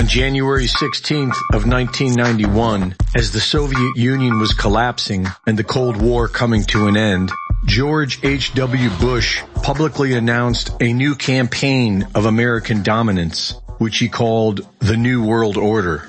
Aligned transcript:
On 0.00 0.08
January 0.08 0.64
16th 0.64 1.36
of 1.52 1.66
1991, 1.66 2.96
as 3.14 3.32
the 3.32 3.38
Soviet 3.38 3.96
Union 3.96 4.38
was 4.38 4.54
collapsing 4.54 5.26
and 5.46 5.58
the 5.58 5.62
Cold 5.62 6.00
War 6.00 6.26
coming 6.26 6.62
to 6.68 6.86
an 6.86 6.96
end, 6.96 7.30
George 7.66 8.18
H.W. 8.24 8.88
Bush 8.98 9.42
publicly 9.62 10.14
announced 10.14 10.70
a 10.80 10.94
new 10.94 11.14
campaign 11.14 12.08
of 12.14 12.24
American 12.24 12.82
dominance, 12.82 13.52
which 13.76 13.98
he 13.98 14.08
called 14.08 14.66
the 14.78 14.96
New 14.96 15.22
World 15.22 15.58
Order. 15.58 16.08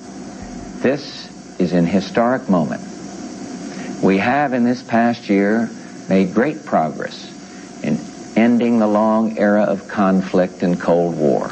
This 0.78 1.60
is 1.60 1.74
an 1.74 1.86
historic 1.86 2.48
moment. 2.48 2.82
We 4.02 4.20
have 4.20 4.54
in 4.54 4.64
this 4.64 4.82
past 4.82 5.28
year 5.28 5.70
made 6.08 6.34
great 6.34 6.64
progress 6.64 7.28
in 7.84 8.00
ending 8.38 8.80
the 8.80 8.88
long 8.88 9.38
era 9.38 9.64
of 9.64 9.90
conflict 9.90 10.64
and 10.64 10.80
Cold 10.80 11.18
War. 11.18 11.52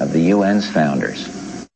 of 0.00 0.12
the 0.12 0.32
UN's 0.32 0.70
founders. 0.70 1.26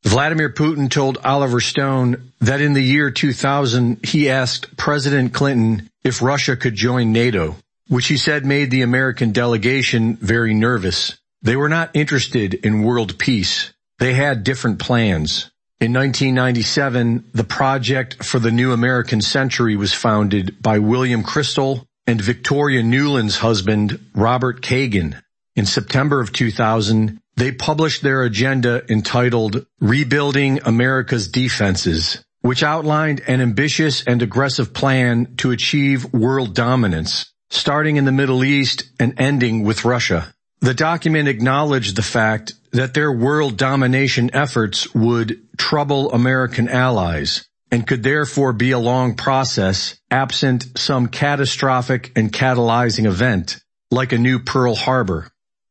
Vladimir 0.04 0.50
Putin 0.50 0.90
told 0.90 1.18
Oliver 1.24 1.60
Stone 1.60 2.32
that 2.40 2.60
in 2.60 2.72
the 2.72 2.82
year 2.82 3.10
2000 3.10 4.04
he 4.04 4.30
asked 4.30 4.76
President 4.76 5.34
Clinton 5.34 5.90
if 6.04 6.22
Russia 6.22 6.56
could 6.56 6.74
join 6.74 7.12
NATO, 7.12 7.56
which 7.88 8.06
he 8.06 8.16
said 8.16 8.46
made 8.46 8.70
the 8.70 8.82
American 8.82 9.32
delegation 9.32 10.16
very 10.16 10.54
nervous. 10.54 11.18
They 11.42 11.56
were 11.56 11.68
not 11.68 11.94
interested 11.94 12.54
in 12.54 12.82
world 12.82 13.18
peace. 13.18 13.72
They 13.98 14.14
had 14.14 14.44
different 14.44 14.78
plans. 14.78 15.50
In 15.80 15.92
1997, 15.92 17.30
the 17.34 17.44
Project 17.44 18.24
for 18.24 18.38
the 18.38 18.50
New 18.50 18.72
American 18.72 19.20
Century 19.20 19.76
was 19.76 19.92
founded 19.92 20.60
by 20.60 20.80
William 20.80 21.22
Kristol 21.22 21.84
and 22.06 22.20
Victoria 22.20 22.82
Nuland's 22.82 23.36
husband, 23.36 24.00
Robert 24.14 24.62
Kagan. 24.62 25.20
In 25.54 25.66
September 25.66 26.20
of 26.20 26.32
2000, 26.32 27.20
they 27.38 27.52
published 27.52 28.02
their 28.02 28.24
agenda 28.24 28.82
entitled 28.90 29.64
Rebuilding 29.80 30.58
America's 30.64 31.28
Defenses, 31.28 32.24
which 32.40 32.64
outlined 32.64 33.20
an 33.28 33.40
ambitious 33.40 34.02
and 34.02 34.20
aggressive 34.22 34.74
plan 34.74 35.36
to 35.36 35.52
achieve 35.52 36.12
world 36.12 36.52
dominance, 36.56 37.32
starting 37.50 37.94
in 37.94 38.04
the 38.04 38.12
Middle 38.12 38.42
East 38.42 38.90
and 38.98 39.14
ending 39.20 39.62
with 39.62 39.84
Russia. 39.84 40.34
The 40.60 40.74
document 40.74 41.28
acknowledged 41.28 41.94
the 41.94 42.02
fact 42.02 42.54
that 42.72 42.94
their 42.94 43.12
world 43.12 43.56
domination 43.56 44.34
efforts 44.34 44.92
would 44.92 45.40
trouble 45.56 46.10
American 46.10 46.68
allies 46.68 47.46
and 47.70 47.86
could 47.86 48.02
therefore 48.02 48.52
be 48.52 48.72
a 48.72 48.80
long 48.80 49.14
process 49.14 49.96
absent 50.10 50.76
some 50.76 51.06
catastrophic 51.06 52.10
and 52.16 52.32
catalyzing 52.32 53.06
event 53.06 53.60
like 53.92 54.10
a 54.10 54.18
new 54.18 54.40
Pearl 54.40 54.74
Harbor. 54.74 55.30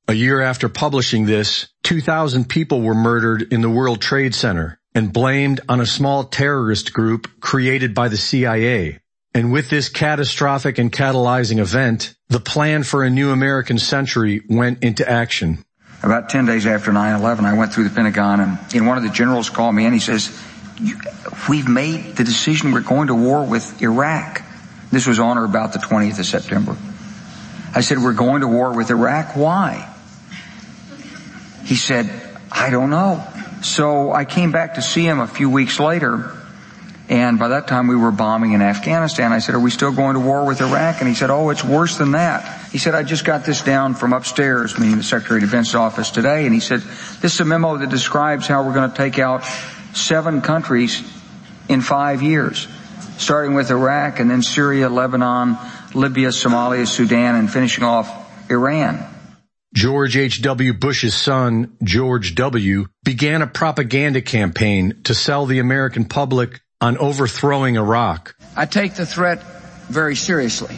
A 0.10 0.14
year 0.14 0.40
after 0.40 0.70
publishing 0.70 1.26
this, 1.26 1.68
2,000 1.84 2.48
people 2.48 2.82
were 2.82 2.96
murdered 2.96 3.52
in 3.52 3.60
the 3.60 3.70
World 3.70 4.00
Trade 4.00 4.34
Center 4.34 4.80
and 4.96 5.12
blamed 5.12 5.60
on 5.68 5.82
a 5.82 5.86
small 5.86 6.24
terrorist 6.24 6.94
group 6.94 7.42
created 7.42 7.94
by 7.94 8.08
the 8.08 8.16
CIA. 8.16 9.00
And 9.34 9.52
with 9.52 9.70
this 9.70 9.90
catastrophic 9.90 10.78
and 10.78 10.94
catalyzing 10.94 11.60
event, 11.60 12.16
the 12.30 12.40
plan 12.40 12.84
for 12.84 13.04
a 13.04 13.10
new 13.10 13.32
American 13.32 13.80
century 13.80 14.44
went 14.48 14.82
into 14.82 15.08
action. 15.08 15.66
About 16.02 16.30
10 16.30 16.46
days 16.46 16.66
after 16.66 16.92
9-11, 16.92 17.42
I 17.42 17.58
went 17.58 17.74
through 17.74 17.90
the 17.90 17.94
Pentagon 17.94 18.40
and, 18.40 18.58
and 18.74 18.88
one 18.88 18.98
of 18.98 19.04
the 19.04 19.10
generals 19.10 19.50
called 19.50 19.76
me 19.76 19.84
and 19.84 19.94
he 19.94 20.00
says, 20.00 20.32
we've 21.50 21.68
made 21.68 22.16
the 22.16 22.24
decision 22.24 22.72
we're 22.72 22.80
going 22.80 23.08
to 23.08 23.16
war 23.16 23.44
with 23.46 23.82
Iraq. 23.82 24.42
This 24.90 25.06
was 25.06 25.20
on 25.20 25.38
or 25.38 25.44
about 25.44 25.74
the 25.74 25.80
20th 25.80 26.18
of 26.18 26.26
September. 26.26 26.78
I 27.76 27.82
said, 27.82 27.98
we're 27.98 28.14
going 28.14 28.40
to 28.40 28.48
war 28.48 28.74
with 28.74 28.90
Iraq. 28.90 29.36
Why? 29.36 29.96
He 31.68 31.76
said, 31.76 32.10
I 32.50 32.70
don't 32.70 32.90
know. 32.90 33.28
So 33.62 34.14
I 34.14 34.24
came 34.24 34.54
back 34.54 34.76
to 34.76 34.82
see 34.82 35.06
him 35.06 35.20
a 35.20 35.28
few 35.28 35.50
weeks 35.50 35.82
later, 35.82 36.32
and 37.10 37.38
by 37.38 37.50
that 37.50 37.68
time 37.68 37.88
we 37.88 37.98
were 37.98 38.12
bombing 38.12 38.54
in 38.54 38.62
Afghanistan. 38.62 39.34
I 39.34 39.40
said, 39.40 39.54
are 39.54 39.60
we 39.60 39.70
still 39.70 39.92
going 39.92 40.14
to 40.14 40.22
war 40.22 40.46
with 40.46 40.62
Iraq? 40.62 41.02
And 41.02 41.10
he 41.10 41.14
said, 41.14 41.30
oh, 41.30 41.50
it's 41.50 41.66
worse 41.66 41.98
than 41.98 42.12
that. 42.12 42.72
He 42.72 42.78
said, 42.78 42.96
I 42.96 43.04
just 43.04 43.26
got 43.26 43.44
this 43.44 43.62
down 43.64 43.96
from 43.96 44.14
upstairs, 44.14 44.80
meaning 44.80 44.96
the 44.96 45.04
Secretary 45.04 45.44
of 45.44 45.50
Defense 45.50 45.76
office 45.76 46.10
today, 46.10 46.46
and 46.46 46.54
he 46.54 46.62
said, 46.62 46.80
this 47.20 47.34
is 47.34 47.40
a 47.42 47.46
memo 47.46 47.76
that 47.76 47.90
describes 47.90 48.48
how 48.48 48.64
we're 48.64 48.74
going 48.74 48.90
to 48.90 48.96
take 48.96 49.20
out 49.20 49.44
seven 49.94 50.40
countries 50.40 51.02
in 51.68 51.82
five 51.82 52.22
years, 52.22 52.66
starting 53.18 53.56
with 53.56 53.72
Iraq 53.72 54.22
and 54.22 54.32
then 54.32 54.42
Syria, 54.42 54.88
Lebanon, 54.88 55.58
Libya, 55.94 56.30
Somalia, 56.30 56.88
Sudan, 56.88 57.36
and 57.36 57.52
finishing 57.52 57.84
off 57.84 58.10
Iran. 58.50 59.06
George 59.78 60.18
H.W. 60.18 60.74
Bush's 60.74 61.14
son, 61.14 61.78
George 61.84 62.34
W., 62.34 62.88
began 63.04 63.44
a 63.44 63.48
propaganda 63.48 64.24
campaign 64.24 65.04
to 65.04 65.14
sell 65.14 65.46
the 65.46 65.60
American 65.60 66.06
public 66.06 66.62
on 66.82 66.98
overthrowing 66.98 67.78
Iraq. 67.78 68.36
I 68.56 68.66
take 68.66 68.96
the 68.96 69.06
threat 69.06 69.44
very 69.88 70.16
seriously. 70.16 70.76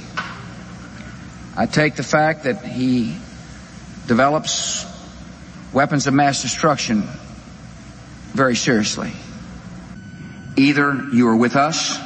I 1.55 1.65
take 1.65 1.95
the 1.95 2.03
fact 2.03 2.43
that 2.43 2.65
he 2.65 3.15
develops 4.05 4.85
weapons 5.71 6.05
of 6.05 6.13
mass 6.13 6.41
destruction 6.41 7.03
very 8.33 8.57
seriously. 8.57 9.13
Either 10.57 11.07
you 11.13 11.29
are 11.29 11.37
with 11.37 11.55
us 11.55 11.97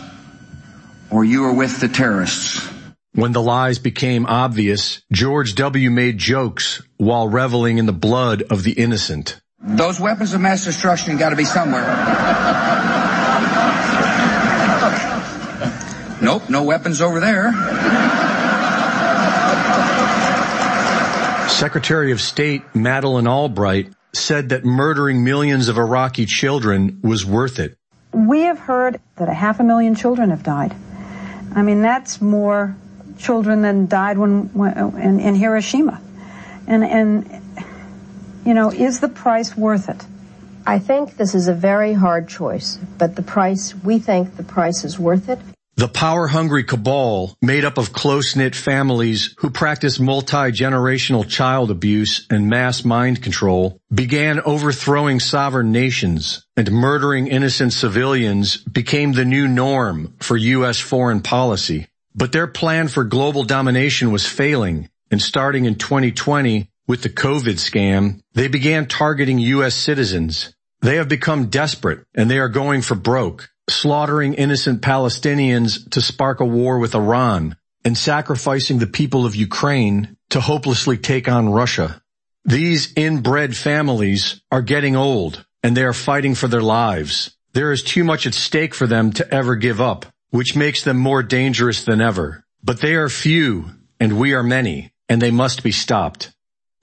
or 1.09 1.26
you 1.26 1.46
are 1.46 1.53
with 1.53 1.80
the 1.80 1.88
terrorists. 1.88 2.70
When 3.16 3.31
the 3.31 3.44
lies 3.44 3.78
became 3.78 4.25
obvious, 4.25 5.03
George 5.12 5.53
W. 5.53 5.91
made 5.91 6.18
jokes 6.18 6.81
while 6.97 7.29
reveling 7.29 7.78
in 7.78 7.85
the 7.85 7.94
blood 7.94 8.41
of 8.50 8.63
the 8.63 8.72
innocent. 8.72 9.40
Those 9.59 10.00
weapons 10.00 10.34
of 10.34 10.41
mass 10.41 10.66
destruction 10.66 11.18
got 11.18 11.29
to 11.29 11.35
be 11.35 11.46
somewhere. 11.46 11.85
nope, 16.23 16.50
no 16.50 16.63
weapons 16.63 17.02
over 17.02 17.19
there. 17.19 17.52
Secretary 21.50 22.12
of 22.12 22.19
State 22.19 22.63
Madeleine 22.73 23.28
Albright 23.28 23.94
said 24.13 24.50
that 24.50 24.66
murdering 24.66 25.23
millions 25.23 25.68
of 25.68 25.78
Iraqi 25.78 26.25
children 26.25 27.00
was 27.03 27.23
worth 27.23 27.59
it. 27.59 27.78
We 28.12 28.41
have 28.41 28.57
heard 28.57 29.00
that 29.18 29.29
a 29.29 29.34
half 29.35 29.59
a 29.59 29.63
million 29.63 29.94
children 29.94 30.31
have 30.31 30.41
died. 30.41 30.75
I 31.56 31.62
mean, 31.62 31.84
that's 31.84 32.19
more 32.19 32.75
children 33.18 33.62
than 33.62 33.88
died 33.88 34.18
when, 34.18 34.53
when 34.53 34.97
in, 34.97 35.19
in 35.19 35.35
Hiroshima. 35.35 36.01
And, 36.68 36.84
and, 36.84 37.41
you 38.46 38.53
know, 38.53 38.72
is 38.72 39.00
the 39.00 39.09
price 39.09 39.56
worth 39.56 39.90
it? 39.90 40.03
I 40.66 40.79
think 40.79 41.18
this 41.18 41.35
is 41.35 41.47
a 41.47 41.53
very 41.53 41.94
hard 41.94 42.29
choice, 42.29 42.79
but 42.97 43.16
the 43.16 43.22
price, 43.22 43.75
we 43.84 44.00
think 44.00 44.38
the 44.38 44.44
price 44.44 44.85
is 44.85 44.97
worth 44.97 45.28
it. 45.28 45.40
The 45.75 45.88
power-hungry 45.88 46.66
cabal, 46.66 47.35
made 47.41 47.66
up 47.66 47.79
of 47.79 47.91
close-knit 47.91 48.56
families 48.56 49.34
who 49.40 49.50
practice 49.50 50.00
multi-generational 50.00 51.28
child 51.28 51.72
abuse 51.72 52.28
and 52.29 52.47
mass 52.47 52.85
mind 52.85 53.23
control, 53.23 53.81
began 53.91 54.40
overthrowing 54.40 55.19
sovereign 55.19 55.72
nations, 55.72 56.46
and 56.55 56.72
murdering 56.72 57.26
innocent 57.26 57.73
civilians 57.73 58.58
became 58.58 59.14
the 59.14 59.26
new 59.26 59.47
norm 59.47 60.14
for 60.20 60.38
U.S. 60.38 60.79
foreign 60.79 61.22
policy. 61.22 61.88
But 62.16 62.32
their 62.32 62.48
plan 62.48 62.90
for 62.90 63.04
global 63.04 63.44
domination 63.44 64.12
was 64.12 64.28
failing, 64.28 64.90
and 65.10 65.22
starting 65.22 65.66
in 65.66 65.76
2020 65.76 66.70
with 66.88 67.02
the 67.02 67.10
COVID 67.10 67.56
scam, 67.56 68.22
they 68.34 68.48
began 68.48 68.88
targeting 68.88 69.40
U.S. 69.40 69.74
citizens. 69.74 70.54
They 70.82 70.98
have 70.98 71.10
become 71.10 71.48
desperate, 71.48 72.06
and 72.14 72.30
they 72.30 72.40
are 72.40 72.50
going 72.50 72.82
for 72.82 72.96
broke, 72.96 73.50
slaughtering 73.70 74.36
innocent 74.36 74.82
Palestinians 74.82 75.90
to 75.92 76.02
spark 76.02 76.40
a 76.40 76.46
war 76.46 76.78
with 76.78 76.94
Iran, 76.94 77.56
and 77.84 77.98
sacrificing 77.98 78.78
the 78.78 78.88
people 78.88 79.26
of 79.26 79.36
Ukraine 79.36 80.16
to 80.30 80.40
hopelessly 80.40 80.98
take 80.98 81.28
on 81.28 81.50
Russia. 81.50 82.02
These 82.46 82.94
inbred 82.96 83.56
families 83.56 84.42
are 84.52 84.62
getting 84.62 84.96
old, 84.96 85.46
and 85.64 85.76
they 85.76 85.84
are 85.84 85.94
fighting 85.94 86.36
for 86.36 86.48
their 86.48 86.62
lives. 86.62 87.36
There 87.54 87.72
is 87.72 87.82
too 87.82 88.04
much 88.04 88.28
at 88.28 88.34
stake 88.34 88.76
for 88.76 88.86
them 88.86 89.14
to 89.14 89.34
ever 89.34 89.56
give 89.56 89.80
up 89.80 90.13
which 90.34 90.56
makes 90.56 90.84
them 90.84 90.97
more 90.97 91.22
dangerous 91.22 91.85
than 91.85 92.02
ever. 92.02 92.44
But 92.64 92.82
they 92.82 92.96
are 92.96 93.08
few 93.08 93.66
and 94.00 94.18
we 94.18 94.34
are 94.34 94.41
many 94.41 94.91
and 95.08 95.22
they 95.22 95.30
must 95.30 95.62
be 95.62 95.72
stopped. 95.72 96.32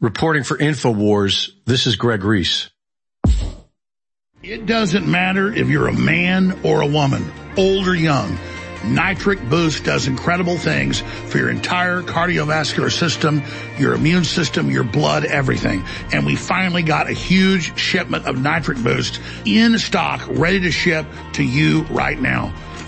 Reporting 0.00 0.44
for 0.44 0.56
InfoWars, 0.56 1.50
this 1.66 1.88
is 1.88 1.96
Greg 1.96 2.22
Reese. 2.22 2.70
It 4.40 4.66
doesn't 4.66 5.04
matter 5.04 5.52
if 5.52 5.68
you're 5.68 5.88
a 5.88 5.92
man 5.92 6.60
or 6.62 6.82
a 6.82 6.86
woman, 6.86 7.28
old 7.56 7.88
or 7.88 7.96
young. 7.96 8.38
Nitric 8.84 9.42
Boost 9.50 9.82
does 9.82 10.06
incredible 10.06 10.56
things 10.56 11.00
for 11.00 11.38
your 11.38 11.50
entire 11.50 12.02
cardiovascular 12.02 12.90
system, 12.96 13.42
your 13.78 13.94
immune 13.94 14.24
system, 14.24 14.70
your 14.70 14.84
blood, 14.84 15.24
everything. 15.24 15.84
And 16.12 16.24
we 16.24 16.36
finally 16.36 16.84
got 16.84 17.10
a 17.10 17.12
huge 17.12 17.76
shipment 17.76 18.26
of 18.26 18.40
Nitric 18.40 18.78
Boost 18.78 19.20
in 19.44 19.76
stock, 19.80 20.24
ready 20.28 20.60
to 20.60 20.70
ship 20.70 21.04
to 21.32 21.42
you 21.42 21.82
right 21.90 22.18
now. 22.18 22.54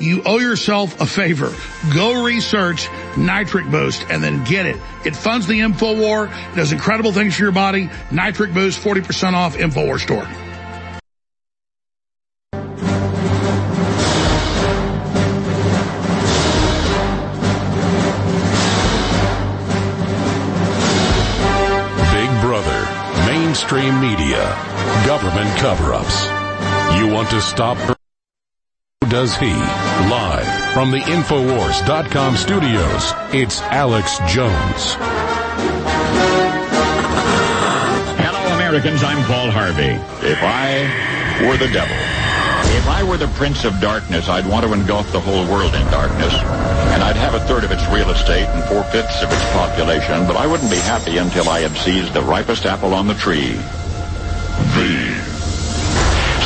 you 0.00 0.22
owe 0.24 0.38
yourself 0.38 1.00
a 1.00 1.06
favor. 1.06 1.52
Go 1.94 2.24
research 2.24 2.88
Nitric 3.16 3.70
Boost 3.70 4.04
and 4.10 4.22
then 4.22 4.44
get 4.44 4.66
it. 4.66 4.76
It 5.04 5.16
funds 5.16 5.46
the 5.46 5.60
InfoWar, 5.60 6.52
it 6.52 6.56
does 6.56 6.72
incredible 6.72 7.12
things 7.12 7.36
for 7.36 7.42
your 7.42 7.52
body. 7.52 7.90
Nitric 8.10 8.52
Boost, 8.54 8.80
40% 8.80 9.32
off, 9.34 9.56
InfoWar 9.56 9.98
store. 9.98 10.26
Big 22.12 22.40
Brother, 22.40 23.26
mainstream 23.26 24.00
media, 24.00 24.54
government 25.06 25.50
cover-ups. 25.58 26.24
You 26.98 27.12
want 27.12 27.30
to 27.30 27.40
stop 27.40 27.97
does 29.08 29.36
he? 29.36 29.52
Live 29.52 30.46
from 30.74 30.90
the 30.90 31.00
Infowars.com 31.00 32.36
studios, 32.36 33.12
it's 33.32 33.60
Alex 33.62 34.18
Jones. 34.28 34.96
Hello, 38.20 38.54
Americans. 38.54 39.02
I'm 39.02 39.24
Paul 39.24 39.50
Harvey. 39.50 39.96
If 40.26 40.38
I 40.42 41.46
were 41.46 41.56
the 41.56 41.72
devil, 41.72 41.96
if 42.76 42.86
I 42.86 43.02
were 43.02 43.16
the 43.16 43.28
prince 43.28 43.64
of 43.64 43.80
darkness, 43.80 44.28
I'd 44.28 44.46
want 44.46 44.66
to 44.66 44.72
engulf 44.72 45.10
the 45.10 45.20
whole 45.20 45.46
world 45.46 45.74
in 45.74 45.84
darkness. 45.86 46.34
And 46.92 47.02
I'd 47.02 47.16
have 47.16 47.34
a 47.34 47.40
third 47.40 47.64
of 47.64 47.72
its 47.72 47.86
real 47.88 48.10
estate 48.10 48.46
and 48.46 48.62
four-fifths 48.64 49.22
of 49.22 49.32
its 49.32 49.44
population, 49.52 50.26
but 50.26 50.36
I 50.36 50.46
wouldn't 50.46 50.70
be 50.70 50.78
happy 50.78 51.16
until 51.16 51.48
I 51.48 51.60
had 51.60 51.74
seized 51.78 52.12
the 52.12 52.22
ripest 52.22 52.66
apple 52.66 52.92
on 52.92 53.06
the 53.06 53.14
tree. 53.14 53.58
Thee. 54.76 55.07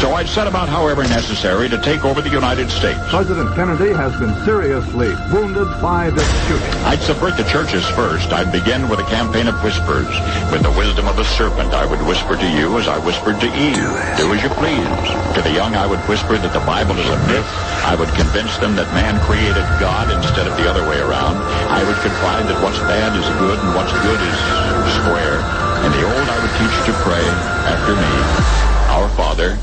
So 0.02 0.19
I'd 0.19 0.26
set 0.26 0.50
about, 0.50 0.66
however 0.66 1.06
necessary, 1.06 1.70
to 1.70 1.78
take 1.78 2.02
over 2.02 2.19
the 2.19 2.34
United 2.34 2.75
States. 2.75 2.99
President 3.06 3.54
Kennedy 3.54 3.94
has 3.94 4.10
been 4.19 4.34
seriously 4.43 5.14
wounded 5.31 5.70
by 5.78 6.10
this 6.10 6.26
shooting. 6.50 6.75
I'd 6.82 6.99
subvert 6.99 7.38
the 7.38 7.46
churches 7.46 7.87
first. 7.94 8.34
I'd 8.34 8.50
begin 8.50 8.90
with 8.90 8.99
a 8.99 9.06
campaign 9.06 9.46
of 9.46 9.54
whispers. 9.62 10.10
With 10.50 10.66
the 10.66 10.75
wisdom 10.75 11.06
of 11.06 11.14
the 11.14 11.22
serpent, 11.22 11.70
I 11.70 11.87
would 11.87 12.02
whisper 12.02 12.34
to 12.34 12.49
you 12.50 12.82
as 12.82 12.90
I 12.90 12.99
whispered 12.99 13.38
to 13.46 13.49
Eve. 13.54 13.78
Do, 14.19 14.26
Do 14.26 14.34
as 14.34 14.43
you 14.43 14.50
please. 14.58 14.90
To 15.38 15.40
the 15.46 15.54
young, 15.54 15.78
I 15.78 15.87
would 15.87 16.02
whisper 16.10 16.34
that 16.34 16.50
the 16.50 16.66
Bible 16.66 16.98
is 16.98 17.06
a 17.06 17.19
myth. 17.31 17.46
I 17.87 17.94
would 17.94 18.10
convince 18.19 18.58
them 18.58 18.75
that 18.75 18.90
man 18.98 19.22
created 19.22 19.62
God 19.78 20.10
instead 20.10 20.50
of 20.50 20.58
the 20.58 20.66
other 20.66 20.82
way 20.82 20.98
around. 20.98 21.38
I 21.70 21.78
would 21.87 22.02
confide 22.02 22.50
that 22.50 22.58
what's 22.58 22.82
bad 22.90 23.14
is 23.14 23.28
good 23.38 23.55
and 23.55 23.70
what's 23.78 23.94
good 24.02 24.19
is 24.19 24.38
square. 24.98 25.38
And 25.87 25.94
the 25.94 26.02
old 26.10 26.26
I 26.26 26.38
would 26.43 26.55
teach 26.58 26.76
to 26.90 26.94
pray 27.06 27.22
after 27.70 27.94
me. 27.94 28.12
Our 28.90 29.08
Father, 29.14 29.62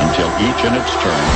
until 0.00 0.28
each 0.40 0.60
in 0.64 0.72
its 0.74 0.92
turn 1.02 1.26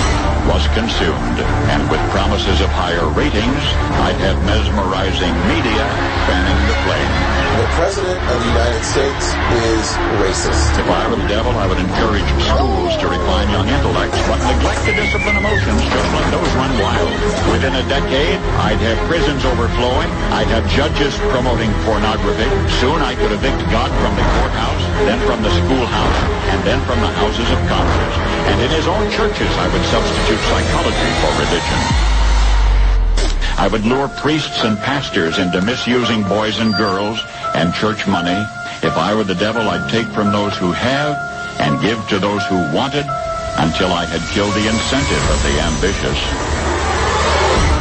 was 0.48 0.64
consumed. 0.72 1.38
And 1.72 1.82
with 1.90 2.00
promises 2.14 2.60
of 2.60 2.70
higher 2.70 3.06
ratings, 3.12 3.64
I'd 4.06 4.18
have 4.22 4.38
mesmerizing 4.46 5.34
media 5.50 5.84
fanning 6.30 6.60
the 6.70 6.76
flame. 6.86 7.36
The 7.56 7.72
President 7.80 8.20
of 8.20 8.36
the 8.36 8.50
United 8.52 8.84
States 8.84 9.26
is 9.64 9.84
racist. 10.20 10.76
If 10.76 10.88
I 10.92 11.08
were 11.08 11.16
the 11.16 11.28
devil, 11.28 11.52
I 11.56 11.64
would 11.64 11.80
encourage 11.80 12.28
schools 12.44 12.92
to 13.00 13.08
refine 13.08 13.48
young 13.48 13.64
intellects, 13.64 14.20
but 14.28 14.36
neglect 14.44 14.84
to 14.84 14.92
discipline 14.92 15.40
emotions, 15.40 15.80
just 15.88 16.08
let 16.12 16.26
those 16.36 16.52
run 16.52 16.72
wild. 16.84 17.10
Within 17.48 17.74
a 17.74 17.84
decade, 17.88 18.36
I'd 18.60 18.80
have 18.84 18.98
prisons 19.08 19.44
overflowing. 19.48 20.10
I'd 20.36 20.52
have 20.52 20.68
judges 20.68 21.16
promoting 21.32 21.72
pornography. 21.88 22.48
Soon 22.76 23.00
I 23.00 23.16
could 23.16 23.32
evict 23.32 23.60
God 23.72 23.88
from 24.04 24.12
the 24.20 24.26
courthouse, 24.36 24.84
then 25.08 25.18
from 25.24 25.40
the 25.40 25.50
schoolhouse, 25.50 26.20
and 26.52 26.60
then 26.62 26.80
from 26.84 27.00
the 27.00 27.08
houses 27.08 27.48
of 27.50 27.58
Congress. 27.72 28.25
And 28.50 28.62
in 28.62 28.70
his 28.70 28.86
own 28.86 29.10
churches, 29.10 29.50
I 29.58 29.66
would 29.72 29.84
substitute 29.90 30.40
psychology 30.46 31.10
for 31.20 31.30
religion. 31.42 31.80
I 33.58 33.68
would 33.72 33.84
lure 33.84 34.08
priests 34.08 34.64
and 34.64 34.78
pastors 34.78 35.38
into 35.38 35.62
misusing 35.62 36.22
boys 36.24 36.58
and 36.58 36.74
girls 36.74 37.18
and 37.54 37.72
church 37.74 38.06
money. 38.06 38.36
If 38.82 38.96
I 38.96 39.14
were 39.14 39.24
the 39.24 39.34
devil, 39.34 39.62
I'd 39.62 39.90
take 39.90 40.06
from 40.08 40.30
those 40.30 40.56
who 40.56 40.72
have 40.72 41.16
and 41.58 41.80
give 41.80 41.96
to 42.08 42.18
those 42.18 42.44
who 42.46 42.56
wanted 42.76 43.06
until 43.56 43.92
I 43.92 44.04
had 44.04 44.20
killed 44.36 44.52
the 44.52 44.68
incentive 44.68 45.24
of 45.32 45.38
the 45.42 45.54
ambitious. 45.64 46.20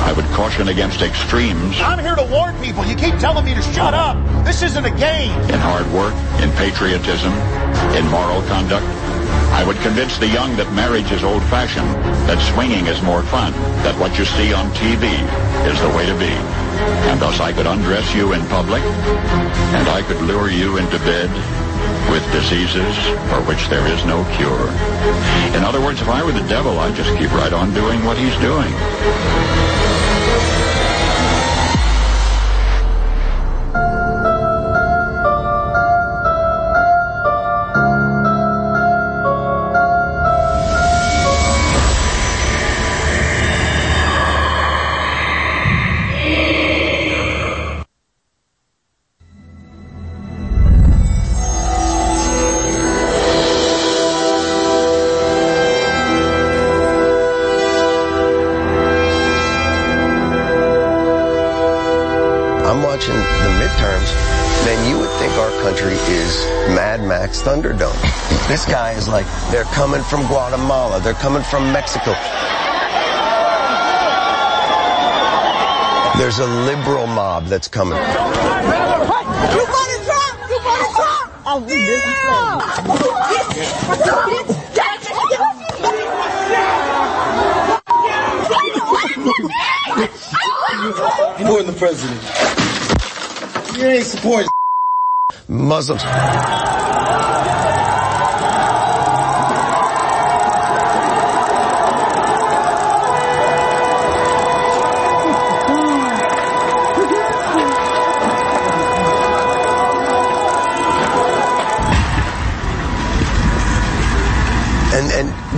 I 0.05 0.13
would 0.15 0.25
caution 0.37 0.69
against 0.69 1.01
extremes. 1.01 1.81
I'm 1.81 1.99
here 1.99 2.15
to 2.15 2.23
warn 2.23 2.55
people. 2.61 2.85
You 2.85 2.95
keep 2.95 3.17
telling 3.17 3.43
me 3.43 3.53
to 3.53 3.61
shut 3.61 3.93
up. 3.93 4.15
This 4.45 4.61
isn't 4.61 4.85
a 4.85 4.95
game. 4.95 5.33
In 5.49 5.59
hard 5.59 5.91
work, 5.91 6.13
in 6.41 6.51
patriotism, 6.51 7.33
in 7.97 8.07
moral 8.07 8.41
conduct, 8.43 8.85
I 9.55 9.63
would 9.63 9.77
convince 9.77 10.17
the 10.17 10.27
young 10.27 10.57
that 10.57 10.67
marriage 10.73 11.09
is 11.15 11.23
old-fashioned, 11.23 11.87
that 12.27 12.43
swinging 12.51 12.87
is 12.87 13.01
more 13.01 13.23
fun, 13.23 13.53
that 13.87 13.95
what 13.97 14.19
you 14.19 14.25
see 14.25 14.51
on 14.51 14.67
TV 14.75 15.07
is 15.63 15.79
the 15.79 15.87
way 15.95 16.05
to 16.05 16.13
be. 16.19 16.35
And 17.07 17.21
thus 17.21 17.39
I 17.39 17.53
could 17.53 17.65
undress 17.65 18.13
you 18.13 18.33
in 18.33 18.43
public, 18.51 18.83
and 18.83 19.87
I 19.87 20.03
could 20.03 20.19
lure 20.27 20.51
you 20.51 20.75
into 20.75 20.99
bed 21.07 21.31
with 22.11 22.21
diseases 22.35 22.99
for 23.31 23.39
which 23.47 23.63
there 23.71 23.87
is 23.87 24.03
no 24.03 24.27
cure. 24.35 24.67
In 25.55 25.63
other 25.63 25.79
words, 25.79 26.01
if 26.01 26.09
I 26.09 26.21
were 26.21 26.35
the 26.35 26.45
devil, 26.51 26.77
I'd 26.77 26.93
just 26.93 27.15
keep 27.17 27.31
right 27.31 27.53
on 27.53 27.73
doing 27.73 28.03
what 28.03 28.17
he's 28.17 28.35
doing. 28.43 28.75
coming 69.95 70.09
from 70.09 70.27
Guatemala. 70.27 70.99
They're 70.99 71.13
coming 71.13 71.41
from 71.43 71.71
Mexico. 71.71 72.11
There's 76.17 76.39
a 76.39 76.47
liberal 76.65 77.07
mob 77.07 77.45
that's 77.45 77.69
coming. 77.69 77.97
You 77.97 78.03
voted 79.65 80.03
Trump! 80.03 80.39
You 80.49 80.59
voted 80.59 80.91
Trump! 80.95 81.31
Oh, 81.47 81.65
yeah! 81.69 82.25
You're 91.39 91.63
the 91.63 91.71
president. 91.79 92.21
You 93.77 93.85
ain't 93.85 94.05
supporting 94.05 94.49
Muslims. 95.47 96.03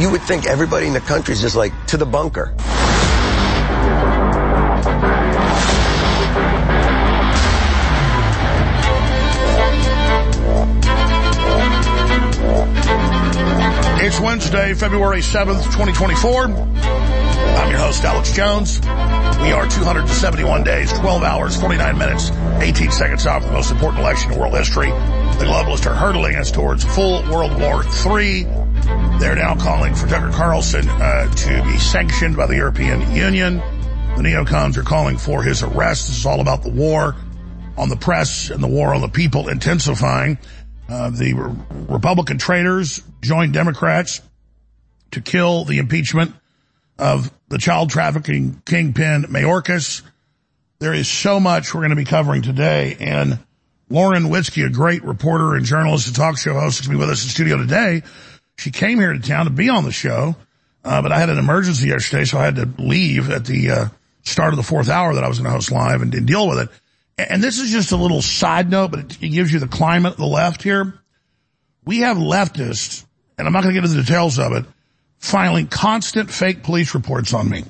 You 0.01 0.09
would 0.11 0.21
think 0.21 0.45
everybody 0.45 0.87
in 0.87 0.93
the 0.93 0.99
country 0.99 1.33
is 1.33 1.41
just 1.41 1.55
like 1.55 1.73
to 1.87 1.97
the 1.97 2.05
bunker. 2.05 2.53
It's 13.99 14.19
Wednesday, 14.19 14.73
February 14.73 15.19
7th, 15.19 15.63
2024. 15.65 16.43
I'm 16.45 17.69
your 17.69 17.79
host, 17.79 18.03
Alex 18.03 18.31
Jones. 18.31 18.79
We 19.41 19.51
are 19.51 19.67
271 19.67 20.63
days, 20.63 20.93
12 20.93 21.23
hours, 21.23 21.59
49 21.59 21.97
minutes, 21.97 22.31
18 22.61 22.91
seconds 22.91 23.25
off 23.25 23.43
the 23.43 23.51
most 23.51 23.71
important 23.71 24.01
election 24.01 24.31
in 24.31 24.39
world 24.39 24.55
history. 24.55 24.89
The 24.89 25.45
globalists 25.45 25.85
are 25.89 25.95
hurtling 25.95 26.35
us 26.35 26.51
towards 26.51 26.83
full 26.83 27.21
World 27.31 27.59
War 27.59 27.83
III. 27.83 28.56
They're 29.19 29.35
now 29.35 29.55
calling 29.55 29.95
for 29.95 30.07
Tucker 30.07 30.31
Carlson 30.31 30.87
uh, 30.87 31.33
to 31.33 31.63
be 31.63 31.77
sanctioned 31.77 32.37
by 32.37 32.45
the 32.45 32.55
European 32.55 33.01
Union. 33.15 33.57
The 33.57 34.21
neocons 34.21 34.77
are 34.77 34.83
calling 34.83 35.17
for 35.17 35.41
his 35.41 35.63
arrest. 35.63 36.07
This 36.07 36.19
is 36.19 36.25
all 36.27 36.39
about 36.39 36.61
the 36.61 36.69
war 36.69 37.15
on 37.77 37.89
the 37.89 37.95
press 37.95 38.51
and 38.51 38.61
the 38.61 38.67
war 38.67 38.93
on 38.93 39.01
the 39.01 39.07
people 39.07 39.49
intensifying. 39.49 40.37
Uh, 40.87 41.09
the 41.09 41.33
re- 41.33 41.55
Republican 41.89 42.37
traitors 42.37 43.01
joined 43.21 43.53
Democrats 43.53 44.21
to 45.11 45.21
kill 45.21 45.65
the 45.65 45.79
impeachment 45.79 46.35
of 46.99 47.31
the 47.47 47.57
child 47.57 47.89
trafficking 47.89 48.61
kingpin 48.65 49.23
Mayorkas. 49.23 50.03
There 50.77 50.93
is 50.93 51.09
so 51.09 51.39
much 51.39 51.73
we're 51.73 51.81
going 51.81 51.89
to 51.89 51.95
be 51.95 52.05
covering 52.05 52.43
today, 52.43 52.97
and 52.99 53.39
Lauren 53.89 54.25
Witzke, 54.25 54.63
a 54.63 54.69
great 54.69 55.03
reporter 55.03 55.55
and 55.55 55.65
journalist 55.65 56.05
and 56.05 56.15
talk 56.15 56.37
show 56.37 56.53
host, 56.53 56.81
is 56.81 56.87
going 56.87 56.99
to 56.99 57.03
be 57.03 57.07
with 57.07 57.17
us 57.17 57.23
in 57.23 57.29
studio 57.29 57.57
today. 57.57 58.03
She 58.57 58.71
came 58.71 58.99
here 58.99 59.13
to 59.13 59.19
town 59.19 59.45
to 59.45 59.51
be 59.51 59.69
on 59.69 59.83
the 59.83 59.91
show, 59.91 60.35
uh, 60.83 61.01
but 61.01 61.11
I 61.11 61.19
had 61.19 61.29
an 61.29 61.37
emergency 61.37 61.87
yesterday, 61.89 62.25
so 62.25 62.39
I 62.39 62.45
had 62.45 62.55
to 62.55 62.69
leave 62.79 63.29
at 63.29 63.45
the 63.45 63.71
uh, 63.71 63.85
start 64.23 64.53
of 64.53 64.57
the 64.57 64.63
fourth 64.63 64.89
hour 64.89 65.13
that 65.15 65.23
I 65.23 65.27
was 65.27 65.37
going 65.37 65.45
to 65.45 65.51
host 65.51 65.71
live 65.71 66.01
and, 66.01 66.13
and 66.13 66.25
deal 66.25 66.47
with 66.47 66.59
it. 66.59 66.69
And 67.17 67.41
this 67.41 67.59
is 67.59 67.71
just 67.71 67.91
a 67.91 67.97
little 67.97 68.21
side 68.21 68.69
note, 68.69 68.91
but 68.91 68.99
it, 68.99 69.23
it 69.23 69.29
gives 69.29 69.51
you 69.51 69.59
the 69.59 69.67
climate 69.67 70.13
of 70.13 70.17
the 70.17 70.25
left 70.25 70.63
here. 70.63 70.99
We 71.85 71.99
have 71.99 72.17
leftists, 72.17 73.05
and 73.37 73.47
I'm 73.47 73.53
not 73.53 73.63
going 73.63 73.73
to 73.75 73.81
get 73.81 73.85
into 73.85 73.97
the 73.97 74.03
details 74.03 74.39
of 74.39 74.53
it, 74.53 74.65
filing 75.19 75.67
constant 75.67 76.29
fake 76.29 76.63
police 76.63 76.93
reports 76.93 77.33
on 77.33 77.49
me. 77.49 77.63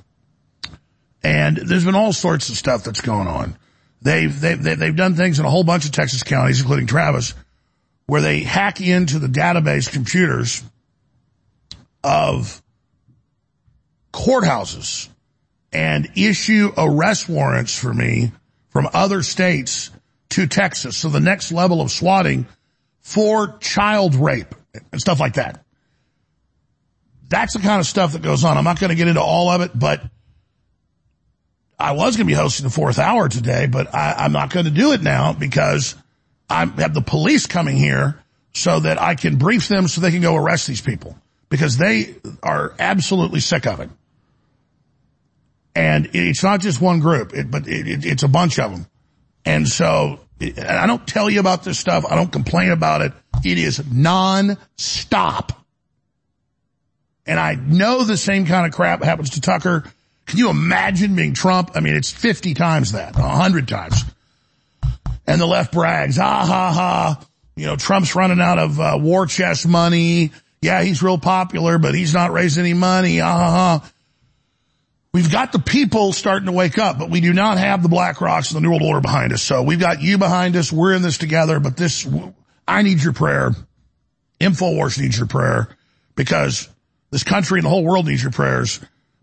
And 1.24 1.58
there's 1.58 1.86
been 1.86 1.96
all 1.96 2.13
sorts 2.13 2.50
of 2.50 2.56
stuff 2.56 2.84
that's 2.84 3.01
going 3.01 3.27
on. 3.27 3.58
They've, 4.01 4.39
they've, 4.39 4.62
they've 4.62 4.77
they've 4.77 4.96
done 4.96 5.15
things 5.15 5.39
in 5.39 5.46
a 5.46 5.50
whole 5.50 5.63
bunch 5.63 5.86
of 5.86 5.91
Texas 5.91 6.24
counties, 6.24 6.62
including 6.62 6.88
Travis, 6.88 7.34
where 8.06 8.22
they 8.22 8.41
hack 8.41 8.79
into 8.79 9.20
the 9.20 9.27
database 9.27 9.91
computers 9.91 10.63
of 12.08 12.62
courthouses 14.14 15.10
and 15.74 16.10
issue 16.16 16.72
arrest 16.78 17.28
warrants 17.28 17.78
for 17.78 17.94
me 17.94 18.32
from 18.70 18.88
other 18.94 19.22
states 19.22 19.92
to 20.30 20.48
Texas. 20.48 20.96
So 20.96 21.10
the 21.10 21.20
next 21.20 21.52
level 21.52 21.82
of 21.82 21.92
swatting 21.92 22.48
for 23.02 23.58
child 23.60 24.16
rape 24.16 24.56
and 24.92 25.02
stuff 25.02 25.20
like 25.20 25.34
that. 25.34 25.64
That's 27.30 27.54
the 27.54 27.60
kind 27.60 27.82
of 27.82 27.86
stuff 27.86 28.14
that 28.14 28.22
goes 28.22 28.46
on. 28.46 28.58
I'm 28.58 28.64
not 28.64 28.80
going 28.80 28.90
to 28.90 28.96
get 28.96 29.10
into 29.10 29.22
all 29.22 29.50
of 29.50 29.60
it, 29.62 29.72
but 29.78 30.02
I 31.78 31.92
was 31.92 32.16
going 32.16 32.26
to 32.26 32.32
be 32.32 32.34
hosting 32.34 32.64
the 32.64 32.70
fourth 32.70 33.00
hour 33.00 33.28
today, 33.28 33.68
but 33.68 33.94
I, 33.94 34.24
am 34.26 34.32
not 34.32 34.50
going 34.50 34.66
to 34.66 34.72
do 34.72 34.94
it 34.94 35.02
now 35.02 35.34
because 35.34 35.96
I 36.50 36.66
have 36.66 36.94
the 36.94 37.02
police 37.02 37.46
coming 37.46 37.76
here 37.76 38.18
so 38.54 38.80
that 38.80 39.02
I 39.02 39.16
can 39.16 39.36
brief 39.36 39.68
them 39.68 39.90
so 39.90 40.00
they 40.00 40.12
can 40.12 40.22
go 40.22 40.36
arrest 40.36 40.68
these 40.68 40.82
people 40.82 41.18
because 41.50 41.77
they 41.77 42.16
are 42.44 42.74
absolutely 42.80 43.39
sick 43.39 43.66
of 43.66 43.80
it. 43.80 43.89
And 45.75 46.10
it's 46.13 46.44
not 46.44 46.60
just 46.62 46.82
one 46.82 47.00
group, 47.00 47.34
it, 47.34 47.51
but 47.51 47.68
it, 47.68 47.88
it, 47.88 48.06
it's 48.06 48.24
a 48.24 48.27
bunch 48.27 48.60
of 48.60 48.72
them. 48.72 48.88
And 49.46 49.68
so 49.68 50.20
and 50.39 50.60
I 50.60 50.86
don't 50.88 51.06
tell 51.08 51.30
you 51.30 51.39
about 51.39 51.63
this 51.63 51.80
stuff. 51.80 52.06
I 52.10 52.16
don't 52.16 52.32
complain 52.32 52.72
about 52.72 53.01
it. 53.01 53.13
It 53.44 53.58
is 53.58 53.84
non-stop. 53.92 55.54
And 57.25 57.39
I 57.39 57.56
know 57.56 58.04
the 58.04 58.18
same 58.18 58.46
kind 58.46 58.66
of 58.66 58.74
crap 58.74 59.04
happens 59.04 59.32
to 59.32 59.42
Tucker. 59.42 59.84
Can 60.25 60.39
you 60.39 60.50
imagine 60.50 61.16
being 61.16 61.34
Trump? 61.34 61.72
I 61.75 61.80
mean, 61.80 61.96
it's 61.96 62.12
50 62.12 62.54
times 62.54 62.94
that, 62.94 63.16
100 63.16 63.68
times. 63.68 64.04
And 65.25 65.42
the 65.42 65.46
left 65.46 65.74
brags, 65.74 66.20
ah 66.20 66.46
ha 66.46 66.72
ha. 66.72 67.25
You 67.56 67.66
know, 67.66 67.75
Trump's 67.75 68.16
running 68.16 68.39
out 68.39 68.60
of 68.60 68.80
uh, 68.80 68.98
war 69.01 69.25
chest 69.25 69.68
money. 69.68 70.32
Yeah, 70.62 70.82
he's 70.82 71.04
real 71.04 71.18
popular, 71.18 71.78
but 71.78 71.94
he's 71.96 72.14
not 72.14 72.32
raising 72.32 72.66
any 72.66 72.74
money. 72.74 73.20
Ha 73.20 73.32
ha. 73.32 73.92
We've 75.14 75.32
got 75.32 75.52
the 75.52 75.60
people 75.60 76.14
starting 76.14 76.48
to 76.48 76.52
wake 76.52 76.78
up, 76.78 77.00
but 77.00 77.10
we 77.10 77.22
do 77.22 77.34
not 77.34 77.58
have 77.58 77.82
the 77.82 77.90
Black 77.90 78.22
Rocks 78.22 78.52
and 78.52 78.58
the 78.58 78.62
New 78.62 78.70
World 78.70 78.84
Order 78.84 79.02
behind 79.02 79.34
us. 79.34 79.42
So 79.42 79.64
we've 79.64 79.80
got 79.80 80.02
you 80.02 80.18
behind 80.18 80.56
us. 80.56 80.72
We're 80.72 80.94
in 80.94 81.02
this 81.02 81.18
together, 81.18 81.60
but 81.60 81.78
this, 81.78 82.08
I 82.68 82.82
need 82.82 83.02
your 83.02 83.14
prayer. 83.14 83.52
InfoWars 84.40 85.00
needs 85.00 85.18
your 85.18 85.28
prayer 85.28 85.70
because 86.16 86.70
this 87.10 87.24
country 87.24 87.60
and 87.60 87.66
the 87.66 87.70
whole 87.70 87.84
world 87.84 88.06
needs 88.06 88.22
your 88.22 88.32
prayers 88.32 88.80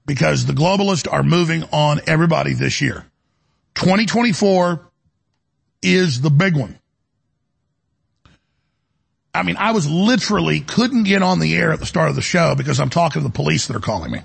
because 0.06 0.46
the 0.46 0.52
globalists 0.52 1.10
are 1.12 1.22
moving 1.22 1.64
on 1.72 2.00
everybody 2.06 2.54
this 2.54 2.80
year. 2.80 3.06
2024 3.74 4.80
is 5.82 6.20
the 6.20 6.30
big 6.30 6.56
one. 6.56 6.78
I 9.34 9.42
mean, 9.42 9.56
I 9.58 9.72
was 9.72 9.90
literally 9.90 10.60
couldn't 10.60 11.04
get 11.04 11.22
on 11.22 11.40
the 11.40 11.54
air 11.56 11.72
at 11.72 11.80
the 11.80 11.86
start 11.86 12.08
of 12.08 12.14
the 12.14 12.22
show 12.22 12.54
because 12.54 12.78
I'm 12.78 12.90
talking 12.90 13.20
to 13.20 13.28
the 13.28 13.34
police 13.34 13.66
that 13.66 13.76
are 13.76 13.80
calling 13.80 14.12
me. 14.12 14.20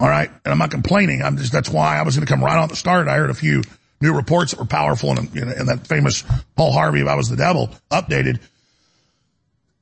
All 0.00 0.08
right. 0.08 0.28
And 0.28 0.52
I'm 0.52 0.58
not 0.58 0.70
complaining. 0.70 1.22
I'm 1.22 1.36
just, 1.36 1.52
that's 1.52 1.70
why 1.70 1.96
I 1.96 2.02
was 2.02 2.16
going 2.16 2.26
to 2.26 2.30
come 2.30 2.44
right 2.44 2.58
on 2.58 2.68
the 2.68 2.76
start. 2.76 3.08
I 3.08 3.16
heard 3.16 3.30
a 3.30 3.34
few 3.34 3.62
new 4.00 4.12
reports 4.12 4.50
that 4.50 4.60
were 4.60 4.66
powerful 4.66 5.10
and, 5.10 5.34
you 5.34 5.44
know, 5.44 5.52
and 5.52 5.68
that 5.68 5.86
famous 5.86 6.24
Paul 6.56 6.72
Harvey, 6.72 7.00
if 7.00 7.06
I 7.06 7.14
was 7.14 7.28
the 7.28 7.36
devil, 7.36 7.70
updated. 7.90 8.40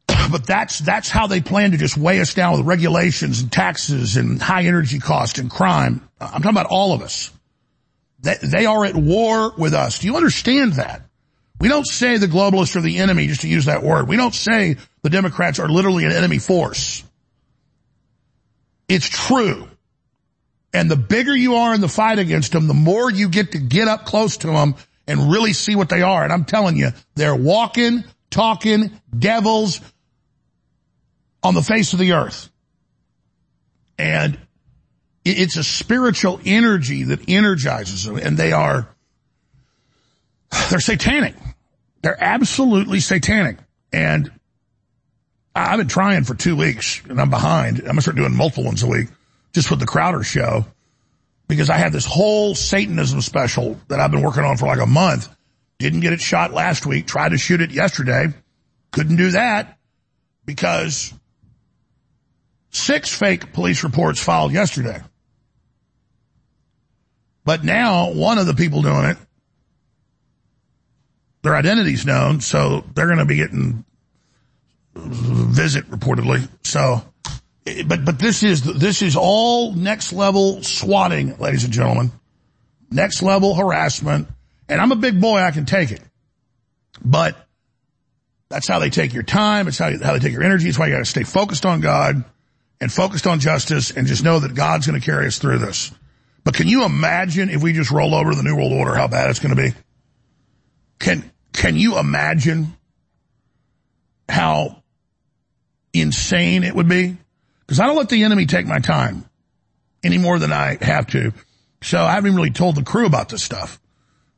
But 0.30 0.46
that's, 0.46 0.78
that's 0.78 1.10
how 1.10 1.26
they 1.26 1.42
plan 1.42 1.72
to 1.72 1.76
just 1.76 1.98
weigh 1.98 2.18
us 2.20 2.32
down 2.32 2.56
with 2.56 2.66
regulations 2.66 3.40
and 3.40 3.52
taxes 3.52 4.16
and 4.16 4.40
high 4.40 4.64
energy 4.64 4.98
cost 4.98 5.38
and 5.38 5.50
crime. 5.50 6.08
I'm 6.18 6.42
talking 6.42 6.48
about 6.48 6.66
all 6.66 6.94
of 6.94 7.02
us. 7.02 7.30
They, 8.20 8.36
they 8.42 8.66
are 8.66 8.86
at 8.86 8.94
war 8.94 9.52
with 9.56 9.74
us. 9.74 9.98
Do 9.98 10.06
you 10.06 10.16
understand 10.16 10.74
that? 10.74 11.02
We 11.60 11.68
don't 11.68 11.86
say 11.86 12.18
the 12.18 12.26
globalists 12.26 12.76
are 12.76 12.80
the 12.80 12.98
enemy 12.98 13.26
just 13.26 13.42
to 13.42 13.48
use 13.48 13.66
that 13.66 13.82
word. 13.82 14.08
We 14.08 14.16
don't 14.16 14.34
say 14.34 14.76
the 15.02 15.10
Democrats 15.10 15.58
are 15.58 15.68
literally 15.68 16.04
an 16.04 16.12
enemy 16.12 16.38
force. 16.38 17.02
It's 18.88 19.08
true. 19.08 19.68
And 20.72 20.90
the 20.90 20.96
bigger 20.96 21.34
you 21.34 21.54
are 21.54 21.74
in 21.74 21.80
the 21.80 21.88
fight 21.88 22.18
against 22.18 22.52
them, 22.52 22.66
the 22.66 22.74
more 22.74 23.10
you 23.10 23.28
get 23.28 23.52
to 23.52 23.58
get 23.58 23.88
up 23.88 24.04
close 24.04 24.38
to 24.38 24.48
them 24.48 24.74
and 25.06 25.30
really 25.30 25.52
see 25.52 25.76
what 25.76 25.88
they 25.88 26.02
are. 26.02 26.24
And 26.24 26.32
I'm 26.32 26.44
telling 26.44 26.76
you, 26.76 26.90
they're 27.14 27.36
walking, 27.36 28.04
talking 28.30 28.90
devils 29.16 29.80
on 31.42 31.54
the 31.54 31.62
face 31.62 31.92
of 31.92 31.98
the 31.98 32.12
earth. 32.12 32.50
And 33.96 34.38
it's 35.24 35.56
a 35.56 35.64
spiritual 35.64 36.40
energy 36.44 37.04
that 37.04 37.28
energizes 37.28 38.04
them 38.04 38.16
and 38.16 38.36
they 38.36 38.52
are, 38.52 38.88
they're 40.70 40.80
satanic. 40.80 41.34
They're 42.02 42.22
absolutely 42.22 43.00
satanic. 43.00 43.58
And 43.92 44.30
I've 45.54 45.78
been 45.78 45.88
trying 45.88 46.24
for 46.24 46.34
two 46.34 46.56
weeks 46.56 47.02
and 47.08 47.20
I'm 47.20 47.30
behind. 47.30 47.78
I'm 47.78 47.84
going 47.84 47.96
to 47.96 48.02
start 48.02 48.16
doing 48.16 48.36
multiple 48.36 48.64
ones 48.64 48.82
a 48.82 48.86
week 48.86 49.08
just 49.52 49.70
with 49.70 49.80
the 49.80 49.86
Crowder 49.86 50.22
show 50.22 50.66
because 51.46 51.70
I 51.70 51.76
had 51.76 51.92
this 51.92 52.06
whole 52.06 52.54
Satanism 52.54 53.20
special 53.20 53.78
that 53.88 54.00
I've 54.00 54.10
been 54.10 54.22
working 54.22 54.44
on 54.44 54.56
for 54.56 54.66
like 54.66 54.80
a 54.80 54.86
month. 54.86 55.28
Didn't 55.78 56.00
get 56.00 56.12
it 56.12 56.20
shot 56.20 56.52
last 56.52 56.86
week. 56.86 57.06
Tried 57.06 57.30
to 57.30 57.38
shoot 57.38 57.60
it 57.60 57.70
yesterday. 57.70 58.28
Couldn't 58.90 59.16
do 59.16 59.30
that 59.32 59.78
because 60.44 61.12
six 62.70 63.08
fake 63.16 63.52
police 63.52 63.84
reports 63.84 64.20
filed 64.20 64.52
yesterday. 64.52 65.00
But 67.44 67.62
now 67.62 68.12
one 68.12 68.38
of 68.38 68.46
the 68.46 68.54
people 68.54 68.82
doing 68.82 69.04
it, 69.04 69.18
their 71.44 71.54
identity's 71.54 72.04
known, 72.04 72.40
so 72.40 72.84
they're 72.94 73.06
going 73.06 73.18
to 73.18 73.24
be 73.24 73.36
getting 73.36 73.84
visit 74.94 75.88
reportedly. 75.90 76.48
So 76.64 77.02
but 77.86 78.04
but 78.04 78.18
this 78.18 78.42
is 78.42 78.62
this 78.62 79.00
is 79.02 79.16
all 79.16 79.72
next 79.72 80.12
level 80.12 80.62
swatting, 80.62 81.36
ladies 81.38 81.64
and 81.64 81.72
gentlemen. 81.72 82.12
Next 82.90 83.22
level 83.22 83.54
harassment. 83.54 84.28
And 84.68 84.80
I'm 84.80 84.92
a 84.92 84.96
big 84.96 85.20
boy, 85.20 85.38
I 85.38 85.50
can 85.50 85.66
take 85.66 85.90
it. 85.90 86.02
But 87.02 87.36
that's 88.48 88.68
how 88.68 88.78
they 88.78 88.90
take 88.90 89.12
your 89.12 89.22
time. 89.22 89.68
It's 89.68 89.78
how, 89.78 89.90
how 89.98 90.12
they 90.12 90.18
take 90.20 90.32
your 90.32 90.42
energy. 90.42 90.68
It's 90.68 90.78
why 90.78 90.86
you 90.86 90.92
got 90.92 91.00
to 91.00 91.04
stay 91.04 91.24
focused 91.24 91.66
on 91.66 91.80
God 91.80 92.24
and 92.80 92.92
focused 92.92 93.26
on 93.26 93.40
justice 93.40 93.90
and 93.90 94.06
just 94.06 94.22
know 94.22 94.38
that 94.38 94.54
God's 94.54 94.86
going 94.86 94.98
to 94.98 95.04
carry 95.04 95.26
us 95.26 95.38
through 95.38 95.58
this. 95.58 95.90
But 96.44 96.54
can 96.54 96.68
you 96.68 96.84
imagine 96.84 97.50
if 97.50 97.62
we 97.62 97.72
just 97.72 97.90
roll 97.90 98.14
over 98.14 98.30
to 98.30 98.36
the 98.36 98.42
New 98.42 98.56
World 98.56 98.72
Order, 98.72 98.94
how 98.94 99.08
bad 99.08 99.30
it's 99.30 99.38
going 99.38 99.56
to 99.56 99.62
be? 99.62 99.74
Can, 100.98 101.30
can 101.54 101.76
you 101.76 101.98
imagine 101.98 102.76
how 104.28 104.82
insane 105.94 106.64
it 106.64 106.74
would 106.74 106.88
be? 106.88 107.16
Because 107.60 107.80
I 107.80 107.86
don't 107.86 107.96
let 107.96 108.10
the 108.10 108.24
enemy 108.24 108.44
take 108.44 108.66
my 108.66 108.80
time 108.80 109.24
any 110.02 110.18
more 110.18 110.38
than 110.38 110.52
I 110.52 110.76
have 110.82 111.06
to. 111.08 111.32
So 111.80 112.02
I 112.02 112.12
haven't 112.12 112.34
really 112.34 112.50
told 112.50 112.74
the 112.74 112.82
crew 112.82 113.06
about 113.06 113.30
this 113.30 113.42
stuff. 113.42 113.80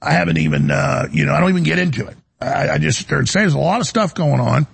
I 0.00 0.12
haven't 0.12 0.38
even, 0.38 0.70
uh, 0.70 1.08
you 1.10 1.26
know, 1.26 1.32
I 1.32 1.40
don't 1.40 1.50
even 1.50 1.64
get 1.64 1.78
into 1.78 2.06
it. 2.06 2.16
I, 2.40 2.68
I 2.70 2.78
just 2.78 3.00
started 3.00 3.28
saying 3.28 3.44
there's 3.44 3.54
a 3.54 3.58
lot 3.58 3.80
of 3.80 3.86
stuff 3.86 4.14
going 4.14 4.40
on 4.40 4.66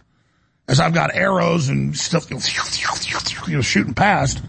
as 0.69 0.81
I've 0.81 0.93
got 0.93 1.15
arrows 1.15 1.69
and 1.69 1.97
stuff, 1.97 2.29
you 2.31 3.57
know, 3.57 3.63
shooting 3.63 3.95
past. 3.95 4.43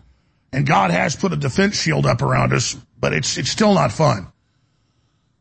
And 0.52 0.66
God 0.66 0.92
has 0.92 1.16
put 1.16 1.32
a 1.32 1.36
defense 1.36 1.80
shield 1.80 2.06
up 2.06 2.22
around 2.22 2.54
us, 2.54 2.76
but 3.00 3.14
it's, 3.14 3.38
it's 3.38 3.50
still 3.50 3.74
not 3.74 3.92
fun. 3.92 4.28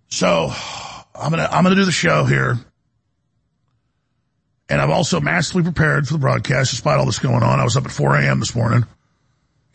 So 0.09 0.53
I'm 1.15 1.33
to, 1.33 1.55
I'm 1.55 1.65
to 1.65 1.75
do 1.75 1.85
the 1.85 1.93
show 1.93 2.25
here. 2.25 2.59
And 4.69 4.81
I've 4.81 4.91
also 4.91 5.21
massively 5.21 5.63
prepared 5.63 6.07
for 6.07 6.15
the 6.15 6.19
broadcast 6.19 6.71
despite 6.71 6.99
all 6.99 7.07
this 7.07 7.19
going 7.19 7.43
on. 7.43 7.61
I 7.61 7.65
was 7.65 7.77
up 7.77 7.85
at 7.85 7.91
4 7.91 8.17
a.m. 8.17 8.41
this 8.41 8.55
morning. 8.55 8.87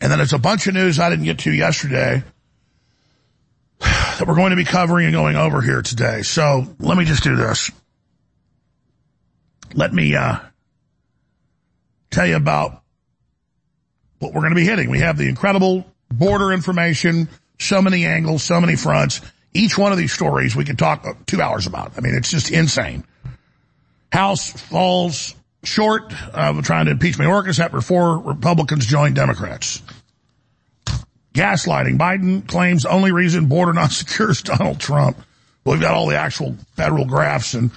And 0.00 0.10
then 0.10 0.18
there's 0.18 0.32
a 0.32 0.38
bunch 0.38 0.66
of 0.66 0.74
news 0.74 0.98
I 0.98 1.10
didn't 1.10 1.24
get 1.24 1.40
to 1.40 1.52
yesterday 1.52 2.22
that 3.80 4.24
we're 4.26 4.34
going 4.34 4.50
to 4.50 4.56
be 4.56 4.64
covering 4.64 5.06
and 5.06 5.14
going 5.14 5.36
over 5.36 5.60
here 5.62 5.82
today. 5.82 6.22
So 6.22 6.74
let 6.80 6.98
me 6.98 7.04
just 7.04 7.22
do 7.22 7.36
this. 7.36 7.70
Let 9.74 9.92
me, 9.92 10.16
uh, 10.16 10.38
tell 12.10 12.26
you 12.26 12.36
about 12.36 12.82
what 14.18 14.32
we're 14.32 14.40
going 14.40 14.54
to 14.54 14.56
be 14.56 14.64
hitting. 14.64 14.90
We 14.90 15.00
have 15.00 15.16
the 15.16 15.28
incredible 15.28 15.86
border 16.10 16.52
information, 16.52 17.28
so 17.58 17.82
many 17.82 18.04
angles, 18.04 18.42
so 18.42 18.60
many 18.60 18.76
fronts. 18.76 19.20
Each 19.54 19.76
one 19.78 19.92
of 19.92 19.98
these 19.98 20.12
stories 20.12 20.54
we 20.54 20.64
could 20.64 20.78
talk 20.78 21.06
two 21.26 21.40
hours 21.40 21.66
about. 21.66 21.92
I 21.96 22.00
mean, 22.00 22.14
it's 22.14 22.30
just 22.30 22.50
insane. 22.50 23.04
House 24.12 24.50
falls 24.50 25.34
short 25.64 26.12
of 26.32 26.62
trying 26.64 26.86
to 26.86 26.92
impeach 26.92 27.18
Mayorkas 27.18 27.58
after 27.58 27.80
four 27.80 28.18
Republicans 28.18 28.86
joined 28.86 29.16
Democrats. 29.16 29.82
Gaslighting. 31.34 31.98
Biden 31.98 32.46
claims 32.46 32.84
only 32.84 33.12
reason 33.12 33.46
border 33.46 33.72
not 33.74 33.92
secure 33.92 34.30
is 34.30 34.42
Donald 34.42 34.80
Trump. 34.80 35.16
Well, 35.64 35.74
we've 35.74 35.82
got 35.82 35.94
all 35.94 36.06
the 36.06 36.16
actual 36.16 36.56
federal 36.76 37.04
graphs 37.04 37.54
and 37.54 37.70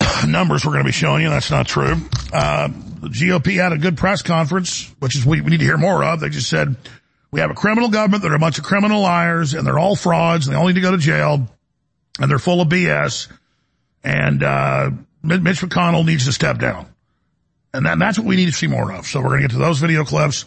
numbers 0.26 0.64
we're 0.64 0.72
going 0.72 0.84
to 0.84 0.88
be 0.88 0.92
showing 0.92 1.22
you. 1.22 1.30
That's 1.30 1.50
not 1.50 1.66
true. 1.66 1.96
Uh, 2.32 2.68
the 3.00 3.08
GOP 3.08 3.54
had 3.54 3.72
a 3.72 3.78
good 3.78 3.96
press 3.96 4.22
conference, 4.22 4.92
which 4.98 5.16
is 5.16 5.24
we, 5.24 5.40
we 5.40 5.50
need 5.50 5.60
to 5.60 5.64
hear 5.64 5.78
more 5.78 6.04
of. 6.04 6.20
They 6.20 6.28
just 6.28 6.48
said, 6.48 6.76
we 7.34 7.40
have 7.40 7.50
a 7.50 7.54
criminal 7.54 7.88
government 7.88 8.22
that 8.22 8.30
are 8.30 8.36
a 8.36 8.38
bunch 8.38 8.58
of 8.58 8.64
criminal 8.64 9.00
liars 9.00 9.54
and 9.54 9.66
they're 9.66 9.76
all 9.76 9.96
frauds 9.96 10.46
and 10.46 10.54
they 10.54 10.58
all 10.58 10.68
need 10.68 10.74
to 10.74 10.80
go 10.80 10.92
to 10.92 10.98
jail 10.98 11.48
and 12.20 12.30
they're 12.30 12.38
full 12.38 12.60
of 12.60 12.68
BS. 12.68 13.26
And, 14.04 14.40
uh, 14.40 14.90
Mitch 15.24 15.60
McConnell 15.60 16.06
needs 16.06 16.26
to 16.26 16.32
step 16.32 16.58
down. 16.58 16.86
And 17.72 17.86
that, 17.86 17.98
that's 17.98 18.20
what 18.20 18.28
we 18.28 18.36
need 18.36 18.46
to 18.46 18.52
see 18.52 18.68
more 18.68 18.92
of. 18.92 19.08
So 19.08 19.20
we're 19.20 19.30
going 19.30 19.42
to 19.42 19.48
get 19.48 19.54
to 19.54 19.58
those 19.58 19.80
video 19.80 20.04
clips. 20.04 20.44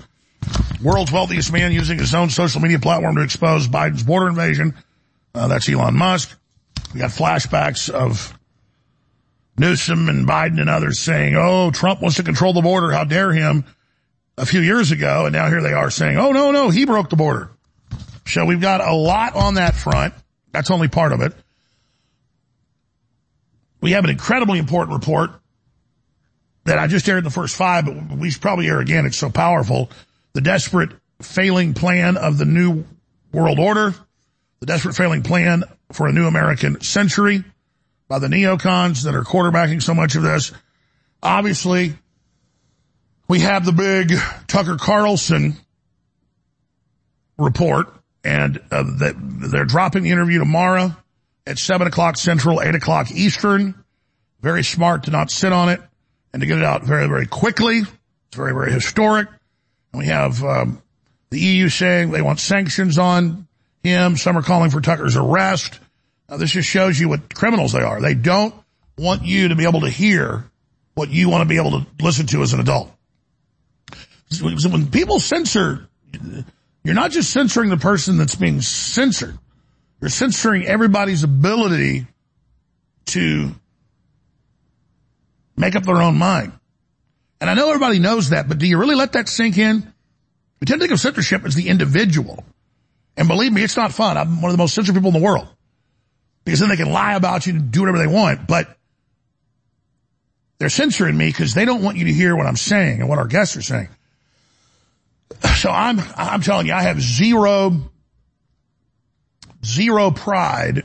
World's 0.81 1.11
wealthiest 1.11 1.51
man 1.51 1.73
using 1.73 1.99
his 1.99 2.15
own 2.15 2.29
social 2.29 2.61
media 2.61 2.79
platform 2.79 3.17
to 3.17 3.21
expose 3.21 3.67
Biden's 3.67 4.03
border 4.03 4.29
invasion. 4.29 4.73
Uh, 5.35 5.49
that's 5.49 5.67
Elon 5.67 5.93
Musk. 5.93 6.39
We 6.93 7.01
got 7.01 7.09
flashbacks 7.09 7.89
of 7.89 8.33
Newsom 9.57 10.07
and 10.07 10.25
Biden 10.25 10.61
and 10.61 10.69
others 10.69 10.99
saying, 10.99 11.35
oh, 11.35 11.69
Trump 11.69 12.01
wants 12.01 12.15
to 12.15 12.23
control 12.23 12.53
the 12.53 12.61
border. 12.61 12.91
How 12.91 13.03
dare 13.03 13.33
him 13.33 13.65
a 14.37 14.45
few 14.45 14.61
years 14.61 14.91
ago. 14.91 15.25
And 15.25 15.33
now 15.33 15.49
here 15.49 15.61
they 15.61 15.73
are 15.73 15.89
saying, 15.89 16.17
oh, 16.17 16.31
no, 16.31 16.51
no, 16.51 16.69
he 16.69 16.85
broke 16.85 17.09
the 17.09 17.15
border. 17.15 17.49
So 18.25 18.45
we've 18.45 18.61
got 18.61 18.81
a 18.81 18.93
lot 18.93 19.35
on 19.35 19.55
that 19.55 19.75
front. 19.75 20.13
That's 20.51 20.71
only 20.71 20.87
part 20.87 21.13
of 21.13 21.21
it. 21.21 21.33
We 23.81 23.91
have 23.91 24.03
an 24.03 24.09
incredibly 24.09 24.59
important 24.59 24.97
report 24.97 25.31
that 26.65 26.77
I 26.77 26.87
just 26.87 27.07
aired 27.07 27.23
the 27.23 27.29
first 27.29 27.55
five, 27.55 27.85
but 27.85 28.17
we 28.17 28.29
should 28.29 28.41
probably 28.41 28.67
air 28.67 28.79
again. 28.79 29.05
It's 29.05 29.17
so 29.17 29.29
powerful. 29.29 29.89
The 30.33 30.41
desperate 30.41 30.91
failing 31.21 31.73
plan 31.73 32.17
of 32.17 32.37
the 32.37 32.45
new 32.45 32.83
world 33.31 33.59
order, 33.59 33.93
the 34.59 34.65
desperate 34.65 34.95
failing 34.95 35.23
plan 35.23 35.63
for 35.91 36.07
a 36.07 36.11
new 36.11 36.27
American 36.27 36.81
century 36.81 37.43
by 38.07 38.19
the 38.19 38.27
neocons 38.27 39.03
that 39.03 39.15
are 39.15 39.23
quarterbacking 39.23 39.81
so 39.81 39.93
much 39.93 40.15
of 40.15 40.23
this. 40.23 40.51
Obviously, 41.21 41.95
we 43.27 43.41
have 43.41 43.65
the 43.65 43.71
big 43.71 44.13
Tucker 44.47 44.77
Carlson 44.77 45.57
report, 47.37 47.93
and 48.23 48.59
uh, 48.71 48.83
they're 48.87 49.65
dropping 49.65 50.03
the 50.03 50.11
interview 50.11 50.39
tomorrow 50.39 50.95
at 51.45 51.57
7 51.57 51.87
o'clock 51.87 52.17
Central, 52.17 52.61
8 52.61 52.75
o'clock 52.75 53.11
Eastern. 53.11 53.83
Very 54.41 54.63
smart 54.63 55.03
to 55.03 55.11
not 55.11 55.31
sit 55.31 55.51
on 55.51 55.69
it 55.69 55.81
and 56.31 56.41
to 56.41 56.47
get 56.47 56.57
it 56.57 56.63
out 56.63 56.83
very, 56.83 57.07
very 57.07 57.25
quickly. 57.25 57.79
It's 57.79 58.35
very, 58.35 58.53
very 58.53 58.71
historic. 58.71 59.27
And 59.91 59.99
we 59.99 60.05
have 60.07 60.43
um, 60.43 60.81
the 61.29 61.39
EU 61.39 61.69
saying 61.69 62.11
they 62.11 62.21
want 62.21 62.39
sanctions 62.39 62.97
on 62.97 63.47
him. 63.83 64.17
Some 64.17 64.37
are 64.37 64.41
calling 64.41 64.69
for 64.69 64.81
Tucker's 64.81 65.15
arrest. 65.15 65.79
Now, 66.29 66.37
this 66.37 66.51
just 66.51 66.67
shows 66.67 66.99
you 66.99 67.09
what 67.09 67.33
criminals 67.33 67.71
they 67.71 67.81
are. 67.81 68.01
They 68.01 68.13
don't 68.13 68.53
want 68.97 69.23
you 69.23 69.49
to 69.49 69.55
be 69.55 69.63
able 69.63 69.81
to 69.81 69.89
hear 69.89 70.49
what 70.93 71.09
you 71.09 71.29
want 71.29 71.41
to 71.41 71.47
be 71.47 71.57
able 71.57 71.71
to 71.71 71.87
listen 72.01 72.27
to 72.27 72.41
as 72.41 72.53
an 72.53 72.59
adult. 72.59 72.91
When 74.41 74.91
people 74.91 75.19
censor, 75.19 75.87
you're 76.83 76.95
not 76.95 77.11
just 77.11 77.31
censoring 77.31 77.69
the 77.69 77.77
person 77.77 78.17
that's 78.17 78.35
being 78.35 78.61
censored. 78.61 79.37
You're 80.01 80.09
censoring 80.09 80.65
everybody's 80.65 81.23
ability 81.23 82.07
to 83.07 83.55
make 85.55 85.75
up 85.75 85.83
their 85.83 86.01
own 86.01 86.17
mind. 86.17 86.53
And 87.39 87.49
I 87.49 87.53
know 87.53 87.67
everybody 87.69 87.99
knows 87.99 88.29
that, 88.29 88.47
but 88.47 88.57
do 88.57 88.67
you 88.67 88.77
really 88.77 88.95
let 88.95 89.13
that 89.13 89.29
sink 89.29 89.57
in? 89.57 89.93
We 90.59 90.65
tend 90.65 90.79
to 90.79 90.87
think 90.87 90.93
of 90.93 90.99
censorship 90.99 91.45
as 91.45 91.55
the 91.55 91.69
individual. 91.69 92.43
And 93.15 93.27
believe 93.27 93.51
me, 93.51 93.63
it's 93.63 93.77
not 93.77 93.93
fun. 93.93 94.17
I'm 94.17 94.41
one 94.41 94.51
of 94.51 94.57
the 94.57 94.61
most 94.61 94.75
censored 94.75 94.95
people 94.95 95.09
in 95.09 95.19
the 95.19 95.25
world. 95.25 95.47
Because 96.43 96.59
then 96.59 96.69
they 96.69 96.77
can 96.77 96.91
lie 96.91 97.15
about 97.15 97.45
you 97.45 97.53
and 97.53 97.71
do 97.71 97.81
whatever 97.81 97.97
they 97.97 98.07
want. 98.07 98.47
But 98.47 98.75
they're 100.59 100.69
censoring 100.69 101.17
me 101.17 101.27
because 101.27 101.53
they 101.53 101.65
don't 101.65 101.83
want 101.83 101.97
you 101.97 102.05
to 102.05 102.13
hear 102.13 102.35
what 102.35 102.47
I'm 102.47 102.55
saying 102.55 103.01
and 103.01 103.09
what 103.09 103.19
our 103.19 103.27
guests 103.27 103.57
are 103.57 103.61
saying. 103.61 103.89
So 105.57 105.69
I'm, 105.69 105.99
I'm 106.15 106.41
telling 106.41 106.67
you, 106.67 106.73
I 106.73 106.83
have 106.83 107.01
zero, 107.01 107.89
zero 109.65 110.11
pride 110.11 110.83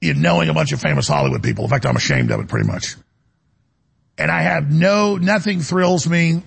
in 0.00 0.20
knowing 0.20 0.48
a 0.48 0.54
bunch 0.54 0.72
of 0.72 0.80
famous 0.80 1.08
Hollywood 1.08 1.42
people. 1.42 1.64
In 1.64 1.70
fact, 1.70 1.86
I'm 1.86 1.96
ashamed 1.96 2.30
of 2.30 2.40
it 2.40 2.48
pretty 2.48 2.66
much. 2.66 2.96
And 4.18 4.30
I 4.30 4.42
have 4.42 4.70
no, 4.70 5.16
nothing 5.16 5.60
thrills 5.60 6.08
me, 6.08 6.42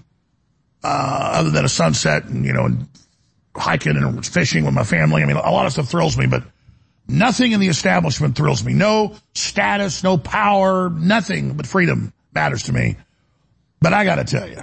uh, 0.84 1.32
other 1.34 1.50
than 1.50 1.66
a 1.66 1.70
sunset 1.70 2.26
and, 2.26 2.46
you 2.46 2.54
know, 2.54 2.66
and 2.66 2.88
hiking 3.56 3.98
and 3.98 4.26
fishing 4.26 4.66
with 4.66 4.74
my 4.74 4.84
family. 4.84 5.24
I 5.24 5.26
mean, 5.26 5.38
a 5.38 5.52
lot 5.52 5.66
of 5.66 5.74
stuff 5.74 5.90
thrills 5.90 6.18
me, 6.18 6.28
but 6.28 6.44
nothing 7.08 7.52
in 7.52 7.60
the 7.60 7.68
establishment 7.68 8.36
thrills 8.36 8.64
me. 8.64 8.74
No 8.74 9.16
status, 9.34 10.04
no 10.04 10.18
power, 10.18 10.90
nothing 10.90 11.54
but 11.54 11.66
freedom 11.66 12.14
matters 12.34 12.64
to 12.64 12.74
me. 12.74 12.98
But 13.82 13.94
I 13.94 14.06
gotta 14.06 14.24
tell 14.24 14.48
you, 14.48 14.62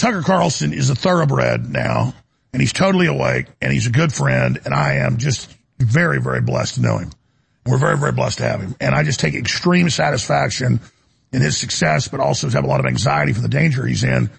Tucker 0.00 0.22
Carlson 0.22 0.72
is 0.72 0.88
a 0.88 0.94
thoroughbred 0.94 1.68
now, 1.68 2.14
and 2.54 2.62
he's 2.62 2.72
totally 2.72 3.06
awake, 3.06 3.48
and 3.60 3.70
he's 3.70 3.86
a 3.86 3.90
good 3.90 4.14
friend, 4.14 4.58
and 4.64 4.72
I 4.72 4.94
am 4.94 5.18
just 5.18 5.54
very, 5.78 6.18
very 6.22 6.40
blessed 6.40 6.76
to 6.76 6.80
know 6.80 6.96
him. 6.96 7.10
We're 7.66 7.76
very, 7.76 7.98
very 7.98 8.12
blessed 8.12 8.38
to 8.38 8.44
have 8.44 8.62
him. 8.62 8.74
And 8.80 8.94
I 8.94 9.02
just 9.02 9.20
take 9.20 9.34
extreme 9.34 9.90
satisfaction 9.90 10.80
in 11.34 11.42
his 11.42 11.58
success, 11.58 12.08
but 12.08 12.18
also 12.18 12.48
have 12.48 12.64
a 12.64 12.66
lot 12.66 12.80
of 12.80 12.86
anxiety 12.86 13.34
for 13.34 13.42
the 13.42 13.48
danger 13.48 13.84
he's 13.84 14.02
in. 14.02 14.30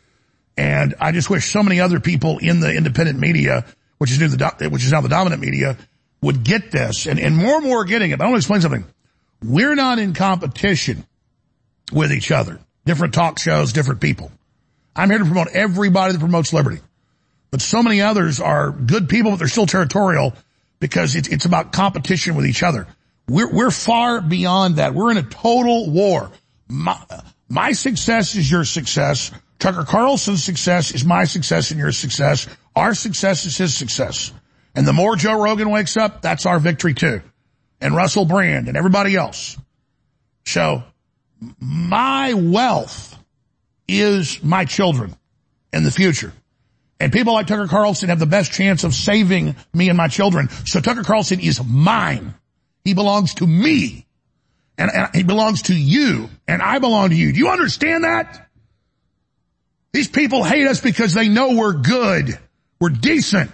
And 0.58 0.96
I 1.00 1.12
just 1.12 1.30
wish 1.30 1.52
so 1.52 1.62
many 1.62 1.80
other 1.80 2.00
people 2.00 2.40
in 2.40 2.60
the 2.60 2.76
independent 2.76 3.20
media, 3.20 3.64
which 4.00 4.12
is 4.12 4.20
new, 4.20 4.30
the, 4.30 4.68
which 4.72 4.84
is 4.84 4.92
now 4.92 5.02
the 5.02 5.10
dominant 5.10 5.44
media, 5.44 5.78
would 6.24 6.44
get 6.44 6.72
this. 6.72 7.06
And, 7.06 7.20
and 7.20 7.38
more 7.38 7.58
and 7.58 7.66
more 7.66 7.82
are 7.82 7.86
getting 7.86 8.10
it. 8.10 8.18
But 8.18 8.26
I 8.26 8.28
want 8.30 8.38
to 8.42 8.46
explain 8.46 8.62
something. 8.62 8.86
We're 9.44 9.76
not 9.76 10.00
in 10.00 10.16
competition 10.16 11.06
with 11.92 12.12
each 12.12 12.32
other. 12.32 12.60
Different 12.84 13.14
talk 13.14 13.38
shows, 13.38 13.74
different 13.74 14.02
people. 14.02 14.32
I'm 14.96 15.10
here 15.10 15.20
to 15.20 15.26
promote 15.26 15.50
everybody 15.54 16.14
that 16.14 16.20
promotes 16.20 16.54
liberty. 16.54 16.80
But 17.50 17.62
so 17.62 17.84
many 17.84 18.02
others 18.02 18.40
are 18.40 18.72
good 18.72 19.10
people, 19.10 19.32
but 19.32 19.38
they're 19.38 19.48
still 19.48 19.66
territorial 19.66 20.34
because 20.80 21.16
it's, 21.16 21.28
it's 21.28 21.46
about 21.46 21.74
competition 21.74 22.36
with 22.36 22.46
each 22.46 22.64
other. 22.64 22.88
We're, 23.28 23.52
we're 23.52 23.72
far 23.72 24.22
beyond 24.22 24.78
that. 24.78 24.94
We're 24.94 25.12
in 25.12 25.18
a 25.18 25.24
total 25.24 25.90
war. 25.90 26.32
My, 26.68 26.98
my 27.50 27.74
success 27.74 28.36
is 28.36 28.50
your 28.50 28.64
success. 28.64 29.32
Tucker 29.60 29.84
Carlson's 29.84 30.44
success 30.44 30.94
is 30.94 31.06
my 31.06 31.26
success 31.26 31.72
and 31.72 31.80
your 31.80 31.92
success. 31.92 32.48
Our 32.76 32.94
success 32.94 33.46
is 33.46 33.58
his 33.58 33.76
success. 33.76 34.32
And 34.74 34.88
the 34.88 34.94
more 34.94 35.16
Joe 35.16 35.42
Rogan 35.42 35.70
wakes 35.70 35.98
up, 35.98 36.22
that's 36.22 36.46
our 36.46 36.60
victory 36.60 36.94
too. 36.94 37.22
And 37.80 37.96
Russell 37.96 38.26
Brand 38.26 38.68
and 38.68 38.78
everybody 38.78 39.16
else. 39.16 39.58
So 40.46 40.84
my 41.60 42.34
wealth 42.34 43.18
is 44.00 44.44
my 44.44 44.66
children 44.66 45.16
in 45.74 45.84
the 45.84 45.92
future. 45.92 46.34
And 47.00 47.12
people 47.12 47.34
like 47.34 47.48
Tucker 47.48 47.68
Carlson 47.68 48.10
have 48.10 48.20
the 48.20 48.28
best 48.28 48.52
chance 48.52 48.84
of 48.84 48.94
saving 48.94 49.56
me 49.74 49.90
and 49.90 49.98
my 49.98 50.08
children. 50.08 50.50
So 50.66 50.80
Tucker 50.80 51.04
Carlson 51.04 51.40
is 51.40 51.64
mine. 51.64 52.36
He 52.84 52.94
belongs 52.94 53.34
to 53.36 53.48
me. 53.48 54.06
And, 54.78 54.92
and, 54.94 55.16
he 55.16 55.24
belongs 55.24 55.64
to 55.64 55.76
you. 55.76 56.30
And 56.48 56.62
I 56.62 56.80
belong 56.80 57.10
to 57.10 57.16
you. 57.16 57.34
Do 57.34 57.40
you 57.40 57.50
understand 57.50 58.04
that? 58.04 58.48
These 59.94 60.08
people 60.08 60.44
hate 60.44 60.68
us 60.68 60.80
because 60.80 61.14
they 61.14 61.28
know 61.28 61.56
we're 61.56 61.74
good. 61.74 62.38
We're 62.80 62.90
decent. 62.90 63.52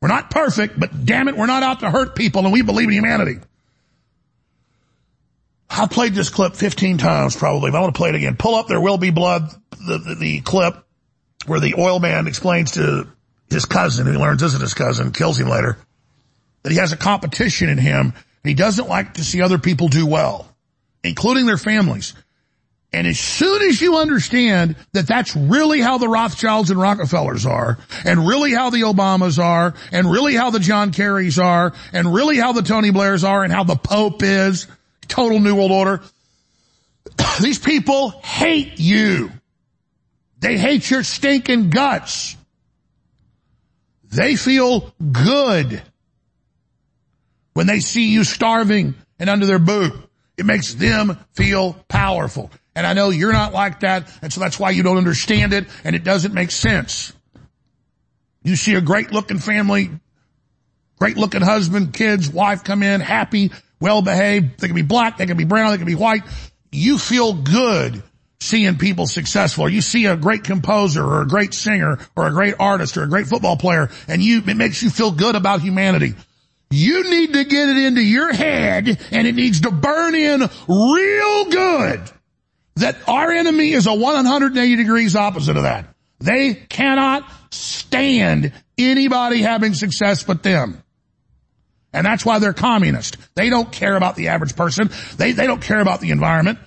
We're 0.00 0.08
not 0.08 0.30
perfect, 0.30 0.78
but 0.78 1.04
damn 1.04 1.28
it, 1.28 1.36
we're 1.36 1.46
not 1.46 1.62
out 1.62 1.80
to 1.80 1.90
hurt 1.90 2.16
people 2.16 2.42
and 2.44 2.52
we 2.52 2.62
believe 2.62 2.88
in 2.88 2.94
humanity. 2.94 3.38
I 5.74 5.86
played 5.86 6.14
this 6.14 6.28
clip 6.28 6.54
15 6.54 6.98
times 6.98 7.34
probably, 7.34 7.70
but 7.70 7.78
I 7.78 7.80
want 7.80 7.94
to 7.94 7.98
play 7.98 8.10
it 8.10 8.14
again. 8.14 8.36
Pull 8.36 8.54
up 8.54 8.68
There 8.68 8.80
Will 8.80 8.98
Be 8.98 9.10
Blood, 9.10 9.50
the, 9.70 9.98
the, 9.98 10.14
the 10.14 10.40
clip 10.40 10.76
where 11.46 11.60
the 11.60 11.74
oil 11.78 11.98
man 11.98 12.26
explains 12.26 12.72
to 12.72 13.08
his 13.50 13.64
cousin, 13.64 14.06
who 14.06 14.12
he 14.12 14.18
learns 14.18 14.42
isn't 14.42 14.60
his 14.60 14.74
cousin, 14.74 15.12
kills 15.12 15.38
him 15.38 15.48
later, 15.48 15.78
that 16.62 16.72
he 16.72 16.78
has 16.78 16.92
a 16.92 16.96
competition 16.96 17.68
in 17.68 17.78
him 17.78 18.12
he 18.44 18.54
doesn't 18.54 18.88
like 18.88 19.14
to 19.14 19.24
see 19.24 19.40
other 19.40 19.58
people 19.58 19.88
do 19.88 20.06
well, 20.06 20.48
including 21.04 21.46
their 21.46 21.58
families. 21.58 22.14
And 22.92 23.06
as 23.06 23.18
soon 23.18 23.62
as 23.62 23.80
you 23.80 23.96
understand 23.96 24.76
that 24.92 25.06
that's 25.06 25.34
really 25.34 25.80
how 25.80 25.98
the 25.98 26.08
Rothschilds 26.08 26.70
and 26.70 26.78
Rockefellers 26.78 27.46
are, 27.46 27.78
and 28.04 28.26
really 28.26 28.52
how 28.52 28.70
the 28.70 28.82
Obamas 28.82 29.42
are, 29.42 29.74
and 29.92 30.10
really 30.10 30.34
how 30.34 30.50
the 30.50 30.58
John 30.60 30.92
Kerrys 30.92 31.42
are, 31.42 31.72
and 31.92 32.12
really 32.12 32.36
how 32.36 32.52
the 32.52 32.62
Tony 32.62 32.90
Blairs 32.90 33.24
are, 33.24 33.44
and 33.44 33.52
how 33.52 33.64
the 33.64 33.76
Pope 33.76 34.22
is, 34.22 34.66
total 35.12 35.40
New 35.40 35.54
World 35.54 35.70
Order, 35.70 36.02
these 37.40 37.58
people 37.58 38.10
hate 38.10 38.80
you. 38.80 39.30
They 40.38 40.58
hate 40.58 40.90
your 40.90 41.04
stinking 41.04 41.70
guts. 41.70 42.36
They 44.10 44.36
feel 44.36 44.92
good 45.12 45.82
when 47.52 47.66
they 47.66 47.80
see 47.80 48.08
you 48.08 48.24
starving 48.24 48.94
and 49.18 49.30
under 49.30 49.46
their 49.46 49.58
boot. 49.58 49.92
It 50.36 50.46
makes 50.46 50.74
them 50.74 51.18
feel 51.34 51.74
powerful. 51.88 52.50
And 52.74 52.86
I 52.86 52.94
know 52.94 53.10
you're 53.10 53.32
not 53.32 53.52
like 53.52 53.80
that, 53.80 54.10
and 54.22 54.32
so 54.32 54.40
that's 54.40 54.58
why 54.58 54.70
you 54.70 54.82
don't 54.82 54.96
understand 54.96 55.52
it, 55.52 55.66
and 55.84 55.94
it 55.94 56.04
doesn't 56.04 56.32
make 56.32 56.50
sense. 56.50 57.12
You 58.42 58.56
see 58.56 58.74
a 58.74 58.80
great 58.80 59.12
looking 59.12 59.38
family, 59.38 59.90
great 60.98 61.18
looking 61.18 61.42
husband, 61.42 61.92
kids, 61.92 62.30
wife 62.30 62.64
come 62.64 62.82
in, 62.82 63.02
happy, 63.02 63.52
well 63.82 64.00
behaved. 64.00 64.60
They 64.60 64.68
can 64.68 64.76
be 64.76 64.82
black, 64.82 65.18
they 65.18 65.26
can 65.26 65.36
be 65.36 65.44
brown, 65.44 65.72
they 65.72 65.76
can 65.76 65.86
be 65.86 65.94
white. 65.94 66.22
You 66.70 66.96
feel 66.96 67.34
good 67.34 68.02
seeing 68.40 68.76
people 68.78 69.06
successful, 69.06 69.68
you 69.68 69.80
see 69.80 70.06
a 70.06 70.16
great 70.16 70.44
composer, 70.44 71.04
or 71.04 71.22
a 71.22 71.26
great 71.26 71.54
singer, 71.54 71.98
or 72.16 72.26
a 72.26 72.32
great 72.32 72.54
artist, 72.58 72.96
or 72.96 73.04
a 73.04 73.08
great 73.08 73.26
football 73.26 73.56
player, 73.56 73.90
and 74.08 74.22
you, 74.22 74.38
it 74.38 74.56
makes 74.56 74.82
you 74.82 74.90
feel 74.90 75.12
good 75.12 75.36
about 75.36 75.60
humanity. 75.60 76.14
You 76.70 77.08
need 77.08 77.34
to 77.34 77.44
get 77.44 77.68
it 77.68 77.76
into 77.76 78.00
your 78.00 78.32
head, 78.32 78.98
and 79.10 79.26
it 79.26 79.34
needs 79.34 79.60
to 79.60 79.70
burn 79.70 80.14
in 80.14 80.40
real 80.40 81.44
good 81.50 82.00
that 82.76 82.96
our 83.06 83.30
enemy 83.30 83.72
is 83.72 83.86
a 83.86 83.94
180 83.94 84.76
degrees 84.76 85.14
opposite 85.14 85.56
of 85.56 85.64
that. 85.64 85.86
They 86.18 86.54
cannot 86.54 87.30
stand 87.50 88.52
anybody 88.78 89.42
having 89.42 89.74
success 89.74 90.22
but 90.22 90.42
them. 90.42 90.82
And 91.92 92.06
that's 92.06 92.24
why 92.24 92.38
they're 92.38 92.52
communist. 92.52 93.16
They 93.34 93.50
don't 93.50 93.70
care 93.70 93.96
about 93.96 94.16
the 94.16 94.28
average 94.28 94.56
person. 94.56 94.90
They, 95.16 95.32
they 95.32 95.46
don't 95.46 95.60
care 95.60 95.80
about 95.80 96.00
the 96.00 96.10
environment. 96.10 96.58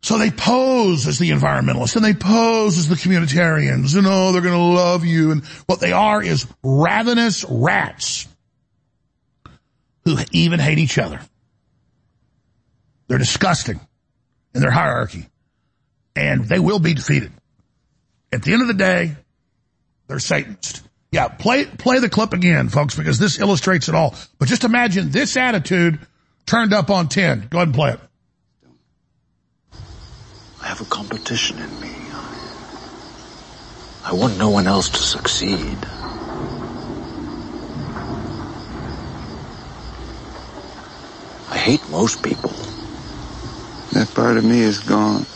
So 0.00 0.18
they 0.18 0.30
pose 0.30 1.06
as 1.06 1.18
the 1.18 1.30
environmentalists 1.30 1.96
and 1.96 2.04
they 2.04 2.14
pose 2.14 2.78
as 2.78 2.88
the 2.88 2.94
communitarians 2.94 3.96
and 3.96 4.06
oh, 4.06 4.32
they're 4.32 4.42
going 4.42 4.54
to 4.54 4.60
love 4.60 5.04
you. 5.04 5.32
And 5.32 5.44
what 5.66 5.80
they 5.80 5.92
are 5.92 6.22
is 6.22 6.46
ravenous 6.62 7.44
rats 7.48 8.28
who 10.04 10.16
even 10.32 10.60
hate 10.60 10.78
each 10.78 10.98
other. 10.98 11.20
They're 13.08 13.18
disgusting 13.18 13.80
in 14.54 14.60
their 14.60 14.70
hierarchy. 14.70 15.26
And 16.14 16.44
they 16.44 16.58
will 16.58 16.78
be 16.78 16.94
defeated. 16.94 17.32
At 18.32 18.42
the 18.42 18.52
end 18.52 18.62
of 18.62 18.68
the 18.68 18.74
day, 18.74 19.16
they're 20.06 20.18
Satanists. 20.18 20.77
Yeah, 21.10 21.28
play, 21.28 21.64
play 21.64 22.00
the 22.00 22.10
clip 22.10 22.32
again, 22.34 22.68
folks, 22.68 22.94
because 22.94 23.18
this 23.18 23.38
illustrates 23.38 23.88
it 23.88 23.94
all. 23.94 24.14
But 24.38 24.48
just 24.48 24.64
imagine 24.64 25.10
this 25.10 25.36
attitude 25.36 25.98
turned 26.44 26.74
up 26.74 26.90
on 26.90 27.08
10. 27.08 27.48
Go 27.50 27.58
ahead 27.58 27.68
and 27.68 27.74
play 27.74 27.92
it. 27.92 28.00
I 30.60 30.66
have 30.66 30.80
a 30.80 30.84
competition 30.84 31.58
in 31.58 31.80
me. 31.80 31.88
I 34.04 34.12
want 34.14 34.38
no 34.38 34.48
one 34.48 34.66
else 34.66 34.88
to 34.88 34.98
succeed. 34.98 35.78
I 41.50 41.58
hate 41.58 41.86
most 41.90 42.22
people. 42.22 42.50
That 43.92 44.10
part 44.14 44.38
of 44.38 44.44
me 44.44 44.60
is 44.60 44.78
gone. 44.78 45.26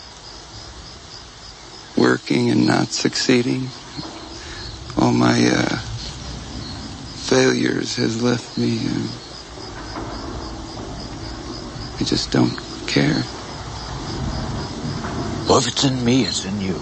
Working 1.98 2.50
and 2.50 2.66
not 2.66 2.88
succeeding. 2.88 3.68
All 5.02 5.10
my 5.10 5.34
uh, 5.50 5.76
failures 7.26 7.96
has 7.96 8.22
left 8.22 8.56
me. 8.56 8.78
I 11.98 12.04
just 12.04 12.30
don't 12.30 12.56
care. 12.86 13.24
Well, 15.48 15.58
if 15.58 15.66
it's 15.66 15.82
in 15.82 16.04
me, 16.04 16.22
it's 16.22 16.44
in 16.44 16.60
you. 16.60 16.74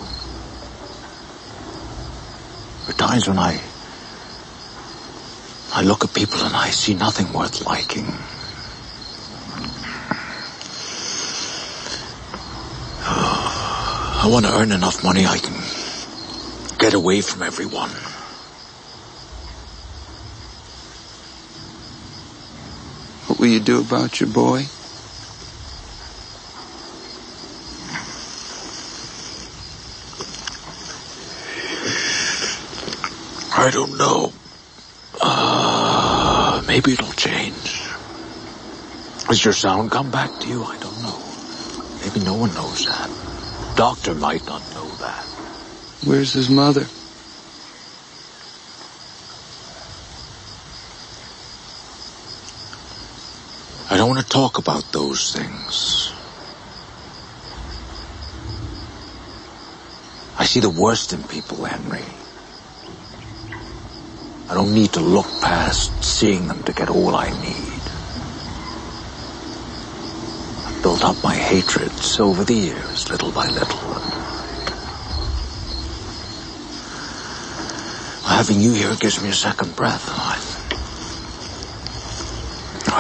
There 2.83 2.91
are 2.91 2.99
times 2.99 3.27
when 3.27 3.39
I 3.39 3.59
I 5.73 5.81
look 5.81 6.05
at 6.05 6.13
people 6.13 6.41
and 6.43 6.55
I 6.55 6.69
see 6.69 6.93
nothing 6.93 7.33
worth 7.33 7.65
liking. 7.65 8.05
I 13.07 14.29
want 14.31 14.45
to 14.45 14.53
earn 14.53 14.73
enough 14.73 15.03
money 15.03 15.25
I 15.25 15.39
can 15.39 15.57
get 16.79 16.93
away 16.93 17.23
from 17.23 17.43
everyone. 17.43 18.10
Will 23.40 23.48
you 23.48 23.59
do 23.59 23.81
about 23.81 24.20
your 24.20 24.29
boy? 24.29 24.66
I 33.57 33.70
don't 33.72 33.96
know. 33.96 34.33
Uh, 35.20 36.62
maybe 36.68 36.92
it'll 36.92 37.12
change. 37.12 37.81
Has 39.26 39.42
your 39.44 39.55
sound 39.55 39.90
come 39.90 40.11
back 40.11 40.31
to 40.40 40.48
you? 40.48 40.62
I 40.62 40.76
don't 40.79 41.03
know. 41.03 41.18
Maybe 42.05 42.20
no 42.20 42.35
one 42.35 42.53
knows 42.55 42.85
that 42.85 43.11
doctor 43.81 44.14
might 44.14 44.44
not 44.46 44.61
know 44.74 44.87
that. 44.96 45.24
Where's 46.05 46.35
his 46.35 46.50
mother? 46.50 46.87
To 54.21 54.29
talk 54.29 54.59
about 54.59 54.85
those 54.93 55.33
things. 55.33 56.13
I 60.39 60.45
see 60.45 60.61
the 60.61 60.69
worst 60.69 61.13
in 61.13 61.23
people, 61.25 61.65
Henry. 61.65 62.05
I 64.51 64.55
don't 64.55 64.75
need 64.75 64.93
to 64.95 65.01
look 65.01 65.27
past 65.41 66.05
seeing 66.05 66.49
them 66.49 66.63
to 66.65 66.73
get 66.73 66.91
all 66.91 67.15
I 67.15 67.31
need. 67.31 67.83
I've 70.67 70.81
built 70.83 71.05
up 71.05 71.23
my 71.23 71.35
hatreds 71.35 72.21
over 72.21 72.45
the 72.45 72.55
years, 72.55 73.09
little 73.09 73.33
by 73.33 73.49
little. 73.49 73.79
Having 78.29 78.61
you 78.61 78.73
here 78.73 78.97
gives 78.97 79.23
me 79.23 79.31
a 79.31 79.33
second 79.33 79.77
breath. 79.77 80.50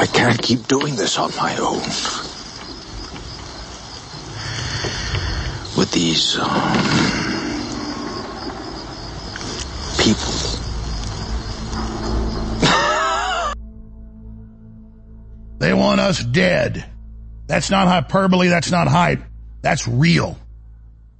I, 0.00 0.06
can't 0.06 0.40
keep 0.40 0.66
doing 0.66 0.96
this 0.96 1.18
on 1.18 1.30
my 1.36 1.54
own. 1.58 1.82
With 5.76 5.90
these, 5.92 6.38
um, 6.38 6.48
people. 9.98 10.32
they 15.58 15.74
want 15.74 16.00
us 16.00 16.24
dead. 16.24 16.86
That's 17.46 17.68
not 17.68 17.86
hyperbole. 17.86 18.48
That's 18.48 18.70
not 18.70 18.88
hype. 18.88 19.22
That's 19.60 19.86
real. 19.86 20.38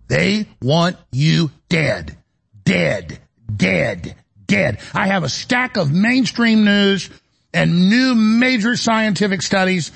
They 0.08 0.46
want 0.62 0.96
you 1.12 1.50
dead. 1.68 2.16
Dead. 2.64 3.18
Dead. 3.54 4.16
Dead. 4.46 4.80
I 4.94 5.08
have 5.08 5.24
a 5.24 5.28
stack 5.28 5.76
of 5.76 5.92
mainstream 5.92 6.64
news 6.64 7.10
and 7.52 7.88
new 7.88 8.14
major 8.14 8.76
scientific 8.76 9.42
studies 9.42 9.90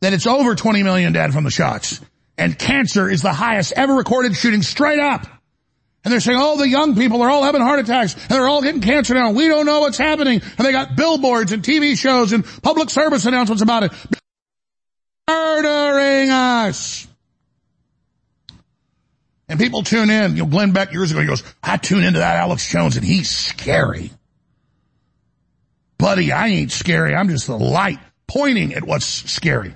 that 0.00 0.12
it's 0.12 0.26
over 0.26 0.54
20 0.54 0.82
million 0.82 1.12
dead 1.12 1.32
from 1.32 1.44
the 1.44 1.50
shots. 1.50 2.00
And 2.38 2.58
cancer 2.58 3.08
is 3.08 3.22
the 3.22 3.32
highest 3.32 3.72
ever 3.76 3.94
recorded 3.94 4.34
shooting 4.34 4.62
straight 4.62 4.98
up. 4.98 5.26
And 6.02 6.12
they're 6.12 6.20
saying, 6.20 6.38
oh, 6.40 6.56
the 6.56 6.68
young 6.68 6.94
people 6.94 7.20
are 7.20 7.28
all 7.28 7.42
having 7.42 7.60
heart 7.60 7.80
attacks 7.80 8.14
and 8.14 8.30
they're 8.30 8.48
all 8.48 8.62
getting 8.62 8.80
cancer 8.80 9.12
now. 9.12 9.32
We 9.32 9.48
don't 9.48 9.66
know 9.66 9.80
what's 9.80 9.98
happening. 9.98 10.40
And 10.56 10.66
they 10.66 10.72
got 10.72 10.96
billboards 10.96 11.52
and 11.52 11.62
TV 11.62 11.98
shows 11.98 12.32
and 12.32 12.44
public 12.62 12.88
service 12.88 13.26
announcements 13.26 13.62
about 13.62 13.82
it. 13.82 13.92
Murdering 15.28 16.30
us. 16.30 17.06
And 19.50 19.58
people 19.58 19.82
tune 19.82 20.08
in. 20.08 20.36
You 20.36 20.44
know, 20.44 20.48
Glenn 20.48 20.72
Beck 20.72 20.92
years 20.92 21.10
ago, 21.10 21.20
he 21.20 21.26
goes, 21.26 21.42
I 21.62 21.76
tune 21.76 22.04
into 22.04 22.20
that 22.20 22.36
Alex 22.36 22.70
Jones 22.70 22.96
and 22.96 23.04
he's 23.04 23.28
scary. 23.28 24.10
Buddy, 26.00 26.32
I 26.32 26.48
ain't 26.48 26.72
scary. 26.72 27.14
I'm 27.14 27.28
just 27.28 27.46
the 27.46 27.58
light 27.58 27.98
pointing 28.26 28.72
at 28.72 28.84
what's 28.84 29.04
scary. 29.04 29.74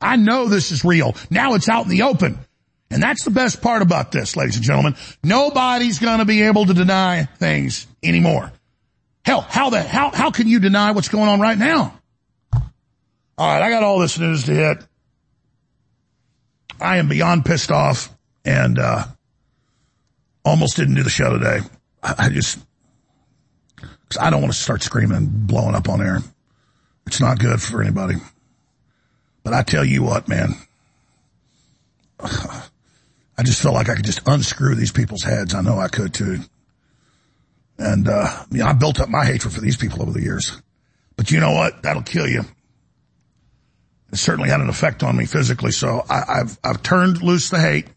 I 0.00 0.16
know 0.16 0.48
this 0.48 0.70
is 0.70 0.84
real. 0.84 1.16
Now 1.30 1.54
it's 1.54 1.68
out 1.68 1.84
in 1.84 1.90
the 1.90 2.02
open. 2.02 2.38
And 2.90 3.02
that's 3.02 3.24
the 3.24 3.30
best 3.30 3.62
part 3.62 3.80
about 3.80 4.12
this, 4.12 4.36
ladies 4.36 4.56
and 4.56 4.64
gentlemen. 4.64 4.96
Nobody's 5.24 5.98
gonna 5.98 6.26
be 6.26 6.42
able 6.42 6.66
to 6.66 6.74
deny 6.74 7.24
things 7.24 7.86
anymore. 8.02 8.52
Hell, 9.24 9.40
how 9.40 9.70
the, 9.70 9.82
how, 9.82 10.10
how 10.10 10.30
can 10.30 10.46
you 10.46 10.60
deny 10.60 10.92
what's 10.92 11.08
going 11.08 11.28
on 11.28 11.40
right 11.40 11.58
now? 11.58 11.98
Alright, 12.52 13.62
I 13.62 13.70
got 13.70 13.82
all 13.82 13.98
this 13.98 14.18
news 14.18 14.44
to 14.44 14.52
hit. 14.52 14.78
I 16.80 16.98
am 16.98 17.08
beyond 17.08 17.44
pissed 17.44 17.72
off 17.72 18.14
and, 18.44 18.78
uh, 18.78 19.04
almost 20.44 20.76
didn't 20.76 20.94
do 20.94 21.02
the 21.02 21.10
show 21.10 21.32
today. 21.32 21.60
I, 22.02 22.14
I 22.18 22.28
just, 22.28 22.58
cause 24.08 24.18
I 24.20 24.30
don't 24.30 24.40
want 24.40 24.52
to 24.52 24.58
start 24.58 24.82
screaming 24.82 25.16
and 25.16 25.46
blowing 25.46 25.74
up 25.74 25.88
on 25.88 26.00
air. 26.00 26.20
It's 27.06 27.20
not 27.20 27.38
good 27.38 27.60
for 27.62 27.82
anybody. 27.82 28.16
But 29.44 29.54
I 29.54 29.62
tell 29.62 29.84
you 29.84 30.02
what, 30.02 30.28
man, 30.28 30.54
I 32.20 33.42
just 33.44 33.62
felt 33.62 33.74
like 33.74 33.88
I 33.88 33.94
could 33.94 34.04
just 34.04 34.26
unscrew 34.26 34.74
these 34.74 34.92
people's 34.92 35.22
heads. 35.22 35.54
I 35.54 35.60
know 35.60 35.78
I 35.78 35.88
could 35.88 36.14
too. 36.14 36.40
And, 37.78 38.08
uh, 38.08 38.44
you 38.50 38.58
know, 38.58 38.66
I 38.66 38.72
built 38.72 39.00
up 39.00 39.08
my 39.08 39.24
hatred 39.24 39.52
for 39.52 39.60
these 39.60 39.76
people 39.76 40.02
over 40.02 40.12
the 40.12 40.22
years. 40.22 40.60
But 41.16 41.30
you 41.30 41.40
know 41.40 41.52
what? 41.52 41.82
That'll 41.82 42.02
kill 42.02 42.26
you. 42.26 42.42
It 44.12 44.18
certainly 44.18 44.48
had 44.48 44.60
an 44.60 44.68
effect 44.68 45.02
on 45.02 45.16
me 45.16 45.26
physically. 45.26 45.72
So 45.72 46.04
I, 46.08 46.40
I've, 46.40 46.58
I've 46.64 46.82
turned 46.82 47.22
loose 47.22 47.50
the 47.50 47.60
hate. 47.60 47.88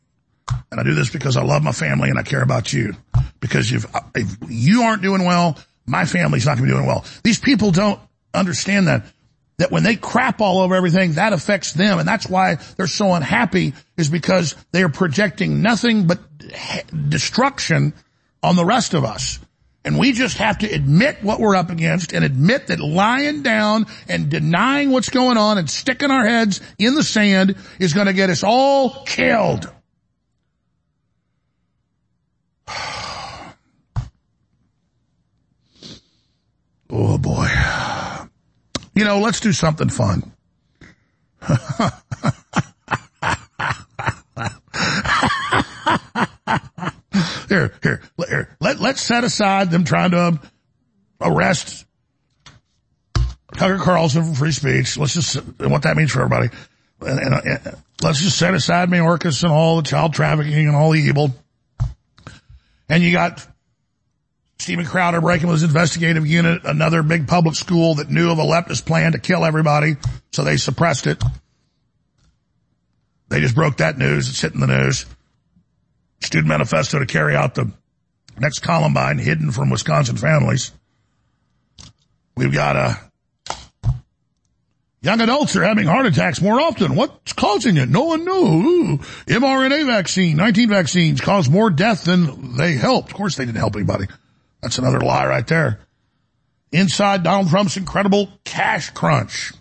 And 0.71 0.79
I 0.79 0.83
do 0.83 0.95
this 0.95 1.11
because 1.11 1.37
I 1.37 1.43
love 1.43 1.63
my 1.63 1.71
family 1.71 2.09
and 2.09 2.17
I 2.17 2.23
care 2.23 2.41
about 2.41 2.73
you. 2.73 2.93
Because 3.39 3.71
if, 3.71 3.85
if 4.15 4.35
you 4.49 4.81
aren't 4.81 5.01
doing 5.01 5.23
well, 5.23 5.57
my 5.89 6.05
family's 6.05 6.45
not 6.45 6.57
going 6.57 6.69
to 6.69 6.73
be 6.73 6.77
doing 6.77 6.87
well. 6.87 7.05
These 7.23 7.39
people 7.39 7.71
don't 7.71 7.99
understand 8.33 8.87
that 8.87 9.05
that 9.57 9.71
when 9.71 9.83
they 9.83 9.97
crap 9.97 10.39
all 10.39 10.59
over 10.59 10.73
everything, 10.73 11.13
that 11.13 11.33
affects 11.33 11.73
them. 11.73 11.99
And 11.99 12.07
that's 12.07 12.27
why 12.29 12.55
they're 12.77 12.87
so 12.87 13.13
unhappy 13.13 13.73
is 13.97 14.09
because 14.09 14.55
they 14.71 14.83
are 14.83 14.89
projecting 14.89 15.61
nothing 15.61 16.07
but 16.07 16.19
destruction 17.09 17.93
on 18.41 18.55
the 18.55 18.63
rest 18.63 18.93
of 18.93 19.03
us. 19.03 19.37
And 19.83 19.97
we 19.97 20.13
just 20.13 20.37
have 20.37 20.59
to 20.59 20.67
admit 20.67 21.23
what 21.23 21.39
we're 21.39 21.55
up 21.55 21.69
against 21.69 22.13
and 22.13 22.23
admit 22.23 22.67
that 22.67 22.79
lying 22.79 23.43
down 23.43 23.85
and 24.07 24.29
denying 24.29 24.91
what's 24.91 25.09
going 25.09 25.37
on 25.37 25.57
and 25.57 25.69
sticking 25.69 26.11
our 26.11 26.25
heads 26.25 26.61
in 26.77 26.95
the 26.95 27.03
sand 27.03 27.55
is 27.79 27.93
going 27.93 28.07
to 28.07 28.13
get 28.13 28.29
us 28.29 28.43
all 28.43 29.03
killed. 29.05 29.69
Oh 36.89 37.17
boy. 37.17 37.47
You 38.95 39.05
know, 39.05 39.19
let's 39.19 39.39
do 39.39 39.53
something 39.53 39.89
fun. 39.89 40.33
here, 47.47 47.73
here, 47.81 48.01
here. 48.27 48.57
Let, 48.59 48.79
let's 48.79 49.01
set 49.01 49.23
aside 49.23 49.71
them 49.71 49.83
trying 49.83 50.11
to 50.11 50.39
arrest 51.21 51.85
Tucker 53.55 53.77
Carlson 53.77 54.23
for 54.23 54.33
free 54.39 54.51
speech. 54.51 54.97
Let's 54.97 55.13
just, 55.13 55.35
what 55.59 55.83
that 55.83 55.95
means 55.95 56.11
for 56.11 56.21
everybody. 56.21 56.49
And, 57.01 57.19
and, 57.19 57.33
and 57.33 57.77
let's 58.01 58.21
just 58.21 58.37
set 58.37 58.53
aside 58.53 58.89
Mayorkas 58.89 59.43
and 59.43 59.51
all 59.51 59.77
the 59.77 59.83
child 59.83 60.13
trafficking 60.13 60.67
and 60.67 60.75
all 60.75 60.91
the 60.91 60.99
evil. 60.99 61.33
And 62.89 63.03
you 63.03 63.11
got 63.11 63.45
Steven 64.59 64.85
Crowder 64.85 65.21
breaking 65.21 65.47
with 65.47 65.61
his 65.61 65.63
investigative 65.63 66.27
unit, 66.27 66.65
another 66.65 67.01
big 67.01 67.27
public 67.27 67.55
school 67.55 67.95
that 67.95 68.09
knew 68.09 68.29
of 68.29 68.39
a 68.39 68.43
leftist 68.43 68.85
plan 68.85 69.13
to 69.13 69.19
kill 69.19 69.45
everybody, 69.45 69.95
so 70.33 70.43
they 70.43 70.57
suppressed 70.57 71.07
it. 71.07 71.23
They 73.29 73.39
just 73.39 73.55
broke 73.55 73.77
that 73.77 73.97
news. 73.97 74.29
It's 74.29 74.41
hitting 74.41 74.59
the 74.59 74.67
news. 74.67 75.05
Student 76.21 76.49
manifesto 76.49 76.99
to 76.99 77.05
carry 77.05 77.35
out 77.35 77.55
the 77.55 77.71
next 78.37 78.59
Columbine 78.59 79.17
hidden 79.17 79.51
from 79.51 79.69
Wisconsin 79.69 80.17
families. 80.17 80.71
We've 82.35 82.53
got 82.53 82.75
a 82.75 82.79
uh, 82.79 83.91
young 85.01 85.21
adults 85.21 85.55
are 85.55 85.63
having 85.63 85.87
heart 85.87 86.05
attacks 86.05 86.41
more 86.41 86.59
often. 86.59 86.95
What's 86.95 87.33
causing 87.33 87.77
it? 87.77 87.87
No 87.87 88.03
one 88.03 88.25
knows. 88.25 88.99
mRNA 89.25 89.85
vaccine, 89.85 90.35
19 90.35 90.69
vaccines 90.69 91.21
cause 91.21 91.49
more 91.49 91.69
death 91.69 92.03
than 92.03 92.57
they 92.57 92.73
helped. 92.73 93.11
Of 93.11 93.15
course 93.15 93.35
they 93.35 93.45
didn't 93.45 93.57
help 93.57 93.75
anybody. 93.75 94.07
That's 94.61 94.77
another 94.77 94.99
lie 94.99 95.25
right 95.25 95.47
there. 95.47 95.79
Inside 96.71 97.23
Donald 97.23 97.49
Trump's 97.49 97.77
incredible 97.77 98.29
cash 98.43 98.91
crunch. 98.91 99.53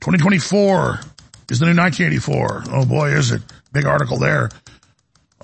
2024 0.00 1.00
is 1.48 1.58
the 1.58 1.66
new 1.66 1.80
1984. 1.80 2.64
Oh 2.70 2.84
boy, 2.84 3.10
is 3.10 3.30
it. 3.30 3.42
Big 3.72 3.86
article 3.86 4.18
there. 4.18 4.50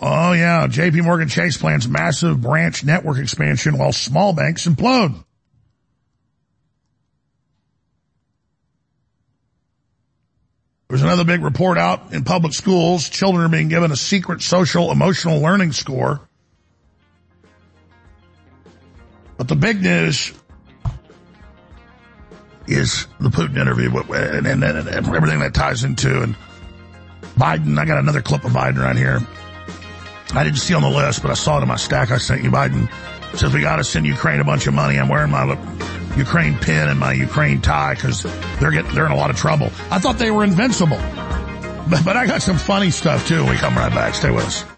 Oh 0.01 0.33
yeah, 0.33 0.67
JP 0.67 1.05
Morgan 1.05 1.29
Chase 1.29 1.57
plans 1.57 1.89
massive 1.89 2.41
branch 2.41 2.85
network 2.85 3.19
expansion 3.19 3.79
while 3.79 3.93
small 3.93 4.33
banks 4.33 4.67
implode. 4.67 5.25
There's 10.89 11.03
another 11.03 11.25
big 11.25 11.43
report 11.43 11.77
out 11.79 12.13
in 12.13 12.25
public 12.25 12.55
schools. 12.55 13.09
Children 13.09 13.45
are 13.45 13.49
being 13.49 13.69
given 13.69 13.93
a 13.93 13.97
secret 13.97 14.41
social 14.41 14.91
emotional 14.91 15.41
learning 15.41 15.73
score 15.73 16.28
But 19.39 19.49
the 19.49 19.57
big 19.57 19.81
news 19.81 20.35
is 22.67 23.07
the 23.21 23.31
Putin 23.31 23.59
interview 23.59 23.89
and, 23.97 24.47
and, 24.47 24.63
and, 24.63 24.89
and, 24.89 25.15
everything 25.15 25.39
that 25.39 25.55
ties 25.55 25.85
into 25.85 26.23
and 26.23 26.37
Biden. 27.37 27.79
I 27.79 27.87
got 27.87 27.99
another 27.99 28.21
clip 28.21 28.45
of 28.45 28.53
Biden 28.53 28.79
right 28.79 28.97
here. 28.97 29.21
I 30.35 30.45
didn't 30.45 30.59
see 30.59 30.75
on 30.75 30.83
the 30.83 30.91
list, 30.91 31.23
but 31.23 31.31
I 31.31 31.35
saw 31.35 31.59
it 31.59 31.63
in 31.63 31.69
my 31.69 31.77
stack. 31.77 32.11
I 32.11 32.19
sent 32.19 32.43
you 32.43 32.51
Biden 32.51 32.91
says 33.37 33.55
we 33.55 33.61
got 33.61 33.77
to 33.77 33.85
send 33.85 34.07
Ukraine 34.07 34.41
a 34.41 34.45
bunch 34.45 34.67
of 34.67 34.75
money. 34.75 34.99
I'm 34.99 35.09
wearing 35.09 35.31
my 35.31 35.57
Ukraine 36.17 36.59
pin 36.59 36.89
and 36.89 36.99
my 36.99 37.13
Ukraine 37.13 37.61
tie 37.61 37.95
because 37.95 38.25
they're 38.59 38.71
getting 38.71 38.93
they're 38.95 39.07
in 39.07 39.13
a 39.13 39.17
lot 39.17 39.31
of 39.31 39.37
trouble. 39.37 39.67
I 39.91 39.99
thought 39.99 40.19
they 40.19 40.31
were 40.31 40.45
invincible, 40.45 40.99
but, 41.89 42.01
but 42.05 42.17
I 42.17 42.27
got 42.27 42.43
some 42.43 42.59
funny 42.59 42.91
stuff 42.91 43.27
too. 43.29 43.47
We 43.47 43.57
come 43.57 43.77
right 43.77 43.93
back. 43.93 44.15
Stay 44.15 44.31
with 44.31 44.45
us. 44.45 44.78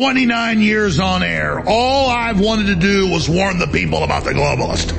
29 0.00 0.62
years 0.62 0.98
on 0.98 1.22
air. 1.22 1.62
All 1.68 2.08
I've 2.08 2.40
wanted 2.40 2.68
to 2.68 2.74
do 2.74 3.10
was 3.10 3.28
warn 3.28 3.58
the 3.58 3.66
people 3.66 4.02
about 4.02 4.24
the 4.24 4.30
globalist. 4.30 4.94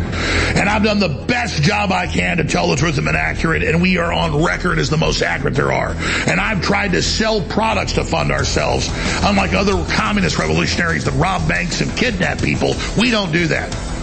And 0.55 0.69
I've 0.69 0.83
done 0.83 0.99
the 0.99 1.09
best 1.09 1.63
job 1.63 1.91
I 1.91 2.05
can 2.05 2.37
to 2.37 2.43
tell 2.43 2.67
the 2.67 2.75
truth 2.75 2.97
and 2.97 3.05
been 3.05 3.15
accurate, 3.15 3.63
and 3.63 3.81
we 3.81 3.97
are 3.97 4.13
on 4.13 4.43
record 4.43 4.77
as 4.77 4.91
the 4.91 4.97
most 4.97 5.23
accurate 5.23 5.55
there 5.55 5.71
are. 5.71 5.95
And 6.27 6.39
I've 6.39 6.61
tried 6.61 6.91
to 6.91 7.01
sell 7.01 7.41
products 7.41 7.93
to 7.93 8.03
fund 8.03 8.31
ourselves. 8.31 8.91
Unlike 9.23 9.53
other 9.53 9.83
communist 9.91 10.37
revolutionaries 10.37 11.05
that 11.05 11.13
rob 11.13 11.47
banks 11.47 11.81
and 11.81 11.91
kidnap 11.97 12.39
people, 12.39 12.75
we 12.95 13.09
don't 13.09 13.31
do 13.31 13.47
that. 13.47 13.90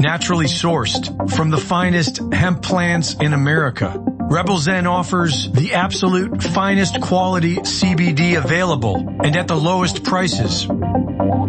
Naturally 0.00 0.46
sourced 0.46 1.30
from 1.34 1.50
the 1.50 1.58
finest 1.58 2.20
hemp 2.32 2.62
plants 2.62 3.14
in 3.14 3.32
America. 3.32 4.02
Rebel 4.28 4.58
Zen 4.58 4.86
offers 4.86 5.50
the 5.52 5.74
absolute 5.74 6.42
finest 6.42 7.00
quality 7.00 7.56
CBD 7.56 8.36
available 8.36 8.96
and 8.96 9.36
at 9.36 9.46
the 9.46 9.56
lowest 9.56 10.02
prices. 10.02 10.66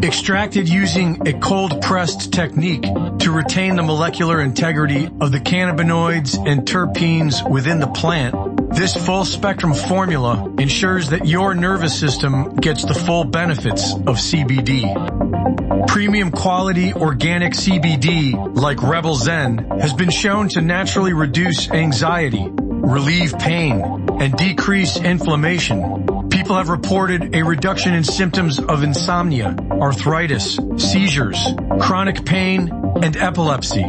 Extracted 0.03 0.69
using 0.69 1.27
a 1.27 1.33
cold 1.39 1.81
pressed 1.81 2.31
technique 2.31 2.83
to 2.83 3.31
retain 3.31 3.75
the 3.75 3.83
molecular 3.83 4.39
integrity 4.41 5.09
of 5.19 5.31
the 5.31 5.39
cannabinoids 5.39 6.37
and 6.37 6.67
terpenes 6.67 7.49
within 7.49 7.79
the 7.79 7.87
plant, 7.87 8.35
this 8.77 8.95
full 8.95 9.25
spectrum 9.25 9.73
formula 9.73 10.53
ensures 10.59 11.09
that 11.09 11.25
your 11.25 11.55
nervous 11.55 11.99
system 11.99 12.55
gets 12.57 12.85
the 12.85 12.93
full 12.93 13.23
benefits 13.23 13.93
of 13.93 14.17
CBD. 14.17 15.87
Premium 15.87 16.29
quality 16.29 16.93
organic 16.93 17.53
CBD 17.53 18.55
like 18.55 18.83
Rebel 18.83 19.15
Zen 19.15 19.57
has 19.79 19.93
been 19.93 20.11
shown 20.11 20.49
to 20.49 20.61
naturally 20.61 21.13
reduce 21.13 21.71
anxiety, 21.71 22.47
relieve 22.51 23.33
pain, 23.39 23.81
and 24.21 24.37
decrease 24.37 24.95
inflammation. 24.97 26.16
People 26.37 26.57
have 26.57 26.69
reported 26.69 27.35
a 27.35 27.43
reduction 27.43 27.95
in 27.95 28.03
symptoms 28.03 28.59
of 28.59 28.83
insomnia, 28.83 29.55
arthritis, 29.71 30.59
seizures, 30.77 31.43
chronic 31.81 32.23
pain, 32.25 32.69
and 33.01 33.17
epilepsy. 33.17 33.83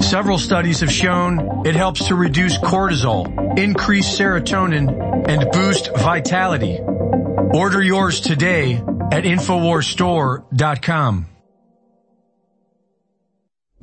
Several 0.00 0.36
studies 0.36 0.80
have 0.80 0.92
shown 0.92 1.66
it 1.66 1.74
helps 1.74 2.08
to 2.08 2.14
reduce 2.14 2.58
cortisol, 2.58 3.58
increase 3.58 4.18
serotonin, 4.18 5.26
and 5.26 5.50
boost 5.50 5.96
vitality. 5.96 6.78
Order 6.78 7.82
yours 7.82 8.20
today 8.20 8.74
at 9.10 9.24
InfoWarsStore.com. 9.24 11.33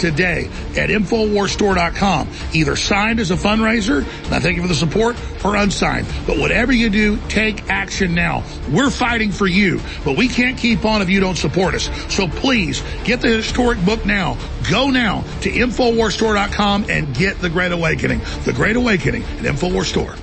today 0.00 0.46
at 0.76 0.90
InfoWarsStore.com. 0.90 2.28
Either 2.52 2.74
signed 2.76 3.20
as 3.20 3.30
a 3.30 3.36
fundraiser, 3.36 3.98
and 3.98 4.34
I 4.34 4.40
thank 4.40 4.56
you 4.56 4.62
for 4.62 4.68
the 4.68 4.74
support, 4.74 5.16
or 5.44 5.56
unsigned. 5.56 6.06
But 6.26 6.38
whatever 6.38 6.72
you 6.72 6.90
do, 6.90 7.18
take 7.28 7.68
action 7.68 8.14
now. 8.14 8.42
We're 8.70 8.90
fighting 8.90 9.30
for 9.30 9.46
you, 9.46 9.80
but 10.04 10.16
we 10.16 10.28
can't 10.28 10.58
keep 10.58 10.84
on 10.84 11.02
if 11.02 11.08
you 11.08 11.20
don't 11.20 11.36
support 11.36 11.74
us. 11.74 11.90
So 12.12 12.26
please, 12.26 12.82
get 13.04 13.20
the 13.20 13.28
historic 13.28 13.84
book 13.84 14.04
now. 14.04 14.36
Go 14.70 14.90
now 14.90 15.22
to 15.42 15.50
InfoWarsStore.com 15.50 16.86
and 16.88 17.14
get 17.14 17.40
The 17.40 17.50
Great 17.50 17.72
Awakening. 17.72 18.20
The 18.44 18.52
Great 18.52 18.76
Awakening 18.76 19.22
at 19.22 19.44
InfoWars 19.44 19.84
Store. 19.84 20.14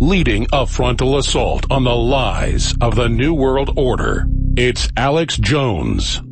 Leading 0.00 0.46
a 0.52 0.64
frontal 0.64 1.18
assault 1.18 1.68
on 1.72 1.82
the 1.82 1.94
lies 1.94 2.72
of 2.80 2.94
the 2.94 3.08
New 3.08 3.34
World 3.34 3.70
Order. 3.76 4.28
It's 4.56 4.88
Alex 4.96 5.36
Jones. 5.36 6.22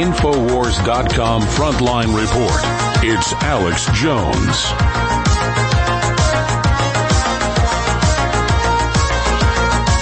Infowars.com 0.00 1.42
frontline 1.42 2.16
report. 2.16 2.62
It's 3.04 3.34
Alex 3.34 3.84
Jones. 3.92 4.64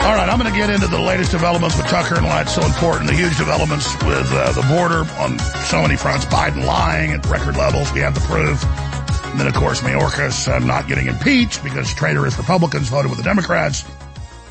All 0.06 0.14
right, 0.14 0.28
I'm 0.30 0.38
going 0.38 0.48
to 0.52 0.56
get 0.56 0.70
into 0.70 0.86
the 0.86 1.00
latest 1.00 1.32
developments 1.32 1.76
with 1.76 1.88
Tucker 1.88 2.14
and 2.14 2.24
why 2.26 2.42
it's 2.42 2.54
so 2.54 2.62
important. 2.62 3.10
The 3.10 3.16
huge 3.16 3.36
developments 3.38 3.92
with 4.04 4.30
uh, 4.30 4.52
the 4.52 4.62
border 4.72 5.00
on 5.18 5.36
so 5.66 5.82
many 5.82 5.96
fronts. 5.96 6.26
Biden 6.26 6.64
lying 6.64 7.10
at 7.10 7.26
record 7.26 7.56
levels. 7.56 7.92
We 7.92 7.98
have 7.98 8.14
the 8.14 8.20
proof. 8.20 8.62
And 9.32 9.40
then, 9.40 9.48
of 9.48 9.54
course, 9.54 9.80
Mayorkas 9.80 10.46
uh, 10.46 10.60
not 10.60 10.86
getting 10.86 11.08
impeached 11.08 11.64
because 11.64 11.92
traitorous 11.92 12.38
Republicans 12.38 12.88
voted 12.88 13.10
with 13.10 13.18
the 13.18 13.24
Democrats 13.24 13.84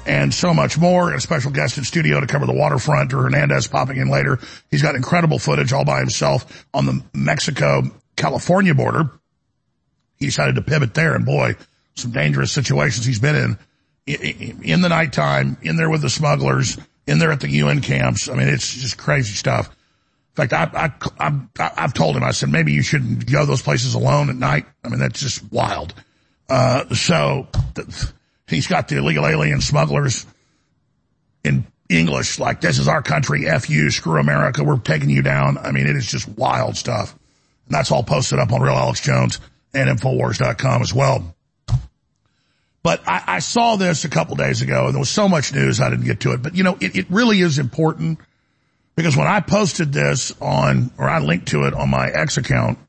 and 0.07 0.33
so 0.33 0.53
much 0.53 0.77
more. 0.77 1.13
A 1.13 1.21
special 1.21 1.51
guest 1.51 1.77
in 1.77 1.83
studio 1.83 2.19
to 2.19 2.27
cover 2.27 2.45
the 2.45 2.53
waterfront 2.53 3.13
or 3.13 3.23
Hernandez 3.23 3.67
popping 3.67 3.97
in 3.97 4.09
later. 4.09 4.39
He's 4.71 4.81
got 4.81 4.95
incredible 4.95 5.37
footage 5.37 5.73
all 5.73 5.85
by 5.85 5.99
himself 5.99 6.65
on 6.73 6.85
the 6.85 7.03
Mexico-California 7.13 8.73
border. 8.73 9.11
He 10.17 10.25
decided 10.25 10.55
to 10.55 10.61
pivot 10.61 10.93
there 10.93 11.13
and 11.13 11.25
boy, 11.25 11.55
some 11.95 12.11
dangerous 12.11 12.51
situations 12.51 13.05
he's 13.05 13.19
been 13.19 13.35
in 13.35 13.57
in 14.07 14.81
the 14.81 14.89
nighttime, 14.89 15.57
in 15.61 15.75
there 15.75 15.89
with 15.89 16.01
the 16.01 16.09
smugglers, 16.09 16.77
in 17.05 17.19
there 17.19 17.31
at 17.31 17.41
the 17.41 17.49
UN 17.49 17.81
camps. 17.81 18.29
I 18.29 18.35
mean, 18.35 18.47
it's 18.47 18.73
just 18.73 18.97
crazy 18.97 19.33
stuff. 19.33 19.67
In 19.67 20.47
fact, 20.47 20.53
I, 20.53 20.91
I, 21.19 21.41
I, 21.59 21.81
have 21.81 21.93
told 21.93 22.15
him, 22.15 22.23
I 22.23 22.31
said, 22.31 22.49
maybe 22.49 22.71
you 22.71 22.83
shouldn't 22.83 23.29
go 23.29 23.45
those 23.45 23.61
places 23.61 23.95
alone 23.95 24.29
at 24.29 24.35
night. 24.35 24.65
I 24.83 24.89
mean, 24.89 24.99
that's 24.99 25.19
just 25.19 25.51
wild. 25.51 25.93
Uh, 26.47 26.93
so 26.93 27.47
he's 28.47 28.67
got 28.67 28.87
the 28.87 28.97
illegal 28.97 29.25
alien 29.25 29.61
smugglers 29.61 30.25
in 31.43 31.65
English, 31.89 32.39
like, 32.39 32.61
this 32.61 32.79
is 32.79 32.87
our 32.87 33.01
country, 33.01 33.47
F 33.47 33.69
you, 33.69 33.89
screw 33.89 34.19
America, 34.19 34.63
we're 34.63 34.77
taking 34.77 35.09
you 35.09 35.21
down. 35.21 35.57
I 35.57 35.71
mean, 35.71 35.87
it 35.87 35.95
is 35.95 36.05
just 36.05 36.27
wild 36.27 36.75
stuff. 36.75 37.13
And 37.65 37.75
that's 37.75 37.91
all 37.91 38.03
posted 38.03 38.39
up 38.39 38.51
on 38.51 38.61
Real 38.61 38.73
Alex 38.73 39.01
Jones 39.01 39.39
and 39.73 39.89
Infowars.com 39.89 40.81
as 40.81 40.93
well. 40.93 41.35
But 42.83 43.01
I, 43.07 43.23
I 43.27 43.39
saw 43.39 43.75
this 43.75 44.05
a 44.05 44.09
couple 44.09 44.35
days 44.35 44.61
ago 44.61 44.85
and 44.85 44.93
there 44.93 44.99
was 44.99 45.09
so 45.09 45.27
much 45.27 45.53
news 45.53 45.81
I 45.81 45.89
didn't 45.89 46.05
get 46.05 46.21
to 46.21 46.31
it. 46.31 46.41
But 46.41 46.55
you 46.55 46.63
know, 46.63 46.77
it, 46.79 46.95
it 46.95 47.05
really 47.09 47.41
is 47.41 47.59
important 47.59 48.19
because 48.95 49.17
when 49.17 49.27
I 49.27 49.41
posted 49.41 49.91
this 49.91 50.33
on, 50.41 50.91
or 50.97 51.09
I 51.09 51.19
linked 51.19 51.49
to 51.49 51.65
it 51.65 51.73
on 51.73 51.89
my 51.89 52.07
X 52.07 52.37
account, 52.37 52.79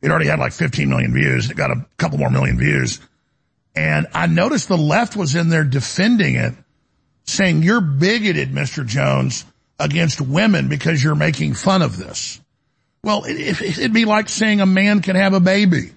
it 0.00 0.10
already 0.10 0.26
had 0.26 0.38
like 0.38 0.52
15 0.52 0.88
million 0.88 1.12
views. 1.12 1.50
It 1.50 1.56
got 1.56 1.70
a 1.70 1.84
couple 1.98 2.18
more 2.18 2.30
million 2.30 2.58
views. 2.58 3.00
And 3.76 4.06
I 4.14 4.26
noticed 4.26 4.68
the 4.68 4.78
left 4.78 5.16
was 5.16 5.36
in 5.36 5.50
there 5.50 5.62
defending 5.62 6.34
it, 6.36 6.54
saying 7.24 7.62
you're 7.62 7.82
bigoted, 7.82 8.50
Mr. 8.50 8.86
Jones, 8.86 9.44
against 9.78 10.20
women 10.20 10.68
because 10.68 11.04
you're 11.04 11.14
making 11.14 11.54
fun 11.54 11.82
of 11.82 11.98
this. 11.98 12.40
Well, 13.04 13.24
it, 13.24 13.60
it'd 13.60 13.92
be 13.92 14.06
like 14.06 14.30
saying 14.30 14.62
a 14.62 14.66
man 14.66 15.02
can 15.02 15.14
have 15.14 15.34
a 15.34 15.40
baby. 15.40 15.92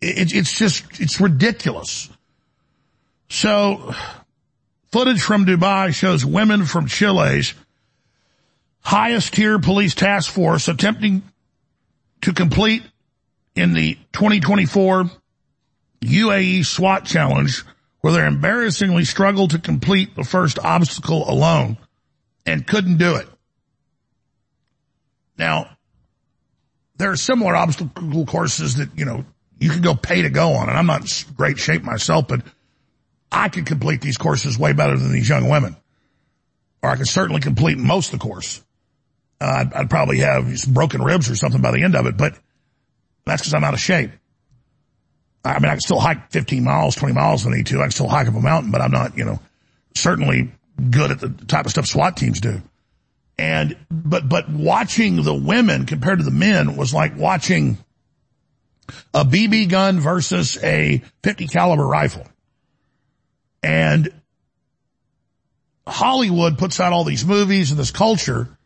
It, 0.00 0.34
it's 0.34 0.58
just, 0.58 1.00
it's 1.00 1.20
ridiculous. 1.20 2.10
So, 3.28 3.94
footage 4.90 5.22
from 5.22 5.46
Dubai 5.46 5.94
shows 5.94 6.26
women 6.26 6.66
from 6.66 6.86
Chile's 6.86 7.54
highest 8.80 9.34
tier 9.34 9.60
police 9.60 9.94
task 9.94 10.30
force 10.30 10.66
attempting 10.66 11.22
to 12.22 12.32
complete 12.32 12.82
in 13.54 13.72
the 13.72 13.94
2024 14.12 15.10
UAE 16.02 16.64
SWAT 16.64 17.04
challenge 17.04 17.64
where 18.00 18.12
they 18.12 18.26
embarrassingly 18.26 19.04
struggled 19.04 19.50
to 19.50 19.58
complete 19.58 20.14
the 20.16 20.24
first 20.24 20.58
obstacle 20.58 21.28
alone 21.30 21.78
and 22.44 22.66
couldn't 22.66 22.96
do 22.96 23.14
it. 23.16 23.28
Now, 25.38 25.76
there 26.96 27.10
are 27.10 27.16
similar 27.16 27.54
obstacle 27.54 28.26
courses 28.26 28.76
that, 28.76 28.96
you 28.96 29.04
know, 29.04 29.24
you 29.58 29.70
can 29.70 29.82
go 29.82 29.94
pay 29.94 30.22
to 30.22 30.30
go 30.30 30.54
on. 30.54 30.68
And 30.68 30.76
I'm 30.76 30.86
not 30.86 31.02
in 31.02 31.34
great 31.34 31.58
shape 31.58 31.82
myself, 31.82 32.26
but 32.28 32.42
I 33.30 33.48
could 33.48 33.66
complete 33.66 34.00
these 34.00 34.18
courses 34.18 34.58
way 34.58 34.72
better 34.72 34.98
than 34.98 35.12
these 35.12 35.28
young 35.28 35.48
women. 35.48 35.76
Or 36.82 36.90
I 36.90 36.96
could 36.96 37.08
certainly 37.08 37.40
complete 37.40 37.78
most 37.78 38.12
of 38.12 38.18
the 38.18 38.24
course. 38.24 38.62
Uh, 39.40 39.44
I'd, 39.44 39.72
I'd, 39.72 39.90
probably 39.90 40.18
have 40.18 40.46
broken 40.68 41.02
ribs 41.02 41.30
or 41.30 41.36
something 41.36 41.60
by 41.60 41.70
the 41.70 41.82
end 41.82 41.94
of 41.94 42.06
it, 42.06 42.16
but 42.16 42.36
that's 43.24 43.42
because 43.42 43.54
I'm 43.54 43.64
out 43.64 43.74
of 43.74 43.80
shape. 43.80 44.10
I 45.44 45.58
mean, 45.58 45.66
I 45.66 45.72
can 45.72 45.80
still 45.80 45.98
hike 45.98 46.30
15 46.30 46.62
miles, 46.62 46.94
20 46.94 47.14
miles 47.14 47.42
if 47.42 47.52
I 47.52 47.56
need 47.56 47.66
to. 47.66 47.80
I 47.80 47.84
can 47.84 47.90
still 47.90 48.08
hike 48.08 48.28
up 48.28 48.34
a 48.34 48.40
mountain, 48.40 48.70
but 48.70 48.80
I'm 48.80 48.92
not, 48.92 49.16
you 49.18 49.24
know, 49.24 49.40
certainly 49.96 50.52
good 50.90 51.10
at 51.10 51.20
the 51.20 51.28
type 51.28 51.64
of 51.64 51.72
stuff 51.72 51.86
SWAT 51.86 52.16
teams 52.16 52.40
do. 52.40 52.62
And, 53.38 53.76
but, 53.90 54.28
but 54.28 54.48
watching 54.48 55.22
the 55.22 55.34
women 55.34 55.86
compared 55.86 56.18
to 56.18 56.24
the 56.24 56.30
men 56.30 56.76
was 56.76 56.94
like 56.94 57.16
watching 57.16 57.78
a 59.14 59.24
BB 59.24 59.68
gun 59.68 60.00
versus 60.00 60.62
a 60.62 61.02
50 61.24 61.48
caliber 61.48 61.86
rifle. 61.86 62.26
And 63.62 64.12
Hollywood 65.86 66.58
puts 66.58 66.78
out 66.78 66.92
all 66.92 67.04
these 67.04 67.24
movies 67.24 67.70
and 67.70 67.80
this 67.80 67.90
culture 67.90 68.56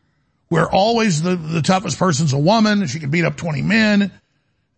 where 0.49 0.69
always 0.69 1.23
the, 1.23 1.37
the 1.37 1.63
toughest 1.63 1.99
person's 1.99 2.33
a 2.33 2.39
woman. 2.39 2.87
She 2.87 3.01
can 3.01 3.11
beat 3.11 3.25
up 3.25 3.37
20 3.37 3.63
men 3.63 4.13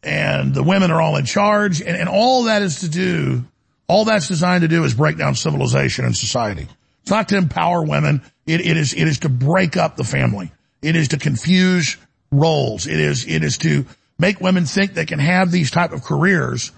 and 0.02 0.54
the 0.54 0.62
women 0.62 0.90
are 0.90 1.00
all 1.00 1.16
in 1.16 1.24
charge. 1.24 1.80
And, 1.80 1.96
and 1.96 2.08
all 2.08 2.44
that 2.44 2.62
is 2.62 2.80
to 2.80 2.88
do, 2.88 3.44
all 3.86 4.04
that's 4.04 4.28
designed 4.28 4.62
to 4.62 4.68
do 4.68 4.84
is 4.84 4.94
break 4.94 5.18
down 5.18 5.34
civilization 5.34 6.04
and 6.04 6.16
society. 6.16 6.66
It's 7.02 7.10
not 7.10 7.28
to 7.30 7.36
empower 7.36 7.82
women. 7.82 8.22
It, 8.46 8.60
it 8.60 8.76
is, 8.76 8.94
it 8.94 9.04
is 9.04 9.20
to 9.20 9.28
break 9.28 9.76
up 9.76 9.96
the 9.96 10.04
family. 10.04 10.52
It 10.82 10.94
is 10.94 11.08
to 11.08 11.18
confuse 11.18 11.96
roles. 12.30 12.86
It 12.86 13.00
is, 13.00 13.26
it 13.26 13.42
is 13.42 13.58
to 13.58 13.86
make 14.18 14.40
women 14.40 14.66
think 14.66 14.94
they 14.94 15.06
can 15.06 15.18
have 15.18 15.50
these 15.50 15.70
type 15.70 15.92
of 15.92 16.02
careers 16.02 16.72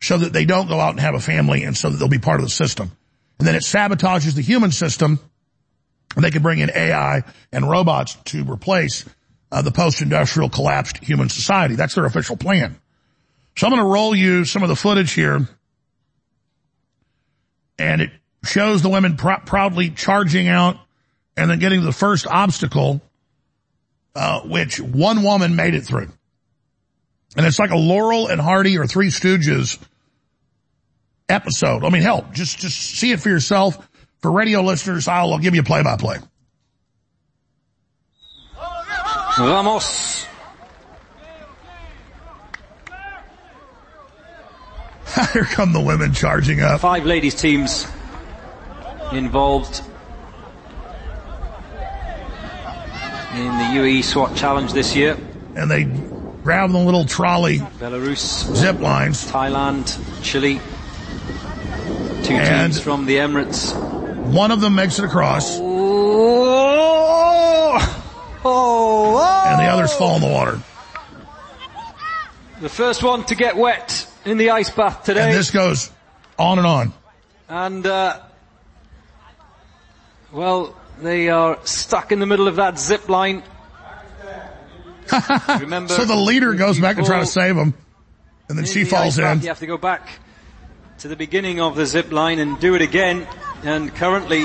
so 0.00 0.18
that 0.18 0.32
they 0.32 0.44
don't 0.44 0.68
go 0.68 0.80
out 0.80 0.90
and 0.90 1.00
have 1.00 1.14
a 1.14 1.20
family 1.20 1.64
and 1.64 1.76
so 1.76 1.90
that 1.90 1.96
they'll 1.96 2.08
be 2.08 2.18
part 2.18 2.40
of 2.40 2.46
the 2.46 2.50
system. 2.50 2.90
And 3.38 3.46
then 3.46 3.54
it 3.54 3.62
sabotages 3.62 4.34
the 4.34 4.42
human 4.42 4.72
system 4.72 5.18
and 6.14 6.24
they 6.24 6.30
can 6.30 6.42
bring 6.42 6.58
in 6.58 6.70
AI 6.70 7.22
and 7.52 7.68
robots 7.68 8.16
to 8.26 8.44
replace 8.44 9.04
uh, 9.52 9.62
the 9.62 9.70
post-industrial 9.70 10.48
collapsed 10.48 11.04
human 11.04 11.28
society. 11.28 11.76
That's 11.76 11.94
their 11.94 12.06
official 12.06 12.36
plan. 12.36 12.80
So 13.56 13.66
I'm 13.66 13.72
going 13.72 13.84
to 13.84 13.88
roll 13.88 14.14
you 14.14 14.46
some 14.46 14.62
of 14.62 14.70
the 14.70 14.76
footage 14.76 15.12
here 15.12 15.46
and 17.78 18.00
it 18.00 18.10
shows 18.44 18.82
the 18.82 18.88
women 18.88 19.16
pr- 19.16 19.42
proudly 19.44 19.90
charging 19.90 20.48
out 20.48 20.76
and 21.36 21.50
then 21.50 21.58
getting 21.58 21.80
to 21.80 21.86
the 21.86 21.92
first 21.92 22.26
obstacle, 22.26 23.02
uh, 24.14 24.40
which 24.40 24.80
one 24.80 25.22
woman 25.22 25.54
made 25.54 25.74
it 25.74 25.82
through. 25.82 26.08
And 27.36 27.46
it's 27.46 27.58
like 27.58 27.70
a 27.70 27.76
Laurel 27.76 28.28
and 28.28 28.40
Hardy 28.40 28.78
or 28.78 28.86
Three 28.86 29.08
Stooges 29.08 29.78
episode. 31.28 31.84
I 31.84 31.90
mean, 31.90 32.02
hell, 32.02 32.26
just, 32.32 32.58
just 32.58 32.78
see 32.78 33.12
it 33.12 33.20
for 33.20 33.28
yourself. 33.28 33.88
For 34.20 34.30
radio 34.30 34.62
listeners, 34.62 35.08
I'll, 35.08 35.32
I'll 35.32 35.38
give 35.38 35.54
you 35.54 35.60
a 35.60 35.64
play 35.64 35.82
by 35.82 35.96
play. 35.96 36.18
Vamos. 39.38 40.26
Here 45.32 45.44
come 45.44 45.72
the 45.72 45.80
women 45.80 46.12
charging 46.12 46.60
up. 46.60 46.80
Five 46.80 47.06
ladies 47.06 47.34
teams 47.34 47.86
involved 49.12 49.82
in 53.34 53.46
the 53.46 53.80
UAE 53.80 54.04
SWAT 54.04 54.36
challenge 54.36 54.72
this 54.72 54.94
year. 54.94 55.16
And 55.54 55.70
they 55.70 55.84
grab 56.42 56.70
the 56.70 56.78
little 56.78 57.04
trolley. 57.04 57.58
Belarus. 57.58 58.54
Zip 58.54 58.80
lines. 58.80 59.30
Thailand. 59.30 59.98
Chile. 60.22 60.60
Two 62.24 62.34
and 62.34 62.72
teams 62.72 62.82
from 62.82 63.06
the 63.06 63.16
Emirates. 63.16 63.74
One 64.32 64.50
of 64.50 64.60
them 64.60 64.74
makes 64.74 64.98
it 64.98 65.04
across. 65.04 65.58
Oh, 68.44 69.16
oh, 69.16 69.18
oh. 69.18 69.50
And 69.50 69.60
the 69.60 69.64
others 69.64 69.92
fall 69.92 70.16
in 70.16 70.22
the 70.22 70.28
water. 70.28 70.60
The 72.60 72.68
first 72.68 73.02
one 73.02 73.24
to 73.24 73.34
get 73.34 73.56
wet 73.56 74.06
in 74.24 74.38
the 74.38 74.50
ice 74.50 74.70
bath 74.70 75.04
today. 75.04 75.30
And 75.30 75.34
this 75.34 75.50
goes 75.50 75.90
on 76.38 76.58
and 76.58 76.66
on. 76.66 76.92
And, 77.48 77.86
uh, 77.86 78.20
well, 80.32 80.74
they 81.00 81.28
are 81.28 81.58
stuck 81.64 82.12
in 82.12 82.20
the 82.20 82.26
middle 82.26 82.48
of 82.48 82.56
that 82.56 82.78
zip 82.78 83.08
line. 83.08 83.42
Remember, 85.60 85.92
so 85.92 86.04
the 86.04 86.16
leader 86.16 86.54
goes 86.54 86.78
back 86.78 86.96
and 86.96 87.04
try 87.04 87.18
to 87.20 87.26
save 87.26 87.56
them, 87.56 87.74
and 88.48 88.56
then 88.56 88.64
she 88.64 88.84
the 88.84 88.90
falls 88.90 89.18
in. 89.18 89.40
You 89.40 89.48
have 89.48 89.58
to 89.58 89.66
go 89.66 89.76
back 89.76 90.08
to 90.98 91.08
the 91.08 91.16
beginning 91.16 91.60
of 91.60 91.74
the 91.74 91.84
zip 91.84 92.12
line 92.12 92.38
and 92.38 92.58
do 92.60 92.74
it 92.74 92.82
again. 92.82 93.26
And 93.64 93.94
currently, 93.94 94.44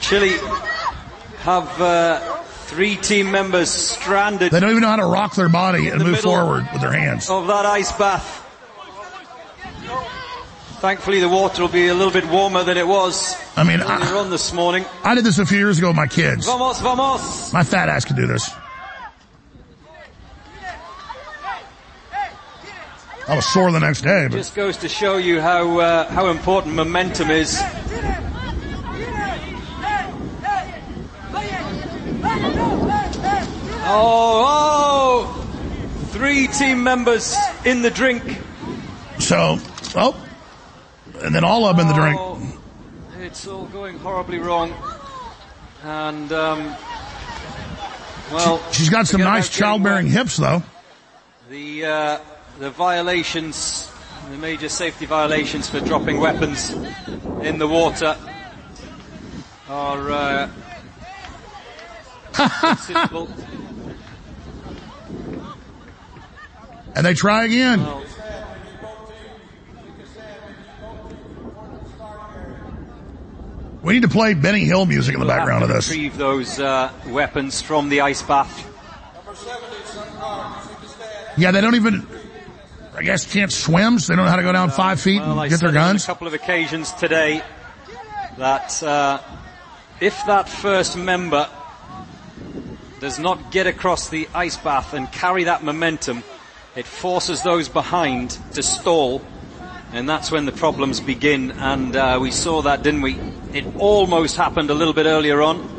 Chile 0.00 0.36
have 1.38 1.80
uh, 1.80 2.33
three 2.64 2.96
team 2.96 3.30
members 3.30 3.70
stranded. 3.70 4.50
They 4.50 4.60
don't 4.60 4.70
even 4.70 4.82
know 4.82 4.88
how 4.88 4.96
to 4.96 5.06
rock 5.06 5.34
their 5.34 5.48
body 5.48 5.88
and 5.88 6.02
move 6.02 6.20
forward 6.20 6.66
with 6.72 6.82
their 6.82 6.92
hands. 6.92 7.28
Of 7.30 7.46
that 7.46 7.66
ice 7.66 7.92
bath. 7.92 8.42
Thankfully, 10.80 11.20
the 11.20 11.28
water 11.30 11.62
will 11.62 11.70
be 11.70 11.88
a 11.88 11.94
little 11.94 12.12
bit 12.12 12.26
warmer 12.26 12.62
than 12.62 12.76
it 12.76 12.86
was 12.86 13.34
I 13.56 13.64
mean, 13.64 13.80
I, 13.80 14.12
on 14.12 14.28
this 14.28 14.52
morning. 14.52 14.84
I 15.02 15.14
did 15.14 15.24
this 15.24 15.38
a 15.38 15.46
few 15.46 15.56
years 15.56 15.78
ago 15.78 15.88
with 15.88 15.96
my 15.96 16.06
kids. 16.06 16.44
Vamos, 16.44 16.78
vamos. 16.80 17.52
My 17.54 17.62
fat 17.62 17.88
ass 17.88 18.04
could 18.04 18.16
do 18.16 18.26
this. 18.26 18.50
I 23.26 23.36
was 23.36 23.46
sore 23.46 23.72
the 23.72 23.80
next 23.80 24.02
day. 24.02 24.28
But. 24.30 24.36
Just 24.36 24.54
goes 24.54 24.76
to 24.78 24.88
show 24.88 25.16
you 25.16 25.40
how 25.40 25.78
uh, 25.78 26.10
how 26.10 26.28
important 26.28 26.74
momentum 26.74 27.30
is. 27.30 27.58
Oh, 33.86 34.44
oh! 34.46 36.06
Three 36.12 36.46
team 36.46 36.82
members 36.82 37.36
in 37.64 37.82
the 37.82 37.90
drink. 37.90 38.40
So, 39.18 39.58
oh, 39.94 40.26
and 41.22 41.34
then 41.34 41.44
all 41.44 41.66
of 41.66 41.76
them 41.76 41.86
in 41.86 41.92
the 41.92 42.00
drink. 42.00 42.18
Oh, 42.18 42.60
it's 43.20 43.46
all 43.46 43.66
going 43.66 43.98
horribly 43.98 44.38
wrong. 44.38 44.74
And, 45.82 46.32
um, 46.32 46.76
well. 48.32 48.58
She, 48.72 48.84
has 48.84 48.88
got 48.88 49.06
some 49.06 49.20
nice 49.20 49.50
childbearing 49.50 50.06
hips 50.06 50.38
though. 50.38 50.62
The, 51.50 51.84
uh, 51.84 52.18
the 52.58 52.70
violations, 52.70 53.92
the 54.30 54.38
major 54.38 54.70
safety 54.70 55.04
violations 55.04 55.68
for 55.68 55.80
dropping 55.80 56.20
weapons 56.20 56.70
in 57.42 57.58
the 57.58 57.68
water 57.68 58.16
are, 59.68 60.10
uh, 60.10 60.50
considerable. 62.60 63.28
And 66.96 67.04
they 67.04 67.14
try 67.14 67.44
again. 67.44 67.84
We 73.82 73.92
need 73.92 74.02
to 74.02 74.08
play 74.08 74.32
Benny 74.34 74.64
Hill 74.64 74.86
music 74.86 75.14
in 75.14 75.20
the 75.20 75.26
background 75.26 75.62
of 75.62 75.68
this. 75.68 75.88
Retrieve 75.90 76.16
those 76.16 76.58
uh, 76.58 76.90
weapons 77.08 77.60
from 77.60 77.90
the 77.90 78.00
ice 78.00 78.22
bath. 78.22 78.70
Yeah, 81.36 81.50
they 81.50 81.60
don't 81.60 81.74
even, 81.74 82.06
I 82.96 83.02
guess 83.02 83.30
can't 83.30 83.52
swim, 83.52 83.98
so 83.98 84.12
they 84.12 84.16
don't 84.16 84.24
know 84.24 84.30
how 84.30 84.36
to 84.36 84.42
go 84.42 84.52
down 84.52 84.70
five 84.70 85.00
feet 85.00 85.20
Well, 85.20 85.38
I 85.38 85.44
and 85.46 85.50
get 85.50 85.60
their 85.60 85.72
guns. 85.72 86.04
a 86.04 86.06
couple 86.06 86.26
of 86.26 86.32
occasions 86.32 86.92
today 86.92 87.42
that 88.38 88.82
uh, 88.82 89.20
if 90.00 90.18
that 90.26 90.48
first 90.48 90.96
member 90.96 91.48
does 93.00 93.18
not 93.18 93.50
get 93.52 93.66
across 93.66 94.08
the 94.08 94.28
ice 94.34 94.56
bath 94.56 94.94
and 94.94 95.10
carry 95.12 95.44
that 95.44 95.62
momentum, 95.62 96.22
it 96.76 96.86
forces 96.86 97.42
those 97.42 97.68
behind 97.68 98.30
to 98.52 98.62
stall, 98.62 99.22
and 99.92 100.08
that's 100.08 100.30
when 100.30 100.44
the 100.46 100.52
problems 100.52 101.00
begin. 101.00 101.52
And 101.52 101.94
uh, 101.94 102.18
we 102.20 102.30
saw 102.30 102.62
that, 102.62 102.82
didn't 102.82 103.02
we? 103.02 103.18
It 103.52 103.64
almost 103.78 104.36
happened 104.36 104.70
a 104.70 104.74
little 104.74 104.94
bit 104.94 105.06
earlier 105.06 105.40
on. 105.42 105.70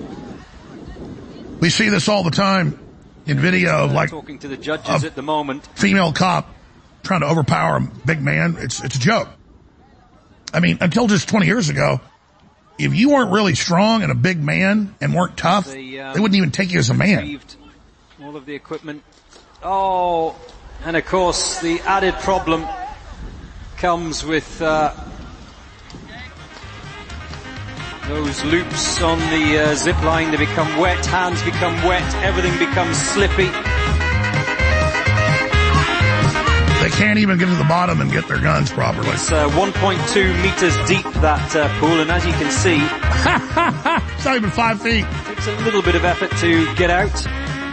We 1.60 1.70
see 1.70 1.89
this 1.89 2.08
all 2.08 2.24
the 2.24 2.32
time 2.32 2.80
in 3.26 3.39
video 3.39 3.86
of 3.86 3.91
like 3.91 4.10
Talking 4.10 4.39
to 4.39 4.48
the 4.48 4.58
judges 4.58 5.04
at 5.04 5.16
the 5.16 5.22
moment. 5.22 5.66
female 5.76 6.14
cop 6.14 6.54
trying 7.04 7.22
to 7.22 7.28
overpower 7.28 7.78
a 7.78 7.82
big 8.06 8.22
man. 8.22 8.56
It's, 8.60 8.84
it's 8.84 8.96
a 8.96 9.00
joke. 9.00 9.30
I 10.54 10.60
mean, 10.60 10.78
until 10.82 11.08
just 11.08 11.28
20 11.30 11.46
years 11.46 11.70
ago, 11.70 12.00
if 12.78 12.93
you 12.96 13.10
weren't 13.12 13.32
really 13.32 13.56
strong 13.56 14.04
and 14.04 14.12
a 14.12 14.16
big 14.16 14.41
man 14.41 14.96
and 15.02 15.14
weren't 15.14 15.38
tough, 15.38 15.68
They, 15.68 16.00
uh, 16.00 16.14
they 16.14 16.20
wouldn't 16.20 16.38
even 16.38 16.52
take 16.52 16.72
you 16.72 16.80
as 16.80 16.89
a 16.89 16.93
man. 16.93 17.39
All 18.22 18.36
of 18.36 18.46
the 18.46 18.54
equipment. 18.56 19.04
Oh, 19.64 20.36
and 20.84 20.98
of 20.98 21.06
course 21.06 21.60
the 21.62 21.80
added 21.82 22.14
problem 22.16 22.66
comes 23.78 24.26
with 24.26 24.62
uh, 24.62 24.94
those 28.08 28.44
loops 28.46 29.02
on 29.02 29.18
the 29.32 29.60
uh, 29.60 29.76
zip 29.76 30.02
line. 30.04 30.32
They 30.32 30.38
become 30.38 30.78
wet, 30.78 31.06
hands 31.06 31.42
become 31.44 31.74
wet, 31.84 32.04
everything 32.24 32.58
becomes 32.60 32.98
slippy. 32.98 33.50
They 36.82 36.92
can't 36.92 37.18
even 37.18 37.40
get 37.40 37.48
to 37.48 37.56
the 37.56 37.66
bottom 37.68 38.00
and 38.00 38.12
get 38.12 38.28
their 38.28 38.40
guns 38.40 38.72
properly. 38.72 39.10
It's 39.10 39.32
uh, 39.32 39.50
1.2 39.50 40.44
meters 40.44 40.78
deep 40.88 41.12
that 41.22 41.56
uh, 41.56 41.68
pool, 41.80 42.00
and 42.00 42.12
as 42.12 42.24
you 42.26 42.34
can 42.34 42.52
see, 42.52 42.78
it's 44.16 44.26
not 44.26 44.36
even 44.36 44.52
five 44.52 44.80
feet. 44.82 45.04
It 45.04 45.26
Takes 45.26 45.48
a 45.48 45.56
little 45.64 45.82
bit 45.82 45.96
of 45.96 46.06
effort 46.06 46.30
to 46.38 46.76
get 46.76 46.92
out 46.92 47.14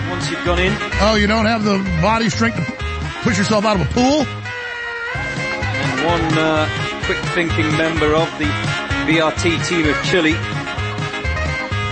once 0.08 0.30
you've 0.30 0.44
gone 0.46 0.58
in. 0.58 0.74
Oh, 1.00 1.16
you 1.16 1.26
don't 1.26 1.44
have 1.44 1.62
the 1.62 1.78
body 2.00 2.30
strength 2.30 2.56
to 2.56 2.81
push 3.22 3.38
yourself 3.38 3.64
out 3.64 3.80
of 3.80 3.82
a 3.88 3.90
pool? 3.92 4.22
And 4.26 6.06
one 6.06 6.38
uh, 6.38 6.68
quick 7.04 7.18
thinking 7.34 7.70
member 7.76 8.14
of 8.14 8.28
the 8.38 8.46
VRT 9.06 9.66
team 9.68 9.88
of 9.88 9.96
Chile, 10.04 10.34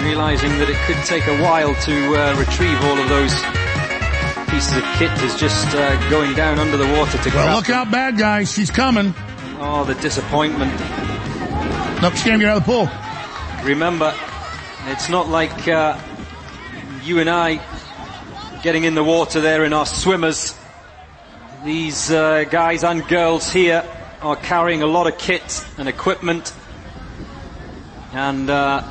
realizing 0.04 0.50
that 0.58 0.68
it 0.70 0.76
could 0.86 1.02
take 1.06 1.26
a 1.26 1.42
while 1.42 1.74
to 1.74 1.94
uh, 2.16 2.36
retrieve 2.38 2.78
all 2.84 2.98
of 2.98 3.08
those 3.08 3.34
pieces 4.50 4.76
of 4.76 4.84
kit, 4.98 5.10
is 5.22 5.34
just 5.38 5.68
uh, 5.74 6.10
going 6.10 6.34
down 6.34 6.58
under 6.58 6.76
the 6.76 6.86
water 6.98 7.18
to 7.18 7.30
Well, 7.30 7.46
grab. 7.46 7.56
look 7.56 7.70
out, 7.70 7.90
bad 7.90 8.16
guy. 8.18 8.44
She's 8.44 8.70
coming. 8.70 9.14
Oh, 9.58 9.84
the 9.84 9.94
disappointment. 9.96 10.72
Nope, 12.00 12.14
she 12.14 12.24
can't 12.30 12.40
get 12.40 12.50
out 12.50 12.56
of 12.58 12.64
the 12.66 12.72
pool. 12.72 12.88
Remember, 13.64 14.14
it's 14.86 15.08
not 15.10 15.28
like 15.28 15.68
uh, 15.68 15.98
you 17.02 17.18
and 17.20 17.28
I 17.28 17.60
getting 18.62 18.84
in 18.84 18.94
the 18.94 19.04
water 19.04 19.40
there 19.40 19.64
in 19.64 19.72
our 19.72 19.84
swimmers. 19.86 20.56
These 21.64 22.10
uh, 22.10 22.44
guys 22.44 22.84
and 22.84 23.06
girls 23.06 23.52
here 23.52 23.84
are 24.22 24.36
carrying 24.36 24.80
a 24.80 24.86
lot 24.86 25.06
of 25.06 25.18
kit 25.18 25.62
and 25.76 25.90
equipment, 25.90 26.54
and 28.14 28.48
uh, 28.48 28.82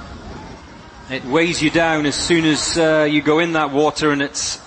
it 1.10 1.26
weighs 1.26 1.64
you 1.64 1.72
down 1.72 2.06
as 2.06 2.14
soon 2.14 2.46
as 2.46 2.78
uh, 2.78 3.08
you 3.10 3.24
go 3.24 3.40
in 3.40 3.54
that 3.54 3.72
water, 3.72 4.12
and 4.12 4.22
it's 4.22 4.62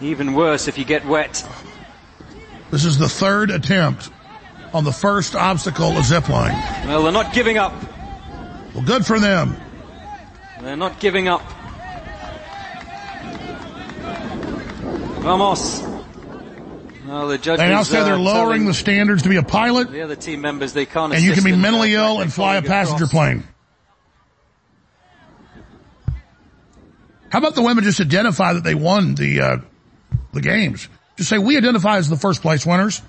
even 0.00 0.34
worse 0.34 0.66
if 0.66 0.76
you 0.76 0.84
get 0.84 1.06
wet. 1.06 1.46
This 2.72 2.84
is 2.84 2.98
the 2.98 3.08
third 3.08 3.52
attempt 3.52 4.10
on 4.74 4.82
the 4.82 4.92
first 4.92 5.36
obstacle, 5.36 5.96
a 5.96 6.02
zip 6.02 6.28
line. 6.28 6.52
Well, 6.88 7.04
they're 7.04 7.12
not 7.12 7.32
giving 7.32 7.58
up. 7.58 7.74
Well, 8.74 8.84
good 8.84 9.06
for 9.06 9.20
them. 9.20 9.56
They're 10.60 10.76
not 10.76 10.98
giving 10.98 11.28
up. 11.28 11.42
Vamos. 15.22 15.87
Well, 17.08 17.28
the 17.28 17.38
They 17.38 17.56
now 17.56 17.84
say 17.84 18.04
they're 18.04 18.14
uh, 18.14 18.18
lowering 18.18 18.66
the 18.66 18.74
standards 18.74 19.22
to 19.22 19.30
be 19.30 19.36
a 19.36 19.42
pilot, 19.42 19.90
the 19.90 20.02
other 20.02 20.14
team 20.14 20.42
members 20.42 20.74
they 20.74 20.84
can't 20.84 21.14
and 21.14 21.22
you 21.22 21.32
can 21.32 21.42
be 21.42 21.56
mentally 21.56 21.94
ill 21.94 22.20
and 22.20 22.30
fly 22.30 22.56
a 22.56 22.62
passenger 22.62 23.04
across. 23.04 23.12
plane. 23.12 23.44
How 27.30 27.38
about 27.38 27.54
the 27.54 27.62
women 27.62 27.84
just 27.84 28.00
identify 28.00 28.52
that 28.52 28.64
they 28.64 28.74
won 28.74 29.14
the 29.14 29.40
uh, 29.40 29.56
the 30.34 30.42
games? 30.42 30.88
Just 31.16 31.30
say 31.30 31.38
we 31.38 31.56
identify 31.56 31.96
as 31.96 32.10
the 32.10 32.16
first 32.16 32.42
place 32.42 32.66
winners, 32.66 33.00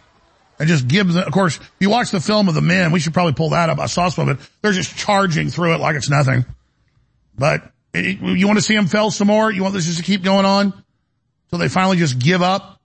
and 0.59 0.69
just 0.69 0.87
give 0.87 1.11
them. 1.11 1.21
Of 1.21 1.33
course, 1.33 1.57
if 1.57 1.71
you 1.81 1.89
watch 1.89 2.11
the 2.11 2.21
film 2.21 2.47
of 2.47 2.55
the 2.55 2.61
men, 2.61 2.93
we 2.93 3.01
should 3.01 3.13
probably 3.13 3.33
pull 3.33 3.49
that 3.49 3.69
up. 3.69 3.79
I 3.79 3.87
saw 3.87 4.07
some 4.07 4.29
of 4.29 4.39
it. 4.39 4.49
They're 4.61 4.71
just 4.71 4.95
charging 4.95 5.49
through 5.49 5.73
it 5.73 5.79
like 5.79 5.97
it's 5.97 6.09
nothing. 6.09 6.45
But 7.37 7.69
it, 7.93 8.21
you 8.21 8.47
want 8.47 8.59
to 8.59 8.63
see 8.63 8.75
them 8.75 8.87
fail 8.87 9.11
some 9.11 9.27
more? 9.27 9.51
You 9.51 9.61
want 9.61 9.73
this 9.73 9.87
just 9.87 9.97
to 9.97 10.05
keep 10.05 10.23
going 10.23 10.45
on 10.45 10.71
till 11.49 11.59
they 11.59 11.67
finally 11.67 11.97
just 11.97 12.17
give 12.17 12.41
up? 12.41 12.78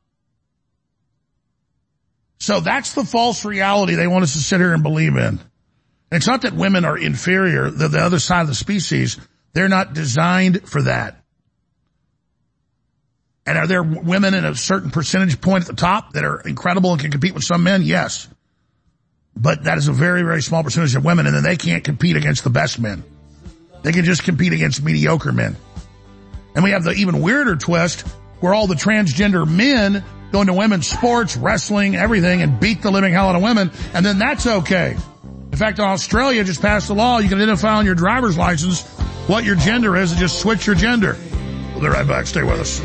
So 2.44 2.60
that's 2.60 2.92
the 2.92 3.04
false 3.04 3.46
reality 3.46 3.94
they 3.94 4.06
want 4.06 4.24
us 4.24 4.34
to 4.34 4.38
sit 4.38 4.60
here 4.60 4.74
and 4.74 4.82
believe 4.82 5.16
in. 5.16 5.40
It's 6.12 6.26
not 6.26 6.42
that 6.42 6.52
women 6.52 6.84
are 6.84 6.96
inferior, 6.96 7.70
they're 7.70 7.88
the 7.88 8.00
other 8.00 8.18
side 8.18 8.42
of 8.42 8.48
the 8.48 8.54
species. 8.54 9.18
They're 9.54 9.70
not 9.70 9.94
designed 9.94 10.68
for 10.68 10.82
that. 10.82 11.24
And 13.46 13.56
are 13.56 13.66
there 13.66 13.82
women 13.82 14.34
in 14.34 14.44
a 14.44 14.54
certain 14.54 14.90
percentage 14.90 15.40
point 15.40 15.62
at 15.62 15.68
the 15.68 15.80
top 15.80 16.12
that 16.12 16.24
are 16.24 16.40
incredible 16.40 16.92
and 16.92 17.00
can 17.00 17.10
compete 17.10 17.32
with 17.32 17.44
some 17.44 17.62
men? 17.62 17.82
Yes. 17.82 18.28
But 19.34 19.64
that 19.64 19.78
is 19.78 19.88
a 19.88 19.92
very, 19.92 20.22
very 20.22 20.42
small 20.42 20.62
percentage 20.62 20.94
of 20.96 21.04
women 21.04 21.26
and 21.26 21.34
then 21.34 21.44
they 21.44 21.56
can't 21.56 21.82
compete 21.82 22.16
against 22.16 22.44
the 22.44 22.50
best 22.50 22.78
men. 22.78 23.04
They 23.82 23.92
can 23.92 24.04
just 24.04 24.22
compete 24.22 24.52
against 24.52 24.82
mediocre 24.82 25.32
men. 25.32 25.56
And 26.54 26.62
we 26.62 26.72
have 26.72 26.84
the 26.84 26.92
even 26.92 27.22
weirder 27.22 27.56
twist 27.56 28.02
where 28.40 28.52
all 28.52 28.66
the 28.66 28.74
transgender 28.74 29.48
men 29.48 30.04
go 30.34 30.40
into 30.40 30.52
women's 30.52 30.88
sports, 30.88 31.36
wrestling, 31.36 31.94
everything 31.94 32.42
and 32.42 32.58
beat 32.58 32.82
the 32.82 32.90
living 32.90 33.12
hell 33.12 33.28
out 33.28 33.36
of 33.36 33.42
women 33.42 33.70
and 33.94 34.04
then 34.04 34.18
that's 34.18 34.46
okay. 34.46 34.96
In 35.52 35.56
fact, 35.56 35.78
Australia 35.78 36.42
just 36.42 36.60
passed 36.60 36.90
a 36.90 36.92
law 36.92 37.18
you 37.18 37.28
can 37.28 37.38
identify 37.38 37.74
on 37.74 37.86
your 37.86 37.94
driver's 37.94 38.36
license 38.36 38.82
what 39.28 39.44
your 39.44 39.54
gender 39.54 39.96
is 39.96 40.10
and 40.10 40.20
just 40.20 40.40
switch 40.40 40.66
your 40.66 40.74
gender. 40.74 41.16
We'll 41.70 41.82
be 41.82 41.86
right 41.86 42.06
back. 42.06 42.26
Stay 42.26 42.42
with 42.42 42.58
us. 42.58 42.80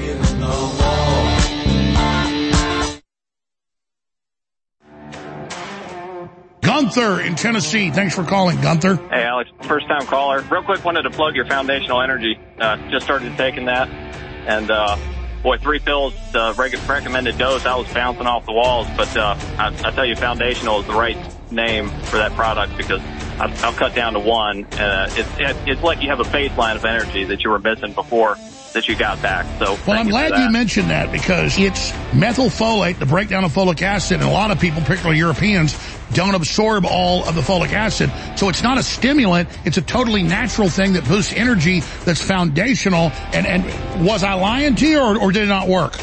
Gunther 6.61 7.21
in 7.21 7.33
Tennessee. 7.35 7.89
Thanks 7.89 8.13
for 8.13 8.23
calling, 8.23 8.61
Gunther. 8.61 8.97
Hey, 9.09 9.23
Alex, 9.23 9.49
first 9.63 9.87
time 9.87 10.05
caller. 10.05 10.41
Real 10.41 10.61
quick, 10.61 10.85
wanted 10.85 11.01
to 11.01 11.09
plug 11.09 11.35
your 11.35 11.47
foundational 11.47 12.01
energy. 12.03 12.39
Uh, 12.59 12.77
just 12.91 13.05
started 13.05 13.35
taking 13.37 13.65
that. 13.65 13.89
And, 13.89 14.69
uh, 14.69 14.97
boy, 15.43 15.57
three 15.57 15.79
pills, 15.79 16.13
the 16.31 16.53
reg- 16.57 16.77
recommended 16.87 17.37
dose, 17.37 17.65
I 17.65 17.75
was 17.75 17.87
bouncing 17.93 18.27
off 18.27 18.45
the 18.45 18.53
walls. 18.53 18.87
But, 18.95 19.15
uh, 19.15 19.35
I, 19.57 19.67
I 19.83 19.91
tell 19.91 20.05
you, 20.05 20.15
foundational 20.15 20.81
is 20.81 20.87
the 20.87 20.95
right 20.95 21.17
name 21.51 21.89
for 21.89 22.17
that 22.17 22.33
product 22.33 22.77
because 22.77 23.01
I've, 23.39 23.63
I've 23.63 23.75
cut 23.75 23.95
down 23.95 24.13
to 24.13 24.19
one. 24.19 24.65
Uh, 24.65 25.09
it's, 25.15 25.39
it, 25.39 25.57
it's 25.65 25.81
like 25.81 26.01
you 26.01 26.09
have 26.09 26.19
a 26.19 26.25
baseline 26.25 26.75
of 26.75 26.85
energy 26.85 27.25
that 27.25 27.43
you 27.43 27.49
were 27.49 27.59
missing 27.59 27.93
before 27.93 28.37
that 28.73 28.87
you 28.87 28.95
got 28.95 29.21
back. 29.21 29.45
So, 29.59 29.77
Well, 29.87 29.99
I'm 29.99 30.07
you 30.07 30.11
glad 30.11 30.37
you 30.37 30.51
mentioned 30.51 30.89
that 30.89 31.11
because 31.11 31.57
it's 31.57 31.91
methylfolate, 32.11 32.99
the 32.99 33.05
breakdown 33.05 33.43
of 33.43 33.51
folic 33.51 33.81
acid, 33.81 34.21
and 34.21 34.29
a 34.29 34.31
lot 34.31 34.51
of 34.51 34.59
people, 34.59 34.81
particularly 34.81 35.17
Europeans, 35.17 35.77
don't 36.13 36.35
absorb 36.35 36.85
all 36.85 37.27
of 37.27 37.35
the 37.35 37.41
folic 37.41 37.73
acid. 37.73 38.11
So 38.37 38.49
it's 38.49 38.63
not 38.63 38.77
a 38.77 38.83
stimulant, 38.83 39.49
it's 39.65 39.77
a 39.77 39.81
totally 39.81 40.23
natural 40.23 40.69
thing 40.69 40.93
that 40.93 41.07
boosts 41.07 41.33
energy 41.33 41.81
that's 42.05 42.21
foundational. 42.21 43.11
And, 43.33 43.45
and 43.45 44.05
was 44.05 44.23
I 44.23 44.33
lying 44.33 44.75
to 44.75 44.87
you 44.87 44.99
or, 44.99 45.17
or 45.19 45.31
did 45.31 45.43
it 45.43 45.47
not 45.47 45.67
work? 45.67 45.95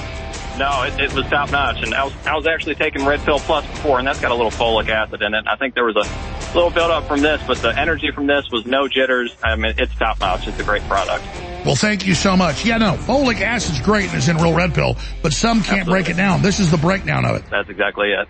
No, 0.59 0.85
it, 0.85 0.99
it 0.99 1.13
was 1.13 1.27
top 1.27 1.51
notch, 1.51 1.83
and 1.83 1.95
I 1.95 2.05
was 2.05 2.15
I 2.27 2.35
was 2.35 2.47
actually 2.47 2.77
taking 2.77 3.05
Red 3.05 3.21
Pill 3.21 3.39
Plus 3.39 3.67
before, 3.67 3.99
and 3.99 4.09
that's 4.09 4.21
got 4.21 4.31
a 4.31 4.35
little 4.35 4.51
folic 4.51 4.89
acid 4.89 5.21
in 5.21 5.35
it. 5.35 5.45
I 5.47 5.55
think 5.57 5.75
there 5.75 5.85
was 5.85 5.97
a 5.97 6.55
little 6.55 6.71
build 6.71 6.91
up 6.91 7.07
from 7.07 7.21
this, 7.21 7.43
but 7.47 7.59
the 7.59 7.79
energy 7.79 8.11
from 8.11 8.27
this 8.27 8.51
was 8.51 8.65
no 8.65 8.89
jitters. 8.89 9.37
I 9.43 9.55
mean, 9.57 9.75
it's 9.77 9.95
top 9.97 10.19
notch. 10.19 10.49
It's 10.49 10.59
a 10.59 10.65
great 10.65 10.83
product. 10.85 11.27
Well, 11.67 11.75
thank 11.75 12.07
you 12.07 12.15
so 12.15 12.37
much. 12.37 12.65
Yeah, 12.65 12.79
no, 12.79 12.93
folic 12.93 13.41
acid's 13.41 13.81
great 13.81 14.07
and 14.07 14.19
it's 14.19 14.29
in 14.29 14.37
real 14.37 14.55
red 14.55 14.73
pill, 14.73 14.97
but 15.21 15.33
some 15.33 15.65
can't 15.65 15.89
break 15.89 16.09
it 16.09 16.17
down. 16.17 16.41
This 16.41 16.61
is 16.61 16.71
the 16.71 16.77
breakdown 16.77 17.25
of 17.25 17.35
it. 17.35 17.45
That's 17.51 17.69
exactly 17.69 18.13
it. 18.13 18.29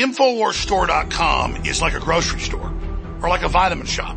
Infowarsstore.com 0.00 1.66
is 1.66 1.82
like 1.82 1.94
a 1.94 1.98
grocery 1.98 2.38
store 2.38 2.72
or 3.20 3.28
like 3.28 3.42
a 3.42 3.48
vitamin 3.48 3.88
shop. 3.88 4.16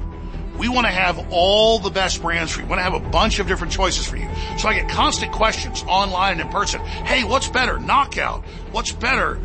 We 0.60 0.70
want 0.70 0.86
to 0.86 0.92
have 0.92 1.32
all 1.32 1.80
the 1.80 1.90
best 1.90 2.22
brands 2.22 2.52
for 2.52 2.60
you. 2.60 2.68
We 2.68 2.70
want 2.70 2.82
to 2.82 2.84
have 2.84 2.94
a 2.94 3.10
bunch 3.10 3.40
of 3.40 3.48
different 3.48 3.74
choices 3.74 4.06
for 4.06 4.18
you. 4.18 4.30
So 4.60 4.70
I 4.70 4.76
get 4.76 4.90
constant 4.90 5.32
questions 5.32 5.84
online 5.88 6.34
and 6.34 6.42
in 6.42 6.50
person. 6.50 6.82
Hey, 6.82 7.24
what's 7.24 7.48
better? 7.48 7.80
Knockout. 7.80 8.46
What's 8.72 8.92
better? 8.92 9.40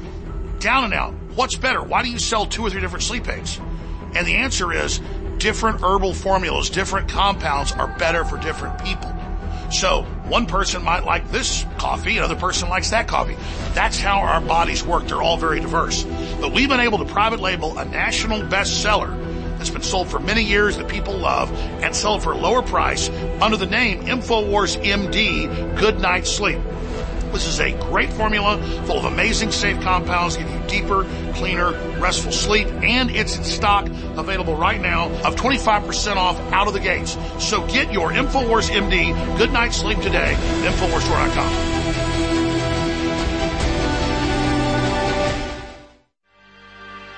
Down 0.59 0.85
and 0.85 0.93
out. 0.93 1.15
What's 1.35 1.57
better? 1.57 1.83
Why 1.83 2.03
do 2.03 2.11
you 2.11 2.19
sell 2.19 2.45
two 2.45 2.67
or 2.67 2.69
three 2.69 2.83
different 2.83 3.03
sleep 3.03 3.27
aids? 3.31 3.59
And 4.17 4.27
the 4.27 4.37
answer 4.37 4.73
is 4.73 5.01
different 5.37 5.83
herbal 5.83 6.15
formulas, 6.15 6.71
different 6.71 7.09
compounds 7.09 7.73
are 7.73 7.87
better 7.99 8.25
for 8.25 8.39
different 8.39 8.83
people. 8.83 9.15
So 9.71 10.07
One 10.29 10.47
person 10.47 10.83
might 10.83 11.05
like 11.05 11.31
this 11.31 11.65
coffee, 11.79 12.19
another 12.19 12.35
person 12.35 12.69
likes 12.69 12.91
that 12.91 13.07
coffee. 13.07 13.37
That's 13.75 13.97
how 13.97 14.19
our 14.19 14.41
bodies 14.41 14.83
work. 14.83 15.07
They're 15.07 15.23
all 15.23 15.37
very 15.37 15.61
diverse. 15.61 16.03
But 16.41 16.53
we've 16.53 16.69
been 16.69 16.81
able 16.81 16.99
to 16.99 17.05
private 17.05 17.39
label 17.39 17.79
a 17.79 17.85
national 17.85 18.41
bestseller 18.41 19.17
that's 19.57 19.71
been 19.71 19.83
sold 19.83 20.09
for 20.09 20.19
many 20.19 20.43
years 20.43 20.77
that 20.79 20.89
people 20.89 21.17
love 21.17 21.53
and 21.81 21.95
sell 21.95 22.19
for 22.19 22.33
a 22.33 22.37
lower 22.37 22.61
price 22.63 23.09
under 23.41 23.57
the 23.57 23.67
name 23.67 24.03
InfoWars 24.03 24.83
MD 24.85 25.79
Good 25.79 26.01
Night 26.01 26.27
Sleep. 26.27 26.59
This 27.37 27.49
is 27.49 27.61
a 27.61 27.73
great 27.91 28.11
formula 28.15 28.57
full 28.87 28.99
of 28.99 29.05
amazing 29.05 29.53
safe 29.53 29.79
compounds, 29.83 30.39
give 30.39 30.51
you 30.51 30.59
deeper, 30.69 31.05
cleaner, 31.35 31.73
restful 32.01 32.33
sleep, 32.33 32.67
and 32.67 33.11
it's 33.11 33.37
in 33.37 33.45
stock 33.45 33.87
available 34.17 34.57
right 34.57 34.81
now 34.81 35.11
of 35.23 35.37
25% 35.37 36.17
off 36.17 36.41
out 36.51 36.67
of 36.67 36.73
the 36.73 36.81
gates. 36.81 37.19
So 37.39 37.67
get 37.67 37.93
your 37.93 38.11
InfoWars 38.11 38.71
MD 38.71 39.37
Good 39.37 39.53
Night 39.53 39.75
Sleep 39.75 39.99
today 39.99 40.33
at 40.33 40.73
InfoWarsStore.com. 40.73 42.46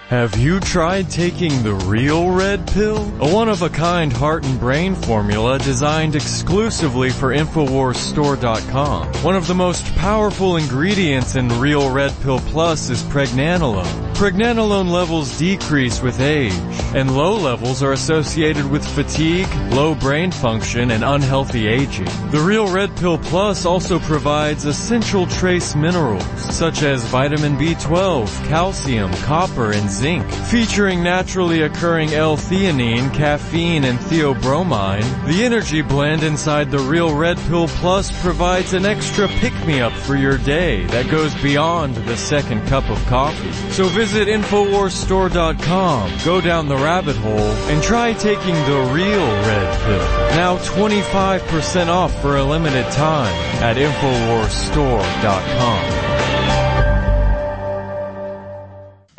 Have 0.08 0.38
you 0.38 0.58
tried 0.58 1.10
taking 1.10 1.62
the 1.62 1.74
real 1.74 2.30
red 2.30 2.66
pill? 2.68 3.02
A 3.20 3.30
one-of-a-kind 3.30 4.10
heart 4.10 4.42
and 4.46 4.58
brain 4.58 4.94
formula 4.94 5.58
designed 5.58 6.16
exclusively 6.16 7.10
for 7.10 7.28
InfoWarsStore.com. 7.28 9.12
One 9.22 9.36
of 9.36 9.46
the 9.46 9.54
most 9.54 9.84
powerful 9.96 10.56
ingredients 10.56 11.36
in 11.36 11.50
Real 11.60 11.92
Red 11.92 12.14
Pill 12.22 12.38
Plus 12.38 12.88
is 12.88 13.02
pregnenolone. 13.02 14.07
Pregnenolone 14.18 14.90
levels 14.90 15.38
decrease 15.38 16.02
with 16.02 16.18
age, 16.18 16.52
and 16.92 17.16
low 17.16 17.36
levels 17.36 17.84
are 17.84 17.92
associated 17.92 18.68
with 18.68 18.84
fatigue, 18.84 19.46
low 19.70 19.94
brain 19.94 20.32
function, 20.32 20.90
and 20.90 21.04
unhealthy 21.04 21.68
aging. 21.68 22.08
The 22.32 22.40
Real 22.40 22.68
Red 22.68 22.96
Pill 22.96 23.18
Plus 23.18 23.64
also 23.64 24.00
provides 24.00 24.64
essential 24.64 25.28
trace 25.28 25.76
minerals 25.76 26.24
such 26.52 26.82
as 26.82 27.04
vitamin 27.04 27.56
B12, 27.56 28.26
calcium, 28.48 29.12
copper, 29.22 29.70
and 29.70 29.88
zinc. 29.88 30.28
Featuring 30.50 31.00
naturally 31.00 31.62
occurring 31.62 32.12
L-theanine, 32.12 33.14
caffeine, 33.14 33.84
and 33.84 34.00
theobromine, 34.00 35.26
the 35.28 35.44
energy 35.44 35.80
blend 35.80 36.24
inside 36.24 36.72
the 36.72 36.80
Real 36.80 37.14
Red 37.14 37.38
Pill 37.46 37.68
Plus 37.68 38.10
provides 38.20 38.72
an 38.72 38.84
extra 38.84 39.28
pick-me-up 39.28 39.92
for 39.92 40.16
your 40.16 40.38
day 40.38 40.86
that 40.86 41.08
goes 41.08 41.40
beyond 41.40 41.94
the 41.94 42.16
second 42.16 42.66
cup 42.66 42.90
of 42.90 42.98
coffee. 43.06 43.52
So 43.70 43.84
visit 43.84 44.07
InfoWarsStore.com, 44.16 46.10
go 46.24 46.40
down 46.40 46.68
the 46.68 46.76
rabbit 46.76 47.16
hole, 47.16 47.52
and 47.70 47.82
try 47.82 48.14
taking 48.14 48.54
the 48.54 48.90
real 48.92 49.20
red 49.20 49.80
pill. 49.82 49.98
Now 50.36 50.56
25% 50.58 51.88
off 51.88 52.14
for 52.22 52.36
a 52.36 52.44
limited 52.44 52.88
time 52.92 53.34
at 53.62 53.76
InfoWarsStore.com. 53.76 56.17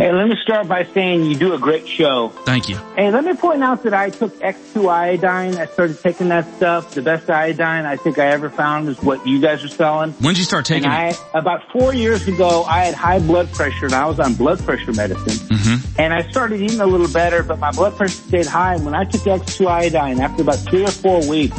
Hey, 0.09 0.15
let 0.15 0.27
me 0.27 0.35
start 0.41 0.67
by 0.67 0.85
saying 0.85 1.25
you 1.25 1.35
do 1.35 1.53
a 1.53 1.59
great 1.59 1.87
show. 1.87 2.29
Thank 2.29 2.67
you. 2.67 2.77
Hey, 2.95 3.11
let 3.11 3.23
me 3.23 3.35
point 3.35 3.61
out 3.61 3.83
that 3.83 3.93
I 3.93 4.09
took 4.09 4.33
X2 4.39 4.89
iodine. 4.89 5.55
I 5.57 5.67
started 5.67 6.01
taking 6.01 6.29
that 6.29 6.51
stuff. 6.55 6.95
The 6.95 7.03
best 7.03 7.29
iodine 7.29 7.85
I 7.85 7.95
think 7.95 8.17
I 8.17 8.25
ever 8.29 8.49
found 8.49 8.89
is 8.89 8.99
what 9.03 9.27
you 9.27 9.39
guys 9.39 9.63
are 9.63 9.67
selling. 9.67 10.13
When 10.13 10.33
did 10.33 10.39
you 10.39 10.45
start 10.45 10.65
taking 10.65 10.89
it? 10.89 10.95
I, 10.95 11.15
about 11.35 11.61
four 11.71 11.93
years 11.93 12.27
ago, 12.27 12.63
I 12.63 12.85
had 12.85 12.95
high 12.95 13.19
blood 13.19 13.53
pressure 13.53 13.85
and 13.85 13.93
I 13.93 14.07
was 14.07 14.19
on 14.19 14.33
blood 14.33 14.57
pressure 14.65 14.93
medicine. 14.93 15.47
Mm-hmm. 15.55 16.01
And 16.01 16.11
I 16.11 16.27
started 16.31 16.59
eating 16.59 16.81
a 16.81 16.87
little 16.87 17.09
better, 17.09 17.43
but 17.43 17.59
my 17.59 17.69
blood 17.69 17.95
pressure 17.95 18.13
stayed 18.13 18.47
high. 18.47 18.73
And 18.73 18.85
when 18.85 18.95
I 18.95 19.03
took 19.03 19.21
X2 19.21 19.67
iodine, 19.67 20.21
after 20.21 20.41
about 20.41 20.57
three 20.57 20.85
or 20.85 20.91
four 20.91 21.23
weeks, 21.29 21.55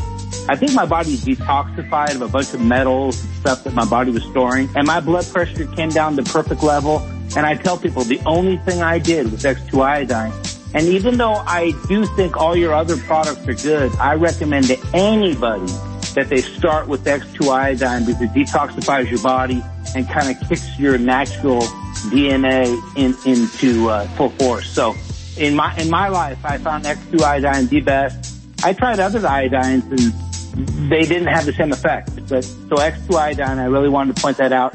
I 0.48 0.56
think 0.56 0.72
my 0.72 0.86
body 0.86 1.16
detoxified 1.18 2.16
of 2.16 2.22
a 2.22 2.28
bunch 2.28 2.52
of 2.52 2.60
metals 2.60 3.24
and 3.24 3.32
stuff 3.34 3.62
that 3.62 3.74
my 3.74 3.84
body 3.84 4.10
was 4.10 4.24
storing. 4.24 4.68
And 4.74 4.88
my 4.88 4.98
blood 4.98 5.26
pressure 5.26 5.66
came 5.66 5.90
down 5.90 6.16
to 6.16 6.24
perfect 6.24 6.64
level. 6.64 6.98
And 7.36 7.46
I 7.46 7.54
tell 7.54 7.78
people 7.78 8.02
the 8.04 8.20
only 8.26 8.56
thing 8.58 8.82
I 8.82 8.98
did 8.98 9.30
was 9.30 9.44
X2 9.44 9.82
iodine. 9.82 10.32
And 10.74 10.86
even 10.86 11.16
though 11.16 11.34
I 11.34 11.72
do 11.88 12.06
think 12.06 12.36
all 12.36 12.56
your 12.56 12.74
other 12.74 12.96
products 12.96 13.46
are 13.46 13.54
good, 13.54 13.94
I 13.96 14.14
recommend 14.14 14.66
to 14.66 14.78
anybody 14.94 15.66
that 16.14 16.26
they 16.28 16.40
start 16.40 16.88
with 16.88 17.04
X2 17.04 17.48
iodine 17.48 18.04
because 18.04 18.22
it 18.22 18.30
detoxifies 18.30 19.10
your 19.10 19.22
body 19.22 19.62
and 19.94 20.08
kind 20.08 20.30
of 20.30 20.48
kicks 20.48 20.78
your 20.78 20.98
natural 20.98 21.62
DNA 22.10 22.66
in, 22.96 23.16
into 23.30 23.88
uh, 23.88 24.06
full 24.08 24.30
force. 24.30 24.68
So 24.68 24.94
in 25.36 25.54
my 25.54 25.74
in 25.76 25.90
my 25.90 26.08
life, 26.08 26.38
I 26.44 26.58
found 26.58 26.84
X2 26.84 27.20
iodine 27.20 27.66
the 27.66 27.80
best. 27.80 28.36
I 28.64 28.72
tried 28.72 29.00
other 29.00 29.20
iodines 29.20 29.90
and 29.90 30.90
they 30.90 31.02
didn't 31.02 31.28
have 31.28 31.46
the 31.46 31.52
same 31.52 31.72
effect. 31.72 32.10
But 32.28 32.44
so 32.44 32.76
X2 32.76 33.14
iodine, 33.14 33.58
I 33.58 33.64
really 33.66 33.88
wanted 33.88 34.16
to 34.16 34.22
point 34.22 34.36
that 34.38 34.52
out. 34.52 34.74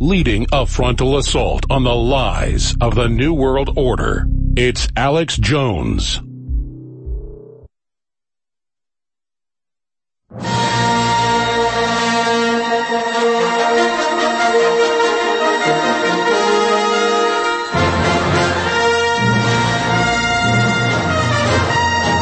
Leading 0.00 0.44
a 0.50 0.66
frontal 0.66 1.18
assault 1.18 1.66
on 1.70 1.84
the 1.84 1.94
lies 1.94 2.74
of 2.80 2.96
the 2.96 3.08
New 3.08 3.32
World 3.32 3.70
Order. 3.76 4.26
It's 4.56 4.88
Alex 4.96 5.36
Jones. 5.36 6.20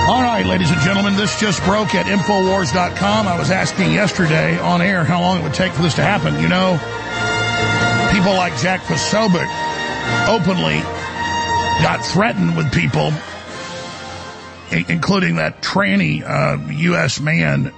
All 0.06 0.20
right, 0.20 0.44
ladies 0.44 0.70
and 0.70 0.80
gentlemen, 0.82 1.16
this 1.16 1.40
just 1.40 1.64
broke 1.64 1.94
at 1.94 2.04
Infowars.com. 2.04 3.26
I 3.26 3.38
was 3.38 3.50
asking 3.50 3.92
yesterday 3.92 4.58
on 4.58 4.82
air 4.82 5.04
how 5.04 5.22
long 5.22 5.38
it 5.40 5.42
would 5.42 5.54
take 5.54 5.72
for 5.72 5.80
this 5.80 5.94
to 5.94 6.02
happen. 6.02 6.38
You 6.38 6.48
know, 6.48 6.78
people 8.22 8.36
like 8.36 8.56
Jack 8.58 8.82
Posobiec 8.82 9.48
openly 10.28 10.78
got 11.82 12.04
threatened 12.04 12.56
with 12.56 12.72
people, 12.72 13.12
including 14.70 15.36
that 15.36 15.60
tranny 15.60 16.22
uh, 16.22 16.70
U.S. 16.70 17.18
man 17.18 17.72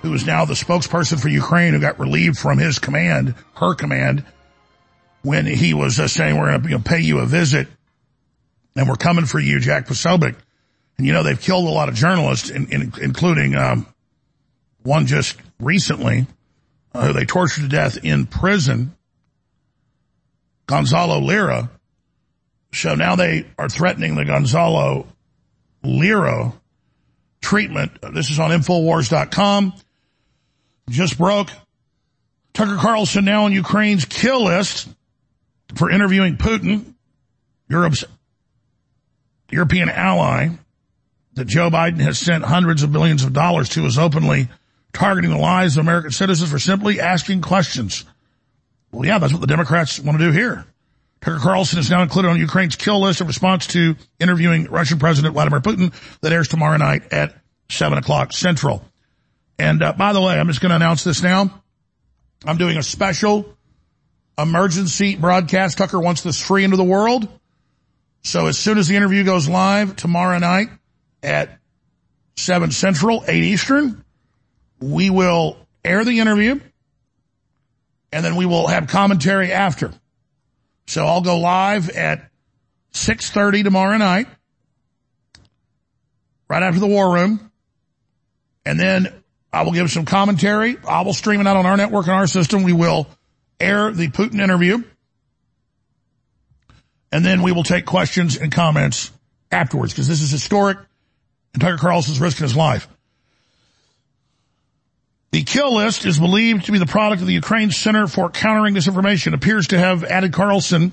who 0.00 0.14
is 0.14 0.24
now 0.24 0.46
the 0.46 0.54
spokesperson 0.54 1.20
for 1.20 1.28
Ukraine 1.28 1.74
who 1.74 1.80
got 1.80 1.98
relieved 1.98 2.38
from 2.38 2.56
his 2.56 2.78
command, 2.78 3.34
her 3.56 3.74
command, 3.74 4.24
when 5.20 5.44
he 5.44 5.74
was 5.74 6.00
uh, 6.00 6.08
saying, 6.08 6.38
we're 6.38 6.56
going 6.56 6.82
to 6.82 6.88
pay 6.88 7.00
you 7.00 7.18
a 7.18 7.26
visit 7.26 7.68
and 8.74 8.88
we're 8.88 8.94
coming 8.94 9.26
for 9.26 9.38
you, 9.38 9.60
Jack 9.60 9.86
Posobiec. 9.86 10.34
And 10.96 11.06
you 11.06 11.12
know, 11.12 11.22
they've 11.22 11.38
killed 11.38 11.66
a 11.66 11.70
lot 11.70 11.90
of 11.90 11.94
journalists, 11.94 12.48
in, 12.48 12.72
in, 12.72 12.94
including 13.02 13.54
um, 13.54 13.86
one 14.82 15.04
just 15.04 15.36
recently 15.58 16.26
uh, 16.94 17.08
who 17.08 17.12
they 17.12 17.26
tortured 17.26 17.64
to 17.64 17.68
death 17.68 18.02
in 18.02 18.24
prison, 18.24 18.96
Gonzalo 20.70 21.18
Lira. 21.18 21.68
So 22.72 22.94
now 22.94 23.16
they 23.16 23.44
are 23.58 23.68
threatening 23.68 24.14
the 24.14 24.24
Gonzalo 24.24 25.08
Lira 25.82 26.52
treatment. 27.42 27.98
This 28.14 28.30
is 28.30 28.38
on 28.38 28.52
Infowars.com. 28.52 29.74
Just 30.88 31.18
broke. 31.18 31.50
Tucker 32.52 32.76
Carlson 32.76 33.24
now 33.24 33.44
on 33.44 33.52
Ukraine's 33.52 34.04
kill 34.04 34.44
list 34.44 34.88
for 35.74 35.90
interviewing 35.90 36.36
Putin, 36.36 36.94
Europe's 37.68 38.04
European 39.50 39.88
ally 39.88 40.50
that 41.34 41.46
Joe 41.46 41.70
Biden 41.70 42.00
has 42.00 42.18
sent 42.18 42.44
hundreds 42.44 42.84
of 42.84 42.92
billions 42.92 43.24
of 43.24 43.32
dollars 43.32 43.68
to 43.70 43.86
is 43.86 43.98
openly 43.98 44.48
targeting 44.92 45.30
the 45.30 45.38
lives 45.38 45.76
of 45.76 45.84
American 45.84 46.12
citizens 46.12 46.50
for 46.50 46.58
simply 46.58 47.00
asking 47.00 47.42
questions. 47.42 48.04
Well, 48.92 49.06
yeah, 49.06 49.18
that's 49.18 49.32
what 49.32 49.40
the 49.40 49.46
Democrats 49.46 50.00
want 50.00 50.18
to 50.18 50.24
do 50.24 50.32
here. 50.32 50.64
Tucker 51.20 51.38
Carlson 51.38 51.78
is 51.78 51.90
now 51.90 52.02
included 52.02 52.28
on 52.28 52.38
Ukraine's 52.38 52.76
kill 52.76 53.02
list 53.02 53.20
in 53.20 53.26
response 53.26 53.66
to 53.68 53.94
interviewing 54.18 54.64
Russian 54.64 54.98
President 54.98 55.34
Vladimir 55.34 55.60
Putin 55.60 55.92
that 56.22 56.32
airs 56.32 56.48
tomorrow 56.48 56.78
night 56.78 57.12
at 57.12 57.34
7 57.68 57.98
o'clock 57.98 58.32
Central. 58.32 58.82
And 59.58 59.82
uh, 59.82 59.92
by 59.92 60.14
the 60.14 60.20
way, 60.20 60.38
I'm 60.38 60.48
just 60.48 60.62
going 60.62 60.70
to 60.70 60.76
announce 60.76 61.04
this 61.04 61.22
now. 61.22 61.62
I'm 62.46 62.56
doing 62.56 62.78
a 62.78 62.82
special 62.82 63.54
emergency 64.38 65.16
broadcast. 65.16 65.76
Tucker 65.76 66.00
wants 66.00 66.22
this 66.22 66.40
free 66.40 66.64
into 66.64 66.78
the 66.78 66.84
world. 66.84 67.28
So 68.22 68.46
as 68.46 68.58
soon 68.58 68.78
as 68.78 68.88
the 68.88 68.96
interview 68.96 69.22
goes 69.24 69.48
live 69.48 69.96
tomorrow 69.96 70.38
night 70.38 70.68
at 71.22 71.58
7 72.36 72.70
Central, 72.70 73.22
8 73.26 73.42
Eastern, 73.42 74.04
we 74.80 75.10
will 75.10 75.58
air 75.84 76.04
the 76.04 76.20
interview 76.20 76.60
and 78.12 78.24
then 78.24 78.36
we 78.36 78.46
will 78.46 78.66
have 78.66 78.88
commentary 78.88 79.52
after. 79.52 79.92
So 80.86 81.06
I'll 81.06 81.20
go 81.20 81.38
live 81.38 81.90
at 81.90 82.28
6.30 82.92 83.64
tomorrow 83.64 83.96
night, 83.96 84.26
right 86.48 86.62
after 86.62 86.80
the 86.80 86.86
war 86.86 87.12
room. 87.12 87.50
And 88.66 88.78
then 88.78 89.12
I 89.52 89.62
will 89.62 89.72
give 89.72 89.90
some 89.90 90.04
commentary. 90.04 90.76
I 90.86 91.02
will 91.02 91.12
stream 91.12 91.40
it 91.40 91.46
out 91.46 91.56
on 91.56 91.66
our 91.66 91.76
network 91.76 92.06
and 92.06 92.16
our 92.16 92.26
system. 92.26 92.62
We 92.62 92.72
will 92.72 93.06
air 93.58 93.90
the 93.92 94.08
Putin 94.08 94.40
interview. 94.40 94.82
And 97.12 97.24
then 97.24 97.42
we 97.42 97.52
will 97.52 97.64
take 97.64 97.86
questions 97.86 98.36
and 98.36 98.52
comments 98.52 99.10
afterwards 99.50 99.92
because 99.92 100.08
this 100.08 100.22
is 100.22 100.30
historic. 100.30 100.78
And 101.52 101.60
Tucker 101.60 101.78
Carlson's 101.78 102.20
risking 102.20 102.44
his 102.44 102.56
life. 102.56 102.88
The 105.32 105.44
kill 105.44 105.76
list 105.76 106.04
is 106.04 106.18
believed 106.18 106.66
to 106.66 106.72
be 106.72 106.78
the 106.78 106.86
product 106.86 107.20
of 107.20 107.28
the 107.28 107.34
Ukraine 107.34 107.70
Center 107.70 108.08
for 108.08 108.30
Countering 108.30 108.74
Disinformation. 108.74 109.32
Appears 109.32 109.68
to 109.68 109.78
have 109.78 110.02
added 110.02 110.32
Carlson 110.32 110.92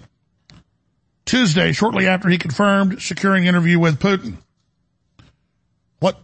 Tuesday, 1.26 1.72
shortly 1.72 2.08
after 2.08 2.30
he 2.30 2.38
confirmed 2.38 3.02
securing 3.02 3.46
interview 3.46 3.80
with 3.80 4.00
Putin. 4.00 4.38
What 6.00 6.20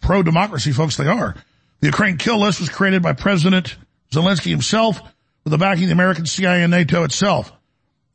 pro-democracy 0.00 0.72
folks 0.72 0.96
they 0.96 1.06
are. 1.06 1.34
The 1.80 1.88
Ukraine 1.88 2.16
kill 2.16 2.40
list 2.40 2.58
was 2.58 2.70
created 2.70 3.02
by 3.02 3.12
President 3.12 3.76
Zelensky 4.10 4.50
himself 4.50 5.00
with 5.44 5.50
the 5.50 5.58
backing 5.58 5.84
of 5.84 5.88
the 5.88 5.94
American 5.94 6.26
CIA 6.26 6.62
and 6.62 6.70
NATO 6.70 7.04
itself. 7.04 7.52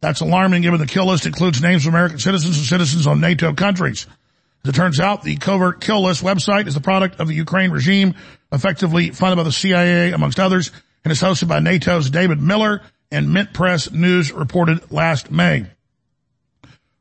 That's 0.02 0.20
alarming 0.20 0.64
given 0.64 0.80
the 0.80 0.88
kill 0.88 1.06
list 1.06 1.26
includes 1.26 1.62
names 1.62 1.86
of 1.86 1.94
American 1.94 2.20
citizens 2.20 2.58
and 2.58 2.66
citizens 2.66 3.08
on 3.08 3.22
NATO 3.22 3.54
countries. 3.54 4.08
As 4.66 4.70
it 4.70 4.76
turns 4.76 5.02
out, 5.02 5.24
the 5.24 5.36
covert 5.36 5.82
kill 5.82 6.04
list 6.04 6.24
website 6.24 6.68
is 6.68 6.74
the 6.74 6.80
product 6.80 7.20
of 7.20 7.28
the 7.28 7.34
Ukraine 7.34 7.72
regime, 7.72 8.16
effectively 8.50 9.10
funded 9.10 9.36
by 9.36 9.44
the 9.44 9.52
CIA, 9.52 10.14
amongst 10.14 10.40
others, 10.40 10.72
and 11.04 11.12
is 11.12 11.22
hosted 11.22 11.50
by 11.50 11.60
NATO's 11.60 12.10
David 12.10 12.42
Miller 12.42 12.82
and 13.12 13.34
Mint 13.34 13.54
Press 13.54 13.92
News 13.92 14.32
reported 14.32 14.90
last 14.90 15.30
May. 15.30 15.66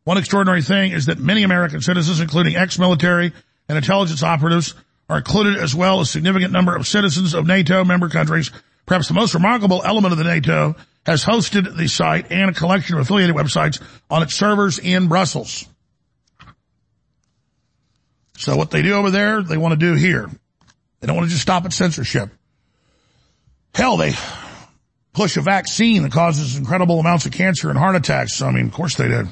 One 0.03 0.19
extraordinary 0.19 0.63
thing 0.63 0.91
is 0.91 1.07
that 1.07 1.21
many 1.21 1.45
American 1.45 1.81
citizens, 1.81 2.19
including 2.19 2.57
ex-military 2.57 3.33
and 3.69 3.79
intelligence 3.79 4.25
operatives, 4.25 4.75
are 5.09 5.19
included 5.19 5.57
as 5.57 5.73
well 5.73 6.01
as 6.01 6.09
a 6.09 6.13
significant 6.13 6.53
number 6.53 6.75
of 6.75 6.89
citizens 6.89 7.33
of 7.33 7.47
NATO 7.47 7.85
member 7.85 8.09
countries. 8.09 8.51
Perhaps 8.87 9.07
the 9.07 9.15
most 9.15 9.35
remarkable 9.35 9.83
element 9.85 10.11
of 10.11 10.19
the 10.19 10.25
NATO 10.25 10.75
has 11.07 11.25
hosted 11.25 11.77
the 11.77 11.87
site 11.87 12.33
and 12.33 12.51
a 12.51 12.55
collection 12.55 12.97
of 12.97 13.03
affiliated 13.03 13.37
websites 13.37 13.81
on 14.11 14.25
its 14.25 14.35
servers 14.35 14.81
in 14.81 15.07
Brussels. 15.07 15.67
So 18.37 18.57
what 18.57 18.71
they 18.71 18.83
do 18.83 18.95
over 18.95 19.11
there, 19.11 19.43
they 19.43 19.57
want 19.57 19.73
to 19.73 19.77
do 19.79 19.95
here. 19.95 20.29
They 21.01 21.07
don't 21.07 21.17
want 21.17 21.29
to 21.29 21.31
just 21.31 21.43
stop 21.43 21.65
at 21.65 21.73
censorship. 21.73 22.31
Hell, 23.75 23.97
they 23.97 24.15
push 25.13 25.37
a 25.37 25.43
vaccine 25.43 26.03
that 26.03 26.13
causes 26.13 26.57
incredible 26.57 26.99
amounts 27.01 27.27
of 27.27 27.33
cancer 27.33 27.71
and 27.71 27.79
heart 27.79 27.97
attacks. 27.97 28.41
I 28.41 28.51
mean, 28.51 28.67
of 28.67 28.73
course 28.73 28.97
they 28.97 29.09
did. 29.09 29.27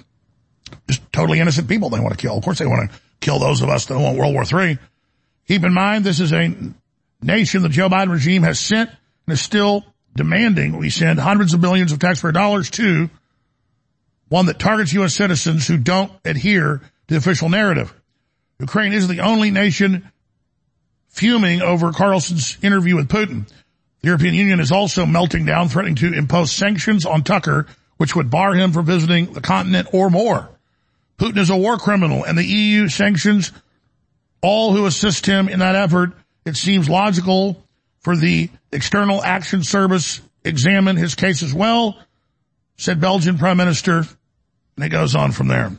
Just 0.88 1.12
totally 1.12 1.40
innocent 1.40 1.68
people 1.68 1.90
they 1.90 2.01
want 2.01 2.12
to 2.12 2.20
kill. 2.20 2.36
Of 2.36 2.44
course 2.44 2.59
they 2.59 2.66
want 2.66 2.90
to 2.90 3.01
kill 3.20 3.38
those 3.38 3.62
of 3.62 3.68
us 3.68 3.86
that 3.86 3.98
want 3.98 4.18
World 4.18 4.34
War 4.34 4.44
III. 4.44 4.78
Keep 5.48 5.64
in 5.64 5.74
mind, 5.74 6.05
this 6.05 6.20
is 6.20 6.32
a 6.32 6.55
nation 7.22 7.62
the 7.62 7.68
Joe 7.68 7.88
Biden 7.88 8.11
regime 8.11 8.42
has 8.42 8.61
sent 8.61 8.90
and 8.90 9.32
is 9.32 9.40
still 9.40 9.84
demanding 10.14 10.76
we 10.76 10.90
send 10.90 11.18
hundreds 11.18 11.55
of 11.55 11.61
billions 11.61 11.92
of 11.92 11.98
taxpayer 11.98 12.32
dollars 12.32 12.70
to 12.70 13.11
one 14.28 14.46
that 14.46 14.59
targets 14.59 14.92
U.S. 14.92 15.14
citizens 15.14 15.66
who 15.66 15.76
don't 15.76 16.12
adhere 16.24 16.78
to 16.78 17.14
the 17.14 17.16
official 17.16 17.48
narrative. 17.48 17.92
Ukraine 18.61 18.92
is 18.92 19.08
the 19.08 19.20
only 19.20 19.50
nation 19.50 20.11
fuming 21.08 21.62
over 21.62 21.92
Carlson's 21.92 22.58
interview 22.62 22.96
with 22.96 23.08
Putin. 23.08 23.48
The 24.00 24.06
European 24.06 24.34
Union 24.34 24.61
is 24.61 24.70
also 24.70 25.06
melting 25.06 25.46
down, 25.46 25.68
threatening 25.68 25.96
to 25.96 26.12
impose 26.12 26.52
sanctions 26.52 27.04
on 27.04 27.22
Tucker, 27.22 27.66
which 27.96 28.14
would 28.14 28.30
bar 28.30 28.54
him 28.54 28.72
from 28.72 28.86
visiting 28.86 29.32
the 29.32 29.40
continent 29.40 29.88
or 29.92 30.11
more. 30.11 30.48
Putin 31.18 31.38
is 31.38 31.50
a 31.50 31.56
war 31.56 31.78
criminal 31.78 32.24
and 32.24 32.36
the 32.38 32.44
EU 32.44 32.88
sanctions 32.88 33.52
all 34.42 34.72
who 34.72 34.86
assist 34.86 35.26
him 35.26 35.48
in 35.48 35.58
that 35.58 35.74
effort. 35.74 36.12
It 36.44 36.56
seems 36.56 36.88
logical 36.88 37.62
for 38.00 38.16
the 38.16 38.50
External 38.72 39.22
Action 39.22 39.62
Service 39.62 40.22
examine 40.44 40.96
his 40.96 41.14
case 41.14 41.42
as 41.42 41.52
well, 41.52 41.98
said 42.76 43.00
Belgian 43.00 43.36
Prime 43.36 43.58
Minister, 43.58 43.98
and 44.76 44.84
it 44.84 44.88
goes 44.88 45.14
on 45.14 45.32
from 45.32 45.48
there. 45.48 45.72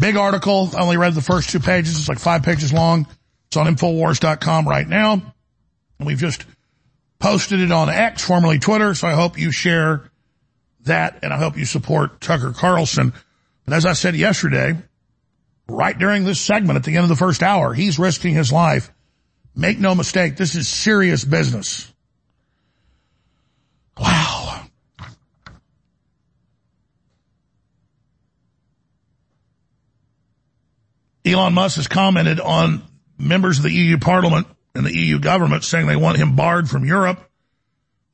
Big 0.00 0.16
article. 0.16 0.70
I 0.74 0.80
only 0.80 0.96
read 0.96 1.14
the 1.14 1.20
first 1.20 1.50
two 1.50 1.60
pages. 1.60 1.98
It's 1.98 2.08
like 2.08 2.18
five 2.18 2.42
pages 2.42 2.72
long. 2.72 3.06
It's 3.48 3.56
on 3.56 3.66
Infowars.com 3.66 4.66
right 4.66 4.88
now. 4.88 5.12
And 5.12 6.06
we've 6.06 6.18
just 6.18 6.46
posted 7.18 7.60
it 7.60 7.70
on 7.70 7.90
X, 7.90 8.24
formerly 8.24 8.58
Twitter. 8.58 8.94
So 8.94 9.06
I 9.06 9.12
hope 9.12 9.38
you 9.38 9.52
share 9.52 10.10
that 10.84 11.20
and 11.22 11.32
I 11.32 11.36
hope 11.36 11.58
you 11.58 11.66
support 11.66 12.20
Tucker 12.20 12.52
Carlson. 12.52 13.12
But 13.66 13.74
as 13.74 13.84
I 13.84 13.92
said 13.92 14.16
yesterday, 14.16 14.76
right 15.68 15.96
during 15.96 16.24
this 16.24 16.40
segment 16.40 16.76
at 16.76 16.84
the 16.84 16.96
end 16.96 17.04
of 17.04 17.10
the 17.10 17.16
first 17.16 17.42
hour, 17.42 17.74
he's 17.74 17.98
risking 17.98 18.34
his 18.34 18.50
life. 18.50 18.90
Make 19.54 19.78
no 19.78 19.94
mistake, 19.94 20.36
this 20.36 20.54
is 20.54 20.66
serious 20.66 21.24
business. 21.24 21.92
Wow. 23.98 24.39
Elon 31.24 31.52
Musk 31.52 31.76
has 31.76 31.88
commented 31.88 32.40
on 32.40 32.82
members 33.18 33.58
of 33.58 33.64
the 33.64 33.72
EU 33.72 33.98
Parliament 33.98 34.46
and 34.74 34.86
the 34.86 34.96
EU 34.96 35.18
government 35.18 35.64
saying 35.64 35.86
they 35.86 35.96
want 35.96 36.16
him 36.16 36.36
barred 36.36 36.68
from 36.68 36.84
Europe. 36.84 37.20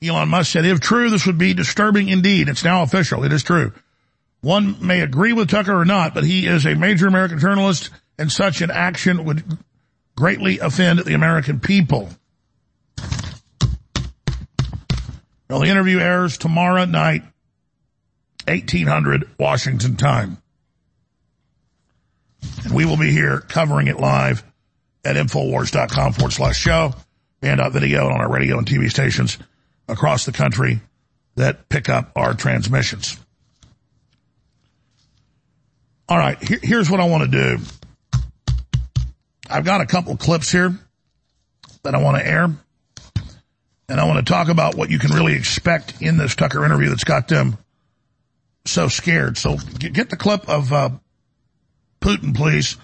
Elon 0.03 0.29
Musk 0.29 0.53
said, 0.53 0.65
if 0.65 0.81
true, 0.81 1.11
this 1.11 1.27
would 1.27 1.39
be 1.39 1.55
disturbing 1.55 2.09
indeed. 2.09 2.49
It's 2.49 2.65
now 2.65 2.83
official. 2.83 3.25
It 3.25 3.33
is 3.33 3.43
true. 3.43 3.73
One 4.41 4.85
may 4.85 5.01
agree 5.01 5.33
with 5.33 5.51
Tucker 5.51 5.75
or 5.79 5.85
not, 5.85 6.15
but 6.15 6.25
he 6.25 6.47
is 6.47 6.67
a 6.67 6.75
major 6.75 7.07
American 7.07 7.39
journalist 7.39 7.91
and 8.19 8.31
such 8.31 8.61
an 8.61 8.71
action 8.71 9.25
would 9.25 9.59
greatly 10.17 10.59
offend 10.59 11.01
the 11.01 11.15
American 11.15 11.61
people. 11.61 12.09
Well, 15.49 15.61
the 15.61 15.69
interview 15.69 16.01
airs 16.01 16.39
tomorrow 16.39 16.85
night, 16.87 17.23
1800 18.49 19.31
Washington 19.39 19.97
time. 19.97 20.39
And 22.65 22.75
we 22.75 22.85
will 22.85 22.97
be 22.97 23.11
here 23.11 23.41
covering 23.41 23.89
it 23.89 23.99
live 23.99 24.45
at 25.05 25.17
Infowars.com 25.17 26.13
forward 26.15 26.33
slash 26.33 26.59
show 26.59 26.95
and 27.43 27.61
on 27.61 27.73
video 27.73 28.07
and 28.07 28.15
on 28.15 28.21
our 28.21 28.31
radio 28.31 28.59
and 28.59 28.67
TV 28.67 28.91
stations 28.91 29.39
across 29.89 30.25
the 30.25 30.33
country 30.33 30.81
that 31.37 31.69
pick 31.69 31.89
up 31.89 32.13
our 32.17 32.35
transmissions. 32.35 33.19
All 36.09 36.19
right, 36.19 36.41
here, 36.43 36.61
here's 36.63 36.91
what 36.91 37.01
I 37.01 37.05
want 37.05 37.31
to 37.31 37.57
do. 37.59 37.63
I've 39.49 39.65
got 39.65 39.81
a 39.81 39.87
couple 39.87 40.17
clips 40.17 40.51
here 40.51 40.75
that 41.83 41.95
I 41.95 41.99
want 41.99 42.17
to 42.19 42.27
air. 42.27 42.49
And 43.89 44.01
I 44.01 44.05
want 44.07 44.25
to 44.25 44.33
talk 44.33 44.49
about 44.49 44.75
what 44.75 44.91
you 44.91 44.99
can 44.99 45.13
really 45.13 45.35
expect 45.35 46.03
in 46.03 46.17
this 46.17 46.35
Tucker 46.35 46.65
interview 46.65 46.89
that's 46.89 47.05
got 47.05 47.29
them 47.29 47.57
so 48.65 48.89
scared. 48.89 49.39
So 49.39 49.57
get 49.79 50.11
the 50.11 50.17
clip 50.17 50.49
of 50.49 50.73
uh, 50.73 50.91
Putin, 52.01 52.35
please. 52.35 52.77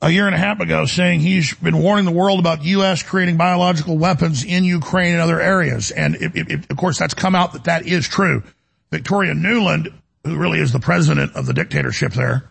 A 0.00 0.10
year 0.10 0.26
and 0.26 0.34
a 0.34 0.38
half 0.38 0.58
ago 0.58 0.84
saying 0.84 1.20
he's 1.20 1.54
been 1.54 1.78
warning 1.78 2.04
the 2.04 2.10
world 2.10 2.40
about 2.40 2.64
U.S. 2.64 3.02
creating 3.02 3.36
biological 3.36 3.96
weapons 3.96 4.44
in 4.44 4.64
Ukraine 4.64 5.12
and 5.12 5.22
other 5.22 5.40
areas. 5.40 5.92
And 5.92 6.16
it, 6.16 6.34
it, 6.34 6.50
it, 6.50 6.70
of 6.70 6.76
course, 6.76 6.98
that's 6.98 7.14
come 7.14 7.36
out 7.36 7.52
that 7.52 7.64
that 7.64 7.86
is 7.86 8.08
true. 8.08 8.42
Victoria 8.90 9.32
Nuland, 9.32 9.92
who 10.24 10.36
really 10.36 10.58
is 10.58 10.72
the 10.72 10.80
president 10.80 11.36
of 11.36 11.46
the 11.46 11.54
dictatorship 11.54 12.12
there, 12.14 12.50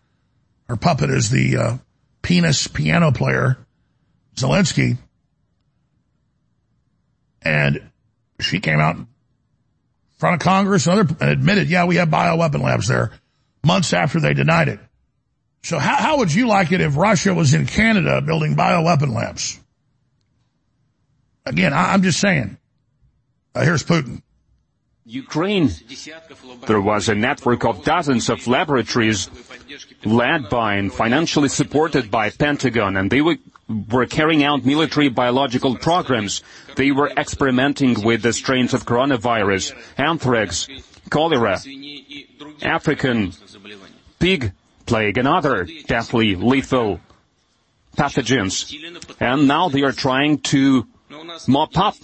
her 0.69 0.77
puppet 0.77 1.09
is 1.09 1.29
the 1.29 1.57
uh, 1.57 1.77
penis 2.21 2.67
piano 2.67 3.11
player, 3.11 3.57
Zelensky. 4.35 4.97
And 7.41 7.91
she 8.39 8.61
came 8.61 8.79
out 8.79 8.95
in 8.95 9.07
front 10.17 10.35
of 10.35 10.39
Congress 10.41 10.87
and, 10.87 10.99
other, 10.99 11.15
and 11.19 11.29
admitted, 11.29 11.69
yeah, 11.69 11.83
we 11.83 11.97
have 11.97 12.07
bioweapon 12.07 12.61
labs 12.61 12.87
there 12.87 13.11
months 13.63 13.93
after 13.93 14.19
they 14.19 14.33
denied 14.33 14.67
it. 14.67 14.79
So 15.63 15.77
how, 15.77 15.95
how 15.95 16.17
would 16.17 16.33
you 16.33 16.47
like 16.47 16.71
it 16.71 16.81
if 16.81 16.97
Russia 16.97 17.33
was 17.33 17.53
in 17.53 17.67
Canada 17.67 18.21
building 18.21 18.55
bioweapon 18.55 19.13
labs? 19.13 19.59
Again, 21.45 21.73
I, 21.73 21.93
am 21.93 22.03
just 22.03 22.19
saying. 22.19 22.57
Uh, 23.53 23.63
here's 23.63 23.83
Putin. 23.83 24.21
Ukraine, 25.05 25.69
there 26.67 26.79
was 26.79 27.09
a 27.09 27.15
network 27.15 27.65
of 27.65 27.83
dozens 27.83 28.29
of 28.29 28.47
laboratories 28.47 29.29
led 30.05 30.47
by 30.49 30.75
and 30.75 30.93
financially 30.93 31.49
supported 31.49 32.11
by 32.11 32.29
Pentagon, 32.29 32.95
and 32.95 33.09
they 33.11 33.21
were, 33.21 33.37
were 33.89 34.05
carrying 34.05 34.43
out 34.43 34.63
military 34.63 35.09
biological 35.09 35.75
programs. 35.75 36.43
They 36.75 36.91
were 36.91 37.09
experimenting 37.17 38.03
with 38.03 38.21
the 38.21 38.31
strains 38.31 38.73
of 38.73 38.85
coronavirus, 38.85 39.75
anthrax, 39.97 40.67
cholera, 41.09 41.59
African 42.61 43.33
pig 44.21 44.53
plague, 44.85 45.17
and 45.17 45.27
other 45.27 45.67
deathly 45.87 46.35
lethal 46.35 46.99
pathogens. 47.97 48.73
And 49.19 49.47
now 49.47 49.69
they 49.69 49.81
are 49.81 49.91
trying 49.91 50.39
to 50.53 50.87
mop 51.47 51.77
up 51.77 51.95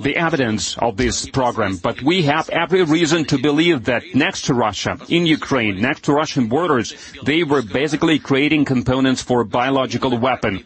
the 0.00 0.16
evidence 0.16 0.76
of 0.78 0.96
this 0.96 1.28
program, 1.30 1.76
but 1.78 2.02
we 2.02 2.22
have 2.22 2.48
every 2.50 2.82
reason 2.82 3.24
to 3.24 3.38
believe 3.38 3.84
that 3.84 4.02
next 4.14 4.42
to 4.46 4.54
Russia, 4.54 4.98
in 5.08 5.24
Ukraine, 5.26 5.80
next 5.80 6.04
to 6.04 6.12
Russian 6.12 6.46
borders, 6.48 6.94
they 7.24 7.42
were 7.42 7.62
basically 7.62 8.18
creating 8.18 8.64
components 8.64 9.22
for 9.22 9.44
biological 9.44 10.16
weapon. 10.18 10.64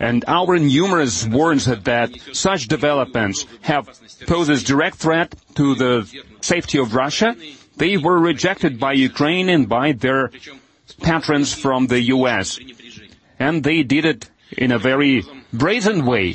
And 0.00 0.24
our 0.26 0.58
numerous 0.58 1.26
warns 1.26 1.66
that 1.66 2.10
such 2.32 2.66
developments 2.66 3.46
have 3.62 3.88
poses 4.26 4.64
direct 4.64 4.96
threat 4.96 5.34
to 5.54 5.74
the 5.74 5.94
safety 6.40 6.78
of 6.78 6.94
Russia. 6.94 7.36
They 7.80 7.96
were 7.96 8.20
rejected 8.20 8.78
by 8.78 8.92
Ukraine 8.92 9.48
and 9.48 9.66
by 9.66 9.92
their 9.92 10.30
patrons 11.00 11.54
from 11.54 11.86
the 11.86 11.98
U.S. 12.12 12.60
And 13.38 13.64
they 13.64 13.84
did 13.84 14.04
it 14.04 14.28
in 14.52 14.70
a 14.70 14.78
very 14.78 15.24
brazen 15.50 16.04
way. 16.04 16.34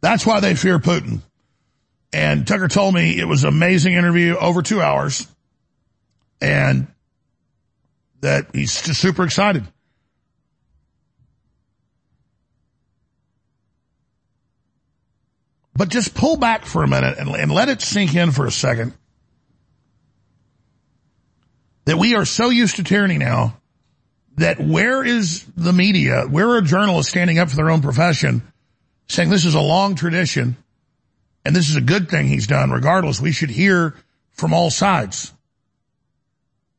That's 0.00 0.26
why 0.26 0.40
they 0.40 0.56
fear 0.56 0.80
Putin. 0.80 1.22
And 2.12 2.44
Tucker 2.44 2.66
told 2.66 2.92
me 2.94 3.20
it 3.20 3.28
was 3.28 3.44
an 3.44 3.50
amazing 3.50 3.94
interview, 3.94 4.34
over 4.34 4.62
two 4.62 4.82
hours, 4.82 5.28
and 6.40 6.88
that 8.20 8.48
he's 8.52 8.82
just 8.82 9.00
super 9.00 9.22
excited. 9.22 9.64
But 15.76 15.88
just 15.88 16.14
pull 16.14 16.36
back 16.36 16.66
for 16.66 16.84
a 16.84 16.88
minute 16.88 17.18
and, 17.18 17.28
and 17.30 17.50
let 17.50 17.68
it 17.68 17.82
sink 17.82 18.14
in 18.14 18.30
for 18.30 18.46
a 18.46 18.52
second 18.52 18.94
that 21.84 21.98
we 21.98 22.14
are 22.14 22.24
so 22.24 22.50
used 22.50 22.76
to 22.76 22.84
tyranny 22.84 23.18
now 23.18 23.56
that 24.36 24.58
where 24.58 25.04
is 25.04 25.44
the 25.56 25.72
media, 25.72 26.22
where 26.28 26.50
are 26.50 26.60
journalists 26.60 27.10
standing 27.10 27.38
up 27.38 27.50
for 27.50 27.56
their 27.56 27.70
own 27.70 27.82
profession 27.82 28.42
saying 29.06 29.30
this 29.30 29.44
is 29.44 29.54
a 29.54 29.60
long 29.60 29.94
tradition 29.94 30.56
and 31.44 31.54
this 31.54 31.68
is 31.68 31.76
a 31.76 31.80
good 31.80 32.08
thing 32.08 32.26
he's 32.26 32.46
done 32.46 32.70
regardless. 32.70 33.20
We 33.20 33.32
should 33.32 33.50
hear 33.50 33.94
from 34.32 34.54
all 34.54 34.70
sides. 34.70 35.32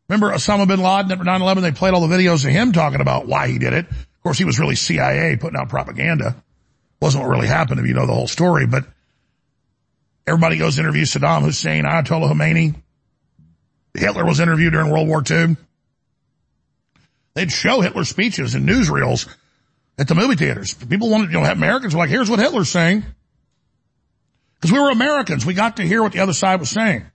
Remember 0.08 0.32
Osama 0.32 0.68
bin 0.68 0.82
Laden 0.82 1.12
at 1.12 1.20
9-11, 1.20 1.62
they 1.62 1.72
played 1.72 1.94
all 1.94 2.06
the 2.06 2.14
videos 2.14 2.46
of 2.46 2.52
him 2.52 2.72
talking 2.72 3.02
about 3.02 3.28
why 3.28 3.48
he 3.48 3.58
did 3.58 3.74
it. 3.74 3.90
Of 3.90 4.24
course, 4.24 4.38
he 4.38 4.46
was 4.46 4.60
really 4.60 4.76
CIA 4.76 5.36
putting 5.38 5.60
out 5.60 5.70
propaganda. 5.70 6.36
Wasn't 7.02 7.24
what 7.24 7.30
really 7.30 7.48
happened 7.48 7.80
if 7.80 7.88
you 7.88 7.94
know 7.94 8.06
the 8.06 8.14
whole 8.14 8.28
story, 8.28 8.66
but 8.66 8.86
everybody 10.26 10.58
goes 10.58 10.80
interview 10.80 11.04
Saddam 11.04 11.42
Hussein, 11.42 11.84
Ayatollah 11.84 12.32
Khomeini. 12.32 12.76
Hitler 13.94 14.26
was 14.26 14.40
interviewed 14.40 14.74
during 14.74 14.92
World 14.92 15.08
War 15.08 15.24
II. 15.30 15.56
They'd 17.34 17.52
show 17.52 17.82
Hitler's 17.82 18.10
speeches 18.10 18.56
in 18.56 18.66
newsreels 18.66 19.28
at 19.98 20.08
the 20.08 20.16
movie 20.16 20.36
theaters. 20.36 20.74
People 20.74 21.10
wanted, 21.10 21.32
you 21.32 21.40
know, 21.40 21.46
Americans 21.46 21.94
were 21.94 22.00
like, 22.00 22.10
here's 22.10 22.30
what 22.30 22.40
Hitler's 22.40 22.70
saying. 22.70 23.04
Because 24.56 24.72
we 24.72 24.80
were 24.80 24.90
Americans. 24.90 25.46
We 25.46 25.54
got 25.54 25.78
to 25.78 25.84
hear 25.84 26.02
what 26.02 26.14
the 26.14 26.20
other 26.20 26.34
side 26.34 26.60
was 26.60 26.70
saying. 26.70 27.06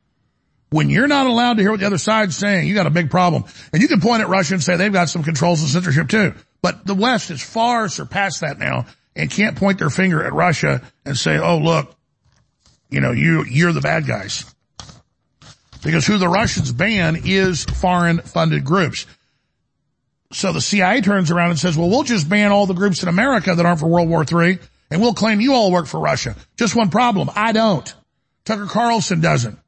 When 0.71 0.89
you're 0.89 1.09
not 1.09 1.27
allowed 1.27 1.57
to 1.57 1.63
hear 1.63 1.73
what 1.73 1.81
the 1.81 1.87
other 1.87 1.99
side's 1.99 2.37
saying, 2.37 2.69
you 2.69 2.75
got 2.75 2.87
a 2.87 2.91
big 2.91 3.11
problem. 3.11 3.45
And 3.73 3.83
you 3.83 3.89
can 3.89 4.01
point 4.01 4.23
at 4.23 4.29
Russia 4.29 4.55
and 4.55 4.63
say 4.63 4.77
they've 4.77 4.93
got 4.93 5.09
some 5.09 5.25
controls 5.25 5.61
and 5.63 5.69
censorship 5.69 6.09
too. 6.09 6.35
But 6.63 6.87
the 6.87 6.95
West 6.95 7.31
has 7.31 7.43
far 7.43 7.89
surpassed 7.89 8.43
that 8.43 8.59
now 8.59 8.87
and 9.17 9.31
can't 9.31 9.57
point 9.57 9.79
their 9.79 9.91
finger 9.91 10.25
at 10.25 10.33
Russia 10.33 10.83
and 11.05 11.17
say, 11.17 11.39
oh 11.39 11.59
look, 11.59 11.95
you 12.89 13.01
know, 13.01 13.13
you, 13.13 13.45
you're 13.45 13.73
the 13.73 13.81
bad 13.81 14.07
guys. 14.07 14.45
Because 15.83 16.07
who 16.07 16.19
the 16.19 16.29
Russians 16.29 16.73
ban 16.73 17.23
is 17.25 17.65
foreign 17.65 18.21
funded 18.21 18.65
groups. 18.65 19.07
So 20.33 20.53
the 20.53 20.61
CIA 20.61 21.01
turns 21.01 21.31
around 21.31 21.51
and 21.51 21.59
says, 21.59 21.77
well, 21.77 21.89
we'll 21.89 22.03
just 22.03 22.29
ban 22.29 22.53
all 22.53 22.67
the 22.67 22.75
groups 22.75 23.03
in 23.03 23.09
America 23.09 23.55
that 23.55 23.67
aren't 23.67 23.81
for 23.81 23.87
World 23.87 24.09
War 24.09 24.25
III 24.25 24.59
and 24.91 25.01
we'll 25.01 25.15
claim 25.15 25.41
you 25.41 25.55
all 25.55 25.71
work 25.71 25.87
for 25.87 26.01
Russia. 26.01 26.37
Just 26.57 26.75
one 26.75 26.91
problem. 26.91 27.31
I 27.35 27.53
don't. 27.53 27.93
Tucker 28.45 28.67
Carlson 28.67 29.21
doesn't. 29.21 29.59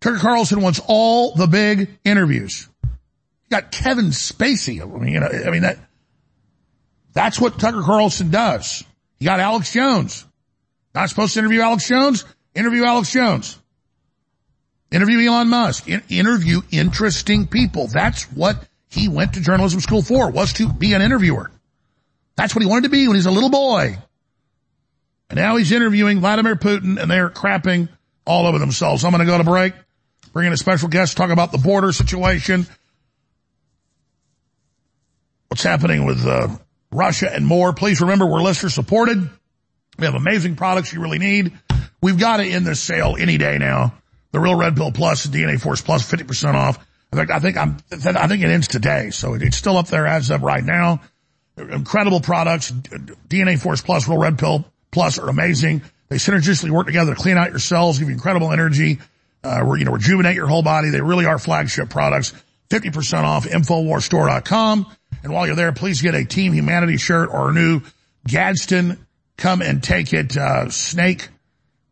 Tucker 0.00 0.18
Carlson 0.18 0.60
wants 0.60 0.80
all 0.86 1.34
the 1.34 1.46
big 1.46 1.98
interviews. 2.04 2.68
You 2.84 3.50
got 3.50 3.72
Kevin 3.72 4.06
Spacey. 4.06 4.80
I 4.80 4.98
mean, 4.98 5.12
you 5.12 5.20
know, 5.20 5.28
I 5.28 5.50
mean 5.50 5.62
that, 5.62 5.78
that's 7.16 7.40
what 7.40 7.58
Tucker 7.58 7.80
Carlson 7.80 8.30
does. 8.30 8.84
You 9.18 9.24
got 9.24 9.40
Alex 9.40 9.72
Jones. 9.72 10.26
Not 10.94 11.08
supposed 11.08 11.32
to 11.32 11.38
interview 11.38 11.62
Alex 11.62 11.88
Jones? 11.88 12.26
Interview 12.54 12.84
Alex 12.84 13.10
Jones. 13.10 13.58
Interview 14.90 15.26
Elon 15.26 15.48
Musk. 15.48 15.88
In- 15.88 16.02
interview 16.10 16.60
interesting 16.70 17.46
people. 17.46 17.86
That's 17.86 18.24
what 18.24 18.68
he 18.90 19.08
went 19.08 19.32
to 19.32 19.40
journalism 19.40 19.80
school 19.80 20.02
for, 20.02 20.30
was 20.30 20.52
to 20.54 20.70
be 20.70 20.92
an 20.92 21.00
interviewer. 21.00 21.50
That's 22.36 22.54
what 22.54 22.62
he 22.62 22.68
wanted 22.68 22.82
to 22.82 22.90
be 22.90 23.08
when 23.08 23.14
he 23.14 23.18
was 23.18 23.26
a 23.26 23.30
little 23.30 23.48
boy. 23.48 23.96
And 25.30 25.38
now 25.38 25.56
he's 25.56 25.72
interviewing 25.72 26.20
Vladimir 26.20 26.54
Putin 26.54 27.00
and 27.00 27.10
they're 27.10 27.30
crapping 27.30 27.88
all 28.26 28.46
over 28.46 28.58
themselves. 28.58 29.04
I'm 29.04 29.12
going 29.12 29.24
to 29.24 29.26
go 29.26 29.38
to 29.38 29.44
break, 29.44 29.72
bring 30.34 30.48
in 30.48 30.52
a 30.52 30.58
special 30.58 30.90
guest, 30.90 31.16
talk 31.16 31.30
about 31.30 31.50
the 31.50 31.58
border 31.58 31.92
situation, 31.92 32.66
what's 35.48 35.62
happening 35.62 36.04
with 36.04 36.26
uh, 36.26 36.48
Russia 36.96 37.30
and 37.32 37.46
more. 37.46 37.72
Please 37.72 38.00
remember 38.00 38.26
we're 38.26 38.42
listener 38.42 38.70
supported. 38.70 39.28
We 39.98 40.04
have 40.06 40.14
amazing 40.14 40.56
products 40.56 40.92
you 40.92 41.00
really 41.00 41.18
need. 41.18 41.52
We've 42.02 42.18
got 42.18 42.38
to 42.38 42.44
end 42.44 42.66
this 42.66 42.80
sale 42.80 43.16
any 43.18 43.38
day 43.38 43.58
now. 43.58 43.94
The 44.32 44.40
Real 44.40 44.56
Red 44.56 44.76
Pill 44.76 44.92
Plus, 44.92 45.26
DNA 45.26 45.60
Force 45.60 45.80
Plus, 45.80 46.10
50% 46.10 46.54
off. 46.54 46.78
In 47.12 47.18
fact, 47.18 47.30
I 47.30 47.38
think 47.38 47.56
I'm, 47.56 47.78
I 47.92 48.26
think 48.26 48.42
it 48.42 48.50
ends 48.50 48.68
today. 48.68 49.10
So 49.10 49.34
it's 49.34 49.56
still 49.56 49.76
up 49.76 49.88
there 49.88 50.06
as 50.06 50.30
of 50.30 50.42
right 50.42 50.64
now. 50.64 51.00
Incredible 51.56 52.20
products. 52.20 52.70
DNA 52.70 53.58
Force 53.58 53.80
Plus, 53.80 54.08
Real 54.08 54.18
Red 54.18 54.38
Pill 54.38 54.64
Plus 54.90 55.18
are 55.18 55.28
amazing. 55.28 55.82
They 56.08 56.16
synergistically 56.16 56.70
work 56.70 56.86
together 56.86 57.14
to 57.14 57.20
clean 57.20 57.36
out 57.36 57.50
your 57.50 57.58
cells, 57.58 57.98
give 57.98 58.08
you 58.08 58.14
incredible 58.14 58.52
energy, 58.52 58.98
uh, 59.42 59.64
you 59.74 59.84
know, 59.84 59.92
rejuvenate 59.92 60.34
your 60.34 60.46
whole 60.46 60.62
body. 60.62 60.90
They 60.90 61.00
really 61.00 61.26
are 61.26 61.38
flagship 61.38 61.90
products. 61.90 62.32
50% 62.70 63.24
off 63.24 63.46
InfoWarsStore.com. 63.46 64.86
And 65.22 65.32
while 65.32 65.46
you're 65.46 65.56
there, 65.56 65.72
please 65.72 66.02
get 66.02 66.14
a 66.14 66.24
Team 66.24 66.52
Humanity 66.52 66.96
shirt 66.96 67.30
or 67.32 67.50
a 67.50 67.52
new 67.52 67.82
Gadsden 68.26 69.06
Come 69.36 69.62
and 69.62 69.82
Take 69.82 70.12
It, 70.12 70.36
uh, 70.36 70.70
Snake 70.70 71.28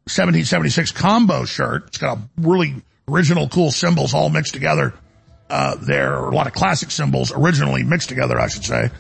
1776 0.07 0.93
combo 0.93 1.45
shirt. 1.45 1.85
It's 1.89 1.99
got 1.99 2.19
a 2.19 2.21
really 2.39 2.75
original 3.09 3.49
cool 3.49 3.71
symbols 3.71 4.15
all 4.15 4.29
mixed 4.29 4.53
together. 4.55 4.95
Uh, 5.49 5.77
there 5.77 6.15
are 6.15 6.31
a 6.31 6.35
lot 6.35 6.47
of 6.47 6.53
classic 6.53 6.91
symbols 6.91 7.33
originally 7.35 7.83
mixed 7.83 8.09
together, 8.09 8.39
I 8.39 8.49
should 8.49 8.65
say, 8.65 8.91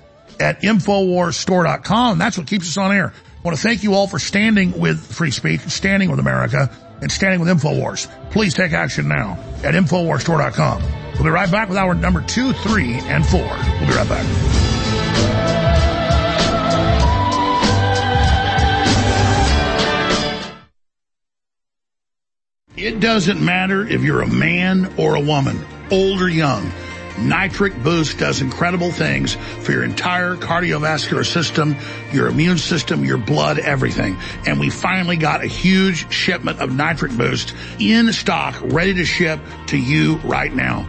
at 0.41 0.63
InfoWarsStore.com. 0.63 2.19
That's 2.19 2.39
what 2.39 2.47
keeps 2.47 2.69
us 2.69 2.77
on 2.77 2.93
air. 2.93 3.13
I 3.13 3.43
want 3.43 3.57
to 3.57 3.63
thank 3.63 3.83
you 3.83 3.95
all 3.95 4.07
for 4.07 4.19
standing 4.19 4.79
with 4.79 4.99
free 4.99 5.31
speech, 5.31 5.61
standing 5.63 6.11
with 6.11 6.21
America, 6.21 6.71
and 7.03 7.13
standing 7.13 7.41
with 7.41 7.49
InfoWars. 7.49 8.09
Please 8.31 8.55
take 8.55 8.73
action 8.73 9.09
now 9.09 9.39
at 9.63 9.75
InfoWarsStore.com. 9.75 11.04
We'll 11.15 11.25
be 11.25 11.31
right 11.31 11.51
back 11.51 11.69
with 11.69 11.79
our 11.79 11.95
number 11.95 12.23
two, 12.23 12.53
three, 12.53 12.95
and 12.95 13.25
four. 13.25 13.41
We'll 13.41 13.89
be 13.89 13.95
right 13.95 14.09
back. 14.09 14.55
It 22.77 23.01
doesn't 23.01 23.43
matter 23.43 23.87
if 23.87 24.03
you're 24.03 24.23
a 24.23 24.29
man 24.29 24.93
or 24.99 25.15
a 25.15 25.21
woman, 25.21 25.65
old 25.91 26.21
or 26.21 26.29
young. 26.29 26.71
Nitric 27.19 27.81
Boost 27.83 28.19
does 28.19 28.41
incredible 28.41 28.91
things 28.91 29.35
for 29.35 29.73
your 29.73 29.85
entire 29.85 30.37
cardiovascular 30.37 31.25
system, 31.25 31.77
your 32.13 32.27
immune 32.29 32.59
system, 32.59 33.05
your 33.05 33.19
blood, 33.19 33.59
everything. 33.59 34.17
And 34.47 34.59
we 34.59 34.71
finally 34.71 35.17
got 35.17 35.43
a 35.43 35.47
huge 35.47 36.13
shipment 36.13 36.61
of 36.61 36.75
Nitric 36.75 37.13
Boost 37.17 37.55
in 37.79 38.13
stock, 38.13 38.61
ready 38.61 38.95
to 38.95 39.05
ship 39.05 39.41
to 39.69 39.79
you 39.79 40.17
right 40.17 40.53
now. 40.53 40.89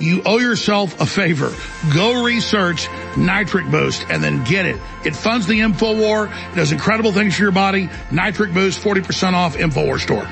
you 0.00 0.22
owe 0.24 0.38
yourself 0.38 1.00
a 1.00 1.06
favor. 1.06 1.52
Go 1.94 2.24
research 2.24 2.88
Nitric 3.16 3.70
Boost 3.70 4.06
and 4.08 4.22
then 4.22 4.44
get 4.44 4.66
it. 4.66 4.76
It 5.04 5.14
funds 5.14 5.46
the 5.46 5.60
InfoWar. 5.60 6.52
It 6.52 6.56
does 6.56 6.72
incredible 6.72 7.12
things 7.12 7.36
for 7.36 7.42
your 7.42 7.52
body. 7.52 7.88
Nitric 8.10 8.52
Boost, 8.52 8.80
40% 8.80 9.32
off 9.32 9.56
InfoWar 9.56 10.00
store. 10.00 10.28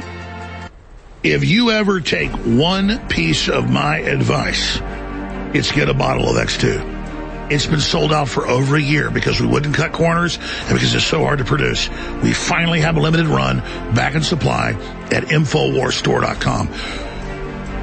If 1.22 1.44
you 1.44 1.70
ever 1.70 2.00
take 2.00 2.30
one 2.30 3.08
piece 3.08 3.48
of 3.48 3.68
my 3.70 3.98
advice, 3.98 4.80
it's 5.54 5.72
get 5.72 5.88
a 5.88 5.94
bottle 5.94 6.28
of 6.28 6.36
X2. 6.36 6.94
It's 7.50 7.66
been 7.66 7.80
sold 7.80 8.12
out 8.12 8.28
for 8.28 8.46
over 8.46 8.76
a 8.76 8.80
year 8.80 9.10
because 9.10 9.40
we 9.40 9.46
wouldn't 9.46 9.74
cut 9.74 9.92
corners 9.92 10.36
and 10.36 10.74
because 10.74 10.94
it's 10.94 11.04
so 11.04 11.22
hard 11.22 11.38
to 11.38 11.44
produce. 11.44 11.88
We 12.22 12.32
finally 12.32 12.80
have 12.80 12.96
a 12.96 13.00
limited 13.00 13.26
run 13.26 13.58
back 13.94 14.14
in 14.16 14.22
supply 14.22 14.72
at 15.10 15.24
InfoWarsStore.com 15.24 17.05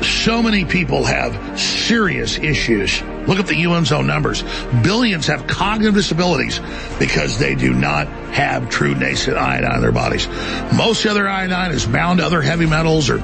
so 0.03 0.43
many 0.43 0.65
people 0.65 1.03
have 1.03 1.59
serious 1.59 2.37
issues. 2.37 3.01
Look 3.27 3.39
at 3.39 3.47
the 3.47 3.63
UN's 3.63 3.91
own 3.91 4.07
numbers. 4.07 4.43
Billions 4.83 5.27
have 5.27 5.47
cognitive 5.47 5.93
disabilities 5.93 6.59
because 6.99 7.39
they 7.39 7.55
do 7.55 7.73
not 7.73 8.07
have 8.33 8.69
true 8.69 8.95
nascent 8.95 9.37
iodine 9.37 9.75
in 9.75 9.81
their 9.81 9.91
bodies. 9.91 10.27
Most 10.75 11.05
of 11.05 11.11
other 11.11 11.27
iodine 11.27 11.71
is 11.71 11.85
bound 11.85 12.19
to 12.19 12.25
other 12.25 12.41
heavy 12.41 12.65
metals 12.65 13.09
or 13.09 13.19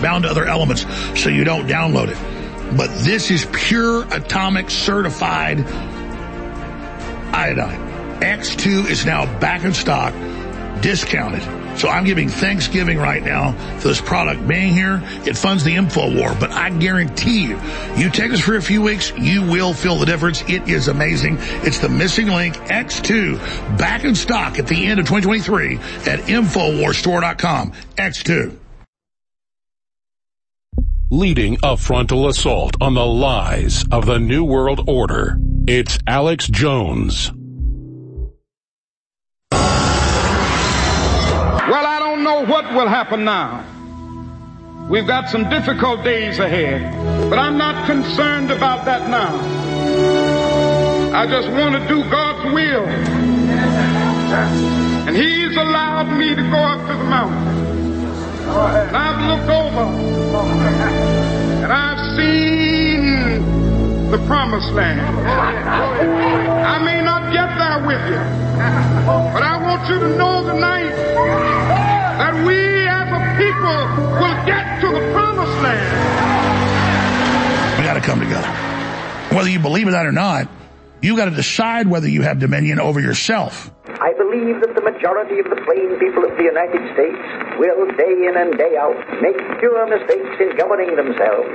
bound 0.00 0.24
to 0.24 0.30
other 0.30 0.46
elements, 0.46 0.86
so 1.20 1.28
you 1.28 1.44
don't 1.44 1.66
download 1.66 2.08
it. 2.08 2.76
But 2.76 2.88
this 3.04 3.30
is 3.30 3.46
pure 3.52 4.04
atomic 4.12 4.70
certified 4.70 5.60
iodine. 7.34 7.90
X2 8.20 8.88
is 8.88 9.04
now 9.04 9.26
back 9.40 9.64
in 9.64 9.74
stock, 9.74 10.14
discounted. 10.82 11.59
So 11.80 11.88
I'm 11.88 12.04
giving 12.04 12.28
Thanksgiving 12.28 12.98
right 12.98 13.22
now 13.22 13.52
for 13.78 13.88
this 13.88 14.02
product 14.02 14.46
being 14.46 14.74
here. 14.74 15.00
It 15.24 15.34
funds 15.34 15.64
the 15.64 15.76
info 15.76 16.14
war, 16.14 16.36
but 16.38 16.50
I 16.50 16.68
guarantee 16.68 17.46
you, 17.46 17.58
you 17.96 18.10
take 18.10 18.30
this 18.30 18.42
for 18.42 18.56
a 18.56 18.60
few 18.60 18.82
weeks, 18.82 19.14
you 19.16 19.40
will 19.40 19.72
feel 19.72 19.96
the 19.96 20.04
difference. 20.04 20.42
It 20.42 20.68
is 20.68 20.88
amazing. 20.88 21.38
It's 21.40 21.78
the 21.78 21.88
missing 21.88 22.26
link 22.26 22.56
X2 22.56 23.78
back 23.78 24.04
in 24.04 24.14
stock 24.14 24.58
at 24.58 24.66
the 24.66 24.84
end 24.84 25.00
of 25.00 25.06
2023 25.06 25.76
at 26.12 26.20
InfoWarsStore.com. 26.28 27.72
X2. 27.96 28.58
Leading 31.08 31.56
a 31.62 31.78
frontal 31.78 32.28
assault 32.28 32.76
on 32.82 32.92
the 32.92 33.06
lies 33.06 33.86
of 33.90 34.04
the 34.04 34.18
New 34.18 34.44
World 34.44 34.84
Order. 34.86 35.38
It's 35.66 35.98
Alex 36.06 36.46
Jones. 36.46 37.32
What 42.50 42.74
will 42.74 42.88
happen 42.88 43.24
now. 43.24 43.64
We've 44.90 45.06
got 45.06 45.30
some 45.30 45.48
difficult 45.48 46.02
days 46.02 46.40
ahead, 46.40 46.82
but 47.30 47.38
I'm 47.38 47.56
not 47.56 47.86
concerned 47.86 48.50
about 48.50 48.86
that 48.86 49.08
now. 49.08 49.38
I 51.14 51.28
just 51.28 51.48
want 51.48 51.76
to 51.76 51.86
do 51.86 52.02
God's 52.10 52.52
will. 52.52 52.86
And 55.06 55.16
He's 55.16 55.56
allowed 55.56 56.10
me 56.18 56.34
to 56.34 56.42
go 56.42 56.58
up 56.58 56.80
to 56.88 56.96
the 56.98 57.04
mountain. 57.04 57.46
And 58.88 58.96
I've 58.96 59.20
looked 59.30 59.48
over 59.48 59.86
and 61.62 61.72
I've 61.72 62.16
seen 62.16 64.10
the 64.10 64.18
promised 64.26 64.72
land. 64.72 65.00
I 65.00 66.82
may 66.82 67.00
not 67.00 67.32
get 67.32 67.48
there 67.62 67.86
with 67.86 68.02
you, 68.10 68.18
but 69.06 69.42
I 69.44 69.56
want 69.62 69.88
you 69.88 70.00
to 70.00 70.08
know 70.16 70.52
tonight 70.52 71.79
that 72.20 72.36
we 72.44 72.84
as 72.84 73.08
a 73.08 73.20
people 73.40 73.80
will 74.20 74.38
get 74.44 74.64
to 74.84 74.88
the 74.92 75.00
promised 75.16 75.56
land. 75.64 75.88
We 77.78 77.84
got 77.84 77.94
to 77.94 78.04
come 78.04 78.20
together. 78.20 78.46
Whether 79.34 79.48
you 79.48 79.58
believe 79.58 79.86
in 79.86 79.94
that 79.94 80.04
or 80.04 80.12
not, 80.12 80.48
you 81.00 81.16
got 81.16 81.32
to 81.32 81.34
decide 81.34 81.88
whether 81.88 82.08
you 82.08 82.20
have 82.20 82.38
dominion 82.38 82.78
over 82.78 83.00
yourself. 83.00 83.72
I 83.88 84.12
believe 84.20 84.60
that 84.60 84.74
the 84.76 84.84
majority 84.84 85.40
of 85.40 85.48
the 85.48 85.56
plain 85.64 85.96
people 85.96 86.28
of 86.28 86.36
the 86.36 86.44
United 86.44 86.92
States 86.92 87.16
will, 87.56 87.88
day 87.96 88.12
in 88.28 88.36
and 88.36 88.52
day 88.58 88.76
out, 88.76 89.00
make 89.24 89.40
fewer 89.56 89.88
mistakes 89.88 90.36
in 90.44 90.56
governing 90.60 90.96
themselves 90.96 91.48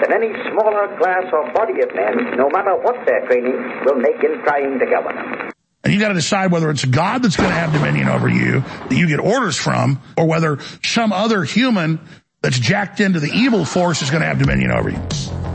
than 0.00 0.16
any 0.16 0.32
smaller 0.48 0.96
class 0.96 1.28
or 1.28 1.44
body 1.52 1.76
of 1.84 1.92
men, 1.94 2.40
no 2.40 2.48
matter 2.48 2.72
what 2.80 2.96
their 3.04 3.20
training, 3.28 3.60
will 3.84 4.00
make 4.00 4.24
in 4.24 4.40
trying 4.44 4.78
to 4.78 4.86
govern 4.88 5.16
them. 5.16 5.55
And 5.86 5.94
you 5.94 6.00
got 6.00 6.08
to 6.08 6.14
decide 6.14 6.50
whether 6.50 6.68
it's 6.68 6.84
God 6.84 7.22
that's 7.22 7.36
going 7.36 7.48
to 7.48 7.54
have 7.54 7.72
dominion 7.72 8.08
over 8.08 8.28
you, 8.28 8.62
that 8.62 8.90
you 8.90 9.06
get 9.06 9.20
orders 9.20 9.56
from, 9.56 10.02
or 10.18 10.26
whether 10.26 10.58
some 10.82 11.12
other 11.12 11.44
human 11.44 12.00
that's 12.42 12.58
jacked 12.58 12.98
into 12.98 13.20
the 13.20 13.30
evil 13.32 13.64
force 13.64 14.02
is 14.02 14.10
going 14.10 14.20
to 14.20 14.26
have 14.26 14.40
dominion 14.40 14.72
over 14.72 14.90
you. 14.90 14.96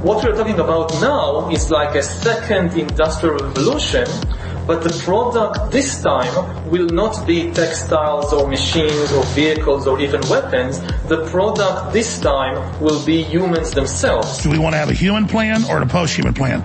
What 0.01 0.23
we're 0.23 0.33
talking 0.33 0.57
about 0.57 0.93
now 1.01 1.49
is 1.51 1.69
like 1.69 1.95
a 1.95 2.01
second 2.01 2.77
industrial 2.79 3.39
revolution, 3.39 4.07
but 4.67 4.83
the 4.83 4.89
product 5.03 5.71
this 5.71 6.01
time 6.01 6.69
will 6.69 6.87
not 6.87 7.25
be 7.25 7.51
textiles 7.51 8.31
or 8.33 8.47
machines 8.47 9.11
or 9.11 9.23
vehicles 9.35 9.87
or 9.87 9.99
even 9.99 10.21
weapons. 10.29 10.79
The 11.07 11.27
product 11.29 11.93
this 11.93 12.19
time 12.19 12.79
will 12.79 13.03
be 13.05 13.23
humans 13.23 13.71
themselves. 13.71 14.43
Do 14.43 14.49
we 14.49 14.59
want 14.59 14.73
to 14.73 14.77
have 14.77 14.89
a 14.89 14.93
human 14.93 15.27
plan 15.27 15.63
or 15.69 15.81
a 15.81 15.85
post-human 15.85 16.33
plan? 16.33 16.61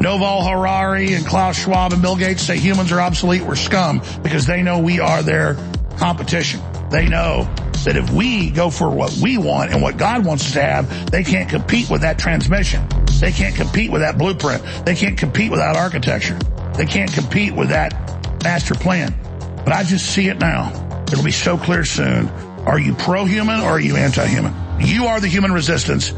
Yuval 0.00 0.48
Harari 0.48 1.14
and 1.14 1.26
Klaus 1.26 1.58
Schwab 1.58 1.92
and 1.92 2.00
Bill 2.00 2.16
Gates 2.16 2.42
say 2.42 2.58
humans 2.58 2.92
are 2.92 3.00
obsolete, 3.00 3.42
we're 3.42 3.56
scum, 3.56 4.00
because 4.22 4.46
they 4.46 4.62
know 4.62 4.78
we 4.78 5.00
are 5.00 5.22
their 5.22 5.56
competition. 5.98 6.60
They 6.90 7.08
know 7.08 7.48
that 7.84 7.96
if 7.96 8.10
we 8.10 8.50
go 8.50 8.70
for 8.70 8.90
what 8.90 9.16
we 9.22 9.38
want 9.38 9.72
and 9.72 9.82
what 9.82 9.96
God 9.96 10.24
wants 10.24 10.46
us 10.46 10.52
to 10.52 10.62
have, 10.62 11.10
they 11.10 11.24
can't 11.24 11.48
compete 11.48 11.90
with 11.90 12.02
that 12.02 12.18
transmission. 12.18 12.86
They 13.20 13.32
can't 13.32 13.54
compete 13.54 13.90
with 13.90 14.02
that 14.02 14.18
blueprint. 14.18 14.62
They 14.84 14.94
can't 14.94 15.16
compete 15.16 15.50
with 15.50 15.60
that 15.60 15.76
architecture. 15.76 16.38
They 16.76 16.86
can't 16.86 17.12
compete 17.12 17.54
with 17.54 17.70
that 17.70 17.92
master 18.42 18.74
plan. 18.74 19.14
But 19.64 19.72
I 19.72 19.82
just 19.82 20.06
see 20.06 20.28
it 20.28 20.38
now. 20.38 21.04
It'll 21.10 21.24
be 21.24 21.32
so 21.32 21.56
clear 21.56 21.84
soon. 21.84 22.28
Are 22.66 22.78
you 22.78 22.94
pro-human 22.94 23.60
or 23.60 23.70
are 23.70 23.80
you 23.80 23.96
anti-human? 23.96 24.54
You 24.80 25.06
are 25.06 25.20
the 25.20 25.28
human 25.28 25.52
resistance 25.52 26.12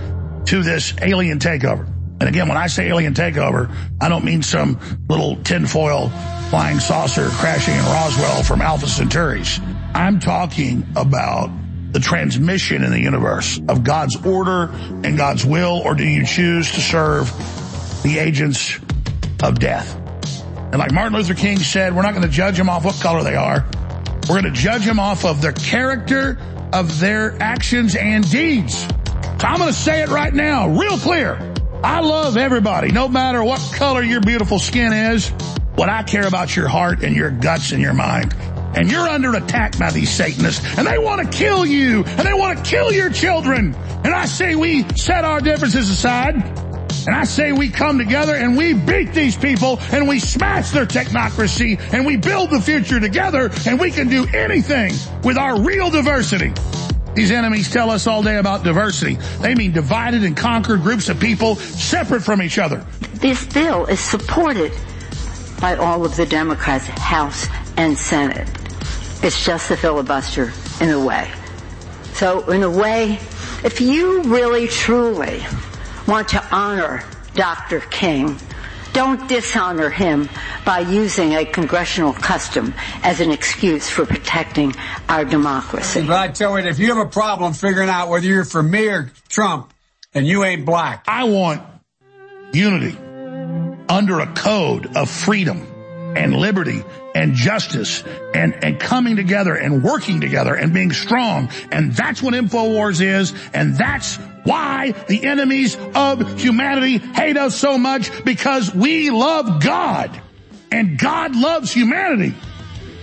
to 0.47 0.63
this 0.63 0.95
alien 1.01 1.39
takeover. 1.39 1.87
And 2.21 2.29
again, 2.29 2.49
when 2.49 2.57
I 2.57 2.67
say 2.67 2.89
alien 2.89 3.15
takeover, 3.15 3.73
I 4.01 4.09
don't 4.09 4.25
mean 4.25 4.43
some 4.43 4.81
little 5.09 5.37
tinfoil 5.37 6.09
flying 6.51 6.81
saucer 6.81 7.29
crashing 7.29 7.75
in 7.75 7.85
Roswell 7.85 8.43
from 8.43 8.61
Alpha 8.61 8.87
Centauri's. 8.89 9.61
I'm 9.95 10.19
talking 10.19 10.87
about 10.97 11.51
the 11.93 12.01
transmission 12.01 12.83
in 12.83 12.91
the 12.91 13.01
universe 13.01 13.61
of 13.69 13.85
God's 13.85 14.17
order 14.27 14.71
and 15.05 15.17
God's 15.17 15.47
will, 15.47 15.81
or 15.85 15.95
do 15.95 16.05
you 16.05 16.27
choose 16.27 16.73
to 16.73 16.81
serve 16.81 17.33
the 18.03 18.19
agents 18.19 18.79
of 19.43 19.59
death? 19.59 20.08
And 20.71 20.79
like 20.79 20.93
Martin 20.93 21.17
Luther 21.17 21.35
King 21.35 21.59
said, 21.59 21.97
we're 21.97 22.03
not 22.03 22.13
going 22.13 22.27
to 22.27 22.33
judge 22.33 22.59
them 22.59 22.69
off 22.69 22.85
what 22.85 23.01
color 23.01 23.23
they 23.23 23.37
are. 23.37 23.65
We're 24.29 24.43
going 24.43 24.53
to 24.53 24.61
judge 24.61 24.85
them 24.85 25.01
off 25.01 25.25
of 25.25 25.41
their 25.41 25.53
character, 25.53 26.39
of 26.75 27.01
their 27.01 27.41
actions 27.43 27.97
and 27.97 28.31
deeds. 28.31 28.81
So 28.81 29.47
I'm 29.47 29.59
going 29.59 29.73
to 29.73 29.79
say 29.79 30.03
it 30.03 30.11
right 30.11 30.35
now, 30.35 30.69
real 30.69 30.99
clear. 30.99 31.55
I 31.83 32.01
love 32.01 32.37
everybody, 32.37 32.93
no 32.93 33.09
matter 33.09 33.43
what 33.43 33.61
color 33.75 34.03
your 34.03 34.21
beautiful 34.21 34.59
skin 34.59 34.93
is. 34.93 35.31
What 35.77 35.89
I 35.89 36.03
care 36.03 36.27
about 36.27 36.55
your 36.55 36.69
heart 36.69 37.03
and 37.03 37.17
your 37.17 37.31
guts 37.31 37.73
and 37.73 37.81
your 37.81 37.95
mind. 37.95 38.35
And 38.75 38.91
you're 38.91 39.09
under 39.09 39.35
attack 39.35 39.79
by 39.79 39.91
these 39.91 40.11
Satanists 40.11 40.77
and 40.77 40.87
they 40.87 40.99
want 40.99 41.23
to 41.23 41.37
kill 41.37 41.65
you 41.65 42.05
and 42.05 42.29
they 42.29 42.35
want 42.35 42.59
to 42.59 42.71
kill 42.71 42.93
your 42.93 43.11
children. 43.11 43.75
And 44.05 44.09
I 44.09 44.27
say 44.27 44.55
we 44.55 44.87
set 44.97 45.25
our 45.25 45.41
differences 45.41 45.89
aside 45.89 46.35
and 47.07 47.15
I 47.15 47.25
say 47.25 47.53
we 47.53 47.69
come 47.69 47.99
together 47.99 48.35
and 48.35 48.57
we 48.57 48.75
beat 48.75 49.13
these 49.13 49.37
people 49.37 49.79
and 49.93 50.09
we 50.09 50.19
smash 50.19 50.71
their 50.71 50.87
technocracy 50.87 51.79
and 51.93 52.05
we 52.07 52.17
build 52.17 52.51
the 52.51 52.61
future 52.61 53.01
together 53.01 53.51
and 53.67 53.79
we 53.79 53.91
can 53.91 54.09
do 54.09 54.27
anything 54.35 54.93
with 55.23 55.37
our 55.37 55.61
real 55.61 55.91
diversity. 55.91 56.53
These 57.15 57.33
enemies 57.33 57.71
tell 57.71 57.91
us 57.91 58.07
all 58.07 58.23
day 58.23 58.37
about 58.37 58.63
diversity. 58.63 59.19
They 59.41 59.55
mean 59.55 59.73
divided 59.73 60.25
and 60.25 60.37
conquered 60.37 60.83
groups 60.83 61.09
of 61.09 61.19
people 61.19 61.57
separate 61.57 62.23
from 62.23 62.43
each 62.43 62.59
other. 62.59 62.85
This 63.15 63.45
bill 63.47 63.87
is 63.87 64.01
supported 64.01 64.73
by 65.61 65.77
all 65.77 66.05
of 66.05 66.15
the 66.17 66.27
Democrats, 66.27 66.87
House 66.87 67.47
and 67.77 67.99
Senate. 67.99 68.49
It's 69.23 69.45
just 69.45 69.71
a 69.71 69.77
filibuster 69.77 70.53
in 70.81 70.91
a 70.91 71.05
way. 71.05 71.29
So 72.13 72.49
in 72.51 72.63
a 72.63 72.71
way, 72.71 73.19
if 73.65 73.81
you 73.81 74.23
really 74.23 74.69
truly 74.69 75.45
want 76.09 76.29
to 76.31 76.45
honor 76.53 77.05
Dr. 77.35 77.79
King, 77.79 78.37
don't 78.93 79.29
dishonor 79.29 79.91
him 79.91 80.29
by 80.65 80.81
using 80.81 81.35
a 81.35 81.45
congressional 81.45 82.13
custom 82.13 82.75
as 83.05 83.21
an 83.21 83.31
excuse 83.31 83.89
for 83.89 84.05
protecting 84.05 84.75
our 85.09 85.25
democracy. 85.25 86.05
But 86.05 86.17
I 86.17 86.29
tell 86.29 86.59
you, 86.59 86.67
if 86.67 86.81
you 86.81 86.93
have 86.95 87.07
a 87.07 87.11
problem 87.11 87.53
figuring 87.53 87.89
out 87.89 88.09
whether 88.09 88.27
you're 88.27 88.45
for 88.45 88.63
me 88.63 88.89
or 88.89 89.13
Trump, 89.29 89.73
and 90.15 90.27
you 90.27 90.45
ain't 90.45 90.65
black. 90.65 91.05
I 91.07 91.25
want 91.25 91.63
unity 92.53 92.97
under 93.89 94.21
a 94.21 94.27
code 94.27 94.97
of 94.97 95.11
freedom 95.11 95.68
and 96.19 96.35
liberty 96.37 96.85
and 97.15 97.35
justice 97.35 98.03
and, 98.35 98.53
and 98.63 98.81
coming 98.81 99.17
together 99.17 99.55
and 99.55 99.83
working 99.83 100.21
together 100.21 100.55
and 100.55 100.75
being 100.75 100.93
strong. 100.93 101.49
And 101.71 101.93
that's 101.93 102.23
what 102.23 102.35
InfoWars 102.35 103.01
is. 103.01 103.33
And 103.55 103.77
that's 103.77 104.17
why 104.45 104.93
the 105.09 105.25
enemies 105.25 105.77
of 105.95 106.41
humanity 106.41 106.99
hate 106.99 107.37
us 107.37 107.57
so 107.57 107.79
much 107.79 108.25
because 108.25 108.75
we 108.75 109.11
love 109.11 109.63
God 109.63 110.21
and 110.71 110.99
God 110.99 111.37
loves 111.37 111.73
humanity. 111.73 112.35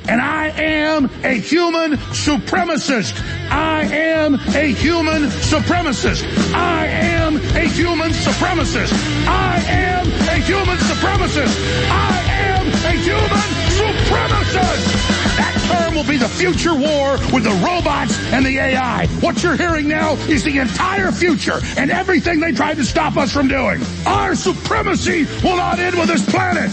And 0.07 0.21
I 0.21 0.49
am 0.49 1.05
a 1.23 1.33
human 1.33 1.93
supremacist. 2.13 3.19
I 3.49 3.85
am 3.85 4.35
a 4.35 4.67
human 4.73 5.23
supremacist. 5.23 6.23
I 6.53 6.85
am 6.85 7.37
a 7.37 7.67
human 7.69 8.11
supremacist. 8.11 8.93
I 9.27 9.63
am 9.67 10.05
a 10.05 10.41
human 10.43 10.77
supremacist. 10.77 11.89
I 11.89 12.21
am 12.29 12.64
human 12.97 13.49
supremacist. 13.75 15.35
That 15.37 15.55
term 15.67 15.95
will 15.95 16.07
be 16.07 16.17
the 16.17 16.29
future 16.29 16.73
war 16.73 17.17
with 17.33 17.43
the 17.43 17.61
robots 17.65 18.17
and 18.31 18.45
the 18.45 18.57
AI. 18.57 19.07
What 19.19 19.43
you're 19.43 19.57
hearing 19.57 19.87
now 19.87 20.13
is 20.29 20.43
the 20.43 20.59
entire 20.59 21.11
future 21.11 21.59
and 21.77 21.91
everything 21.91 22.39
they 22.39 22.51
tried 22.51 22.75
to 22.77 22.85
stop 22.85 23.17
us 23.17 23.31
from 23.31 23.47
doing. 23.47 23.81
Our 24.05 24.35
supremacy 24.35 25.25
will 25.43 25.57
not 25.57 25.79
end 25.79 25.97
with 25.97 26.07
this 26.07 26.25
planet. 26.29 26.71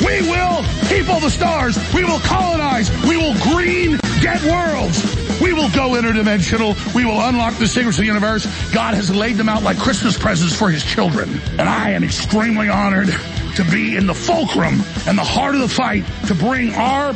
We 0.00 0.22
will 0.30 0.62
people 0.88 1.18
the 1.20 1.30
stars. 1.30 1.76
We 1.92 2.04
will 2.04 2.20
colonize. 2.20 2.90
We 3.04 3.16
will 3.16 3.34
green 3.40 3.98
dead 4.20 4.42
worlds. 4.44 5.25
We 5.40 5.52
will 5.52 5.68
go 5.70 5.90
interdimensional. 5.90 6.94
We 6.94 7.04
will 7.04 7.20
unlock 7.20 7.54
the 7.58 7.66
secrets 7.66 7.98
of 7.98 8.02
the 8.02 8.06
universe. 8.06 8.46
God 8.72 8.94
has 8.94 9.14
laid 9.14 9.36
them 9.36 9.48
out 9.48 9.62
like 9.62 9.78
Christmas 9.78 10.16
presents 10.16 10.56
for 10.56 10.70
his 10.70 10.84
children. 10.84 11.28
And 11.58 11.68
I 11.68 11.90
am 11.90 12.04
extremely 12.04 12.68
honored 12.68 13.08
to 13.56 13.64
be 13.70 13.96
in 13.96 14.06
the 14.06 14.14
fulcrum 14.14 14.82
and 15.06 15.18
the 15.18 15.24
heart 15.24 15.54
of 15.54 15.60
the 15.60 15.68
fight 15.68 16.04
to 16.28 16.34
bring 16.34 16.74
our 16.74 17.12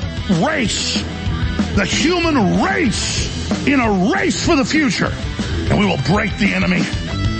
race, 0.46 1.02
the 1.76 1.84
human 1.84 2.62
race, 2.62 3.66
in 3.66 3.80
a 3.80 4.12
race 4.14 4.44
for 4.44 4.56
the 4.56 4.64
future. 4.64 5.12
And 5.70 5.78
we 5.78 5.86
will 5.86 6.00
break 6.06 6.36
the 6.38 6.52
enemy. 6.54 6.82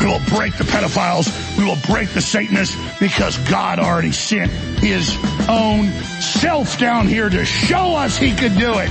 We 0.01 0.07
will 0.07 0.22
break 0.28 0.57
the 0.57 0.64
pedophiles. 0.64 1.59
We 1.59 1.64
will 1.64 1.78
break 1.87 2.09
the 2.11 2.22
Satanists 2.22 2.76
because 2.99 3.37
God 3.51 3.78
already 3.78 4.12
sent 4.12 4.51
his 4.51 5.14
own 5.47 5.91
self 6.20 6.78
down 6.78 7.07
here 7.07 7.28
to 7.28 7.45
show 7.45 7.97
us 7.97 8.16
he 8.16 8.35
could 8.35 8.57
do 8.57 8.78
it. 8.78 8.91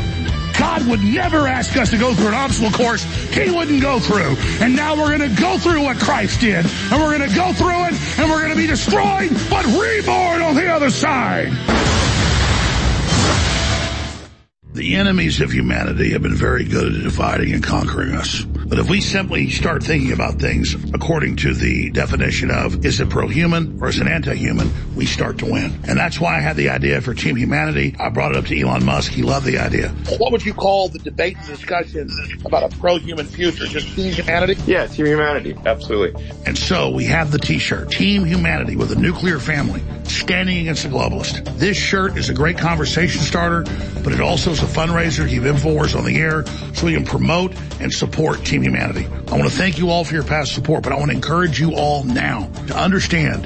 God 0.60 0.86
would 0.88 1.02
never 1.02 1.48
ask 1.48 1.76
us 1.78 1.92
to 1.92 1.98
go 1.98 2.14
through 2.14 2.28
an 2.28 2.34
obstacle 2.34 2.72
course 2.72 3.04
he 3.34 3.50
wouldn't 3.50 3.82
go 3.82 4.00
through. 4.00 4.36
And 4.60 4.76
now 4.76 4.96
we're 4.96 5.18
going 5.18 5.34
to 5.34 5.42
go 5.42 5.58
through 5.58 5.84
what 5.84 5.98
Christ 5.98 6.42
did. 6.42 6.66
And 6.66 7.02
we're 7.02 7.18
going 7.18 7.30
to 7.30 7.36
go 7.36 7.54
through 7.54 7.86
it 7.86 8.20
and 8.20 8.30
we're 8.30 8.40
going 8.40 8.52
to 8.52 8.58
be 8.58 8.68
destroyed 8.68 9.32
but 9.50 9.66
reborn 9.66 10.42
on 10.42 10.56
the 10.56 10.68
other 10.68 10.90
side. 10.90 11.52
The 14.72 14.98
enemies 14.98 15.42
of 15.42 15.52
humanity 15.52 16.12
have 16.12 16.22
been 16.22 16.36
very 16.36 16.64
good 16.64 16.94
at 16.94 17.02
dividing 17.02 17.54
and 17.54 17.64
conquering 17.64 18.14
us. 18.14 18.44
But 18.44 18.78
if 18.78 18.88
we 18.88 19.02
simply 19.02 19.50
start 19.50 19.82
thinking 19.82 20.12
about 20.12 20.36
things 20.36 20.76
according 20.94 21.38
to 21.38 21.56
the 21.56 21.90
definition 21.90 22.52
of 22.52 22.86
is 22.86 23.00
it 23.00 23.10
pro-human 23.10 23.80
or 23.82 23.90
is 23.90 24.00
it 24.00 24.06
anti-human, 24.06 24.72
we 24.96 25.08
start 25.08 25.40
to 25.40 25.48
win. 25.48 25.80
And 25.88 25.98
that's 25.98 26.20
why 26.20 26.38
I 26.38 26.40
had 26.40 26.56
the 26.56 26.70
idea 26.70 27.02
for 27.02 27.16
Team 27.16 27.36
Humanity. 27.36 27.96
I 28.00 28.10
brought 28.10 28.34
it 28.34 28.38
up 28.38 28.46
to 28.46 28.60
Elon 28.60 28.86
Musk. 28.86 29.12
He 29.12 29.24
loved 29.24 29.48
the 29.48 29.58
idea. 29.58 29.90
What 30.20 30.32
would 30.32 30.46
you 30.46 30.54
call 30.54 30.88
the 30.88 31.00
debate 31.00 31.38
and 31.38 31.48
discussion 31.48 32.08
about 32.46 32.72
a 32.72 32.78
pro-human 32.78 33.26
future? 33.26 33.66
Just 33.66 33.96
Team 33.96 34.14
Humanity? 34.14 34.56
Yeah, 34.68 34.86
Team 34.86 35.08
Humanity. 35.08 35.56
Absolutely. 35.66 36.24
And 36.46 36.56
so 36.56 36.92
we 36.92 37.06
have 37.06 37.32
the 37.32 37.40
t-shirt, 37.40 37.90
Team 37.90 38.24
Humanity 38.24 38.76
with 38.76 38.92
a 38.92 39.00
nuclear 39.00 39.40
family 39.40 39.82
standing 40.04 40.60
against 40.60 40.84
the 40.84 40.90
globalist. 40.90 41.58
This 41.58 41.78
shirt 41.78 42.18
is 42.18 42.30
a 42.30 42.34
great 42.36 42.58
conversation 42.60 43.22
starter, 43.22 43.64
but 44.04 44.14
it 44.14 44.22
also 44.22 44.54
is 44.64 44.76
a 44.76 44.80
fundraiser 44.80 45.28
keep 45.28 45.44
InfoWars 45.44 45.98
on 45.98 46.06
the 46.06 46.18
air 46.18 46.46
so 46.74 46.86
we 46.86 46.94
can 46.94 47.06
promote 47.06 47.54
and 47.80 47.92
support 47.92 48.44
Team 48.46 48.62
Humanity. 48.62 49.06
I 49.06 49.38
want 49.38 49.44
to 49.44 49.50
thank 49.50 49.78
you 49.78 49.90
all 49.90 50.04
for 50.04 50.14
your 50.14 50.24
past 50.24 50.54
support, 50.54 50.84
but 50.84 50.92
I 50.92 50.96
want 50.96 51.12
to 51.12 51.16
encourage 51.16 51.60
you 51.60 51.76
all 51.76 52.04
now 52.04 52.50
to 52.68 52.76
understand 52.76 53.46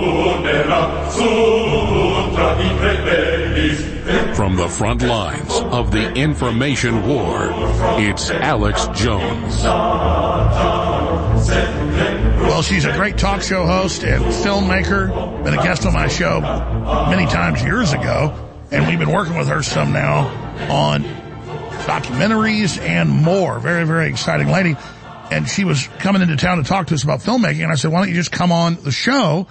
From 4.35 4.55
the 4.55 4.67
front 4.67 5.01
lines 5.03 5.53
of 5.53 5.91
the 5.91 6.13
information 6.13 7.07
war, 7.07 7.49
it's 7.99 8.29
Alex 8.29 8.87
Jones. 8.87 9.63
Well, 12.41 12.61
she's 12.61 12.85
a 12.85 12.93
great 12.93 13.17
talk 13.17 13.41
show 13.41 13.65
host 13.65 14.03
and 14.03 14.23
filmmaker. 14.25 15.43
Been 15.43 15.53
a 15.53 15.63
guest 15.63 15.85
on 15.85 15.93
my 15.93 16.07
show 16.07 16.41
many 17.09 17.25
times 17.27 17.63
years 17.63 17.93
ago. 17.93 18.33
And 18.71 18.87
we've 18.87 18.99
been 18.99 19.11
working 19.11 19.37
with 19.37 19.47
her 19.47 19.61
some 19.63 19.91
now 19.93 20.27
on 20.69 21.03
documentaries 21.85 22.79
and 22.81 23.09
more. 23.09 23.59
Very, 23.59 23.85
very 23.85 24.09
exciting 24.09 24.47
lady. 24.47 24.75
And 25.29 25.47
she 25.47 25.63
was 25.63 25.87
coming 25.99 26.21
into 26.21 26.35
town 26.35 26.57
to 26.57 26.63
talk 26.63 26.87
to 26.87 26.95
us 26.95 27.03
about 27.03 27.19
filmmaking. 27.19 27.63
And 27.63 27.71
I 27.71 27.75
said, 27.75 27.91
why 27.91 27.99
don't 27.99 28.09
you 28.09 28.15
just 28.15 28.31
come 28.31 28.51
on 28.51 28.75
the 28.83 28.91
show? 28.91 29.47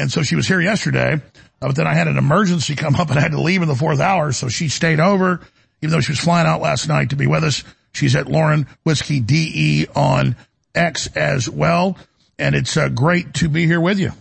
And 0.00 0.10
so 0.10 0.22
she 0.22 0.34
was 0.34 0.48
here 0.48 0.60
yesterday. 0.60 1.14
Uh, 1.14 1.66
but 1.66 1.76
then 1.76 1.86
I 1.86 1.94
had 1.94 2.08
an 2.08 2.16
emergency 2.16 2.74
come 2.74 2.96
up 2.96 3.10
and 3.10 3.18
I 3.18 3.22
had 3.22 3.32
to 3.32 3.40
leave 3.40 3.60
in 3.60 3.68
the 3.68 3.74
fourth 3.74 4.00
hour. 4.00 4.32
So 4.32 4.48
she 4.48 4.68
stayed 4.68 4.98
over, 4.98 5.40
even 5.82 5.92
though 5.92 6.00
she 6.00 6.12
was 6.12 6.20
flying 6.20 6.46
out 6.46 6.62
last 6.62 6.88
night 6.88 7.10
to 7.10 7.16
be 7.16 7.26
with 7.26 7.44
us. 7.44 7.62
She's 7.92 8.16
at 8.16 8.26
Lauren 8.26 8.66
Witzke 8.86 9.26
DE 9.26 9.86
on 9.94 10.36
X 10.74 11.08
as 11.08 11.50
well. 11.50 11.98
And 12.38 12.54
it's 12.54 12.76
uh, 12.76 12.88
great 12.88 13.34
to 13.34 13.48
be 13.48 13.66
here 13.66 13.80
with 13.80 13.98
you. 13.98 14.12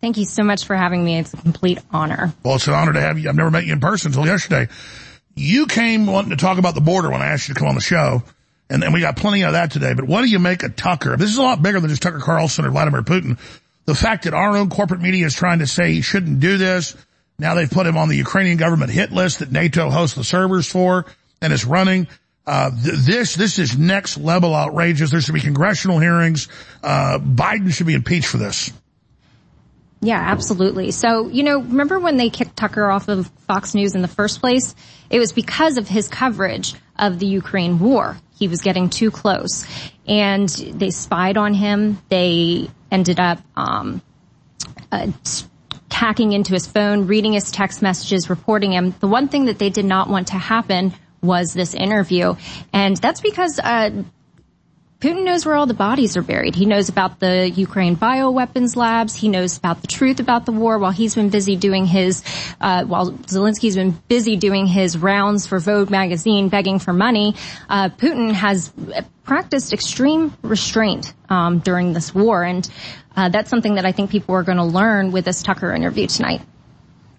Thank 0.00 0.16
you 0.16 0.24
so 0.24 0.42
much 0.42 0.64
for 0.64 0.74
having 0.74 1.04
me. 1.04 1.18
It's 1.18 1.34
a 1.34 1.36
complete 1.36 1.80
honor. 1.90 2.32
Well, 2.42 2.56
it's 2.56 2.66
an 2.66 2.74
honor 2.74 2.94
to 2.94 3.00
have 3.00 3.18
you. 3.18 3.28
I've 3.28 3.36
never 3.36 3.50
met 3.50 3.66
you 3.66 3.72
in 3.72 3.80
person 3.80 4.12
until 4.12 4.26
yesterday. 4.26 4.72
You 5.34 5.66
came 5.66 6.06
wanting 6.06 6.30
to 6.30 6.36
talk 6.36 6.56
about 6.58 6.74
the 6.74 6.80
border 6.80 7.10
when 7.10 7.20
I 7.20 7.26
asked 7.26 7.48
you 7.48 7.54
to 7.54 7.58
come 7.60 7.68
on 7.68 7.74
the 7.74 7.80
show. 7.82 8.22
And, 8.70 8.82
and 8.82 8.94
we 8.94 9.00
got 9.00 9.16
plenty 9.16 9.44
of 9.44 9.52
that 9.52 9.70
today. 9.70 9.92
But 9.92 10.06
what 10.06 10.22
do 10.22 10.28
you 10.28 10.38
make 10.38 10.62
of 10.62 10.76
Tucker? 10.76 11.16
This 11.16 11.30
is 11.30 11.38
a 11.38 11.42
lot 11.42 11.62
bigger 11.62 11.78
than 11.78 11.90
just 11.90 12.02
Tucker 12.02 12.20
Carlson 12.20 12.64
or 12.64 12.70
Vladimir 12.70 13.02
Putin. 13.02 13.38
The 13.86 13.94
fact 13.94 14.24
that 14.24 14.34
our 14.34 14.56
own 14.56 14.68
corporate 14.68 15.00
media 15.00 15.26
is 15.26 15.34
trying 15.34 15.60
to 15.60 15.66
say 15.66 15.92
he 15.92 16.02
shouldn't 16.02 16.40
do 16.40 16.58
this. 16.58 16.96
Now 17.38 17.54
they've 17.54 17.70
put 17.70 17.86
him 17.86 17.96
on 17.96 18.08
the 18.08 18.16
Ukrainian 18.16 18.56
government 18.56 18.90
hit 18.90 19.12
list 19.12 19.38
that 19.38 19.52
NATO 19.52 19.90
hosts 19.90 20.16
the 20.16 20.24
servers 20.24 20.66
for 20.66 21.06
and 21.40 21.52
is 21.52 21.64
running. 21.64 22.08
Uh, 22.46 22.70
th- 22.70 22.98
this, 22.98 23.34
this 23.34 23.58
is 23.58 23.76
next 23.76 24.18
level 24.18 24.54
outrageous. 24.54 25.10
There 25.10 25.20
should 25.20 25.34
be 25.34 25.40
congressional 25.40 25.98
hearings. 25.98 26.48
Uh, 26.82 27.18
Biden 27.18 27.72
should 27.72 27.86
be 27.86 27.94
impeached 27.94 28.28
for 28.28 28.38
this. 28.38 28.72
Yeah, 30.06 30.20
absolutely. 30.20 30.92
So, 30.92 31.26
you 31.26 31.42
know, 31.42 31.58
remember 31.58 31.98
when 31.98 32.16
they 32.16 32.30
kicked 32.30 32.56
Tucker 32.56 32.88
off 32.88 33.08
of 33.08 33.26
Fox 33.48 33.74
News 33.74 33.96
in 33.96 34.02
the 34.02 34.08
first 34.08 34.38
place? 34.38 34.72
It 35.10 35.18
was 35.18 35.32
because 35.32 35.78
of 35.78 35.88
his 35.88 36.06
coverage 36.06 36.74
of 36.96 37.18
the 37.18 37.26
Ukraine 37.26 37.80
war. 37.80 38.16
He 38.38 38.46
was 38.46 38.60
getting 38.60 38.88
too 38.88 39.10
close 39.10 39.66
and 40.06 40.48
they 40.48 40.90
spied 40.90 41.36
on 41.36 41.54
him. 41.54 41.98
They 42.08 42.70
ended 42.88 43.18
up, 43.18 43.40
um, 43.56 44.00
uh, 44.92 45.08
hacking 45.90 46.30
into 46.30 46.52
his 46.52 46.68
phone, 46.68 47.08
reading 47.08 47.32
his 47.32 47.50
text 47.50 47.82
messages, 47.82 48.30
reporting 48.30 48.74
him. 48.74 48.94
The 49.00 49.08
one 49.08 49.26
thing 49.26 49.46
that 49.46 49.58
they 49.58 49.70
did 49.70 49.86
not 49.86 50.08
want 50.08 50.28
to 50.28 50.38
happen 50.38 50.94
was 51.20 51.52
this 51.52 51.74
interview. 51.74 52.36
And 52.72 52.96
that's 52.96 53.20
because, 53.20 53.58
uh, 53.58 54.04
Putin 54.98 55.24
knows 55.24 55.44
where 55.44 55.54
all 55.54 55.66
the 55.66 55.74
bodies 55.74 56.16
are 56.16 56.22
buried. 56.22 56.54
He 56.54 56.64
knows 56.64 56.88
about 56.88 57.20
the 57.20 57.50
Ukraine 57.50 57.96
bioweapons 57.96 58.76
labs. 58.76 59.14
He 59.14 59.28
knows 59.28 59.58
about 59.58 59.82
the 59.82 59.86
truth 59.86 60.20
about 60.20 60.46
the 60.46 60.52
war 60.52 60.78
while 60.78 60.90
he's 60.90 61.14
been 61.14 61.28
busy 61.28 61.54
doing 61.54 61.84
his, 61.84 62.24
uh, 62.62 62.84
while 62.84 63.12
Zelensky's 63.12 63.76
been 63.76 63.90
busy 64.08 64.36
doing 64.36 64.66
his 64.66 64.96
rounds 64.96 65.46
for 65.46 65.58
Vogue 65.58 65.90
magazine 65.90 66.48
begging 66.48 66.78
for 66.78 66.94
money. 66.94 67.34
Uh, 67.68 67.90
Putin 67.90 68.32
has 68.32 68.72
practiced 69.22 69.74
extreme 69.74 70.32
restraint, 70.40 71.12
um, 71.28 71.58
during 71.58 71.92
this 71.92 72.14
war. 72.14 72.42
And, 72.42 72.66
uh, 73.14 73.28
that's 73.28 73.50
something 73.50 73.74
that 73.74 73.84
I 73.84 73.92
think 73.92 74.10
people 74.10 74.34
are 74.34 74.42
going 74.42 74.58
to 74.58 74.64
learn 74.64 75.12
with 75.12 75.26
this 75.26 75.42
Tucker 75.42 75.74
interview 75.74 76.06
tonight. 76.06 76.40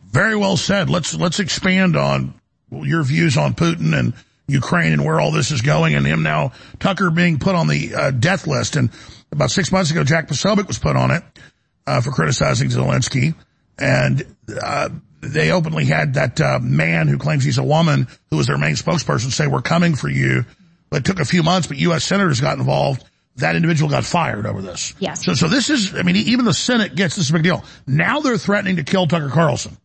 Very 0.10 0.36
well 0.36 0.58
said. 0.58 0.90
Let's, 0.90 1.14
let's 1.14 1.40
expand 1.40 1.96
on 1.96 2.34
your 2.72 3.04
views 3.04 3.38
on 3.38 3.54
Putin 3.54 3.98
and 3.98 4.14
Ukraine 4.48 4.94
and 4.94 5.04
where 5.04 5.20
all 5.20 5.32
this 5.32 5.52
is 5.52 5.62
going 5.62 5.96
and 5.96 6.06
him 6.06 6.24
now, 6.24 6.54
Tucker 6.80 7.10
being 7.10 7.38
put 7.38 7.56
on 7.56 7.68
the 7.68 7.94
uh, 7.94 8.12
death 8.12 8.48
list. 8.48 8.76
And 8.78 8.90
about 9.32 9.52
six 9.52 9.72
months 9.72 9.92
ago, 9.92 10.04
Jack 10.04 10.28
Posobiec 10.28 10.68
was 10.68 10.80
put 10.80 10.96
on 10.96 11.12
it, 11.12 11.24
uh, 11.86 12.02
for 12.02 12.12
criticizing 12.12 12.70
Zelensky. 12.70 13.36
And, 13.78 14.26
uh, 14.62 14.90
they 15.20 15.52
openly 15.52 15.86
had 15.86 16.14
that, 16.14 16.40
uh, 16.40 16.60
man 16.62 17.08
who 17.08 17.18
claims 17.18 17.44
he's 17.44 17.58
a 17.58 17.64
woman 17.64 18.08
who 18.30 18.38
was 18.38 18.48
their 18.48 18.58
main 18.58 18.76
spokesperson 18.76 19.32
say, 19.32 19.48
we're 19.48 19.62
coming 19.62 19.96
for 19.96 20.10
you. 20.10 20.46
But 20.90 21.00
it 21.00 21.06
took 21.06 21.20
a 21.20 21.26
few 21.26 21.44
months, 21.44 21.68
but 21.68 21.78
U.S. 21.78 22.06
senators 22.06 22.40
got 22.40 22.58
involved. 22.58 23.04
That 23.38 23.56
individual 23.56 23.92
got 23.92 24.06
fired 24.06 24.46
over 24.46 24.62
this. 24.62 24.96
Yes. 25.00 25.26
So, 25.26 25.34
so 25.34 25.48
this 25.48 25.70
is, 25.70 25.94
I 25.94 26.04
mean, 26.04 26.16
even 26.16 26.46
the 26.46 26.54
Senate 26.54 26.96
gets 26.96 27.16
this 27.18 27.26
is 27.26 27.30
a 27.30 27.34
big 27.34 27.44
deal. 27.44 27.66
Now 27.86 28.22
they're 28.22 28.38
threatening 28.38 28.78
to 28.78 28.84
kill 28.84 29.06
Tucker 29.08 29.30
Carlson. 29.30 29.78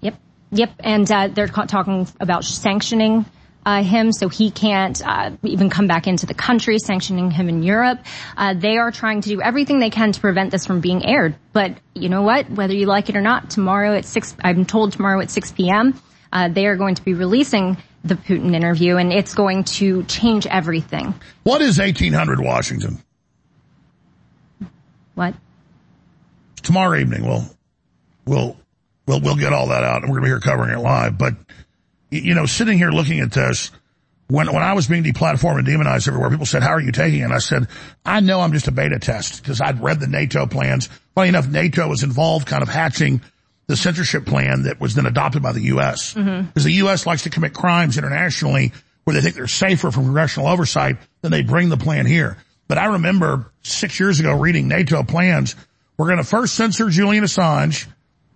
Yep. 0.00 0.16
Yep. 0.50 0.70
And, 0.80 1.10
uh, 1.10 1.28
they're 1.28 1.46
talking 1.46 2.08
about 2.20 2.44
sanctioning 2.44 3.24
uh, 3.64 3.82
him 3.82 4.12
so 4.12 4.28
he 4.28 4.50
can't 4.50 5.00
uh, 5.06 5.30
even 5.42 5.70
come 5.70 5.86
back 5.86 6.06
into 6.06 6.26
the 6.26 6.34
country, 6.34 6.78
sanctioning 6.78 7.30
him 7.30 7.48
in 7.48 7.62
Europe. 7.62 8.00
Uh, 8.36 8.54
they 8.54 8.76
are 8.76 8.90
trying 8.90 9.20
to 9.20 9.28
do 9.28 9.40
everything 9.40 9.78
they 9.78 9.90
can 9.90 10.12
to 10.12 10.20
prevent 10.20 10.50
this 10.50 10.66
from 10.66 10.80
being 10.80 11.04
aired. 11.04 11.36
But 11.52 11.76
you 11.94 12.08
know 12.08 12.22
what? 12.22 12.50
Whether 12.50 12.74
you 12.74 12.86
like 12.86 13.08
it 13.08 13.16
or 13.16 13.20
not, 13.20 13.50
tomorrow 13.50 13.94
at 13.94 14.04
6, 14.04 14.36
I'm 14.42 14.64
told 14.64 14.92
tomorrow 14.92 15.20
at 15.20 15.30
6 15.30 15.52
p.m., 15.52 16.00
uh, 16.32 16.48
they 16.48 16.66
are 16.66 16.76
going 16.76 16.94
to 16.94 17.02
be 17.02 17.14
releasing 17.14 17.76
the 18.04 18.14
Putin 18.14 18.54
interview 18.54 18.96
and 18.96 19.12
it's 19.12 19.34
going 19.34 19.64
to 19.64 20.02
change 20.04 20.46
everything. 20.46 21.14
What 21.44 21.62
is 21.62 21.78
1800 21.78 22.40
Washington? 22.40 23.00
What? 25.14 25.34
Tomorrow 26.62 26.98
evening 26.98 27.24
we'll, 27.24 27.44
we'll, 28.24 28.56
we'll, 29.06 29.20
we'll 29.20 29.36
get 29.36 29.52
all 29.52 29.68
that 29.68 29.84
out 29.84 30.02
and 30.02 30.10
we're 30.10 30.20
going 30.20 30.22
to 30.22 30.26
be 30.26 30.30
here 30.30 30.40
covering 30.40 30.76
it 30.76 30.80
live. 30.80 31.16
But 31.18 31.34
you 32.12 32.34
know, 32.34 32.46
sitting 32.46 32.78
here 32.78 32.90
looking 32.90 33.20
at 33.20 33.32
this, 33.32 33.70
when, 34.28 34.46
when 34.52 34.62
I 34.62 34.72
was 34.74 34.86
being 34.86 35.02
deplatformed 35.04 35.58
and 35.58 35.66
demonized 35.66 36.08
everywhere, 36.08 36.30
people 36.30 36.46
said, 36.46 36.62
how 36.62 36.70
are 36.70 36.80
you 36.80 36.92
taking 36.92 37.20
it? 37.20 37.24
And 37.24 37.32
I 37.34 37.38
said, 37.38 37.66
I 38.04 38.20
know 38.20 38.40
I'm 38.40 38.52
just 38.52 38.68
a 38.68 38.72
beta 38.72 38.98
test 38.98 39.42
because 39.42 39.60
I'd 39.60 39.82
read 39.82 40.00
the 40.00 40.06
NATO 40.06 40.46
plans. 40.46 40.88
Funny 41.14 41.28
enough, 41.28 41.48
NATO 41.48 41.88
was 41.88 42.02
involved 42.02 42.46
kind 42.46 42.62
of 42.62 42.68
hatching 42.68 43.20
the 43.66 43.76
censorship 43.76 44.24
plan 44.26 44.62
that 44.64 44.80
was 44.80 44.94
then 44.94 45.06
adopted 45.06 45.42
by 45.42 45.52
the 45.52 45.62
U.S. 45.62 46.14
Because 46.14 46.26
Mm-hmm. 46.26 46.62
the 46.62 46.72
U.S. 46.72 47.06
likes 47.06 47.22
to 47.24 47.30
commit 47.30 47.52
crimes 47.54 47.98
internationally 47.98 48.72
where 49.04 49.14
they 49.14 49.20
think 49.20 49.34
they're 49.34 49.46
safer 49.46 49.90
from 49.90 50.04
congressional 50.04 50.48
oversight 50.48 50.96
than 51.22 51.30
they 51.32 51.42
bring 51.42 51.68
the 51.68 51.76
plan 51.76 52.06
here. 52.06 52.38
But 52.68 52.78
I 52.78 52.86
remember 52.86 53.52
six 53.62 53.98
years 54.00 54.20
ago 54.20 54.38
reading 54.38 54.68
NATO 54.68 55.02
plans. 55.02 55.56
We're 55.98 56.06
going 56.06 56.18
to 56.18 56.24
first 56.24 56.54
censor 56.54 56.88
Julian 56.88 57.24
Assange 57.24 57.86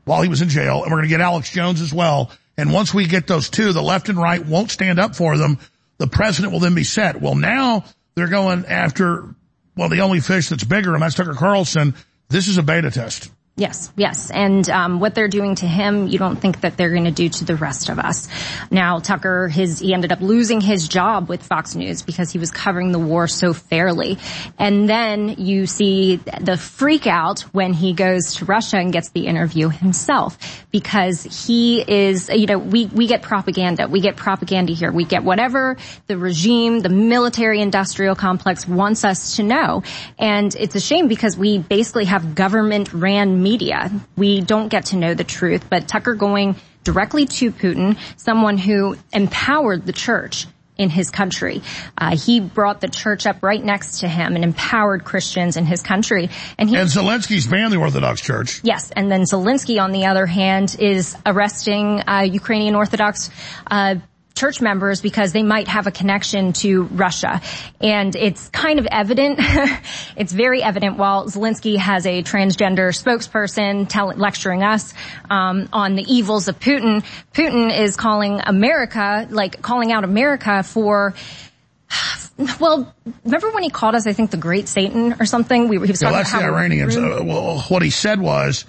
while 0.05 0.23
he 0.23 0.29
was 0.29 0.43
in 0.43 0.49
jail, 0.49 0.83
and 0.83 0.91
we're 0.93 0.99
going 0.99 1.09
to 1.09 1.15
get 1.15 1.21
Alex 1.21 1.51
Jones 1.51 1.81
as 1.81 1.93
well. 1.95 2.31
And 2.59 2.73
once 2.73 2.95
we 2.95 3.07
get 3.07 3.27
those 3.27 3.51
two, 3.51 3.73
the 3.73 3.83
left 3.83 4.09
and 4.09 4.19
right 4.19 4.45
won't 4.45 4.71
stand 4.71 4.99
up 4.99 5.15
for 5.15 5.37
them. 5.37 5.59
The 5.99 6.07
president 6.07 6.53
will 6.53 6.61
then 6.61 6.75
be 6.75 6.85
set. 6.85 7.21
Well, 7.21 7.35
now 7.35 7.85
they're 8.15 8.29
going 8.29 8.65
after, 8.67 9.35
well, 9.77 9.89
the 9.89 10.01
only 10.01 10.21
fish 10.21 10.49
that's 10.49 10.65
bigger, 10.65 10.95
and 10.95 11.03
that's 11.03 11.15
Tucker 11.15 11.35
Carlson. 11.35 11.95
This 12.29 12.49
is 12.49 12.59
a 12.59 12.63
beta 12.63 12.91
test. 12.91 13.31
Yes, 13.59 13.91
yes. 13.97 14.31
And 14.31 14.69
um, 14.69 15.01
what 15.01 15.15
they're 15.15 15.29
doing 15.29 15.55
to 15.55 15.67
him, 15.67 16.09
you 16.09 16.19
don't 16.19 16.37
think 16.37 16.61
that 16.61 16.77
they're 16.77 16.91
going 16.91 17.05
to 17.05 17.11
do 17.11 17.31
to 17.31 17.45
the 17.47 17.57
rest 17.57 17.89
of 17.89 17.99
us. 17.99 18.29
Now, 18.71 18.99
Tucker, 18.99 19.49
his 19.49 19.79
he 19.79 19.95
ended 19.95 20.13
up 20.13 20.21
losing 20.21 20.61
his 20.61 20.87
job 20.87 21.31
with 21.31 21.43
Fox 21.43 21.75
News 21.75 22.03
because 22.03 22.31
he 22.31 22.39
was 22.39 22.51
covering 22.51 22.93
the 22.93 22.99
war 22.99 23.27
so 23.27 23.55
fairly. 23.55 24.19
And 24.59 24.87
then 24.87 25.37
you 25.39 25.67
see 25.67 26.17
the 26.17 26.59
freak 26.59 27.07
out 27.07 27.41
when 27.53 27.73
he 27.73 27.95
goes 27.95 28.35
to 28.35 28.45
Russia 28.45 28.77
and 28.77 28.93
gets 28.93 29.09
the 29.09 29.27
interview 29.27 29.71
himself 29.71 30.67
because 30.71 31.47
he 31.47 31.81
is, 31.81 32.29
you 32.29 32.45
know, 32.45 32.59
we, 32.59 32.85
we 32.85 33.07
get 33.07 33.23
propaganda. 33.23 33.89
We 33.89 34.03
get 34.03 34.17
propaganda 34.17 34.75
here. 34.75 34.93
We 34.93 35.07
get 35.07 35.25
whatever 35.25 35.79
the 36.09 36.19
regime, 36.19 36.81
the 36.81 36.91
military 36.91 37.63
industrial 37.63 38.17
complex 38.17 38.69
wants 38.69 39.03
us 39.03 39.37
to 39.37 39.43
know. 39.43 39.83
And 40.19 40.55
it's 40.55 40.75
a 40.75 40.81
shame 40.81 41.09
because 41.09 41.39
we 41.39 41.57
basically 41.57 42.05
have 42.05 42.35
government 42.35 42.93
ran 42.93 43.46
media. 43.51 43.91
We 44.17 44.41
don't 44.41 44.69
get 44.69 44.87
to 44.87 44.97
know 44.97 45.15
the 45.15 45.29
truth, 45.39 45.71
but 45.71 45.87
Tucker 45.87 46.15
going 46.15 46.57
directly 46.83 47.27
to 47.27 47.53
Putin, 47.53 47.97
someone 48.17 48.59
who 48.59 48.97
empowered 49.13 49.87
the 49.87 49.93
church 49.93 50.47
in 50.77 50.91
his 50.91 51.11
country. 51.11 51.63
Uh, 51.97 52.17
he 52.17 52.41
brought 52.41 52.81
the 52.81 52.89
church 52.89 53.25
up 53.25 53.43
right 53.43 53.63
next 53.63 54.01
to 54.01 54.09
him 54.09 54.35
and 54.35 54.45
empowered 54.45 55.05
Christians 55.05 55.57
in 55.57 55.65
his 55.65 55.81
country. 55.81 56.29
And 56.59 56.69
he, 56.69 56.77
And 56.77 56.89
Zelensky's 56.89 57.47
banned 57.47 57.73
the 57.73 57.79
Orthodox 57.79 58.21
Church. 58.21 58.61
Yes, 58.63 58.91
and 58.91 59.11
then 59.11 59.23
Zelensky, 59.23 59.81
on 59.81 59.93
the 59.93 60.07
other 60.07 60.27
hand, 60.27 60.77
is 60.79 61.17
arresting 61.25 62.03
uh, 62.07 62.27
Ukrainian 62.29 62.75
Orthodox 62.75 63.31
uh, 63.71 63.95
church 64.37 64.61
members 64.61 65.01
because 65.01 65.33
they 65.33 65.43
might 65.43 65.67
have 65.67 65.87
a 65.87 65.91
connection 65.91 66.53
to 66.53 66.85
Russia. 66.85 67.41
And 67.81 68.15
it's 68.15 68.49
kind 68.51 68.79
of 68.79 68.87
evident, 68.91 69.41
it's 70.17 70.33
very 70.33 70.63
evident 70.63 70.99
while 70.99 71.27
Zelensky 71.27 71.77
has 71.79 72.07
a 72.07 72.23
transgender 72.23 72.93
spokesperson 72.93 73.89
tell, 73.89 74.09
lecturing 74.09 74.63
us 74.63 74.95
um, 75.31 75.69
on 75.73 75.97
the 75.97 76.03
evils 76.03 76.49
of 76.49 76.61
Putin, 76.61 77.05
Putin 77.33 77.77
is 77.77 77.97
calling 77.97 78.41
America, 78.45 79.27
like 79.31 79.63
calling 79.63 79.91
out 79.91 80.05
America 80.05 80.63
for 80.63 81.15
well, 82.61 82.95
remember 83.25 83.51
when 83.51 83.63
he 83.63 83.71
called 83.71 83.95
us, 83.95 84.07
I 84.07 84.13
think, 84.13 84.31
the 84.31 84.37
Great 84.37 84.69
Satan 84.69 85.17
or 85.21 85.27
something? 85.27 85.69
We, 85.69 85.77
he 85.77 85.93
was 85.93 86.01
talking 86.01 86.17
that's 86.17 86.33
the 86.33 86.39
about 86.39 86.51
we're 86.51 86.59
Iranians. 86.59 86.97
Uh, 86.97 87.23
well, 87.25 87.61
what 87.69 87.83
he 87.83 87.91
said 87.91 88.21
was 88.21 88.65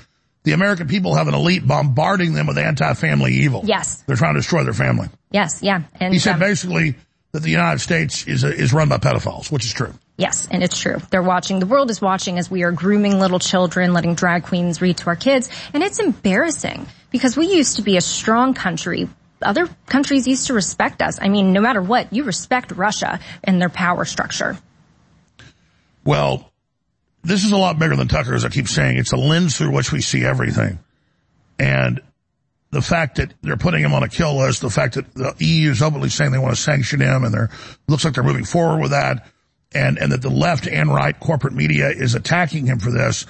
the 0.47 0.53
American 0.53 0.87
people 0.87 1.13
have 1.15 1.27
an 1.27 1.33
elite 1.33 1.67
bombarding 1.67 2.33
them 2.33 2.47
with 2.47 2.57
anti-family 2.57 3.33
evil. 3.33 3.63
Yes. 3.65 4.01
They're 4.07 4.15
trying 4.15 4.35
to 4.35 4.39
destroy 4.39 4.63
their 4.63 4.73
family. 4.73 5.09
Yes, 5.29 5.59
yeah. 5.61 5.83
And 5.99 6.13
He 6.13 6.19
said 6.19 6.35
um, 6.35 6.39
basically 6.39 6.95
that 7.33 7.43
the 7.43 7.49
United 7.49 7.79
States 7.79 8.25
is 8.25 8.45
a, 8.45 8.53
is 8.55 8.71
run 8.71 8.87
by 8.87 8.97
pedophiles, 8.97 9.51
which 9.51 9.65
is 9.65 9.73
true. 9.73 9.93
Yes, 10.15 10.47
and 10.49 10.63
it's 10.63 10.79
true. 10.79 10.99
They're 11.11 11.21
watching. 11.21 11.59
The 11.59 11.65
world 11.65 11.91
is 11.91 12.01
watching 12.01 12.39
as 12.39 12.49
we 12.49 12.63
are 12.63 12.71
grooming 12.71 13.19
little 13.19 13.39
children, 13.39 13.91
letting 13.91 14.15
drag 14.15 14.43
queens 14.43 14.81
read 14.81 14.95
to 14.99 15.07
our 15.07 15.17
kids. 15.17 15.49
And 15.73 15.83
it's 15.83 15.99
embarrassing 15.99 16.87
because 17.11 17.35
we 17.35 17.53
used 17.53 17.75
to 17.75 17.81
be 17.81 17.97
a 17.97 18.01
strong 18.01 18.53
country. 18.53 19.09
Other 19.41 19.67
countries 19.87 20.29
used 20.29 20.47
to 20.47 20.53
respect 20.53 21.01
us. 21.01 21.19
I 21.21 21.27
mean, 21.27 21.51
no 21.51 21.59
matter 21.59 21.81
what, 21.81 22.13
you 22.13 22.23
respect 22.23 22.71
Russia 22.71 23.19
and 23.43 23.59
their 23.59 23.69
power 23.69 24.05
structure. 24.05 24.57
Well, 26.05 26.49
this 27.27 27.43
is 27.43 27.51
a 27.51 27.57
lot 27.57 27.77
bigger 27.77 27.95
than 27.95 28.07
Tucker, 28.07 28.33
as 28.33 28.45
I 28.45 28.49
keep 28.49 28.67
saying. 28.67 28.97
It's 28.97 29.11
a 29.11 29.17
lens 29.17 29.57
through 29.57 29.71
which 29.71 29.91
we 29.91 30.01
see 30.01 30.23
everything. 30.23 30.79
And 31.59 32.01
the 32.71 32.81
fact 32.81 33.17
that 33.17 33.33
they're 33.41 33.57
putting 33.57 33.83
him 33.83 33.93
on 33.93 34.03
a 34.03 34.07
kill 34.07 34.37
list, 34.37 34.61
the 34.61 34.69
fact 34.69 34.95
that 34.95 35.13
the 35.13 35.35
EU 35.39 35.71
is 35.71 35.81
openly 35.81 36.09
saying 36.09 36.31
they 36.31 36.37
want 36.37 36.55
to 36.55 36.61
sanction 36.61 37.01
him 37.01 37.25
and 37.25 37.33
they're, 37.33 37.49
looks 37.87 38.05
like 38.05 38.13
they're 38.13 38.23
moving 38.23 38.45
forward 38.45 38.81
with 38.81 38.91
that. 38.91 39.27
And, 39.73 39.97
and 39.97 40.13
that 40.13 40.21
the 40.21 40.29
left 40.29 40.67
and 40.67 40.89
right 40.93 41.19
corporate 41.19 41.53
media 41.53 41.89
is 41.89 42.15
attacking 42.15 42.67
him 42.67 42.79
for 42.79 42.91
this. 42.91 43.25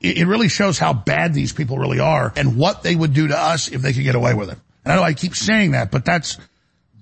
It, 0.00 0.18
it 0.18 0.26
really 0.26 0.48
shows 0.48 0.78
how 0.78 0.92
bad 0.92 1.32
these 1.32 1.54
people 1.54 1.78
really 1.78 2.00
are 2.00 2.32
and 2.36 2.58
what 2.58 2.82
they 2.82 2.94
would 2.94 3.14
do 3.14 3.28
to 3.28 3.38
us 3.38 3.68
if 3.68 3.80
they 3.80 3.94
could 3.94 4.04
get 4.04 4.14
away 4.14 4.34
with 4.34 4.50
it. 4.50 4.58
And 4.84 4.92
I 4.92 4.96
know 4.96 5.02
I 5.02 5.14
keep 5.14 5.34
saying 5.34 5.70
that, 5.70 5.90
but 5.90 6.04
that's, 6.04 6.36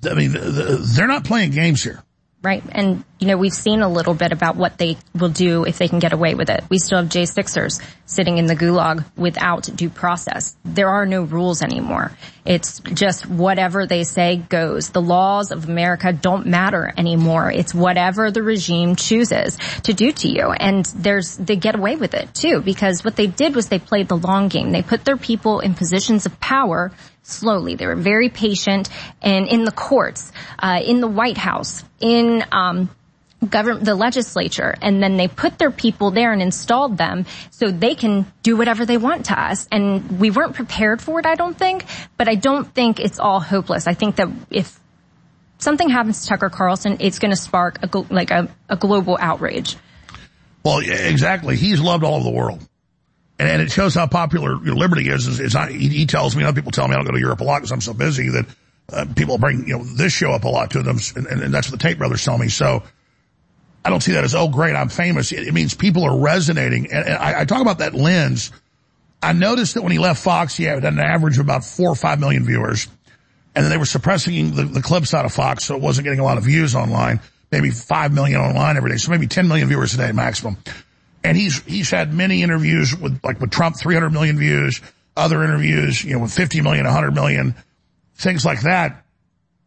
I 0.08 0.14
mean, 0.14 0.32
the, 0.32 0.38
the, 0.38 0.92
they're 0.94 1.08
not 1.08 1.24
playing 1.24 1.50
games 1.50 1.82
here. 1.82 2.04
Right. 2.46 2.62
And, 2.70 3.02
you 3.18 3.26
know, 3.26 3.36
we've 3.36 3.52
seen 3.52 3.82
a 3.82 3.88
little 3.88 4.14
bit 4.14 4.30
about 4.30 4.54
what 4.54 4.78
they 4.78 4.98
will 5.12 5.30
do 5.30 5.64
if 5.64 5.78
they 5.78 5.88
can 5.88 5.98
get 5.98 6.12
away 6.12 6.36
with 6.36 6.48
it. 6.48 6.62
We 6.70 6.78
still 6.78 6.98
have 6.98 7.08
J6ers 7.08 7.82
sitting 8.04 8.38
in 8.38 8.46
the 8.46 8.54
gulag 8.54 9.04
without 9.16 9.68
due 9.74 9.90
process. 9.90 10.56
There 10.64 10.88
are 10.88 11.06
no 11.06 11.22
rules 11.22 11.60
anymore. 11.60 12.12
It's 12.44 12.78
just 12.78 13.26
whatever 13.26 13.84
they 13.84 14.04
say 14.04 14.36
goes. 14.36 14.90
The 14.90 15.02
laws 15.02 15.50
of 15.50 15.68
America 15.68 16.12
don't 16.12 16.46
matter 16.46 16.94
anymore. 16.96 17.50
It's 17.50 17.74
whatever 17.74 18.30
the 18.30 18.44
regime 18.44 18.94
chooses 18.94 19.58
to 19.82 19.92
do 19.92 20.12
to 20.12 20.28
you. 20.28 20.52
And 20.52 20.84
there's, 20.94 21.36
they 21.38 21.56
get 21.56 21.74
away 21.74 21.96
with 21.96 22.14
it 22.14 22.32
too, 22.32 22.60
because 22.60 23.04
what 23.04 23.16
they 23.16 23.26
did 23.26 23.56
was 23.56 23.70
they 23.70 23.80
played 23.80 24.06
the 24.06 24.16
long 24.16 24.46
game. 24.46 24.70
They 24.70 24.82
put 24.82 25.04
their 25.04 25.16
people 25.16 25.58
in 25.58 25.74
positions 25.74 26.26
of 26.26 26.38
power 26.38 26.92
slowly. 27.26 27.74
They 27.74 27.86
were 27.86 27.96
very 27.96 28.28
patient 28.28 28.88
and 29.20 29.48
in 29.48 29.64
the 29.64 29.72
courts, 29.72 30.30
uh, 30.58 30.80
in 30.84 31.00
the 31.00 31.08
White 31.08 31.36
House, 31.36 31.84
in, 32.00 32.44
um, 32.52 32.90
the 33.40 33.94
legislature, 33.94 34.74
and 34.80 35.02
then 35.02 35.16
they 35.16 35.28
put 35.28 35.58
their 35.58 35.70
people 35.70 36.10
there 36.10 36.32
and 36.32 36.40
installed 36.40 36.96
them 36.96 37.26
so 37.50 37.70
they 37.70 37.94
can 37.94 38.26
do 38.42 38.56
whatever 38.56 38.86
they 38.86 38.96
want 38.96 39.26
to 39.26 39.38
us. 39.38 39.68
And 39.70 40.18
we 40.18 40.30
weren't 40.30 40.54
prepared 40.54 41.02
for 41.02 41.20
it, 41.20 41.26
I 41.26 41.34
don't 41.34 41.56
think, 41.56 41.84
but 42.16 42.28
I 42.28 42.34
don't 42.34 42.72
think 42.74 42.98
it's 42.98 43.18
all 43.18 43.40
hopeless. 43.40 43.86
I 43.86 43.94
think 43.94 44.16
that 44.16 44.28
if 44.50 44.80
something 45.58 45.88
happens 45.88 46.22
to 46.22 46.28
Tucker 46.28 46.48
Carlson, 46.48 46.96
it's 47.00 47.18
going 47.18 47.30
to 47.30 47.36
spark 47.36 47.78
a, 47.82 47.98
like 48.10 48.30
a, 48.30 48.48
a 48.68 48.76
global 48.76 49.18
outrage. 49.20 49.76
Well, 50.64 50.78
exactly. 50.78 51.56
He's 51.56 51.80
loved 51.80 52.04
all 52.04 52.14
over 52.14 52.24
the 52.24 52.30
world. 52.30 52.66
And, 53.38 53.48
and 53.48 53.62
it 53.62 53.70
shows 53.70 53.94
how 53.94 54.06
popular 54.06 54.54
you 54.56 54.72
know, 54.72 54.76
Liberty 54.76 55.08
is. 55.08 55.26
is, 55.26 55.40
is 55.40 55.54
he, 55.68 55.88
he 55.88 56.06
tells 56.06 56.34
me, 56.34 56.44
other 56.44 56.54
people 56.54 56.72
tell 56.72 56.88
me 56.88 56.94
I 56.94 56.96
don't 56.96 57.06
go 57.06 57.12
to 57.12 57.20
Europe 57.20 57.40
a 57.40 57.44
lot 57.44 57.58
because 57.58 57.72
I'm 57.72 57.80
so 57.80 57.92
busy 57.94 58.30
that 58.30 58.46
uh, 58.92 59.06
people 59.14 59.38
bring, 59.38 59.66
you 59.66 59.78
know, 59.78 59.84
this 59.84 60.12
show 60.12 60.32
up 60.32 60.44
a 60.44 60.48
lot 60.48 60.70
to 60.72 60.82
them. 60.82 60.98
And, 61.14 61.26
and, 61.26 61.42
and 61.42 61.54
that's 61.54 61.70
what 61.70 61.78
the 61.78 61.88
Tate 61.88 61.98
brothers 61.98 62.24
tell 62.24 62.38
me. 62.38 62.48
So 62.48 62.82
I 63.84 63.90
don't 63.90 64.02
see 64.02 64.12
that 64.12 64.24
as, 64.24 64.34
oh, 64.34 64.48
great, 64.48 64.74
I'm 64.74 64.88
famous. 64.88 65.32
It, 65.32 65.46
it 65.46 65.54
means 65.54 65.74
people 65.74 66.04
are 66.04 66.18
resonating. 66.18 66.90
And, 66.92 67.06
and 67.06 67.16
I, 67.16 67.40
I 67.40 67.44
talk 67.44 67.60
about 67.60 67.78
that 67.78 67.94
lens. 67.94 68.52
I 69.22 69.32
noticed 69.32 69.74
that 69.74 69.82
when 69.82 69.92
he 69.92 69.98
left 69.98 70.22
Fox, 70.22 70.56
he 70.56 70.64
had 70.64 70.84
an 70.84 70.98
average 70.98 71.38
of 71.38 71.44
about 71.44 71.64
four 71.64 71.90
or 71.90 71.94
five 71.94 72.20
million 72.20 72.44
viewers. 72.44 72.88
And 73.54 73.64
then 73.64 73.70
they 73.70 73.78
were 73.78 73.86
suppressing 73.86 74.54
the, 74.54 74.64
the 74.64 74.82
clips 74.82 75.14
out 75.14 75.24
of 75.24 75.32
Fox, 75.32 75.64
so 75.64 75.74
it 75.76 75.80
wasn't 75.80 76.04
getting 76.04 76.20
a 76.20 76.24
lot 76.24 76.36
of 76.36 76.44
views 76.44 76.74
online. 76.74 77.20
Maybe 77.50 77.70
five 77.70 78.12
million 78.12 78.40
online 78.40 78.76
every 78.76 78.90
day, 78.90 78.96
so 78.96 79.10
maybe 79.10 79.26
10 79.26 79.48
million 79.48 79.68
viewers 79.68 79.94
a 79.94 79.98
day 79.98 80.12
maximum. 80.12 80.58
And 81.26 81.36
he's 81.36 81.62
he's 81.64 81.90
had 81.90 82.14
many 82.14 82.42
interviews 82.42 82.96
with 82.96 83.20
like 83.24 83.40
with 83.40 83.50
Trump, 83.50 83.76
300 83.76 84.10
million 84.10 84.38
views, 84.38 84.80
other 85.16 85.42
interviews, 85.42 86.04
you 86.04 86.14
know, 86.14 86.20
with 86.20 86.32
50 86.32 86.60
million, 86.60 86.84
100 86.84 87.14
million, 87.14 87.54
things 88.14 88.44
like 88.44 88.62
that. 88.62 89.02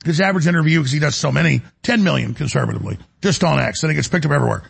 His 0.05 0.21
average 0.21 0.47
interview, 0.47 0.79
because 0.79 0.93
he 0.93 0.99
does 0.99 1.17
so 1.17 1.31
many, 1.31 1.61
10 1.83 2.03
million 2.03 2.33
conservatively, 2.33 2.97
just 3.21 3.43
on 3.43 3.59
X, 3.59 3.83
and 3.83 3.91
it 3.91 3.95
gets 3.95 4.07
picked 4.07 4.25
up 4.25 4.31
everywhere. 4.31 4.63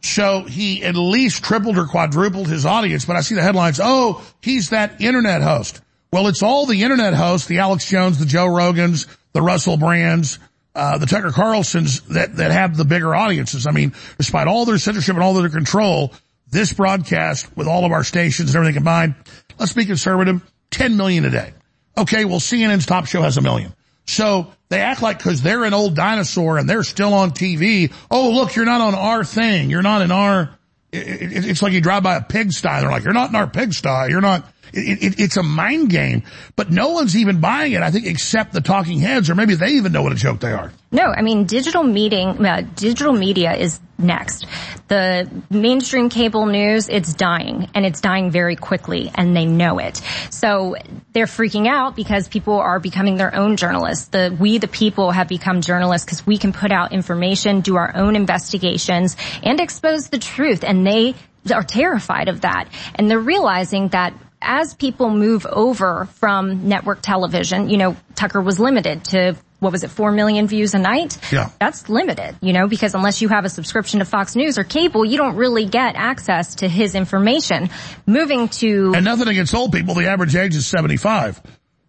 So 0.00 0.44
he 0.44 0.82
at 0.82 0.96
least 0.96 1.44
tripled 1.44 1.76
or 1.76 1.86
quadrupled 1.86 2.48
his 2.48 2.64
audience, 2.64 3.04
but 3.04 3.16
I 3.16 3.20
see 3.20 3.34
the 3.34 3.42
headlines, 3.42 3.78
oh, 3.82 4.24
he's 4.40 4.70
that 4.70 5.02
internet 5.02 5.42
host. 5.42 5.82
Well, 6.10 6.26
it's 6.28 6.42
all 6.42 6.64
the 6.64 6.82
internet 6.82 7.12
hosts, 7.12 7.46
the 7.46 7.58
Alex 7.58 7.86
Jones, 7.86 8.18
the 8.18 8.24
Joe 8.26 8.46
Rogans, 8.46 9.06
the 9.34 9.42
Russell 9.42 9.76
Brands, 9.76 10.38
uh, 10.74 10.98
the 10.98 11.06
Tucker 11.06 11.30
Carlsons 11.30 12.00
that, 12.08 12.36
that 12.36 12.50
have 12.50 12.76
the 12.76 12.84
bigger 12.84 13.14
audiences. 13.14 13.66
I 13.66 13.72
mean, 13.72 13.92
despite 14.18 14.46
all 14.46 14.64
their 14.64 14.78
censorship 14.78 15.14
and 15.14 15.22
all 15.22 15.34
their 15.34 15.48
control, 15.48 16.12
this 16.50 16.72
broadcast 16.72 17.54
with 17.56 17.66
all 17.66 17.84
of 17.84 17.92
our 17.92 18.04
stations 18.04 18.50
and 18.50 18.56
everything 18.56 18.74
combined, 18.74 19.14
let's 19.58 19.72
be 19.72 19.84
conservative, 19.84 20.40
10 20.70 20.96
million 20.96 21.24
a 21.24 21.30
day. 21.30 21.52
Okay, 21.96 22.24
well, 22.24 22.40
CNN's 22.40 22.86
top 22.86 23.06
show 23.06 23.22
has 23.22 23.36
a 23.36 23.42
million. 23.42 23.74
So 24.06 24.52
they 24.68 24.80
act 24.80 25.02
like 25.02 25.18
because 25.18 25.42
they're 25.42 25.64
an 25.64 25.74
old 25.74 25.94
dinosaur 25.94 26.58
and 26.58 26.68
they're 26.68 26.82
still 26.82 27.14
on 27.14 27.32
TV. 27.32 27.92
Oh, 28.10 28.30
look, 28.30 28.56
you're 28.56 28.64
not 28.64 28.80
on 28.80 28.94
our 28.94 29.24
thing. 29.24 29.70
You're 29.70 29.82
not 29.82 30.02
in 30.02 30.10
our. 30.10 30.58
It, 30.90 31.06
it, 31.06 31.44
it's 31.46 31.62
like 31.62 31.72
you 31.72 31.80
drive 31.80 32.02
by 32.02 32.16
a 32.16 32.22
pigsty. 32.22 32.68
They're 32.80 32.90
like, 32.90 33.04
you're 33.04 33.12
not 33.12 33.30
in 33.30 33.36
our 33.36 33.46
pigsty. 33.46 34.08
You're 34.08 34.20
not 34.20 34.50
It, 34.72 35.02
it, 35.02 35.20
it's 35.20 35.36
a 35.36 35.42
mind 35.42 35.90
game, 35.90 36.22
but 36.56 36.70
no 36.70 36.90
one's 36.90 37.16
even 37.16 37.40
buying 37.40 37.72
it, 37.72 37.82
I 37.82 37.90
think, 37.90 38.06
except 38.06 38.52
the 38.52 38.60
talking 38.60 38.98
heads, 39.00 39.28
or 39.30 39.34
maybe 39.34 39.54
they 39.54 39.72
even 39.72 39.92
know 39.92 40.02
what 40.02 40.12
a 40.12 40.16
joke 40.16 40.40
they 40.40 40.52
are. 40.52 40.72
No, 40.90 41.04
I 41.04 41.22
mean, 41.22 41.44
digital 41.44 41.82
meeting, 41.82 42.44
uh, 42.44 42.66
digital 42.74 43.12
media 43.12 43.54
is 43.54 43.80
next. 43.98 44.46
The 44.88 45.28
mainstream 45.48 46.08
cable 46.10 46.46
news, 46.46 46.88
it's 46.88 47.14
dying 47.14 47.70
and 47.74 47.86
it's 47.86 48.00
dying 48.00 48.30
very 48.30 48.56
quickly 48.56 49.10
and 49.14 49.34
they 49.36 49.46
know 49.46 49.78
it. 49.78 50.02
So 50.30 50.76
they're 51.12 51.26
freaking 51.26 51.66
out 51.66 51.96
because 51.96 52.28
people 52.28 52.54
are 52.54 52.78
becoming 52.78 53.16
their 53.16 53.34
own 53.34 53.56
journalists. 53.56 54.08
The, 54.08 54.36
we 54.38 54.58
the 54.58 54.68
people 54.68 55.12
have 55.12 55.28
become 55.28 55.60
journalists 55.60 56.04
because 56.04 56.26
we 56.26 56.36
can 56.36 56.52
put 56.52 56.72
out 56.72 56.92
information, 56.92 57.60
do 57.60 57.76
our 57.76 57.94
own 57.96 58.16
investigations 58.16 59.16
and 59.42 59.60
expose 59.60 60.08
the 60.08 60.18
truth 60.18 60.64
and 60.64 60.86
they 60.86 61.14
are 61.52 61.62
terrified 61.62 62.28
of 62.28 62.42
that. 62.42 62.68
And 62.94 63.10
they're 63.10 63.18
realizing 63.18 63.88
that 63.88 64.14
as 64.42 64.74
people 64.74 65.10
move 65.10 65.46
over 65.46 66.06
from 66.14 66.68
network 66.68 67.00
television, 67.02 67.68
you 67.70 67.76
know, 67.76 67.96
Tucker 68.14 68.40
was 68.40 68.58
limited 68.58 69.04
to 69.06 69.36
what 69.62 69.70
was 69.70 69.84
it, 69.84 69.90
four 69.90 70.10
million 70.10 70.48
views 70.48 70.74
a 70.74 70.78
night? 70.78 71.16
Yeah. 71.32 71.50
That's 71.60 71.88
limited, 71.88 72.36
you 72.40 72.52
know, 72.52 72.66
because 72.66 72.94
unless 72.94 73.22
you 73.22 73.28
have 73.28 73.44
a 73.44 73.48
subscription 73.48 74.00
to 74.00 74.04
Fox 74.04 74.34
News 74.34 74.58
or 74.58 74.64
cable, 74.64 75.04
you 75.04 75.16
don't 75.16 75.36
really 75.36 75.66
get 75.66 75.94
access 75.94 76.56
to 76.56 76.68
his 76.68 76.96
information. 76.96 77.70
Moving 78.04 78.48
to... 78.48 78.92
And 78.96 79.04
nothing 79.04 79.28
against 79.28 79.54
old 79.54 79.70
people. 79.70 79.94
The 79.94 80.08
average 80.08 80.34
age 80.34 80.56
is 80.56 80.66
75. 80.66 81.40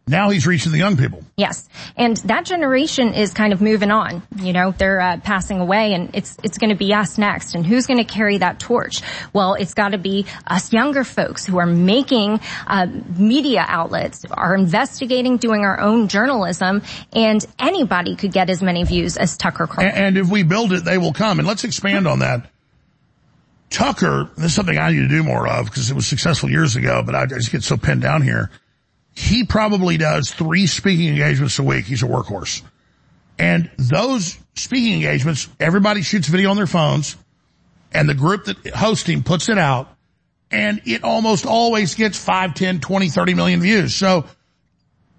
Now 0.06 0.32
he's 0.32 0.46
reaching 0.46 0.74
the 0.74 0.78
young 0.78 0.98
people. 0.98 1.24
Yes. 1.38 1.70
And 1.96 2.18
that 2.18 2.46
generation 2.46 3.14
is 3.14 3.34
kind 3.34 3.54
of 3.54 3.62
moving 3.62 3.90
on. 3.90 4.22
You 4.36 4.52
know, 4.52 4.72
they're 4.72 5.00
uh, 5.00 5.18
passing 5.24 5.62
away 5.62 5.94
and 5.94 6.14
it's, 6.14 6.38
it's 6.44 6.58
going 6.58 6.72
to 6.72 6.76
be 6.76 6.94
us 6.94 7.18
next. 7.18 7.56
And 7.56 7.66
who's 7.66 7.88
going 7.88 8.00
to 8.00 8.04
carry 8.04 8.38
that 8.40 8.60
torch? 8.60 9.02
Well, 9.32 9.54
it's 9.54 9.74
got 9.74 9.90
to 9.90 9.98
be 9.98 10.26
us 10.46 10.74
younger 10.74 11.06
folks 11.06 11.46
who 11.46 11.58
are 11.58 11.66
making 11.66 12.42
uh, 12.68 12.88
media 13.16 13.64
outlets, 13.66 14.26
are 14.30 14.54
investigating, 14.54 15.38
doing 15.38 15.62
our 15.62 15.80
own 15.80 16.10
journalism, 16.10 16.82
and 17.14 17.46
anybody 17.58 18.18
could 18.18 18.34
get 18.34 18.50
as 18.50 18.62
many 18.62 18.84
views 18.84 19.16
as 19.16 19.38
Tucker 19.38 19.68
Carlson. 19.68 19.86
And, 19.88 19.98
and 19.98 20.18
if 20.18 20.30
we 20.30 20.44
build 20.44 20.74
it, 20.74 20.84
they 20.84 20.98
will 20.98 21.14
come. 21.14 21.40
And 21.40 21.48
let's 21.48 21.64
expand 21.64 22.08
on 22.10 22.20
that. 22.20 22.50
Tucker, 23.70 24.30
this 24.36 24.48
is 24.48 24.54
something 24.54 24.78
I 24.78 24.92
need 24.92 24.98
to 24.98 25.08
do 25.08 25.24
more 25.24 25.48
of 25.48 25.66
because 25.66 25.90
it 25.90 25.96
was 25.96 26.06
successful 26.06 26.50
years 26.50 26.76
ago, 26.76 27.02
but 27.06 27.16
I 27.16 27.26
just 27.26 27.52
get 27.52 27.64
so 27.64 27.78
pinned 27.78 28.02
down 28.02 28.22
here 28.22 28.52
he 29.16 29.46
probably 29.46 29.98
does 29.98 30.32
three 30.32 30.68
speaking 30.68 31.10
engagements 31.10 31.60
a 31.60 31.64
week. 31.64 31.86
He's 31.86 32.04
a 32.04 32.08
workhorse. 32.08 32.64
And 33.38 33.70
those 33.78 34.38
speaking 34.56 34.94
engagements, 34.94 35.48
everybody 35.60 36.02
shoots 36.02 36.28
video 36.28 36.50
on 36.50 36.58
their 36.58 36.68
phones 36.68 37.16
and 37.92 38.10
the 38.10 38.14
group 38.14 38.46
that 38.46 38.68
hosts 38.70 39.08
him 39.08 39.24
puts 39.24 39.50
it 39.50 39.58
out 39.58 39.96
and 40.52 40.82
it 40.86 41.04
almost 41.04 41.46
always 41.46 41.96
gets 41.96 42.18
5, 42.18 42.54
10, 42.54 42.80
20, 42.80 43.10
30 43.10 43.34
million 43.34 43.62
views. 43.62 43.96
So 43.96 44.26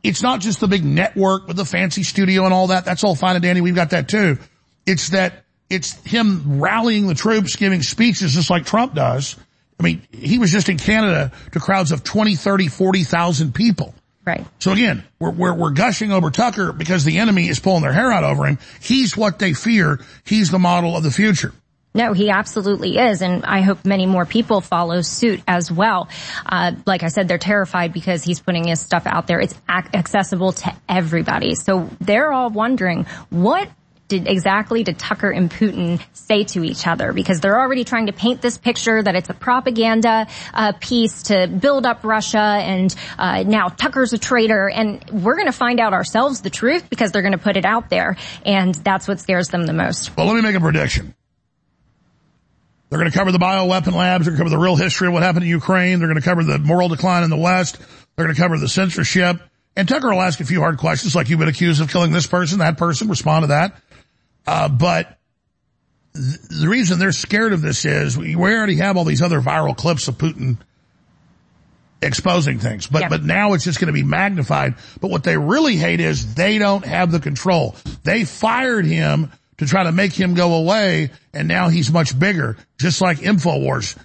it's 0.03 0.23
not 0.23 0.41
just 0.41 0.61
the 0.61 0.69
big 0.69 0.85
network 0.85 1.49
with 1.49 1.57
the 1.57 1.65
fancy 1.65 2.03
studio 2.03 2.45
and 2.45 2.55
all 2.55 2.69
that. 2.69 2.85
That's 2.85 3.05
all 3.05 3.17
fine 3.17 3.37
and 3.37 3.43
dandy. 3.43 3.61
We've 3.61 3.75
got 3.75 3.91
that 3.91 4.09
too. 4.09 4.39
It's 4.87 5.11
that 5.11 5.45
it's 5.71 5.93
him 6.05 6.61
rallying 6.61 7.07
the 7.07 7.15
troops, 7.15 7.57
giving 7.57 7.83
speeches 7.83 8.33
just 8.33 8.51
like 8.51 8.67
Trump 8.67 8.95
does 8.95 9.37
I 9.79 9.83
mean, 9.83 10.03
he 10.13 10.39
was 10.39 10.51
just 10.51 10.69
in 10.69 10.79
Canada 10.79 11.33
to 11.53 11.61
crowds 11.61 11.93
of 11.93 12.05
20, 12.05 12.37
30, 12.37 12.69
40,000 12.69 13.55
people. 13.55 13.95
Right. 14.25 14.47
So 14.59 14.73
again, 14.73 15.05
we're, 15.19 15.33
we're, 15.33 15.55
we're 15.55 15.71
gushing 15.71 16.11
over 16.11 16.31
Tucker 16.31 16.73
because 16.73 17.05
the 17.05 17.19
enemy 17.19 17.49
is 17.49 17.61
pulling 17.61 17.83
their 17.83 17.93
hair 17.93 18.11
out 18.11 18.25
over 18.25 18.47
him. 18.47 18.59
He's 18.81 19.17
what 19.17 19.39
they 19.39 19.53
fear. 19.53 20.01
He's 20.25 20.51
the 20.51 20.59
model 20.59 20.97
of 20.97 21.03
the 21.03 21.11
future. 21.11 21.53
No, 21.97 22.13
he 22.13 22.29
absolutely 22.29 22.99
is, 22.99 23.23
and 23.23 23.45
I 23.45 23.61
hope 23.61 23.85
many 23.85 24.07
more 24.07 24.27
people 24.27 24.61
follow 24.61 25.01
suit 25.03 25.41
as 25.47 25.71
well. 25.71 26.09
Uh, 26.45 26.73
like 26.87 27.05
I 27.05 27.09
said, 27.09 27.29
they're 27.29 27.39
terrified 27.39 27.93
because 27.93 28.25
he's 28.25 28.41
putting 28.41 28.67
his 28.67 28.81
stuff 28.81 29.07
out 29.07 29.29
there. 29.29 29.39
It's 29.39 29.55
ac- 29.71 29.91
accessible 29.95 30.51
to 30.53 30.75
everybody, 30.89 31.55
so 31.55 31.89
they're 32.01 32.33
all 32.33 32.51
wondering 32.51 33.07
what 33.31 33.71
did 34.19 34.29
exactly 34.29 34.83
did 34.85 34.99
Tucker 34.99 35.31
and 35.31 35.51
Putin 35.51 36.01
say 36.13 36.45
to 36.45 36.63
each 36.65 36.87
other? 36.87 37.13
Because 37.13 37.41
they're 37.41 37.59
already 37.59 37.85
trying 37.85 38.07
to 38.07 38.13
paint 38.13 38.41
this 38.41 38.57
picture 38.59 39.03
that 39.03 39.15
it's 39.15 39.29
a 39.29 39.35
propaganda 39.35 40.27
uh, 40.53 40.73
piece 40.81 41.25
to 41.25 41.49
build 41.49 41.85
up 41.87 42.05
Russia, 42.05 42.39
and 42.39 42.95
uh, 43.19 43.43
now 43.43 43.69
Tucker's 43.69 44.13
a 44.13 44.19
traitor, 44.19 44.69
and 44.69 45.05
we're 45.11 45.35
going 45.35 45.47
to 45.47 45.53
find 45.53 45.81
out 45.81 45.93
ourselves 45.93 46.41
the 46.43 46.51
truth 46.51 46.89
because 46.89 47.13
they're 47.13 47.23
going 47.23 47.33
to 47.33 47.39
put 47.39 47.57
it 47.57 47.65
out 47.65 47.91
there, 47.91 48.17
and 48.45 48.75
that's 48.75 49.09
what 49.09 49.21
scares 49.21 49.49
them 49.49 49.67
the 49.67 49.73
most. 49.73 50.17
Well, 50.17 50.27
let 50.27 50.37
me 50.37 50.43
make 50.43 50.55
a 50.55 50.61
prediction. 50.61 51.15
They're 52.91 53.01
going 53.01 53.11
to 53.11 53.19
cover 53.19 53.33
the 53.33 53.39
bioweapon 53.39 53.93
labs. 53.93 54.27
They're 54.27 54.37
going 54.37 54.39
to 54.39 54.45
cover 54.45 54.51
the 54.51 54.59
real 54.59 54.77
history 54.77 55.09
of 55.09 55.15
what 55.15 55.25
happened 55.25 55.45
in 55.45 55.51
Ukraine. 55.51 55.99
They're 55.99 56.09
going 56.09 56.21
to 56.21 56.25
cover 56.25 56.45
the 56.45 56.59
moral 56.61 56.89
decline 56.89 57.25
in 57.25 57.31
the 57.31 57.37
West. 57.37 57.79
They're 58.15 58.25
going 58.25 58.37
to 58.37 58.41
cover 58.41 58.57
the 58.57 58.69
censorship. 58.69 59.41
And 59.77 59.89
Tucker 59.89 60.09
will 60.09 60.23
ask 60.23 60.39
a 60.39 60.45
few 60.45 60.61
hard 60.61 60.79
questions 60.79 61.17
like 61.17 61.29
you've 61.29 61.41
been 61.41 61.49
accused 61.49 61.81
of 61.81 61.91
killing 61.91 62.13
this 62.13 62.29
person, 62.29 62.61
that 62.61 62.79
person, 62.79 63.09
respond 63.09 63.43
to 63.43 63.47
that. 63.49 63.77
Uh, 64.47 64.69
but 64.69 65.19
th- 66.15 66.39
the 66.61 66.69
reason 66.69 66.99
they're 66.99 67.13
scared 67.13 67.53
of 67.53 67.63
this 67.63 67.85
is 67.85 68.17
we 68.17 68.37
already 68.37 68.77
have 68.77 68.97
all 68.97 69.05
these 69.05 69.23
other 69.23 69.41
viral 69.41 69.77
clips 69.77 70.09
of 70.09 70.17
Putin 70.17 70.59
exposing 72.03 72.59
things, 72.59 72.87
but, 72.87 73.09
but 73.09 73.25
now 73.25 73.55
it's 73.55 73.65
just 73.65 73.81
going 73.81 73.87
to 73.87 73.93
be 73.93 74.03
magnified. 74.03 74.75
But 75.01 75.11
what 75.11 75.25
they 75.25 75.39
really 75.39 75.77
hate 75.77 76.01
is 76.01 76.35
they 76.35 76.59
don't 76.59 76.85
have 76.85 77.11
the 77.11 77.21
control. 77.21 77.77
They 78.03 78.25
fired 78.25 78.85
him 78.85 79.33
to 79.59 79.67
try 79.67 79.85
to 79.85 79.93
make 79.93 80.13
him 80.13 80.35
go 80.35 80.55
away. 80.55 81.11
And 81.33 81.49
now 81.49 81.69
he's 81.69 81.91
much 81.91 82.19
bigger, 82.19 82.57
just 82.79 83.01
like 83.01 83.19
InfoWars 83.19 83.97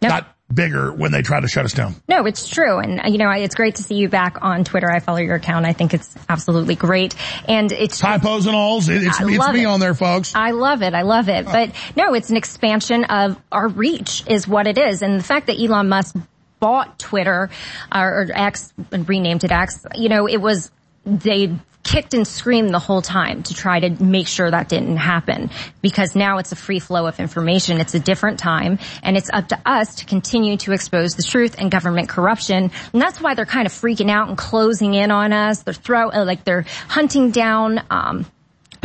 yep. 0.00 0.10
got 0.10 0.31
bigger 0.54 0.92
when 0.92 1.12
they 1.12 1.22
try 1.22 1.40
to 1.40 1.48
shut 1.48 1.64
us 1.64 1.72
down. 1.72 1.94
No, 2.08 2.26
it's 2.26 2.48
true. 2.48 2.78
And, 2.78 3.00
you 3.12 3.18
know, 3.18 3.30
it's 3.30 3.54
great 3.54 3.76
to 3.76 3.82
see 3.82 3.96
you 3.96 4.08
back 4.08 4.38
on 4.42 4.64
Twitter. 4.64 4.90
I 4.90 5.00
follow 5.00 5.18
your 5.18 5.36
account. 5.36 5.66
I 5.66 5.72
think 5.72 5.94
it's 5.94 6.14
absolutely 6.28 6.74
great. 6.74 7.14
And 7.48 7.72
it's 7.72 7.98
typos 7.98 8.46
and 8.46 8.54
alls. 8.54 8.88
It's, 8.88 9.20
it's 9.20 9.20
me 9.20 9.62
it. 9.62 9.66
on 9.66 9.80
there, 9.80 9.94
folks. 9.94 10.34
I 10.34 10.50
love 10.50 10.82
it. 10.82 10.94
I 10.94 11.02
love 11.02 11.28
it. 11.28 11.46
Oh. 11.46 11.52
But 11.52 11.70
no, 11.96 12.14
it's 12.14 12.30
an 12.30 12.36
expansion 12.36 13.04
of 13.04 13.38
our 13.50 13.68
reach 13.68 14.24
is 14.26 14.46
what 14.46 14.66
it 14.66 14.78
is. 14.78 15.02
And 15.02 15.18
the 15.18 15.24
fact 15.24 15.46
that 15.46 15.60
Elon 15.60 15.88
Musk 15.88 16.16
bought 16.60 16.98
Twitter 16.98 17.50
or, 17.92 18.22
or 18.22 18.28
X 18.32 18.72
and 18.92 19.08
renamed 19.08 19.44
it 19.44 19.50
X, 19.50 19.84
you 19.94 20.08
know, 20.08 20.28
it 20.28 20.38
was, 20.38 20.70
they 21.04 21.54
kicked 21.82 22.14
and 22.14 22.26
screamed 22.26 22.72
the 22.72 22.78
whole 22.78 23.02
time 23.02 23.42
to 23.42 23.54
try 23.54 23.80
to 23.80 24.02
make 24.02 24.28
sure 24.28 24.50
that 24.50 24.68
didn't 24.68 24.96
happen 24.96 25.50
because 25.80 26.14
now 26.14 26.38
it's 26.38 26.52
a 26.52 26.56
free 26.56 26.78
flow 26.78 27.06
of 27.06 27.18
information. 27.18 27.80
It's 27.80 27.94
a 27.94 28.00
different 28.00 28.38
time 28.38 28.78
and 29.02 29.16
it's 29.16 29.30
up 29.32 29.48
to 29.48 29.60
us 29.66 29.96
to 29.96 30.04
continue 30.04 30.56
to 30.58 30.72
expose 30.72 31.16
the 31.16 31.22
truth 31.22 31.56
and 31.58 31.70
government 31.70 32.08
corruption. 32.08 32.70
And 32.92 33.02
that's 33.02 33.20
why 33.20 33.34
they're 33.34 33.46
kind 33.46 33.66
of 33.66 33.72
freaking 33.72 34.10
out 34.10 34.28
and 34.28 34.38
closing 34.38 34.94
in 34.94 35.10
on 35.10 35.32
us. 35.32 35.62
They're 35.62 35.74
throw, 35.74 36.08
like 36.08 36.44
they're 36.44 36.64
hunting 36.88 37.30
down, 37.30 37.82
um, 37.90 38.26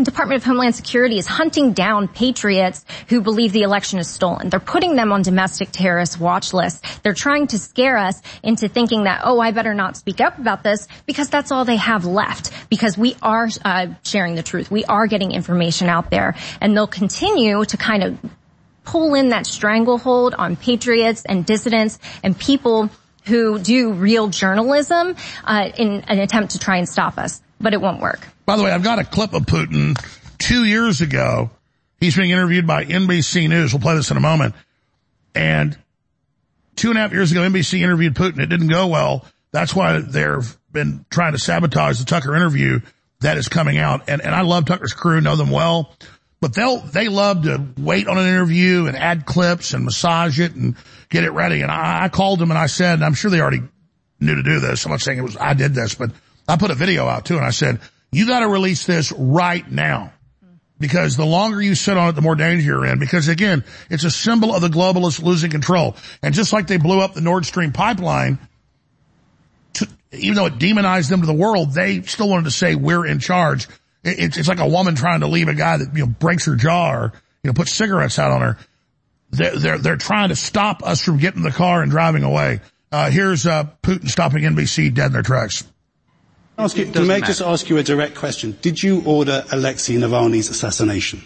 Department 0.04 0.40
of 0.40 0.46
Homeland 0.46 0.76
Security 0.76 1.18
is 1.18 1.26
hunting 1.26 1.74
down 1.74 2.08
patriots 2.08 2.86
who 3.10 3.20
believe 3.20 3.52
the 3.52 3.64
election 3.64 3.98
is 3.98 4.08
stolen. 4.08 4.52
They're 4.52 4.60
putting 4.60 4.96
them 4.96 5.12
on 5.12 5.24
domestic 5.24 5.70
terrorist 5.72 6.20
watch 6.20 6.54
lists. 6.54 7.00
They're 7.00 7.16
trying 7.16 7.48
to 7.48 7.58
scare 7.58 7.98
us 7.98 8.22
into 8.44 8.68
thinking 8.68 9.06
that, 9.06 9.22
oh, 9.24 9.40
I 9.40 9.50
better 9.50 9.74
not 9.74 9.98
speak 9.98 10.22
up 10.22 10.38
about 10.38 10.62
this 10.62 10.88
because 11.08 11.30
that's 11.30 11.52
all 11.52 11.66
they 11.66 11.78
have 11.78 12.06
left. 12.06 12.52
Because 12.70 12.96
we 12.96 13.16
are 13.24 13.50
uh, 13.66 13.88
sharing 14.04 14.36
the 14.36 14.44
truth. 14.44 14.70
We 14.70 14.86
are 14.86 15.08
getting 15.08 15.32
information 15.32 15.90
out 15.90 16.12
there. 16.12 16.36
And 16.62 16.78
they'll 16.78 16.86
continue 16.86 17.66
to 17.66 17.78
kind 17.78 18.04
of 18.04 18.20
pull 18.84 19.16
in 19.16 19.30
that 19.30 19.48
stranglehold 19.48 20.36
on 20.36 20.58
patriots 20.58 21.24
and 21.26 21.44
dissidents 21.44 21.98
and 22.22 22.38
people 22.38 22.92
who 23.26 23.58
do 23.58 23.94
real 23.94 24.28
journalism 24.28 25.16
uh, 25.44 25.72
in 25.76 26.04
an 26.08 26.20
attempt 26.20 26.52
to 26.52 26.60
try 26.60 26.78
and 26.78 26.88
stop 26.88 27.18
us. 27.18 27.42
But 27.60 27.74
it 27.74 27.82
won't 27.82 28.02
work. 28.02 28.28
By 28.46 28.58
the 28.58 28.64
way, 28.64 28.72
I've 28.72 28.84
got 28.84 29.00
a 29.00 29.04
clip 29.04 29.34
of 29.34 29.44
Putin 29.44 29.98
two 30.38 30.64
years 30.64 31.02
ago. 31.02 31.50
He's 32.00 32.16
being 32.16 32.32
interviewed 32.32 32.68
by 32.68 32.86
NBC 32.86 33.50
News. 33.50 33.74
We'll 33.74 33.82
play 33.82 33.96
this 33.96 34.12
in 34.12 34.18
a 34.18 34.22
moment. 34.22 34.56
And 35.34 35.78
two 36.76 36.90
and 36.90 36.98
a 36.98 37.02
half 37.02 37.12
years 37.12 37.32
ago, 37.32 37.42
NBC 37.42 37.82
interviewed 37.82 38.14
Putin. 38.14 38.40
It 38.40 38.48
didn't 38.48 38.68
go 38.68 38.88
well. 38.88 39.26
That's 39.52 39.76
why 39.76 40.00
they've 40.00 40.58
been 40.72 41.06
trying 41.10 41.34
to 41.34 41.40
sabotage 41.40 42.00
the 42.00 42.06
Tucker 42.06 42.36
interview 42.36 42.80
that 43.22 43.38
is 43.38 43.50
coming 43.50 43.78
out. 43.78 44.08
And, 44.08 44.22
and 44.22 44.34
I 44.34 44.42
love 44.42 44.66
Tucker's 44.66 44.94
crew, 44.94 45.22
know 45.22 45.36
them 45.36 45.50
well, 45.50 45.96
but 46.40 46.54
they'll, 46.54 46.80
they 46.80 47.08
love 47.08 47.44
to 47.44 47.66
wait 47.78 48.08
on 48.08 48.18
an 48.18 48.28
interview 48.28 48.86
and 48.86 48.96
add 48.96 49.26
clips 49.26 49.74
and 49.74 49.86
massage 49.86 50.40
it 50.40 50.54
and 50.54 50.76
get 51.10 51.24
it 51.24 51.32
ready. 51.32 51.62
And 51.62 51.72
I, 51.72 52.06
I 52.06 52.10
called 52.10 52.40
them 52.40 52.52
and 52.52 52.58
I 52.58 52.68
said, 52.68 53.02
I'm 53.02 53.16
sure 53.16 53.32
they 53.32 53.42
already 53.42 53.64
knew 54.20 54.36
to 54.36 54.44
do 54.44 54.60
this. 54.60 54.86
I'm 54.86 54.92
not 54.92 55.02
saying 55.02 55.18
it 55.18 55.24
was, 55.24 55.38
I 55.38 55.54
did 55.54 55.74
this, 55.74 55.96
but 55.96 56.12
I 56.48 56.58
put 56.58 56.72
a 56.72 56.76
video 56.76 57.08
out 57.08 57.26
too 57.26 57.38
and 57.38 57.46
I 57.46 57.52
said, 57.52 57.80
you 58.12 58.28
got 58.28 58.40
to 58.40 58.48
release 58.48 58.86
this 58.86 59.12
right 59.12 59.70
now. 59.70 60.14
Because 60.80 61.18
the 61.18 61.26
longer 61.26 61.60
you 61.60 61.74
sit 61.74 61.98
on 61.98 62.10
it, 62.10 62.12
the 62.12 62.22
more 62.22 62.36
danger 62.36 62.64
you're 62.64 62.86
in. 62.86 63.00
Because 63.00 63.30
again, 63.30 63.64
it's 63.90 64.04
a 64.04 64.12
symbol 64.12 64.54
of 64.54 64.62
the 64.62 64.68
globalists 64.68 65.22
losing 65.22 65.50
control. 65.50 65.96
And 66.22 66.36
just 66.36 66.54
like 66.54 66.68
they 66.68 66.78
blew 66.78 67.00
up 67.00 67.16
the 67.16 67.22
Nord 67.22 67.48
Stream 67.48 67.72
pipeline, 67.72 68.38
to, 69.74 69.88
even 70.12 70.36
though 70.36 70.46
it 70.46 70.60
demonized 70.60 71.10
them 71.10 71.22
to 71.22 71.26
the 71.26 71.34
world, 71.34 71.74
they 71.74 72.04
still 72.04 72.30
wanted 72.30 72.46
to 72.46 72.52
say 72.52 72.76
we're 72.76 73.08
in 73.08 73.18
charge. 73.18 73.68
It's, 74.04 74.38
it's 74.38 74.48
like 74.48 74.60
a 74.60 74.68
woman 74.68 74.94
trying 74.94 75.22
to 75.22 75.28
leave 75.28 75.48
a 75.48 75.56
guy 75.56 75.78
that, 75.78 75.96
you 75.96 76.06
know, 76.06 76.14
breaks 76.20 76.46
her 76.46 76.56
jaw 76.56 76.94
or, 76.94 77.12
you 77.44 77.50
know, 77.50 77.54
puts 77.54 77.74
cigarettes 77.74 78.20
out 78.20 78.32
on 78.32 78.42
her. 78.42 78.58
They're, 79.32 79.58
they're, 79.58 79.78
they're 79.80 79.98
trying 79.98 80.30
to 80.30 80.36
stop 80.36 80.84
us 80.84 81.02
from 81.02 81.18
getting 81.18 81.40
in 81.40 81.44
the 81.44 81.52
car 81.52 81.82
and 81.82 81.90
driving 81.90 82.22
away. 82.22 82.62
Uh, 82.92 83.10
here's 83.10 83.48
uh, 83.48 83.66
Putin 83.82 84.08
stopping 84.08 84.44
NBC 84.44 84.94
dead 84.94 85.08
in 85.08 85.14
their 85.14 85.24
tracks. 85.24 85.64
Ask 86.58 86.78
you, 86.78 86.86
may 86.88 87.16
I 87.16 87.22
just 87.22 87.42
ask 87.42 87.70
you 87.70 87.78
a 87.78 87.84
direct 87.84 88.16
question? 88.16 88.58
Did 88.62 88.82
you 88.82 89.04
order 89.06 89.46
Alexei 89.52 89.94
Navalny's 89.96 90.50
assassination? 90.50 91.22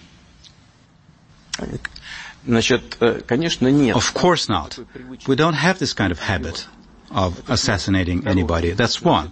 Of 3.95 4.13
course 4.13 4.49
not. 4.49 4.79
We 5.27 5.35
don't 5.35 5.53
have 5.53 5.79
this 5.79 5.93
kind 5.93 6.11
of 6.11 6.19
habit 6.19 6.67
of 7.11 7.49
assassinating 7.49 8.27
anybody. 8.27 8.71
That's 8.71 9.01
one. 9.01 9.31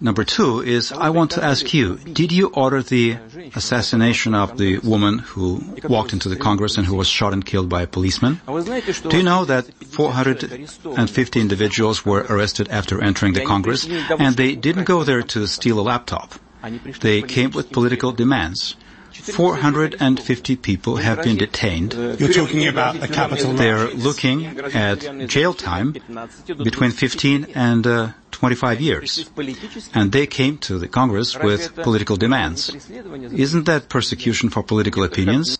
Number 0.00 0.24
two 0.24 0.60
is, 0.60 0.92
I 0.92 1.10
want 1.10 1.30
to 1.32 1.44
ask 1.44 1.72
you, 1.72 1.96
did 1.96 2.30
you 2.32 2.48
order 2.48 2.82
the 2.82 3.16
assassination 3.54 4.34
of 4.34 4.58
the 4.58 4.78
woman 4.78 5.18
who 5.18 5.62
walked 5.88 6.12
into 6.12 6.28
the 6.28 6.36
Congress 6.36 6.76
and 6.76 6.86
who 6.86 6.96
was 6.96 7.08
shot 7.08 7.32
and 7.32 7.44
killed 7.44 7.68
by 7.68 7.82
a 7.82 7.86
policeman? 7.86 8.40
Do 8.46 9.16
you 9.16 9.22
know 9.22 9.44
that 9.46 9.64
450 9.84 11.40
individuals 11.40 12.04
were 12.04 12.26
arrested 12.28 12.68
after 12.68 13.02
entering 13.02 13.32
the 13.32 13.44
Congress, 13.44 13.86
and 14.18 14.36
they 14.36 14.54
didn't 14.54 14.84
go 14.84 15.04
there 15.04 15.22
to 15.22 15.46
steal 15.46 15.80
a 15.80 15.82
laptop. 15.82 16.34
They 17.00 17.22
came 17.22 17.50
with 17.52 17.72
political 17.72 18.12
demands. 18.12 18.76
450 19.12 20.56
people 20.56 20.96
have 20.96 21.22
been 21.22 21.36
detained. 21.36 21.94
You're 21.94 22.32
talking 22.32 22.66
about 22.68 23.00
the 23.00 23.08
capital. 23.08 23.52
They're 23.54 23.88
looking 23.88 24.46
at 24.46 25.28
jail 25.28 25.52
time 25.54 25.94
between 26.46 26.90
15 26.90 27.46
and 27.54 27.86
uh, 27.86 28.08
25 28.40 28.80
years. 28.80 29.30
And 29.92 30.10
they 30.10 30.26
came 30.26 30.56
to 30.58 30.78
the 30.78 30.88
Congress 30.88 31.38
with 31.38 31.76
political 31.76 32.16
demands. 32.16 32.70
Isn't 32.74 33.66
that 33.66 33.90
persecution 33.90 34.48
for 34.48 34.62
political 34.62 35.04
opinions? 35.04 35.58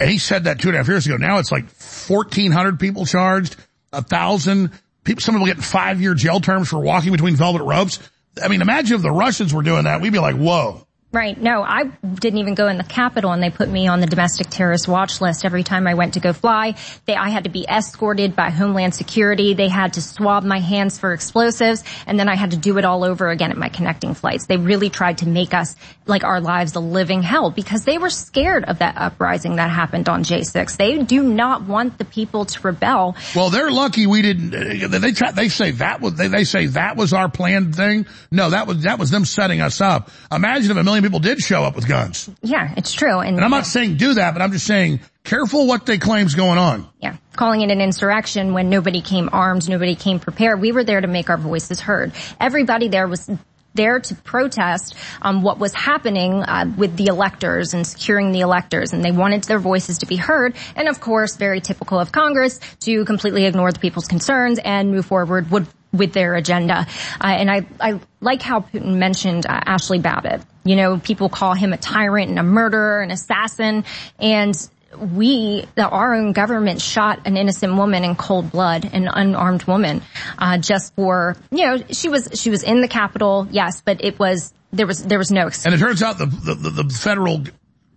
And 0.00 0.10
he 0.10 0.18
said 0.18 0.44
that 0.44 0.58
two 0.58 0.66
and 0.66 0.74
a 0.74 0.78
half 0.78 0.88
years 0.88 1.06
ago. 1.06 1.16
Now 1.16 1.38
it's 1.38 1.52
like 1.52 1.66
1,400 1.66 2.80
people 2.80 3.06
charged, 3.06 3.54
a 3.92 4.02
thousand 4.02 4.72
people, 5.04 5.20
some 5.20 5.36
people 5.36 5.46
getting 5.46 5.62
five 5.62 6.00
year 6.00 6.14
jail 6.14 6.40
terms 6.40 6.68
for 6.68 6.80
walking 6.80 7.12
between 7.12 7.36
velvet 7.36 7.62
ropes. 7.62 8.00
I 8.42 8.48
mean, 8.48 8.62
imagine 8.62 8.96
if 8.96 9.02
the 9.02 9.12
Russians 9.12 9.54
were 9.54 9.62
doing 9.62 9.84
that. 9.84 10.00
We'd 10.00 10.12
be 10.12 10.18
like, 10.18 10.34
whoa. 10.34 10.88
Right. 11.12 11.36
No, 11.38 11.62
I 11.62 11.84
didn't 11.84 12.38
even 12.38 12.54
go 12.54 12.68
in 12.68 12.78
the 12.78 12.84
Capitol 12.84 13.32
and 13.32 13.42
they 13.42 13.50
put 13.50 13.68
me 13.68 13.86
on 13.86 14.00
the 14.00 14.06
domestic 14.06 14.48
terrorist 14.48 14.88
watch 14.88 15.20
list 15.20 15.44
every 15.44 15.62
time 15.62 15.86
I 15.86 15.92
went 15.92 16.14
to 16.14 16.20
go 16.20 16.32
fly. 16.32 16.74
They, 17.04 17.14
I 17.14 17.28
had 17.28 17.44
to 17.44 17.50
be 17.50 17.66
escorted 17.68 18.34
by 18.34 18.48
Homeland 18.48 18.94
Security. 18.94 19.52
They 19.52 19.68
had 19.68 19.92
to 19.94 20.00
swab 20.00 20.42
my 20.42 20.58
hands 20.58 20.98
for 20.98 21.12
explosives 21.12 21.84
and 22.06 22.18
then 22.18 22.30
I 22.30 22.34
had 22.34 22.52
to 22.52 22.56
do 22.56 22.78
it 22.78 22.86
all 22.86 23.04
over 23.04 23.28
again 23.28 23.50
at 23.50 23.58
my 23.58 23.68
connecting 23.68 24.14
flights. 24.14 24.46
They 24.46 24.56
really 24.56 24.88
tried 24.88 25.18
to 25.18 25.28
make 25.28 25.52
us 25.52 25.76
like 26.06 26.24
our 26.24 26.40
lives 26.40 26.74
a 26.76 26.80
living 26.80 27.22
hell 27.22 27.50
because 27.50 27.84
they 27.84 27.98
were 27.98 28.08
scared 28.08 28.64
of 28.64 28.78
that 28.78 28.96
uprising 28.96 29.56
that 29.56 29.68
happened 29.68 30.08
on 30.08 30.24
J6. 30.24 30.78
They 30.78 31.02
do 31.02 31.22
not 31.22 31.64
want 31.64 31.98
the 31.98 32.06
people 32.06 32.46
to 32.46 32.60
rebel. 32.62 33.16
Well, 33.36 33.50
they're 33.50 33.70
lucky 33.70 34.06
we 34.06 34.22
didn't, 34.22 34.50
they 34.90 35.12
try, 35.12 35.32
they 35.32 35.50
say 35.50 35.72
that 35.72 36.00
was, 36.00 36.14
they, 36.14 36.28
they 36.28 36.44
say 36.44 36.68
that 36.68 36.96
was 36.96 37.12
our 37.12 37.28
planned 37.28 37.76
thing. 37.76 38.06
No, 38.30 38.48
that 38.48 38.66
was, 38.66 38.84
that 38.84 38.98
was 38.98 39.10
them 39.10 39.26
setting 39.26 39.60
us 39.60 39.82
up. 39.82 40.10
Imagine 40.30 40.70
if 40.70 40.76
a 40.78 40.82
million 40.82 41.01
people 41.02 41.20
did 41.20 41.38
show 41.40 41.64
up 41.64 41.74
with 41.76 41.88
guns. 41.88 42.30
Yeah, 42.42 42.74
it's 42.76 42.92
true. 42.92 43.18
And, 43.18 43.36
and 43.36 43.44
I'm 43.44 43.50
not 43.50 43.66
saying 43.66 43.96
do 43.96 44.14
that, 44.14 44.32
but 44.32 44.42
I'm 44.42 44.52
just 44.52 44.66
saying 44.66 45.00
careful 45.24 45.66
what 45.66 45.86
they 45.86 45.98
claim's 45.98 46.34
going 46.34 46.58
on. 46.58 46.88
Yeah. 47.00 47.16
Calling 47.34 47.62
it 47.62 47.70
an 47.70 47.80
insurrection 47.80 48.52
when 48.52 48.70
nobody 48.70 49.00
came 49.00 49.28
armed, 49.32 49.68
nobody 49.68 49.94
came 49.94 50.20
prepared. 50.20 50.60
We 50.60 50.72
were 50.72 50.84
there 50.84 51.00
to 51.00 51.06
make 51.06 51.30
our 51.30 51.38
voices 51.38 51.80
heard. 51.80 52.12
Everybody 52.40 52.88
there 52.88 53.08
was 53.08 53.30
there 53.74 54.00
to 54.00 54.14
protest 54.14 54.94
um, 55.22 55.42
what 55.42 55.58
was 55.58 55.72
happening 55.72 56.42
uh, 56.42 56.70
with 56.76 56.96
the 56.96 57.06
electors 57.06 57.74
and 57.74 57.86
securing 57.86 58.32
the 58.32 58.40
electors, 58.40 58.92
and 58.92 59.04
they 59.04 59.12
wanted 59.12 59.44
their 59.44 59.58
voices 59.58 59.98
to 59.98 60.06
be 60.06 60.16
heard. 60.16 60.54
And 60.76 60.88
of 60.88 61.00
course, 61.00 61.36
very 61.36 61.60
typical 61.60 61.98
of 61.98 62.12
Congress 62.12 62.60
to 62.80 63.04
completely 63.04 63.46
ignore 63.46 63.72
the 63.72 63.78
people's 63.78 64.08
concerns 64.08 64.58
and 64.62 64.90
move 64.90 65.06
forward 65.06 65.50
with 65.50 65.72
with 65.92 66.12
their 66.12 66.34
agenda. 66.34 66.86
Uh, 67.20 67.26
and 67.26 67.50
I, 67.50 67.66
I 67.80 68.00
like 68.20 68.42
how 68.42 68.60
Putin 68.60 68.96
mentioned 68.96 69.46
uh, 69.46 69.60
Ashley 69.64 69.98
Babbitt. 69.98 70.42
You 70.64 70.76
know, 70.76 70.98
people 70.98 71.28
call 71.28 71.54
him 71.54 71.72
a 71.72 71.76
tyrant 71.76 72.30
and 72.30 72.38
a 72.38 72.42
murderer, 72.42 73.02
an 73.02 73.10
assassin, 73.10 73.84
and 74.18 74.54
we, 74.98 75.66
our 75.76 76.14
own 76.14 76.32
government 76.32 76.80
shot 76.80 77.26
an 77.26 77.36
innocent 77.36 77.74
woman 77.76 78.04
in 78.04 78.14
cold 78.14 78.50
blood, 78.50 78.88
an 78.92 79.08
unarmed 79.08 79.64
woman, 79.64 80.02
uh, 80.38 80.58
just 80.58 80.94
for, 80.94 81.36
you 81.50 81.64
know, 81.64 81.78
she 81.90 82.08
was, 82.08 82.28
she 82.34 82.50
was 82.50 82.62
in 82.62 82.80
the 82.80 82.88
Capitol, 82.88 83.48
yes, 83.50 83.82
but 83.82 84.04
it 84.04 84.18
was, 84.18 84.52
there 84.72 84.86
was, 84.86 85.02
there 85.02 85.18
was 85.18 85.30
no 85.30 85.46
excuse. 85.46 85.66
And 85.66 85.74
it 85.74 85.78
turns 85.78 86.02
out 86.02 86.18
the, 86.18 86.26
the, 86.26 86.82
the 86.82 86.94
federal 86.94 87.44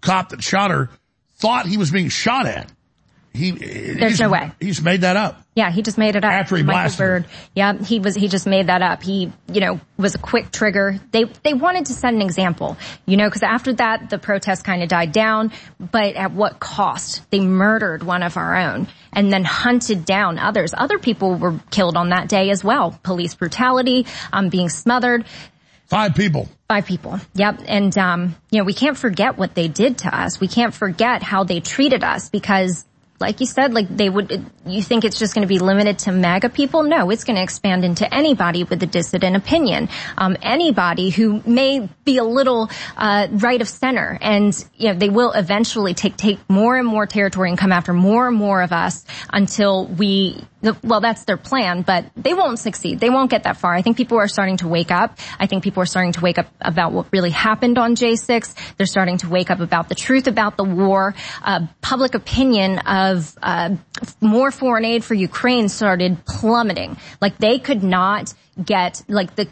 cop 0.01 0.29
that 0.29 0.43
shot 0.43 0.71
her 0.71 0.89
thought 1.37 1.65
he 1.65 1.77
was 1.77 1.91
being 1.91 2.09
shot 2.09 2.45
at. 2.45 2.71
He, 3.35 3.51
There's 3.51 4.19
no 4.19 4.29
way. 4.29 4.51
He's 4.59 4.81
made 4.81 5.01
that 5.01 5.17
up. 5.17 5.41
Yeah, 5.55 5.71
he 5.71 5.81
just 5.81 5.97
made 5.97 6.15
it 6.15 6.25
up. 6.25 6.31
After 6.31 6.57
he 6.57 6.63
Michael 6.63 6.81
blasted 6.81 6.97
Bird. 6.97 7.25
Yeah, 7.53 7.77
he 7.77 7.99
was, 7.99 8.15
he 8.15 8.27
just 8.27 8.45
made 8.45 8.67
that 8.67 8.81
up. 8.81 9.03
He, 9.03 9.31
you 9.51 9.61
know, 9.61 9.79
was 9.97 10.15
a 10.15 10.17
quick 10.17 10.51
trigger. 10.51 10.99
They, 11.11 11.25
they 11.43 11.53
wanted 11.53 11.85
to 11.85 11.93
set 11.93 12.13
an 12.13 12.21
example, 12.21 12.77
you 13.05 13.17
know, 13.17 13.29
cause 13.29 13.43
after 13.43 13.73
that, 13.73 14.09
the 14.09 14.17
protest 14.17 14.63
kind 14.63 14.83
of 14.83 14.89
died 14.89 15.11
down, 15.11 15.51
but 15.79 16.15
at 16.15 16.31
what 16.31 16.59
cost? 16.59 17.29
They 17.29 17.39
murdered 17.39 18.03
one 18.03 18.23
of 18.23 18.37
our 18.37 18.55
own 18.55 18.87
and 19.13 19.31
then 19.31 19.43
hunted 19.45 20.05
down 20.05 20.39
others. 20.39 20.73
Other 20.77 20.99
people 20.99 21.35
were 21.35 21.59
killed 21.71 21.95
on 21.95 22.09
that 22.09 22.27
day 22.27 22.49
as 22.49 22.63
well. 22.63 22.99
Police 23.03 23.35
brutality, 23.35 24.05
um, 24.33 24.49
being 24.49 24.69
smothered. 24.69 25.25
Five 25.87 26.15
people. 26.15 26.49
Five 26.67 26.85
people. 26.85 27.19
Yep. 27.35 27.61
And, 27.67 27.95
um, 27.97 28.35
you 28.49 28.59
know, 28.59 28.65
we 28.65 28.73
can't 28.73 28.97
forget 28.97 29.37
what 29.37 29.53
they 29.53 29.67
did 29.67 29.99
to 29.99 30.15
us. 30.15 30.39
We 30.39 30.47
can't 30.47 30.73
forget 30.73 31.21
how 31.21 31.43
they 31.43 31.59
treated 31.59 32.03
us 32.03 32.29
because 32.29 32.85
like 33.19 33.39
you 33.39 33.45
said, 33.45 33.73
like 33.73 33.87
they 33.89 34.09
would, 34.09 34.45
you 34.65 34.81
think 34.81 35.05
it's 35.05 35.17
just 35.17 35.33
going 35.33 35.43
to 35.43 35.47
be 35.47 35.59
limited 35.59 35.99
to 35.99 36.11
MAGA 36.11 36.49
people? 36.49 36.83
No, 36.83 37.09
it's 37.09 37.23
going 37.23 37.37
to 37.37 37.41
expand 37.41 37.85
into 37.85 38.13
anybody 38.13 38.63
with 38.63 38.83
a 38.83 38.85
dissident 38.85 39.35
opinion. 39.35 39.89
Um, 40.17 40.35
anybody 40.41 41.09
who 41.09 41.41
may 41.45 41.89
be 42.03 42.17
a 42.17 42.23
little, 42.23 42.69
uh, 42.97 43.27
right 43.31 43.61
of 43.61 43.69
center 43.69 44.17
and, 44.21 44.53
you 44.75 44.89
know, 44.89 44.99
they 44.99 45.09
will 45.09 45.31
eventually 45.31 45.93
take, 45.93 46.17
take 46.17 46.39
more 46.49 46.77
and 46.77 46.87
more 46.87 47.05
territory 47.05 47.49
and 47.49 47.57
come 47.57 47.71
after 47.71 47.93
more 47.93 48.27
and 48.27 48.35
more 48.35 48.61
of 48.61 48.73
us 48.73 49.05
until 49.31 49.87
we, 49.87 50.43
well, 50.83 51.01
that's 51.01 51.25
their 51.25 51.37
plan, 51.37 51.81
but 51.81 52.05
they 52.15 52.33
won't 52.33 52.59
succeed. 52.59 52.99
They 52.99 53.09
won't 53.09 53.29
get 53.29 53.43
that 53.43 53.57
far. 53.57 53.73
I 53.73 53.81
think 53.81 53.97
people 53.97 54.17
are 54.17 54.27
starting 54.27 54.57
to 54.57 54.67
wake 54.67 54.91
up. 54.91 55.17
I 55.39 55.47
think 55.47 55.63
people 55.63 55.81
are 55.83 55.85
starting 55.85 56.13
to 56.13 56.21
wake 56.21 56.37
up 56.37 56.47
about 56.61 56.91
what 56.91 57.07
really 57.11 57.29
happened 57.29 57.77
on 57.77 57.95
J6. 57.95 58.75
They're 58.77 58.85
starting 58.85 59.17
to 59.19 59.29
wake 59.29 59.49
up 59.49 59.59
about 59.59 59.89
the 59.89 59.95
truth 59.95 60.27
about 60.27 60.57
the 60.57 60.63
war. 60.63 61.15
Uh, 61.43 61.67
public 61.81 62.15
opinion 62.15 62.79
of 62.79 63.35
uh, 63.41 63.75
more 64.21 64.51
foreign 64.51 64.85
aid 64.85 65.03
for 65.03 65.13
Ukraine 65.13 65.69
started 65.69 66.25
plummeting. 66.25 66.97
Like 67.21 67.37
they 67.37 67.59
could 67.59 67.83
not 67.83 68.33
get 68.63 69.03
like 69.07 69.35
the 69.35 69.47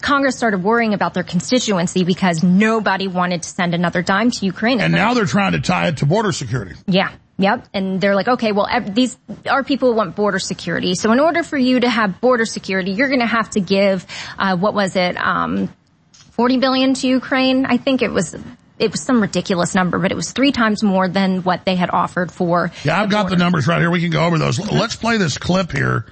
Congress 0.00 0.36
started 0.36 0.62
worrying 0.62 0.94
about 0.94 1.14
their 1.14 1.22
constituency 1.22 2.04
because 2.04 2.42
nobody 2.42 3.06
wanted 3.06 3.42
to 3.42 3.48
send 3.48 3.74
another 3.74 4.02
dime 4.02 4.30
to 4.30 4.46
Ukraine. 4.46 4.80
And 4.80 4.92
now 4.92 5.14
they're 5.14 5.26
trying 5.26 5.52
to 5.52 5.60
tie 5.60 5.88
it 5.88 5.98
to 5.98 6.06
border 6.06 6.32
security. 6.32 6.74
Yeah. 6.86 7.12
Yep. 7.38 7.68
And 7.72 8.00
they're 8.00 8.16
like, 8.16 8.26
okay, 8.26 8.50
well, 8.50 8.68
these, 8.90 9.16
our 9.48 9.62
people 9.62 9.94
want 9.94 10.16
border 10.16 10.40
security. 10.40 10.94
So 10.96 11.12
in 11.12 11.20
order 11.20 11.44
for 11.44 11.56
you 11.56 11.80
to 11.80 11.88
have 11.88 12.20
border 12.20 12.44
security, 12.44 12.90
you're 12.90 13.08
going 13.08 13.20
to 13.20 13.26
have 13.26 13.50
to 13.50 13.60
give, 13.60 14.04
uh, 14.38 14.56
what 14.56 14.74
was 14.74 14.96
it, 14.96 15.16
um, 15.16 15.72
40 16.12 16.58
billion 16.58 16.94
to 16.94 17.06
Ukraine? 17.06 17.64
I 17.64 17.76
think 17.76 18.02
it 18.02 18.10
was, 18.10 18.34
it 18.80 18.90
was 18.90 19.02
some 19.02 19.20
ridiculous 19.20 19.74
number, 19.76 20.00
but 20.00 20.10
it 20.10 20.16
was 20.16 20.32
three 20.32 20.50
times 20.50 20.82
more 20.82 21.08
than 21.08 21.44
what 21.44 21.64
they 21.64 21.76
had 21.76 21.90
offered 21.90 22.32
for. 22.32 22.72
Yeah, 22.82 23.00
I've 23.00 23.08
the 23.08 23.12
got 23.12 23.30
the 23.30 23.36
numbers 23.36 23.68
right 23.68 23.80
here. 23.80 23.90
We 23.90 24.00
can 24.00 24.10
go 24.10 24.24
over 24.24 24.36
those. 24.38 24.58
Let's 24.58 24.96
play 24.96 25.16
this 25.16 25.38
clip 25.38 25.70
here. 25.70 26.06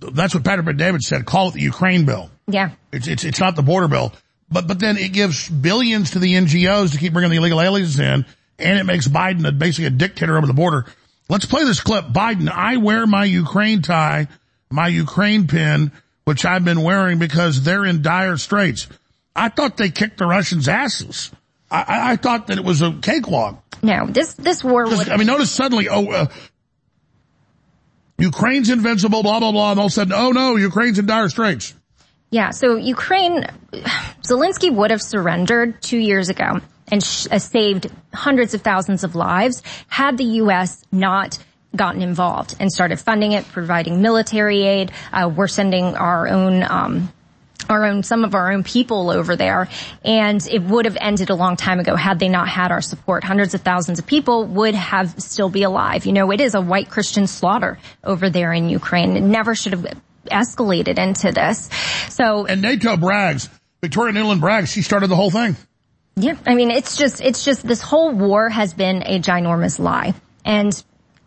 That's 0.00 0.34
what 0.34 0.44
Patrick 0.44 0.76
David 0.76 1.02
said. 1.02 1.24
Call 1.24 1.48
it 1.48 1.54
the 1.54 1.60
Ukraine 1.60 2.04
bill. 2.04 2.30
Yeah. 2.46 2.70
It's, 2.92 3.08
it's, 3.08 3.24
it's 3.24 3.40
not 3.40 3.56
the 3.56 3.62
border 3.62 3.88
bill. 3.88 4.12
But, 4.50 4.66
but 4.66 4.80
then 4.80 4.98
it 4.98 5.12
gives 5.12 5.48
billions 5.48 6.10
to 6.10 6.18
the 6.18 6.34
NGOs 6.34 6.92
to 6.92 6.98
keep 6.98 7.12
bringing 7.12 7.30
the 7.30 7.36
illegal 7.36 7.60
aliens 7.60 7.98
in 7.98 8.26
and 8.60 8.78
it 8.78 8.84
makes 8.84 9.08
Biden 9.08 9.46
a, 9.46 9.52
basically 9.52 9.86
a 9.86 9.90
dictator 9.90 10.36
over 10.36 10.46
the 10.46 10.54
border. 10.54 10.86
Let's 11.28 11.44
play 11.44 11.64
this 11.64 11.80
clip. 11.80 12.06
Biden, 12.06 12.50
I 12.50 12.76
wear 12.78 13.06
my 13.06 13.24
Ukraine 13.24 13.82
tie, 13.82 14.28
my 14.70 14.88
Ukraine 14.88 15.46
pin, 15.46 15.92
which 16.24 16.44
I've 16.44 16.64
been 16.64 16.82
wearing 16.82 17.18
because 17.18 17.62
they're 17.62 17.84
in 17.84 18.02
dire 18.02 18.36
straits. 18.36 18.88
I 19.34 19.48
thought 19.48 19.76
they 19.76 19.90
kicked 19.90 20.18
the 20.18 20.26
Russians' 20.26 20.68
asses. 20.68 21.30
I, 21.70 22.12
I 22.12 22.16
thought 22.16 22.48
that 22.48 22.58
it 22.58 22.64
was 22.64 22.82
a 22.82 22.92
cakewalk. 22.92 23.62
No, 23.82 24.06
this 24.06 24.34
this 24.34 24.64
war. 24.64 24.86
I 24.86 25.16
mean, 25.16 25.28
notice 25.28 25.52
suddenly, 25.52 25.88
oh, 25.88 26.10
uh, 26.10 26.26
Ukraine's 28.18 28.68
invincible, 28.68 29.22
blah 29.22 29.38
blah 29.38 29.52
blah, 29.52 29.70
and 29.70 29.80
all 29.80 29.86
of 29.86 29.92
a 29.92 29.94
sudden, 29.94 30.12
oh 30.12 30.32
no, 30.32 30.56
Ukraine's 30.56 30.98
in 30.98 31.06
dire 31.06 31.28
straits. 31.28 31.74
Yeah, 32.30 32.50
so 32.50 32.76
Ukraine, 32.76 33.44
Zelensky 34.22 34.72
would 34.72 34.90
have 34.90 35.02
surrendered 35.02 35.80
two 35.82 35.98
years 35.98 36.28
ago 36.28 36.60
and 36.90 37.02
sh- 37.02 37.26
uh, 37.30 37.38
saved 37.38 37.90
hundreds 38.12 38.54
of 38.54 38.62
thousands 38.62 39.04
of 39.04 39.14
lives 39.14 39.62
had 39.88 40.18
the 40.18 40.24
U.S. 40.24 40.82
not 40.90 41.38
gotten 41.74 42.02
involved 42.02 42.56
and 42.58 42.72
started 42.72 42.98
funding 42.98 43.32
it, 43.32 43.46
providing 43.48 44.02
military 44.02 44.62
aid. 44.62 44.92
Uh, 45.12 45.30
we're 45.34 45.48
sending 45.48 45.94
our 45.96 46.28
own 46.28 46.62
um, 46.64 47.12
our 47.68 47.84
own, 47.84 48.02
some 48.02 48.24
of 48.24 48.34
our 48.34 48.52
own 48.52 48.64
people 48.64 49.10
over 49.10 49.36
there. 49.36 49.68
And 50.04 50.44
it 50.48 50.62
would 50.62 50.86
have 50.86 50.96
ended 51.00 51.30
a 51.30 51.34
long 51.34 51.56
time 51.56 51.78
ago 51.78 51.94
had 51.94 52.18
they 52.18 52.28
not 52.28 52.48
had 52.48 52.72
our 52.72 52.80
support. 52.80 53.22
Hundreds 53.22 53.54
of 53.54 53.60
thousands 53.60 53.98
of 53.98 54.06
people 54.06 54.46
would 54.46 54.74
have 54.74 55.20
still 55.20 55.48
be 55.48 55.62
alive. 55.62 56.06
You 56.06 56.12
know, 56.12 56.30
it 56.32 56.40
is 56.40 56.54
a 56.54 56.60
white 56.60 56.90
Christian 56.90 57.26
slaughter 57.26 57.78
over 58.02 58.30
there 58.30 58.52
in 58.52 58.68
Ukraine. 58.68 59.16
It 59.16 59.22
never 59.22 59.54
should 59.54 59.72
have 59.72 59.86
escalated 60.26 60.98
into 60.98 61.32
this. 61.32 61.68
So. 62.08 62.46
And 62.46 62.62
NATO 62.62 62.96
brags, 62.96 63.48
Victoria 63.80 64.14
Nuland 64.14 64.40
brags, 64.40 64.70
she 64.70 64.82
started 64.82 65.08
the 65.08 65.16
whole 65.16 65.30
thing. 65.30 65.56
Yeah. 66.16 66.36
I 66.46 66.54
mean, 66.54 66.70
it's 66.70 66.96
just, 66.96 67.20
it's 67.20 67.44
just, 67.44 67.66
this 67.66 67.80
whole 67.80 68.12
war 68.12 68.48
has 68.48 68.74
been 68.74 69.02
a 69.02 69.20
ginormous 69.20 69.78
lie. 69.78 70.14
And 70.44 70.82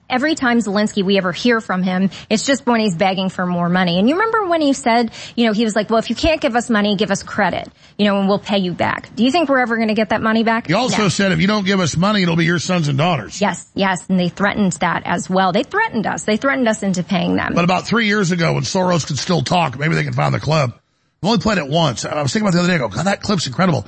every 0.09 0.35
time 0.35 0.59
Zelensky 0.59 1.03
we 1.03 1.17
ever 1.17 1.31
hear 1.31 1.61
from 1.61 1.81
him, 1.81 2.11
it's 2.29 2.45
just 2.45 2.67
when 2.67 2.79
he's 2.81 2.95
begging 2.95 3.29
for 3.29 3.45
more 3.47 3.69
money. 3.69 3.97
And 3.97 4.07
you 4.07 4.15
remember 4.15 4.45
when 4.47 4.61
he 4.61 4.73
said, 4.73 5.11
you 5.35 5.47
know, 5.47 5.53
he 5.53 5.63
was 5.63 5.75
like, 5.75 5.89
well, 5.89 5.97
if 5.99 6.09
you 6.09 6.15
can't 6.15 6.41
give 6.41 6.55
us 6.55 6.69
money, 6.69 6.95
give 6.95 7.09
us 7.09 7.23
credit, 7.23 7.67
you 7.97 8.05
know, 8.05 8.19
and 8.19 8.27
we'll 8.27 8.37
pay 8.39 8.59
you 8.59 8.73
back. 8.73 9.15
Do 9.15 9.23
you 9.23 9.31
think 9.31 9.49
we're 9.49 9.59
ever 9.61 9.77
going 9.77 9.87
to 9.87 9.93
get 9.95 10.09
that 10.09 10.21
money 10.21 10.43
back? 10.43 10.67
He 10.67 10.73
also 10.73 11.03
No. 11.03 11.09
said 11.09 11.31
if 11.31 11.39
you 11.39 11.47
don't 11.47 11.65
give 11.65 11.79
us 11.79 11.97
money, 11.97 12.21
it'll 12.21 12.35
be 12.35 12.45
your 12.45 12.59
sons 12.59 12.87
and 12.87 12.97
daughters. 12.97 13.41
Yes, 13.41 13.67
yes, 13.73 14.07
and 14.09 14.19
they 14.19 14.29
threatened 14.29 14.73
that 14.73 15.03
as 15.05 15.27
well. 15.29 15.51
They 15.53 15.63
threatened 15.63 16.05
us. 16.05 16.23
They 16.25 16.37
threatened 16.37 16.67
us 16.67 16.83
into 16.83 17.01
paying 17.03 17.35
them. 17.35 17.53
But 17.55 17.63
about 17.63 17.87
three 17.87 18.05
years 18.07 18.31
ago 18.31 18.53
when 18.53 18.63
Soros 18.63 19.07
could 19.07 19.17
still 19.17 19.41
talk, 19.41 19.79
maybe 19.79 19.95
they 19.95 20.03
can 20.03 20.13
find 20.13 20.35
the 20.35 20.39
clip. 20.39 20.69
I've 20.71 21.29
only 21.29 21.39
played 21.39 21.57
it 21.57 21.67
once. 21.69 22.05
I 22.05 22.21
was 22.21 22.33
thinking 22.33 22.47
about 22.47 22.53
the 22.53 22.59
other 22.59 22.67
day, 22.67 22.75
I 22.75 22.77
go, 22.79 22.89
God, 22.89 23.05
that 23.05 23.21
clip's 23.21 23.47
incredible. 23.47 23.87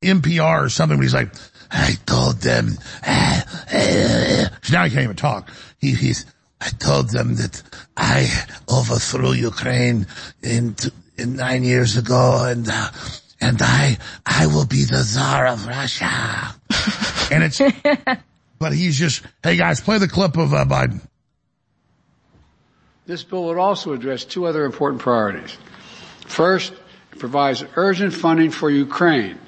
He, 0.00 0.08
NPR 0.08 0.64
or 0.64 0.68
something, 0.68 0.98
but 0.98 1.02
he's 1.02 1.14
like, 1.14 1.34
I 1.70 1.94
told 2.06 2.40
them, 2.40 2.78
uh, 3.06 3.40
uh, 3.72 4.44
now 4.70 4.84
he 4.84 4.90
can't 4.90 5.04
even 5.04 5.16
talk. 5.16 5.50
He, 5.78 5.92
he's, 5.92 6.26
I 6.60 6.70
told 6.70 7.10
them 7.10 7.36
that 7.36 7.62
I 7.96 8.28
overthrew 8.68 9.32
Ukraine 9.32 10.06
in, 10.42 10.74
t- 10.74 10.90
in 11.16 11.36
nine 11.36 11.62
years 11.64 11.96
ago 11.96 12.44
and, 12.44 12.68
uh, 12.68 12.90
and 13.40 13.58
I, 13.60 13.98
I 14.26 14.46
will 14.46 14.66
be 14.66 14.84
the 14.84 15.02
czar 15.02 15.46
of 15.46 15.66
Russia. 15.66 16.54
and 17.32 17.44
it's, 17.44 17.60
but 18.58 18.72
he's 18.72 18.98
just, 18.98 19.22
hey 19.42 19.56
guys, 19.56 19.80
play 19.80 19.98
the 19.98 20.08
clip 20.08 20.36
of 20.36 20.52
uh, 20.52 20.64
Biden. 20.64 21.00
This 23.06 23.24
bill 23.24 23.46
would 23.46 23.58
also 23.58 23.92
address 23.92 24.24
two 24.24 24.46
other 24.46 24.64
important 24.64 25.00
priorities. 25.00 25.56
First, 26.26 26.72
it 27.12 27.18
provides 27.18 27.64
urgent 27.76 28.12
funding 28.12 28.50
for 28.50 28.68
Ukraine. 28.68 29.38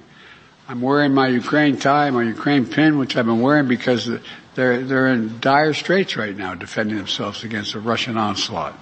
I'm 0.71 0.83
wearing 0.83 1.15
my 1.15 1.27
Ukraine 1.27 1.79
tie, 1.79 2.11
my 2.11 2.23
Ukraine 2.23 2.65
pin, 2.65 2.97
which 2.97 3.17
I've 3.17 3.27
been 3.27 3.41
wearing 3.41 3.67
because 3.67 4.09
they're, 4.55 4.85
they're 4.85 5.09
in 5.09 5.41
dire 5.41 5.75
straits 5.75 6.17
right 6.17 6.37
now 6.37 6.55
defending 6.55 6.97
themselves 6.97 7.43
against 7.43 7.75
a 7.75 7.81
Russian 7.81 8.17
onslaught. 8.17 8.79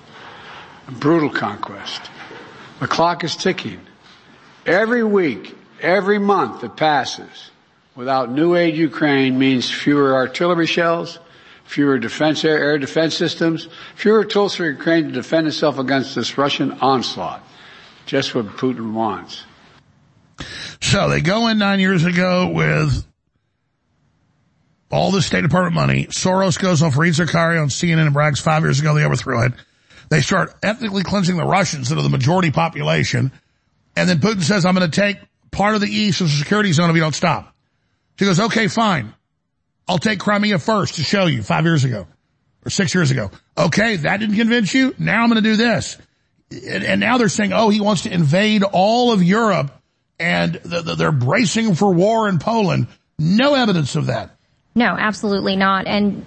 A 0.87 0.93
brutal 0.93 1.31
conquest. 1.31 2.11
The 2.81 2.89
clock 2.89 3.25
is 3.25 3.37
ticking. 3.37 3.81
Every 4.67 5.03
week, 5.03 5.57
every 5.81 6.19
month 6.19 6.61
that 6.61 6.77
passes 6.77 7.51
without 7.97 8.31
new 8.31 8.55
aid 8.55 8.77
Ukraine 8.77 9.39
means 9.39 9.71
fewer 9.71 10.15
artillery 10.15 10.67
shells, 10.67 11.19
fewer 11.65 11.99
defense 11.99 12.45
air, 12.45 12.59
air 12.59 12.77
defense 12.77 13.17
systems, 13.17 13.67
fewer 13.95 14.27
tools 14.27 14.57
for 14.57 14.69
Ukraine 14.69 15.05
to 15.05 15.13
defend 15.13 15.47
itself 15.47 15.79
against 15.79 16.15
this 16.15 16.37
Russian 16.37 16.71
onslaught. 16.83 17.43
Just 18.05 18.35
what 18.35 18.45
Putin 18.59 18.93
wants. 18.93 19.45
So 20.89 21.11
they 21.11 21.21
go 21.21 21.49
in 21.49 21.59
nine 21.59 21.81
years 21.81 22.07
ago 22.07 22.49
with 22.49 23.07
all 24.91 25.11
the 25.11 25.21
State 25.21 25.43
Department 25.43 25.75
money. 25.75 26.07
Soros 26.07 26.59
goes 26.59 26.81
on 26.81 26.93
Fareed 26.93 27.11
Zakaria 27.11 27.61
on 27.61 27.69
CNN 27.69 28.07
and 28.07 28.15
brags 28.15 28.41
five 28.41 28.63
years 28.63 28.81
ago 28.81 28.95
they 28.95 29.05
overthrew 29.05 29.45
it. 29.45 29.53
They 30.09 30.23
start 30.23 30.55
ethnically 30.63 31.03
cleansing 31.03 31.37
the 31.37 31.45
Russians 31.45 31.91
that 31.91 31.99
are 31.99 32.03
the 32.03 32.09
majority 32.09 32.51
population. 32.51 33.33
And 33.97 34.09
then 34.09 34.21
Putin 34.21 34.43
says, 34.43 34.65
I'm 34.65 34.75
going 34.75 34.91
to 34.91 35.01
take 35.01 35.19
part 35.51 35.75
of 35.75 35.83
the 35.83 35.89
East 35.89 36.23
as 36.23 36.33
a 36.33 36.37
security 36.39 36.73
zone 36.73 36.89
if 36.89 36.97
you 36.97 37.03
don't 37.03 37.15
stop. 37.15 37.55
She 38.19 38.25
goes, 38.25 38.41
okay, 38.41 38.69
fine. 38.69 39.13
I'll 39.87 39.99
take 39.99 40.21
Crimea 40.21 40.59
first 40.59 40.95
to 40.95 41.03
show 41.03 41.27
you 41.27 41.43
five 41.43 41.65
years 41.65 41.85
ago 41.85 42.07
or 42.65 42.71
six 42.71 42.95
years 42.95 43.11
ago. 43.11 43.31
Okay, 43.59 43.97
that 43.97 44.21
didn't 44.21 44.37
convince 44.37 44.73
you. 44.73 44.95
Now 44.99 45.23
I'm 45.23 45.29
going 45.29 45.43
to 45.43 45.51
do 45.51 45.57
this. 45.57 45.99
And 46.51 46.99
now 46.99 47.19
they're 47.19 47.29
saying, 47.29 47.53
oh, 47.53 47.69
he 47.69 47.83
wants 47.83 48.05
to 48.05 48.11
invade 48.11 48.63
all 48.63 49.13
of 49.13 49.23
Europe 49.23 49.71
and 50.19 50.61
th- 50.63 50.85
th- 50.85 50.99
they're 50.99 51.13
bracing 51.13 51.75
for 51.75 51.93
war 51.93 52.29
in 52.29 52.39
Poland. 52.39 52.89
No 53.19 53.55
evidence 53.55 53.97
of 53.97 54.07
that. 54.07 54.31
No, 54.75 54.97
absolutely 54.97 55.57
not. 55.57 55.87
And 55.87 56.27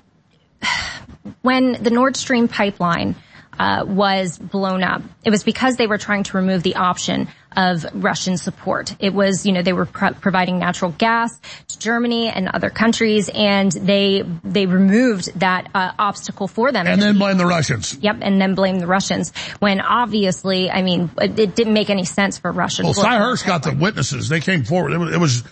when 1.42 1.82
the 1.82 1.90
Nord 1.90 2.16
Stream 2.16 2.48
pipeline 2.48 3.16
uh, 3.58 3.84
was 3.86 4.38
blown 4.38 4.84
up, 4.84 5.02
it 5.24 5.30
was 5.30 5.44
because 5.44 5.76
they 5.76 5.88
were 5.88 5.98
trying 5.98 6.24
to 6.24 6.38
remove 6.38 6.64
the 6.64 6.76
option 6.76 7.28
of 7.56 7.86
Russian 7.94 8.38
support. 8.38 8.96
It 9.00 9.14
was, 9.14 9.46
you 9.46 9.52
know, 9.52 9.62
they 9.62 9.74
were 9.74 9.86
pro- 9.86 10.14
providing 10.14 10.60
natural 10.60 10.92
gas 10.92 11.38
to 11.68 11.80
Germany 11.80 12.30
and 12.30 12.48
other 12.48 12.70
countries, 12.70 13.30
and 13.34 13.72
they 13.72 14.24
they 14.44 14.66
removed 14.66 15.38
that 15.40 15.70
uh, 15.76 15.92
obstacle 16.00 16.48
for 16.48 16.72
them. 16.72 16.88
And 16.88 17.02
then 17.02 17.18
blame 17.18 17.38
the 17.38 17.46
Russians. 17.46 17.98
Yep, 18.02 18.20
and 18.22 18.40
then 18.40 18.56
blame 18.56 18.80
the 18.80 18.88
Russians 18.88 19.34
when 19.60 19.82
obviously, 19.82 20.72
I 20.72 20.82
mean, 20.82 21.12
it, 21.20 21.38
it 21.38 21.56
didn't 21.56 21.74
make 21.74 21.90
any 21.90 22.06
sense 22.06 22.38
for 22.38 22.52
Russia. 22.52 22.84
Well, 22.84 22.94
Sy 22.94 23.20
Hersh 23.20 23.46
got 23.46 23.64
the 23.64 23.76
witnesses. 23.76 24.30
They 24.30 24.40
came 24.40 24.64
forward. 24.64 24.94
It 24.94 24.98
was, 24.98 25.14
it 25.14 25.20
was, 25.20 25.44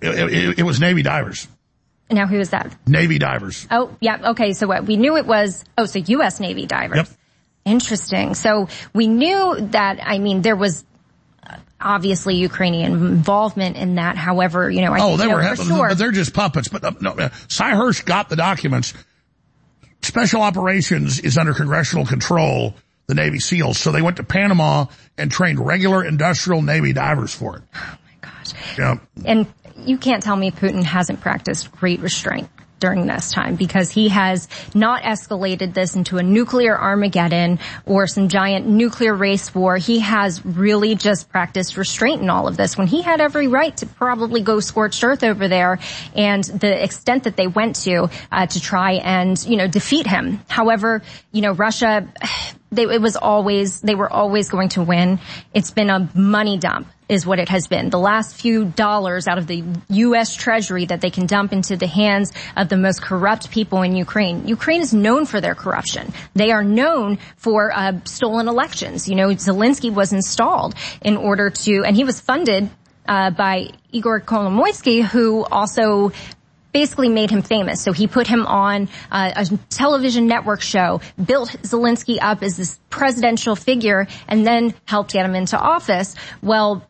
it, 0.00 0.58
it 0.60 0.62
was 0.62 0.80
Navy 0.80 1.02
divers. 1.02 1.48
Now, 2.10 2.26
who 2.26 2.38
is 2.38 2.50
that? 2.50 2.74
Navy 2.86 3.18
divers. 3.18 3.66
Oh, 3.70 3.96
yeah. 4.00 4.30
Okay. 4.30 4.52
So 4.52 4.66
what 4.68 4.84
we 4.84 4.96
knew 4.96 5.16
it 5.16 5.26
was, 5.26 5.64
oh, 5.76 5.86
so 5.86 5.98
U.S. 5.98 6.38
Navy 6.38 6.66
divers. 6.66 6.96
Yep. 6.96 7.08
Interesting. 7.64 8.34
So 8.34 8.68
we 8.94 9.08
knew 9.08 9.68
that, 9.72 9.98
I 10.00 10.18
mean, 10.18 10.42
there 10.42 10.54
was 10.54 10.84
uh, 11.44 11.56
obviously 11.80 12.36
Ukrainian 12.36 12.92
involvement 12.92 13.76
in 13.76 13.96
that. 13.96 14.16
However, 14.16 14.70
you 14.70 14.82
know, 14.82 14.92
I 14.92 15.00
oh, 15.00 15.08
think, 15.08 15.18
they 15.18 15.24
you 15.24 15.30
know, 15.30 15.36
were, 15.36 15.56
for 15.56 15.64
sure. 15.64 15.88
but 15.88 15.98
they're 15.98 16.12
just 16.12 16.32
puppets. 16.32 16.68
But 16.68 16.84
uh, 16.84 16.92
no, 17.00 17.10
uh, 17.10 17.30
Sy 17.48 17.72
Hersh 17.72 18.04
got 18.04 18.28
the 18.28 18.36
documents. 18.36 18.94
Special 20.02 20.42
operations 20.42 21.18
is 21.18 21.36
under 21.36 21.54
congressional 21.54 22.06
control, 22.06 22.76
the 23.08 23.14
Navy 23.14 23.40
SEALs. 23.40 23.78
So 23.78 23.90
they 23.90 24.02
went 24.02 24.18
to 24.18 24.22
Panama 24.22 24.86
and 25.18 25.32
trained 25.32 25.58
regular 25.58 26.04
industrial 26.04 26.62
Navy 26.62 26.92
divers 26.92 27.34
for 27.34 27.56
it. 27.56 27.62
Oh 27.74 27.98
my 28.04 28.30
gosh. 28.30 28.78
Yeah. 28.78 28.98
And 29.24 29.48
you 29.84 29.98
can't 29.98 30.22
tell 30.22 30.36
me 30.36 30.50
Putin 30.50 30.82
hasn't 30.82 31.20
practiced 31.20 31.70
great 31.72 32.00
restraint 32.00 32.48
during 32.78 33.06
this 33.06 33.32
time 33.32 33.56
because 33.56 33.90
he 33.90 34.08
has 34.08 34.48
not 34.74 35.02
escalated 35.02 35.72
this 35.72 35.96
into 35.96 36.18
a 36.18 36.22
nuclear 36.22 36.78
Armageddon 36.78 37.58
or 37.86 38.06
some 38.06 38.28
giant 38.28 38.66
nuclear 38.66 39.14
race 39.14 39.54
war. 39.54 39.76
He 39.76 40.00
has 40.00 40.44
really 40.44 40.94
just 40.94 41.30
practiced 41.30 41.76
restraint 41.76 42.20
in 42.20 42.28
all 42.28 42.48
of 42.48 42.56
this 42.56 42.76
when 42.76 42.86
he 42.86 43.02
had 43.02 43.20
every 43.20 43.48
right 43.48 43.74
to 43.78 43.86
probably 43.86 44.42
go 44.42 44.60
scorched 44.60 45.02
earth 45.02 45.24
over 45.24 45.48
there 45.48 45.78
and 46.14 46.44
the 46.44 46.82
extent 46.82 47.24
that 47.24 47.36
they 47.36 47.46
went 47.46 47.76
to 47.76 48.10
uh, 48.30 48.46
to 48.46 48.60
try 48.60 48.92
and, 48.92 49.42
you 49.46 49.56
know, 49.56 49.66
defeat 49.66 50.06
him. 50.06 50.40
However, 50.48 51.02
you 51.32 51.40
know, 51.40 51.52
Russia, 51.52 52.06
they, 52.76 52.84
it 52.84 53.00
was 53.00 53.16
always, 53.16 53.80
they 53.80 53.94
were 53.94 54.12
always 54.12 54.48
going 54.48 54.68
to 54.70 54.82
win. 54.82 55.18
It's 55.52 55.70
been 55.70 55.90
a 55.90 56.08
money 56.14 56.58
dump 56.58 56.88
is 57.08 57.24
what 57.24 57.38
it 57.38 57.48
has 57.48 57.68
been. 57.68 57.90
The 57.90 57.98
last 57.98 58.34
few 58.34 58.64
dollars 58.64 59.28
out 59.28 59.38
of 59.38 59.46
the 59.46 59.62
U.S. 59.90 60.34
Treasury 60.34 60.86
that 60.86 61.00
they 61.00 61.10
can 61.10 61.26
dump 61.26 61.52
into 61.52 61.76
the 61.76 61.86
hands 61.86 62.32
of 62.56 62.68
the 62.68 62.76
most 62.76 63.00
corrupt 63.00 63.50
people 63.50 63.82
in 63.82 63.94
Ukraine. 63.94 64.48
Ukraine 64.48 64.80
is 64.80 64.92
known 64.92 65.24
for 65.24 65.40
their 65.40 65.54
corruption. 65.54 66.12
They 66.34 66.50
are 66.50 66.64
known 66.64 67.18
for 67.36 67.70
uh, 67.72 68.00
stolen 68.04 68.48
elections. 68.48 69.08
You 69.08 69.14
know, 69.14 69.28
Zelensky 69.28 69.92
was 69.92 70.12
installed 70.12 70.74
in 71.00 71.16
order 71.16 71.50
to, 71.50 71.84
and 71.84 71.94
he 71.94 72.04
was 72.04 72.20
funded 72.20 72.68
uh, 73.08 73.30
by 73.30 73.70
Igor 73.92 74.20
Kolomoisky, 74.20 75.02
who 75.02 75.44
also 75.44 76.10
basically 76.76 77.08
made 77.08 77.30
him 77.30 77.40
famous. 77.40 77.80
So 77.80 77.94
he 77.94 78.06
put 78.06 78.26
him 78.26 78.44
on 78.44 78.90
uh, 79.10 79.32
a 79.34 79.58
television 79.70 80.26
network 80.26 80.60
show, 80.60 81.00
built 81.24 81.48
Zelensky 81.62 82.18
up 82.20 82.42
as 82.42 82.58
this 82.58 82.78
presidential 82.90 83.56
figure, 83.56 84.06
and 84.28 84.46
then 84.46 84.74
helped 84.84 85.14
get 85.14 85.24
him 85.24 85.34
into 85.34 85.58
office. 85.58 86.14
Well, 86.42 86.86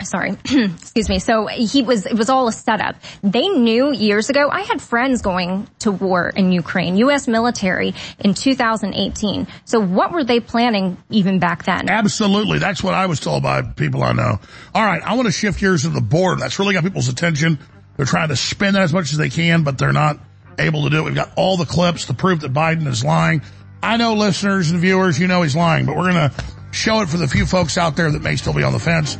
sorry, 0.00 0.36
excuse 0.44 1.08
me. 1.08 1.18
So 1.18 1.48
he 1.48 1.82
was, 1.82 2.06
it 2.06 2.16
was 2.16 2.30
all 2.30 2.46
a 2.46 2.52
setup. 2.52 2.94
They 3.24 3.48
knew 3.48 3.92
years 3.92 4.30
ago, 4.30 4.48
I 4.48 4.60
had 4.60 4.80
friends 4.80 5.22
going 5.22 5.66
to 5.80 5.90
war 5.90 6.28
in 6.28 6.52
Ukraine, 6.52 6.96
U.S. 6.98 7.26
military 7.26 7.94
in 8.20 8.32
2018. 8.32 9.48
So 9.64 9.80
what 9.80 10.12
were 10.12 10.22
they 10.22 10.38
planning 10.38 10.98
even 11.10 11.40
back 11.40 11.64
then? 11.64 11.88
Absolutely. 11.88 12.60
That's 12.60 12.80
what 12.80 12.94
I 12.94 13.06
was 13.06 13.18
told 13.18 13.42
by 13.42 13.62
people 13.62 14.04
I 14.04 14.12
know. 14.12 14.38
All 14.72 14.84
right. 14.84 15.02
I 15.02 15.16
want 15.16 15.26
to 15.26 15.32
shift 15.32 15.58
gears 15.58 15.82
to 15.82 15.88
the 15.88 16.00
board. 16.00 16.38
That's 16.38 16.60
really 16.60 16.74
got 16.74 16.84
people's 16.84 17.08
attention. 17.08 17.58
They're 17.96 18.06
trying 18.06 18.28
to 18.28 18.36
spin 18.36 18.74
that 18.74 18.82
as 18.82 18.92
much 18.92 19.12
as 19.12 19.18
they 19.18 19.30
can, 19.30 19.62
but 19.62 19.78
they're 19.78 19.92
not 19.92 20.18
able 20.58 20.84
to 20.84 20.90
do 20.90 20.98
it. 20.98 21.04
We've 21.04 21.14
got 21.14 21.32
all 21.36 21.56
the 21.56 21.64
clips 21.64 22.06
to 22.06 22.14
prove 22.14 22.40
that 22.40 22.52
Biden 22.52 22.86
is 22.86 23.04
lying. 23.04 23.42
I 23.82 23.96
know 23.96 24.14
listeners 24.14 24.70
and 24.70 24.80
viewers, 24.80 25.18
you 25.18 25.26
know 25.26 25.42
he's 25.42 25.56
lying, 25.56 25.86
but 25.86 25.96
we're 25.96 26.12
going 26.12 26.30
to 26.30 26.44
show 26.72 27.00
it 27.00 27.08
for 27.08 27.16
the 27.16 27.28
few 27.28 27.46
folks 27.46 27.78
out 27.78 27.96
there 27.96 28.10
that 28.10 28.22
may 28.22 28.36
still 28.36 28.52
be 28.52 28.62
on 28.62 28.72
the 28.72 28.78
fence. 28.78 29.16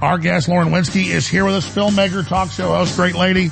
Our 0.00 0.18
guest, 0.18 0.48
Lauren 0.48 0.68
Witzke, 0.68 1.06
is 1.06 1.28
here 1.28 1.44
with 1.44 1.54
us, 1.54 1.66
filmmaker, 1.66 2.26
talk 2.26 2.50
show 2.50 2.74
host, 2.74 2.96
great 2.96 3.14
lady. 3.14 3.50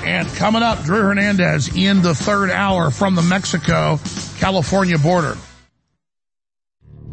And 0.00 0.28
coming 0.28 0.62
up, 0.62 0.82
Drew 0.82 1.02
Hernandez 1.02 1.74
in 1.74 2.02
the 2.02 2.14
third 2.14 2.50
hour 2.50 2.90
from 2.90 3.14
the 3.14 3.22
Mexico-California 3.22 4.98
border. 4.98 5.36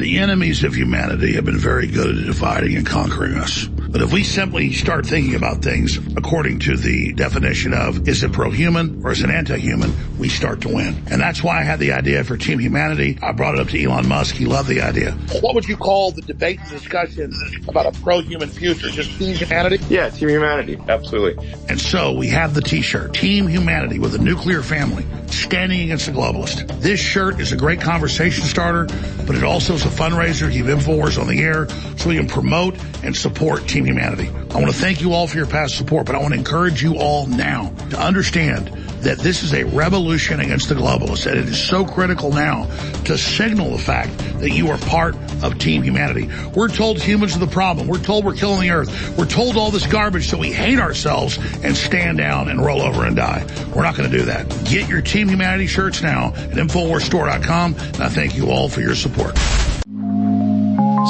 The 0.00 0.16
enemies 0.16 0.64
of 0.64 0.74
humanity 0.74 1.34
have 1.34 1.44
been 1.44 1.58
very 1.58 1.86
good 1.86 2.16
at 2.16 2.24
dividing 2.24 2.74
and 2.74 2.86
conquering 2.86 3.34
us. 3.34 3.66
But 3.66 4.00
if 4.00 4.10
we 4.10 4.24
simply 4.24 4.72
start 4.72 5.04
thinking 5.04 5.34
about 5.34 5.60
things 5.60 5.98
according 6.16 6.60
to 6.60 6.78
the 6.78 7.12
definition 7.12 7.74
of 7.74 8.08
is 8.08 8.22
it 8.22 8.32
pro-human 8.32 9.02
or 9.04 9.12
is 9.12 9.20
it 9.20 9.28
anti-human, 9.28 9.92
we 10.20 10.28
start 10.28 10.60
to 10.60 10.68
win. 10.68 11.02
And 11.10 11.20
that's 11.20 11.42
why 11.42 11.58
I 11.58 11.62
had 11.62 11.80
the 11.80 11.92
idea 11.92 12.22
for 12.22 12.36
Team 12.36 12.58
Humanity. 12.58 13.18
I 13.22 13.32
brought 13.32 13.54
it 13.54 13.60
up 13.60 13.68
to 13.68 13.82
Elon 13.82 14.06
Musk. 14.06 14.34
He 14.34 14.44
loved 14.44 14.68
the 14.68 14.82
idea. 14.82 15.12
What 15.40 15.54
would 15.54 15.66
you 15.66 15.76
call 15.76 16.12
the 16.12 16.22
debate 16.22 16.60
and 16.60 16.70
discussion 16.70 17.32
about 17.66 17.86
a 17.86 18.00
pro-human 18.02 18.48
future? 18.48 18.90
Just 18.90 19.18
Team 19.18 19.34
Humanity? 19.34 19.82
Yeah, 19.88 20.10
Team 20.10 20.28
Humanity. 20.28 20.78
Absolutely. 20.88 21.52
And 21.68 21.80
so 21.80 22.12
we 22.12 22.28
have 22.28 22.54
the 22.54 22.60
t-shirt, 22.60 23.14
Team 23.14 23.48
Humanity 23.48 23.98
with 23.98 24.14
a 24.14 24.18
nuclear 24.18 24.62
family 24.62 25.06
standing 25.28 25.80
against 25.82 26.06
the 26.06 26.12
globalist. 26.12 26.80
This 26.80 27.00
shirt 27.00 27.40
is 27.40 27.52
a 27.52 27.56
great 27.56 27.80
conversation 27.80 28.44
starter, 28.44 28.86
but 29.26 29.36
it 29.36 29.42
also 29.42 29.74
is 29.74 29.84
a 29.84 29.88
fundraiser 29.88 30.46
to 30.46 30.52
keep 30.52 30.66
InfoWars 30.66 31.20
on 31.20 31.28
the 31.28 31.40
air 31.40 31.68
so 31.96 32.08
we 32.08 32.16
can 32.16 32.26
promote 32.26 32.76
and 33.02 33.16
support 33.16 33.66
Team 33.66 33.86
Humanity. 33.86 34.28
I 34.28 34.54
want 34.54 34.66
to 34.66 34.72
thank 34.72 35.00
you 35.00 35.12
all 35.14 35.26
for 35.26 35.36
your 35.36 35.46
past 35.46 35.76
support, 35.76 36.06
but 36.06 36.14
I 36.14 36.18
want 36.18 36.34
to 36.34 36.38
encourage 36.38 36.82
you 36.82 36.96
all 36.96 37.26
now 37.26 37.72
to 37.90 37.98
understand 37.98 38.79
that 39.02 39.18
this 39.18 39.42
is 39.42 39.54
a 39.54 39.64
revolution 39.64 40.40
against 40.40 40.68
the 40.68 40.74
globalists, 40.74 41.26
and 41.26 41.38
it 41.38 41.48
is 41.48 41.58
so 41.58 41.84
critical 41.84 42.32
now 42.32 42.66
to 43.04 43.16
signal 43.16 43.70
the 43.72 43.78
fact 43.78 44.16
that 44.40 44.50
you 44.50 44.68
are 44.68 44.78
part 44.78 45.14
of 45.42 45.58
Team 45.58 45.82
Humanity. 45.82 46.28
We're 46.54 46.68
told 46.68 47.00
humans 47.00 47.36
are 47.36 47.40
the 47.40 47.46
problem. 47.46 47.86
We're 47.86 47.98
told 47.98 48.24
we're 48.24 48.34
killing 48.34 48.60
the 48.60 48.70
earth. 48.70 49.16
We're 49.16 49.26
told 49.26 49.56
all 49.56 49.70
this 49.70 49.86
garbage 49.86 50.28
so 50.28 50.38
we 50.38 50.52
hate 50.52 50.78
ourselves 50.78 51.38
and 51.62 51.76
stand 51.76 52.18
down 52.18 52.48
and 52.48 52.64
roll 52.64 52.82
over 52.82 53.04
and 53.04 53.16
die. 53.16 53.46
We're 53.74 53.82
not 53.82 53.96
going 53.96 54.10
to 54.10 54.18
do 54.18 54.24
that. 54.26 54.48
Get 54.64 54.88
your 54.88 55.02
Team 55.02 55.28
Humanity 55.28 55.66
shirts 55.66 56.02
now 56.02 56.28
at 56.34 56.52
InfoWarsStore.com, 56.52 57.74
and 57.74 58.02
I 58.02 58.08
thank 58.08 58.36
you 58.36 58.50
all 58.50 58.68
for 58.68 58.80
your 58.80 58.94
support. 58.94 59.36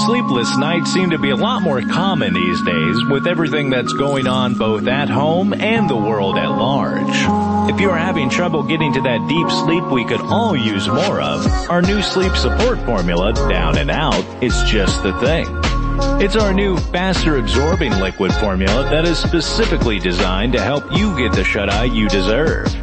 Sleepless 0.06 0.56
nights 0.56 0.92
seem 0.92 1.10
to 1.10 1.18
be 1.18 1.30
a 1.30 1.36
lot 1.36 1.62
more 1.62 1.80
common 1.82 2.32
these 2.32 2.62
days 2.62 3.04
with 3.10 3.26
everything 3.26 3.70
that's 3.70 3.92
going 3.92 4.28
on 4.28 4.54
both 4.54 4.86
at 4.86 5.08
home 5.08 5.52
and 5.52 5.90
the 5.90 5.96
world 5.96 6.38
at 6.38 6.48
large. 6.48 7.49
If 7.68 7.80
you 7.80 7.90
are 7.90 7.98
having 7.98 8.30
trouble 8.30 8.62
getting 8.62 8.92
to 8.94 9.00
that 9.02 9.26
deep 9.28 9.50
sleep 9.50 9.84
we 9.92 10.04
could 10.04 10.20
all 10.20 10.56
use 10.56 10.88
more 10.88 11.20
of, 11.20 11.46
our 11.68 11.82
new 11.82 12.02
sleep 12.02 12.36
support 12.36 12.78
formula, 12.84 13.32
Down 13.32 13.76
and 13.78 13.90
Out, 13.90 14.24
is 14.42 14.54
just 14.64 15.02
the 15.02 15.12
thing. 15.20 15.46
It's 16.22 16.36
our 16.36 16.54
new 16.54 16.76
faster 16.76 17.36
absorbing 17.36 17.92
liquid 18.00 18.32
formula 18.34 18.84
that 18.84 19.04
is 19.04 19.18
specifically 19.18 19.98
designed 19.98 20.52
to 20.54 20.60
help 20.60 20.84
you 20.92 21.16
get 21.16 21.32
the 21.32 21.44
shut-eye 21.44 21.84
you 21.84 22.08
deserve 22.08 22.79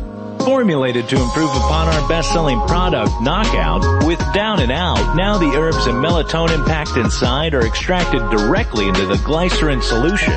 formulated 0.48 1.10
to 1.10 1.22
improve 1.22 1.50
upon 1.58 1.90
our 1.90 2.08
best-selling 2.08 2.58
product, 2.68 3.12
Knockout, 3.22 4.06
with 4.06 4.18
Down 4.34 4.62
and 4.62 4.72
Out. 4.72 5.14
Now 5.14 5.38
the 5.38 5.58
herbs 5.58 5.88
and 5.88 5.98
melatonin 5.98 6.66
packed 6.66 6.96
inside 6.96 7.54
are 7.54 7.68
extracted 7.68 8.22
directly 8.32 8.88
into 8.88 9.06
the 9.06 9.22
glycerin 9.26 9.82
solution. 9.82 10.32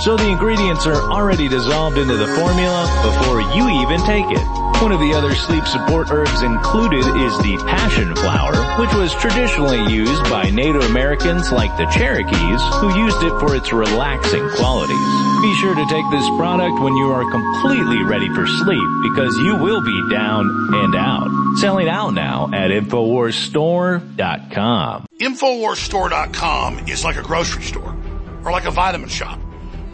So 0.00 0.16
the 0.16 0.28
ingredients 0.28 0.84
are 0.88 1.00
already 1.12 1.46
dissolved 1.46 1.96
into 1.96 2.16
the 2.16 2.26
formula 2.26 2.90
before 3.04 3.40
you 3.54 3.68
even 3.82 4.04
take 4.04 4.26
it. 4.36 4.61
One 4.82 4.90
of 4.90 4.98
the 4.98 5.14
other 5.14 5.36
sleep 5.36 5.64
support 5.64 6.10
herbs 6.10 6.42
included 6.42 7.06
is 7.06 7.38
the 7.38 7.56
passion 7.68 8.16
flower, 8.16 8.56
which 8.80 8.92
was 8.94 9.14
traditionally 9.14 9.94
used 9.94 10.24
by 10.24 10.50
Native 10.50 10.82
Americans 10.82 11.52
like 11.52 11.76
the 11.76 11.86
Cherokees, 11.86 12.60
who 12.80 12.98
used 12.98 13.22
it 13.22 13.30
for 13.38 13.54
its 13.54 13.72
relaxing 13.72 14.50
qualities. 14.50 14.98
Be 15.40 15.54
sure 15.60 15.76
to 15.76 15.86
take 15.86 16.04
this 16.10 16.26
product 16.36 16.80
when 16.80 16.96
you 16.96 17.12
are 17.12 17.30
completely 17.30 18.02
ready 18.02 18.28
for 18.34 18.44
sleep 18.44 18.82
because 19.04 19.38
you 19.38 19.54
will 19.54 19.82
be 19.82 20.10
down 20.10 20.50
and 20.74 20.96
out. 20.96 21.30
Selling 21.58 21.88
out 21.88 22.10
now 22.10 22.50
at 22.52 22.72
InfoWarsStore.com. 22.72 25.06
InfoWarsStore.com 25.20 26.88
is 26.88 27.04
like 27.04 27.14
a 27.14 27.22
grocery 27.22 27.62
store 27.62 27.96
or 28.44 28.50
like 28.50 28.64
a 28.64 28.72
vitamin 28.72 29.08
shop. 29.08 29.38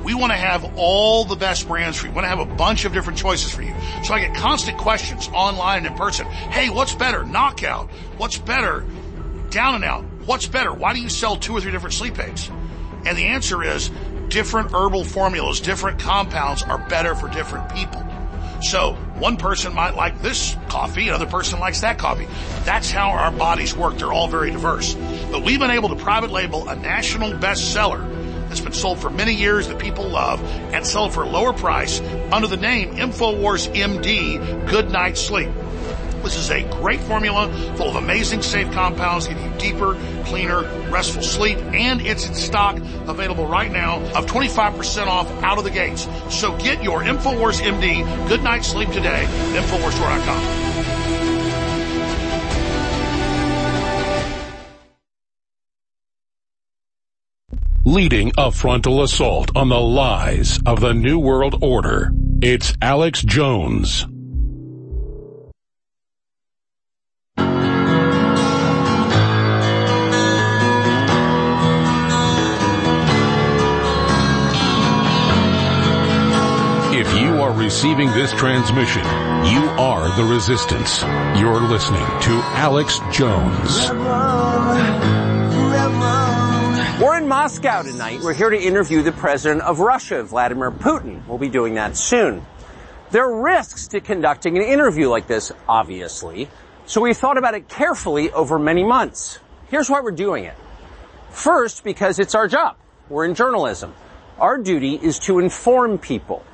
We 0.02 0.14
want 0.14 0.32
to 0.32 0.36
have 0.36 0.76
all 0.76 1.24
the 1.24 1.36
best 1.36 1.66
brands 1.66 1.98
for 1.98 2.06
you. 2.06 2.12
We 2.12 2.16
want 2.16 2.24
to 2.24 2.28
have 2.28 2.40
a 2.40 2.54
bunch 2.56 2.84
of 2.84 2.92
different 2.92 3.18
choices 3.18 3.52
for 3.52 3.62
you. 3.62 3.74
So 4.04 4.14
I 4.14 4.20
get 4.20 4.34
constant 4.34 4.78
questions 4.78 5.28
online 5.32 5.78
and 5.78 5.86
in 5.88 5.94
person. 5.94 6.26
Hey, 6.26 6.70
what's 6.70 6.94
better? 6.94 7.24
Knockout. 7.24 7.90
What's 8.16 8.38
better? 8.38 8.84
Down 9.50 9.76
and 9.76 9.84
out. 9.84 10.04
What's 10.24 10.46
better? 10.46 10.72
Why 10.72 10.92
do 10.92 11.00
you 11.00 11.08
sell 11.08 11.36
two 11.36 11.56
or 11.56 11.60
three 11.60 11.72
different 11.72 11.94
sleep 11.94 12.18
aids? 12.18 12.50
And 13.04 13.16
the 13.16 13.26
answer 13.26 13.62
is 13.62 13.90
different 14.28 14.72
herbal 14.72 15.04
formulas, 15.04 15.60
different 15.60 15.98
compounds 15.98 16.62
are 16.62 16.78
better 16.88 17.14
for 17.14 17.28
different 17.28 17.74
people. 17.74 18.04
So 18.60 18.94
one 19.18 19.36
person 19.36 19.74
might 19.74 19.94
like 19.94 20.20
this 20.20 20.56
coffee, 20.68 21.08
another 21.08 21.26
person 21.26 21.60
likes 21.60 21.80
that 21.80 21.98
coffee. 21.98 22.26
That's 22.64 22.90
how 22.90 23.10
our 23.10 23.30
bodies 23.30 23.74
work. 23.74 23.98
They're 23.98 24.12
all 24.12 24.28
very 24.28 24.50
diverse. 24.50 24.94
But 25.30 25.44
we've 25.44 25.60
been 25.60 25.70
able 25.70 25.88
to 25.90 25.96
private 25.96 26.30
label 26.30 26.68
a 26.68 26.76
national 26.76 27.32
bestseller 27.32 28.17
that's 28.48 28.60
been 28.60 28.72
sold 28.72 28.98
for 28.98 29.10
many 29.10 29.34
years 29.34 29.68
that 29.68 29.78
people 29.78 30.08
love 30.08 30.42
and 30.72 30.86
sell 30.86 31.08
for 31.08 31.22
a 31.22 31.28
lower 31.28 31.52
price 31.52 32.00
under 32.32 32.46
the 32.46 32.56
name 32.56 32.96
InfoWars 32.96 33.74
MD 33.74 34.68
Good 34.68 34.90
Night 34.90 35.16
Sleep. 35.16 35.50
This 36.22 36.36
is 36.36 36.50
a 36.50 36.62
great 36.80 37.00
formula 37.00 37.48
full 37.76 37.88
of 37.88 37.96
amazing 37.96 38.42
safe 38.42 38.70
compounds, 38.72 39.28
give 39.28 39.40
you 39.40 39.50
deeper, 39.58 39.96
cleaner, 40.24 40.62
restful 40.90 41.22
sleep, 41.22 41.58
and 41.58 42.00
it's 42.00 42.26
in 42.26 42.34
stock 42.34 42.76
available 43.06 43.46
right 43.46 43.70
now 43.70 44.00
of 44.14 44.26
25% 44.26 45.06
off 45.06 45.30
out 45.42 45.58
of 45.58 45.64
the 45.64 45.70
gates. 45.70 46.08
So 46.28 46.56
get 46.58 46.82
your 46.82 47.00
InfoWars 47.02 47.60
MD 47.60 48.28
Good 48.28 48.42
Night 48.42 48.64
Sleep 48.64 48.90
today 48.90 49.24
at 49.24 49.64
InfoWarsStore.com. 49.64 50.97
leading 57.88 58.30
a 58.36 58.52
frontal 58.52 59.02
assault 59.02 59.50
on 59.56 59.70
the 59.70 59.80
lies 59.80 60.60
of 60.66 60.78
the 60.78 60.92
New 60.92 61.18
World 61.18 61.56
Order. 61.62 62.12
It's 62.42 62.74
Alex 62.82 63.22
Jones. 63.22 64.04
If 76.92 77.08
you 77.18 77.40
are 77.40 77.52
receiving 77.54 78.08
this 78.08 78.32
transmission, 78.32 79.04
you 79.46 79.64
are 79.80 80.14
the 80.14 80.24
resistance. 80.24 81.00
You're 81.40 81.62
listening 81.62 82.04
to 82.04 82.42
Alex 82.52 83.00
Jones. 83.10 83.88
We're 87.00 87.16
in 87.16 87.28
Moscow 87.28 87.82
tonight. 87.82 88.22
We're 88.22 88.34
here 88.34 88.50
to 88.50 88.60
interview 88.60 89.02
the 89.04 89.12
president 89.12 89.62
of 89.62 89.78
Russia, 89.78 90.24
Vladimir 90.24 90.72
Putin. 90.72 91.24
We'll 91.28 91.38
be 91.38 91.48
doing 91.48 91.74
that 91.74 91.96
soon. 91.96 92.44
There 93.12 93.22
are 93.22 93.40
risks 93.40 93.86
to 93.88 94.00
conducting 94.00 94.56
an 94.56 94.64
interview 94.64 95.08
like 95.08 95.28
this, 95.28 95.52
obviously, 95.68 96.48
so 96.86 97.00
we 97.00 97.14
thought 97.14 97.38
about 97.38 97.54
it 97.54 97.68
carefully 97.68 98.32
over 98.32 98.58
many 98.58 98.82
months. 98.82 99.38
Here's 99.68 99.88
why 99.88 100.00
we're 100.00 100.10
doing 100.10 100.42
it. 100.42 100.56
First, 101.30 101.84
because 101.84 102.18
it's 102.18 102.34
our 102.34 102.48
job. 102.48 102.76
We're 103.08 103.26
in 103.26 103.36
journalism. 103.36 103.94
Our 104.40 104.58
duty 104.58 104.96
is 104.96 105.20
to 105.20 105.38
inform 105.38 105.98
people. 105.98 106.44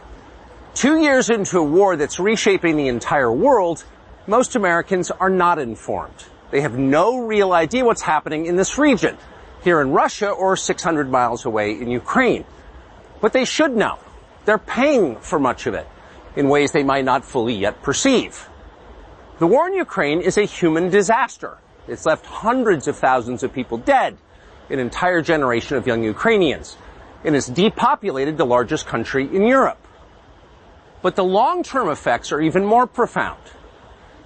Two 0.74 1.00
years 1.00 1.30
into 1.30 1.56
a 1.56 1.64
war 1.64 1.96
that's 1.96 2.20
reshaping 2.20 2.76
the 2.76 2.88
entire 2.88 3.32
world, 3.32 3.82
most 4.26 4.56
Americans 4.56 5.10
are 5.10 5.30
not 5.30 5.58
informed. 5.58 6.26
They 6.50 6.60
have 6.60 6.76
no 6.76 7.20
real 7.20 7.54
idea 7.54 7.86
what's 7.86 8.02
happening 8.02 8.44
in 8.44 8.56
this 8.56 8.76
region, 8.76 9.16
here 9.64 9.80
in 9.80 9.90
Russia 9.90 10.28
or 10.28 10.56
600 10.56 11.10
miles 11.10 11.46
away 11.46 11.72
in 11.72 11.90
Ukraine. 11.90 12.44
But 13.20 13.32
they 13.32 13.46
should 13.46 13.74
know. 13.74 13.98
They're 14.44 14.58
paying 14.58 15.16
for 15.16 15.38
much 15.38 15.66
of 15.66 15.72
it 15.72 15.88
in 16.36 16.50
ways 16.50 16.72
they 16.72 16.82
might 16.82 17.04
not 17.04 17.24
fully 17.24 17.54
yet 17.54 17.82
perceive. 17.82 18.46
The 19.38 19.46
war 19.46 19.66
in 19.66 19.74
Ukraine 19.74 20.20
is 20.20 20.36
a 20.36 20.44
human 20.44 20.90
disaster. 20.90 21.56
It's 21.88 22.04
left 22.04 22.26
hundreds 22.26 22.86
of 22.88 22.96
thousands 22.96 23.42
of 23.42 23.52
people 23.52 23.78
dead, 23.78 24.18
an 24.68 24.78
entire 24.78 25.22
generation 25.22 25.76
of 25.78 25.86
young 25.86 26.02
Ukrainians, 26.02 26.76
and 27.24 27.34
it's 27.34 27.48
depopulated 27.48 28.36
the 28.36 28.46
largest 28.46 28.86
country 28.86 29.24
in 29.24 29.46
Europe. 29.46 29.80
But 31.00 31.16
the 31.16 31.24
long-term 31.24 31.88
effects 31.88 32.32
are 32.32 32.40
even 32.40 32.64
more 32.64 32.86
profound. 32.86 33.40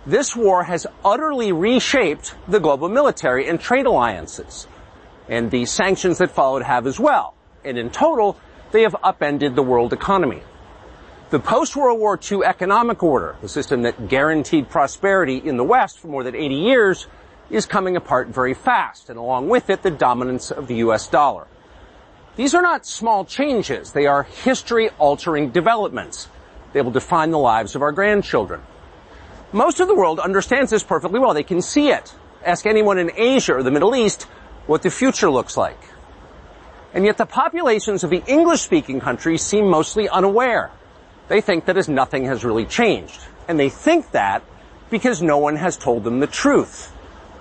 This 0.05 0.35
war 0.35 0.65
has 0.65 0.87
utterly 1.05 1.53
reshaped 1.53 2.35
the 2.49 2.61
global 2.61 2.89
military 2.89 3.49
and 3.49 3.61
trade 3.61 3.87
alliances. 3.87 4.67
And 5.29 5.51
the 5.51 5.67
sanctions 5.67 6.19
that 6.19 6.31
followed 6.31 6.63
have 6.63 6.87
as 6.87 6.99
well. 6.99 7.35
And 7.65 7.77
in 7.77 7.91
total, 7.91 8.39
they 8.73 8.83
have 8.83 8.97
upended 9.03 9.57
the 9.57 9.63
world 9.63 9.93
economy. 9.93 10.43
The 11.31 11.39
post-World 11.39 12.01
War 12.01 12.19
II 12.19 12.45
economic 12.45 13.03
order, 13.03 13.37
the 13.43 13.49
system 13.49 13.83
that 13.83 14.09
guaranteed 14.09 14.71
prosperity 14.71 15.37
in 15.37 15.59
the 15.59 15.65
West 15.65 15.99
for 15.99 16.09
more 16.09 16.25
than 16.25 16.35
80 16.35 16.55
years, 16.55 17.07
is 17.51 17.67
coming 17.67 17.97
apart 17.97 18.29
very 18.29 18.55
fast, 18.55 19.11
and 19.11 19.19
along 19.19 19.49
with 19.49 19.69
it, 19.69 19.83
the 19.83 19.91
dominance 19.91 20.51
of 20.51 20.67
the 20.67 20.77
US 20.77 21.07
dollar. 21.09 21.47
These 22.37 22.55
are 22.55 22.63
not 22.63 22.87
small 22.87 23.25
changes. 23.25 23.93
They 23.93 24.07
are 24.07 24.23
history-altering 24.23 25.51
developments. 25.51 26.29
They 26.73 26.81
will 26.83 26.91
define 26.91 27.31
the 27.31 27.39
lives 27.39 27.75
of 27.75 27.83
our 27.83 27.93
grandchildren. 27.93 28.63
Most 29.53 29.81
of 29.81 29.89
the 29.89 29.95
world 29.95 30.21
understands 30.21 30.71
this 30.71 30.85
perfectly 30.85 31.19
well. 31.19 31.35
They 31.35 31.43
can 31.43 31.63
see 31.63 31.91
it. 31.91 32.15
Ask 32.45 32.65
anyone 32.67 32.99
in 32.99 33.11
Asia 33.17 33.55
or 33.55 33.63
the 33.63 33.71
Middle 33.71 33.97
East 33.97 34.27
what 34.69 34.83
the 34.83 34.91
future 34.91 35.31
looks 35.31 35.57
like. 35.57 35.81
And 36.93 37.05
yet 37.05 37.17
the 37.17 37.27
populations 37.27 38.05
of 38.05 38.11
the 38.11 38.23
English-speaking 38.27 39.01
countries 39.01 39.43
seem 39.43 39.69
mostly 39.69 40.09
unaware. 40.09 40.71
They 41.29 41.41
think 41.41 41.65
that 41.65 41.77
as 41.77 41.89
nothing 41.89 42.27
has 42.27 42.45
really 42.45 42.67
changed. 42.67 43.19
And 43.49 43.59
they 43.59 43.71
think 43.71 44.13
that 44.13 44.43
because 44.91 45.23
no 45.23 45.39
one 45.39 45.57
has 45.57 45.77
told 45.77 46.05
them 46.05 46.21
the 46.21 46.27
truth. 46.27 46.93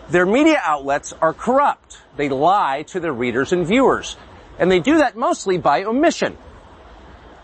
Their 0.10 0.26
media 0.26 0.60
outlets 0.64 1.14
are 1.22 1.34
corrupt. 1.34 1.98
They 2.16 2.30
lie 2.30 2.84
to 2.88 3.00
their 3.00 3.14
readers 3.14 3.52
and 3.52 3.68
viewers. 3.68 4.16
And 4.58 4.72
they 4.72 4.80
do 4.80 4.98
that 5.00 5.18
mostly 5.18 5.58
by 5.58 5.84
omission. 5.84 6.38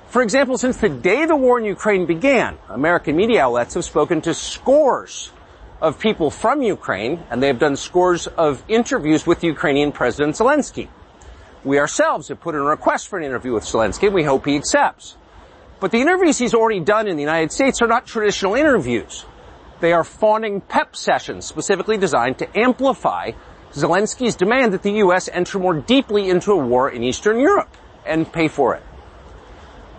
For 0.07 0.21
example, 0.21 0.57
since 0.57 0.77
the 0.77 0.89
day 0.89 1.25
the 1.25 1.35
war 1.35 1.59
in 1.59 1.65
Ukraine 1.65 2.05
began, 2.05 2.57
American 2.69 3.17
media 3.17 3.43
outlets 3.43 3.73
have 3.73 3.83
spoken 3.83 4.21
to 4.21 4.33
scores 4.33 5.31
of 5.83 5.99
people 5.99 6.31
from 6.31 6.61
Ukraine, 6.61 7.21
and 7.29 7.43
they 7.43 7.47
have 7.47 7.59
done 7.59 7.75
scores 7.75 8.25
of 8.25 8.63
interviews 8.69 9.27
with 9.27 9.43
Ukrainian 9.43 9.91
President 9.91 10.35
Zelensky. 10.35 10.87
We 11.65 11.77
ourselves 11.77 12.29
have 12.29 12.39
put 12.39 12.55
in 12.55 12.61
a 12.61 12.63
request 12.63 13.09
for 13.09 13.19
an 13.19 13.25
interview 13.25 13.51
with 13.53 13.65
Zelensky, 13.65 14.05
and 14.07 14.15
we 14.15 14.23
hope 14.23 14.45
he 14.45 14.55
accepts. 14.55 15.17
But 15.81 15.91
the 15.91 15.99
interviews 15.99 16.37
he's 16.37 16.53
already 16.53 16.79
done 16.79 17.09
in 17.09 17.17
the 17.17 17.21
United 17.21 17.51
States 17.51 17.81
are 17.81 17.87
not 17.87 18.05
traditional 18.05 18.55
interviews. 18.55 19.25
They 19.81 19.91
are 19.91 20.05
fawning 20.05 20.61
pep 20.61 20.95
sessions 20.95 21.45
specifically 21.45 21.97
designed 21.97 22.39
to 22.39 22.47
amplify 22.57 23.31
Zelensky's 23.73 24.37
demand 24.37 24.71
that 24.71 24.83
the 24.83 24.93
U.S. 25.03 25.27
enter 25.27 25.59
more 25.59 25.73
deeply 25.73 26.29
into 26.29 26.53
a 26.53 26.57
war 26.57 26.89
in 26.89 27.03
Eastern 27.03 27.39
Europe 27.39 27.75
and 28.05 28.31
pay 28.31 28.47
for 28.47 28.73
it. 28.75 28.83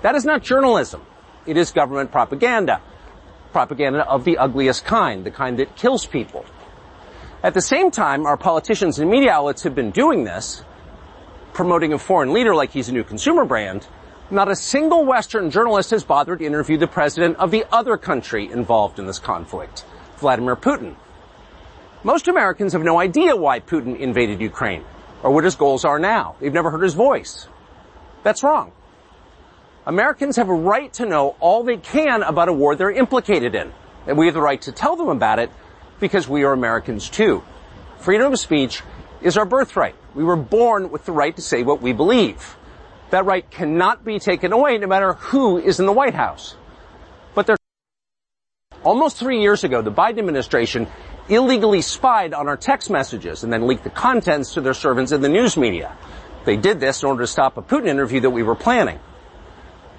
That 0.01 0.15
is 0.15 0.25
not 0.25 0.43
journalism. 0.43 1.03
It 1.45 1.59
is 1.59 1.73
government 1.73 2.11
propaganda. 2.11 2.81
Propaganda 3.55 4.05
of 4.07 4.25
the 4.25 4.37
ugliest 4.37 4.85
kind, 4.85 5.25
the 5.25 5.31
kind 5.31 5.61
that 5.61 5.77
kills 5.77 6.07
people. 6.07 6.45
At 7.41 7.55
the 7.55 7.63
same 7.63 7.93
time, 7.93 8.27
our 8.27 8.37
politicians 8.37 8.99
and 8.99 9.09
media 9.09 9.31
outlets 9.31 9.63
have 9.63 9.77
been 9.77 9.93
doing 9.93 10.25
this, 10.25 10.65
promoting 11.53 11.93
a 11.93 11.99
foreign 11.99 12.33
leader 12.33 12.53
like 12.53 12.73
he's 12.73 12.89
a 12.89 12.93
new 12.93 13.05
consumer 13.05 13.45
brand, 13.45 13.87
not 14.29 14.51
a 14.51 14.57
single 14.57 15.05
Western 15.05 15.51
journalist 15.51 15.93
has 15.93 16.03
bothered 16.03 16.41
to 16.41 16.45
interview 16.45 16.77
the 16.77 16.89
president 16.89 17.37
of 17.37 17.53
the 17.53 17.65
other 17.71 17.97
country 17.97 18.51
involved 18.51 18.99
in 18.99 19.07
this 19.07 19.21
conflict, 19.21 19.85
Vladimir 20.17 20.57
Putin. 20.57 20.97
Most 22.03 22.27
Americans 22.27 22.73
have 22.73 22.83
no 22.83 22.99
idea 22.99 23.37
why 23.37 23.61
Putin 23.61 23.97
invaded 23.97 24.41
Ukraine 24.41 24.83
or 25.23 25.31
what 25.31 25.45
his 25.45 25.55
goals 25.55 25.85
are 25.85 26.01
now. 26.01 26.35
They've 26.41 26.53
never 26.53 26.73
heard 26.73 26.83
his 26.83 26.95
voice. 26.95 27.47
That's 28.25 28.43
wrong. 28.43 28.73
Americans 29.87 30.37
have 30.37 30.49
a 30.49 30.55
right 30.55 30.93
to 30.95 31.05
know 31.05 31.37
all 31.41 31.63
they 31.63 31.77
can 31.77 32.23
about 32.23 32.49
a 32.49 32.53
war 32.53 32.75
they're 32.75 32.91
implicated 32.91 33.55
in. 33.55 33.73
And 34.07 34.17
we 34.17 34.27
have 34.27 34.35
the 34.35 34.41
right 34.41 34.61
to 34.63 34.73
tell 34.73 34.97
them 34.97 35.09
about 35.09 35.39
it 35.39 35.51
because 36.01 36.27
we 36.27 36.45
are 36.45 36.53
Americans 36.53 37.11
too. 37.11 37.43
Freedom 37.99 38.33
of 38.33 38.39
speech 38.39 38.83
is 39.21 39.37
our 39.37 39.45
birthright. 39.45 39.95
We 40.15 40.25
were 40.25 40.37
born 40.37 40.91
with 40.91 41.05
the 41.05 41.13
right 41.13 41.35
to 41.37 41.43
say 41.43 41.63
what 41.63 41.83
we 41.83 41.93
believe. 41.93 42.57
That 43.11 43.27
right 43.27 43.49
cannot 43.51 44.05
be 44.05 44.19
taken 44.19 44.53
away 44.53 44.79
no 44.79 44.87
matter 44.87 45.15
who 45.15 45.59
is 45.59 45.81
in 45.81 45.87
the 45.87 45.93
White 45.93 46.15
House. 46.15 46.57
But 47.35 47.47
there, 47.47 47.57
almost 48.83 49.19
three 49.19 49.43
years 49.43 49.65
ago, 49.65 49.83
the 49.83 49.93
Biden 49.93 50.19
administration 50.19 50.87
illegally 51.29 51.83
spied 51.83 52.33
on 52.33 52.49
our 52.49 52.57
text 52.57 52.91
messages 52.91 53.45
and 53.45 53.53
then 53.53 53.67
leaked 53.67 53.85
the 53.85 53.91
contents 53.91 54.55
to 54.55 54.61
their 54.61 54.75
servants 54.75 55.13
in 55.13 55.21
the 55.21 55.29
news 55.29 55.57
media. 55.57 55.97
They 56.45 56.57
did 56.57 56.81
this 56.81 57.03
in 57.03 57.09
order 57.09 57.23
to 57.23 57.27
stop 57.27 57.57
a 57.57 57.63
Putin 57.63 57.87
interview 57.87 58.21
that 58.21 58.31
we 58.31 58.43
were 58.43 58.55
planning. 58.55 58.99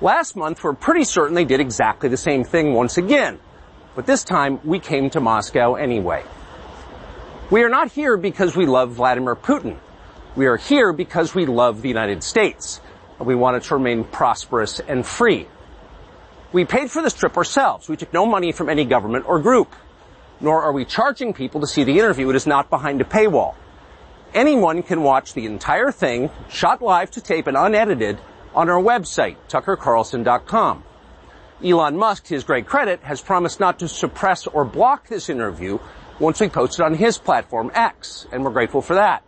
Last 0.02 0.36
month, 0.36 0.62
we're 0.62 0.74
pretty 0.74 1.06
certain 1.06 1.36
they 1.36 1.46
did 1.46 1.62
exactly 1.62 2.10
the 2.10 2.18
same 2.18 2.44
thing 2.44 2.74
once 2.74 2.98
again. 2.98 3.40
But 3.96 4.06
this 4.06 4.26
time, 4.26 4.60
we 4.66 4.80
came 4.80 5.10
to 5.12 5.22
Moscow 5.22 5.76
anyway. 5.76 6.24
We 7.50 7.64
are 7.64 7.70
not 7.70 7.94
here 7.94 8.18
because 8.18 8.58
we 8.58 8.66
love 8.66 8.92
Vladimir 8.92 9.36
Putin. 9.36 9.78
We 10.36 10.48
are 10.48 10.58
here 10.58 10.92
because 10.92 11.34
we 11.34 11.46
love 11.46 11.82
the 11.82 11.88
United 11.88 12.24
States. 12.24 12.82
And 13.20 13.28
We 13.28 13.36
want 13.36 13.56
it 13.56 13.64
to 13.64 13.76
remain 13.76 14.04
prosperous 14.04 14.82
and 14.82 15.06
free. 15.06 15.48
We 16.52 16.66
paid 16.66 16.92
for 16.92 17.02
this 17.02 17.14
trip 17.14 17.38
ourselves. 17.38 17.88
We 17.88 17.96
took 17.96 18.12
no 18.12 18.26
money 18.26 18.52
from 18.52 18.68
any 18.68 18.84
government 18.84 19.26
or 19.30 19.40
group. 19.40 19.74
Nor 20.42 20.62
are 20.64 20.74
we 20.74 20.84
charging 20.84 21.34
people 21.34 21.62
to 21.62 21.68
see 21.68 21.86
the 21.86 21.98
interview. 22.00 22.30
It 22.30 22.36
is 22.36 22.46
not 22.46 22.70
behind 22.70 23.00
a 23.00 23.06
paywall. 23.06 23.56
Anyone 24.34 24.84
can 24.84 25.04
watch 25.04 25.34
the 25.34 25.46
entire 25.46 25.92
thing, 25.92 26.30
shot 26.50 26.82
live 26.82 27.12
to 27.12 27.22
tape 27.22 27.48
and 27.48 27.56
unedited, 27.56 28.20
on 28.56 28.70
our 28.70 28.82
website, 28.82 29.36
tuckercarlson.com. 29.50 30.84
Elon 31.64 31.98
Musk, 31.98 32.26
to 32.26 32.34
his 32.34 32.44
great 32.44 32.66
credit, 32.66 33.02
has 33.04 33.22
promised 33.22 33.60
not 33.60 33.80
to 33.80 33.88
suppress 33.88 34.48
or 34.48 34.66
block 34.66 35.08
this 35.08 35.30
interview 35.30 35.78
once 36.20 36.40
we 36.40 36.48
post 36.48 36.80
it 36.80 36.84
on 36.84 36.96
his 36.96 37.18
platform 37.18 37.72
X, 37.74 38.26
and 38.32 38.44
we're 38.44 38.52
grateful 38.52 38.82
for 38.82 38.96
that. 38.96 39.24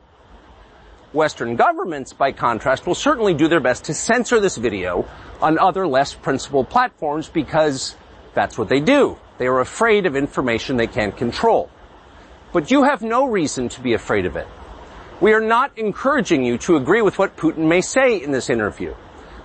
Western 1.13 1.55
governments, 1.55 2.13
by 2.13 2.31
contrast, 2.31 2.85
will 2.85 2.95
certainly 2.95 3.33
do 3.33 3.47
their 3.47 3.59
best 3.59 3.85
to 3.85 3.93
censor 3.93 4.39
this 4.39 4.57
video 4.57 5.07
on 5.41 5.57
other 5.57 5.87
less 5.87 6.13
principled 6.13 6.69
platforms 6.69 7.27
because 7.27 7.95
that's 8.33 8.57
what 8.57 8.69
they 8.69 8.79
do. 8.79 9.17
They 9.37 9.47
are 9.47 9.59
afraid 9.59 10.05
of 10.05 10.15
information 10.15 10.77
they 10.77 10.87
can't 10.87 11.15
control. 11.15 11.69
But 12.53 12.71
you 12.71 12.83
have 12.83 13.01
no 13.01 13.25
reason 13.25 13.69
to 13.69 13.81
be 13.81 13.93
afraid 13.93 14.25
of 14.25 14.35
it. 14.35 14.47
We 15.19 15.33
are 15.33 15.41
not 15.41 15.77
encouraging 15.77 16.43
you 16.43 16.57
to 16.59 16.75
agree 16.75 17.01
with 17.01 17.17
what 17.17 17.37
Putin 17.37 17.67
may 17.67 17.81
say 17.81 18.21
in 18.21 18.31
this 18.31 18.49
interview, 18.49 18.93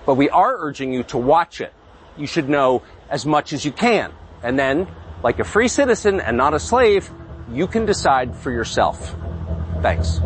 but 0.05 0.15
we 0.15 0.29
are 0.29 0.55
urging 0.57 0.93
you 0.93 1.03
to 1.03 1.17
watch 1.17 1.61
it. 1.61 1.73
You 2.17 2.27
should 2.27 2.49
know 2.49 2.83
as 3.09 3.25
much 3.25 3.53
as 3.53 3.65
you 3.65 3.71
can. 3.71 4.11
And 4.43 4.57
then, 4.59 4.87
like 5.23 5.39
a 5.39 5.43
free 5.43 5.67
citizen 5.67 6.19
and 6.19 6.37
not 6.37 6.53
a 6.53 6.59
slave, 6.59 7.09
you 7.51 7.67
can 7.67 7.85
decide 7.85 8.35
for 8.35 8.51
yourself. 8.51 9.15
Thanks. 9.81 10.19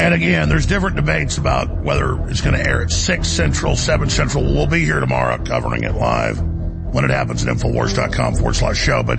And 0.00 0.12
again, 0.12 0.48
there's 0.48 0.66
different 0.66 0.96
debates 0.96 1.38
about 1.38 1.82
whether 1.82 2.20
it's 2.28 2.40
going 2.40 2.56
to 2.56 2.68
air 2.68 2.82
at 2.82 2.90
6 2.90 3.28
Central, 3.28 3.76
7 3.76 4.10
Central. 4.10 4.42
We'll 4.42 4.66
be 4.66 4.84
here 4.84 4.98
tomorrow 4.98 5.42
covering 5.44 5.84
it 5.84 5.94
live 5.94 6.40
when 6.42 7.04
it 7.04 7.10
happens 7.10 7.46
at 7.46 7.56
Infowars.com 7.56 8.34
forward 8.34 8.56
slash 8.56 8.76
show. 8.76 9.04
But 9.04 9.18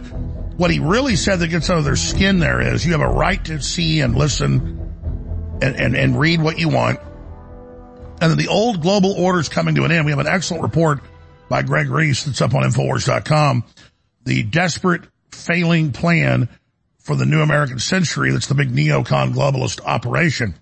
what 0.57 0.71
he 0.71 0.79
really 0.79 1.15
said 1.15 1.39
that 1.39 1.47
gets 1.47 1.69
under 1.69 1.81
their 1.81 1.95
skin 1.95 2.39
there 2.39 2.61
is 2.61 2.85
you 2.85 2.91
have 2.91 3.01
a 3.01 3.07
right 3.07 3.43
to 3.45 3.61
see 3.61 4.01
and 4.01 4.15
listen 4.15 5.59
and, 5.61 5.75
and, 5.75 5.95
and 5.95 6.19
read 6.19 6.41
what 6.41 6.59
you 6.59 6.67
want. 6.67 6.99
And 8.21 8.31
then 8.31 8.37
the 8.37 8.47
old 8.47 8.81
global 8.81 9.11
order 9.13 9.39
is 9.39 9.49
coming 9.49 9.75
to 9.75 9.83
an 9.83 9.91
end. 9.91 10.05
We 10.05 10.11
have 10.11 10.19
an 10.19 10.27
excellent 10.27 10.63
report 10.63 11.01
by 11.49 11.61
Greg 11.61 11.89
Reese 11.89 12.23
that's 12.23 12.41
up 12.41 12.53
on 12.53 12.63
Infowars.com. 12.63 13.63
The 14.23 14.43
desperate 14.43 15.03
failing 15.31 15.91
plan 15.91 16.49
for 16.99 17.15
the 17.15 17.25
new 17.25 17.41
American 17.41 17.79
century 17.79 18.31
that's 18.31 18.47
the 18.47 18.55
big 18.55 18.71
neocon 18.71 19.33
globalist 19.33 19.81
operation. 19.85 20.55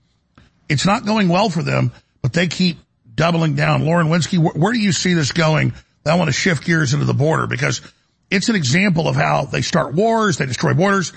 It's 0.67 0.85
not 0.85 1.05
going 1.05 1.30
well 1.30 1.49
for 1.49 1.63
them, 1.63 1.91
but 2.21 2.34
they 2.34 2.47
keep 2.47 2.77
doubling 3.15 3.55
down. 3.55 3.85
Lauren 3.85 4.07
Witzke, 4.07 4.39
where, 4.39 4.53
where 4.53 4.73
do 4.73 4.80
you 4.80 4.91
see 4.91 5.13
this 5.13 5.31
going? 5.31 5.73
I 6.05 6.15
want 6.15 6.27
to 6.27 6.34
shift 6.34 6.65
gears 6.65 6.93
into 6.93 7.05
the 7.05 7.13
border 7.13 7.47
because 7.47 7.81
it's 8.30 8.49
an 8.49 8.55
example 8.55 9.07
of 9.07 9.15
how 9.15 9.45
they 9.45 9.61
start 9.61 9.93
wars, 9.93 10.38
they 10.38 10.45
destroy 10.45 10.73
borders. 10.73 11.13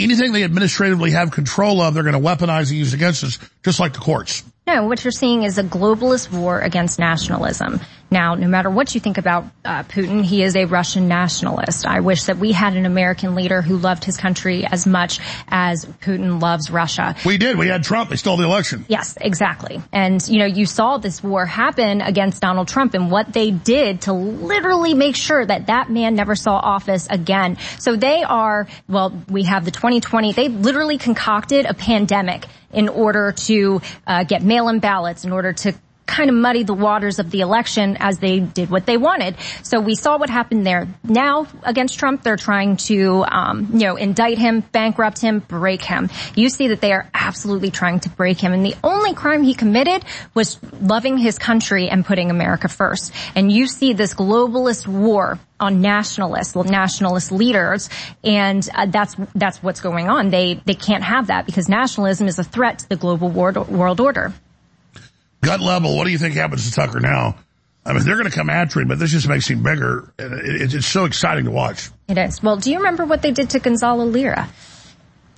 Anything 0.00 0.32
they 0.32 0.44
administratively 0.44 1.10
have 1.10 1.32
control 1.32 1.80
of, 1.80 1.94
they're 1.94 2.04
going 2.04 2.14
to 2.14 2.20
weaponize 2.20 2.68
and 2.68 2.78
use 2.78 2.94
against 2.94 3.24
us, 3.24 3.38
just 3.64 3.80
like 3.80 3.94
the 3.94 3.98
courts. 3.98 4.44
No, 4.66 4.84
what 4.84 5.02
you're 5.02 5.10
seeing 5.10 5.42
is 5.42 5.58
a 5.58 5.64
globalist 5.64 6.30
war 6.30 6.60
against 6.60 6.98
nationalism. 6.98 7.80
Now, 8.10 8.34
no 8.34 8.48
matter 8.48 8.70
what 8.70 8.94
you 8.94 9.00
think 9.00 9.18
about 9.18 9.44
uh, 9.64 9.82
Putin, 9.82 10.24
he 10.24 10.42
is 10.42 10.56
a 10.56 10.64
Russian 10.64 11.08
nationalist. 11.08 11.86
I 11.86 12.00
wish 12.00 12.24
that 12.24 12.38
we 12.38 12.52
had 12.52 12.74
an 12.74 12.86
American 12.86 13.34
leader 13.34 13.60
who 13.60 13.76
loved 13.76 14.04
his 14.04 14.16
country 14.16 14.64
as 14.64 14.86
much 14.86 15.20
as 15.48 15.84
Putin 15.84 16.40
loves 16.40 16.70
Russia. 16.70 17.16
We 17.26 17.36
did. 17.36 17.58
We 17.58 17.68
had 17.68 17.84
Trump. 17.84 18.10
He 18.10 18.16
stole 18.16 18.36
the 18.36 18.44
election. 18.44 18.86
Yes, 18.88 19.16
exactly. 19.20 19.82
And, 19.92 20.26
you 20.26 20.38
know, 20.38 20.46
you 20.46 20.64
saw 20.64 20.96
this 20.96 21.22
war 21.22 21.44
happen 21.44 22.00
against 22.00 22.40
Donald 22.40 22.68
Trump 22.68 22.94
and 22.94 23.10
what 23.10 23.32
they 23.32 23.50
did 23.50 24.02
to 24.02 24.12
literally 24.12 24.94
make 24.94 25.16
sure 25.16 25.44
that 25.44 25.66
that 25.66 25.90
man 25.90 26.14
never 26.14 26.34
saw 26.34 26.56
office 26.56 27.06
again. 27.10 27.58
So 27.78 27.96
they 27.96 28.22
are, 28.22 28.68
well, 28.88 29.12
we 29.28 29.44
have 29.44 29.64
the 29.64 29.70
2020, 29.70 30.32
they 30.32 30.48
literally 30.48 30.98
concocted 30.98 31.66
a 31.66 31.74
pandemic 31.74 32.46
in 32.72 32.88
order 32.88 33.32
to 33.32 33.80
uh, 34.06 34.24
get 34.24 34.42
mail-in 34.42 34.78
ballots, 34.78 35.24
in 35.24 35.32
order 35.32 35.52
to 35.52 35.74
kind 36.08 36.30
of 36.30 36.34
muddy 36.34 36.64
the 36.64 36.74
waters 36.74 37.20
of 37.20 37.30
the 37.30 37.42
election 37.42 37.96
as 38.00 38.18
they 38.18 38.40
did 38.40 38.70
what 38.70 38.86
they 38.86 38.96
wanted. 38.96 39.36
So 39.62 39.78
we 39.78 39.94
saw 39.94 40.18
what 40.18 40.30
happened 40.30 40.66
there. 40.66 40.88
Now 41.04 41.46
against 41.62 41.98
Trump, 41.98 42.22
they're 42.24 42.36
trying 42.36 42.78
to, 42.88 43.24
um, 43.28 43.68
you 43.74 43.80
know, 43.80 43.96
indict 43.96 44.38
him, 44.38 44.60
bankrupt 44.60 45.20
him, 45.20 45.40
break 45.40 45.82
him. 45.82 46.10
You 46.34 46.48
see 46.48 46.68
that 46.68 46.80
they 46.80 46.92
are 46.92 47.08
absolutely 47.14 47.70
trying 47.70 48.00
to 48.00 48.08
break 48.08 48.40
him. 48.40 48.52
And 48.52 48.64
the 48.64 48.74
only 48.82 49.14
crime 49.14 49.42
he 49.42 49.54
committed 49.54 50.04
was 50.34 50.58
loving 50.80 51.18
his 51.18 51.38
country 51.38 51.88
and 51.88 52.04
putting 52.04 52.30
America 52.30 52.68
first. 52.68 53.12
And 53.34 53.52
you 53.52 53.66
see 53.66 53.92
this 53.92 54.14
globalist 54.14 54.88
war 54.88 55.38
on 55.60 55.80
nationalists, 55.80 56.54
nationalist 56.54 57.32
leaders, 57.32 57.90
and 58.22 58.66
uh, 58.74 58.86
that's 58.86 59.16
that's 59.34 59.60
what's 59.62 59.80
going 59.80 60.08
on. 60.08 60.30
They 60.30 60.54
they 60.64 60.74
can't 60.74 61.02
have 61.02 61.26
that 61.26 61.46
because 61.46 61.68
nationalism 61.68 62.28
is 62.28 62.38
a 62.38 62.44
threat 62.44 62.78
to 62.80 62.88
the 62.88 62.96
global 62.96 63.28
world, 63.28 63.68
world 63.68 64.00
order 64.00 64.32
gut 65.40 65.60
level, 65.60 65.96
what 65.96 66.04
do 66.04 66.10
you 66.10 66.18
think 66.18 66.34
happens 66.34 66.68
to 66.68 66.74
Tucker 66.74 67.00
now? 67.00 67.36
I 67.84 67.94
mean, 67.94 68.04
they're 68.04 68.16
going 68.16 68.30
to 68.30 68.36
come 68.36 68.50
after 68.50 68.80
him, 68.80 68.88
but 68.88 68.98
this 68.98 69.12
just 69.12 69.28
makes 69.28 69.48
him 69.48 69.62
bigger. 69.62 70.12
And 70.18 70.34
it's 70.34 70.86
so 70.86 71.06
exciting 71.06 71.46
to 71.46 71.50
watch. 71.50 71.90
It 72.06 72.18
is. 72.18 72.42
Well, 72.42 72.58
do 72.58 72.70
you 72.70 72.78
remember 72.78 73.06
what 73.06 73.22
they 73.22 73.30
did 73.30 73.50
to 73.50 73.60
Gonzalo 73.60 74.04
Lira? 74.04 74.48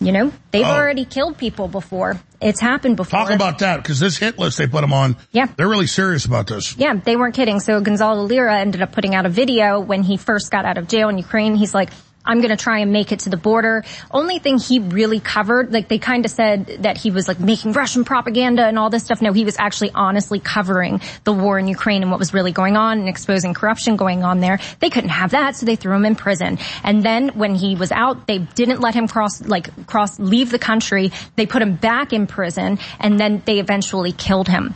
You 0.01 0.13
know, 0.13 0.33
they've 0.51 0.65
oh. 0.65 0.71
already 0.71 1.05
killed 1.05 1.37
people 1.37 1.69
before. 1.69 2.19
It's 2.41 2.59
happened 2.59 2.97
before. 2.97 3.21
Talk 3.21 3.31
about 3.31 3.59
that, 3.59 3.77
because 3.83 4.01
this 4.01 4.17
hit 4.17 4.39
list 4.39 4.57
they 4.57 4.67
put 4.67 4.83
him 4.83 4.95
on, 4.95 5.17
yeah. 5.31 5.47
they're 5.57 5.69
really 5.69 5.87
serious 5.87 6.25
about 6.25 6.47
this. 6.47 6.75
Yeah, 6.77 6.95
they 6.95 7.17
weren't 7.17 7.35
kidding. 7.35 7.61
So 7.61 7.83
Gonzalo 7.83 8.23
Lira 8.23 8.59
ended 8.59 8.81
up 8.81 8.93
putting 8.93 9.15
out 9.15 9.27
a 9.27 9.29
video 9.29 9.79
when 9.79 10.03
he 10.03 10.17
first 10.17 10.51
got 10.51 10.65
out 10.65 10.79
of 10.79 10.89
jail 10.89 11.11
in 11.11 11.19
Ukraine. 11.19 11.55
He's 11.55 11.75
like, 11.75 11.91
I'm 12.25 12.39
going 12.39 12.51
to 12.51 12.57
try 12.57 12.81
and 12.81 12.93
make 12.93 13.13
it 13.13 13.21
to 13.21 13.31
the 13.31 13.37
border. 13.37 13.85
Only 14.11 14.39
thing 14.39 14.59
he 14.59 14.79
really 14.79 15.21
covered, 15.21 15.73
like 15.73 15.89
they 15.89 15.99
kind 15.99 16.25
of 16.25 16.31
said 16.31 16.67
that 16.81 16.99
he 16.99 17.11
was 17.11 17.27
like 17.27 17.41
making 17.41 17.73
Russian 17.73 18.05
propaganda 18.05 18.67
and 18.67 18.79
all 18.79 18.91
this 18.91 19.05
stuff. 19.05 19.23
No, 19.23 19.33
he 19.33 19.45
was 19.45 19.57
actually 19.59 19.91
honestly 19.95 20.39
covering 20.39 21.01
the 21.25 21.33
war 21.33 21.59
in 21.59 21.67
Ukraine 21.67 22.03
and 22.03 22.11
what 22.11 22.21
was 22.21 22.35
really 22.35 22.53
going 22.53 22.77
on 22.77 22.99
and 22.99 23.09
exposing 23.09 23.55
corruption 23.55 23.97
going 23.97 24.23
on 24.23 24.41
there. 24.41 24.61
They 24.81 24.91
couldn't 24.91 25.11
have 25.11 25.31
that, 25.31 25.57
so 25.57 25.65
they 25.65 25.77
threw 25.77 25.95
him 25.95 26.05
in 26.05 26.15
prison. 26.15 26.59
And 26.85 27.03
then 27.03 27.31
when 27.31 27.55
he 27.55 27.75
was 27.75 27.91
out, 27.91 28.27
they 28.27 28.39
didn't 28.39 28.81
let 28.81 28.95
him 28.95 29.09
cross, 29.09 29.41
like 29.41 29.87
cross, 29.87 30.19
leave 30.19 30.51
the 30.51 30.59
country. 30.59 31.13
They 31.37 31.47
put 31.47 31.63
him 31.63 31.77
back 31.77 32.13
in 32.13 32.27
prison 32.27 32.79
and 32.99 33.19
then 33.19 33.43
they 33.47 33.61
eventually 33.61 34.13
killed 34.13 34.49
him. 34.49 34.75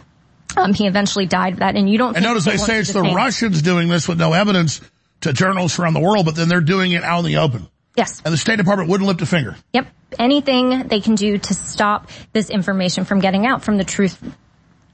Um, 0.57 0.73
he 0.73 0.87
eventually 0.87 1.27
died 1.27 1.55
of 1.55 1.59
that, 1.59 1.75
and 1.75 1.91
you 1.91 1.99
don't. 1.99 2.15
And 2.15 2.25
notice 2.25 2.45
they 2.45 2.57
say 2.57 2.79
it's 2.79 2.93
the 2.93 3.03
Russians 3.03 3.61
doing 3.61 3.89
this 3.89 4.07
with 4.07 4.19
no 4.19 4.33
evidence 4.33 4.81
to 5.21 5.33
journalists 5.33 5.79
around 5.79 5.95
the 5.95 6.01
world, 6.01 6.27
but 6.27 6.37
then 6.37 6.49
they're 6.49 6.61
doing 6.61 6.93
it 6.93 7.03
out 7.03 7.21
in 7.21 7.25
the 7.27 7.37
open. 7.39 7.69
Yes. 7.97 8.21
And 8.25 8.33
the 8.33 8.39
State 8.39 8.57
Department 8.57 8.91
wouldn't 8.91 9.07
lift 9.07 9.23
a 9.23 9.27
finger. 9.27 9.57
Yep. 9.73 9.87
Anything 10.19 10.89
they 10.89 11.01
can 11.01 11.15
do 11.15 11.39
to 11.39 11.55
stop 11.55 12.11
this 12.33 12.51
information 12.51 13.05
from 13.05 13.21
getting 13.21 13.47
out, 13.47 13.63
from 13.63 13.79
the 13.79 13.85
truth 13.85 14.21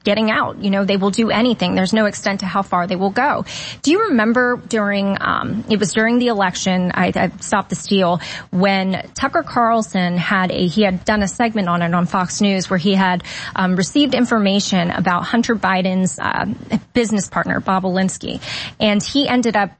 getting 0.03 0.31
out. 0.31 0.63
You 0.63 0.69
know, 0.71 0.83
they 0.83 0.97
will 0.97 1.11
do 1.11 1.29
anything. 1.29 1.75
There's 1.75 1.93
no 1.93 2.05
extent 2.05 2.39
to 2.39 2.45
how 2.45 2.61
far 2.63 2.87
they 2.87 2.95
will 2.95 3.11
go. 3.11 3.45
Do 3.81 3.91
you 3.91 4.09
remember 4.09 4.57
during, 4.57 5.17
um, 5.21 5.63
it 5.69 5.79
was 5.79 5.93
during 5.93 6.17
the 6.17 6.27
election, 6.27 6.91
I, 6.93 7.11
I 7.15 7.29
stopped 7.39 7.69
the 7.69 7.75
steal, 7.75 8.19
when 8.49 9.09
Tucker 9.13 9.43
Carlson 9.43 10.17
had 10.17 10.51
a, 10.51 10.67
he 10.67 10.81
had 10.81 11.05
done 11.05 11.21
a 11.21 11.27
segment 11.27 11.69
on 11.69 11.81
it 11.81 11.93
on 11.93 12.05
Fox 12.07 12.41
News 12.41 12.69
where 12.69 12.79
he 12.79 12.95
had 12.95 13.23
um, 13.55 13.75
received 13.75 14.15
information 14.15 14.89
about 14.89 15.23
Hunter 15.23 15.55
Biden's 15.55 16.17
uh, 16.19 16.45
business 16.93 17.29
partner, 17.29 17.61
Bobulinski. 17.61 18.41
And 18.79 19.03
he 19.03 19.27
ended 19.27 19.55
up 19.55 19.71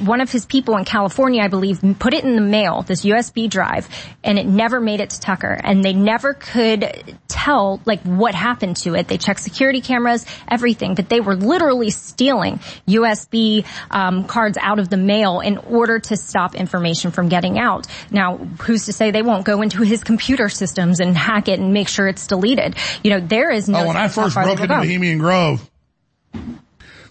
one 0.00 0.20
of 0.20 0.32
his 0.32 0.44
people 0.44 0.76
in 0.76 0.84
California, 0.84 1.42
I 1.42 1.48
believe, 1.48 1.80
put 2.00 2.12
it 2.12 2.24
in 2.24 2.34
the 2.34 2.42
mail, 2.42 2.82
this 2.82 3.04
USB 3.04 3.48
drive, 3.48 3.88
and 4.24 4.38
it 4.38 4.46
never 4.46 4.80
made 4.80 5.00
it 5.00 5.10
to 5.10 5.20
Tucker. 5.20 5.52
And 5.62 5.84
they 5.84 5.92
never 5.92 6.34
could 6.34 7.16
tell, 7.28 7.80
like, 7.84 8.02
what 8.02 8.34
happened 8.34 8.76
to 8.78 8.94
it. 8.94 9.06
They 9.06 9.18
checked 9.18 9.40
security 9.40 9.80
cameras, 9.80 10.26
everything, 10.48 10.94
but 10.94 11.08
they 11.08 11.20
were 11.20 11.36
literally 11.36 11.90
stealing 11.90 12.58
USB 12.88 13.64
um, 13.90 14.24
cards 14.24 14.58
out 14.60 14.80
of 14.80 14.88
the 14.88 14.96
mail 14.96 15.40
in 15.40 15.58
order 15.58 16.00
to 16.00 16.16
stop 16.16 16.56
information 16.56 17.12
from 17.12 17.28
getting 17.28 17.58
out. 17.58 17.86
Now, 18.10 18.36
who's 18.36 18.86
to 18.86 18.92
say 18.92 19.12
they 19.12 19.22
won't 19.22 19.44
go 19.44 19.62
into 19.62 19.82
his 19.82 20.02
computer 20.02 20.48
systems 20.48 20.98
and 20.98 21.16
hack 21.16 21.46
it 21.46 21.60
and 21.60 21.72
make 21.72 21.88
sure 21.88 22.08
it's 22.08 22.26
deleted? 22.26 22.74
You 23.04 23.12
know, 23.12 23.20
there 23.20 23.50
is 23.50 23.68
no. 23.68 23.80
Oh, 23.80 23.86
when 23.86 23.96
I 23.96 24.08
first 24.08 24.34
broke 24.34 24.58
into 24.58 24.66
Bohemian 24.66 25.18
Grove, 25.18 25.70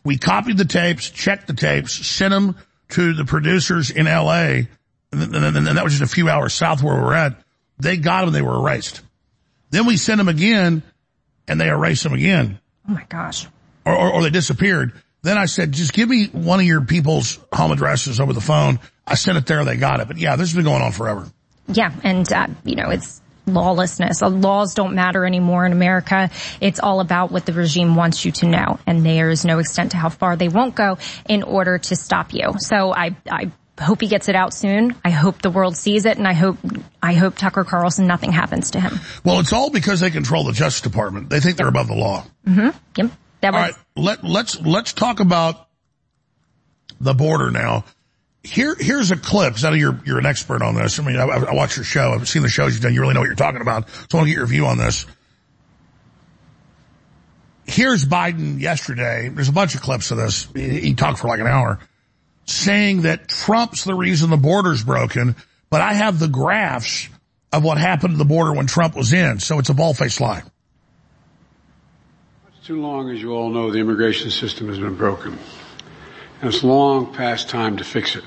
we 0.08 0.18
copied 0.18 0.58
the 0.58 0.66
tapes, 0.66 1.10
checked 1.10 1.48
the 1.48 1.54
tapes, 1.54 1.94
sent 1.94 2.32
them 2.32 2.56
to 2.90 3.14
the 3.14 3.26
producers 3.26 3.92
in 3.92 4.08
L.A., 4.08 4.70
and, 5.12 5.22
then 5.22 5.64
that 5.64 5.84
was 5.84 5.98
just 5.98 6.12
a 6.12 6.14
few 6.14 6.30
hours 6.30 6.54
south 6.54 6.82
where 6.82 6.96
we 6.96 7.02
were 7.02 7.14
at. 7.14 7.36
They 7.78 7.98
got 7.98 8.26
them, 8.26 8.34
they 8.34 8.42
were 8.42 8.56
erased. 8.56 9.02
Then 9.70 9.86
we 9.86 9.98
sent 9.98 10.18
them 10.18 10.30
again, 10.30 10.82
and 11.48 11.60
they 11.60 11.68
erased 11.68 12.04
them 12.04 12.14
again. 12.14 12.60
Oh 12.88 12.94
my 12.94 13.06
gosh. 13.10 13.48
Or, 13.86 13.96
or, 13.96 14.14
or 14.14 14.22
they 14.24 14.30
disappeared. 14.30 14.94
Then 15.24 15.38
I 15.38 15.46
said, 15.46 15.74
just 15.74 15.94
give 15.94 16.08
me 16.08 16.28
one 16.28 16.60
of 16.60 16.66
your 16.66 16.82
people's 16.82 17.40
home 17.52 17.72
addresses 17.72 18.20
over 18.20 18.32
the 18.32 18.42
phone. 18.42 18.80
I 19.06 19.16
sent 19.16 19.38
it 19.38 19.46
there, 19.46 19.66
they 19.66 19.76
got 19.76 20.00
it. 20.00 20.08
But 20.08 20.18
yeah, 20.18 20.36
this 20.36 20.50
has 20.50 20.56
been 20.56 20.66
going 20.66 20.82
on 20.82 20.94
forever. 20.94 21.28
Yeah, 21.68 21.94
and, 22.04 22.32
uh, 22.32 22.48
you 22.64 22.76
know, 22.76 22.90
it's 22.90 23.22
lawlessness. 23.48 24.22
Laws 24.22 24.74
don't 24.74 24.94
matter 24.94 25.26
anymore 25.26 25.66
in 25.66 25.72
America. 25.72 26.30
It's 26.62 26.80
all 26.80 27.00
about 27.00 27.32
what 27.32 27.46
the 27.46 27.54
regime 27.54 27.96
wants 27.96 28.26
you 28.26 28.32
to 28.34 28.46
know. 28.46 28.80
And 28.86 29.06
there 29.06 29.30
is 29.30 29.46
no 29.46 29.60
extent 29.60 29.92
to 29.92 29.98
how 29.98 30.10
far 30.10 30.36
they 30.36 30.50
won't 30.50 30.76
go 30.76 30.98
in 31.28 31.44
order 31.44 31.78
to 31.78 31.96
stop 31.96 32.34
you. 32.34 32.54
So 32.60 32.94
I, 32.94 33.16
I 33.30 33.52
hope 33.80 34.02
he 34.02 34.08
gets 34.08 34.30
it 34.30 34.36
out 34.36 34.54
soon. 34.54 34.96
I 35.04 35.10
hope 35.10 35.42
the 35.42 35.50
world 35.50 35.78
sees 35.78 36.06
it 36.06 36.18
and 36.18 36.28
I 36.28 36.34
hope, 36.34 36.58
I 37.02 37.14
hope 37.14 37.38
Tucker 37.38 37.64
Carlson, 37.64 38.08
nothing 38.08 38.32
happens 38.32 38.72
to 38.72 38.80
him. 38.80 39.00
Well, 39.24 39.40
it's 39.40 39.54
all 39.54 39.70
because 39.70 40.00
they 40.00 40.10
control 40.10 40.44
the 40.44 40.54
Justice 40.54 40.82
Department. 40.82 41.30
They 41.30 41.40
think 41.40 41.52
yep. 41.54 41.58
they're 41.58 41.68
above 41.68 41.88
the 41.88 41.96
law. 41.96 42.26
Mm-hmm. 42.48 42.78
Yep. 42.98 43.12
That 43.42 43.54
was- 43.54 43.62
all 43.62 43.62
right. 43.62 43.76
Let, 43.96 44.24
let's, 44.24 44.60
let's 44.62 44.94
talk 44.94 45.20
about 45.20 45.68
the 47.00 47.14
border 47.14 47.52
now. 47.52 47.86
Here, 48.44 48.76
here's 48.80 49.12
a 49.12 49.18
clip. 49.18 49.56
I 49.64 49.70
know 49.70 49.76
you're 49.76 50.00
you're 50.06 50.20
an 50.20 50.26
expert 50.26 50.62
on 50.62 50.76
this. 50.76 51.00
I 51.00 51.04
mean, 51.04 51.18
I, 51.18 51.26
I 51.26 51.54
watch 51.54 51.76
your 51.76 51.84
show. 51.84 52.12
I've 52.12 52.30
seen 52.30 52.44
the 52.44 52.50
shows 52.50 52.74
you've 52.74 52.84
done. 52.84 52.94
You 52.94 53.02
really 53.02 53.14
know 53.14 53.20
what 53.20 53.28
you're 53.28 53.36
talking 53.36 53.62
about. 53.62 53.90
So 53.90 54.06
I 54.14 54.18
want 54.18 54.28
to 54.28 54.32
get 54.32 54.38
your 54.38 54.48
view 54.48 54.66
on 54.68 54.78
this. 54.78 55.06
Here's 57.66 58.06
Biden 58.06 58.62
yesterday. 58.62 59.28
There's 59.28 59.50
a 59.50 59.54
bunch 59.54 59.76
of 59.76 59.82
clips 59.82 60.12
of 60.12 60.18
this. 60.18 60.48
He, 60.56 60.80
he 60.80 60.94
talked 60.94 61.20
for 61.20 61.28
like 61.28 61.42
an 61.42 61.48
hour, 61.48 61.80
saying 62.46 63.02
that 63.02 63.28
Trump's 63.28 63.84
the 63.84 63.96
reason 63.96 64.30
the 64.30 64.38
border's 64.38 64.84
broken. 64.84 65.36
But 65.70 65.82
I 65.82 65.94
have 65.94 66.18
the 66.18 66.30
graphs 66.30 67.10
of 67.52 67.64
what 67.64 67.78
happened 67.78 68.14
to 68.14 68.18
the 68.18 68.26
border 68.26 68.54
when 68.54 68.68
Trump 68.68 68.96
was 68.96 69.12
in. 69.12 69.40
So 69.40 69.60
it's 69.60 69.70
a 69.70 69.74
ball-faced 69.74 70.22
lie. 70.22 70.44
Too 72.64 72.82
long, 72.82 73.10
as 73.10 73.22
you 73.22 73.32
all 73.32 73.50
know, 73.50 73.72
the 73.72 73.80
immigration 73.80 74.30
system 74.30 74.70
has 74.70 74.80
been 74.80 74.96
broken 74.96 75.38
and 76.42 76.54
it's 76.54 76.64
long 76.64 77.14
past 77.14 77.50
time 77.50 77.78
to 77.78 77.84
fix 77.84 78.16
it. 78.16 78.24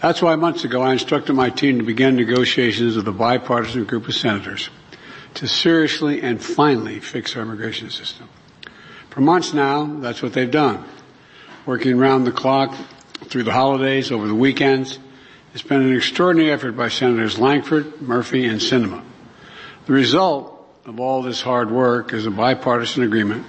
That's 0.00 0.22
why 0.22 0.34
months 0.36 0.64
ago 0.64 0.82
I 0.82 0.92
instructed 0.92 1.34
my 1.34 1.50
team 1.50 1.78
to 1.78 1.84
begin 1.84 2.16
negotiations 2.16 2.96
with 2.96 3.06
a 3.06 3.12
bipartisan 3.12 3.84
group 3.84 4.08
of 4.08 4.14
senators 4.14 4.70
to 5.34 5.46
seriously 5.46 6.22
and 6.22 6.42
finally 6.42 7.00
fix 7.00 7.36
our 7.36 7.42
immigration 7.42 7.90
system. 7.90 8.28
For 9.10 9.20
months 9.20 9.52
now, 9.52 9.84
that's 9.84 10.22
what 10.22 10.32
they've 10.32 10.50
done. 10.50 10.84
Working 11.66 11.98
round 11.98 12.26
the 12.26 12.32
clock 12.32 12.74
through 13.24 13.42
the 13.42 13.52
holidays, 13.52 14.10
over 14.10 14.26
the 14.26 14.34
weekends. 14.34 14.98
It's 15.52 15.62
been 15.62 15.82
an 15.82 15.94
extraordinary 15.94 16.50
effort 16.52 16.72
by 16.72 16.88
Senators 16.88 17.38
Lankford, 17.38 18.00
Murphy, 18.00 18.46
and 18.46 18.60
Sinema. 18.60 19.02
The 19.86 19.92
result 19.92 20.56
of 20.86 20.98
all 20.98 21.22
this 21.22 21.42
hard 21.42 21.70
work 21.70 22.12
is 22.12 22.26
a 22.26 22.30
bipartisan 22.30 23.02
agreement 23.02 23.46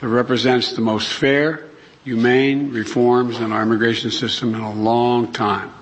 that 0.00 0.08
represents 0.08 0.72
the 0.72 0.82
most 0.82 1.12
fair, 1.12 1.64
humane 2.04 2.70
reforms 2.70 3.40
in 3.40 3.50
our 3.50 3.62
immigration 3.62 4.10
system 4.10 4.54
in 4.54 4.60
a 4.60 4.72
long 4.72 5.32
time. 5.32 5.72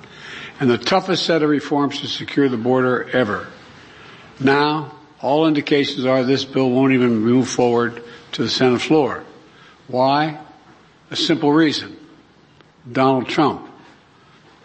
And 0.61 0.71
the 0.71 0.79
toughest 0.79 1.27
set 1.27 1.43
of 1.43 1.51
reforms 1.51 2.01
to 2.01 2.07
secure 2.07 2.49
the 2.49 2.57
border 2.57 3.11
ever. 3.13 3.49
Now, 4.39 4.95
all 5.21 5.47
indications 5.47 6.05
are 6.07 6.23
this 6.23 6.45
bill 6.45 6.71
won't 6.71 6.93
even 6.93 7.19
move 7.19 7.49
forward 7.49 8.03
to 8.33 8.43
the 8.45 8.49
Senate 8.49 8.81
floor. 8.81 9.25
Why? 9.89 10.39
A 11.11 11.17
simple 11.17 11.53
reason. 11.53 11.97
Donald 12.91 13.29
Trump. 13.29 13.69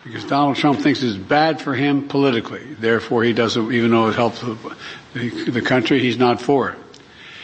Because 0.03 0.23
Donald 0.25 0.55
Trump 0.55 0.79
thinks 0.79 1.03
it's 1.03 1.17
bad 1.17 1.59
for 1.59 1.73
him 1.73 2.07
politically. 2.07 2.75
Therefore, 2.75 3.23
he 3.23 3.34
doesn't, 3.34 3.73
even 3.73 3.91
though 3.91 4.07
it 4.07 4.15
helps 4.15 4.41
the, 4.41 5.49
the 5.49 5.61
country, 5.61 5.99
he's 5.99 6.17
not 6.17 6.41
for 6.41 6.69
it. 6.69 6.79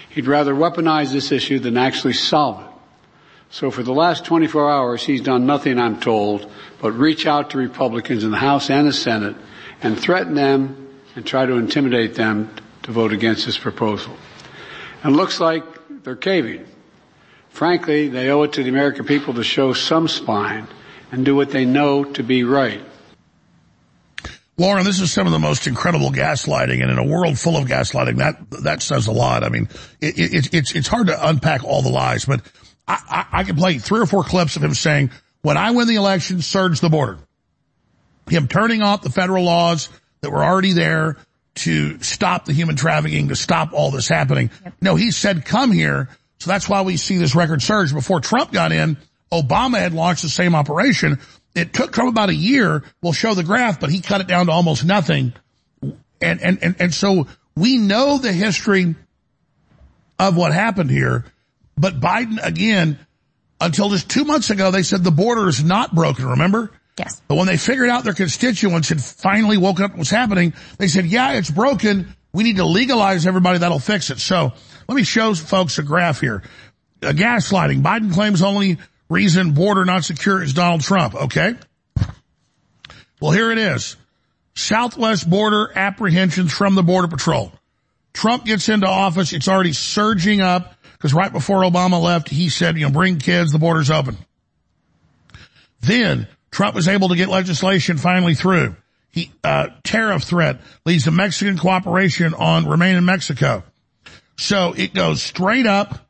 He'd 0.09 0.27
rather 0.27 0.53
weaponize 0.53 1.11
this 1.11 1.31
issue 1.31 1.59
than 1.59 1.77
actually 1.77 2.13
solve 2.13 2.61
it. 2.61 2.72
So 3.53 3.69
for 3.69 3.83
the 3.83 3.93
last 3.93 4.25
24 4.25 4.71
hours, 4.71 5.03
he's 5.03 5.21
done 5.21 5.45
nothing, 5.45 5.77
I'm 5.77 5.99
told, 5.99 6.51
but 6.81 6.91
reach 6.93 7.27
out 7.27 7.51
to 7.51 7.59
Republicans 7.59 8.23
in 8.23 8.31
the 8.31 8.37
House 8.37 8.71
and 8.71 8.87
the 8.87 8.93
Senate 8.93 9.35
and 9.83 9.97
threaten 9.97 10.33
them 10.33 10.89
and 11.15 11.23
try 11.23 11.45
to 11.45 11.53
intimidate 11.53 12.15
them 12.15 12.49
to 12.81 12.91
vote 12.91 13.13
against 13.13 13.45
this 13.45 13.55
proposal. 13.55 14.17
And 15.03 15.15
looks 15.15 15.39
like 15.39 15.63
they're 16.01 16.15
caving. 16.15 16.65
Frankly, 17.49 18.07
they 18.07 18.29
owe 18.29 18.41
it 18.41 18.53
to 18.53 18.63
the 18.63 18.69
American 18.69 19.05
people 19.05 19.35
to 19.35 19.43
show 19.43 19.73
some 19.73 20.07
spine 20.07 20.67
and 21.11 21.23
do 21.23 21.35
what 21.35 21.51
they 21.51 21.63
know 21.63 22.05
to 22.05 22.23
be 22.23 22.43
right. 22.43 22.81
Lauren, 24.57 24.83
this 24.83 24.99
is 24.99 25.11
some 25.11 25.27
of 25.27 25.31
the 25.31 25.37
most 25.37 25.67
incredible 25.67 26.09
gaslighting, 26.09 26.81
and 26.81 26.89
in 26.89 26.97
a 26.97 27.05
world 27.05 27.37
full 27.37 27.57
of 27.57 27.67
gaslighting, 27.67 28.17
that 28.17 28.63
that 28.63 28.81
says 28.81 29.05
a 29.05 29.11
lot. 29.11 29.43
I 29.43 29.49
mean, 29.49 29.69
it, 30.01 30.17
it, 30.17 30.53
it's 30.53 30.75
it's 30.75 30.87
hard 30.87 31.07
to 31.07 31.27
unpack 31.27 31.63
all 31.63 31.83
the 31.83 31.89
lies, 31.89 32.25
but 32.25 32.41
I, 32.87 32.99
I, 33.09 33.39
I 33.39 33.43
can 33.43 33.55
play 33.55 33.77
three 33.77 33.99
or 33.99 34.05
four 34.05 34.23
clips 34.23 34.55
of 34.55 34.63
him 34.63 34.73
saying, 34.73 35.11
"When 35.41 35.57
I 35.57 35.71
win 35.71 35.87
the 35.87 35.95
election, 35.95 36.41
surge 36.41 36.79
the 36.79 36.89
border." 36.89 37.19
Him 38.29 38.47
turning 38.47 38.81
off 38.81 39.01
the 39.01 39.09
federal 39.09 39.43
laws 39.43 39.89
that 40.21 40.31
were 40.31 40.43
already 40.43 40.73
there 40.73 41.17
to 41.55 42.01
stop 42.01 42.45
the 42.45 42.53
human 42.53 42.75
trafficking, 42.75 43.27
to 43.27 43.35
stop 43.35 43.73
all 43.73 43.91
this 43.91 44.07
happening. 44.07 44.49
Yep. 44.63 44.73
No, 44.81 44.95
he 44.95 45.11
said, 45.11 45.45
"Come 45.45 45.71
here." 45.71 46.09
So 46.39 46.49
that's 46.49 46.67
why 46.67 46.81
we 46.81 46.97
see 46.97 47.17
this 47.17 47.35
record 47.35 47.61
surge. 47.61 47.93
Before 47.93 48.19
Trump 48.19 48.51
got 48.51 48.71
in, 48.71 48.97
Obama 49.31 49.77
had 49.79 49.93
launched 49.93 50.23
the 50.23 50.29
same 50.29 50.55
operation 50.55 51.19
it 51.55 51.73
took 51.73 51.91
Trump 51.91 52.09
about 52.09 52.29
a 52.29 52.35
year. 52.35 52.83
We'll 53.01 53.13
show 53.13 53.33
the 53.33 53.43
graph, 53.43 53.79
but 53.79 53.89
he 53.89 54.01
cut 54.01 54.21
it 54.21 54.27
down 54.27 54.47
to 54.47 54.51
almost 54.51 54.85
nothing. 54.85 55.33
And, 56.21 56.41
and, 56.41 56.59
and, 56.61 56.75
and 56.79 56.93
so 56.93 57.27
we 57.55 57.77
know 57.77 58.17
the 58.17 58.31
history 58.31 58.95
of 60.17 60.35
what 60.35 60.53
happened 60.53 60.89
here, 60.89 61.25
but 61.77 61.99
Biden 61.99 62.39
again, 62.43 62.99
until 63.59 63.89
just 63.89 64.09
two 64.09 64.25
months 64.25 64.49
ago, 64.49 64.71
they 64.71 64.83
said 64.83 65.03
the 65.03 65.11
border 65.11 65.47
is 65.47 65.63
not 65.63 65.93
broken, 65.95 66.25
remember? 66.25 66.71
Yes. 66.97 67.21
But 67.27 67.35
when 67.35 67.47
they 67.47 67.57
figured 67.57 67.89
out 67.89 68.03
their 68.03 68.13
constituents 68.13 68.89
had 68.89 69.01
finally 69.01 69.57
woken 69.57 69.85
up 69.85 69.91
what 69.91 69.99
was 69.99 70.09
happening, 70.09 70.53
they 70.77 70.87
said, 70.87 71.05
yeah, 71.05 71.33
it's 71.33 71.49
broken. 71.49 72.15
We 72.33 72.43
need 72.43 72.57
to 72.57 72.65
legalize 72.65 73.25
everybody. 73.25 73.59
That'll 73.59 73.79
fix 73.79 74.09
it. 74.09 74.19
So 74.19 74.53
let 74.87 74.95
me 74.95 75.03
show 75.03 75.33
folks 75.33 75.77
a 75.79 75.83
graph 75.83 76.19
here. 76.19 76.43
A 77.01 77.13
gaslighting. 77.13 77.81
Biden 77.81 78.13
claims 78.13 78.41
only 78.41 78.77
reason 79.09 79.53
border 79.53 79.85
not 79.85 80.03
secure 80.03 80.41
is 80.41 80.53
Donald 80.53 80.81
Trump, 80.81 81.15
okay? 81.15 81.55
Well, 83.19 83.31
here 83.31 83.51
it 83.51 83.57
is. 83.57 83.95
Southwest 84.55 85.29
border 85.29 85.71
apprehensions 85.75 86.53
from 86.53 86.75
the 86.75 86.83
Border 86.83 87.07
Patrol. 87.07 87.51
Trump 88.13 88.45
gets 88.45 88.69
into 88.69 88.87
office. 88.87 89.33
It's 89.33 89.47
already 89.47 89.73
surging 89.73 90.41
up 90.41 90.72
because 91.03 91.13
right 91.13 91.33
before 91.33 91.63
Obama 91.63 92.01
left, 92.01 92.29
he 92.29 92.47
said, 92.47 92.77
you 92.77 92.85
know, 92.85 92.89
bring 92.89 93.17
kids, 93.19 93.51
the 93.51 93.59
border's 93.59 93.91
open. 93.91 94.17
Then 95.81 96.29
Trump 96.49 96.75
was 96.75 96.87
able 96.87 97.09
to 97.09 97.17
get 97.17 97.27
legislation 97.27 97.97
finally 97.97 98.35
through. 98.35 98.77
He, 99.11 99.29
uh, 99.43 99.67
tariff 99.83 100.23
threat 100.23 100.61
leads 100.85 101.03
to 101.03 101.11
Mexican 101.11 101.57
cooperation 101.57 102.33
on 102.33 102.69
remain 102.69 102.95
in 102.95 103.03
Mexico. 103.03 103.63
So 104.37 104.73
it 104.77 104.93
goes 104.93 105.21
straight 105.21 105.65
up 105.65 106.07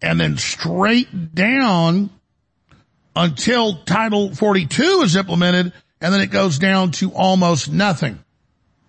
and 0.00 0.18
then 0.18 0.38
straight 0.38 1.34
down 1.34 2.08
until 3.14 3.84
Title 3.84 4.34
42 4.34 5.02
is 5.04 5.16
implemented, 5.16 5.74
and 6.00 6.14
then 6.14 6.22
it 6.22 6.30
goes 6.30 6.58
down 6.58 6.92
to 6.92 7.12
almost 7.12 7.70
nothing. 7.70 8.18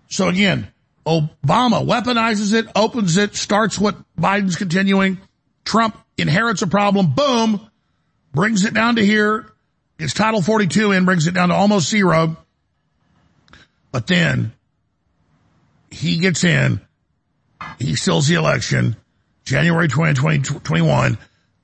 So 0.08 0.30
again, 0.30 0.72
Obama 1.06 1.86
weaponizes 1.86 2.54
it, 2.54 2.68
opens 2.74 3.18
it, 3.18 3.36
starts 3.36 3.78
what 3.78 3.98
Biden's 4.18 4.56
continuing. 4.56 5.20
Trump 5.66 5.98
inherits 6.18 6.62
a 6.62 6.68
problem, 6.68 7.14
boom, 7.16 7.70
brings 8.34 8.66
it 8.66 8.74
down 8.74 8.96
to 8.96 9.06
here, 9.06 9.52
gets 9.98 10.14
Title 10.14 10.42
42 10.42 10.92
in, 10.92 11.06
brings 11.06 11.28
it 11.28 11.34
down 11.34 11.50
to 11.50 11.56
almost 11.56 11.90
zero. 11.90 12.38
But 13.92 14.08
then 14.08 14.54
he 15.90 16.18
gets 16.18 16.44
in, 16.44 16.82
he 17.80 17.96
steals 17.96 18.28
the 18.28 18.36
election, 18.36 18.96
January 19.44 19.88
2021, 19.88 21.18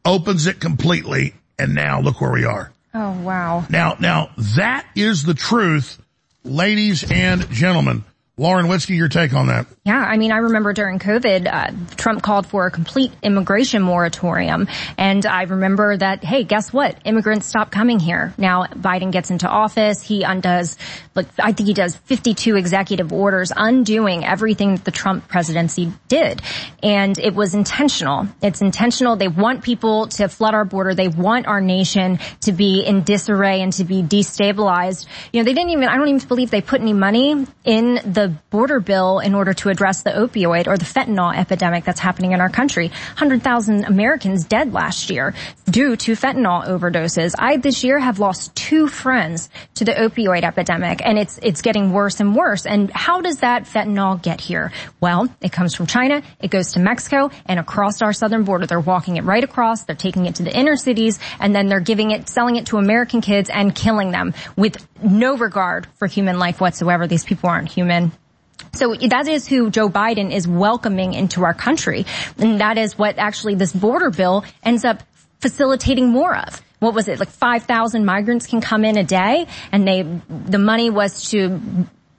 opens 0.05 0.47
it 0.47 0.59
completely, 0.59 1.33
and 1.57 1.73
now 1.73 2.01
look 2.01 2.21
where 2.21 2.31
we 2.31 2.45
are. 2.45 2.71
Oh, 2.93 3.11
wow. 3.21 3.65
Now, 3.69 3.95
now 3.99 4.31
that 4.55 4.85
is 4.95 5.23
the 5.23 5.33
truth, 5.33 6.01
ladies 6.43 7.09
and 7.09 7.49
gentlemen. 7.49 8.03
Lauren 8.37 8.67
Witzke, 8.67 8.95
your 8.95 9.07
take 9.07 9.33
on 9.33 9.47
that? 9.47 9.67
Yeah, 9.87 10.03
I 10.03 10.17
mean, 10.17 10.33
I 10.33 10.39
remember 10.39 10.73
during 10.73 10.99
COVID, 10.99 11.47
uh, 11.47 11.95
Trump 11.95 12.21
called 12.21 12.45
for 12.45 12.65
a 12.65 12.71
complete 12.71 13.13
immigration 13.23 13.81
moratorium. 13.81 14.67
And 14.97 15.25
I 15.25 15.43
remember 15.43 15.95
that, 15.95 16.25
hey, 16.25 16.43
guess 16.43 16.73
what? 16.73 16.97
Immigrants 17.05 17.47
stop 17.47 17.71
coming 17.71 17.97
here. 17.97 18.33
Now 18.37 18.65
Biden 18.65 19.13
gets 19.13 19.31
into 19.31 19.47
office. 19.47 20.03
He 20.03 20.23
undoes, 20.23 20.75
like, 21.15 21.27
I 21.39 21.53
think 21.53 21.67
he 21.67 21.73
does 21.73 21.95
52 21.95 22.57
executive 22.57 23.13
orders 23.13 23.53
undoing 23.55 24.25
everything 24.25 24.75
that 24.75 24.83
the 24.83 24.91
Trump 24.91 25.29
presidency 25.29 25.93
did. 26.09 26.41
And 26.83 27.17
it 27.17 27.33
was 27.33 27.53
intentional. 27.53 28.27
It's 28.41 28.59
intentional. 28.59 29.15
They 29.15 29.29
want 29.29 29.63
people 29.63 30.07
to 30.07 30.27
flood 30.27 30.53
our 30.53 30.65
border. 30.65 30.95
They 30.95 31.07
want 31.07 31.47
our 31.47 31.61
nation 31.61 32.19
to 32.41 32.51
be 32.51 32.81
in 32.81 33.03
disarray 33.03 33.61
and 33.61 33.71
to 33.71 33.85
be 33.85 34.03
destabilized. 34.03 35.05
You 35.31 35.39
know, 35.39 35.45
they 35.45 35.53
didn't 35.53 35.69
even, 35.69 35.87
I 35.87 35.95
don't 35.95 36.09
even 36.09 36.27
believe 36.27 36.51
they 36.51 36.59
put 36.59 36.81
any 36.81 36.91
money 36.91 37.47
in 37.63 37.95
the 37.95 38.35
border 38.49 38.81
bill 38.81 39.19
in 39.19 39.33
order 39.33 39.53
to 39.53 39.76
address 39.77 40.01
the 40.01 40.09
opioid 40.09 40.65
or 40.65 40.75
the 40.75 40.85
fentanyl 40.85 41.37
epidemic 41.37 41.83
that's 41.85 41.99
happening 41.99 42.31
in 42.31 42.41
our 42.41 42.49
country. 42.49 42.87
100,000 42.87 43.85
Americans 43.85 44.43
dead 44.43 44.73
last 44.73 45.11
year 45.11 45.35
due 45.69 45.95
to 45.95 46.13
fentanyl 46.13 46.67
overdoses. 46.67 47.35
I 47.37 47.57
this 47.57 47.83
year 47.83 47.99
have 47.99 48.17
lost 48.17 48.55
two 48.55 48.87
friends 48.87 49.49
to 49.75 49.85
the 49.85 49.91
opioid 49.91 50.43
epidemic 50.43 51.01
and 51.05 51.19
it's, 51.19 51.37
it's 51.43 51.61
getting 51.61 51.93
worse 51.93 52.19
and 52.19 52.35
worse. 52.35 52.65
And 52.65 52.89
how 52.89 53.21
does 53.21 53.37
that 53.39 53.65
fentanyl 53.65 54.19
get 54.19 54.41
here? 54.41 54.71
Well, 54.99 55.29
it 55.41 55.51
comes 55.51 55.75
from 55.75 55.85
China, 55.85 56.23
it 56.39 56.49
goes 56.49 56.73
to 56.73 56.79
Mexico 56.79 57.29
and 57.45 57.59
across 57.59 58.01
our 58.01 58.13
southern 58.13 58.45
border. 58.45 58.65
They're 58.65 58.79
walking 58.79 59.17
it 59.17 59.25
right 59.25 59.43
across, 59.43 59.83
they're 59.83 59.95
taking 59.95 60.25
it 60.25 60.35
to 60.35 60.43
the 60.43 60.57
inner 60.57 60.75
cities 60.75 61.19
and 61.39 61.53
then 61.53 61.67
they're 61.67 61.79
giving 61.79 62.09
it, 62.09 62.29
selling 62.29 62.55
it 62.55 62.65
to 62.67 62.77
American 62.77 63.21
kids 63.21 63.51
and 63.51 63.75
killing 63.75 64.09
them 64.09 64.33
with 64.55 64.83
no 65.03 65.37
regard 65.37 65.85
for 65.97 66.07
human 66.07 66.39
life 66.39 66.59
whatsoever. 66.59 67.05
These 67.05 67.25
people 67.25 67.49
aren't 67.49 67.71
human. 67.71 68.11
So 68.77 68.93
that 68.93 69.27
is 69.27 69.47
who 69.47 69.69
Joe 69.69 69.89
Biden 69.89 70.31
is 70.31 70.47
welcoming 70.47 71.13
into 71.13 71.43
our 71.43 71.53
country. 71.53 72.05
And 72.37 72.61
that 72.61 72.77
is 72.77 72.97
what 72.97 73.17
actually 73.17 73.55
this 73.55 73.73
border 73.73 74.11
bill 74.11 74.45
ends 74.63 74.85
up 74.85 75.03
facilitating 75.39 76.09
more 76.09 76.35
of. 76.35 76.61
What 76.79 76.93
was 76.93 77.07
it? 77.07 77.19
Like 77.19 77.29
5,000 77.29 78.05
migrants 78.05 78.45
can 78.45 78.61
come 78.61 78.85
in 78.85 78.97
a 78.97 79.03
day 79.03 79.47
and 79.71 79.87
they, 79.87 80.03
the 80.29 80.59
money 80.59 80.89
was 80.89 81.31
to 81.31 81.59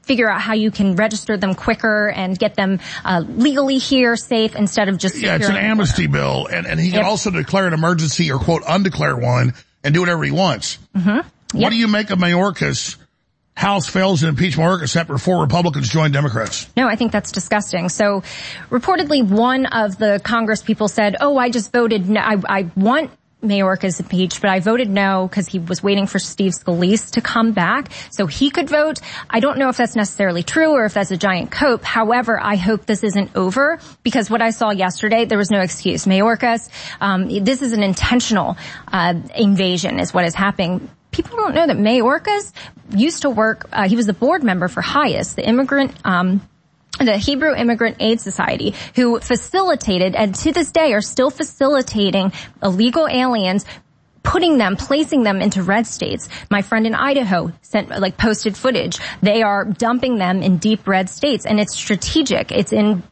figure 0.02 0.28
out 0.28 0.40
how 0.40 0.55
you 0.55 0.70
can 0.70 0.97
register 0.97 1.36
them 1.36 1.55
quicker 1.55 2.09
and 2.09 2.36
get 2.36 2.55
them 2.55 2.80
uh, 3.05 3.22
legally 3.28 3.78
here 3.78 4.16
safe 4.16 4.56
instead 4.56 4.89
of 4.89 4.97
just 4.97 5.16
yeah 5.16 5.36
it's 5.36 5.51
an 5.51 5.56
amnesty 5.56 6.06
bill 6.06 6.47
and, 6.51 6.66
and 6.66 6.80
he 6.80 6.89
can 6.89 7.01
yep. 7.01 7.06
also 7.06 7.30
declare 7.30 7.66
an 7.66 7.74
emergency 7.74 8.32
or 8.32 8.39
quote 8.39 8.62
undeclare 8.66 9.14
one 9.14 9.52
and 9.85 9.93
do 9.93 10.01
whatever 10.01 10.24
he 10.24 10.30
wants 10.30 10.78
mm-hmm. 10.97 11.09
yep. 11.09 11.26
what 11.52 11.68
do 11.68 11.76
you 11.76 11.86
make 11.86 12.09
of 12.09 12.18
mayorkas 12.18 12.97
House 13.59 13.89
fails 13.89 14.20
to 14.20 14.28
impeach 14.28 14.56
except 14.56 15.09
for 15.09 15.18
four 15.18 15.40
Republicans 15.40 15.89
join 15.89 16.12
Democrats. 16.12 16.70
No, 16.76 16.86
I 16.86 16.94
think 16.94 17.10
that's 17.10 17.32
disgusting. 17.32 17.89
So 17.89 18.22
reportedly 18.70 19.28
one 19.28 19.66
of 19.66 19.98
the 19.98 20.20
Congress 20.22 20.62
people 20.62 20.86
said, 20.86 21.16
oh, 21.20 21.36
I 21.36 21.51
just 21.51 21.72
voted, 21.72 22.09
no, 22.09 22.20
I, 22.20 22.36
I 22.48 22.70
want 22.76 23.10
Mayorkas 23.43 23.98
impeached, 23.98 24.40
but 24.40 24.51
I 24.51 24.60
voted 24.60 24.89
no 24.89 25.26
because 25.28 25.48
he 25.48 25.59
was 25.59 25.82
waiting 25.82 26.06
for 26.06 26.20
Steve 26.20 26.52
Scalise 26.52 27.10
to 27.12 27.20
come 27.20 27.51
back 27.51 27.90
so 28.10 28.28
he 28.28 28.51
could 28.51 28.70
vote. 28.70 29.01
I 29.28 29.40
don't 29.40 29.59
know 29.59 29.68
if 29.70 29.76
that's 29.76 29.97
necessarily 29.97 30.44
true 30.44 30.70
or 30.70 30.85
if 30.85 30.94
that's 30.94 31.10
a 31.10 31.16
giant 31.16 31.51
cope. 31.51 31.82
However, 31.82 32.39
I 32.40 32.55
hope 32.55 32.86
this 32.86 33.02
isn't 33.02 33.35
over 33.35 33.80
because 34.05 34.30
what 34.30 34.40
I 34.40 34.51
saw 34.51 34.70
yesterday, 34.70 35.24
there 35.24 35.39
was 35.39 35.51
no 35.51 35.62
excuse. 35.62 36.05
Mayorkas, 36.05 36.68
um, 37.01 37.28
this 37.28 37.62
is 37.62 37.72
an 37.72 37.82
intentional 37.82 38.56
uh, 38.86 39.14
invasion 39.36 39.98
is 39.98 40.14
what 40.14 40.24
is 40.24 40.36
happening 40.36 40.89
people 41.10 41.36
don't 41.36 41.55
know 41.55 41.66
that 41.66 41.76
Mayorkas 41.76 42.52
used 42.90 43.22
to 43.22 43.30
work, 43.30 43.68
uh, 43.72 43.89
he 43.89 43.97
was 43.97 44.06
the 44.06 44.12
board 44.12 44.43
member 44.43 44.68
for 44.68 44.82
HIAS, 44.82 45.35
the 45.35 45.47
immigrant, 45.47 45.94
um, 46.05 46.47
the 46.98 47.16
Hebrew 47.16 47.55
Immigrant 47.55 47.97
Aid 48.01 48.20
Society, 48.20 48.74
who 48.97 49.20
facilitated 49.20 50.14
and 50.14 50.35
to 50.35 50.52
this 50.52 50.72
day 50.72 50.93
are 50.93 51.01
still 51.01 51.30
facilitating 51.30 52.32
illegal 52.62 53.06
aliens 53.09 53.64
putting 54.28 54.59
them, 54.59 54.76
placing 54.76 55.22
them 55.22 55.40
into 55.40 55.62
red 55.62 55.86
states. 55.86 56.28
My 56.51 56.60
friend 56.60 56.86
in 56.86 56.94
Idaho 56.94 57.51
sent, 57.62 57.89
like, 57.89 58.18
posted 58.18 58.56
footage. 58.56 58.98
They 59.22 59.43
are 59.43 59.64
dumping 59.64 60.18
them 60.18 60.43
in 60.43 60.59
deep 60.59 60.86
red 60.86 61.09
states 61.09 61.47
and 61.47 61.59
it's 61.59 61.74
strategic. 61.74 62.52
It's 62.52 62.72
in 62.72 63.02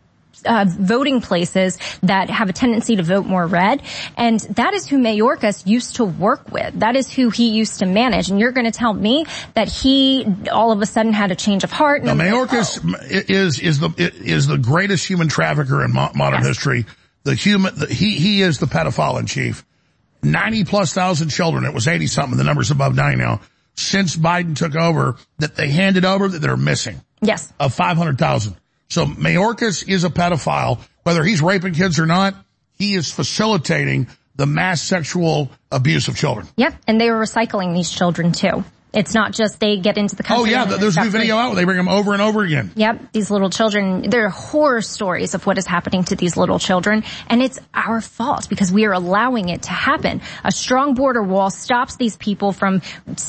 uh, 0.46 0.64
voting 0.68 1.20
places 1.20 1.78
that 2.02 2.30
have 2.30 2.48
a 2.48 2.52
tendency 2.52 2.96
to 2.96 3.02
vote 3.02 3.26
more 3.26 3.46
red. 3.46 3.82
And 4.16 4.40
that 4.40 4.74
is 4.74 4.86
who 4.86 4.98
Mayorkas 4.98 5.66
used 5.66 5.96
to 5.96 6.04
work 6.04 6.50
with. 6.50 6.78
That 6.80 6.96
is 6.96 7.12
who 7.12 7.30
he 7.30 7.50
used 7.50 7.80
to 7.80 7.86
manage. 7.86 8.30
And 8.30 8.38
you're 8.38 8.52
going 8.52 8.66
to 8.66 8.76
tell 8.76 8.92
me 8.92 9.26
that 9.54 9.68
he 9.68 10.26
all 10.50 10.72
of 10.72 10.80
a 10.80 10.86
sudden 10.86 11.12
had 11.12 11.30
a 11.30 11.36
change 11.36 11.64
of 11.64 11.72
heart. 11.72 12.02
Now, 12.02 12.14
Mayorkas 12.14 12.84
like, 12.84 13.02
oh. 13.02 13.32
is, 13.32 13.60
is 13.60 13.80
the, 13.80 13.92
is 13.96 14.46
the 14.46 14.58
greatest 14.58 15.06
human 15.06 15.28
trafficker 15.28 15.84
in 15.84 15.92
mo- 15.92 16.12
modern 16.14 16.40
yes. 16.40 16.48
history. 16.48 16.86
The 17.24 17.34
human, 17.34 17.74
the, 17.76 17.86
he, 17.86 18.12
he 18.12 18.42
is 18.42 18.58
the 18.58 18.66
pedophile 18.66 19.18
in 19.18 19.26
chief. 19.26 19.64
90 20.22 20.64
plus 20.64 20.92
thousand 20.92 21.28
children. 21.28 21.64
It 21.64 21.74
was 21.74 21.88
80 21.88 22.06
something. 22.06 22.38
The 22.38 22.44
number's 22.44 22.70
above 22.70 22.94
90 22.94 23.18
now. 23.18 23.40
Since 23.74 24.16
Biden 24.16 24.56
took 24.56 24.74
over 24.74 25.16
that 25.38 25.54
they 25.54 25.68
handed 25.68 26.04
over 26.04 26.28
that 26.28 26.38
they're 26.38 26.56
missing. 26.56 27.00
Yes. 27.20 27.52
Of 27.58 27.74
500,000. 27.74 28.56
So 28.88 29.06
Mayorkas 29.06 29.88
is 29.88 30.04
a 30.04 30.10
pedophile. 30.10 30.80
Whether 31.02 31.22
he's 31.22 31.42
raping 31.42 31.74
kids 31.74 31.98
or 31.98 32.06
not, 32.06 32.34
he 32.78 32.94
is 32.94 33.10
facilitating 33.10 34.08
the 34.36 34.46
mass 34.46 34.82
sexual 34.82 35.50
abuse 35.72 36.08
of 36.08 36.16
children. 36.16 36.46
Yep. 36.56 36.74
And 36.86 37.00
they 37.00 37.10
were 37.10 37.20
recycling 37.20 37.74
these 37.74 37.90
children 37.90 38.32
too. 38.32 38.64
It's 38.96 39.12
not 39.12 39.32
just 39.32 39.60
they 39.60 39.76
get 39.76 39.98
into 39.98 40.16
the 40.16 40.22
oh, 40.24 40.26
country. 40.26 40.54
Oh 40.54 40.64
yeah, 40.64 40.64
there's 40.64 40.96
new 40.96 41.10
video 41.10 41.36
out 41.36 41.54
they 41.54 41.64
bring 41.64 41.76
them 41.76 41.88
over 41.88 42.14
and 42.14 42.22
over 42.22 42.42
again. 42.42 42.72
Yep, 42.76 43.12
these 43.12 43.30
little 43.30 43.50
children, 43.50 44.08
there 44.08 44.24
are 44.24 44.30
horror 44.30 44.80
stories 44.80 45.34
of 45.34 45.44
what 45.44 45.58
is 45.58 45.66
happening 45.66 46.04
to 46.04 46.16
these 46.16 46.34
little 46.38 46.58
children, 46.58 47.04
and 47.28 47.42
it's 47.42 47.58
our 47.74 48.00
fault 48.00 48.48
because 48.48 48.72
we 48.72 48.86
are 48.86 48.94
allowing 48.94 49.50
it 49.50 49.64
to 49.64 49.70
happen. 49.70 50.22
A 50.44 50.50
strong 50.50 50.94
border 50.94 51.22
wall 51.22 51.50
stops 51.50 51.96
these 51.96 52.16
people 52.16 52.52
from 52.52 52.80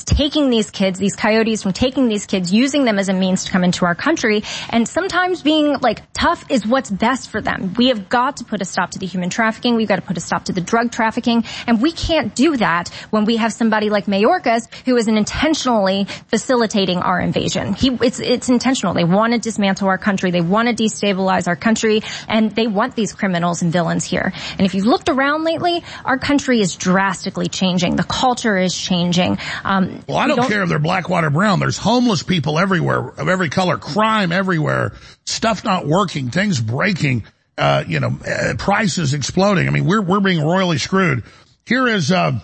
taking 0.05 0.49
these 0.49 0.71
kids, 0.71 0.99
these 0.99 1.17
coyotes 1.17 1.63
from 1.63 1.73
taking 1.73 2.07
these 2.07 2.25
kids, 2.25 2.53
using 2.53 2.85
them 2.85 2.97
as 2.97 3.09
a 3.09 3.13
means 3.13 3.43
to 3.43 3.51
come 3.51 3.65
into 3.65 3.85
our 3.85 3.95
country, 3.95 4.43
and 4.69 4.87
sometimes 4.87 5.41
being 5.41 5.77
like 5.81 6.01
tough 6.13 6.49
is 6.49 6.65
what's 6.65 6.89
best 6.89 7.29
for 7.29 7.41
them. 7.41 7.73
We 7.77 7.89
have 7.89 8.07
got 8.07 8.37
to 8.37 8.45
put 8.45 8.61
a 8.61 8.65
stop 8.65 8.91
to 8.91 8.99
the 8.99 9.05
human 9.05 9.29
trafficking, 9.29 9.75
we've 9.75 9.89
got 9.89 9.97
to 9.97 10.01
put 10.01 10.15
a 10.15 10.21
stop 10.21 10.45
to 10.45 10.53
the 10.53 10.61
drug 10.61 10.93
trafficking, 10.93 11.43
and 11.67 11.81
we 11.81 11.91
can't 11.91 12.33
do 12.33 12.55
that 12.55 12.87
when 13.09 13.25
we 13.25 13.35
have 13.35 13.51
somebody 13.51 13.89
like 13.89 14.05
Mayorkas 14.05 14.73
who 14.85 14.95
is 14.95 15.09
an 15.09 15.17
intentional 15.17 15.56
intentionally 15.57 16.05
facilitating 16.27 16.99
our 16.99 17.19
invasion. 17.19 17.73
He, 17.73 17.89
it's, 18.01 18.19
it's 18.19 18.49
intentional. 18.49 18.93
They 18.93 19.03
want 19.03 19.33
to 19.33 19.39
dismantle 19.39 19.87
our 19.87 19.97
country. 19.97 20.31
They 20.31 20.41
want 20.41 20.67
to 20.67 20.83
destabilize 20.83 21.47
our 21.47 21.55
country 21.55 22.01
and 22.27 22.51
they 22.51 22.67
want 22.67 22.95
these 22.95 23.13
criminals 23.13 23.61
and 23.61 23.71
villains 23.71 24.05
here. 24.05 24.33
And 24.51 24.61
if 24.61 24.75
you've 24.75 24.85
looked 24.85 25.09
around 25.09 25.43
lately, 25.43 25.83
our 26.05 26.19
country 26.19 26.59
is 26.59 26.75
drastically 26.75 27.47
changing. 27.47 27.95
The 27.95 28.03
culture 28.03 28.57
is 28.57 28.77
changing. 28.77 29.39
Um, 29.63 30.03
well, 30.07 30.17
I 30.17 30.27
don't, 30.27 30.37
don't 30.37 30.49
care 30.49 30.63
if 30.63 30.69
they're 30.69 30.79
black, 30.79 31.09
white, 31.09 31.23
or 31.23 31.31
brown. 31.31 31.59
There's 31.59 31.77
homeless 31.77 32.21
people 32.21 32.59
everywhere 32.59 33.09
of 33.09 33.27
every 33.27 33.49
color, 33.49 33.77
crime 33.77 34.31
everywhere, 34.31 34.93
stuff 35.25 35.63
not 35.63 35.87
working, 35.87 36.29
things 36.29 36.61
breaking, 36.61 37.23
uh, 37.57 37.83
you 37.87 37.99
know, 37.99 38.19
uh, 38.27 38.53
prices 38.57 39.13
exploding. 39.13 39.67
I 39.67 39.71
mean, 39.71 39.85
we're, 39.85 40.01
we're 40.01 40.19
being 40.19 40.43
royally 40.43 40.77
screwed. 40.77 41.23
Here 41.65 41.87
is, 41.87 42.11
uh, 42.11 42.39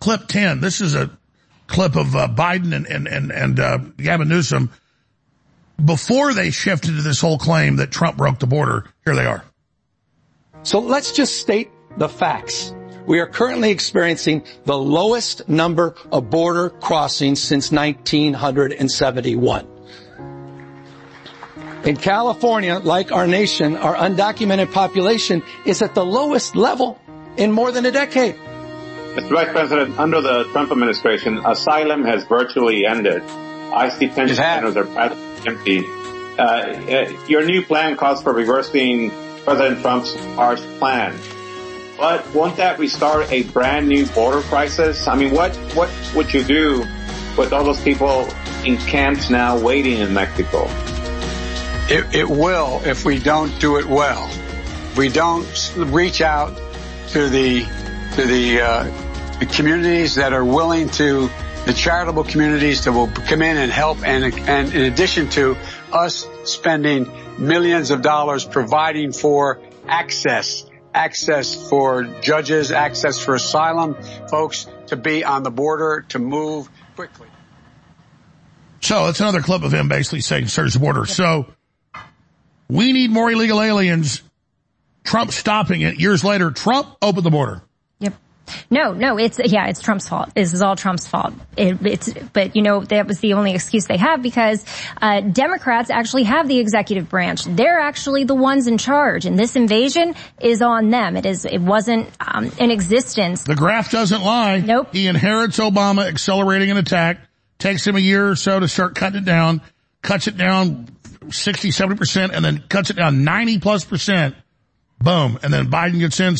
clip 0.00 0.26
10. 0.28 0.60
This 0.60 0.80
is 0.80 0.94
a 0.94 1.10
clip 1.66 1.96
of 1.96 2.14
uh, 2.14 2.28
Biden 2.28 2.74
and 2.74 2.86
and 2.86 3.06
and, 3.06 3.30
and 3.30 3.60
uh, 3.60 3.78
Gavin 3.96 4.28
Newsom 4.28 4.70
before 5.82 6.32
they 6.32 6.50
shifted 6.50 6.96
to 6.96 7.02
this 7.02 7.20
whole 7.20 7.38
claim 7.38 7.76
that 7.76 7.90
Trump 7.90 8.16
broke 8.16 8.38
the 8.38 8.46
border. 8.46 8.86
Here 9.04 9.14
they 9.14 9.26
are. 9.26 9.44
So 10.62 10.78
let's 10.80 11.12
just 11.12 11.38
state 11.38 11.70
the 11.96 12.08
facts. 12.08 12.74
We 13.06 13.20
are 13.20 13.26
currently 13.26 13.70
experiencing 13.70 14.44
the 14.64 14.76
lowest 14.76 15.48
number 15.48 15.94
of 16.10 16.28
border 16.28 16.70
crossings 16.70 17.40
since 17.40 17.70
1971. 17.70 19.68
In 21.84 21.96
California, 21.96 22.80
like 22.80 23.12
our 23.12 23.28
nation, 23.28 23.76
our 23.76 23.94
undocumented 23.94 24.72
population 24.72 25.44
is 25.64 25.82
at 25.82 25.94
the 25.94 26.04
lowest 26.04 26.56
level 26.56 26.98
in 27.36 27.52
more 27.52 27.70
than 27.70 27.86
a 27.86 27.92
decade. 27.92 28.34
Mr. 29.16 29.30
Vice 29.30 29.50
President, 29.50 29.98
under 29.98 30.20
the 30.20 30.44
Trump 30.52 30.70
administration, 30.70 31.40
asylum 31.46 32.04
has 32.04 32.24
virtually 32.24 32.84
ended. 32.84 33.22
ICE 33.22 33.98
detention 33.98 34.36
centers 34.36 34.76
are 34.76 34.84
practically 34.84 35.48
empty. 35.48 35.84
Uh, 36.38 36.42
uh, 36.42 37.26
your 37.26 37.42
new 37.46 37.64
plan 37.64 37.96
calls 37.96 38.22
for 38.22 38.34
reversing 38.34 39.10
President 39.42 39.80
Trump's 39.80 40.14
harsh 40.34 40.60
plan. 40.78 41.18
But 41.96 42.34
won't 42.34 42.58
that 42.58 42.78
restart 42.78 43.32
a 43.32 43.44
brand 43.44 43.88
new 43.88 44.04
border 44.04 44.42
crisis? 44.42 45.08
I 45.08 45.16
mean, 45.16 45.32
what, 45.32 45.56
what 45.74 45.90
would 46.14 46.34
you 46.34 46.44
do 46.44 46.84
with 47.38 47.54
all 47.54 47.64
those 47.64 47.80
people 47.80 48.28
in 48.66 48.76
camps 48.76 49.30
now 49.30 49.58
waiting 49.58 50.00
in 50.00 50.12
Mexico? 50.12 50.66
It, 51.88 52.14
it 52.14 52.28
will 52.28 52.82
if 52.84 53.06
we 53.06 53.18
don't 53.18 53.58
do 53.60 53.78
it 53.78 53.86
well. 53.86 54.30
We 54.94 55.08
don't 55.08 55.74
reach 55.74 56.20
out 56.20 56.54
to 57.12 57.30
the 57.30 57.64
to 58.16 58.26
the 58.26 58.60
uh, 58.60 59.05
the 59.38 59.46
communities 59.46 60.14
that 60.14 60.32
are 60.32 60.44
willing 60.44 60.88
to, 60.88 61.30
the 61.66 61.72
charitable 61.72 62.24
communities 62.24 62.84
that 62.84 62.92
will 62.92 63.08
come 63.08 63.42
in 63.42 63.56
and 63.56 63.70
help 63.70 63.98
and, 64.06 64.24
and 64.48 64.74
in 64.74 64.92
addition 64.92 65.28
to 65.30 65.56
us 65.92 66.26
spending 66.44 67.10
millions 67.38 67.90
of 67.90 68.02
dollars 68.02 68.44
providing 68.44 69.12
for 69.12 69.60
access, 69.86 70.64
access 70.94 71.68
for 71.68 72.04
judges, 72.22 72.70
access 72.72 73.18
for 73.18 73.34
asylum 73.34 73.96
folks 74.28 74.66
to 74.86 74.96
be 74.96 75.24
on 75.24 75.42
the 75.42 75.50
border, 75.50 76.04
to 76.08 76.18
move 76.18 76.68
quickly. 76.94 77.28
So 78.80 79.08
it's 79.08 79.20
another 79.20 79.40
clip 79.40 79.62
of 79.62 79.72
him 79.72 79.88
basically 79.88 80.20
saying 80.20 80.48
search 80.48 80.72
the 80.72 80.78
border. 80.78 81.06
So 81.06 81.46
we 82.68 82.92
need 82.92 83.10
more 83.10 83.30
illegal 83.30 83.60
aliens. 83.60 84.22
Trump 85.04 85.32
stopping 85.32 85.82
it. 85.82 86.00
Years 86.00 86.24
later, 86.24 86.50
Trump 86.50 86.88
opened 87.02 87.24
the 87.24 87.30
border. 87.30 87.62
No, 88.70 88.92
no, 88.92 89.18
it's, 89.18 89.40
yeah, 89.44 89.66
it's 89.66 89.80
Trump's 89.80 90.08
fault. 90.08 90.34
This 90.34 90.52
is 90.52 90.62
all 90.62 90.76
Trump's 90.76 91.06
fault. 91.06 91.34
It, 91.56 91.78
it's, 91.84 92.12
but 92.32 92.56
you 92.56 92.62
know, 92.62 92.80
that 92.84 93.06
was 93.06 93.20
the 93.20 93.34
only 93.34 93.54
excuse 93.54 93.86
they 93.86 93.96
have 93.96 94.22
because, 94.22 94.64
uh, 95.00 95.20
Democrats 95.20 95.90
actually 95.90 96.24
have 96.24 96.48
the 96.48 96.58
executive 96.58 97.08
branch. 97.08 97.44
They're 97.44 97.80
actually 97.80 98.24
the 98.24 98.34
ones 98.34 98.66
in 98.66 98.78
charge 98.78 99.26
and 99.26 99.38
this 99.38 99.56
invasion 99.56 100.14
is 100.40 100.62
on 100.62 100.90
them. 100.90 101.16
It 101.16 101.26
is, 101.26 101.44
it 101.44 101.60
wasn't, 101.60 102.10
um, 102.20 102.50
in 102.58 102.70
existence. 102.70 103.44
The 103.44 103.54
graph 103.56 103.90
doesn't 103.90 104.22
lie. 104.22 104.58
Nope. 104.58 104.88
He 104.92 105.06
inherits 105.06 105.58
Obama 105.58 106.06
accelerating 106.06 106.70
an 106.70 106.76
attack, 106.76 107.18
takes 107.58 107.86
him 107.86 107.96
a 107.96 108.00
year 108.00 108.28
or 108.28 108.36
so 108.36 108.60
to 108.60 108.68
start 108.68 108.94
cutting 108.94 109.22
it 109.22 109.24
down, 109.24 109.62
cuts 110.02 110.28
it 110.28 110.36
down 110.36 110.88
60, 111.30 111.70
70%, 111.70 112.30
and 112.32 112.44
then 112.44 112.62
cuts 112.68 112.90
it 112.90 112.96
down 112.96 113.24
90 113.24 113.58
plus 113.58 113.84
percent. 113.84 114.34
Boom. 114.98 115.38
And 115.42 115.52
then 115.52 115.70
Biden 115.70 115.98
gets 115.98 116.20
in, 116.20 116.36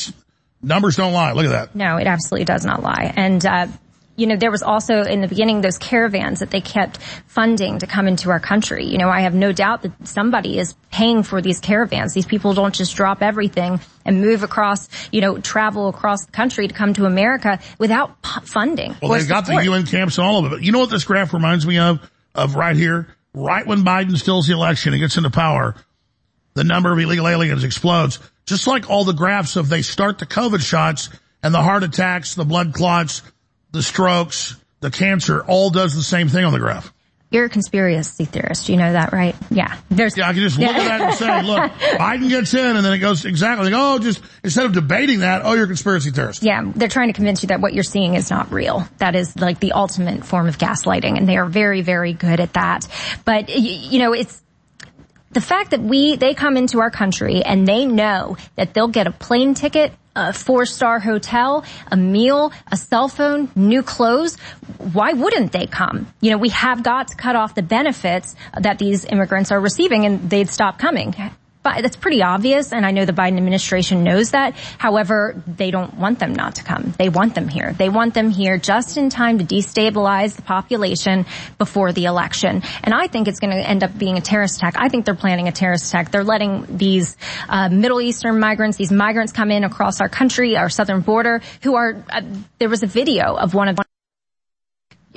Numbers 0.62 0.96
don't 0.96 1.12
lie. 1.12 1.32
Look 1.32 1.46
at 1.46 1.50
that. 1.50 1.74
No, 1.74 1.96
it 1.96 2.06
absolutely 2.06 2.44
does 2.44 2.64
not 2.64 2.82
lie. 2.82 3.12
And, 3.14 3.44
uh, 3.44 3.66
you 4.16 4.26
know, 4.26 4.36
there 4.36 4.50
was 4.50 4.62
also 4.62 5.02
in 5.02 5.20
the 5.20 5.28
beginning 5.28 5.60
those 5.60 5.76
caravans 5.76 6.40
that 6.40 6.50
they 6.50 6.62
kept 6.62 6.96
funding 7.26 7.78
to 7.80 7.86
come 7.86 8.08
into 8.08 8.30
our 8.30 8.40
country. 8.40 8.86
You 8.86 8.96
know, 8.96 9.10
I 9.10 9.20
have 9.20 9.34
no 9.34 9.52
doubt 9.52 9.82
that 9.82 9.92
somebody 10.08 10.58
is 10.58 10.74
paying 10.90 11.22
for 11.22 11.42
these 11.42 11.60
caravans. 11.60 12.14
These 12.14 12.24
people 12.24 12.54
don't 12.54 12.74
just 12.74 12.96
drop 12.96 13.22
everything 13.22 13.78
and 14.06 14.22
move 14.22 14.42
across, 14.42 14.88
you 15.12 15.20
know, 15.20 15.38
travel 15.38 15.88
across 15.88 16.24
the 16.24 16.32
country 16.32 16.66
to 16.66 16.72
come 16.72 16.94
to 16.94 17.04
America 17.04 17.58
without 17.78 18.16
funding. 18.44 18.96
Well, 19.02 19.12
they've 19.12 19.28
got 19.28 19.44
the 19.46 19.62
UN 19.64 19.84
camps 19.84 20.16
and 20.16 20.26
all 20.26 20.38
of 20.38 20.46
it. 20.46 20.48
But 20.56 20.62
You 20.62 20.72
know 20.72 20.78
what 20.78 20.90
this 20.90 21.04
graph 21.04 21.34
reminds 21.34 21.66
me 21.66 21.78
of? 21.78 22.00
Of 22.34 22.54
right 22.54 22.76
here? 22.76 23.08
Right 23.34 23.66
when 23.66 23.80
Biden 23.80 24.16
steals 24.16 24.46
the 24.46 24.54
election 24.54 24.94
and 24.94 25.00
gets 25.00 25.18
into 25.18 25.28
power, 25.30 25.74
the 26.56 26.64
number 26.64 26.90
of 26.90 26.98
illegal 26.98 27.28
aliens 27.28 27.62
explodes. 27.62 28.18
Just 28.46 28.66
like 28.66 28.88
all 28.88 29.04
the 29.04 29.12
graphs 29.12 29.56
of 29.56 29.68
they 29.68 29.82
start 29.82 30.18
the 30.18 30.26
COVID 30.26 30.60
shots 30.60 31.10
and 31.42 31.54
the 31.54 31.62
heart 31.62 31.84
attacks, 31.84 32.34
the 32.34 32.44
blood 32.44 32.72
clots, 32.72 33.22
the 33.72 33.82
strokes, 33.82 34.56
the 34.80 34.90
cancer, 34.90 35.44
all 35.44 35.70
does 35.70 35.94
the 35.94 36.02
same 36.02 36.28
thing 36.28 36.44
on 36.44 36.52
the 36.52 36.58
graph. 36.58 36.92
You're 37.30 37.46
a 37.46 37.50
conspiracy 37.50 38.24
theorist. 38.24 38.68
You 38.68 38.76
know 38.76 38.92
that, 38.92 39.12
right? 39.12 39.34
Yeah. 39.50 39.76
There's, 39.90 40.16
yeah, 40.16 40.28
I 40.28 40.32
can 40.32 40.42
just 40.42 40.58
look 40.58 40.70
yeah. 40.70 40.78
at 40.78 40.86
that 40.86 41.00
and 41.00 41.14
say, 41.14 41.42
look, 41.46 41.72
Biden 41.98 42.28
gets 42.30 42.54
in 42.54 42.76
and 42.76 42.86
then 42.86 42.92
it 42.92 42.98
goes 42.98 43.24
exactly 43.24 43.70
like, 43.70 43.74
oh, 43.76 43.98
just 43.98 44.22
instead 44.42 44.64
of 44.64 44.72
debating 44.72 45.20
that, 45.20 45.42
oh, 45.44 45.52
you're 45.52 45.64
a 45.64 45.66
conspiracy 45.66 46.10
theorist. 46.10 46.42
Yeah. 46.42 46.70
They're 46.74 46.88
trying 46.88 47.08
to 47.08 47.12
convince 47.12 47.42
you 47.42 47.48
that 47.48 47.60
what 47.60 47.74
you're 47.74 47.84
seeing 47.84 48.14
is 48.14 48.30
not 48.30 48.52
real. 48.52 48.88
That 48.98 49.14
is 49.16 49.36
like 49.36 49.60
the 49.60 49.72
ultimate 49.72 50.24
form 50.24 50.46
of 50.46 50.56
gaslighting 50.56 51.18
and 51.18 51.28
they 51.28 51.36
are 51.36 51.46
very, 51.46 51.82
very 51.82 52.14
good 52.14 52.40
at 52.40 52.54
that. 52.54 52.86
But, 53.24 53.50
you 53.50 53.98
know, 53.98 54.14
it's, 54.14 54.40
the 55.36 55.42
fact 55.42 55.72
that 55.72 55.82
we, 55.82 56.16
they 56.16 56.32
come 56.32 56.56
into 56.56 56.80
our 56.80 56.90
country 56.90 57.42
and 57.44 57.68
they 57.68 57.84
know 57.84 58.38
that 58.54 58.72
they'll 58.72 58.88
get 58.88 59.06
a 59.06 59.10
plane 59.10 59.52
ticket, 59.52 59.92
a 60.14 60.32
four 60.32 60.64
star 60.64 60.98
hotel, 60.98 61.62
a 61.92 61.96
meal, 61.96 62.52
a 62.72 62.76
cell 62.78 63.06
phone, 63.06 63.50
new 63.54 63.82
clothes, 63.82 64.36
why 64.94 65.12
wouldn't 65.12 65.52
they 65.52 65.66
come? 65.66 66.10
You 66.22 66.30
know, 66.30 66.38
we 66.38 66.48
have 66.48 66.82
got 66.82 67.08
to 67.08 67.16
cut 67.16 67.36
off 67.36 67.54
the 67.54 67.60
benefits 67.60 68.34
that 68.58 68.78
these 68.78 69.04
immigrants 69.04 69.52
are 69.52 69.60
receiving 69.60 70.06
and 70.06 70.30
they'd 70.30 70.48
stop 70.48 70.78
coming 70.78 71.14
that's 71.82 71.96
pretty 71.96 72.22
obvious, 72.22 72.72
and 72.72 72.86
I 72.86 72.90
know 72.90 73.04
the 73.04 73.12
Biden 73.12 73.36
administration 73.36 74.04
knows 74.04 74.30
that. 74.30 74.54
However, 74.78 75.42
they 75.46 75.70
don't 75.70 75.94
want 75.94 76.18
them 76.18 76.32
not 76.34 76.56
to 76.56 76.64
come. 76.64 76.94
They 76.98 77.08
want 77.08 77.34
them 77.34 77.48
here. 77.48 77.72
They 77.72 77.88
want 77.88 78.14
them 78.14 78.30
here 78.30 78.58
just 78.58 78.96
in 78.96 79.10
time 79.10 79.38
to 79.38 79.44
destabilize 79.44 80.36
the 80.36 80.42
population 80.42 81.26
before 81.58 81.92
the 81.92 82.04
election. 82.04 82.62
And 82.82 82.94
I 82.94 83.06
think 83.06 83.28
it's 83.28 83.40
going 83.40 83.56
to 83.56 83.68
end 83.68 83.82
up 83.84 83.96
being 83.96 84.16
a 84.16 84.20
terrorist 84.20 84.58
attack. 84.58 84.74
I 84.76 84.88
think 84.88 85.04
they're 85.04 85.14
planning 85.14 85.48
a 85.48 85.52
terrorist 85.52 85.88
attack. 85.88 86.10
They're 86.10 86.24
letting 86.24 86.76
these 86.76 87.16
uh, 87.48 87.68
Middle 87.68 88.00
Eastern 88.00 88.38
migrants, 88.38 88.76
these 88.76 88.92
migrants 88.92 89.32
come 89.32 89.50
in 89.50 89.64
across 89.64 90.00
our 90.00 90.08
country, 90.08 90.56
our 90.56 90.68
southern 90.68 91.00
border, 91.00 91.42
who 91.62 91.74
are. 91.74 92.04
Uh, 92.08 92.22
there 92.58 92.68
was 92.68 92.82
a 92.82 92.86
video 92.86 93.34
of 93.34 93.54
one 93.54 93.68
of 93.68 93.78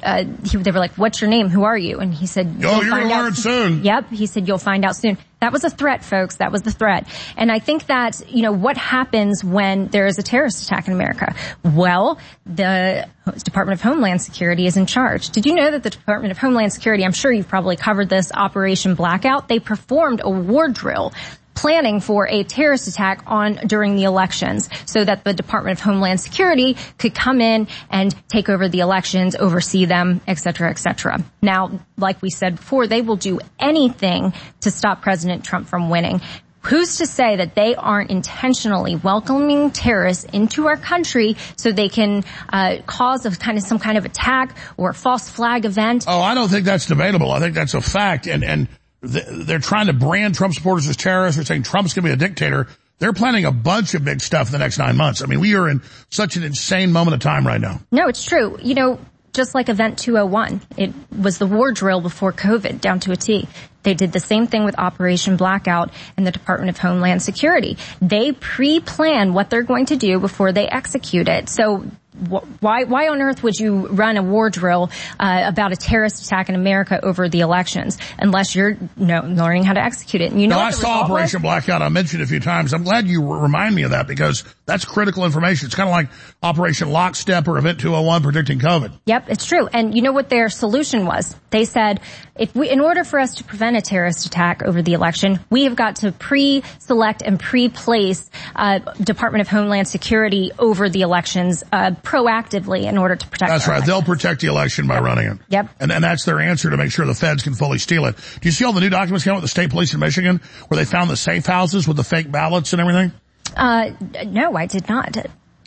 uh, 0.04 0.26
he, 0.44 0.58
they 0.58 0.72
were 0.72 0.80
like, 0.80 0.94
"What's 0.94 1.22
your 1.22 1.30
name? 1.30 1.50
Who 1.50 1.64
are 1.64 1.78
you?" 1.78 2.00
And 2.00 2.14
he 2.14 2.28
said, 2.28 2.62
"Oh, 2.64 2.82
you're 2.82 2.90
gonna 2.90 3.10
learn 3.10 3.34
soon." 3.36 3.84
Yep. 3.84 4.10
He 4.10 4.26
said, 4.26 4.48
"You'll 4.48 4.58
find 4.58 4.86
out 4.86 4.96
soon." 4.96 5.18
That 5.40 5.54
was 5.54 5.64
a 5.64 5.70
threat, 5.70 6.04
folks. 6.04 6.38
That 6.38 6.52
was 6.52 6.64
the 6.64 6.72
threat. 6.72 7.08
And 7.38 7.50
I 7.52 7.60
think 7.60 7.86
that 7.88 8.22
you 8.30 8.42
know 8.42 8.52
what 8.52 8.78
happens 8.78 9.44
when 9.44 9.88
there 9.88 10.06
is 10.06 10.20
a 10.20 10.24
terrorist 10.24 10.64
attack 10.64 10.88
in 10.88 10.94
America. 10.94 11.34
Well, 11.64 12.20
the 12.46 13.08
Department 13.44 13.80
of 13.80 13.84
Homeland 13.84 14.22
Security 14.22 14.66
is 14.66 14.76
in 14.76 14.86
charge. 14.86 15.30
Did 15.30 15.46
you 15.46 15.56
know 15.56 15.72
that 15.72 15.84
the 15.84 15.90
Department 15.90 16.32
of 16.32 16.38
Homeland 16.38 16.74
Security? 16.74 17.06
I'm 17.06 17.14
sure 17.14 17.32
you've 17.32 17.48
probably 17.48 17.76
covered 17.76 18.10
this 18.10 18.32
Operation 18.34 18.96
Blackout. 18.96 19.48
They 19.48 19.60
performed 19.60 20.22
a 20.24 20.30
war 20.30 20.68
drill 20.68 21.14
planning 21.60 22.00
for 22.00 22.26
a 22.28 22.44
terrorist 22.44 22.88
attack 22.88 23.22
on 23.28 23.56
during 23.68 23.96
the 23.96 24.06
elections 24.06 24.70
so 24.86 25.04
that 25.04 25.26
the 25.26 25.34
Department 25.34 25.78
of 25.78 25.84
Homeland 25.84 26.22
Security 26.22 26.78
could 26.98 27.14
come 27.14 27.42
in 27.42 27.68
and 27.90 28.16
take 28.30 28.48
over 28.48 28.70
the 28.70 28.80
elections, 28.80 29.36
oversee 29.36 29.84
them, 29.86 30.22
et 30.26 30.40
cetera, 30.40 30.70
et 30.70 30.80
cetera. 30.80 31.22
Now, 31.42 31.82
like 31.98 32.22
we 32.22 32.30
said 32.30 32.56
before, 32.56 32.88
they 32.88 33.02
will 33.02 33.18
do 33.18 33.40
anything 33.60 34.34
to 34.62 34.72
stop 34.72 35.02
President 35.02 35.44
Trump 35.44 35.68
from 35.68 35.90
winning. 35.90 36.22
Who's 36.62 36.98
to 36.98 37.06
say 37.06 37.38
that 37.38 37.56
they 37.56 37.76
aren't 37.76 38.10
intentionally 38.10 38.96
welcoming 38.96 39.72
terrorists 39.72 40.26
into 40.26 40.68
our 40.68 40.78
country 40.78 41.38
so 41.56 41.72
they 41.72 41.90
can 41.90 42.24
uh, 42.52 42.78
cause 42.86 43.26
a 43.26 43.32
kind 43.32 43.58
of 43.58 43.64
some 43.64 43.80
kind 43.80 43.98
of 43.98 44.06
attack 44.06 44.58
or 44.76 44.92
false 44.94 45.30
flag 45.30 45.66
event? 45.66 46.06
Oh, 46.08 46.22
I 46.22 46.36
don't 46.36 46.50
think 46.50 46.66
that's 46.66 46.86
debatable. 46.86 47.32
I 47.32 47.40
think 47.40 47.56
that's 47.56 47.74
a 47.74 47.82
fact. 47.82 48.28
And 48.28 48.44
and 48.44 48.68
they're 49.02 49.60
trying 49.60 49.88
to 49.88 49.94
brand 49.94 50.36
Trump 50.36 50.54
supporters 50.54 50.88
as 50.88 50.98
terrorists. 50.98 51.38
They're 51.38 51.46
saying 51.46 51.64
Trump's 51.64 51.94
going 51.94 52.04
to 52.04 52.10
be 52.10 52.14
a 52.14 52.28
dictator. 52.28 52.68
They're 53.00 53.14
planning 53.14 53.46
a 53.46 53.52
bunch 53.52 53.94
of 53.94 54.04
big 54.04 54.20
stuff 54.20 54.48
in 54.48 54.52
the 54.52 54.60
next 54.60 54.78
nine 54.78 54.98
months. 54.98 55.22
I 55.22 55.26
mean, 55.26 55.40
we 55.40 55.56
are 55.56 55.70
in 55.70 55.82
such 56.10 56.36
an 56.36 56.44
insane 56.44 56.92
moment 56.92 57.16
of 57.16 57.22
time 57.22 57.48
right 57.48 57.62
now. 57.62 57.80
No, 57.92 58.08
it's 58.08 58.26
true. 58.26 58.58
You 58.62 58.76
know, 58.76 59.00
just 59.34 59.56
like 59.56 59.70
Event 59.70 59.98
201, 60.00 60.62
it 60.76 60.94
was 61.18 61.38
the 61.38 61.46
war 61.46 61.72
drill 61.72 62.02
before 62.02 62.34
COVID 62.34 62.82
down 62.82 63.00
to 63.02 63.12
a 63.14 63.16
T. 63.16 63.48
They 63.84 63.94
did 63.94 64.12
the 64.12 64.20
same 64.20 64.48
thing 64.48 64.66
with 64.66 64.78
Operation 64.78 65.38
Blackout 65.38 65.92
and 66.18 66.28
the 66.28 66.32
Department 66.32 66.70
of 66.70 66.78
Homeland 66.78 67.22
Security. 67.22 67.78
They 68.02 68.34
pre-plan 68.34 69.34
what 69.34 69.50
they're 69.50 69.64
going 69.64 69.86
to 69.88 69.96
do 69.96 70.20
before 70.20 70.52
they 70.52 70.68
execute 70.68 71.30
it. 71.30 71.48
So 71.48 71.86
why 72.28 72.84
why 72.84 73.08
on 73.10 73.22
earth 73.22 73.44
would 73.44 73.60
you 73.60 73.88
run 73.88 74.18
a 74.18 74.24
war 74.24 74.50
drill 74.50 74.90
uh, 75.20 75.44
about 75.46 75.72
a 75.72 75.76
terrorist 75.76 76.26
attack 76.26 76.50
in 76.50 76.56
America 76.56 77.00
over 77.04 77.30
the 77.30 77.42
elections 77.42 77.98
unless 78.18 78.56
you're 78.56 78.72
you 78.72 79.06
know, 79.06 79.22
learning 79.22 79.64
how 79.64 79.74
to 79.74 79.82
execute 79.82 80.22
it? 80.22 80.32
And 80.32 80.42
you 80.42 80.48
know, 80.48 80.58
no, 80.58 80.62
I 80.62 80.72
saw 80.72 81.02
Operation 81.02 81.42
was? 81.42 81.50
Blackout. 81.50 81.82
I 81.82 81.90
mentioned 81.90 82.22
a 82.24 82.28
few 82.28 82.40
times. 82.40 82.74
I'm 82.74 82.84
glad 82.84 83.08
you 83.08 83.34
remind 83.34 83.76
me 83.76 83.84
of 83.84 83.92
that 83.92 84.08
because 84.08 84.44
that's 84.66 84.86
critical 84.86 85.26
information. 85.26 85.68
It's 85.68 85.76
kind 85.76 85.90
of 85.90 85.94
like 85.94 86.10
Operation 86.44 86.92
Lockstep 86.92 87.48
or 87.48 87.58
Event 87.58 87.80
201 87.80 88.24
predicting 88.24 88.60
COVID. 88.60 89.00
Yep, 89.06 89.26
it's 89.30 89.46
true. 89.46 89.68
And 89.68 89.96
you 89.96 90.02
know 90.02 90.12
what 90.12 90.30
their 90.30 90.50
solution 90.50 91.06
was? 91.06 91.36
They 91.50 91.66
said 91.66 92.02
if 92.36 92.56
we, 92.56 92.70
in 92.70 92.80
order 92.80 93.04
for 93.04 93.20
us 93.20 93.36
to 93.36 93.44
prevent 93.44 93.76
a 93.76 93.82
terrorist 93.82 94.26
attack 94.26 94.64
over 94.64 94.82
the 94.82 94.94
election, 94.94 95.40
we 95.50 95.66
have 95.66 95.76
got 95.76 95.98
to 95.98 96.12
pre-select 96.12 97.22
and 97.22 97.40
pre-place 97.40 98.30
uh, 98.56 98.80
Department 99.04 99.42
of 99.42 99.48
Homeland 99.48 99.88
Security 99.88 100.52
over 100.58 100.90
the 100.90 101.02
elections. 101.02 101.64
Uh, 101.72 101.92
proactively 102.10 102.86
in 102.86 102.98
order 102.98 103.16
to 103.16 103.28
protect. 103.28 103.52
That's 103.52 103.68
right. 103.68 103.76
Election. 103.76 103.88
They'll 103.88 104.02
protect 104.02 104.42
the 104.42 104.48
election 104.48 104.88
by 104.88 104.96
yep. 104.96 105.04
running 105.04 105.28
it. 105.28 105.38
Yep. 105.50 105.70
And, 105.80 105.92
and 105.92 106.04
that's 106.04 106.26
their 106.26 106.40
answer 106.40 106.72
to 106.72 106.78
make 106.78 106.92
sure 106.92 107.06
the 107.06 107.14
feds 107.14 107.44
can 107.44 107.54
fully 107.54 107.78
steal 107.78 108.06
it. 108.06 108.16
Do 108.16 108.48
you 108.48 108.52
see 108.52 108.66
all 108.66 108.74
the 108.74 108.82
new 108.82 108.90
documents 108.90 109.24
coming 109.24 109.36
out 109.36 109.42
with 109.42 109.44
the 109.44 109.50
state 109.50 109.70
police 109.70 109.94
in 109.94 110.00
Michigan 110.00 110.42
where 110.68 110.78
they 110.78 110.86
found 110.86 111.12
the 111.12 111.16
safe 111.16 111.46
houses 111.46 111.88
with 111.88 111.98
the 111.98 112.04
fake 112.04 112.32
ballots 112.32 112.74
and 112.74 112.82
everything? 112.82 113.12
Uh, 113.56 113.92
no, 114.26 114.56
I 114.56 114.66
did 114.66 114.90
not. 114.90 115.18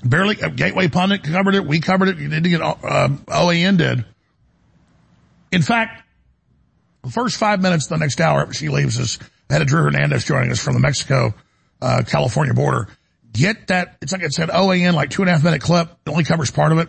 Barely, 0.04 0.42
uh, 0.42 0.48
Gateway 0.48 0.88
Pundit 0.88 1.22
covered 1.22 1.54
it. 1.54 1.64
We 1.64 1.78
covered 1.78 2.08
it. 2.08 2.18
You 2.18 2.28
didn't 2.28 2.50
get, 2.50 2.60
uh, 2.60 3.08
OAN 3.28 3.78
did. 3.78 4.04
In 5.52 5.62
fact, 5.62 6.02
the 7.04 7.10
first 7.10 7.36
five 7.36 7.62
minutes 7.62 7.86
of 7.86 7.90
the 7.90 7.98
next 7.98 8.20
hour, 8.20 8.52
she 8.52 8.68
leaves 8.68 8.98
us, 8.98 9.20
Head 9.48 9.62
of 9.62 9.68
Drew 9.68 9.82
Hernandez 9.82 10.24
joining 10.24 10.50
us 10.50 10.58
from 10.58 10.74
the 10.74 10.80
Mexico, 10.80 11.34
uh, 11.80 12.02
California 12.04 12.54
border 12.54 12.88
get 13.32 13.68
that. 13.68 13.96
It's 14.02 14.12
like 14.12 14.22
I 14.22 14.28
said, 14.28 14.48
OAN, 14.50 14.94
like 14.94 15.10
two 15.10 15.22
and 15.22 15.28
a 15.28 15.32
half 15.32 15.44
minute 15.44 15.62
clip. 15.62 15.88
It 16.06 16.10
only 16.10 16.24
covers 16.24 16.50
part 16.50 16.72
of 16.72 16.78
it. 16.78 16.88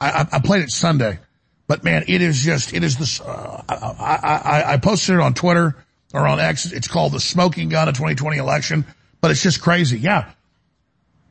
I, 0.00 0.10
I, 0.10 0.28
I 0.36 0.38
played 0.40 0.62
it 0.62 0.70
Sunday, 0.70 1.18
but 1.66 1.84
man, 1.84 2.04
it 2.08 2.22
is 2.22 2.40
just, 2.40 2.72
it 2.72 2.82
is 2.82 2.96
this, 2.96 3.20
uh, 3.20 3.62
I, 3.68 3.74
I, 3.74 4.72
I 4.72 4.76
posted 4.78 5.16
it 5.16 5.20
on 5.20 5.34
Twitter 5.34 5.76
or 6.14 6.26
on 6.26 6.40
X. 6.40 6.72
It's 6.72 6.88
called 6.88 7.12
the 7.12 7.20
smoking 7.20 7.68
gun 7.68 7.88
of 7.88 7.94
2020 7.94 8.38
election, 8.38 8.86
but 9.20 9.30
it's 9.30 9.42
just 9.42 9.60
crazy. 9.60 9.98
Yeah. 9.98 10.30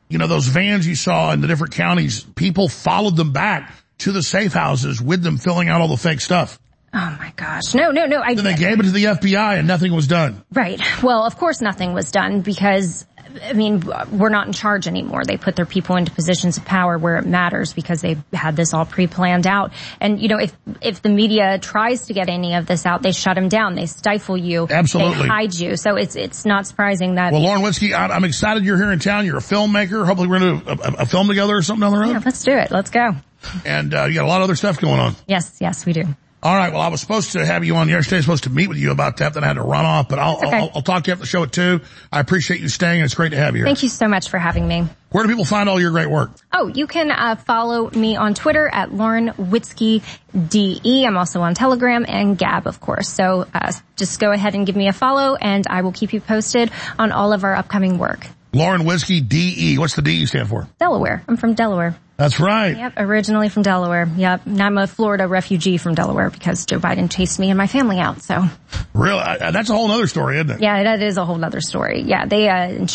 You 0.08 0.18
know, 0.18 0.26
those 0.26 0.46
vans 0.46 0.86
you 0.86 0.94
saw 0.94 1.32
in 1.32 1.40
the 1.40 1.46
different 1.46 1.74
counties, 1.74 2.22
people 2.22 2.68
followed 2.68 3.16
them 3.16 3.32
back 3.32 3.72
to 3.98 4.12
the 4.12 4.22
safe 4.22 4.52
houses 4.52 5.00
with 5.00 5.22
them 5.22 5.38
filling 5.38 5.68
out 5.68 5.80
all 5.80 5.88
the 5.88 5.96
fake 5.96 6.20
stuff. 6.20 6.58
Oh 6.92 7.16
my 7.20 7.32
gosh. 7.36 7.74
No, 7.74 7.92
no, 7.92 8.06
no. 8.06 8.20
I, 8.20 8.34
then 8.34 8.44
they 8.44 8.54
gave 8.56 8.80
it 8.80 8.84
to 8.84 8.90
the 8.90 9.04
FBI 9.04 9.58
and 9.58 9.68
nothing 9.68 9.94
was 9.94 10.08
done. 10.08 10.42
Right. 10.52 10.80
Well, 11.02 11.24
of 11.24 11.36
course 11.36 11.60
nothing 11.60 11.92
was 11.92 12.10
done 12.10 12.40
because 12.40 13.06
I 13.42 13.52
mean, 13.52 13.82
we're 14.10 14.28
not 14.28 14.46
in 14.46 14.52
charge 14.52 14.86
anymore. 14.86 15.24
They 15.24 15.36
put 15.36 15.56
their 15.56 15.66
people 15.66 15.96
into 15.96 16.12
positions 16.12 16.56
of 16.56 16.64
power 16.64 16.98
where 16.98 17.16
it 17.16 17.26
matters 17.26 17.72
because 17.72 18.00
they've 18.00 18.22
had 18.32 18.56
this 18.56 18.74
all 18.74 18.84
pre-planned 18.84 19.46
out. 19.46 19.72
And, 20.00 20.20
you 20.20 20.28
know, 20.28 20.38
if, 20.38 20.56
if 20.80 21.02
the 21.02 21.08
media 21.08 21.58
tries 21.58 22.06
to 22.06 22.14
get 22.14 22.28
any 22.28 22.54
of 22.54 22.66
this 22.66 22.86
out, 22.86 23.02
they 23.02 23.12
shut 23.12 23.34
them 23.34 23.48
down. 23.48 23.74
They 23.74 23.86
stifle 23.86 24.36
you. 24.36 24.66
Absolutely. 24.70 25.22
They 25.22 25.28
hide 25.28 25.54
you. 25.54 25.76
So 25.76 25.96
it's, 25.96 26.16
it's 26.16 26.44
not 26.44 26.66
surprising 26.66 27.16
that. 27.16 27.32
Well, 27.32 27.42
Lauren 27.42 27.62
Witzke, 27.62 27.92
I'm 27.94 28.24
excited 28.24 28.64
you're 28.64 28.76
here 28.76 28.92
in 28.92 28.98
town. 28.98 29.26
You're 29.26 29.38
a 29.38 29.40
filmmaker. 29.40 30.04
Hopefully 30.06 30.28
we're 30.28 30.38
going 30.38 30.60
to 30.60 30.64
do 30.76 30.82
a, 30.82 31.02
a, 31.02 31.06
film 31.06 31.28
together 31.28 31.56
or 31.56 31.62
something 31.62 31.80
down 31.80 31.92
the 31.92 31.98
road. 31.98 32.12
Yeah, 32.12 32.22
let's 32.24 32.42
do 32.44 32.52
it. 32.52 32.70
Let's 32.70 32.90
go. 32.90 33.16
And, 33.64 33.94
uh, 33.94 34.04
you 34.04 34.14
got 34.14 34.24
a 34.24 34.28
lot 34.28 34.40
of 34.40 34.44
other 34.44 34.56
stuff 34.56 34.80
going 34.80 35.00
on. 35.00 35.16
Yes, 35.26 35.56
yes, 35.60 35.86
we 35.86 35.92
do. 35.92 36.04
All 36.42 36.56
right. 36.56 36.72
Well, 36.72 36.80
I 36.80 36.88
was 36.88 37.02
supposed 37.02 37.32
to 37.32 37.44
have 37.44 37.64
you 37.64 37.76
on 37.76 37.88
yesterday. 37.88 38.16
I 38.16 38.18
was 38.18 38.24
supposed 38.24 38.44
to 38.44 38.50
meet 38.50 38.68
with 38.68 38.78
you 38.78 38.92
about 38.92 39.18
that. 39.18 39.34
Then 39.34 39.44
I 39.44 39.48
had 39.48 39.54
to 39.54 39.62
run 39.62 39.84
off, 39.84 40.08
but 40.08 40.18
I'll, 40.18 40.38
okay. 40.38 40.56
I'll, 40.56 40.70
I'll, 40.76 40.82
talk 40.82 41.04
to 41.04 41.08
you 41.08 41.12
after 41.12 41.22
the 41.22 41.26
show 41.26 41.42
at 41.42 41.52
two. 41.52 41.80
I 42.10 42.20
appreciate 42.20 42.60
you 42.60 42.68
staying. 42.68 43.02
It's 43.02 43.14
great 43.14 43.30
to 43.30 43.36
have 43.36 43.54
you 43.54 43.58
here. 43.58 43.66
Thank 43.66 43.82
you 43.82 43.90
so 43.90 44.08
much 44.08 44.30
for 44.30 44.38
having 44.38 44.66
me. 44.66 44.86
Where 45.10 45.22
do 45.22 45.28
people 45.28 45.44
find 45.44 45.68
all 45.68 45.78
your 45.78 45.90
great 45.90 46.08
work? 46.08 46.30
Oh, 46.52 46.68
you 46.68 46.86
can 46.86 47.10
uh, 47.10 47.36
follow 47.36 47.90
me 47.90 48.16
on 48.16 48.32
Twitter 48.32 48.68
at 48.68 48.94
Lauren 48.94 49.30
Witzke 49.30 50.02
DE. 50.48 51.04
I'm 51.04 51.16
also 51.18 51.42
on 51.42 51.54
Telegram 51.54 52.06
and 52.08 52.38
Gab, 52.38 52.66
of 52.66 52.80
course. 52.80 53.08
So 53.08 53.46
uh, 53.52 53.72
just 53.96 54.18
go 54.18 54.32
ahead 54.32 54.54
and 54.54 54.66
give 54.66 54.76
me 54.76 54.88
a 54.88 54.92
follow 54.94 55.34
and 55.34 55.66
I 55.68 55.82
will 55.82 55.92
keep 55.92 56.14
you 56.14 56.20
posted 56.20 56.70
on 56.98 57.12
all 57.12 57.34
of 57.34 57.44
our 57.44 57.54
upcoming 57.54 57.98
work. 57.98 58.26
Lauren 58.52 58.82
Witzke 58.82 59.26
DE. 59.26 59.78
What's 59.78 59.94
the 59.94 60.02
DE 60.02 60.26
stand 60.26 60.48
for? 60.48 60.68
Delaware. 60.78 61.22
I'm 61.28 61.36
from 61.36 61.54
Delaware. 61.54 61.96
That's 62.16 62.38
right. 62.38 62.76
Yep, 62.76 62.94
originally 62.98 63.48
from 63.48 63.62
Delaware. 63.62 64.06
Yep, 64.14 64.44
and 64.44 64.60
I'm 64.60 64.76
a 64.76 64.86
Florida 64.86 65.26
refugee 65.26 65.78
from 65.78 65.94
Delaware 65.94 66.28
because 66.28 66.66
Joe 66.66 66.78
Biden 66.78 67.10
chased 67.10 67.38
me 67.38 67.48
and 67.48 67.56
my 67.56 67.66
family 67.66 67.98
out. 67.98 68.20
So, 68.20 68.44
really, 68.92 69.22
that's 69.38 69.70
a 69.70 69.74
whole 69.74 69.90
other 69.90 70.06
story, 70.06 70.36
isn't 70.36 70.50
it? 70.50 70.60
Yeah, 70.60 70.82
that 70.82 71.02
is 71.02 71.16
a 71.16 71.24
whole 71.24 71.42
other 71.42 71.62
story. 71.62 72.02
Yeah, 72.02 72.26
they 72.26 72.48
uh, 72.50 72.86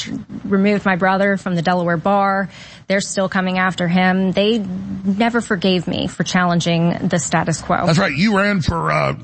removed 0.44 0.86
my 0.86 0.96
brother 0.96 1.38
from 1.38 1.56
the 1.56 1.64
Delaware 1.64 1.98
bar. 1.98 2.50
They're 2.86 3.02
still 3.02 3.28
coming 3.28 3.58
after 3.58 3.88
him. 3.88 4.32
They 4.32 4.60
never 4.60 5.42
forgave 5.42 5.88
me 5.88 6.06
for 6.06 6.24
challenging 6.24 7.08
the 7.08 7.18
status 7.18 7.64
quo. 7.64 7.88
That's 7.88 7.98
right. 7.98 8.14
You 8.14 8.38
ran 8.38 8.62
for 8.62 8.92
uh, 8.92 9.16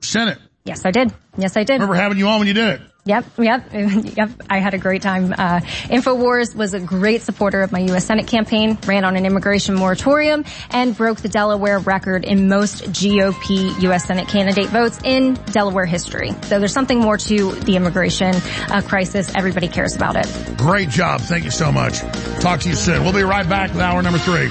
Senate. 0.00 0.38
Yes, 0.62 0.84
I 0.84 0.92
did. 0.92 1.12
Yes, 1.36 1.56
I 1.56 1.64
did. 1.64 1.74
Remember 1.74 1.94
having 1.94 2.18
you 2.18 2.28
on 2.28 2.38
when 2.38 2.46
you 2.46 2.54
did 2.54 2.80
it. 2.80 2.87
Yep, 3.08 3.24
yep, 3.38 3.70
yep. 3.72 4.30
I 4.50 4.58
had 4.58 4.74
a 4.74 4.78
great 4.78 5.00
time. 5.00 5.32
Uh, 5.32 5.60
InfoWars 5.88 6.54
was 6.54 6.74
a 6.74 6.80
great 6.80 7.22
supporter 7.22 7.62
of 7.62 7.72
my 7.72 7.78
U.S. 7.78 8.04
Senate 8.04 8.26
campaign, 8.26 8.76
ran 8.86 9.06
on 9.06 9.16
an 9.16 9.24
immigration 9.24 9.74
moratorium, 9.74 10.44
and 10.68 10.94
broke 10.94 11.22
the 11.22 11.30
Delaware 11.30 11.78
record 11.78 12.26
in 12.26 12.50
most 12.50 12.84
GOP 12.84 13.80
U.S. 13.80 14.04
Senate 14.04 14.28
candidate 14.28 14.66
votes 14.66 14.98
in 15.04 15.34
Delaware 15.52 15.86
history. 15.86 16.32
So 16.42 16.58
there's 16.58 16.74
something 16.74 17.00
more 17.00 17.16
to 17.16 17.52
the 17.52 17.76
immigration 17.76 18.34
uh, 18.68 18.82
crisis. 18.82 19.32
Everybody 19.34 19.68
cares 19.68 19.96
about 19.96 20.16
it. 20.16 20.58
Great 20.58 20.90
job. 20.90 21.22
Thank 21.22 21.44
you 21.44 21.50
so 21.50 21.72
much. 21.72 22.00
Talk 22.40 22.60
to 22.60 22.68
you 22.68 22.74
soon. 22.74 23.04
We'll 23.04 23.14
be 23.14 23.22
right 23.22 23.48
back 23.48 23.72
with 23.72 23.80
hour 23.80 24.02
number 24.02 24.18
three. 24.18 24.50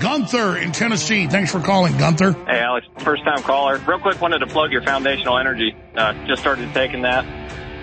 Gunther 0.00 0.56
in 0.56 0.72
Tennessee. 0.72 1.26
Thanks 1.26 1.52
for 1.52 1.60
calling, 1.60 1.96
Gunther. 1.98 2.32
Hey, 2.46 2.60
Alex. 2.60 2.86
First 3.00 3.22
time 3.24 3.42
caller. 3.42 3.76
Real 3.86 3.98
quick, 3.98 4.20
wanted 4.20 4.38
to 4.38 4.46
plug 4.46 4.72
your 4.72 4.82
foundational 4.82 5.38
energy. 5.38 5.76
Uh, 5.94 6.14
just 6.26 6.40
started 6.40 6.72
taking 6.72 7.02
that. 7.02 7.24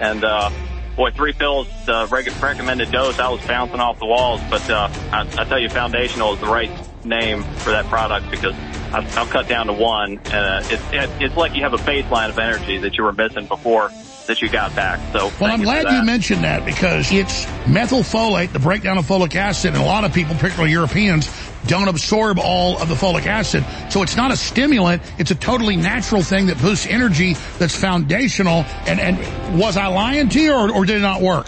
And, 0.01 0.23
uh, 0.23 0.49
boy, 0.95 1.11
three 1.11 1.33
pills, 1.33 1.67
uh, 1.87 2.07
recommended 2.09 2.91
dose. 2.91 3.19
I 3.19 3.29
was 3.29 3.45
bouncing 3.45 3.79
off 3.79 3.99
the 3.99 4.07
walls. 4.07 4.41
But, 4.49 4.67
uh, 4.69 4.89
I, 5.11 5.21
I 5.21 5.45
tell 5.45 5.59
you, 5.59 5.69
foundational 5.69 6.33
is 6.33 6.39
the 6.39 6.47
right 6.47 6.71
name 7.05 7.43
for 7.43 7.69
that 7.69 7.85
product 7.85 8.29
because 8.31 8.55
I've, 8.91 9.17
I've 9.17 9.29
cut 9.29 9.47
down 9.47 9.67
to 9.67 9.73
one. 9.73 10.19
And, 10.25 10.27
uh, 10.27 10.61
it's, 10.63 10.83
it, 10.91 11.21
it's 11.21 11.37
like 11.37 11.55
you 11.55 11.61
have 11.61 11.73
a 11.73 11.77
baseline 11.77 12.29
of 12.29 12.39
energy 12.39 12.79
that 12.79 12.97
you 12.97 13.03
were 13.03 13.13
missing 13.13 13.45
before 13.45 13.91
that 14.27 14.41
you 14.41 14.49
got 14.49 14.75
back. 14.75 14.99
So 15.13 15.31
well, 15.39 15.51
I'm 15.51 15.61
glad 15.61 15.89
you 15.89 16.03
mentioned 16.03 16.43
that 16.43 16.65
because 16.65 17.11
it's 17.11 17.45
methylfolate, 17.65 18.51
the 18.51 18.59
breakdown 18.59 18.97
of 18.97 19.05
folic 19.05 19.35
acid, 19.35 19.73
and 19.73 19.81
a 19.81 19.85
lot 19.85 20.03
of 20.03 20.13
people, 20.13 20.35
particularly 20.35 20.71
Europeans, 20.71 21.27
don't 21.67 21.87
absorb 21.87 22.39
all 22.39 22.81
of 22.81 22.89
the 22.89 22.95
folic 22.95 23.25
acid. 23.25 23.63
So 23.91 24.01
it's 24.01 24.15
not 24.15 24.31
a 24.31 24.37
stimulant. 24.37 25.01
It's 25.17 25.31
a 25.31 25.35
totally 25.35 25.75
natural 25.75 26.23
thing 26.23 26.47
that 26.47 26.59
boosts 26.59 26.87
energy 26.87 27.33
that's 27.59 27.75
foundational. 27.75 28.65
And, 28.87 28.99
and 28.99 29.59
was 29.59 29.77
I 29.77 29.87
lying 29.87 30.29
to 30.29 30.39
you 30.39 30.53
or, 30.53 30.71
or 30.71 30.85
did 30.85 30.97
it 30.97 31.01
not 31.01 31.21
work? 31.21 31.47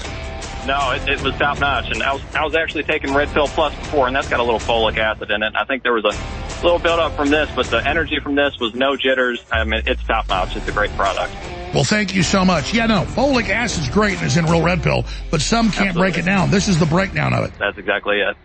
no, 0.66 0.92
it, 0.92 1.08
it 1.08 1.22
was 1.22 1.36
top 1.36 1.60
notch. 1.60 1.90
And 1.92 2.04
I 2.04 2.14
was, 2.14 2.36
I 2.36 2.44
was 2.44 2.56
actually 2.56 2.84
taking 2.84 3.14
Red 3.14 3.30
Pill 3.30 3.48
Plus 3.48 3.74
before, 3.76 4.08
and 4.08 4.16
that's 4.16 4.30
got 4.30 4.40
a 4.40 4.44
little 4.44 4.60
folic 4.60 4.98
acid 4.98 5.32
in 5.32 5.42
it. 5.42 5.54
I 5.56 5.66
think 5.66 5.84
there 5.84 5.94
was 5.94 6.06
a 6.06 6.64
little 6.64 6.80
build 6.80 7.00
up 7.00 7.14
from 7.14 7.30
this, 7.30 7.50
but 7.56 7.66
the 7.68 7.86
energy 7.88 8.20
from 8.20 8.36
this 8.36 8.60
was 8.60 8.76
no 8.76 8.96
jitters. 8.96 9.44
I 9.52 9.64
mean, 9.64 9.82
it's 9.88 10.04
top 10.04 10.30
notch. 10.30 10.56
It's 10.56 10.68
a 10.68 10.72
great 10.72 10.92
product. 10.92 11.34
Well, 11.74 11.84
thank 11.84 12.16
you 12.16 12.24
so 12.24 12.44
much. 12.46 12.74
Yeah, 12.74 12.88
no, 12.88 13.04
folic 13.04 13.50
acid's 13.50 13.90
great 13.90 14.18
and 14.18 14.26
it's 14.26 14.38
in 14.38 14.46
real 14.46 14.64
red 14.64 14.82
pill, 14.82 15.06
but 15.30 15.42
some 15.42 15.68
can't 15.68 15.90
Absolutely. 15.90 16.02
break 16.02 16.18
it 16.18 16.26
down. 16.26 16.50
This 16.50 16.68
is 16.68 16.80
the 16.80 16.88
breakdown 16.88 17.34
of 17.34 17.46
it. 17.46 17.52
That's 17.60 17.78
exactly 17.78 18.20
it. 18.22 18.36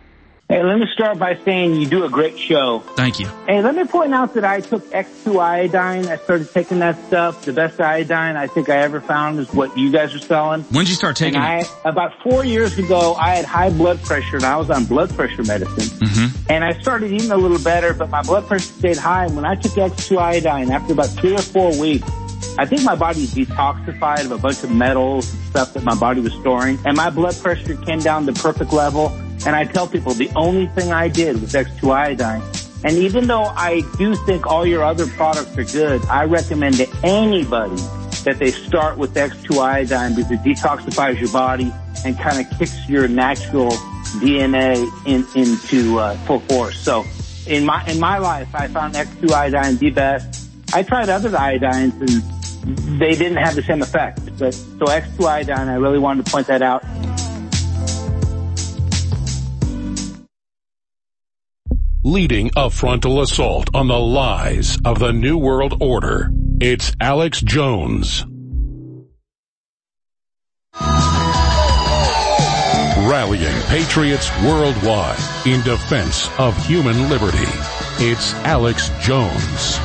Hey, 0.47 0.61
let 0.61 0.77
me 0.77 0.85
start 0.93 1.17
by 1.17 1.39
saying 1.43 1.73
you 1.73 1.87
do 1.87 2.03
a 2.03 2.09
great 2.09 2.37
show. 2.37 2.81
Thank 2.95 3.19
you. 3.19 3.25
Hey, 3.47 3.63
let 3.63 3.73
me 3.73 3.83
point 3.83 4.13
out 4.13 4.35
that 4.35 4.45
I 4.45 4.61
took 4.61 4.83
X2 4.91 5.41
iodine. 5.41 6.05
I 6.05 6.17
started 6.17 6.51
taking 6.53 6.77
that 6.79 7.03
stuff. 7.07 7.45
The 7.45 7.51
best 7.51 7.81
iodine 7.81 8.37
I 8.37 8.45
think 8.45 8.69
I 8.69 8.77
ever 8.77 9.01
found 9.01 9.39
is 9.39 9.51
what 9.51 9.75
you 9.75 9.91
guys 9.91 10.13
are 10.13 10.19
selling. 10.19 10.61
When 10.65 10.85
did 10.85 10.89
you 10.89 10.95
start 10.95 11.15
taking 11.15 11.41
and 11.41 11.65
it? 11.65 11.71
About 11.83 12.21
four 12.21 12.45
years 12.45 12.77
ago, 12.77 13.15
I 13.15 13.37
had 13.37 13.45
high 13.45 13.71
blood 13.71 14.03
pressure 14.03 14.35
and 14.35 14.45
I 14.45 14.55
was 14.57 14.69
on 14.69 14.85
blood 14.85 15.09
pressure 15.15 15.41
medicine. 15.41 16.07
Mm-hmm. 16.07 16.51
And 16.51 16.63
I 16.63 16.79
started 16.79 17.11
eating 17.11 17.31
a 17.31 17.37
little 17.37 17.57
better, 17.57 17.95
but 17.95 18.11
my 18.11 18.21
blood 18.21 18.45
pressure 18.45 18.71
stayed 18.71 18.97
high. 18.97 19.25
And 19.25 19.35
when 19.35 19.45
I 19.45 19.55
took 19.55 19.71
X2 19.71 20.15
iodine, 20.15 20.69
after 20.69 20.93
about 20.93 21.09
three 21.09 21.33
or 21.33 21.41
four 21.41 21.75
weeks, 21.79 22.07
I 22.57 22.65
think 22.65 22.83
my 22.83 22.95
body 22.95 23.27
detoxified 23.27 24.25
of 24.25 24.31
a 24.31 24.37
bunch 24.37 24.63
of 24.63 24.71
metals 24.71 25.33
and 25.33 25.43
stuff 25.47 25.73
that 25.73 25.83
my 25.83 25.95
body 25.95 26.21
was 26.21 26.33
storing. 26.33 26.79
And 26.85 26.95
my 26.95 27.09
blood 27.09 27.35
pressure 27.41 27.75
came 27.75 27.99
down 27.99 28.25
to 28.27 28.33
perfect 28.33 28.71
level. 28.71 29.09
And 29.45 29.55
I 29.55 29.65
tell 29.65 29.87
people 29.87 30.13
the 30.13 30.31
only 30.35 30.67
thing 30.67 30.91
I 30.91 31.09
did 31.09 31.41
was 31.41 31.53
X2 31.53 31.91
iodine. 31.91 32.41
And 32.85 32.97
even 32.97 33.27
though 33.27 33.43
I 33.43 33.81
do 33.97 34.15
think 34.25 34.47
all 34.47 34.65
your 34.65 34.83
other 34.83 35.05
products 35.07 35.57
are 35.57 35.65
good, 35.65 36.05
I 36.05 36.23
recommend 36.23 36.77
to 36.77 36.87
anybody 37.03 37.81
that 38.23 38.37
they 38.39 38.51
start 38.51 38.97
with 38.97 39.13
X2 39.15 39.59
iodine 39.59 40.15
because 40.15 40.31
it 40.31 40.39
detoxifies 40.39 41.19
your 41.19 41.31
body 41.31 41.73
and 42.05 42.17
kind 42.17 42.39
of 42.39 42.57
kicks 42.57 42.87
your 42.87 43.07
natural 43.07 43.71
DNA 44.21 44.87
in, 45.05 45.25
into 45.35 45.99
uh, 45.99 46.15
full 46.19 46.39
force. 46.41 46.79
So 46.79 47.03
in 47.47 47.65
my 47.65 47.85
in 47.87 47.99
my 47.99 48.17
life, 48.17 48.53
I 48.55 48.67
found 48.67 48.93
X2 48.93 49.31
iodine 49.31 49.77
the 49.77 49.89
best. 49.89 50.49
I 50.73 50.83
tried 50.83 51.09
other 51.09 51.29
iodines 51.29 51.99
and 52.01 52.23
they 52.65 53.15
didn't 53.15 53.37
have 53.37 53.55
the 53.55 53.63
same 53.63 53.81
effect. 53.81 54.19
But 54.37 54.53
so 54.53 54.85
X2 54.85 55.25
iodine, 55.25 55.69
I 55.69 55.75
really 55.75 55.99
wanted 55.99 56.25
to 56.25 56.31
point 56.31 56.47
that 56.47 56.61
out. 56.61 56.83
leading 62.05 62.51
a 62.55 62.69
frontal 62.69 63.19
assault 63.19 63.67
on 63.73 63.87
the 63.87 63.99
lies 63.99 64.77
of 64.85 64.99
the 64.99 65.11
New 65.11 65.39
World 65.39 65.81
Order. 65.81 66.29
It's 66.61 66.93
Alex 67.01 67.41
Jones. 67.41 68.23
Rallying 73.09 73.59
patriots 73.63 74.29
worldwide 74.43 75.19
in 75.47 75.61
defense 75.63 76.29
of 76.37 76.55
human 76.65 77.09
liberty. 77.09 77.49
It's 77.97 78.35
Alex 78.45 78.91
Jones. 79.01 79.79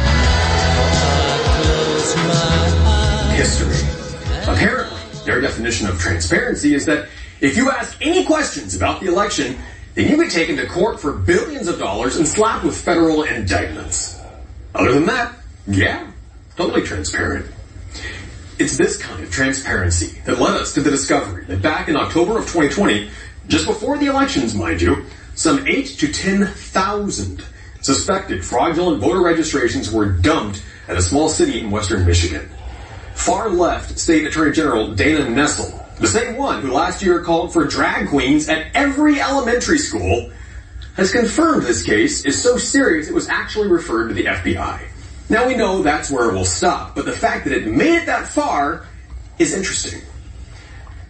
History. 3.41 3.89
Apparently, 4.43 5.01
their 5.25 5.41
definition 5.41 5.87
of 5.87 5.99
transparency 5.99 6.75
is 6.75 6.85
that 6.85 7.09
if 7.41 7.57
you 7.57 7.71
ask 7.71 7.97
any 8.03 8.27
questions 8.27 8.77
about 8.77 9.01
the 9.01 9.07
election, 9.07 9.57
then 9.95 10.11
you 10.11 10.19
be 10.19 10.29
taken 10.29 10.57
to 10.59 10.67
court 10.67 11.01
for 11.01 11.15
billions 11.15 11.67
of 11.67 11.79
dollars 11.79 12.17
and 12.17 12.29
slapped 12.29 12.67
with 12.67 12.79
federal 12.79 13.23
indictments. 13.23 14.21
Other 14.75 14.93
than 14.93 15.07
that, 15.07 15.35
yeah, 15.67 16.07
totally 16.57 16.83
transparent. 16.83 17.47
It's 18.59 18.77
this 18.77 18.99
kind 18.99 19.25
of 19.25 19.31
transparency 19.31 20.21
that 20.27 20.39
led 20.39 20.61
us 20.61 20.75
to 20.75 20.83
the 20.83 20.91
discovery 20.91 21.47
that 21.47 21.63
back 21.63 21.89
in 21.89 21.97
October 21.97 22.37
of 22.37 22.45
2020, 22.45 23.09
just 23.49 23.65
before 23.65 23.97
the 23.97 24.09
elections, 24.09 24.55
mind 24.55 24.83
you, 24.83 25.07
some 25.35 25.67
8 25.67 25.87
to 25.87 26.13
10,000 26.13 27.43
suspected 27.81 28.45
fraudulent 28.45 29.01
voter 29.01 29.23
registrations 29.23 29.91
were 29.91 30.05
dumped 30.05 30.63
at 30.89 30.99
a 30.99 31.03
small 31.03 31.31
city 31.31 31.59
in 31.59 31.71
western 31.71 32.05
Michigan. 32.05 32.47
Far 33.21 33.51
left 33.51 33.99
State 33.99 34.27
Attorney 34.27 34.53
General 34.53 34.95
Dana 34.95 35.27
Nessel 35.27 35.81
the 36.01 36.09
same 36.09 36.39
one 36.39 36.63
who 36.63 36.73
last 36.73 37.03
year 37.03 37.21
called 37.21 37.53
for 37.53 37.67
drag 37.67 38.09
queens 38.09 38.49
at 38.49 38.69
every 38.75 39.21
elementary 39.21 39.77
school 39.77 40.33
has 40.97 41.13
confirmed 41.13 41.63
this 41.63 41.83
case 41.83 42.25
is 42.25 42.43
so 42.43 42.57
serious 42.57 43.09
it 43.09 43.15
was 43.15 43.29
actually 43.29 43.69
referred 43.69 44.09
to 44.09 44.15
the 44.15 44.25
FBI. 44.25 44.81
Now 45.29 45.47
we 45.47 45.55
know 45.55 45.83
that's 45.83 46.11
where 46.11 46.31
it 46.31 46.33
will 46.33 46.47
stop, 46.47 46.95
but 46.97 47.05
the 47.05 47.13
fact 47.13 47.45
that 47.45 47.53
it 47.53 47.67
made 47.67 47.97
it 47.97 48.07
that 48.07 48.27
far 48.27 48.87
is 49.39 49.53
interesting. 49.53 50.01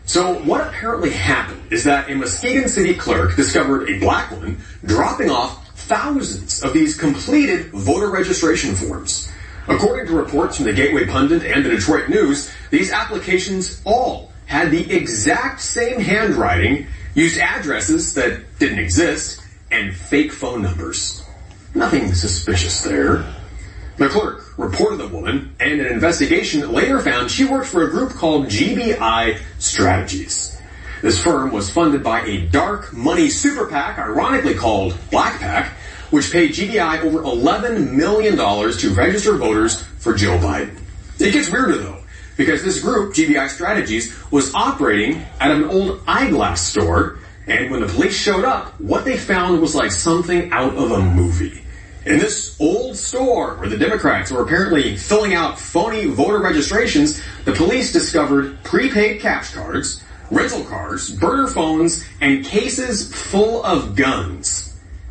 So 0.06 0.42
what 0.42 0.60
apparently 0.60 1.10
happened 1.10 1.72
is 1.72 1.84
that 1.84 2.10
a 2.10 2.16
Muskegon 2.16 2.68
City 2.68 2.94
clerk 2.94 3.36
discovered 3.36 3.88
a 3.88 4.00
black 4.00 4.32
woman 4.32 4.60
dropping 4.84 5.30
off 5.30 5.68
thousands 5.78 6.64
of 6.64 6.72
these 6.72 6.98
completed 6.98 7.70
voter 7.70 8.10
registration 8.10 8.74
forms. 8.74 9.30
According 9.70 10.08
to 10.08 10.14
reports 10.14 10.56
from 10.56 10.66
the 10.66 10.72
Gateway 10.72 11.06
Pundit 11.06 11.44
and 11.44 11.64
the 11.64 11.70
Detroit 11.70 12.08
News, 12.08 12.52
these 12.70 12.90
applications 12.90 13.80
all 13.84 14.32
had 14.46 14.72
the 14.72 14.92
exact 14.92 15.60
same 15.60 16.00
handwriting, 16.00 16.88
used 17.14 17.38
addresses 17.38 18.14
that 18.14 18.58
didn't 18.58 18.80
exist, 18.80 19.40
and 19.70 19.94
fake 19.94 20.32
phone 20.32 20.62
numbers. 20.62 21.22
Nothing 21.72 22.12
suspicious 22.14 22.82
there. 22.82 23.24
The 23.96 24.08
clerk 24.08 24.58
reported 24.58 24.96
the 24.96 25.06
woman, 25.06 25.54
and 25.60 25.80
an 25.80 25.86
investigation 25.86 26.72
later 26.72 26.98
found 26.98 27.30
she 27.30 27.44
worked 27.44 27.68
for 27.68 27.84
a 27.84 27.90
group 27.90 28.10
called 28.10 28.46
GBI 28.46 29.38
Strategies. 29.60 30.60
This 31.00 31.22
firm 31.22 31.52
was 31.52 31.70
funded 31.70 32.02
by 32.02 32.22
a 32.22 32.46
dark 32.46 32.92
money 32.92 33.30
super 33.30 33.66
PAC, 33.66 33.98
ironically 34.00 34.54
called 34.54 34.98
Black 35.12 35.38
PAC, 35.38 35.72
which 36.10 36.30
paid 36.30 36.52
GBI 36.52 37.02
over 37.02 37.20
$11 37.20 37.92
million 37.92 38.36
to 38.36 38.94
register 38.94 39.36
voters 39.36 39.82
for 39.98 40.14
Joe 40.14 40.38
Biden. 40.38 40.76
It 41.18 41.32
gets 41.32 41.50
weirder 41.50 41.78
though 41.78 42.00
because 42.36 42.64
this 42.64 42.80
group, 42.80 43.12
GBI 43.14 43.48
Strategies, 43.50 44.14
was 44.30 44.54
operating 44.54 45.18
of 45.40 45.50
an 45.50 45.64
old 45.64 46.00
eyeglass 46.06 46.66
store, 46.66 47.18
and 47.46 47.70
when 47.70 47.80
the 47.80 47.86
police 47.86 48.16
showed 48.16 48.46
up, 48.46 48.80
what 48.80 49.04
they 49.04 49.18
found 49.18 49.60
was 49.60 49.74
like 49.74 49.92
something 49.92 50.50
out 50.50 50.74
of 50.74 50.90
a 50.90 51.02
movie. 51.02 51.62
In 52.06 52.18
this 52.18 52.56
old 52.58 52.96
store 52.96 53.56
where 53.56 53.68
the 53.68 53.76
Democrats 53.76 54.30
were 54.30 54.42
apparently 54.42 54.96
filling 54.96 55.34
out 55.34 55.60
phony 55.60 56.06
voter 56.06 56.40
registrations, 56.40 57.20
the 57.44 57.52
police 57.52 57.92
discovered 57.92 58.56
prepaid 58.64 59.20
cash 59.20 59.52
cards, 59.52 60.02
rental 60.30 60.64
cars, 60.64 61.10
burner 61.10 61.46
phones, 61.46 62.02
and 62.22 62.42
cases 62.42 63.14
full 63.14 63.62
of 63.62 63.96
guns. 63.96 64.69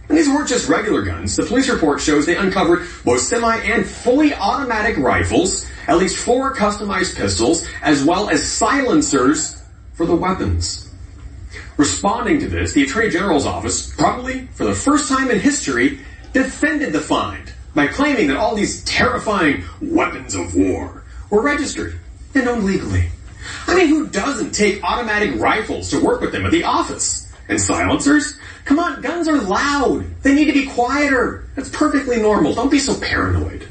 And 0.10 0.18
these 0.18 0.28
weren't 0.28 0.50
just 0.50 0.68
regular 0.68 1.04
guns. 1.04 1.36
The 1.36 1.46
police 1.46 1.70
report 1.70 2.02
shows 2.02 2.26
they 2.26 2.36
uncovered 2.36 2.88
both 3.06 3.22
semi 3.22 3.58
and 3.58 3.86
fully 3.86 4.34
automatic 4.34 4.98
rifles, 4.98 5.70
at 5.88 5.98
least 5.98 6.18
four 6.18 6.56
customized 6.56 7.16
pistols, 7.16 7.66
as 7.84 8.04
well 8.04 8.30
as 8.30 8.52
silencers 8.52 9.62
for 9.94 10.08
the 10.08 10.16
weapons. 10.16 10.92
Responding 11.78 12.40
to 12.40 12.48
this, 12.48 12.74
the 12.74 12.84
Attorney 12.84 13.12
General's 13.12 13.46
office, 13.46 13.94
probably 13.94 14.48
for 14.48 14.66
the 14.66 14.74
first 14.74 15.10
time 15.10 15.30
in 15.30 15.40
history, 15.40 16.00
defended 16.34 16.92
the 16.92 17.00
find 17.00 17.54
by 17.76 17.86
claiming 17.88 18.28
that 18.28 18.38
all 18.38 18.56
these 18.56 18.84
terrifying 18.86 19.64
weapons 19.80 20.34
of 20.34 20.56
war 20.56 21.04
were 21.30 21.42
registered 21.42 22.00
and 22.34 22.48
owned 22.48 22.66
legally. 22.66 23.10
I 23.68 23.76
mean, 23.76 23.88
who 23.88 24.08
doesn't 24.08 24.52
take 24.52 24.84
automatic 24.84 25.40
rifles 25.40 25.92
to 25.92 26.04
work 26.04 26.22
with 26.22 26.32
them 26.32 26.46
at 26.46 26.52
the 26.52 26.64
office? 26.64 27.29
And 27.50 27.60
silencers? 27.60 28.40
Come 28.66 28.78
on, 28.78 29.02
guns 29.02 29.28
are 29.28 29.42
loud. 29.42 30.06
They 30.22 30.36
need 30.36 30.46
to 30.46 30.54
be 30.54 30.68
quieter. 30.68 31.50
That's 31.56 31.70
perfectly 31.70 32.22
normal. 32.22 32.54
Don't 32.54 32.70
be 32.70 32.80
so 32.80 32.98
paranoid. 33.00 33.68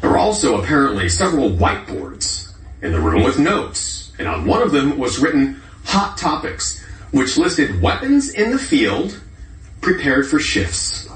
There 0.00 0.10
were 0.10 0.18
also 0.18 0.60
apparently 0.60 1.08
several 1.08 1.50
whiteboards 1.50 2.52
in 2.82 2.92
the 2.92 3.00
room 3.00 3.22
with 3.22 3.38
notes, 3.38 4.12
and 4.18 4.26
on 4.26 4.44
one 4.44 4.60
of 4.60 4.72
them 4.72 4.98
was 4.98 5.20
written 5.20 5.62
hot 5.84 6.18
topics, 6.18 6.84
which 7.12 7.38
listed 7.38 7.80
weapons 7.80 8.28
in 8.30 8.50
the 8.50 8.58
field 8.58 9.20
prepared 9.80 10.26
for 10.26 10.40
shifts. 10.40 11.08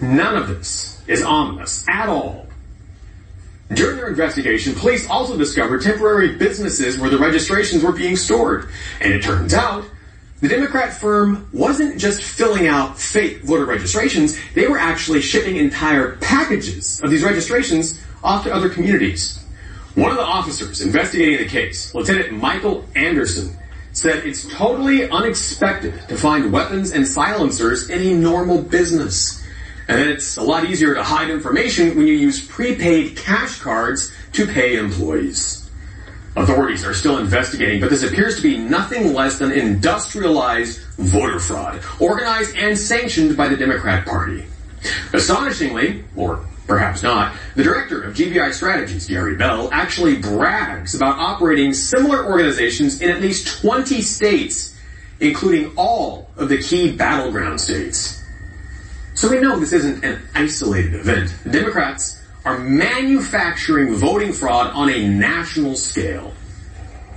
None 0.00 0.36
of 0.36 0.48
this 0.48 1.02
is 1.06 1.22
ominous 1.22 1.84
at 1.88 2.08
all. 2.08 2.47
During 3.72 3.98
their 3.98 4.08
investigation, 4.08 4.74
police 4.74 5.08
also 5.08 5.36
discovered 5.36 5.82
temporary 5.82 6.36
businesses 6.36 6.98
where 6.98 7.10
the 7.10 7.18
registrations 7.18 7.82
were 7.82 7.92
being 7.92 8.16
stored. 8.16 8.70
And 9.00 9.12
it 9.12 9.22
turns 9.22 9.52
out 9.52 9.84
the 10.40 10.48
Democrat 10.48 10.94
firm 10.94 11.48
wasn't 11.52 11.98
just 11.98 12.22
filling 12.22 12.66
out 12.66 12.98
fake 12.98 13.42
voter 13.42 13.66
registrations, 13.66 14.38
they 14.54 14.66
were 14.66 14.78
actually 14.78 15.20
shipping 15.20 15.56
entire 15.56 16.16
packages 16.16 17.00
of 17.02 17.10
these 17.10 17.24
registrations 17.24 18.00
off 18.22 18.44
to 18.44 18.54
other 18.54 18.68
communities. 18.68 19.44
One 19.96 20.12
of 20.12 20.16
the 20.16 20.22
officers 20.22 20.80
investigating 20.80 21.38
the 21.38 21.48
case, 21.48 21.94
Lieutenant 21.94 22.32
Michael 22.32 22.86
Anderson, 22.94 23.56
said 23.92 24.24
it's 24.24 24.48
totally 24.54 25.10
unexpected 25.10 26.00
to 26.08 26.16
find 26.16 26.52
weapons 26.52 26.92
and 26.92 27.06
silencers 27.06 27.90
in 27.90 28.00
a 28.00 28.14
normal 28.14 28.62
business. 28.62 29.44
And 29.88 30.00
it's 30.00 30.36
a 30.36 30.42
lot 30.42 30.66
easier 30.66 30.94
to 30.94 31.02
hide 31.02 31.30
information 31.30 31.96
when 31.96 32.06
you 32.06 32.12
use 32.12 32.46
prepaid 32.46 33.16
cash 33.16 33.58
cards 33.58 34.12
to 34.32 34.46
pay 34.46 34.76
employees. 34.76 35.68
Authorities 36.36 36.84
are 36.84 36.92
still 36.92 37.18
investigating, 37.18 37.80
but 37.80 37.88
this 37.88 38.02
appears 38.02 38.36
to 38.36 38.42
be 38.42 38.58
nothing 38.58 39.14
less 39.14 39.38
than 39.38 39.50
industrialized 39.50 40.80
voter 40.98 41.40
fraud, 41.40 41.80
organized 41.98 42.54
and 42.54 42.78
sanctioned 42.78 43.36
by 43.36 43.48
the 43.48 43.56
Democrat 43.56 44.06
Party. 44.06 44.44
Astonishingly, 45.14 46.04
or 46.14 46.46
perhaps 46.66 47.02
not, 47.02 47.34
the 47.56 47.64
director 47.64 48.02
of 48.02 48.14
GBI 48.14 48.52
Strategies, 48.52 49.06
Gary 49.06 49.36
Bell, 49.36 49.70
actually 49.72 50.18
brags 50.18 50.94
about 50.94 51.18
operating 51.18 51.72
similar 51.72 52.26
organizations 52.26 53.00
in 53.00 53.10
at 53.10 53.22
least 53.22 53.62
20 53.62 54.02
states, 54.02 54.78
including 55.18 55.72
all 55.76 56.30
of 56.36 56.50
the 56.50 56.58
key 56.58 56.92
battleground 56.92 57.58
states. 57.58 58.22
So 59.18 59.28
we 59.28 59.40
know 59.40 59.58
this 59.58 59.72
isn't 59.72 60.04
an 60.04 60.20
isolated 60.32 60.94
event. 60.94 61.34
Democrats 61.50 62.22
are 62.44 62.56
manufacturing 62.56 63.96
voting 63.96 64.32
fraud 64.32 64.72
on 64.74 64.90
a 64.90 65.08
national 65.08 65.74
scale. 65.74 66.32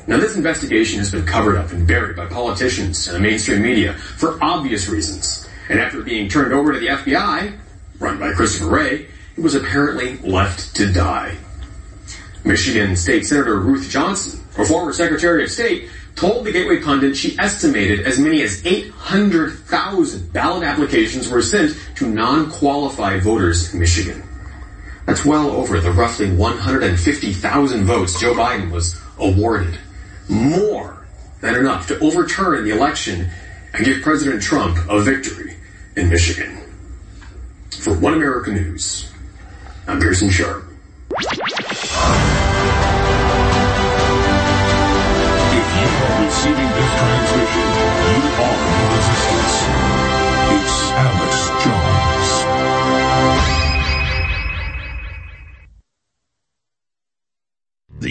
Now 0.07 0.17
this 0.17 0.35
investigation 0.35 0.97
has 0.97 1.11
been 1.11 1.27
covered 1.27 1.57
up 1.57 1.71
and 1.71 1.87
buried 1.87 2.15
by 2.15 2.25
politicians 2.25 3.07
and 3.07 3.15
the 3.15 3.19
mainstream 3.19 3.61
media 3.61 3.93
for 3.93 4.43
obvious 4.43 4.89
reasons. 4.89 5.47
And 5.69 5.79
after 5.79 6.01
being 6.01 6.27
turned 6.27 6.53
over 6.53 6.73
to 6.73 6.79
the 6.79 6.87
FBI, 6.87 7.59
run 7.99 8.17
by 8.17 8.33
Christopher 8.33 8.71
Wray, 8.71 9.07
it 9.37 9.41
was 9.41 9.53
apparently 9.53 10.17
left 10.17 10.75
to 10.77 10.91
die. 10.91 11.37
Michigan 12.43 12.95
State 12.95 13.27
Senator 13.27 13.59
Ruth 13.59 13.91
Johnson, 13.91 14.43
a 14.57 14.65
former 14.65 14.91
Secretary 14.91 15.43
of 15.43 15.51
State, 15.51 15.87
told 16.15 16.45
the 16.45 16.51
Gateway 16.51 16.81
Pundit 16.81 17.15
she 17.17 17.37
estimated 17.39 18.01
as 18.01 18.19
many 18.19 18.41
as 18.41 18.65
800,000 18.65 20.31
ballot 20.33 20.63
applications 20.63 21.29
were 21.29 21.41
sent 21.41 21.77
to 21.95 22.07
non-qualified 22.07 23.23
voters 23.23 23.73
in 23.73 23.79
Michigan. 23.79 24.23
That's 25.05 25.25
well 25.25 25.49
over 25.49 25.79
the 25.79 25.91
roughly 25.91 26.31
150,000 26.31 27.85
votes 27.85 28.19
Joe 28.19 28.33
Biden 28.33 28.71
was 28.71 28.99
awarded. 29.17 29.77
More 30.29 31.05
than 31.41 31.55
enough 31.55 31.87
to 31.87 31.99
overturn 31.99 32.63
the 32.63 32.71
election 32.71 33.29
and 33.73 33.85
give 33.85 34.01
President 34.01 34.41
Trump 34.41 34.77
a 34.89 35.01
victory 35.01 35.55
in 35.95 36.09
Michigan. 36.09 36.57
For 37.71 37.97
One 37.97 38.13
America 38.13 38.51
News, 38.51 39.11
I'm 39.87 39.99
Pearson 39.99 40.29
Sharp. 40.29 40.65
You 45.81 45.87
are 45.87 46.23
receiving 46.23 46.69
this 46.77 46.91
transmission, 46.99 47.67
you 48.23 48.31
are 48.43 48.90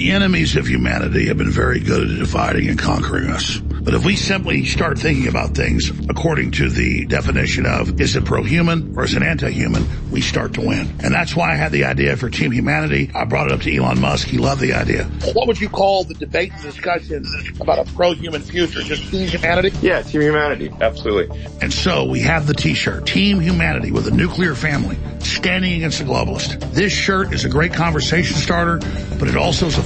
The 0.01 0.13
enemies 0.13 0.57
of 0.57 0.67
humanity 0.67 1.27
have 1.27 1.37
been 1.37 1.51
very 1.51 1.79
good 1.79 2.11
at 2.11 2.19
dividing 2.21 2.71
and 2.71 2.79
conquering 2.79 3.29
us. 3.29 3.59
But 3.59 3.93
if 3.93 4.03
we 4.03 4.17
simply 4.17 4.65
start 4.65 4.99
thinking 4.99 5.29
about 5.29 5.55
things 5.55 5.91
according 6.09 6.53
to 6.53 6.71
the 6.71 7.05
definition 7.05 7.67
of 7.67 8.01
is 8.01 8.17
it 8.17 8.25
pro-human 8.25 8.95
or 8.97 9.05
is 9.05 9.15
it 9.15 9.23
anti-human, 9.23 10.11
we 10.11 10.23
start 10.23 10.55
to 10.55 10.63
win. 10.63 10.89
And 11.03 11.13
that's 11.13 11.37
why 11.37 11.53
I 11.53 11.57
had 11.57 11.71
the 11.71 11.85
idea 11.85 12.17
for 12.17 12.31
Team 12.31 12.51
Humanity. 12.51 13.11
I 13.15 13.25
brought 13.27 13.49
it 13.49 13.53
up 13.53 13.61
to 13.61 13.75
Elon 13.75 14.01
Musk. 14.01 14.27
He 14.27 14.39
loved 14.39 14.63
the 14.63 14.73
idea. 14.73 15.05
What 15.35 15.47
would 15.47 15.61
you 15.61 15.69
call 15.69 16.05
the 16.05 16.15
debate 16.15 16.53
and 16.53 16.63
discussion 16.63 17.27
about 17.61 17.87
a 17.87 17.93
pro-human 17.93 18.41
future? 18.41 18.81
Just 18.81 19.11
Team 19.11 19.29
Humanity? 19.29 19.71
Yeah, 19.83 20.01
Team 20.01 20.23
Humanity. 20.23 20.71
Absolutely. 20.81 21.39
And 21.61 21.73
so 21.73 22.07
we 22.07 22.21
have 22.21 22.47
the 22.47 22.55
t-shirt, 22.55 23.07
Team 23.07 23.39
Humanity 23.39 23.93
with 23.93 24.09
a 24.09 24.13
nuclear 24.13 24.55
family 24.55 24.99
standing 25.21 25.75
against 25.75 25.99
the 25.99 26.05
globalist. 26.05 26.73
This 26.73 26.93
shirt 26.93 27.33
is 27.33 27.45
a 27.45 27.49
great 27.49 27.75
conversation 27.75 28.37
starter, 28.37 28.79
but 29.19 29.29
it 29.29 29.37
also 29.37 29.67
is 29.67 29.79
a 29.79 29.83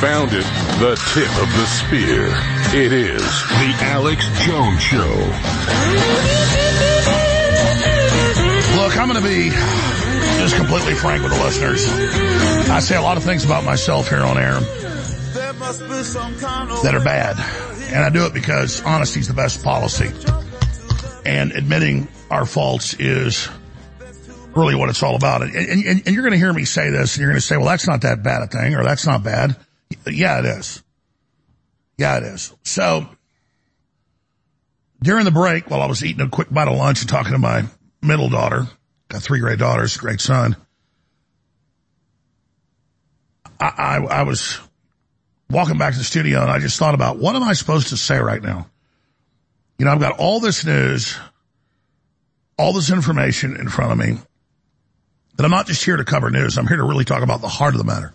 Found 0.00 0.30
it, 0.32 0.44
the 0.78 0.94
tip 1.12 1.28
of 1.42 1.50
the 1.58 1.66
spear. 1.66 2.28
It 2.72 2.92
is 2.92 3.20
the 3.20 3.74
Alex 3.80 4.28
Jones 4.46 4.80
Show. 4.80 4.98
Look, 8.80 8.96
I'm 8.96 9.08
going 9.08 9.20
to 9.20 9.28
be 9.28 9.50
just 10.38 10.54
completely 10.54 10.94
frank 10.94 11.24
with 11.24 11.32
the 11.32 11.42
listeners. 11.42 11.84
I 12.70 12.78
say 12.78 12.96
a 12.96 13.02
lot 13.02 13.16
of 13.16 13.24
things 13.24 13.44
about 13.44 13.64
myself 13.64 14.08
here 14.08 14.20
on 14.20 14.38
air 14.38 14.60
that 16.80 16.94
are 16.94 17.04
bad. 17.04 17.36
And 17.92 18.04
I 18.04 18.10
do 18.10 18.24
it 18.26 18.32
because 18.32 18.80
honesty 18.84 19.18
is 19.18 19.26
the 19.26 19.34
best 19.34 19.64
policy. 19.64 20.12
And 21.26 21.50
admitting 21.50 22.06
our 22.30 22.46
faults 22.46 22.94
is 22.94 23.48
really 24.54 24.76
what 24.76 24.90
it's 24.90 25.02
all 25.02 25.16
about. 25.16 25.42
And, 25.42 25.56
and, 25.56 25.86
and 26.06 26.14
you're 26.14 26.22
going 26.22 26.32
to 26.32 26.38
hear 26.38 26.52
me 26.52 26.66
say 26.66 26.90
this 26.90 27.16
and 27.16 27.22
you're 27.22 27.30
going 27.30 27.40
to 27.40 27.46
say, 27.46 27.56
well, 27.56 27.66
that's 27.66 27.88
not 27.88 28.02
that 28.02 28.22
bad 28.22 28.42
a 28.42 28.46
thing 28.46 28.76
or 28.76 28.84
that's 28.84 29.04
not 29.04 29.24
bad. 29.24 29.56
Yeah, 30.06 30.38
it 30.40 30.44
is. 30.44 30.82
Yeah, 31.96 32.18
it 32.18 32.24
is. 32.24 32.54
So 32.62 33.08
during 35.02 35.24
the 35.24 35.30
break, 35.30 35.70
while 35.70 35.82
I 35.82 35.86
was 35.86 36.04
eating 36.04 36.24
a 36.24 36.28
quick 36.28 36.50
bite 36.50 36.68
of 36.68 36.76
lunch 36.76 37.00
and 37.00 37.08
talking 37.08 37.32
to 37.32 37.38
my 37.38 37.64
middle 38.02 38.28
daughter, 38.28 38.66
got 39.08 39.22
three 39.22 39.40
great 39.40 39.58
daughters, 39.58 39.96
great 39.96 40.20
son, 40.20 40.56
I, 43.60 43.66
I, 43.66 43.96
I 44.20 44.22
was 44.22 44.58
walking 45.50 45.78
back 45.78 45.92
to 45.92 45.98
the 45.98 46.04
studio 46.04 46.42
and 46.42 46.50
I 46.50 46.58
just 46.58 46.78
thought 46.78 46.94
about 46.94 47.18
what 47.18 47.34
am 47.34 47.42
I 47.42 47.54
supposed 47.54 47.88
to 47.88 47.96
say 47.96 48.18
right 48.18 48.42
now? 48.42 48.68
You 49.78 49.84
know, 49.84 49.92
I've 49.92 50.00
got 50.00 50.18
all 50.18 50.40
this 50.40 50.64
news, 50.64 51.16
all 52.56 52.72
this 52.72 52.90
information 52.90 53.56
in 53.56 53.68
front 53.68 53.92
of 53.92 53.98
me, 53.98 54.18
but 55.36 55.44
I'm 55.44 55.50
not 55.50 55.66
just 55.66 55.84
here 55.84 55.96
to 55.96 56.04
cover 56.04 56.30
news. 56.30 56.58
I'm 56.58 56.66
here 56.66 56.76
to 56.76 56.84
really 56.84 57.04
talk 57.04 57.22
about 57.22 57.40
the 57.40 57.48
heart 57.48 57.74
of 57.74 57.78
the 57.78 57.84
matter. 57.84 58.14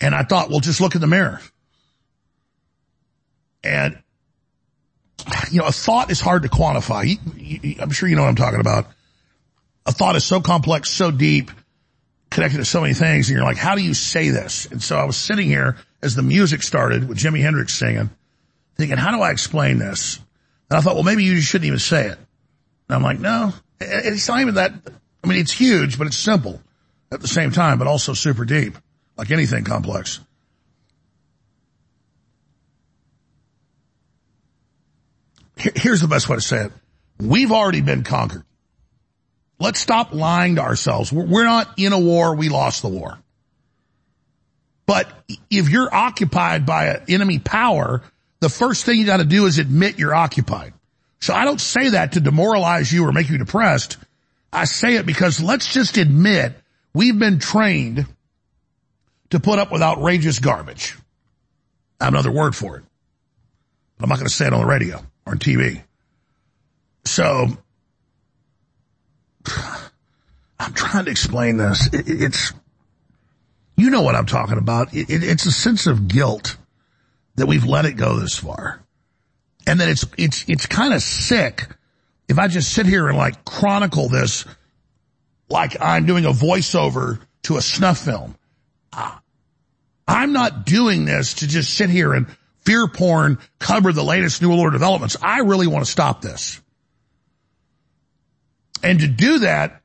And 0.00 0.14
I 0.14 0.22
thought, 0.22 0.50
well, 0.50 0.60
just 0.60 0.80
look 0.80 0.94
in 0.94 1.00
the 1.00 1.06
mirror. 1.06 1.40
And, 3.64 3.98
you 5.50 5.60
know, 5.60 5.66
a 5.66 5.72
thought 5.72 6.10
is 6.10 6.20
hard 6.20 6.42
to 6.42 6.48
quantify. 6.48 7.18
I'm 7.80 7.90
sure 7.90 8.08
you 8.08 8.16
know 8.16 8.22
what 8.22 8.28
I'm 8.28 8.36
talking 8.36 8.60
about. 8.60 8.86
A 9.86 9.92
thought 9.92 10.16
is 10.16 10.24
so 10.24 10.40
complex, 10.40 10.90
so 10.90 11.10
deep, 11.10 11.50
connected 12.30 12.58
to 12.58 12.64
so 12.64 12.80
many 12.80 12.94
things. 12.94 13.28
And 13.28 13.36
you're 13.36 13.46
like, 13.46 13.56
how 13.56 13.74
do 13.74 13.82
you 13.82 13.94
say 13.94 14.30
this? 14.30 14.66
And 14.66 14.82
so 14.82 14.96
I 14.96 15.04
was 15.04 15.16
sitting 15.16 15.46
here 15.46 15.76
as 16.02 16.14
the 16.14 16.22
music 16.22 16.62
started 16.62 17.08
with 17.08 17.18
Jimi 17.18 17.40
Hendrix 17.40 17.74
singing, 17.74 18.10
thinking, 18.76 18.98
how 18.98 19.16
do 19.16 19.22
I 19.22 19.30
explain 19.30 19.78
this? 19.78 20.20
And 20.70 20.78
I 20.78 20.80
thought, 20.80 20.94
well, 20.94 21.04
maybe 21.04 21.24
you 21.24 21.40
shouldn't 21.40 21.66
even 21.66 21.78
say 21.78 22.06
it. 22.06 22.18
And 22.88 22.96
I'm 22.96 23.02
like, 23.02 23.18
no, 23.18 23.52
it's 23.80 24.28
not 24.28 24.40
even 24.40 24.54
that. 24.54 24.72
I 25.24 25.26
mean, 25.26 25.38
it's 25.38 25.52
huge, 25.52 25.98
but 25.98 26.06
it's 26.06 26.16
simple 26.16 26.60
at 27.10 27.20
the 27.20 27.28
same 27.28 27.50
time, 27.50 27.78
but 27.78 27.86
also 27.86 28.12
super 28.12 28.44
deep, 28.44 28.76
like 29.16 29.30
anything 29.30 29.64
complex. 29.64 30.20
Here's 35.56 36.00
the 36.00 36.08
best 36.08 36.28
way 36.28 36.36
to 36.36 36.42
say 36.42 36.66
it. 36.66 36.72
We've 37.18 37.50
already 37.50 37.80
been 37.80 38.04
conquered. 38.04 38.44
Let's 39.58 39.80
stop 39.80 40.12
lying 40.12 40.56
to 40.56 40.60
ourselves. 40.60 41.10
We're 41.10 41.44
not 41.44 41.78
in 41.78 41.94
a 41.94 41.98
war. 41.98 42.34
We 42.34 42.50
lost 42.50 42.82
the 42.82 42.88
war. 42.88 43.18
But 44.84 45.10
if 45.50 45.70
you're 45.70 45.92
occupied 45.92 46.66
by 46.66 46.88
an 46.88 47.02
enemy 47.08 47.38
power, 47.38 48.02
the 48.40 48.50
first 48.50 48.84
thing 48.84 48.98
you 48.98 49.06
got 49.06 49.16
to 49.16 49.24
do 49.24 49.46
is 49.46 49.58
admit 49.58 49.98
you're 49.98 50.14
occupied. 50.14 50.74
So 51.20 51.34
I 51.34 51.44
don't 51.44 51.60
say 51.60 51.90
that 51.90 52.12
to 52.12 52.20
demoralize 52.20 52.92
you 52.92 53.06
or 53.06 53.12
make 53.12 53.30
you 53.30 53.38
depressed. 53.38 53.96
I 54.52 54.66
say 54.66 54.96
it 54.96 55.06
because 55.06 55.40
let's 55.40 55.72
just 55.72 55.96
admit 55.96 56.52
we've 56.94 57.18
been 57.18 57.38
trained 57.38 58.06
to 59.30 59.40
put 59.40 59.58
up 59.58 59.72
with 59.72 59.82
outrageous 59.82 60.38
garbage. 60.38 60.96
I 62.00 62.04
have 62.04 62.14
another 62.14 62.30
word 62.30 62.54
for 62.54 62.76
it. 62.76 62.84
But 63.96 64.04
I'm 64.04 64.08
not 64.08 64.16
going 64.16 64.28
to 64.28 64.34
say 64.34 64.46
it 64.46 64.52
on 64.52 64.60
the 64.60 64.66
radio 64.66 64.98
or 65.26 65.32
on 65.32 65.38
TV. 65.38 65.82
So 67.04 67.48
I'm 70.58 70.72
trying 70.74 71.06
to 71.06 71.10
explain 71.10 71.56
this. 71.56 71.92
It, 71.92 72.04
it's, 72.06 72.52
you 73.76 73.90
know 73.90 74.02
what 74.02 74.14
I'm 74.14 74.26
talking 74.26 74.58
about. 74.58 74.94
It, 74.94 75.10
it, 75.10 75.22
it's 75.22 75.46
a 75.46 75.52
sense 75.52 75.86
of 75.86 76.08
guilt 76.08 76.56
that 77.36 77.46
we've 77.46 77.64
let 77.64 77.84
it 77.84 77.94
go 77.94 78.18
this 78.18 78.36
far. 78.36 78.82
And 79.66 79.80
that 79.80 79.88
it's, 79.88 80.06
it's, 80.16 80.44
it's 80.48 80.66
kind 80.66 80.94
of 80.94 81.02
sick 81.02 81.66
if 82.28 82.38
I 82.38 82.48
just 82.48 82.72
sit 82.72 82.86
here 82.86 83.08
and 83.08 83.16
like 83.16 83.44
chronicle 83.44 84.08
this 84.08 84.44
like 85.48 85.76
I'm 85.80 86.06
doing 86.06 86.24
a 86.24 86.32
voiceover 86.32 87.20
to 87.44 87.56
a 87.56 87.62
snuff 87.62 87.98
film. 87.98 88.36
Ah. 88.96 89.20
I'm 90.08 90.32
not 90.32 90.64
doing 90.64 91.04
this 91.04 91.34
to 91.34 91.46
just 91.46 91.74
sit 91.74 91.90
here 91.90 92.12
and 92.12 92.26
fear 92.64 92.88
porn 92.88 93.38
cover 93.58 93.92
the 93.92 94.02
latest 94.04 94.42
New 94.42 94.52
Order 94.52 94.72
developments. 94.72 95.16
I 95.22 95.40
really 95.40 95.66
want 95.66 95.84
to 95.84 95.90
stop 95.90 96.22
this. 96.22 96.60
And 98.82 99.00
to 99.00 99.08
do 99.08 99.40
that, 99.40 99.82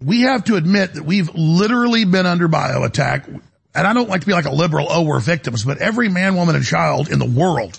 we 0.00 0.22
have 0.22 0.44
to 0.44 0.56
admit 0.56 0.94
that 0.94 1.04
we've 1.04 1.34
literally 1.34 2.04
been 2.04 2.26
under 2.26 2.48
bio 2.48 2.84
attack. 2.84 3.26
And 3.26 3.86
I 3.86 3.92
don't 3.92 4.08
like 4.08 4.20
to 4.22 4.26
be 4.26 4.32
like 4.32 4.44
a 4.44 4.52
liberal, 4.52 4.86
oh, 4.88 5.02
we're 5.02 5.20
victims, 5.20 5.64
but 5.64 5.78
every 5.78 6.08
man, 6.08 6.34
woman, 6.34 6.56
and 6.56 6.64
child 6.64 7.10
in 7.10 7.18
the 7.18 7.26
world, 7.28 7.78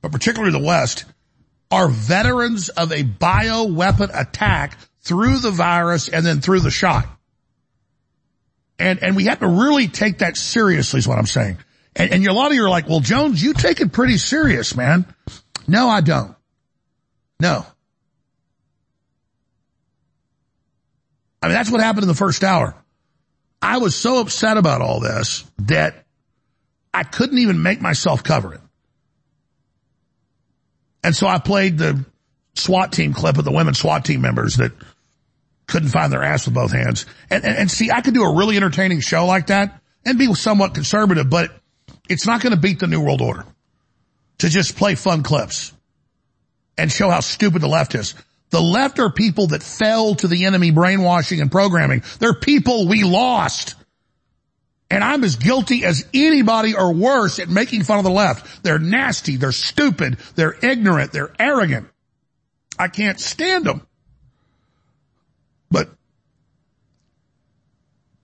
but 0.00 0.12
particularly 0.12 0.52
the 0.52 0.64
West, 0.64 1.04
are 1.70 1.88
veterans 1.88 2.68
of 2.68 2.92
a 2.92 3.02
bio 3.02 3.64
weapon 3.64 4.10
attack 4.12 4.78
through 5.00 5.38
the 5.38 5.50
virus 5.50 6.08
and 6.08 6.24
then 6.24 6.40
through 6.40 6.60
the 6.60 6.70
shot. 6.70 7.06
And, 8.78 9.02
and 9.02 9.16
we 9.16 9.26
have 9.26 9.40
to 9.40 9.46
really 9.46 9.88
take 9.88 10.18
that 10.18 10.36
seriously 10.36 10.98
is 10.98 11.06
what 11.06 11.18
I'm 11.18 11.26
saying. 11.26 11.58
And, 11.96 12.12
and 12.12 12.26
a 12.26 12.32
lot 12.32 12.50
of 12.50 12.54
you 12.54 12.64
are 12.64 12.70
like, 12.70 12.88
well, 12.88 13.00
Jones, 13.00 13.42
you 13.42 13.54
take 13.54 13.80
it 13.80 13.92
pretty 13.92 14.18
serious, 14.18 14.74
man. 14.76 15.06
No, 15.68 15.88
I 15.88 16.00
don't. 16.00 16.34
No. 17.38 17.64
I 21.42 21.48
mean, 21.48 21.54
that's 21.54 21.70
what 21.70 21.80
happened 21.80 22.04
in 22.04 22.08
the 22.08 22.14
first 22.14 22.42
hour. 22.42 22.74
I 23.60 23.78
was 23.78 23.94
so 23.94 24.20
upset 24.20 24.56
about 24.56 24.80
all 24.80 25.00
this 25.00 25.44
that 25.60 26.04
I 26.92 27.02
couldn't 27.02 27.38
even 27.38 27.62
make 27.62 27.80
myself 27.80 28.22
cover 28.22 28.54
it. 28.54 28.60
And 31.02 31.14
so 31.14 31.26
I 31.26 31.38
played 31.38 31.78
the 31.78 32.04
SWAT 32.54 32.92
team 32.92 33.12
clip 33.12 33.36
of 33.36 33.44
the 33.44 33.52
women 33.52 33.74
SWAT 33.74 34.04
team 34.04 34.20
members 34.20 34.56
that 34.56 34.72
couldn't 35.66 35.88
find 35.88 36.12
their 36.12 36.22
ass 36.22 36.46
with 36.46 36.54
both 36.54 36.72
hands. 36.72 37.06
And, 37.30 37.44
and, 37.44 37.56
and 37.56 37.70
see, 37.70 37.90
I 37.90 38.00
could 38.00 38.14
do 38.14 38.24
a 38.24 38.36
really 38.36 38.56
entertaining 38.56 39.00
show 39.00 39.26
like 39.26 39.48
that 39.48 39.80
and 40.04 40.18
be 40.18 40.32
somewhat 40.34 40.74
conservative, 40.74 41.30
but 41.30 41.50
it's 42.08 42.26
not 42.26 42.42
going 42.42 42.54
to 42.54 42.60
beat 42.60 42.80
the 42.80 42.86
New 42.86 43.00
World 43.00 43.22
Order 43.22 43.44
to 44.38 44.48
just 44.48 44.76
play 44.76 44.94
fun 44.94 45.22
clips 45.22 45.72
and 46.76 46.90
show 46.90 47.08
how 47.08 47.20
stupid 47.20 47.62
the 47.62 47.68
left 47.68 47.94
is. 47.94 48.14
The 48.50 48.60
left 48.60 48.98
are 48.98 49.10
people 49.10 49.48
that 49.48 49.62
fell 49.62 50.14
to 50.16 50.28
the 50.28 50.44
enemy 50.44 50.70
brainwashing 50.70 51.40
and 51.40 51.50
programming. 51.50 52.02
They're 52.18 52.34
people 52.34 52.86
we 52.86 53.02
lost. 53.02 53.74
And 54.90 55.02
I'm 55.02 55.24
as 55.24 55.36
guilty 55.36 55.84
as 55.84 56.06
anybody 56.12 56.74
or 56.74 56.92
worse 56.92 57.38
at 57.38 57.48
making 57.48 57.82
fun 57.84 57.98
of 57.98 58.04
the 58.04 58.10
left. 58.10 58.62
They're 58.62 58.78
nasty. 58.78 59.36
They're 59.36 59.50
stupid. 59.50 60.18
They're 60.36 60.54
ignorant. 60.62 61.10
They're 61.10 61.32
arrogant. 61.38 61.88
I 62.78 62.88
can't 62.88 63.18
stand 63.18 63.64
them. 63.64 63.86
But 65.70 65.88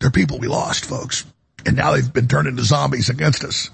they're 0.01 0.11
people 0.11 0.39
we 0.39 0.49
lost, 0.49 0.87
folks. 0.87 1.25
And 1.65 1.77
now 1.77 1.93
they've 1.93 2.13
been 2.13 2.27
turned 2.27 2.49
into 2.49 2.65
zombies 2.65 3.11
against 3.11 3.45
us. 3.45 3.71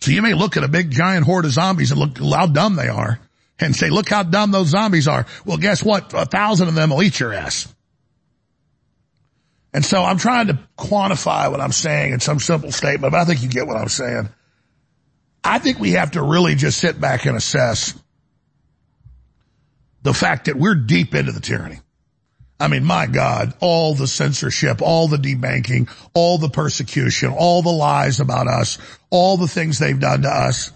So 0.00 0.10
you 0.10 0.22
may 0.22 0.34
look 0.34 0.56
at 0.56 0.64
a 0.64 0.68
big 0.68 0.90
giant 0.90 1.24
horde 1.24 1.46
of 1.46 1.50
zombies 1.50 1.90
and 1.90 1.98
look 1.98 2.18
how 2.18 2.46
dumb 2.46 2.76
they 2.76 2.88
are 2.88 3.18
and 3.58 3.74
say, 3.74 3.90
look 3.90 4.08
how 4.08 4.22
dumb 4.22 4.50
those 4.52 4.68
zombies 4.68 5.08
are. 5.08 5.26
Well, 5.44 5.56
guess 5.56 5.82
what? 5.82 6.12
A 6.14 6.26
thousand 6.26 6.68
of 6.68 6.74
them 6.74 6.90
will 6.90 7.02
eat 7.02 7.18
your 7.18 7.32
ass. 7.32 7.72
And 9.72 9.84
so 9.84 10.02
I'm 10.02 10.18
trying 10.18 10.48
to 10.48 10.58
quantify 10.78 11.50
what 11.50 11.60
I'm 11.60 11.72
saying 11.72 12.12
in 12.12 12.20
some 12.20 12.38
simple 12.38 12.72
statement, 12.72 13.12
but 13.12 13.18
I 13.18 13.24
think 13.24 13.42
you 13.42 13.48
get 13.48 13.66
what 13.66 13.76
I'm 13.76 13.88
saying. 13.88 14.28
I 15.42 15.58
think 15.58 15.78
we 15.78 15.92
have 15.92 16.12
to 16.12 16.22
really 16.22 16.54
just 16.54 16.78
sit 16.78 17.00
back 17.00 17.26
and 17.26 17.36
assess 17.36 17.94
the 20.02 20.14
fact 20.14 20.46
that 20.46 20.56
we're 20.56 20.74
deep 20.74 21.14
into 21.14 21.32
the 21.32 21.40
tyranny. 21.40 21.80
I 22.60 22.68
mean, 22.68 22.84
my 22.84 23.06
God, 23.06 23.54
all 23.60 23.94
the 23.94 24.08
censorship, 24.08 24.82
all 24.82 25.06
the 25.06 25.16
debanking, 25.16 25.88
all 26.12 26.38
the 26.38 26.48
persecution, 26.48 27.30
all 27.30 27.62
the 27.62 27.70
lies 27.70 28.18
about 28.18 28.48
us, 28.48 28.78
all 29.10 29.36
the 29.36 29.46
things 29.46 29.78
they've 29.78 29.98
done 29.98 30.22
to 30.22 30.28
us 30.28 30.72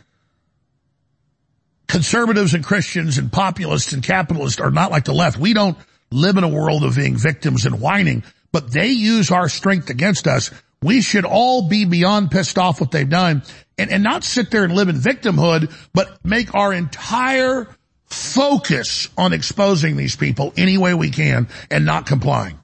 conservatives 1.93 2.55
and 2.55 2.65
Christians 2.65 3.19
and 3.19 3.31
populists 3.31 3.93
and 3.93 4.03
capitalists 4.03 4.63
are 4.63 4.71
not 4.71 4.91
like 4.91 5.05
the 5.05 5.13
left. 5.13 5.37
We 5.37 5.53
don't 5.53 5.77
live 6.11 6.39
in 6.39 6.45
a 6.45 6.49
world 6.49 6.85
of 6.85 6.97
being 6.97 7.19
victims 7.19 7.67
and 7.67 7.83
whining, 7.83 8.25
but 8.51 8.73
they 8.73 8.89
use 8.89 9.31
our 9.31 9.47
strength 9.47 9.91
against 9.91 10.27
us. 10.27 10.51
We 10.83 11.03
should 11.03 11.27
all 11.27 11.69
be 11.69 11.85
beyond 11.85 12.31
pissed 12.31 12.57
off 12.57 12.81
what 12.81 12.93
they've 12.93 13.09
done 13.09 13.43
and, 13.77 13.91
and 13.91 14.03
not 14.03 14.25
sit 14.25 14.51
there 14.51 14.65
and 14.65 14.75
live 14.75 14.89
in 14.89 14.97
victimhood, 14.97 15.71
but 15.93 16.25
make 16.25 16.55
our 16.55 16.73
entire 16.73 17.69
focus 18.13 19.09
on 19.17 19.33
exposing 19.33 19.97
these 19.97 20.17
people 20.17 20.53
any 20.57 20.79
way 20.79 20.95
we 20.95 21.11
can 21.11 21.49
and 21.71 21.85
not 21.85 22.07
complying. 22.07 22.59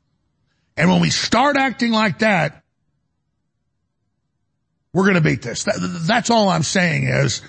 And 0.77 0.91
when 0.91 1.01
we 1.01 1.11
start 1.11 1.57
acting 1.57 1.93
like 1.93 2.20
that, 2.20 2.62
we're 4.93 5.05
going 5.05 5.16
to 5.16 5.20
beat 5.20 5.43
this. 5.43 5.66
That's 6.07 6.31
all 6.31 6.49
I'm 6.49 6.62
saying 6.62 7.05
is 7.05 7.43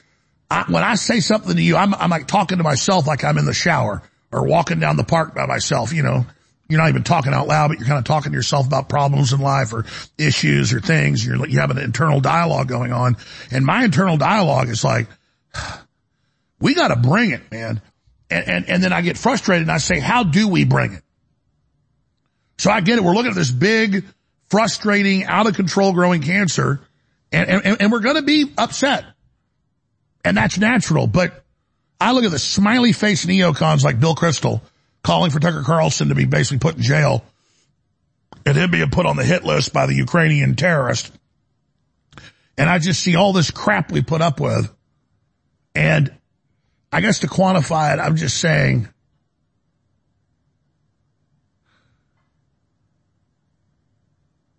I, 0.49 0.65
when 0.67 0.83
I 0.83 0.95
say 0.95 1.19
something 1.19 1.55
to 1.55 1.61
you, 1.61 1.75
I'm, 1.75 1.93
I'm 1.93 2.09
like 2.09 2.27
talking 2.27 2.57
to 2.57 2.63
myself 2.63 3.07
like 3.07 3.23
I'm 3.23 3.37
in 3.37 3.45
the 3.45 3.53
shower 3.53 4.01
or 4.31 4.45
walking 4.45 4.79
down 4.79 4.97
the 4.97 5.03
park 5.03 5.35
by 5.35 5.45
myself, 5.45 5.93
you 5.93 6.03
know. 6.03 6.25
You're 6.67 6.79
not 6.79 6.89
even 6.89 7.03
talking 7.03 7.33
out 7.33 7.47
loud, 7.47 7.69
but 7.69 7.79
you're 7.79 7.87
kind 7.87 7.97
of 7.97 8.05
talking 8.05 8.31
to 8.31 8.35
yourself 8.35 8.67
about 8.67 8.89
problems 8.89 9.33
in 9.33 9.41
life 9.41 9.73
or 9.73 9.85
issues 10.19 10.71
or 10.71 10.79
things. 10.79 11.25
You're, 11.25 11.47
you 11.47 11.59
have 11.59 11.71
an 11.71 11.79
internal 11.79 12.19
dialogue 12.19 12.67
going 12.67 12.93
on. 12.93 13.17
And 13.49 13.65
my 13.65 13.83
internal 13.83 14.17
dialogue 14.17 14.69
is 14.69 14.83
like, 14.83 15.07
we 16.59 16.75
got 16.75 16.89
to 16.89 16.95
bring 16.95 17.31
it, 17.31 17.51
man. 17.51 17.81
And, 18.29 18.47
and, 18.47 18.69
and 18.69 18.83
then 18.83 18.93
I 18.93 19.01
get 19.01 19.17
frustrated 19.17 19.63
and 19.63 19.71
I 19.71 19.79
say, 19.79 19.99
how 19.99 20.23
do 20.23 20.47
we 20.47 20.65
bring 20.65 20.93
it? 20.93 21.03
So 22.57 22.69
I 22.69 22.81
get 22.81 22.97
it. 22.97 23.03
We're 23.03 23.13
looking 23.13 23.31
at 23.31 23.35
this 23.35 23.51
big, 23.51 24.05
frustrating, 24.49 25.23
out 25.23 25.47
of 25.47 25.55
control 25.55 25.93
growing 25.93 26.21
cancer 26.21 26.81
and, 27.31 27.49
and, 27.49 27.81
and 27.81 27.91
we're 27.91 27.99
going 27.99 28.15
to 28.15 28.21
be 28.21 28.51
upset. 28.57 29.05
And 30.25 30.35
that's 30.35 30.57
natural. 30.57 31.07
But 31.07 31.43
I 32.01 32.11
look 32.11 32.23
at 32.23 32.31
the 32.31 32.39
smiley 32.39 32.91
face 32.91 33.25
neocons 33.25 33.83
like 33.83 33.99
Bill 33.99 34.15
Kristol 34.15 34.61
calling 35.03 35.31
for 35.31 35.39
Tucker 35.39 35.63
Carlson 35.63 36.09
to 36.09 36.15
be 36.15 36.25
basically 36.25 36.59
put 36.59 36.75
in 36.75 36.81
jail 36.81 37.23
and 38.45 38.57
him 38.57 38.71
being 38.71 38.89
put 38.89 39.05
on 39.05 39.15
the 39.15 39.23
hit 39.23 39.43
list 39.43 39.73
by 39.73 39.85
the 39.85 39.93
Ukrainian 39.93 40.55
terrorist. 40.55 41.11
And 42.57 42.69
I 42.69 42.79
just 42.79 43.01
see 43.01 43.15
all 43.15 43.31
this 43.31 43.51
crap 43.51 43.91
we 43.91 44.01
put 44.01 44.21
up 44.21 44.39
with. 44.39 44.69
And 45.75 46.13
I 46.91 47.01
guess 47.01 47.19
to 47.19 47.27
quantify 47.27 47.93
it, 47.93 47.99
I'm 47.99 48.15
just 48.15 48.37
saying 48.37 48.87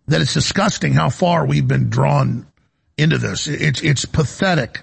that 0.07 0.21
it's 0.21 0.33
disgusting 0.33 0.93
how 0.93 1.09
far 1.09 1.45
we've 1.45 1.67
been 1.67 1.89
drawn 1.89 2.45
into 2.97 3.17
this. 3.17 3.47
It's, 3.47 3.81
it's 3.81 4.05
pathetic 4.05 4.81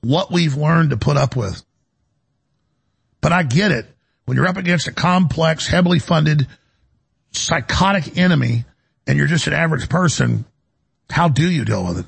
what 0.00 0.30
we've 0.32 0.56
learned 0.56 0.90
to 0.90 0.96
put 0.96 1.16
up 1.16 1.36
with. 1.36 1.62
But 3.20 3.32
I 3.32 3.44
get 3.44 3.70
it. 3.70 3.86
When 4.24 4.36
you're 4.36 4.46
up 4.46 4.56
against 4.56 4.88
a 4.88 4.92
complex, 4.92 5.66
heavily 5.66 5.98
funded, 5.98 6.46
psychotic 7.32 8.16
enemy 8.16 8.64
and 9.06 9.18
you're 9.18 9.26
just 9.26 9.46
an 9.46 9.52
average 9.52 9.88
person, 9.88 10.44
how 11.10 11.28
do 11.28 11.48
you 11.48 11.64
deal 11.64 11.84
with 11.84 11.98
it? 12.00 12.06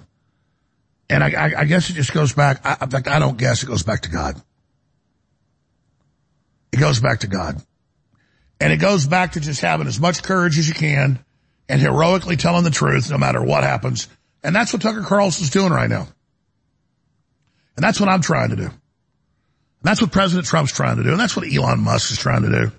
And 1.10 1.22
I, 1.22 1.30
I, 1.30 1.60
I 1.60 1.64
guess 1.64 1.90
it 1.90 1.94
just 1.94 2.12
goes 2.12 2.32
back, 2.32 2.60
I, 2.64 2.76
I 2.80 3.18
don't 3.18 3.36
guess, 3.36 3.62
it 3.62 3.66
goes 3.66 3.82
back 3.82 4.02
to 4.02 4.10
God. 4.10 4.40
It 6.74 6.80
goes 6.80 6.98
back 6.98 7.20
to 7.20 7.28
God. 7.28 7.62
And 8.58 8.72
it 8.72 8.78
goes 8.78 9.06
back 9.06 9.32
to 9.32 9.40
just 9.40 9.60
having 9.60 9.86
as 9.86 10.00
much 10.00 10.24
courage 10.24 10.58
as 10.58 10.66
you 10.66 10.74
can 10.74 11.24
and 11.68 11.80
heroically 11.80 12.34
telling 12.34 12.64
the 12.64 12.70
truth 12.70 13.12
no 13.12 13.16
matter 13.16 13.40
what 13.40 13.62
happens. 13.62 14.08
And 14.42 14.56
that's 14.56 14.72
what 14.72 14.82
Tucker 14.82 15.02
Carlson's 15.02 15.50
doing 15.50 15.70
right 15.70 15.88
now. 15.88 16.08
And 17.76 17.84
that's 17.84 18.00
what 18.00 18.08
I'm 18.08 18.22
trying 18.22 18.50
to 18.50 18.56
do. 18.56 18.64
And 18.64 18.72
that's 19.84 20.00
what 20.00 20.10
President 20.10 20.48
Trump's 20.48 20.72
trying 20.72 20.96
to 20.96 21.04
do. 21.04 21.12
And 21.12 21.20
that's 21.20 21.36
what 21.36 21.46
Elon 21.46 21.78
Musk 21.78 22.10
is 22.10 22.18
trying 22.18 22.42
to 22.42 22.50
do. 22.50 22.72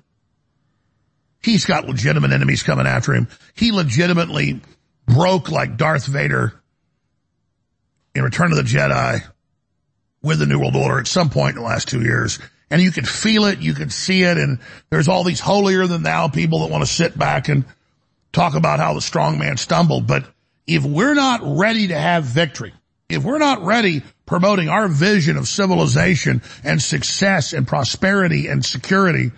He's 1.42 1.64
got 1.64 1.88
legitimate 1.88 2.34
enemies 2.34 2.64
coming 2.64 2.88
after 2.88 3.14
him. 3.14 3.30
He 3.54 3.72
legitimately 3.72 4.60
broke 5.06 5.50
like 5.50 5.78
Darth 5.78 6.06
Vader 6.06 6.54
in 8.14 8.24
Return 8.24 8.52
of 8.52 8.58
the 8.58 8.64
Jedi 8.64 9.24
with 10.22 10.40
the 10.40 10.48
New 10.48 10.60
World 10.60 10.76
Order 10.76 11.00
at 11.00 11.08
some 11.08 11.30
point 11.30 11.56
in 11.56 11.62
the 11.62 11.68
last 11.68 11.88
two 11.88 12.02
years. 12.02 12.40
And 12.70 12.82
you 12.82 12.92
could 12.92 13.08
feel 13.08 13.46
it, 13.46 13.60
you 13.60 13.74
could 13.74 13.92
see 13.92 14.24
it, 14.24 14.38
and 14.38 14.60
there's 14.90 15.08
all 15.08 15.24
these 15.24 15.40
holier 15.40 15.86
than 15.86 16.04
thou 16.04 16.28
people 16.28 16.62
that 16.62 16.72
want 16.72 16.84
to 16.84 16.92
sit 16.92 17.18
back 17.18 17.48
and 17.48 17.64
talk 18.32 18.56
about 18.56 18.80
how 18.80 18.94
the 18.94 19.02
strong 19.02 19.38
man 19.38 19.58
stumbled. 19.58 20.08
But 20.08 20.26
if 20.68 20.84
we're 20.84 21.14
not 21.14 21.42
ready 21.44 21.90
to 21.90 21.98
have 21.98 22.24
victory, 22.24 22.74
if 23.08 23.24
we're 23.24 23.38
not 23.38 23.64
ready 23.64 24.02
promoting 24.26 24.68
our 24.68 24.88
vision 24.88 25.38
of 25.38 25.48
civilization 25.48 26.42
and 26.64 26.82
success 26.82 27.54
and 27.54 27.68
prosperity 27.68 28.48
and 28.48 28.66
security, 28.66 29.32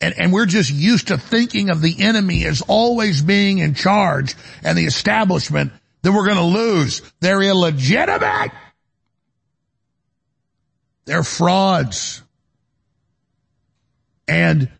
and, 0.00 0.14
and 0.18 0.32
we're 0.32 0.46
just 0.46 0.70
used 0.70 1.08
to 1.08 1.18
thinking 1.18 1.70
of 1.70 1.82
the 1.82 1.96
enemy 2.00 2.46
as 2.46 2.62
always 2.62 3.22
being 3.22 3.58
in 3.58 3.74
charge 3.74 4.34
and 4.62 4.78
the 4.78 4.86
establishment, 4.86 5.72
then 6.02 6.14
we're 6.14 6.26
going 6.26 6.36
to 6.36 6.42
lose. 6.42 7.02
They're 7.20 7.42
illegitimate. 7.42 8.52
They're 11.10 11.24
frauds. 11.24 12.22
And 14.28 14.70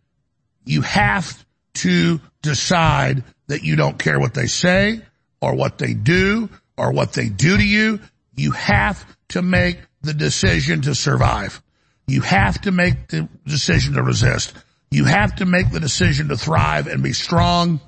you 0.65 0.83
have 0.83 1.45
to 1.75 2.21
decide 2.41 3.25
that 3.49 3.65
you 3.65 3.75
don't 3.75 3.99
care 3.99 4.21
what 4.21 4.33
they 4.35 4.47
say 4.47 5.01
or 5.41 5.57
what 5.57 5.79
they 5.79 5.93
do 5.93 6.49
or 6.77 6.93
what 6.93 7.15
they 7.15 7.31
do 7.31 7.57
to 7.57 7.65
you. 7.65 7.99
You 8.37 8.53
have 8.53 9.05
to 9.31 9.43
make 9.43 9.81
the 10.03 10.15
decision 10.15 10.83
to 10.83 10.95
survive. 10.95 11.61
You 12.07 12.21
have 12.21 12.61
to 12.61 12.71
make 12.71 13.09
the 13.09 13.29
decision 13.45 13.95
to 13.95 14.03
resist. 14.05 14.55
You 14.93 15.07
have 15.07 15.35
to 15.37 15.47
make 15.47 15.73
the 15.73 15.81
decision 15.81 16.29
to 16.29 16.37
thrive 16.37 16.87
and 16.87 17.03
be 17.03 17.13
strong 17.13 17.81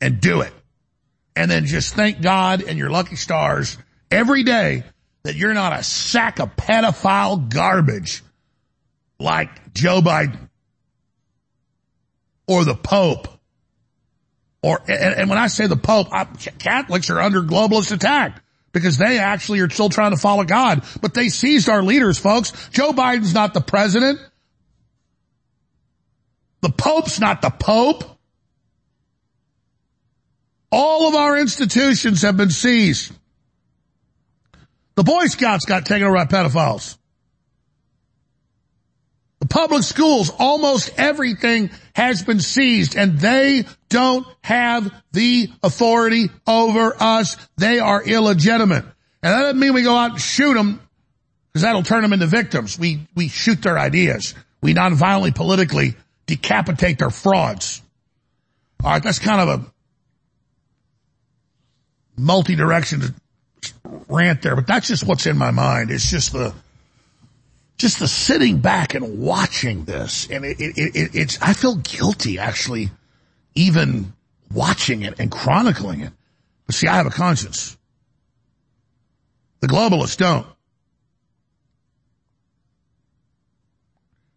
and 0.00 0.22
do 0.22 0.40
it. 0.40 0.54
And 1.36 1.50
then 1.50 1.66
just 1.66 1.94
thank 1.94 2.22
God 2.22 2.62
and 2.62 2.78
your 2.78 2.88
lucky 2.88 3.16
stars 3.16 3.76
every 4.10 4.42
day 4.42 4.84
that 5.22 5.36
you're 5.36 5.54
not 5.54 5.78
a 5.78 5.82
sack 5.82 6.38
of 6.38 6.56
pedophile 6.56 7.48
garbage 7.48 8.22
like 9.18 9.74
Joe 9.74 10.00
Biden 10.00 10.48
or 12.46 12.64
the 12.64 12.74
Pope. 12.74 13.28
Or, 14.62 14.80
and, 14.88 15.14
and 15.14 15.30
when 15.30 15.38
I 15.38 15.46
say 15.46 15.66
the 15.66 15.76
Pope, 15.76 16.08
I, 16.12 16.24
Catholics 16.24 17.10
are 17.10 17.20
under 17.20 17.42
globalist 17.42 17.92
attack 17.92 18.42
because 18.72 18.98
they 18.98 19.18
actually 19.18 19.60
are 19.60 19.70
still 19.70 19.88
trying 19.88 20.12
to 20.12 20.16
follow 20.16 20.44
God, 20.44 20.84
but 21.00 21.14
they 21.14 21.28
seized 21.28 21.68
our 21.68 21.82
leaders, 21.82 22.18
folks. 22.18 22.52
Joe 22.70 22.92
Biden's 22.92 23.34
not 23.34 23.54
the 23.54 23.60
president. 23.60 24.20
The 26.60 26.70
Pope's 26.70 27.18
not 27.18 27.42
the 27.42 27.50
Pope. 27.50 28.04
All 30.70 31.08
of 31.08 31.14
our 31.14 31.36
institutions 31.38 32.22
have 32.22 32.36
been 32.36 32.50
seized. 32.50 33.12
The 35.00 35.04
Boy 35.04 35.28
Scouts 35.28 35.64
got 35.64 35.86
taken 35.86 36.06
over 36.06 36.14
by 36.14 36.26
pedophiles. 36.26 36.98
The 39.38 39.46
public 39.46 39.82
schools, 39.82 40.30
almost 40.38 40.90
everything 40.98 41.70
has 41.94 42.22
been 42.22 42.38
seized 42.38 42.98
and 42.98 43.18
they 43.18 43.64
don't 43.88 44.26
have 44.42 44.92
the 45.12 45.48
authority 45.62 46.28
over 46.46 46.94
us. 47.00 47.38
They 47.56 47.78
are 47.78 48.02
illegitimate. 48.02 48.84
And 49.22 49.32
that 49.32 49.40
doesn't 49.40 49.58
mean 49.58 49.72
we 49.72 49.84
go 49.84 49.96
out 49.96 50.10
and 50.10 50.20
shoot 50.20 50.52
them 50.52 50.86
because 51.50 51.62
that'll 51.62 51.82
turn 51.82 52.02
them 52.02 52.12
into 52.12 52.26
victims. 52.26 52.78
We, 52.78 53.08
we 53.14 53.28
shoot 53.28 53.62
their 53.62 53.78
ideas. 53.78 54.34
We 54.60 54.74
non-violently 54.74 55.32
politically 55.32 55.94
decapitate 56.26 56.98
their 56.98 57.08
frauds. 57.08 57.80
All 58.84 58.90
right, 58.90 59.02
that's 59.02 59.18
kind 59.18 59.40
of 59.40 59.60
a 59.60 59.72
multi-direction 62.18 63.14
rant 64.10 64.42
there, 64.42 64.56
but 64.56 64.66
that's 64.66 64.88
just 64.88 65.06
what's 65.06 65.26
in 65.26 65.38
my 65.38 65.50
mind. 65.50 65.90
It's 65.90 66.10
just 66.10 66.32
the, 66.32 66.54
just 67.76 67.98
the 67.98 68.08
sitting 68.08 68.58
back 68.58 68.94
and 68.94 69.20
watching 69.20 69.84
this. 69.84 70.28
And 70.30 70.44
it, 70.44 70.60
it, 70.60 70.76
it, 70.76 71.10
it's, 71.14 71.38
I 71.40 71.54
feel 71.54 71.76
guilty 71.76 72.38
actually 72.38 72.90
even 73.54 74.12
watching 74.52 75.02
it 75.02 75.18
and 75.18 75.30
chronicling 75.30 76.00
it. 76.00 76.12
But 76.66 76.74
see, 76.74 76.88
I 76.88 76.96
have 76.96 77.06
a 77.06 77.10
conscience. 77.10 77.76
The 79.60 79.66
globalists 79.66 80.16
don't. 80.16 80.46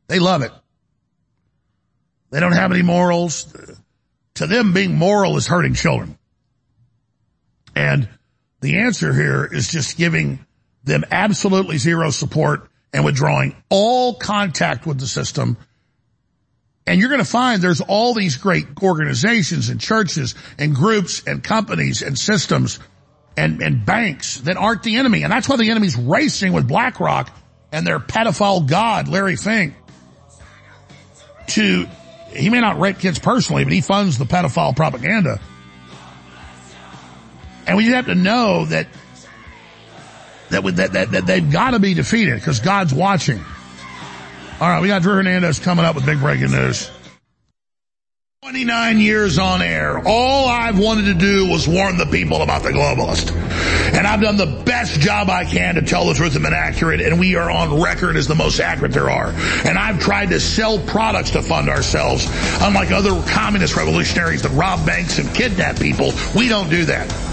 They 0.08 0.20
love 0.20 0.42
it. 0.42 0.52
They 2.30 2.40
don't 2.40 2.54
have 2.54 2.72
any 2.72 2.82
morals. 2.82 3.54
To 4.36 4.48
them, 4.48 4.74
being 4.74 4.96
moral 4.96 5.38
is 5.38 5.48
hurting 5.48 5.76
children. 5.76 6.18
And 7.76 8.10
the 8.64 8.78
answer 8.78 9.14
here 9.14 9.44
is 9.44 9.68
just 9.68 9.98
giving 9.98 10.40
them 10.86 11.04
absolutely 11.12 11.78
zero 11.78 12.12
support 12.12 12.70
and 12.94 13.04
withdrawing 13.04 13.62
all 13.70 14.14
contact 14.14 14.86
with 14.86 15.00
the 15.00 15.06
system. 15.06 15.58
And 16.88 16.98
you're 17.00 17.10
going 17.10 17.20
to 17.20 17.30
find 17.30 17.62
there's 17.62 17.82
all 17.82 18.14
these 18.14 18.38
great 18.38 18.66
organizations 18.82 19.68
and 19.68 19.82
churches 19.82 20.34
and 20.58 20.74
groups 20.74 21.24
and 21.28 21.44
companies 21.44 22.02
and 22.02 22.18
systems 22.18 22.80
and, 23.36 23.62
and 23.62 23.86
banks 23.86 24.38
that 24.42 24.56
aren't 24.56 24.84
the 24.84 24.96
enemy. 24.96 25.24
And 25.24 25.32
that's 25.32 25.50
why 25.50 25.58
the 25.58 25.70
enemy's 25.70 25.98
racing 25.98 26.54
with 26.54 26.66
BlackRock 26.66 27.36
and 27.74 27.86
their 27.86 28.00
pedophile 28.00 28.66
god, 28.66 29.10
Larry 29.10 29.36
Fink, 29.36 29.74
to 31.48 31.86
he 32.30 32.50
may 32.50 32.62
not 32.62 32.80
rape 32.80 33.00
kids 33.00 33.20
personally, 33.20 33.66
but 33.66 33.74
he 33.74 33.82
funds 33.82 34.18
the 34.18 34.26
pedophile 34.26 34.74
propaganda. 34.74 35.42
And 37.68 37.78
we 37.78 37.88
have 37.88 38.06
to 38.08 38.16
know 38.16 38.66
that 38.66 38.88
that 40.50 40.64
that 40.76 40.94
that, 40.94 41.12
that 41.12 41.26
they've 41.26 41.52
got 41.52 41.72
to 41.72 41.80
be 41.80 41.94
defeated 41.94 42.36
because 42.36 42.60
God's 42.60 42.94
watching. 42.94 43.40
All 44.60 44.70
right, 44.70 44.82
we 44.82 44.88
got 44.88 45.02
Drew 45.02 45.14
Hernandez 45.14 45.60
coming 45.60 45.84
up 45.84 45.96
with 45.96 46.06
big 46.06 46.20
breaking 46.20 46.52
news. 46.52 46.90
29 48.44 49.00
years 49.00 49.40
on 49.40 49.62
air. 49.62 50.06
All 50.06 50.50
I've 50.50 50.78
wanted 50.78 51.06
to 51.06 51.14
do 51.14 51.48
was 51.48 51.66
warn 51.66 51.98
the 51.98 52.06
people 52.06 52.42
about 52.42 52.62
the 52.62 52.72
globalist. 52.72 53.32
And 53.94 54.06
I've 54.06 54.20
done 54.20 54.36
the 54.36 54.62
best 54.66 55.00
job 55.00 55.30
I 55.30 55.46
can 55.46 55.76
to 55.76 55.82
tell 55.82 56.08
the 56.08 56.14
truth 56.14 56.36
and 56.36 56.44
been 56.44 56.54
accurate, 56.54 57.00
and 57.00 57.20
we 57.22 57.38
are 57.38 57.50
on 57.50 57.82
record 57.82 58.18
as 58.18 58.28
the 58.28 58.36
most 58.36 58.60
accurate 58.60 58.92
there 58.92 59.10
are. 59.10 59.30
And 59.66 59.78
I've 59.78 60.02
tried 60.02 60.30
to 60.32 60.42
sell 60.42 60.78
products 60.80 61.32
to 61.32 61.42
fund 61.42 61.70
ourselves. 61.70 62.28
Unlike 62.60 62.92
other 62.92 63.24
communist 63.30 63.78
revolutionaries 63.78 64.42
that 64.42 64.52
rob 64.52 64.86
banks 64.86 65.20
and 65.20 65.34
kidnap 65.34 65.78
people, 65.78 66.12
we 66.36 66.50
don't 66.50 66.70
do 66.70 66.84
that. 66.86 67.33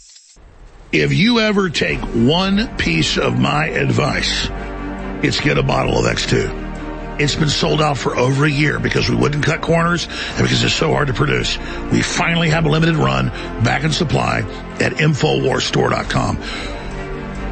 If 0.91 1.13
you 1.13 1.39
ever 1.39 1.69
take 1.69 2.01
one 2.01 2.75
piece 2.75 3.17
of 3.17 3.39
my 3.39 3.67
advice, 3.67 4.49
it's 5.23 5.39
get 5.39 5.57
a 5.57 5.63
bottle 5.63 5.97
of 5.97 6.03
X2. 6.05 7.17
It's 7.17 7.33
been 7.33 7.47
sold 7.47 7.81
out 7.81 7.97
for 7.97 8.17
over 8.17 8.43
a 8.43 8.51
year 8.51 8.77
because 8.77 9.09
we 9.09 9.15
wouldn't 9.15 9.45
cut 9.45 9.61
corners 9.61 10.05
and 10.05 10.43
because 10.43 10.61
it's 10.65 10.73
so 10.73 10.91
hard 10.91 11.07
to 11.07 11.13
produce. 11.13 11.57
We 11.93 12.01
finally 12.01 12.49
have 12.49 12.65
a 12.65 12.69
limited 12.69 12.95
run 12.95 13.29
back 13.63 13.85
in 13.85 13.93
supply 13.93 14.39
at 14.81 14.91
InfoWarsStore.com. 14.93 16.37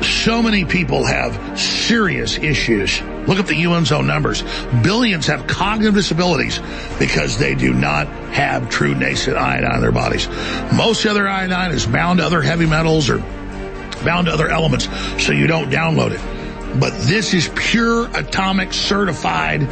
So 0.01 0.41
many 0.41 0.65
people 0.65 1.05
have 1.05 1.59
serious 1.59 2.37
issues. 2.37 3.01
Look 3.27 3.39
at 3.39 3.47
the 3.47 3.63
UN's 3.65 3.91
own 3.91 4.07
numbers. 4.07 4.43
Billions 4.81 5.27
have 5.27 5.47
cognitive 5.47 5.93
disabilities 5.93 6.59
because 6.97 7.37
they 7.37 7.55
do 7.55 7.73
not 7.73 8.07
have 8.33 8.69
true 8.69 8.95
nascent 8.95 9.37
iodine 9.37 9.75
in 9.75 9.81
their 9.81 9.91
bodies. 9.91 10.27
Most 10.73 11.05
other 11.05 11.27
iodine 11.27 11.71
is 11.71 11.85
bound 11.85 12.19
to 12.19 12.25
other 12.25 12.41
heavy 12.41 12.65
metals 12.65 13.09
or 13.09 13.19
bound 14.03 14.27
to 14.27 14.33
other 14.33 14.47
elements, 14.47 14.87
so 15.23 15.33
you 15.33 15.47
don't 15.47 15.69
download 15.69 16.11
it. 16.11 16.79
But 16.79 16.93
this 17.01 17.33
is 17.33 17.49
pure 17.55 18.09
atomic 18.15 18.73
certified 18.73 19.63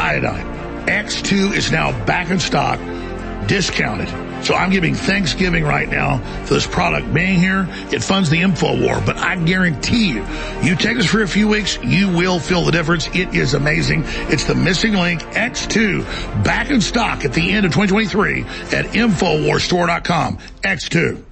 iodine. 0.00 0.46
X2 0.86 1.54
is 1.54 1.72
now 1.72 1.92
back 2.06 2.30
in 2.30 2.38
stock, 2.38 2.78
discounted. 3.48 4.31
So 4.42 4.54
I'm 4.54 4.70
giving 4.70 4.94
Thanksgiving 4.94 5.64
right 5.64 5.88
now 5.88 6.18
for 6.44 6.54
this 6.54 6.66
product 6.66 7.12
being 7.14 7.38
here. 7.38 7.66
It 7.92 8.02
funds 8.02 8.28
the 8.28 8.40
info 8.40 8.80
war, 8.80 9.00
but 9.04 9.16
I 9.16 9.36
guarantee 9.36 10.08
you, 10.08 10.26
you 10.62 10.76
take 10.76 10.96
this 10.96 11.06
for 11.06 11.22
a 11.22 11.28
few 11.28 11.48
weeks, 11.48 11.78
you 11.82 12.08
will 12.08 12.38
feel 12.38 12.64
the 12.64 12.72
difference. 12.72 13.06
It 13.08 13.34
is 13.34 13.54
amazing. 13.54 14.02
It's 14.28 14.44
the 14.44 14.54
missing 14.54 14.94
link 14.94 15.22
X2 15.22 16.44
back 16.44 16.70
in 16.70 16.80
stock 16.80 17.24
at 17.24 17.32
the 17.32 17.52
end 17.52 17.66
of 17.66 17.72
2023 17.72 18.42
at 18.76 18.86
InfoWarsStore.com. 18.86 20.38
X2. 20.62 21.31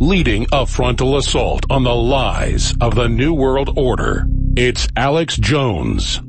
leading 0.00 0.46
a 0.52 0.66
frontal 0.66 1.16
assault 1.16 1.64
on 1.70 1.84
the 1.84 1.94
lies 1.94 2.74
of 2.80 2.94
the 2.94 3.08
New 3.08 3.32
World 3.32 3.70
Order. 3.76 4.26
It's 4.56 4.88
Alex 4.96 5.36
Jones. 5.36 6.20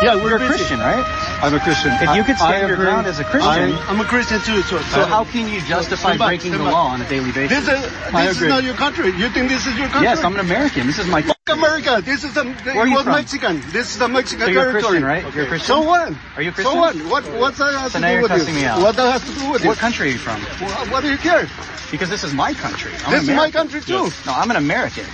Yeah, 0.00 0.14
we're 0.14 0.36
a 0.36 0.46
Christian, 0.46 0.78
right? 0.78 1.04
I'm 1.42 1.54
a 1.54 1.60
Christian. 1.60 1.92
If 1.92 2.16
you 2.16 2.22
could 2.22 2.38
stand 2.38 2.68
your 2.68 2.76
ground 2.76 3.06
as 3.06 3.18
a 3.18 3.24
Christian, 3.24 3.50
I'm, 3.50 3.78
I'm, 3.88 4.00
a 4.00 4.04
Christian 4.04 4.40
too. 4.40 4.62
So, 4.62 4.78
so 4.78 5.04
how 5.04 5.24
can 5.24 5.52
you 5.52 5.60
justify 5.60 6.16
breaking 6.16 6.52
the 6.52 6.58
law 6.58 6.88
on 6.88 7.02
a 7.02 7.08
daily 7.08 7.32
basis? 7.32 7.66
This, 7.66 7.84
is, 7.84 8.12
this 8.12 8.42
is 8.42 8.48
not 8.48 8.62
your 8.62 8.74
country. 8.74 9.10
You 9.10 9.28
think 9.28 9.48
this 9.48 9.66
is 9.66 9.76
your 9.76 9.88
country? 9.88 10.08
Yes, 10.08 10.22
I'm 10.22 10.34
an 10.34 10.40
American. 10.40 10.86
This 10.86 10.98
is 10.98 11.06
my. 11.06 11.22
Fuck 11.48 11.56
America. 11.56 12.02
This 12.04 12.24
is 12.24 12.36
a. 12.36 12.44
Where 12.44 12.78
are 12.78 12.86
you 12.86 13.02
from? 13.02 13.12
Mexican. 13.12 13.60
This 13.70 13.94
is 13.94 14.00
a 14.00 14.08
Mexican 14.08 14.46
so 14.46 14.50
you're 14.52 14.70
territory. 14.70 14.82
Christian, 14.82 15.04
right? 15.04 15.24
Okay. 15.24 15.36
You're 15.36 15.46
Christian. 15.46 15.66
So 15.66 15.82
what? 15.82 16.12
Are 16.36 16.42
you 16.42 16.52
Christian? 16.52 16.74
So 16.74 16.78
what? 16.78 16.96
What? 16.96 17.24
What's 17.40 17.58
that 17.58 17.72
have 17.74 17.92
so 17.92 17.98
to 17.98 18.02
now 18.02 18.08
do 18.08 18.12
you're 18.14 18.22
with 18.22 18.30
cussing 18.32 18.54
you? 18.54 18.60
me 18.60 18.66
out. 18.66 18.82
What 18.82 18.96
that 18.96 19.12
has 19.12 19.22
to 19.22 19.40
do 19.40 19.50
with 19.50 19.64
What 19.64 19.76
you? 19.76 19.80
country 19.80 20.08
are 20.08 20.12
you 20.12 20.18
from? 20.18 20.42
Well, 20.60 20.86
what 20.92 21.02
do 21.02 21.10
you 21.10 21.18
care? 21.18 21.48
Because 21.90 22.10
this 22.10 22.22
is 22.22 22.34
my 22.34 22.52
country. 22.52 22.92
I'm 23.04 23.12
this 23.12 23.22
is 23.22 23.28
my 23.30 23.50
country 23.50 23.80
too. 23.80 24.10
No, 24.26 24.32
I'm 24.34 24.50
an 24.50 24.56
American. 24.56 25.04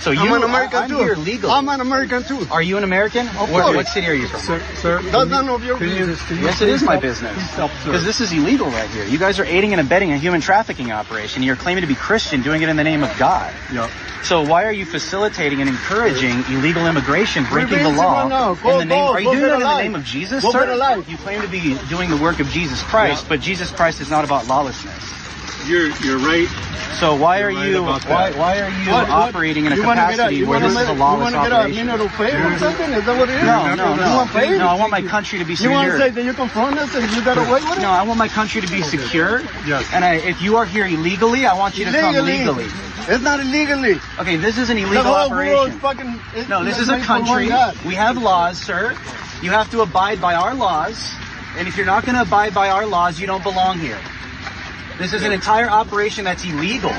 So 0.00 0.10
you, 0.10 0.20
I'm 0.20 0.34
an 0.34 0.42
American 0.42 0.78
I'm 0.82 0.90
too. 0.90 0.98
here 0.98 1.14
legally. 1.16 1.52
I'm 1.52 1.68
an 1.68 1.80
American 1.80 2.22
too. 2.22 2.46
Are 2.50 2.62
you 2.62 2.76
an 2.76 2.84
American? 2.84 3.28
Of 3.28 3.50
Where, 3.50 3.62
course. 3.62 3.76
what 3.76 3.86
city 3.88 4.08
are 4.08 4.14
you 4.14 4.28
from? 4.28 4.40
Sir, 4.40 4.62
sir 4.74 5.02
that's 5.02 5.30
none 5.30 5.48
of 5.48 5.64
your 5.64 5.78
business. 5.78 6.20
Yes, 6.30 6.60
it 6.60 6.68
is 6.68 6.82
my 6.82 6.98
business. 6.98 7.36
Because 7.56 8.04
this 8.04 8.20
is 8.20 8.32
illegal 8.32 8.66
right 8.68 8.90
here. 8.90 9.06
You 9.06 9.18
guys 9.18 9.38
are 9.38 9.44
aiding 9.44 9.72
and 9.72 9.80
abetting 9.80 10.12
a 10.12 10.18
human 10.18 10.40
trafficking 10.40 10.92
operation. 10.92 11.42
You're 11.42 11.56
claiming 11.56 11.82
to 11.82 11.88
be 11.88 11.94
Christian, 11.94 12.42
doing 12.42 12.62
it 12.62 12.68
in 12.68 12.76
the 12.76 12.84
name 12.84 13.02
of 13.02 13.16
God. 13.18 13.52
Yeah. 13.72 13.90
So 14.22 14.42
why 14.42 14.64
are 14.64 14.72
you 14.72 14.84
facilitating 14.84 15.60
and 15.60 15.70
encouraging 15.76 16.44
illegal 16.56 16.86
immigration, 16.86 17.44
breaking 17.50 17.82
the 17.82 17.90
law 17.90 18.22
right 18.22 18.28
now. 18.28 18.52
in 18.52 18.78
the 18.78 18.84
name? 18.84 19.06
go, 19.06 19.12
are 19.12 19.20
you 19.20 19.30
doing 19.32 19.42
that 19.42 19.54
in 19.54 19.60
the 19.60 19.78
name 19.82 19.94
of 19.94 20.04
Jesus, 20.04 20.42
Go 20.42 20.52
sir? 20.52 20.60
get 20.60 20.68
a 20.70 20.76
life. 20.76 21.08
You 21.08 21.16
claim 21.18 21.42
to 21.42 21.48
be 21.48 21.76
doing 21.88 22.08
the 22.10 22.16
work 22.16 22.40
of 22.40 22.48
Jesus 22.48 22.82
Christ, 22.82 23.24
Yeah. 23.24 23.28
but 23.28 23.40
Jesus 23.40 23.70
Christ 23.70 24.00
is 24.00 24.10
not 24.10 24.24
about 24.24 24.46
lawlessness. 24.46 25.25
You're 25.66 25.88
you're 26.04 26.18
right. 26.18 26.48
So 27.00 27.14
why 27.16 27.42
are 27.42 27.50
You're 27.50 27.82
right 27.82 28.02
you 28.02 28.08
why, 28.08 28.30
why 28.32 28.60
are 28.60 28.70
you 28.70 28.90
What- 28.90 29.08
what- 29.08 29.28
operating 29.28 29.66
in 29.66 29.72
a 29.72 29.76
you 29.76 29.82
wanna 29.84 30.00
get 30.02 30.12
capacity 30.12 30.44
where 30.44 30.60
this 30.60 30.70
is 30.72 30.76
a 30.76 30.90
make- 30.92 30.98
lawless 30.98 31.16
You 31.18 31.22
want 31.22 31.34
to 31.34 31.40
get 31.50 31.52
a 31.52 31.56
operation? 31.60 31.86
minute 31.86 32.00
of 32.00 32.12
fame 32.12 32.46
or 32.46 32.58
something? 32.58 32.92
Is 32.92 33.04
that 33.04 33.18
what 33.18 33.28
it 33.28 33.34
is? 33.36 33.42
No, 33.42 33.74
no, 33.74 33.90
You 33.94 34.00
no. 34.00 34.16
want 34.16 34.30
fame? 34.30 34.58
No, 34.58 34.68
I 34.68 34.74
want 34.74 34.90
my 34.92 35.02
country 35.02 35.38
to 35.40 35.44
be 35.44 35.56
secure. 35.56 35.72
You 35.72 35.76
want 35.78 35.90
to 35.92 35.98
say 35.98 36.10
that 36.10 36.24
you 36.24 36.32
confront 36.32 36.78
us 36.78 36.94
and 36.94 37.10
you 37.12 37.22
got 37.22 37.36
away 37.38 37.60
with 37.62 37.78
it? 37.78 37.82
No, 37.82 37.90
I 37.90 38.02
want 38.02 38.18
my 38.18 38.28
country 38.28 38.60
to 38.62 38.68
be 38.68 38.82
secure. 38.82 39.42
Yes. 39.66 39.84
And 39.92 40.04
I, 40.04 40.14
if 40.14 40.40
you 40.40 40.56
are 40.56 40.64
here 40.64 40.86
illegally, 40.86 41.44
I 41.46 41.54
want 41.54 41.76
you 41.76 41.84
to 41.86 41.92
come 41.92 42.14
legally. 42.24 42.66
It's 43.08 43.22
not 43.22 43.40
illegally. 43.40 44.00
Okay, 44.20 44.36
this 44.36 44.56
is 44.58 44.70
an 44.70 44.78
illegal 44.78 45.02
The 45.02 45.08
illegal 45.10 45.14
whole 45.20 45.30
world 45.30 45.70
operation. 45.72 45.80
fucking. 45.80 46.20
it- 46.34 46.48
No, 46.48 46.64
this 46.64 46.78
is 46.78 46.88
a 46.88 46.92
made 46.92 47.04
for 47.04 47.12
one 47.20 47.24
country. 47.26 47.52
We 47.84 47.94
have 47.94 48.16
laws, 48.16 48.58
sir. 48.58 48.94
You 49.42 49.50
have 49.50 49.70
to 49.72 49.82
abide 49.82 50.20
by 50.20 50.34
our 50.34 50.54
laws. 50.54 51.12
And 51.58 51.68
if 51.68 51.76
you're 51.76 51.86
not 51.86 52.04
going 52.04 52.16
to 52.16 52.22
abide 52.22 52.52
by 52.54 52.68
our 52.70 52.86
laws, 52.86 53.18
you 53.20 53.26
don't 53.26 53.42
belong 53.42 53.78
here. 53.78 53.98
This 54.98 55.12
is 55.12 55.22
an 55.24 55.32
entire 55.32 55.68
operation 55.68 56.24
that's 56.24 56.42
illegal. 56.44 56.90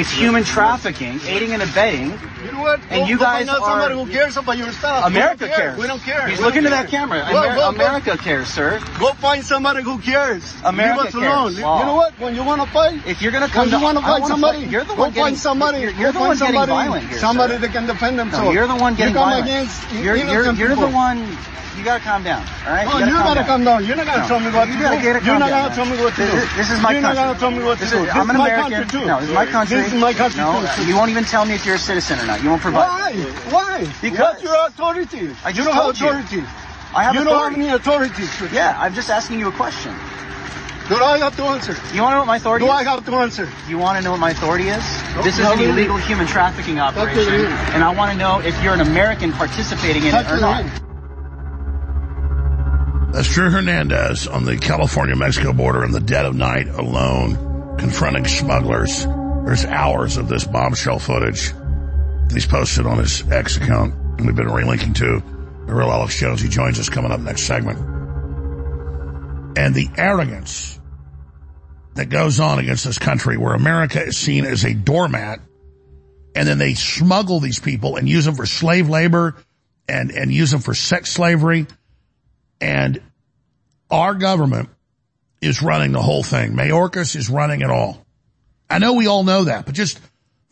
It's 0.00 0.10
human 0.10 0.44
trafficking, 0.44 1.20
aiding 1.26 1.52
and 1.52 1.62
abetting. 1.62 2.12
You 2.44 2.52
know 2.52 2.60
what? 2.60 2.80
And 2.88 3.02
Go- 3.02 3.06
you 3.06 3.18
go 3.18 3.24
guys 3.24 3.48
are- 3.48 3.58
somebody 3.60 3.94
who 3.94 4.06
cares 4.06 4.36
about 4.38 4.56
your 4.56 4.72
stuff. 4.72 5.04
America 5.04 5.44
we 5.44 5.50
cares. 5.50 5.78
We 5.78 5.86
don't 5.86 6.00
care. 6.02 6.26
He's 6.26 6.38
We 6.38 6.44
looking 6.44 6.62
to 6.64 6.70
that 6.70 6.88
camera. 6.88 7.20
Go- 7.30 7.44
Amer- 7.44 7.54
go- 7.54 7.60
go- 7.60 7.68
America 7.68 8.16
cares, 8.16 8.48
sir. 8.48 8.80
Go 8.98 9.12
find 9.14 9.44
somebody 9.44 9.82
who 9.82 9.98
cares. 9.98 10.42
America 10.64 10.98
Leave 11.00 11.08
us 11.08 11.14
alone. 11.14 11.26
cares. 11.54 11.56
You 11.56 11.62
know 11.62 11.94
what? 11.96 12.18
When 12.18 12.34
you 12.34 12.44
want 12.44 12.62
to 12.62 12.68
fight, 12.68 13.00
If 13.06 13.20
you're 13.20 13.32
going 13.32 13.44
to 13.44 13.50
come 13.52 13.62
when 13.66 13.70
you 13.72 13.78
to, 13.78 13.84
want 13.84 13.98
to 13.98 14.04
fight 14.04 14.24
somebody, 14.26 14.62
fight- 14.62 14.70
you're 14.70 14.84
the 14.84 14.94
go 14.94 15.00
one 15.02 15.10
getting, 15.10 15.24
find 15.24 15.38
somebody. 15.38 15.80
You're, 15.80 15.90
you're 15.92 16.12
the 16.12 16.18
one 16.20 16.28
find 16.28 16.38
getting 16.40 16.54
somebody, 16.54 16.72
violent 16.88 17.08
here, 17.10 17.18
somebody 17.18 17.52
sir. 17.54 17.58
that 17.60 17.72
can 17.72 17.86
defend 17.86 18.16
No, 18.16 18.22
themselves. 18.24 18.54
you're 18.54 18.66
the 18.66 18.76
one 18.76 18.94
getting 18.94 19.12
you 19.14 19.18
come 19.20 19.28
violent. 19.28 19.46
against 19.46 19.92
You're, 19.92 20.16
you're, 20.16 20.52
you're 20.54 20.76
the 20.76 20.88
one. 20.88 21.36
You 21.76 21.84
gotta 21.84 22.02
calm 22.02 22.24
down. 22.24 22.42
All 22.66 22.72
right. 22.74 22.88
Oh, 22.90 22.98
you 22.98 23.06
you 23.06 23.12
gotta 23.12 23.38
gotta 23.38 23.44
calm 23.46 23.62
down. 23.62 23.84
You're 23.86 23.94
not 23.94 24.06
gonna 24.06 24.22
No. 24.22 24.26
tell 24.26 24.40
me 24.40 24.50
what 24.50 24.66
you 24.66 24.74
to 24.74 24.78
do. 24.98 24.98
You're 24.98 25.38
not 25.38 25.46
down, 25.48 25.62
gonna 25.70 25.74
tell 25.76 25.84
me 25.86 25.96
what 26.02 26.12
to 26.14 26.22
This 26.22 26.30
do. 26.32 26.36
is- 26.38 26.56
This 26.56 26.70
is 26.74 26.80
my 26.82 26.90
You're 26.90 27.02
country. 27.02 27.17
Gonna 27.18 27.38
tell 27.38 27.50
me 27.50 27.62
what 27.64 27.78
to 27.78 27.84
This 27.84 27.92
do. 27.92 28.04
is, 28.04 28.10
I'm 28.10 28.30
an 28.30 28.36
my 28.36 28.48
American. 28.48 28.72
country 28.72 29.00
too. 29.00 29.06
No, 29.06 29.20
this 29.20 29.28
is 29.28 29.34
my 29.34 29.46
country. 29.46 29.76
This 29.78 29.92
is 29.92 30.00
my 30.00 30.12
country 30.14 30.40
no, 30.40 30.84
you 30.86 30.96
won't 30.96 31.10
even 31.10 31.24
tell 31.24 31.44
me 31.44 31.54
if 31.54 31.66
you're 31.66 31.74
a 31.76 31.78
citizen 31.78 32.18
or 32.20 32.26
not. 32.26 32.42
You 32.42 32.50
won't 32.50 32.62
provide. 32.62 32.86
Why? 32.88 33.12
Why? 33.50 33.92
Because- 34.00 34.20
What's 34.20 34.42
your 34.42 34.66
authority? 34.66 35.30
I 35.44 35.52
just 35.52 35.58
you 35.58 35.64
don't 35.64 35.74
have 35.74 35.82
told 35.84 36.00
you. 36.00 36.08
authority. 36.08 36.44
I 36.94 37.02
have 37.04 37.14
you 37.14 37.20
authority. 37.22 37.24
don't 37.24 37.42
have 37.50 37.58
any 37.58 37.68
authority. 37.76 38.54
Yeah, 38.54 38.76
I'm 38.80 38.94
just 38.94 39.10
asking 39.10 39.38
you 39.40 39.48
a 39.48 39.52
question. 39.52 39.94
Do 40.88 40.96
I 40.96 41.18
have 41.18 41.36
to 41.36 41.42
answer? 41.44 41.76
You 41.92 42.00
want 42.00 42.12
to 42.12 42.14
know 42.14 42.20
what 42.20 42.26
my 42.28 42.36
authority 42.36 42.64
Do 42.64 42.72
is? 42.72 42.78
I 42.78 42.82
have 42.84 43.04
to 43.04 43.14
answer? 43.16 43.46
You 43.68 43.76
want 43.76 43.98
to 43.98 44.02
know 44.04 44.12
what 44.12 44.20
my 44.20 44.30
authority 44.30 44.68
is? 44.70 44.82
This 45.22 45.38
is 45.38 45.44
an 45.44 45.60
illegal 45.60 45.98
human 45.98 46.26
trafficking 46.26 46.80
operation, 46.80 47.44
and 47.74 47.84
I 47.84 47.92
want 47.92 48.10
to 48.12 48.16
know 48.16 48.40
if 48.40 48.54
you're 48.62 48.72
an 48.72 48.80
American 48.80 49.32
participating 49.32 50.04
in 50.04 50.14
it 50.14 50.30
or 50.30 50.40
not. 50.40 50.64
That's 53.10 53.32
Drew 53.32 53.48
Hernandez 53.50 54.26
on 54.26 54.44
the 54.44 54.58
California-Mexico 54.58 55.54
border 55.54 55.82
in 55.82 55.92
the 55.92 56.00
dead 56.00 56.26
of 56.26 56.34
night 56.34 56.68
alone, 56.68 57.76
confronting 57.78 58.26
smugglers. 58.26 59.06
There's 59.46 59.64
hours 59.64 60.18
of 60.18 60.28
this 60.28 60.44
bombshell 60.44 60.98
footage 60.98 61.52
he's 62.30 62.46
posted 62.46 62.86
on 62.86 62.98
his 62.98 63.26
X 63.30 63.56
account, 63.56 63.94
and 63.94 64.26
we've 64.26 64.36
been 64.36 64.48
relinking 64.48 64.94
to. 64.96 65.22
The 65.66 65.74
real 65.74 65.90
Alex 65.90 66.18
Jones, 66.20 66.42
he 66.42 66.50
joins 66.50 66.78
us 66.78 66.90
coming 66.90 67.10
up 67.10 67.20
next 67.20 67.44
segment. 67.44 67.78
And 69.56 69.74
the 69.74 69.88
arrogance 69.96 70.78
that 71.94 72.10
goes 72.10 72.40
on 72.40 72.58
against 72.58 72.84
this 72.84 72.98
country 72.98 73.38
where 73.38 73.54
America 73.54 74.02
is 74.02 74.18
seen 74.18 74.44
as 74.44 74.64
a 74.64 74.74
doormat, 74.74 75.40
and 76.34 76.46
then 76.46 76.58
they 76.58 76.74
smuggle 76.74 77.40
these 77.40 77.58
people 77.58 77.96
and 77.96 78.06
use 78.06 78.26
them 78.26 78.34
for 78.34 78.44
slave 78.44 78.90
labor 78.90 79.34
and, 79.88 80.10
and 80.10 80.30
use 80.30 80.50
them 80.50 80.60
for 80.60 80.74
sex 80.74 81.10
slavery 81.10 81.66
and 82.60 83.00
our 83.90 84.14
government 84.14 84.68
is 85.40 85.62
running 85.62 85.92
the 85.92 86.02
whole 86.02 86.22
thing. 86.22 86.52
Mayorkas 86.52 87.16
is 87.16 87.30
running 87.30 87.60
it 87.60 87.70
all. 87.70 88.04
I 88.68 88.78
know 88.78 88.94
we 88.94 89.06
all 89.06 89.24
know 89.24 89.44
that, 89.44 89.66
but 89.66 89.74
just 89.74 90.00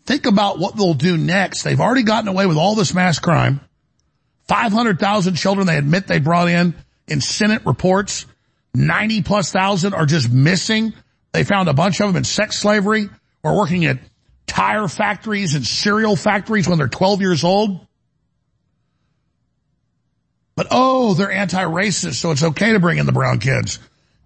think 0.05 0.27
about 0.27 0.59
what 0.59 0.77
they'll 0.77 0.95
do 0.95 1.17
next. 1.17 1.63
They've 1.63 1.81
already 1.81 2.03
gotten 2.03 2.29
away 2.29 2.47
with 2.47 2.57
all 2.57 2.75
this 2.75 2.95
mass 2.95 3.19
crime. 3.19 3.61
500,000 4.49 5.35
children 5.35 5.67
they 5.67 5.77
admit 5.77 6.07
they 6.07 6.21
brought 6.21 6.49
in 6.49 6.75
in 7.09 7.21
Senate 7.21 7.67
reports. 7.67 8.27
90 8.75 9.23
plus 9.23 9.53
thousand 9.53 9.95
are 9.95 10.07
just 10.07 10.31
missing. 10.31 10.93
They 11.33 11.45
found 11.45 11.69
a 11.69 11.75
bunch 11.75 12.01
of 12.01 12.09
them 12.09 12.17
in 12.17 12.25
sex 12.25 12.59
slavery 12.59 13.09
or 13.43 13.57
working 13.57 13.87
at 13.87 13.99
tire 14.47 14.89
factories 14.89 15.55
and 15.55 15.67
cereal 15.67 16.17
factories 16.17 16.69
when 16.69 16.79
they're 16.79 16.89
12 16.89 17.21
years 17.21 17.45
old. 17.45 17.86
But 20.57 20.69
oh, 20.71 21.15
they're 21.15 21.31
anti-racist, 21.31 22.15
so 22.15 22.31
it's 22.31 22.43
okay 22.43 22.73
to 22.73 22.81
bring 22.81 22.99
in 22.99 23.07
the 23.07 23.13
brown 23.13 23.39
kids 23.39 23.79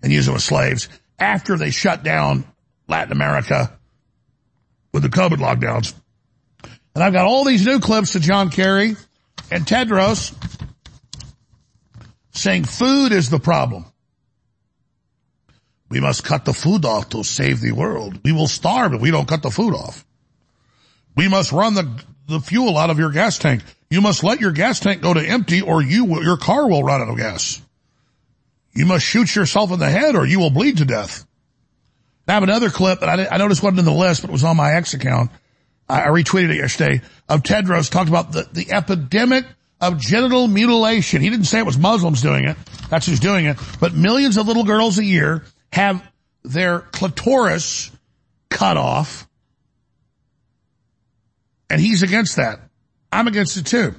and 0.02 0.12
use 0.12 0.26
them 0.26 0.36
as 0.36 0.44
slaves 0.44 0.88
after 1.18 1.56
they 1.56 1.70
shut 1.70 2.02
down 2.02 2.44
Latin 2.88 3.12
America 3.12 3.76
with 4.92 5.02
the 5.02 5.08
COVID 5.08 5.38
lockdowns. 5.38 5.92
And 6.94 7.04
I've 7.04 7.12
got 7.12 7.26
all 7.26 7.44
these 7.44 7.66
new 7.66 7.80
clips 7.80 8.12
to 8.12 8.20
John 8.20 8.50
Kerry 8.50 8.96
and 9.50 9.66
Tedros 9.66 10.34
saying 12.32 12.64
food 12.64 13.12
is 13.12 13.28
the 13.28 13.38
problem. 13.38 13.84
We 15.88 16.00
must 16.00 16.24
cut 16.24 16.44
the 16.44 16.52
food 16.52 16.84
off 16.84 17.10
to 17.10 17.24
save 17.24 17.60
the 17.60 17.72
world. 17.72 18.20
We 18.24 18.32
will 18.32 18.46
starve 18.46 18.94
if 18.94 19.00
we 19.00 19.10
don't 19.10 19.26
cut 19.26 19.42
the 19.42 19.50
food 19.50 19.74
off. 19.74 20.04
We 21.16 21.28
must 21.28 21.50
run 21.50 21.74
the, 21.74 22.04
the 22.30 22.40
fuel 22.40 22.78
out 22.78 22.90
of 22.90 22.98
your 22.98 23.10
gas 23.10 23.38
tank. 23.38 23.62
You 23.90 24.00
must 24.00 24.24
let 24.24 24.40
your 24.40 24.52
gas 24.52 24.80
tank 24.80 25.02
go 25.02 25.12
to 25.12 25.20
empty 25.20 25.60
or 25.60 25.82
you 25.82 26.04
will, 26.04 26.22
your 26.22 26.36
car 26.36 26.68
will 26.68 26.82
run 26.82 27.02
out 27.02 27.08
of 27.08 27.16
gas. 27.16 27.60
You 28.72 28.86
must 28.86 29.04
shoot 29.04 29.34
yourself 29.34 29.72
in 29.72 29.78
the 29.78 29.90
head 29.90 30.14
or 30.16 30.26
you 30.26 30.38
will 30.38 30.50
bleed 30.50 30.78
to 30.78 30.84
death. 30.84 31.26
I 32.28 32.34
have 32.34 32.42
another 32.44 32.70
clip 32.70 33.00
that 33.00 33.08
I, 33.08 33.26
I 33.34 33.38
noticed 33.38 33.62
wasn't 33.62 33.80
in 33.80 33.84
the 33.84 33.92
list, 33.92 34.22
but 34.22 34.30
it 34.30 34.32
was 34.32 34.44
on 34.44 34.56
my 34.56 34.74
X 34.74 34.94
account. 34.94 35.32
I, 35.88 36.02
I 36.02 36.06
retweeted 36.08 36.50
it 36.50 36.58
yesterday 36.58 37.02
of 37.28 37.42
Tedros 37.42 37.90
talked 37.90 38.08
about 38.08 38.32
the, 38.32 38.48
the 38.52 38.72
epidemic 38.72 39.44
of 39.80 39.98
genital 39.98 40.46
mutilation. 40.46 41.22
He 41.22 41.30
didn't 41.30 41.46
say 41.46 41.58
it 41.58 41.66
was 41.66 41.78
Muslims 41.78 42.22
doing 42.22 42.44
it. 42.44 42.56
That's 42.88 43.06
who's 43.06 43.20
doing 43.20 43.46
it. 43.46 43.56
But 43.80 43.94
millions 43.94 44.36
of 44.36 44.46
little 44.46 44.64
girls 44.64 44.98
a 44.98 45.04
year 45.04 45.44
have 45.72 46.06
their 46.44 46.80
clitoris 46.80 47.90
cut 48.48 48.76
off. 48.76 49.26
And 51.70 51.80
he's 51.80 52.02
against 52.02 52.36
that. 52.36 52.58
I'm 53.12 53.28
against 53.28 53.56
it 53.56 53.66
too. 53.66 53.94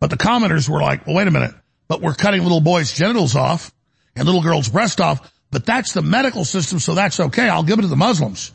But 0.00 0.10
the 0.10 0.16
commenters 0.16 0.68
were 0.68 0.80
like, 0.80 1.06
well, 1.06 1.16
wait 1.16 1.28
a 1.28 1.30
minute, 1.30 1.54
but 1.88 2.00
we're 2.00 2.14
cutting 2.14 2.42
little 2.42 2.60
boys' 2.60 2.92
genitals 2.92 3.36
off 3.36 3.72
and 4.16 4.26
little 4.26 4.42
girls' 4.42 4.68
breast 4.68 5.00
off, 5.00 5.32
but 5.50 5.66
that's 5.66 5.92
the 5.92 6.02
medical 6.02 6.44
system, 6.44 6.78
so 6.78 6.94
that's 6.94 7.20
okay. 7.20 7.48
I'll 7.48 7.62
give 7.62 7.78
it 7.78 7.82
to 7.82 7.88
the 7.88 7.96
Muslims. 7.96 8.52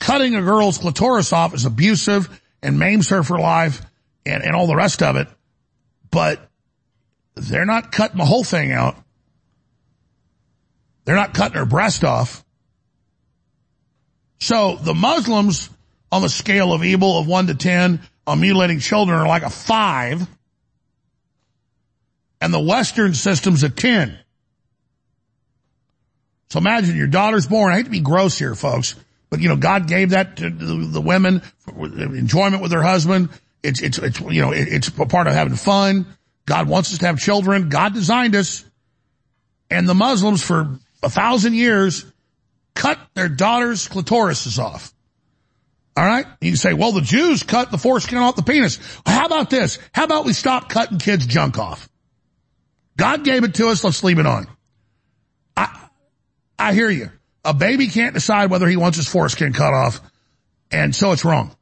Cutting 0.00 0.34
a 0.34 0.42
girl's 0.42 0.78
clitoris 0.78 1.32
off 1.32 1.54
is 1.54 1.64
abusive 1.64 2.40
and 2.62 2.78
maims 2.78 3.10
her 3.10 3.22
for 3.22 3.38
life 3.38 3.82
and, 4.26 4.42
and 4.42 4.56
all 4.56 4.66
the 4.66 4.76
rest 4.76 5.02
of 5.02 5.16
it, 5.16 5.28
but 6.10 6.40
they're 7.34 7.66
not 7.66 7.92
cutting 7.92 8.18
the 8.18 8.24
whole 8.24 8.44
thing 8.44 8.72
out. 8.72 8.96
They're 11.04 11.16
not 11.16 11.34
cutting 11.34 11.58
her 11.58 11.66
breast 11.66 12.04
off. 12.04 12.44
So 14.40 14.76
the 14.76 14.94
Muslims 14.94 15.68
on 16.12 16.22
the 16.22 16.28
scale 16.28 16.72
of 16.72 16.84
evil 16.84 17.18
of 17.18 17.26
one 17.26 17.48
to 17.48 17.54
ten 17.54 18.00
on 18.26 18.40
mutilating 18.40 18.78
children 18.78 19.18
are 19.18 19.26
like 19.26 19.42
a 19.42 19.50
five. 19.50 20.24
And 22.40 22.52
the 22.52 22.60
Western 22.60 23.14
system's 23.14 23.62
a 23.62 23.70
ten. 23.70 24.18
So 26.50 26.58
imagine 26.58 26.96
your 26.96 27.06
daughter's 27.06 27.46
born. 27.46 27.72
I 27.72 27.76
hate 27.76 27.86
to 27.86 27.90
be 27.90 28.00
gross 28.00 28.38
here, 28.38 28.54
folks, 28.54 28.94
but 29.30 29.40
you 29.40 29.48
know, 29.48 29.56
God 29.56 29.88
gave 29.88 30.10
that 30.10 30.36
to 30.36 30.50
the, 30.50 31.00
women 31.00 31.40
for 31.60 31.86
enjoyment 31.86 32.60
with 32.60 32.70
their 32.70 32.82
husband. 32.82 33.30
It's, 33.62 33.80
it's, 33.80 33.96
it's, 33.96 34.20
you 34.20 34.42
know, 34.42 34.52
it's 34.52 34.88
a 34.88 35.06
part 35.06 35.28
of 35.28 35.32
having 35.32 35.54
fun. 35.54 36.04
God 36.44 36.68
wants 36.68 36.92
us 36.92 36.98
to 36.98 37.06
have 37.06 37.18
children. 37.18 37.70
God 37.70 37.94
designed 37.94 38.36
us. 38.36 38.64
And 39.70 39.88
the 39.88 39.94
Muslims 39.94 40.42
for 40.42 40.78
a 41.02 41.08
thousand 41.08 41.54
years 41.54 42.04
cut 42.74 42.98
their 43.14 43.30
daughters' 43.30 43.88
clitorises 43.88 44.58
off. 44.58 44.91
All 45.96 46.04
right. 46.04 46.26
You 46.40 46.52
can 46.52 46.56
say, 46.56 46.72
well, 46.72 46.92
the 46.92 47.02
Jews 47.02 47.42
cut 47.42 47.70
the 47.70 47.78
foreskin 47.78 48.18
off 48.18 48.36
the 48.36 48.42
penis. 48.42 48.78
How 49.04 49.26
about 49.26 49.50
this? 49.50 49.78
How 49.92 50.04
about 50.04 50.24
we 50.24 50.32
stop 50.32 50.68
cutting 50.68 50.98
kids' 50.98 51.26
junk 51.26 51.58
off? 51.58 51.88
God 52.96 53.24
gave 53.24 53.44
it 53.44 53.54
to 53.54 53.68
us. 53.68 53.84
Let's 53.84 54.02
leave 54.02 54.18
it 54.18 54.26
on. 54.26 54.46
I, 55.56 55.88
I 56.58 56.72
hear 56.72 56.88
you. 56.88 57.10
A 57.44 57.52
baby 57.52 57.88
can't 57.88 58.14
decide 58.14 58.50
whether 58.50 58.66
he 58.68 58.76
wants 58.76 58.96
his 58.96 59.08
foreskin 59.08 59.52
cut 59.52 59.74
off. 59.74 60.00
And 60.70 60.94
so 60.94 61.12
it's 61.12 61.24
wrong. 61.24 61.54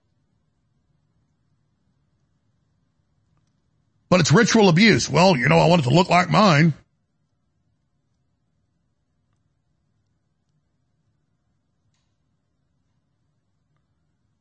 But 4.08 4.20
it's 4.20 4.32
ritual 4.32 4.68
abuse. 4.68 5.08
Well, 5.08 5.36
you 5.36 5.48
know, 5.48 5.58
I 5.58 5.66
want 5.66 5.82
it 5.82 5.88
to 5.88 5.94
look 5.94 6.10
like 6.10 6.30
mine. 6.30 6.74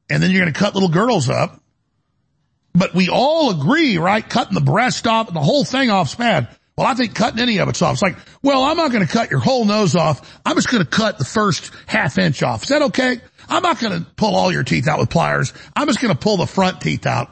And 0.10 0.22
then 0.22 0.32
you're 0.32 0.42
going 0.42 0.54
to 0.54 0.60
cut 0.60 0.74
little 0.74 0.90
girls 0.90 1.30
up. 1.30 1.62
But 2.74 2.94
we 2.94 3.10
all 3.10 3.52
agree, 3.52 3.98
right? 3.98 4.28
Cutting 4.28 4.54
the 4.54 4.62
breast 4.62 5.08
off 5.08 5.28
and 5.28 5.36
the 5.36 5.42
whole 5.42 5.64
thing 5.64 5.90
off's 5.90 6.16
bad. 6.16 6.48
Well, 6.78 6.88
I 6.88 6.94
think 6.94 7.14
cutting 7.14 7.40
any 7.40 7.58
of 7.58 7.68
it's 7.68 7.82
off. 7.82 7.94
It's 7.94 8.02
like, 8.02 8.16
well, 8.42 8.64
I'm 8.64 8.78
not 8.78 8.92
going 8.92 9.06
to 9.06 9.12
cut 9.12 9.32
your 9.32 9.42
whole 9.42 9.66
nose 9.66 9.96
off. 9.96 10.40
I'm 10.46 10.56
just 10.56 10.70
going 10.70 10.84
to 10.84 10.90
cut 10.90 11.18
the 11.18 11.26
first 11.26 11.74
half 11.88 12.18
inch 12.18 12.42
off. 12.42 12.64
Is 12.64 12.70
that 12.70 12.84
okay? 12.84 13.20
I'm 13.50 13.64
not 13.64 13.80
going 13.80 14.00
to 14.00 14.10
pull 14.12 14.36
all 14.36 14.52
your 14.52 14.64
teeth 14.64 14.88
out 14.88 15.00
with 15.00 15.10
pliers. 15.10 15.52
I'm 15.76 15.88
just 15.88 16.00
going 16.00 16.14
to 16.14 16.20
pull 16.20 16.38
the 16.38 16.46
front 16.48 16.80
teeth 16.80 17.06
out. 17.06 17.30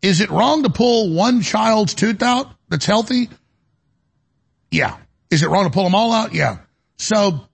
Is 0.00 0.20
it 0.20 0.30
wrong 0.30 0.62
to 0.62 0.70
pull 0.70 1.12
one 1.12 1.42
child's 1.42 1.94
tooth 1.94 2.22
out 2.22 2.46
that's 2.68 2.86
healthy? 2.86 3.28
Yeah. 4.70 4.96
Is 5.30 5.42
it 5.42 5.48
wrong 5.48 5.64
to 5.64 5.70
pull 5.70 5.84
them 5.84 5.94
all 5.94 6.12
out? 6.12 6.34
Yeah. 6.34 6.58
So 6.96 7.46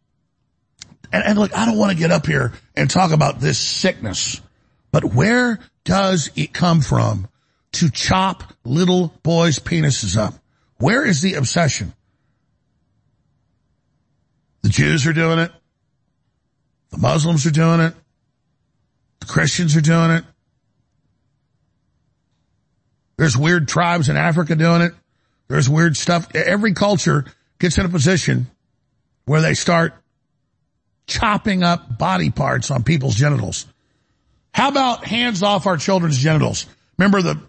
and, 1.12 1.24
and 1.24 1.38
look, 1.38 1.56
I 1.56 1.66
don't 1.66 1.76
want 1.76 1.92
to 1.92 1.98
get 1.98 2.10
up 2.10 2.26
here 2.26 2.52
and 2.76 2.88
talk 2.90 3.12
about 3.12 3.40
this 3.40 3.58
sickness, 3.58 4.40
but 4.92 5.04
where 5.04 5.58
does 5.84 6.30
it 6.36 6.52
come 6.52 6.80
from 6.80 7.28
to 7.72 7.90
chop 7.90 8.44
little 8.64 9.08
boys' 9.22 9.58
penises 9.58 10.16
up? 10.16 10.34
Where 10.78 11.04
is 11.04 11.20
the 11.20 11.34
obsession? 11.34 11.92
The 14.62 14.68
Jews 14.68 15.06
are 15.06 15.12
doing 15.12 15.38
it. 15.38 15.52
The 16.90 16.98
Muslims 16.98 17.46
are 17.46 17.50
doing 17.50 17.80
it. 17.80 17.94
The 19.20 19.26
Christians 19.26 19.76
are 19.76 19.80
doing 19.80 20.10
it. 20.10 20.24
There's 23.16 23.36
weird 23.36 23.68
tribes 23.68 24.08
in 24.08 24.16
Africa 24.16 24.56
doing 24.56 24.80
it. 24.82 24.92
There's 25.48 25.68
weird 25.68 25.96
stuff. 25.96 26.34
Every 26.34 26.72
culture 26.72 27.26
gets 27.58 27.76
in 27.76 27.84
a 27.84 27.88
position 27.88 28.46
where 29.26 29.42
they 29.42 29.54
start 29.54 29.94
chopping 31.10 31.62
up 31.62 31.98
body 31.98 32.30
parts 32.30 32.70
on 32.70 32.84
people's 32.84 33.16
genitals. 33.16 33.66
How 34.54 34.68
about 34.68 35.04
hands 35.04 35.42
off 35.42 35.66
our 35.66 35.76
children's 35.76 36.16
genitals? 36.16 36.66
Remember 36.96 37.20
the 37.20 37.40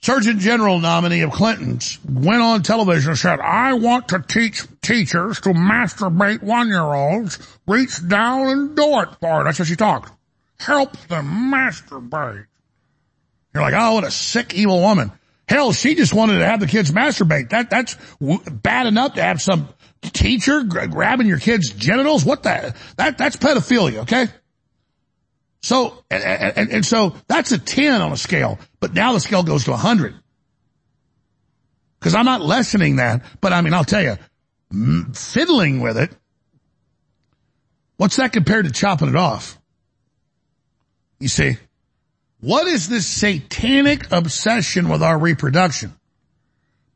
Surgeon 0.00 0.38
General 0.38 0.78
nominee 0.78 1.22
of 1.22 1.32
Clinton's 1.32 1.98
went 2.04 2.42
on 2.42 2.62
television 2.62 3.10
and 3.10 3.18
said, 3.18 3.40
I 3.40 3.74
want 3.74 4.08
to 4.08 4.20
teach 4.20 4.62
teachers 4.82 5.40
to 5.40 5.50
masturbate 5.50 6.42
one-year-olds. 6.42 7.38
Reach 7.66 8.06
down 8.06 8.48
and 8.48 8.76
do 8.76 9.00
it 9.00 9.08
for 9.20 9.40
it. 9.40 9.44
That's 9.44 9.58
how 9.58 9.64
she 9.64 9.76
talked. 9.76 10.12
Help 10.58 10.96
them 11.08 11.50
masturbate. 11.50 12.46
You're 13.54 13.62
like, 13.62 13.74
oh, 13.74 13.94
what 13.94 14.04
a 14.04 14.10
sick, 14.10 14.52
evil 14.54 14.80
woman. 14.80 15.10
Hell, 15.48 15.72
she 15.72 15.94
just 15.94 16.12
wanted 16.12 16.38
to 16.38 16.44
have 16.44 16.60
the 16.60 16.66
kids 16.66 16.90
masturbate. 16.90 17.50
That, 17.50 17.70
that's 17.70 17.96
bad 18.50 18.86
enough 18.86 19.14
to 19.14 19.22
have 19.22 19.40
some 19.40 19.68
teacher 20.12 20.62
grabbing 20.62 21.26
your 21.26 21.38
kid's 21.38 21.70
genitals? 21.70 22.24
What 22.24 22.42
the, 22.42 22.74
that, 22.96 23.18
that's 23.18 23.36
pedophilia, 23.36 24.02
okay? 24.02 24.28
So, 25.62 26.04
and, 26.10 26.22
and, 26.22 26.72
and, 26.72 26.86
so 26.86 27.14
that's 27.26 27.52
a 27.52 27.58
10 27.58 28.02
on 28.02 28.12
a 28.12 28.16
scale, 28.16 28.58
but 28.80 28.92
now 28.92 29.14
the 29.14 29.20
scale 29.20 29.42
goes 29.42 29.64
to 29.64 29.70
100. 29.70 30.14
Cause 32.00 32.14
I'm 32.14 32.26
not 32.26 32.42
lessening 32.42 32.96
that, 32.96 33.24
but 33.40 33.54
I 33.54 33.62
mean, 33.62 33.72
I'll 33.72 33.82
tell 33.82 34.02
you, 34.02 34.18
fiddling 35.14 35.80
with 35.80 35.96
it, 35.96 36.10
what's 37.96 38.16
that 38.16 38.34
compared 38.34 38.66
to 38.66 38.72
chopping 38.72 39.08
it 39.08 39.16
off? 39.16 39.58
You 41.18 41.28
see, 41.28 41.56
what 42.40 42.66
is 42.66 42.90
this 42.90 43.06
satanic 43.06 44.12
obsession 44.12 44.90
with 44.90 45.02
our 45.02 45.18
reproduction? 45.18 45.94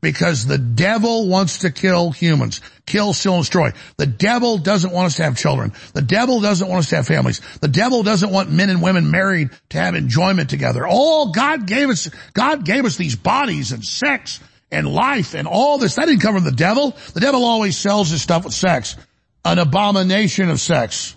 Because 0.01 0.45
the 0.45 0.57
devil 0.57 1.27
wants 1.27 1.59
to 1.59 1.71
kill 1.71 2.11
humans. 2.11 2.61
Kill, 2.85 3.13
steal, 3.13 3.35
and 3.35 3.43
destroy. 3.43 3.71
The 3.97 4.05
devil 4.05 4.57
doesn't 4.57 4.91
want 4.91 5.07
us 5.07 5.15
to 5.17 5.23
have 5.23 5.37
children. 5.37 5.73
The 5.93 6.01
devil 6.01 6.39
doesn't 6.41 6.67
want 6.67 6.79
us 6.79 6.89
to 6.89 6.97
have 6.97 7.07
families. 7.07 7.41
The 7.59 7.67
devil 7.67 8.03
doesn't 8.03 8.31
want 8.31 8.51
men 8.51 8.69
and 8.69 8.81
women 8.81 9.11
married 9.11 9.49
to 9.69 9.77
have 9.77 9.95
enjoyment 9.95 10.49
together. 10.49 10.87
All 10.87 11.31
God 11.31 11.67
gave 11.67 11.89
us, 11.89 12.09
God 12.33 12.65
gave 12.65 12.85
us 12.85 12.95
these 12.95 13.15
bodies 13.15 13.71
and 13.71 13.85
sex 13.85 14.39
and 14.71 14.87
life 14.87 15.35
and 15.35 15.47
all 15.47 15.77
this. 15.77 15.95
That 15.95 16.05
didn't 16.05 16.21
come 16.21 16.35
from 16.35 16.45
the 16.45 16.51
devil. 16.51 16.95
The 17.13 17.19
devil 17.19 17.43
always 17.43 17.77
sells 17.77 18.09
his 18.09 18.21
stuff 18.21 18.45
with 18.45 18.53
sex. 18.53 18.95
An 19.43 19.59
abomination 19.59 20.49
of 20.49 20.59
sex. 20.59 21.15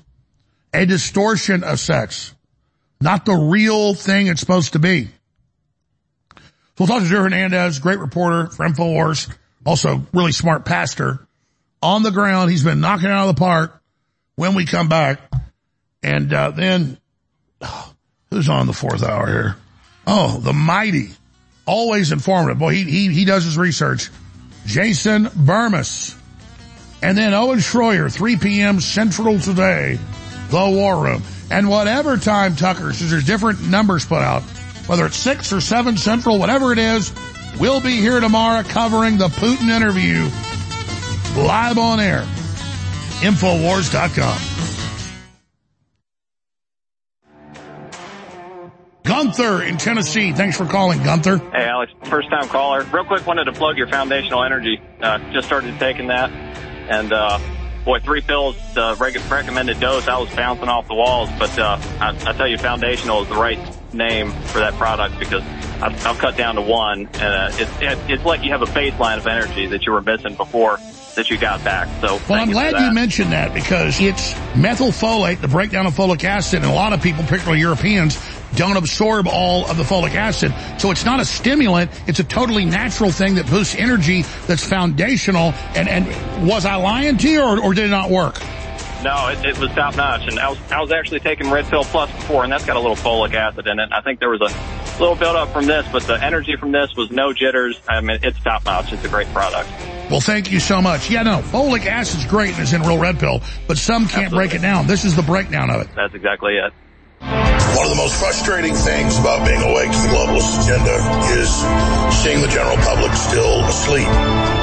A 0.75 0.87
distortion 0.87 1.65
of 1.65 1.79
sex. 1.79 2.35
Not 3.01 3.25
the 3.25 3.35
real 3.35 3.95
thing 3.95 4.27
it's 4.27 4.41
supposed 4.41 4.75
to 4.75 4.79
be. 4.79 5.09
We'll 6.83 6.89
talk 6.89 7.03
to 7.05 7.09
Drew 7.09 7.21
Hernandez, 7.21 7.79
great 7.79 8.01
reporter 8.01 8.49
for 8.49 8.67
InfoWars, 8.67 9.33
also 9.65 10.05
really 10.13 10.33
smart 10.33 10.65
pastor. 10.65 11.25
On 11.81 12.03
the 12.03 12.11
ground, 12.11 12.51
he's 12.51 12.65
been 12.65 12.81
knocking 12.81 13.07
out 13.07 13.29
of 13.29 13.37
the 13.37 13.39
park 13.39 13.81
when 14.35 14.57
we 14.57 14.67
come 14.67 14.89
back. 14.89 15.21
And 16.03 16.35
uh, 16.35 16.51
then, 16.51 16.99
Who's 18.31 18.49
on 18.49 18.67
the 18.67 18.73
fourth 18.73 19.05
hour 19.05 19.29
here? 19.29 19.57
Oh, 20.09 20.41
the 20.41 20.53
mighty. 20.53 21.11
Always 21.67 22.11
informative. 22.11 22.59
Boy, 22.59 22.73
he, 22.73 22.83
he, 22.83 23.15
he 23.15 23.25
does 23.27 23.45
his 23.45 23.57
research. 23.57 24.11
Jason 24.67 25.27
Bermas. 25.27 26.19
And 27.01 27.17
then 27.17 27.33
Owen 27.33 27.61
Schroyer, 27.61 28.13
3 28.13 28.39
p.m. 28.39 28.81
Central 28.81 29.39
today, 29.39 30.01
The 30.51 30.69
War 30.69 31.01
Room. 31.01 31.23
And 31.49 31.69
whatever 31.69 32.17
time 32.17 32.57
Tucker, 32.57 32.93
since 32.93 33.13
there's 33.13 33.25
different 33.25 33.69
numbers 33.69 34.05
put 34.05 34.23
out, 34.23 34.43
whether 34.87 35.07
it's 35.07 35.17
6 35.17 35.53
or 35.53 35.61
7 35.61 35.97
Central, 35.97 36.39
whatever 36.39 36.73
it 36.73 36.79
is, 36.79 37.13
we'll 37.59 37.81
be 37.81 37.97
here 37.97 38.21
tomorrow 38.21 38.63
covering 38.63 39.19
the 39.19 39.29
Putin 39.29 39.71
interview 39.71 40.29
live 41.37 41.79
on 41.79 42.01
air. 42.01 42.27
Infowars.com. 43.23 44.39
Gunther 49.05 49.63
in 49.65 49.79
Tennessee. 49.79 50.33
Thanks 50.33 50.57
for 50.57 50.65
calling, 50.65 51.03
Gunther. 51.03 51.39
Hey, 51.39 51.65
Alex, 51.65 51.93
first 52.05 52.31
time 52.31 52.49
caller. 52.49 52.85
Real 52.85 53.05
quick, 53.05 53.27
wanted 53.27 53.45
to 53.45 53.53
plug 53.53 53.77
your 53.77 53.89
foundational 53.89 54.45
energy. 54.45 54.81
Uh, 55.01 55.19
just 55.33 55.47
started 55.47 55.79
taking 55.79 56.07
that. 56.09 56.31
And, 56.31 57.13
uh, 57.13 57.39
boy, 57.85 57.99
three 58.01 58.21
pills, 58.21 58.57
the 58.75 58.97
reg- 58.99 59.21
recommended 59.31 59.81
dose, 59.81 60.07
I 60.07 60.19
was 60.19 60.33
bouncing 60.35 60.69
off 60.69 60.87
the 60.87 60.95
walls. 60.95 61.29
But, 61.39 61.59
uh, 61.59 61.79
I, 62.01 62.11
I 62.11 62.33
tell 62.33 62.47
you, 62.47 62.59
foundational 62.59 63.23
is 63.23 63.29
the 63.29 63.35
right 63.35 63.59
name 63.95 64.33
for 64.33 64.59
that 64.59 64.75
product 64.75 65.19
because 65.19 65.43
I'll, 65.83 65.95
I'll 66.07 66.15
cut 66.15 66.37
down 66.37 66.57
to 66.57 66.63
one. 66.63 67.09
And, 67.15 67.23
uh, 67.23 67.51
it's, 67.53 68.11
it's 68.11 68.25
like 68.25 68.45
you 68.45 68.51
have 68.53 68.63
a 68.63 68.67
baseline 68.67 69.19
of 69.19 69.27
energy 69.27 69.67
that 69.67 69.87
you 69.87 69.93
were 69.93 70.03
missing 70.03 70.35
before 70.35 70.79
that 71.15 71.29
you 71.29 71.39
got 71.39 71.63
back. 71.63 71.89
So 72.01 72.19
well, 72.29 72.41
I'm 72.41 72.51
glad 72.51 72.79
you 72.79 72.93
mentioned 72.95 73.33
that 73.33 73.53
because 73.53 74.01
it's 74.01 74.33
methylfolate, 74.55 75.41
the 75.41 75.49
breakdown 75.49 75.87
of 75.87 75.95
folic 75.95 76.25
acid, 76.25 76.63
and 76.63 76.71
a 76.71 76.75
lot 76.75 76.93
of 76.93 77.03
people, 77.03 77.23
particularly 77.25 77.61
Europeans, 77.61 78.19
don't 78.55 78.77
absorb 78.77 79.27
all 79.27 79.71
of 79.71 79.77
the 79.77 79.83
folic 79.83 80.15
acid. 80.15 80.55
So 80.79 80.91
it's 80.91 81.05
not 81.05 81.21
a 81.21 81.25
stimulant. 81.25 81.91
It's 82.07 82.19
a 82.19 82.25
totally 82.25 82.65
natural 82.65 83.11
thing 83.11 83.35
that 83.37 83.49
boosts 83.49 83.75
energy 83.75 84.23
that's 84.47 84.67
foundational. 84.67 85.53
And, 85.75 85.89
and 85.89 86.49
was 86.49 86.65
I 86.65 86.77
lying 86.77 87.19
to 87.19 87.29
you 87.29 87.43
or, 87.43 87.61
or 87.61 87.75
did 87.75 87.87
it 87.87 87.91
not 87.91 88.11
work? 88.11 88.41
No, 89.03 89.29
it, 89.29 89.45
it 89.45 89.59
was 89.59 89.71
top 89.73 89.97
notch. 89.97 90.29
And 90.29 90.39
I 90.39 90.49
was, 90.49 90.59
I 90.71 90.81
was 90.81 90.93
actually 90.93 91.21
taking 91.21 91.51
Red 91.51 91.67
Pill 91.67 91.83
Plus 91.85 92.11
before, 92.13 92.45
and 92.45 92.53
that's 92.53 92.65
got 92.65 92.77
a 92.77 92.81
little 92.81 92.97
folic 92.97 93.35
acid 93.35 93.67
in 93.67 93.81
it. 93.81 93.89
I 93.93 94.01
think 94.01 94.21
there 94.21 94.31
was 94.31 94.41
a 94.41 95.01
little 95.01 95.17
build 95.17 95.35
up 95.35 95.53
from 95.53 95.67
this, 95.67 95.87
but 95.91 96.05
the 96.05 96.23
energy 96.23 96.55
from 96.57 96.71
this 96.71 96.95
was 96.97 97.11
no 97.11 97.33
jitters. 97.33 97.81
I 97.89 98.01
mean, 98.01 98.21
it's 98.23 98.41
top 98.41 98.65
notch. 98.65 98.93
It's 98.93 99.05
a 99.05 99.09
great 99.09 99.27
product. 99.33 99.69
Well, 100.11 100.21
thank 100.21 100.53
you 100.53 100.61
so 100.61 100.81
much. 100.81 101.11
Yeah, 101.11 101.23
no, 101.23 101.39
folic 101.39 101.87
acid's 101.87 102.27
great 102.27 102.53
and 102.53 102.61
it's 102.61 102.73
in 102.73 102.83
real 102.83 102.99
red 102.99 103.19
pill, 103.19 103.41
but 103.67 103.79
some 103.79 104.03
can't 104.03 104.27
Absolutely. 104.27 104.37
break 104.37 104.55
it 104.55 104.63
down. 104.63 104.87
This 104.87 105.05
is 105.05 105.17
the 105.17 105.23
breakdown 105.23 105.71
of 105.71 105.81
it. 105.81 105.89
That's 105.97 106.15
exactly 106.15 106.55
it. 106.55 106.73
One 107.21 107.87
of 107.87 107.91
the 107.91 107.97
most 107.97 108.15
frustrating 108.21 108.75
things 108.75 109.19
about 109.19 109.47
being 109.47 109.63
awake 109.63 109.91
to 109.91 109.99
the 109.99 110.09
globalist 110.09 110.63
agenda 110.63 110.95
is 111.41 111.49
seeing 112.23 112.43
the 112.43 112.49
general 112.49 112.77
public 112.77 113.13
still 113.15 113.65
asleep 113.65 114.62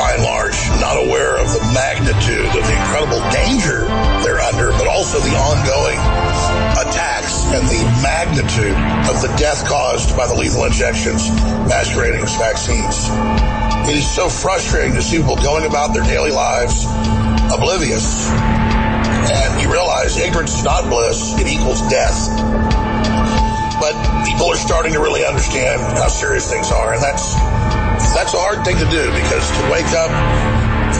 by 0.00 0.16
and 0.16 0.24
large, 0.24 0.56
not 0.80 0.96
aware 0.96 1.36
of 1.36 1.52
the 1.52 1.60
magnitude 1.76 2.48
of 2.56 2.64
the 2.64 2.72
incredible 2.72 3.20
danger 3.28 3.84
they're 4.24 4.40
under, 4.40 4.72
but 4.80 4.88
also 4.88 5.20
the 5.20 5.36
ongoing 5.36 6.00
attacks 6.80 7.44
and 7.52 7.68
the 7.68 7.84
magnitude 8.00 8.72
of 9.12 9.20
the 9.20 9.28
death 9.36 9.68
caused 9.68 10.16
by 10.16 10.26
the 10.26 10.32
lethal 10.32 10.64
injections 10.64 11.28
masquerading 11.68 12.24
as 12.24 12.32
vaccines. 12.40 13.12
It 13.92 14.00
is 14.00 14.08
so 14.08 14.30
frustrating 14.30 14.94
to 14.94 15.02
see 15.02 15.18
people 15.18 15.36
going 15.36 15.66
about 15.68 15.92
their 15.92 16.04
daily 16.04 16.32
lives 16.32 16.88
oblivious. 17.52 18.24
And 18.32 19.60
you 19.60 19.70
realize 19.70 20.16
ignorance 20.16 20.56
is 20.56 20.64
not 20.64 20.88
bliss, 20.88 21.36
it 21.38 21.46
equals 21.46 21.84
death. 21.92 22.40
But 23.76 23.92
people 24.24 24.48
are 24.48 24.56
starting 24.56 24.94
to 24.94 25.00
really 25.00 25.26
understand 25.26 25.80
how 26.00 26.08
serious 26.08 26.50
things 26.50 26.72
are, 26.72 26.94
and 26.94 27.02
that's 27.02 27.36
that's 28.14 28.34
a 28.34 28.40
hard 28.40 28.64
thing 28.64 28.76
to 28.76 28.88
do 28.90 29.04
because 29.14 29.44
to 29.46 29.62
wake 29.70 29.90
up 29.94 30.10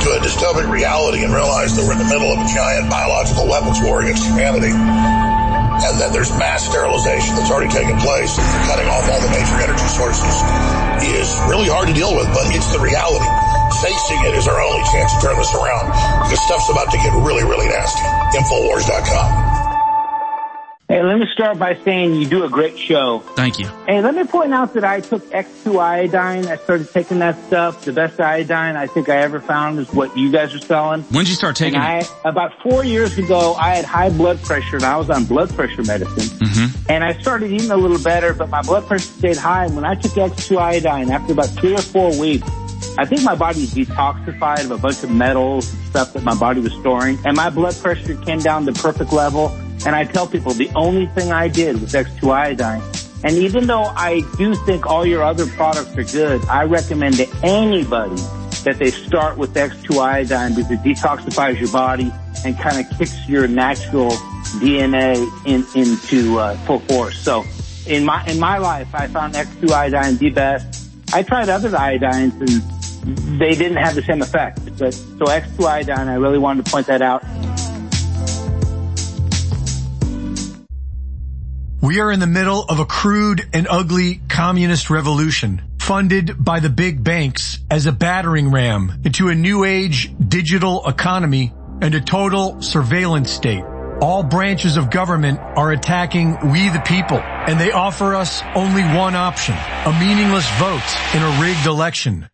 to 0.00 0.08
a 0.16 0.20
dystopic 0.22 0.70
reality 0.70 1.24
and 1.24 1.34
realize 1.34 1.76
that 1.76 1.84
we're 1.84 1.92
in 1.92 2.02
the 2.02 2.08
middle 2.08 2.30
of 2.32 2.38
a 2.38 2.48
giant 2.54 2.88
biological 2.88 3.48
weapons 3.48 3.82
war 3.82 4.02
against 4.02 4.24
humanity 4.24 4.72
and 4.72 5.94
that 5.98 6.12
there's 6.12 6.30
mass 6.36 6.68
sterilization 6.68 7.34
that's 7.36 7.50
already 7.50 7.72
taken 7.72 7.96
place 7.98 8.36
and 8.36 8.46
cutting 8.68 8.88
off 8.88 9.04
all 9.08 9.20
the 9.20 9.32
major 9.32 9.56
energy 9.64 9.88
sources 9.88 10.36
is 11.08 11.28
really 11.48 11.68
hard 11.72 11.88
to 11.88 11.96
deal 11.96 12.12
with, 12.12 12.28
but 12.36 12.44
it's 12.52 12.68
the 12.72 12.80
reality. 12.80 13.28
Facing 13.80 14.20
it 14.28 14.36
is 14.36 14.46
our 14.46 14.60
only 14.60 14.84
chance 14.92 15.14
to 15.16 15.18
turn 15.24 15.36
this 15.40 15.54
around 15.56 15.88
because 16.28 16.40
stuff's 16.44 16.68
about 16.68 16.90
to 16.92 16.98
get 16.98 17.12
really, 17.16 17.44
really 17.44 17.68
nasty. 17.68 18.04
Infowars.com. 18.36 19.49
Hey, 20.90 21.04
let 21.04 21.20
me 21.20 21.26
start 21.32 21.56
by 21.56 21.78
saying 21.84 22.16
you 22.16 22.26
do 22.26 22.42
a 22.42 22.48
great 22.48 22.76
show. 22.76 23.20
Thank 23.36 23.60
you. 23.60 23.68
Hey, 23.86 24.02
let 24.02 24.12
me 24.12 24.24
point 24.24 24.52
out 24.52 24.74
that 24.74 24.82
I 24.82 24.98
took 24.98 25.22
X2 25.30 25.78
iodine. 25.78 26.48
I 26.48 26.56
started 26.56 26.90
taking 26.90 27.20
that 27.20 27.40
stuff. 27.44 27.84
The 27.84 27.92
best 27.92 28.20
iodine 28.20 28.74
I 28.74 28.88
think 28.88 29.08
I 29.08 29.18
ever 29.18 29.38
found 29.38 29.78
is 29.78 29.88
what 29.92 30.16
you 30.16 30.32
guys 30.32 30.52
are 30.52 30.58
selling. 30.58 31.02
When 31.02 31.22
did 31.24 31.28
you 31.28 31.36
start 31.36 31.54
taking 31.54 31.78
it? 31.80 31.84
I, 32.24 32.28
about 32.28 32.60
four 32.60 32.82
years 32.82 33.16
ago, 33.18 33.54
I 33.54 33.76
had 33.76 33.84
high 33.84 34.10
blood 34.10 34.42
pressure 34.42 34.78
and 34.78 34.84
I 34.84 34.96
was 34.96 35.10
on 35.10 35.26
blood 35.26 35.54
pressure 35.54 35.84
medicine. 35.84 36.24
Mm-hmm. 36.44 36.90
And 36.90 37.04
I 37.04 37.12
started 37.20 37.52
eating 37.52 37.70
a 37.70 37.76
little 37.76 38.02
better, 38.02 38.34
but 38.34 38.48
my 38.48 38.62
blood 38.62 38.84
pressure 38.88 39.12
stayed 39.12 39.36
high. 39.36 39.66
And 39.66 39.76
when 39.76 39.84
I 39.84 39.94
took 39.94 40.10
X2 40.10 40.56
iodine, 40.58 41.12
after 41.12 41.34
about 41.34 41.50
three 41.50 41.76
or 41.76 41.82
four 41.82 42.18
weeks, 42.18 42.48
I 42.98 43.04
think 43.04 43.22
my 43.22 43.36
body 43.36 43.64
detoxified 43.66 44.64
of 44.64 44.72
a 44.72 44.78
bunch 44.78 45.04
of 45.04 45.12
metals 45.12 45.72
and 45.72 45.86
stuff 45.86 46.14
that 46.14 46.24
my 46.24 46.34
body 46.34 46.60
was 46.60 46.72
storing. 46.72 47.16
And 47.24 47.36
my 47.36 47.48
blood 47.48 47.76
pressure 47.76 48.16
came 48.16 48.40
down 48.40 48.66
to 48.66 48.72
perfect 48.72 49.12
level. 49.12 49.56
And 49.86 49.96
I 49.96 50.04
tell 50.04 50.26
people 50.26 50.52
the 50.52 50.70
only 50.74 51.06
thing 51.06 51.32
I 51.32 51.48
did 51.48 51.80
was 51.80 51.92
X2 51.92 52.30
iodine. 52.30 52.82
And 53.22 53.36
even 53.36 53.66
though 53.66 53.84
I 53.84 54.22
do 54.38 54.54
think 54.54 54.86
all 54.86 55.04
your 55.04 55.22
other 55.22 55.46
products 55.46 55.96
are 55.96 56.04
good, 56.04 56.44
I 56.46 56.64
recommend 56.64 57.16
to 57.16 57.28
anybody 57.42 58.16
that 58.64 58.76
they 58.78 58.90
start 58.90 59.38
with 59.38 59.54
X2 59.54 59.98
iodine 59.98 60.54
because 60.54 60.70
it 60.70 60.80
detoxifies 60.80 61.58
your 61.58 61.70
body 61.70 62.12
and 62.44 62.58
kind 62.58 62.84
of 62.84 62.98
kicks 62.98 63.28
your 63.28 63.46
natural 63.46 64.10
DNA 64.60 65.16
in, 65.46 65.66
into 65.74 66.38
uh, 66.38 66.56
full 66.58 66.80
force. 66.80 67.18
So 67.18 67.44
in 67.86 68.04
my 68.04 68.24
in 68.26 68.38
my 68.38 68.58
life, 68.58 68.94
I 68.94 69.06
found 69.06 69.34
X2 69.34 69.70
iodine 69.70 70.16
the 70.16 70.30
best. 70.30 70.88
I 71.12 71.22
tried 71.22 71.48
other 71.48 71.70
iodines 71.70 72.38
and 72.40 73.40
they 73.40 73.54
didn't 73.54 73.78
have 73.78 73.94
the 73.94 74.02
same 74.02 74.22
effect. 74.22 74.60
But 74.78 74.94
so 74.94 75.24
X2 75.24 75.66
iodine, 75.66 76.08
I 76.08 76.14
really 76.14 76.38
wanted 76.38 76.64
to 76.64 76.70
point 76.70 76.86
that 76.86 77.02
out. 77.02 77.24
We 81.82 82.00
are 82.00 82.12
in 82.12 82.20
the 82.20 82.26
middle 82.26 82.62
of 82.68 82.78
a 82.78 82.84
crude 82.84 83.48
and 83.54 83.66
ugly 83.66 84.20
communist 84.28 84.90
revolution 84.90 85.62
funded 85.78 86.36
by 86.38 86.60
the 86.60 86.68
big 86.68 87.02
banks 87.02 87.58
as 87.70 87.86
a 87.86 87.92
battering 87.92 88.50
ram 88.50 89.00
into 89.02 89.28
a 89.28 89.34
new 89.34 89.64
age 89.64 90.12
digital 90.28 90.86
economy 90.86 91.54
and 91.80 91.94
a 91.94 92.00
total 92.02 92.60
surveillance 92.60 93.30
state. 93.30 93.64
All 94.02 94.22
branches 94.22 94.76
of 94.76 94.90
government 94.90 95.40
are 95.40 95.72
attacking 95.72 96.50
we 96.50 96.68
the 96.68 96.82
people 96.84 97.16
and 97.16 97.58
they 97.58 97.72
offer 97.72 98.14
us 98.14 98.42
only 98.54 98.82
one 98.82 99.14
option, 99.14 99.54
a 99.86 99.98
meaningless 99.98 100.46
vote 100.58 100.84
in 101.14 101.22
a 101.22 101.40
rigged 101.40 101.64
election. 101.64 102.28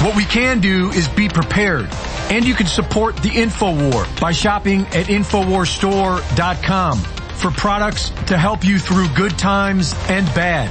What 0.00 0.16
we 0.16 0.24
can 0.24 0.60
do 0.60 0.88
is 0.88 1.06
be 1.06 1.28
prepared 1.28 1.86
and 2.30 2.46
you 2.46 2.54
can 2.54 2.66
support 2.66 3.18
the 3.18 3.28
InfoWar 3.28 4.18
by 4.18 4.32
shopping 4.32 4.86
at 4.86 5.08
InfoWarStore.com 5.08 7.19
for 7.40 7.50
products 7.50 8.10
to 8.26 8.36
help 8.36 8.64
you 8.64 8.78
through 8.78 9.08
good 9.14 9.38
times 9.38 9.94
and 10.08 10.26
bad. 10.34 10.70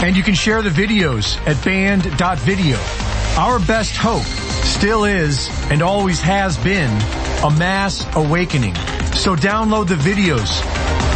And 0.00 0.16
you 0.16 0.22
can 0.22 0.34
share 0.34 0.62
the 0.62 0.70
videos 0.70 1.36
at 1.46 1.62
banned.video. 1.64 2.78
Our 3.36 3.58
best 3.58 3.96
hope 3.96 4.22
still 4.64 5.04
is 5.04 5.48
and 5.70 5.82
always 5.82 6.20
has 6.20 6.56
been 6.58 6.90
a 7.42 7.50
mass 7.58 8.06
awakening. 8.14 8.76
So 9.14 9.34
download 9.34 9.88
the 9.88 9.96
videos, 9.96 10.48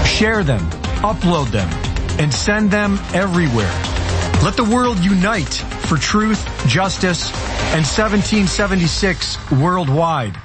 share 0.05 0.43
them, 0.43 0.69
upload 1.02 1.52
them, 1.52 1.69
and 2.19 2.35
send 2.35 2.73
them 2.73 2.99
everywhere. 3.15 3.73
Let 4.43 4.57
the 4.57 4.65
world 4.65 4.99
unite 4.99 5.55
for 5.86 5.97
truth, 5.97 6.44
justice, 6.67 7.31
and 7.73 7.86
1776 7.86 9.52
worldwide. 9.52 10.36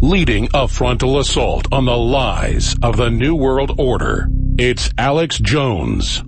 Leading 0.00 0.48
a 0.54 0.66
frontal 0.66 1.18
assault 1.18 1.68
on 1.72 1.84
the 1.84 1.96
lies 1.96 2.74
of 2.82 2.96
the 2.96 3.10
New 3.10 3.34
World 3.34 3.72
Order. 3.78 4.28
It's 4.58 4.88
Alex 4.96 5.38
Jones. 5.38 6.22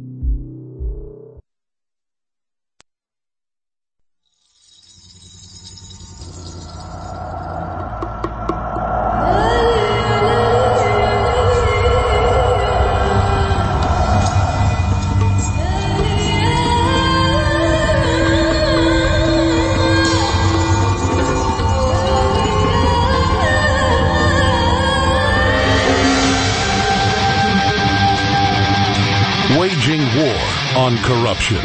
On 30.92 31.02
corruption. 31.04 31.58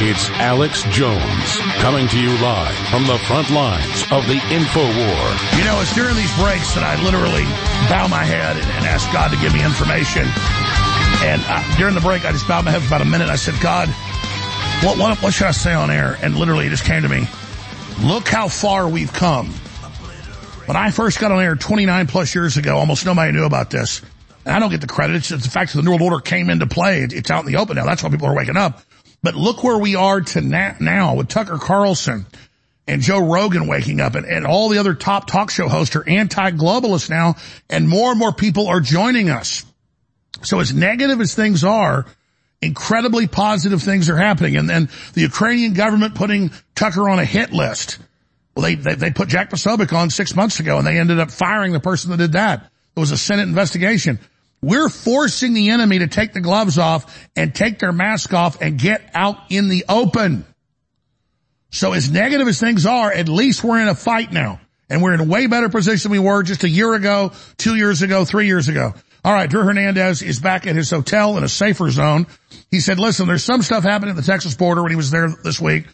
It's 0.00 0.28
Alex 0.30 0.82
Jones 0.90 1.56
coming 1.80 2.08
to 2.08 2.20
you 2.20 2.30
live 2.38 2.74
from 2.88 3.04
the 3.06 3.18
front 3.26 3.50
lines 3.50 4.02
of 4.10 4.26
the 4.26 4.40
info 4.50 4.82
war. 4.82 5.24
You 5.56 5.64
know, 5.64 5.80
it's 5.80 5.94
during 5.94 6.16
these 6.16 6.34
breaks 6.36 6.74
that 6.74 6.82
I 6.84 7.00
literally 7.02 7.44
bow 7.88 8.08
my 8.08 8.24
head 8.24 8.56
and, 8.56 8.84
ask 8.84 9.10
God 9.12 9.30
to 9.32 9.38
give 9.40 9.52
me 9.52 9.64
information. 9.64 10.22
And 11.24 11.42
uh, 11.48 11.76
during 11.78 11.94
the 11.94 12.00
break, 12.00 12.24
I 12.24 12.32
just 12.32 12.46
bowed 12.46 12.64
my 12.64 12.70
head 12.70 12.82
for 12.82 12.88
about 12.88 13.02
a 13.02 13.10
minute. 13.10 13.28
I 13.28 13.36
said, 13.36 13.54
God, 13.60 13.88
what, 14.84 14.98
what, 14.98 15.22
what 15.22 15.32
should 15.32 15.46
I 15.46 15.52
say 15.52 15.72
on 15.72 15.90
air? 15.90 16.18
And 16.22 16.36
literally 16.36 16.66
it 16.66 16.70
just 16.70 16.84
came 16.84 17.02
to 17.02 17.08
me. 17.08 17.26
Look 18.02 18.28
how 18.28 18.48
far 18.48 18.88
we've 18.88 19.12
come. 19.12 19.48
When 20.66 20.76
I 20.76 20.90
first 20.90 21.20
got 21.20 21.32
on 21.32 21.42
air 21.42 21.54
29 21.54 22.06
plus 22.06 22.34
years 22.34 22.56
ago, 22.56 22.76
almost 22.78 23.04
nobody 23.04 23.32
knew 23.32 23.44
about 23.44 23.70
this. 23.70 24.02
And 24.44 24.54
I 24.54 24.58
don't 24.58 24.70
get 24.70 24.80
the 24.80 24.86
credit. 24.86 25.16
It's 25.16 25.28
the 25.28 25.38
fact 25.38 25.72
that 25.72 25.78
the 25.78 25.82
New 25.82 25.90
World 25.90 26.02
Order 26.02 26.20
came 26.20 26.50
into 26.50 26.66
play. 26.66 27.02
It's 27.02 27.30
out 27.30 27.46
in 27.46 27.52
the 27.52 27.58
open 27.58 27.76
now. 27.76 27.86
That's 27.86 28.02
why 28.02 28.10
people 28.10 28.28
are 28.28 28.36
waking 28.36 28.56
up. 28.56 28.82
But 29.22 29.34
look 29.34 29.64
where 29.64 29.78
we 29.78 29.96
are 29.96 30.20
to 30.20 30.40
now 30.40 31.14
with 31.14 31.28
Tucker 31.28 31.58
Carlson 31.58 32.26
and 32.86 33.00
Joe 33.00 33.20
Rogan 33.20 33.66
waking 33.66 34.00
up 34.00 34.14
and, 34.14 34.26
and 34.26 34.46
all 34.46 34.68
the 34.68 34.78
other 34.78 34.94
top 34.94 35.26
talk 35.26 35.50
show 35.50 35.68
hosts 35.68 35.96
are 35.96 36.06
anti-globalists 36.06 37.08
now 37.08 37.36
and 37.70 37.88
more 37.88 38.10
and 38.10 38.18
more 38.18 38.32
people 38.32 38.68
are 38.68 38.80
joining 38.80 39.30
us. 39.30 39.64
So 40.42 40.60
as 40.60 40.74
negative 40.74 41.22
as 41.22 41.34
things 41.34 41.64
are, 41.64 42.04
incredibly 42.60 43.26
positive 43.26 43.82
things 43.82 44.10
are 44.10 44.16
happening. 44.16 44.56
And 44.56 44.68
then 44.68 44.90
the 45.14 45.22
Ukrainian 45.22 45.72
government 45.72 46.14
putting 46.14 46.50
Tucker 46.74 47.08
on 47.08 47.18
a 47.18 47.24
hit 47.24 47.52
list. 47.52 47.98
Well, 48.54 48.64
they, 48.64 48.74
they, 48.74 48.94
they 48.94 49.10
put 49.10 49.28
Jack 49.28 49.50
Posobiec 49.50 49.92
on 49.92 50.10
six 50.10 50.36
months 50.36 50.60
ago 50.60 50.76
and 50.76 50.86
they 50.86 50.98
ended 50.98 51.18
up 51.18 51.30
firing 51.30 51.72
the 51.72 51.80
person 51.80 52.10
that 52.10 52.18
did 52.18 52.32
that. 52.32 52.70
It 52.96 53.00
was 53.00 53.10
a 53.10 53.16
Senate 53.16 53.48
investigation. 53.48 54.18
We're 54.64 54.88
forcing 54.88 55.52
the 55.52 55.70
enemy 55.70 55.98
to 55.98 56.06
take 56.06 56.32
the 56.32 56.40
gloves 56.40 56.78
off 56.78 57.28
and 57.36 57.54
take 57.54 57.78
their 57.78 57.92
mask 57.92 58.32
off 58.32 58.62
and 58.62 58.78
get 58.78 59.10
out 59.12 59.36
in 59.50 59.68
the 59.68 59.84
open. 59.88 60.46
So 61.70 61.92
as 61.92 62.10
negative 62.10 62.48
as 62.48 62.60
things 62.60 62.86
are, 62.86 63.12
at 63.12 63.28
least 63.28 63.62
we're 63.62 63.80
in 63.80 63.88
a 63.88 63.94
fight 63.94 64.32
now. 64.32 64.60
And 64.88 65.02
we're 65.02 65.12
in 65.12 65.20
a 65.20 65.24
way 65.24 65.48
better 65.48 65.68
position 65.68 66.10
than 66.10 66.22
we 66.22 66.26
were 66.26 66.42
just 66.42 66.64
a 66.64 66.68
year 66.68 66.94
ago, 66.94 67.32
two 67.58 67.74
years 67.74 68.00
ago, 68.00 68.24
three 68.24 68.46
years 68.46 68.68
ago. 68.68 68.94
All 69.22 69.32
right, 69.32 69.50
Drew 69.50 69.62
Hernandez 69.62 70.22
is 70.22 70.40
back 70.40 70.66
at 70.66 70.76
his 70.76 70.90
hotel 70.90 71.36
in 71.36 71.44
a 71.44 71.48
safer 71.48 71.90
zone. 71.90 72.26
He 72.70 72.80
said, 72.80 72.98
listen, 72.98 73.26
there's 73.26 73.44
some 73.44 73.60
stuff 73.60 73.82
happening 73.82 74.10
at 74.10 74.16
the 74.16 74.22
Texas 74.22 74.54
border 74.54 74.82
when 74.82 74.92
he 74.92 74.96
was 74.96 75.10
there 75.10 75.28
this 75.42 75.60
week, 75.60 75.86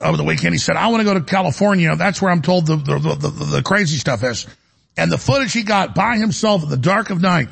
over 0.00 0.16
the 0.16 0.24
weekend. 0.24 0.54
He 0.54 0.58
said, 0.58 0.76
I 0.76 0.88
want 0.88 1.00
to 1.00 1.04
go 1.04 1.14
to 1.14 1.22
California. 1.22 1.94
That's 1.96 2.22
where 2.22 2.30
I'm 2.30 2.42
told 2.42 2.66
the, 2.66 2.76
the, 2.76 2.98
the, 2.98 3.44
the 3.56 3.62
crazy 3.62 3.96
stuff 3.96 4.22
is. 4.22 4.46
And 4.96 5.12
the 5.12 5.18
footage 5.18 5.52
he 5.52 5.62
got 5.62 5.94
by 5.94 6.16
himself 6.16 6.62
in 6.62 6.68
the 6.70 6.76
dark 6.76 7.10
of 7.10 7.20
night 7.20 7.48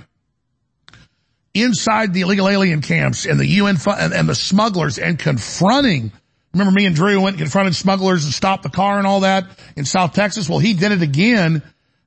inside 1.55 2.13
the 2.13 2.23
illegal 2.23 2.49
alien 2.49 2.83
camps 2.83 3.25
and 3.25 3.39
the 3.39 3.47
UN 3.47 3.77
and, 3.87 4.13
and 4.13 4.29
the 4.29 4.35
smugglers 4.35 4.99
and 4.99 5.19
confronting 5.19 6.13
Remember 6.55 6.73
me 6.73 6.87
and 6.87 6.95
Drew 6.95 7.21
went 7.21 7.35
and 7.35 7.43
confronted 7.43 7.75
smugglers 7.75 8.25
and 8.25 8.33
stopped 8.33 8.63
the 8.63 8.71
car 8.71 8.99
and 8.99 9.07
all 9.07 9.21
that 9.21 9.47
in 9.77 9.85
South 9.85 10.15
Texas? 10.15 10.49
Well, 10.49 10.61
he 10.61 10.75
did 10.75 10.93
it 10.93 11.03
again. 11.03 11.63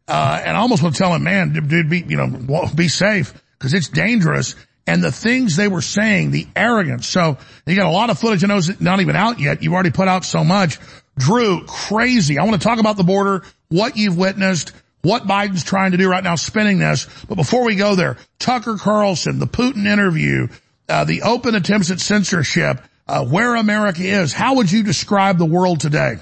Uh, 0.08 0.42
and 0.44 0.56
I 0.56 0.62
almost 0.62 0.82
want 0.82 0.96
to 0.96 1.00
tell 1.00 1.14
him, 1.14 1.24
man, 1.24 1.52
dude, 1.52 1.90
be, 1.90 2.00
you 2.00 2.16
know, 2.16 2.70
be 2.74 2.88
safe 2.88 3.34
because 3.60 3.74
it's 3.74 3.90
dangerous. 3.90 4.56
And 4.88 5.04
the 5.04 5.12
things 5.12 5.58
they 5.58 5.68
were 5.68 5.82
saying, 5.82 6.32
the 6.32 6.48
arrogance. 6.56 7.08
So 7.08 7.38
you 7.66 7.76
got 7.76 7.88
a 7.88 7.92
lot 7.92 8.10
of 8.10 8.18
footage 8.18 8.42
and 8.42 8.50
those 8.50 8.80
not 8.80 9.02
even 9.02 9.18
out 9.18 9.38
yet. 9.42 9.62
You've 9.62 9.74
already 9.74 9.92
put 9.92 10.08
out 10.08 10.24
so 10.24 10.46
much. 10.46 10.80
Drew, 11.18 11.66
crazy. 11.66 12.40
I 12.40 12.46
want 12.46 12.62
to 12.62 12.66
talk 12.66 12.80
about 12.80 12.96
the 12.96 13.04
border, 13.04 13.44
what 13.68 13.98
you've 13.98 14.18
witnessed, 14.18 14.72
what 15.02 15.24
Biden's 15.24 15.64
trying 15.64 15.92
to 15.92 15.98
do 15.98 16.10
right 16.10 16.24
now, 16.24 16.36
spinning 16.36 16.80
this. 16.80 17.08
But 17.28 17.36
before 17.36 17.64
we 17.64 17.76
go 17.76 17.96
there, 17.96 18.18
Tucker 18.40 18.78
Carlson, 18.78 19.40
the 19.40 19.48
Putin 19.48 19.86
interview, 19.86 20.48
uh, 20.90 21.04
the 21.04 21.22
open 21.24 21.56
attempts 21.56 21.92
at 21.92 22.00
censorship, 22.00 22.82
uh, 23.08 23.26
where 23.26 23.56
America 23.56 24.04
is. 24.04 24.34
How 24.34 24.56
would 24.56 24.72
you 24.72 24.84
describe 24.84 25.38
the 25.38 25.46
world 25.46 25.80
today? 25.80 26.18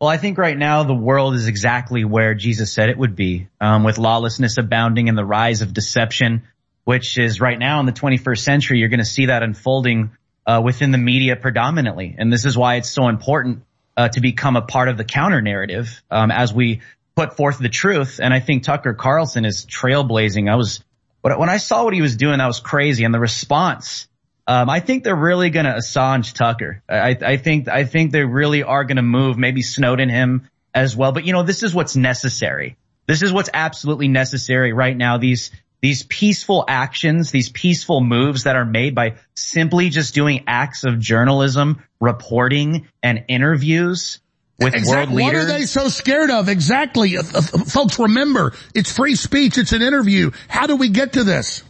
Well, 0.00 0.10
I 0.10 0.16
think 0.16 0.36
right 0.36 0.58
now 0.58 0.82
the 0.82 0.94
world 0.94 1.34
is 1.34 1.46
exactly 1.46 2.04
where 2.04 2.34
Jesus 2.34 2.72
said 2.72 2.88
it 2.88 2.98
would 2.98 3.14
be, 3.14 3.46
um, 3.60 3.84
with 3.84 3.98
lawlessness 3.98 4.58
abounding 4.58 5.08
and 5.08 5.16
the 5.16 5.24
rise 5.24 5.62
of 5.62 5.72
deception, 5.72 6.42
which 6.82 7.18
is 7.18 7.40
right 7.40 7.58
now 7.58 7.78
in 7.78 7.86
the 7.86 7.92
21st 7.92 8.38
century. 8.38 8.80
You're 8.80 8.88
going 8.88 8.98
to 8.98 9.04
see 9.04 9.26
that 9.26 9.44
unfolding 9.44 10.10
uh, 10.44 10.60
within 10.64 10.90
the 10.90 10.98
media 10.98 11.36
predominantly, 11.36 12.16
and 12.18 12.32
this 12.32 12.44
is 12.44 12.58
why 12.58 12.76
it's 12.76 12.90
so 12.90 13.06
important 13.06 13.62
uh, 13.96 14.08
to 14.08 14.20
become 14.20 14.56
a 14.56 14.62
part 14.62 14.88
of 14.88 14.96
the 14.96 15.04
counter 15.04 15.40
narrative 15.40 16.02
um, 16.10 16.32
as 16.32 16.52
we 16.52 16.80
put 17.16 17.36
forth 17.36 17.58
the 17.58 17.68
truth. 17.68 18.20
And 18.22 18.32
I 18.32 18.40
think 18.40 18.62
Tucker 18.62 18.94
Carlson 18.94 19.44
is 19.44 19.66
trailblazing. 19.66 20.50
I 20.50 20.56
was 20.56 20.82
when 21.22 21.48
I 21.48 21.58
saw 21.58 21.84
what 21.84 21.94
he 21.94 22.02
was 22.02 22.16
doing, 22.16 22.38
that 22.38 22.46
was 22.46 22.60
crazy, 22.60 23.04
and 23.04 23.14
the 23.14 23.20
response. 23.20 24.08
Um, 24.46 24.68
I 24.68 24.80
think 24.80 25.04
they're 25.04 25.14
really 25.14 25.50
going 25.50 25.66
to 25.66 25.72
Assange 25.72 26.32
Tucker. 26.32 26.82
I, 26.88 27.16
I, 27.24 27.36
think 27.36 27.68
I 27.68 27.84
think 27.84 28.10
they 28.10 28.24
really 28.24 28.64
are 28.64 28.82
going 28.82 28.96
to 28.96 29.02
move 29.02 29.38
maybe 29.38 29.62
Snowden 29.62 30.08
him 30.08 30.48
as 30.74 30.96
well. 30.96 31.12
But 31.12 31.24
you 31.24 31.32
know, 31.32 31.44
this 31.44 31.62
is 31.62 31.72
what's 31.72 31.94
necessary. 31.94 32.76
This 33.06 33.22
is 33.22 33.32
what's 33.32 33.50
absolutely 33.54 34.08
necessary 34.08 34.72
right 34.72 34.96
now. 34.96 35.18
These 35.18 35.52
these 35.80 36.04
peaceful 36.04 36.64
actions, 36.66 37.32
these 37.32 37.50
peaceful 37.50 38.00
moves 38.00 38.44
that 38.44 38.54
are 38.54 38.64
made 38.64 38.94
by 38.94 39.16
simply 39.34 39.90
just 39.90 40.14
doing 40.14 40.44
acts 40.46 40.84
of 40.84 41.00
journalism, 41.00 41.82
reporting, 42.00 42.88
and 43.02 43.24
interviews 43.26 44.20
with 44.64 44.74
exactly. 44.74 45.14
world 45.14 45.32
leaders. 45.32 45.46
What 45.46 45.54
are 45.54 45.58
they 45.58 45.66
so 45.66 45.88
scared 45.88 46.30
of? 46.30 46.48
Exactly. 46.48 47.16
Uh, 47.16 47.22
uh, 47.22 47.42
folks, 47.42 47.98
remember, 47.98 48.54
it's 48.74 48.92
free 48.92 49.14
speech. 49.14 49.58
It's 49.58 49.72
an 49.72 49.82
interview. 49.82 50.30
How 50.48 50.66
do 50.66 50.76
we 50.76 50.88
get 50.88 51.14
to 51.14 51.24
this? 51.24 51.62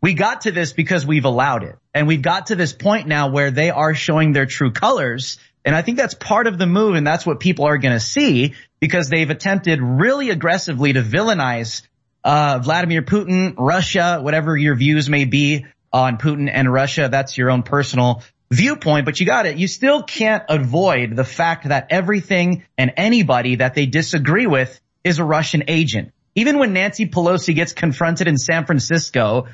We 0.00 0.14
got 0.14 0.42
to 0.42 0.52
this 0.52 0.72
because 0.72 1.06
we've 1.06 1.24
allowed 1.24 1.64
it. 1.64 1.76
And 1.94 2.06
we've 2.06 2.22
got 2.22 2.46
to 2.46 2.56
this 2.56 2.72
point 2.72 3.08
now 3.08 3.30
where 3.30 3.50
they 3.50 3.70
are 3.70 3.94
showing 3.94 4.32
their 4.32 4.46
true 4.46 4.72
colors. 4.72 5.38
And 5.64 5.74
I 5.74 5.82
think 5.82 5.96
that's 5.96 6.14
part 6.14 6.46
of 6.46 6.58
the 6.58 6.66
move. 6.66 6.94
And 6.94 7.06
that's 7.06 7.26
what 7.26 7.40
people 7.40 7.66
are 7.66 7.78
going 7.78 7.94
to 7.94 8.00
see 8.00 8.54
because 8.80 9.08
they've 9.08 9.30
attempted 9.30 9.80
really 9.80 10.30
aggressively 10.30 10.92
to 10.92 11.02
villainize 11.02 11.82
uh, 12.24 12.58
Vladimir 12.62 13.02
Putin, 13.02 13.54
Russia, 13.56 14.18
whatever 14.20 14.56
your 14.56 14.74
views 14.74 15.08
may 15.08 15.24
be 15.24 15.66
on 15.92 16.18
Putin 16.18 16.50
and 16.52 16.70
Russia. 16.70 17.08
That's 17.10 17.38
your 17.38 17.50
own 17.50 17.62
personal 17.62 18.22
viewpoint, 18.50 19.04
but 19.04 19.20
you 19.20 19.26
got 19.26 19.46
it. 19.46 19.56
You 19.56 19.68
still 19.68 20.02
can't 20.02 20.44
avoid 20.48 21.16
the 21.16 21.24
fact 21.24 21.68
that 21.68 21.88
everything 21.90 22.64
and 22.78 22.92
anybody 22.96 23.56
that 23.56 23.74
they 23.74 23.86
disagree 23.86 24.46
with 24.46 24.80
is 25.04 25.18
a 25.18 25.24
Russian 25.24 25.64
agent. 25.68 26.12
Even 26.34 26.58
when 26.58 26.72
Nancy 26.72 27.06
Pelosi 27.08 27.54
gets 27.54 27.72
confronted 27.72 28.28
in 28.28 28.36
San 28.36 28.66
Francisco 28.66 29.46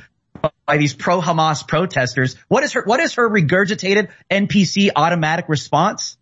by 0.66 0.76
these 0.76 0.94
pro-Hamas 0.94 1.66
protesters, 1.66 2.36
what 2.48 2.64
is 2.64 2.72
her, 2.72 2.82
what 2.84 3.00
is 3.00 3.14
her 3.14 3.28
regurgitated 3.28 4.08
NPC 4.30 4.90
automatic 4.96 5.48
response? 5.48 6.16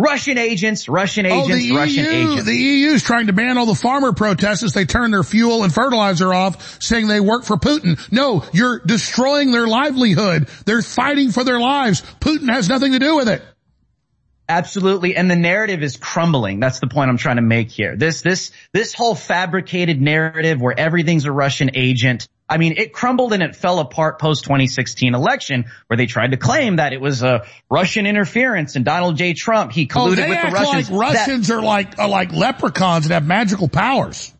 Russian 0.00 0.38
agents, 0.38 0.88
Russian 0.88 1.26
agents, 1.26 1.50
oh, 1.50 1.54
the 1.54 1.72
Russian 1.72 2.04
EU, 2.04 2.10
agents. 2.10 2.44
The 2.44 2.56
EU 2.56 2.88
is 2.88 3.02
trying 3.02 3.26
to 3.26 3.32
ban 3.32 3.58
all 3.58 3.66
the 3.66 3.74
farmer 3.74 4.12
protests 4.12 4.62
as 4.62 4.72
they 4.72 4.84
turn 4.86 5.10
their 5.10 5.22
fuel 5.22 5.62
and 5.62 5.72
fertilizer 5.72 6.32
off, 6.32 6.82
saying 6.82 7.06
they 7.06 7.20
work 7.20 7.44
for 7.44 7.56
Putin. 7.56 8.00
No, 8.10 8.44
you're 8.52 8.78
destroying 8.78 9.52
their 9.52 9.66
livelihood. 9.66 10.48
They're 10.64 10.82
fighting 10.82 11.30
for 11.32 11.44
their 11.44 11.60
lives. 11.60 12.02
Putin 12.20 12.50
has 12.50 12.68
nothing 12.68 12.92
to 12.92 12.98
do 12.98 13.16
with 13.16 13.28
it. 13.28 13.42
Absolutely. 14.48 15.14
And 15.14 15.30
the 15.30 15.36
narrative 15.36 15.82
is 15.82 15.96
crumbling. 15.96 16.58
That's 16.58 16.80
the 16.80 16.88
point 16.88 17.08
I'm 17.08 17.18
trying 17.18 17.36
to 17.36 17.42
make 17.42 17.70
here. 17.70 17.94
This, 17.94 18.20
this, 18.20 18.50
this 18.72 18.92
whole 18.92 19.14
fabricated 19.14 20.00
narrative 20.00 20.60
where 20.60 20.76
everything's 20.76 21.24
a 21.24 21.32
Russian 21.32 21.70
agent. 21.74 22.26
I 22.50 22.58
mean, 22.58 22.74
it 22.76 22.92
crumbled 22.92 23.32
and 23.32 23.44
it 23.44 23.54
fell 23.54 23.78
apart 23.78 24.18
post 24.18 24.42
2016 24.42 25.14
election 25.14 25.66
where 25.86 25.96
they 25.96 26.06
tried 26.06 26.32
to 26.32 26.36
claim 26.36 26.76
that 26.76 26.92
it 26.92 27.00
was 27.00 27.22
a 27.22 27.46
Russian 27.70 28.06
interference 28.06 28.74
and 28.74 28.84
Donald 28.84 29.16
J. 29.16 29.34
Trump, 29.34 29.70
he 29.70 29.84
oh, 29.84 29.94
colluded 29.94 30.26
oh, 30.26 30.28
with 30.28 30.42
the 30.42 30.50
Russians. 30.52 30.90
Like 30.90 31.14
Russians 31.14 31.46
that, 31.46 31.54
are 31.54 31.62
like, 31.62 31.98
are 32.00 32.08
like 32.08 32.32
leprechauns 32.32 33.06
and 33.06 33.12
have 33.12 33.24
magical 33.24 33.68
powers. 33.68 34.34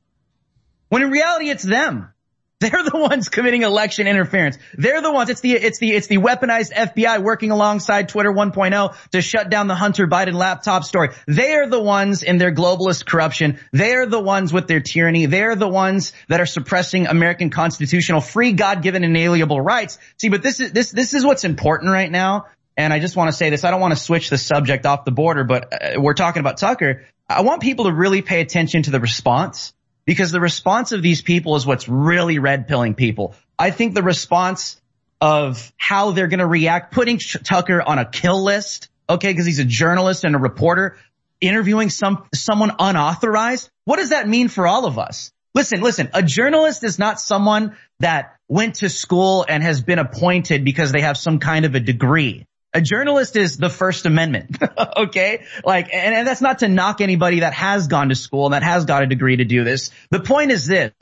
When 0.88 1.02
in 1.02 1.10
reality, 1.10 1.50
it's 1.50 1.62
them. 1.62 2.12
They're 2.70 2.84
the 2.84 2.98
ones 2.98 3.30
committing 3.30 3.62
election 3.62 4.06
interference. 4.06 4.58
They're 4.74 5.00
the 5.00 5.10
ones. 5.10 5.30
It's 5.30 5.40
the 5.40 5.52
it's 5.52 5.78
the 5.78 5.92
it's 5.92 6.08
the 6.08 6.18
weaponized 6.18 6.74
FBI 6.74 7.22
working 7.22 7.52
alongside 7.52 8.10
Twitter 8.10 8.30
1.0 8.30 9.10
to 9.12 9.22
shut 9.22 9.48
down 9.48 9.66
the 9.66 9.74
Hunter 9.74 10.06
Biden 10.06 10.34
laptop 10.34 10.84
story. 10.84 11.08
They 11.26 11.54
are 11.54 11.66
the 11.66 11.80
ones 11.80 12.22
in 12.22 12.36
their 12.36 12.52
globalist 12.52 13.06
corruption. 13.06 13.58
They 13.72 13.94
are 13.94 14.04
the 14.04 14.20
ones 14.20 14.52
with 14.52 14.68
their 14.68 14.80
tyranny. 14.80 15.24
They 15.24 15.42
are 15.42 15.56
the 15.56 15.68
ones 15.68 16.12
that 16.28 16.42
are 16.42 16.46
suppressing 16.46 17.06
American 17.06 17.48
constitutional 17.48 18.20
free 18.20 18.52
God-given 18.52 19.04
inalienable 19.04 19.62
rights. 19.62 19.96
See, 20.18 20.28
but 20.28 20.42
this 20.42 20.60
is 20.60 20.70
this 20.72 20.90
this 20.90 21.14
is 21.14 21.24
what's 21.24 21.44
important 21.44 21.90
right 21.90 22.10
now. 22.10 22.44
And 22.76 22.92
I 22.92 22.98
just 22.98 23.16
want 23.16 23.30
to 23.30 23.32
say 23.32 23.48
this. 23.48 23.64
I 23.64 23.70
don't 23.70 23.80
want 23.80 23.94
to 23.94 24.00
switch 24.00 24.28
the 24.28 24.36
subject 24.36 24.84
off 24.84 25.06
the 25.06 25.12
border, 25.12 25.44
but 25.44 25.72
uh, 25.72 25.98
we're 25.98 26.12
talking 26.12 26.40
about 26.40 26.58
Tucker. 26.58 27.06
I 27.26 27.40
want 27.40 27.62
people 27.62 27.86
to 27.86 27.92
really 27.92 28.20
pay 28.20 28.42
attention 28.42 28.82
to 28.82 28.90
the 28.90 29.00
response 29.00 29.72
because 30.10 30.32
the 30.32 30.40
response 30.40 30.90
of 30.90 31.02
these 31.02 31.22
people 31.22 31.54
is 31.54 31.64
what's 31.64 31.88
really 31.88 32.40
red 32.40 32.66
pilling 32.66 32.96
people. 32.96 33.32
I 33.56 33.70
think 33.70 33.94
the 33.94 34.02
response 34.02 34.80
of 35.20 35.72
how 35.76 36.10
they're 36.10 36.26
going 36.26 36.40
to 36.40 36.48
react, 36.48 36.92
putting 36.92 37.20
Tucker 37.20 37.80
on 37.80 38.00
a 38.00 38.04
kill 38.04 38.42
list, 38.42 38.88
okay, 39.08 39.28
because 39.28 39.46
he's 39.46 39.60
a 39.60 39.64
journalist 39.64 40.24
and 40.24 40.34
a 40.34 40.38
reporter, 40.40 40.96
interviewing 41.40 41.90
some 41.90 42.24
someone 42.34 42.72
unauthorized. 42.80 43.70
What 43.84 43.98
does 43.98 44.08
that 44.08 44.26
mean 44.26 44.48
for 44.48 44.66
all 44.66 44.84
of 44.84 44.98
us? 44.98 45.30
Listen, 45.54 45.80
listen, 45.80 46.10
a 46.12 46.24
journalist 46.24 46.82
is 46.82 46.98
not 46.98 47.20
someone 47.20 47.76
that 48.00 48.34
went 48.48 48.74
to 48.80 48.88
school 48.88 49.46
and 49.48 49.62
has 49.62 49.80
been 49.80 50.00
appointed 50.00 50.64
because 50.64 50.90
they 50.90 51.02
have 51.02 51.18
some 51.18 51.38
kind 51.38 51.64
of 51.64 51.76
a 51.76 51.80
degree. 51.80 52.48
A 52.72 52.80
journalist 52.80 53.34
is 53.34 53.56
the 53.56 53.68
First 53.68 54.06
Amendment. 54.06 54.56
okay. 54.96 55.44
Like, 55.64 55.92
and, 55.92 56.14
and 56.14 56.26
that's 56.26 56.40
not 56.40 56.60
to 56.60 56.68
knock 56.68 57.00
anybody 57.00 57.40
that 57.40 57.52
has 57.52 57.88
gone 57.88 58.10
to 58.10 58.14
school 58.14 58.46
and 58.46 58.54
that 58.54 58.62
has 58.62 58.84
got 58.84 59.02
a 59.02 59.06
degree 59.06 59.36
to 59.36 59.44
do 59.44 59.64
this. 59.64 59.90
The 60.10 60.20
point 60.20 60.52
is 60.52 60.66
this, 60.66 60.92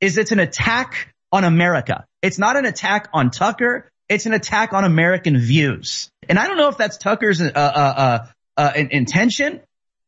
is 0.00 0.16
it's 0.16 0.32
an 0.32 0.38
attack 0.38 1.12
on 1.30 1.44
America. 1.44 2.06
It's 2.22 2.38
not 2.38 2.56
an 2.56 2.64
attack 2.64 3.08
on 3.12 3.30
Tucker. 3.30 3.90
It's 4.08 4.26
an 4.26 4.32
attack 4.32 4.72
on 4.72 4.84
American 4.84 5.38
views. 5.38 6.10
And 6.28 6.38
I 6.38 6.46
don't 6.46 6.56
know 6.56 6.68
if 6.68 6.78
that's 6.78 6.96
Tucker's, 6.96 7.40
uh, 7.40 7.50
uh, 7.54 7.58
uh, 7.58 8.26
uh 8.56 8.72
intention. 8.74 9.60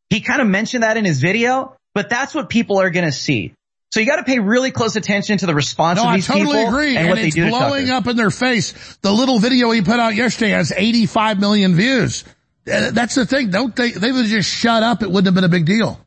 He 0.09 0.21
kind 0.21 0.41
of 0.41 0.49
mentioned 0.49 0.83
that 0.83 0.97
in 0.97 1.05
his 1.05 1.21
video, 1.21 1.77
but 1.95 2.09
that's 2.09 2.35
what 2.35 2.49
people 2.49 2.81
are 2.81 2.91
going 2.91 3.07
to 3.07 3.13
see. 3.13 3.55
So 3.93 4.01
you 4.01 4.07
got 4.07 4.17
to 4.17 4.25
pay 4.25 4.39
really 4.39 4.71
close 4.71 4.97
attention 4.97 5.37
to 5.39 5.47
the 5.47 5.55
response 5.55 5.99
no, 5.99 6.09
of 6.09 6.15
these 6.15 6.29
I 6.29 6.39
totally 6.39 6.57
people 6.57 6.69
agree. 6.69 6.97
and, 6.97 6.99
and 6.99 7.09
what 7.11 7.19
it's 7.19 7.35
they 7.35 7.43
do 7.43 7.51
blowing 7.51 7.91
up 7.91 8.07
in 8.07 8.17
their 8.17 8.31
face. 8.31 8.73
The 9.03 9.13
little 9.13 9.39
video 9.39 9.71
he 9.71 9.83
put 9.83 10.01
out 10.01 10.15
yesterday 10.15 10.53
has 10.53 10.73
85 10.75 11.39
million 11.39 11.75
views. 11.75 12.25
Uh, 12.67 12.91
that's 12.93 13.15
the 13.15 13.27
thing. 13.27 13.51
Don't 13.51 13.77
they? 13.77 13.91
They 13.91 14.11
would 14.11 14.25
just 14.25 14.49
shut 14.49 14.83
up. 14.83 15.03
It 15.03 15.11
wouldn't 15.11 15.27
have 15.27 15.35
been 15.35 15.45
a 15.45 15.51
big 15.51 15.67
deal. 15.67 16.01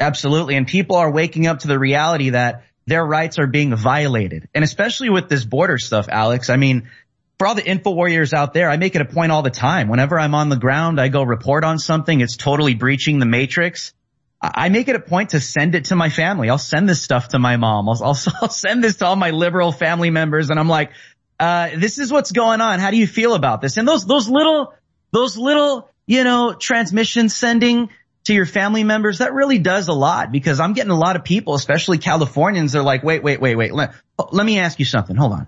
Absolutely. 0.00 0.56
And 0.56 0.66
people 0.66 0.96
are 0.96 1.12
waking 1.12 1.46
up 1.46 1.60
to 1.60 1.68
the 1.68 1.78
reality 1.78 2.30
that 2.30 2.64
their 2.86 3.04
rights 3.04 3.38
are 3.38 3.46
being 3.46 3.76
violated. 3.76 4.48
And 4.52 4.64
especially 4.64 5.10
with 5.10 5.28
this 5.28 5.44
border 5.44 5.78
stuff, 5.78 6.08
Alex, 6.08 6.50
I 6.50 6.56
mean, 6.56 6.90
for 7.38 7.46
all 7.46 7.54
the 7.54 7.64
info 7.64 7.92
warriors 7.92 8.32
out 8.32 8.52
there, 8.52 8.68
I 8.68 8.78
make 8.78 8.96
it 8.96 9.00
a 9.00 9.04
point 9.04 9.30
all 9.30 9.42
the 9.42 9.50
time. 9.50 9.86
Whenever 9.86 10.18
I'm 10.18 10.34
on 10.34 10.48
the 10.48 10.56
ground, 10.56 11.00
I 11.00 11.06
go 11.06 11.22
report 11.22 11.62
on 11.62 11.78
something. 11.78 12.20
It's 12.20 12.36
totally 12.36 12.74
breaching 12.74 13.20
the 13.20 13.26
matrix. 13.26 13.94
I 14.42 14.70
make 14.70 14.88
it 14.88 14.96
a 14.96 15.00
point 15.00 15.30
to 15.30 15.40
send 15.40 15.74
it 15.74 15.86
to 15.86 15.96
my 15.96 16.08
family. 16.08 16.48
I'll 16.48 16.56
send 16.56 16.88
this 16.88 17.02
stuff 17.02 17.28
to 17.28 17.38
my 17.38 17.56
mom. 17.56 17.88
I'll, 17.88 18.00
I'll, 18.02 18.18
I'll 18.42 18.48
send 18.48 18.82
this 18.82 18.96
to 18.96 19.06
all 19.06 19.16
my 19.16 19.30
liberal 19.30 19.70
family 19.70 20.10
members. 20.10 20.50
And 20.50 20.58
I'm 20.58 20.68
like, 20.68 20.92
uh, 21.38 21.70
this 21.76 21.98
is 21.98 22.10
what's 22.10 22.32
going 22.32 22.60
on. 22.60 22.80
How 22.80 22.90
do 22.90 22.96
you 22.96 23.06
feel 23.06 23.34
about 23.34 23.60
this? 23.60 23.76
And 23.76 23.86
those, 23.86 24.06
those 24.06 24.28
little, 24.28 24.74
those 25.10 25.36
little, 25.36 25.90
you 26.06 26.24
know, 26.24 26.54
transmissions 26.54 27.36
sending 27.36 27.90
to 28.24 28.34
your 28.34 28.46
family 28.46 28.84
members, 28.84 29.18
that 29.18 29.34
really 29.34 29.58
does 29.58 29.88
a 29.88 29.92
lot 29.92 30.32
because 30.32 30.58
I'm 30.58 30.72
getting 30.72 30.90
a 30.90 30.98
lot 30.98 31.16
of 31.16 31.24
people, 31.24 31.54
especially 31.54 31.98
Californians. 31.98 32.72
They're 32.72 32.82
like, 32.82 33.02
wait, 33.02 33.22
wait, 33.22 33.40
wait, 33.40 33.56
wait. 33.56 33.74
Let, 33.74 33.94
let 34.32 34.46
me 34.46 34.58
ask 34.58 34.78
you 34.78 34.84
something. 34.84 35.16
Hold 35.16 35.32
on. 35.32 35.46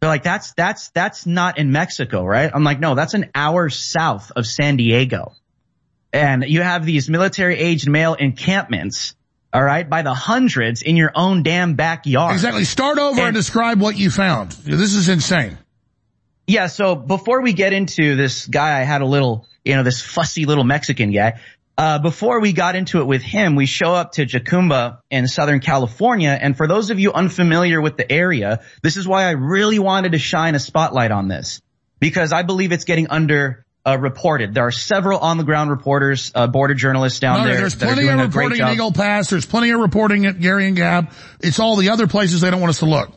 They're 0.00 0.10
like, 0.10 0.22
that's, 0.22 0.52
that's, 0.54 0.88
that's 0.90 1.26
not 1.26 1.58
in 1.58 1.70
Mexico, 1.70 2.24
right? 2.24 2.50
I'm 2.52 2.64
like, 2.64 2.80
no, 2.80 2.94
that's 2.94 3.14
an 3.14 3.30
hour 3.34 3.68
south 3.68 4.32
of 4.34 4.46
San 4.46 4.76
Diego 4.76 5.32
and 6.12 6.44
you 6.46 6.62
have 6.62 6.84
these 6.84 7.08
military 7.08 7.58
aged 7.58 7.88
male 7.88 8.14
encampments, 8.14 9.14
all 9.52 9.62
right, 9.62 9.88
by 9.88 10.02
the 10.02 10.14
hundreds 10.14 10.82
in 10.82 10.96
your 10.96 11.12
own 11.14 11.42
damn 11.42 11.74
backyard. 11.74 12.34
Exactly. 12.34 12.64
Start 12.64 12.98
over 12.98 13.18
and, 13.18 13.28
and 13.28 13.36
describe 13.36 13.80
what 13.80 13.96
you 13.96 14.10
found. 14.10 14.52
This 14.52 14.94
is 14.94 15.08
insane. 15.08 15.58
Yeah. 16.46 16.66
So 16.66 16.94
before 16.94 17.40
we 17.40 17.52
get 17.52 17.72
into 17.72 18.16
this 18.16 18.46
guy, 18.46 18.80
I 18.80 18.82
had 18.82 19.00
a 19.00 19.06
little, 19.06 19.46
you 19.64 19.74
know, 19.74 19.82
this 19.82 20.02
fussy 20.02 20.44
little 20.44 20.64
Mexican 20.64 21.12
guy. 21.12 21.40
Uh, 21.78 21.98
before 21.98 22.40
we 22.40 22.52
got 22.52 22.76
into 22.76 23.00
it 23.00 23.04
with 23.04 23.22
him, 23.22 23.56
we 23.56 23.64
show 23.64 23.94
up 23.94 24.12
to 24.12 24.26
Jacumba 24.26 24.98
in 25.10 25.26
Southern 25.26 25.60
California. 25.60 26.36
And 26.38 26.54
for 26.54 26.66
those 26.66 26.90
of 26.90 27.00
you 27.00 27.12
unfamiliar 27.12 27.80
with 27.80 27.96
the 27.96 28.10
area, 28.10 28.60
this 28.82 28.98
is 28.98 29.08
why 29.08 29.24
I 29.24 29.30
really 29.30 29.78
wanted 29.78 30.12
to 30.12 30.18
shine 30.18 30.54
a 30.54 30.58
spotlight 30.58 31.10
on 31.10 31.28
this 31.28 31.62
because 31.98 32.32
I 32.32 32.42
believe 32.42 32.72
it's 32.72 32.84
getting 32.84 33.08
under 33.08 33.61
uh, 33.84 33.98
reported. 33.98 34.54
There 34.54 34.66
are 34.66 34.72
several 34.72 35.18
on 35.18 35.38
the 35.38 35.44
ground 35.44 35.70
reporters, 35.70 36.30
uh, 36.34 36.46
border 36.46 36.74
journalists 36.74 37.20
down 37.20 37.40
no, 37.40 37.44
there. 37.46 37.56
There's 37.58 37.74
plenty 37.74 38.06
of 38.08 38.18
reporting 38.18 38.60
at 38.60 38.72
Eagle 38.72 38.92
Pass. 38.92 39.30
There's 39.30 39.46
plenty 39.46 39.70
of 39.70 39.80
reporting 39.80 40.26
at 40.26 40.40
Gary 40.40 40.66
and 40.66 40.76
Gab. 40.76 41.10
It's 41.40 41.58
all 41.58 41.76
the 41.76 41.90
other 41.90 42.06
places 42.06 42.40
they 42.40 42.50
don't 42.50 42.60
want 42.60 42.70
us 42.70 42.78
to 42.78 42.86
look. 42.86 43.12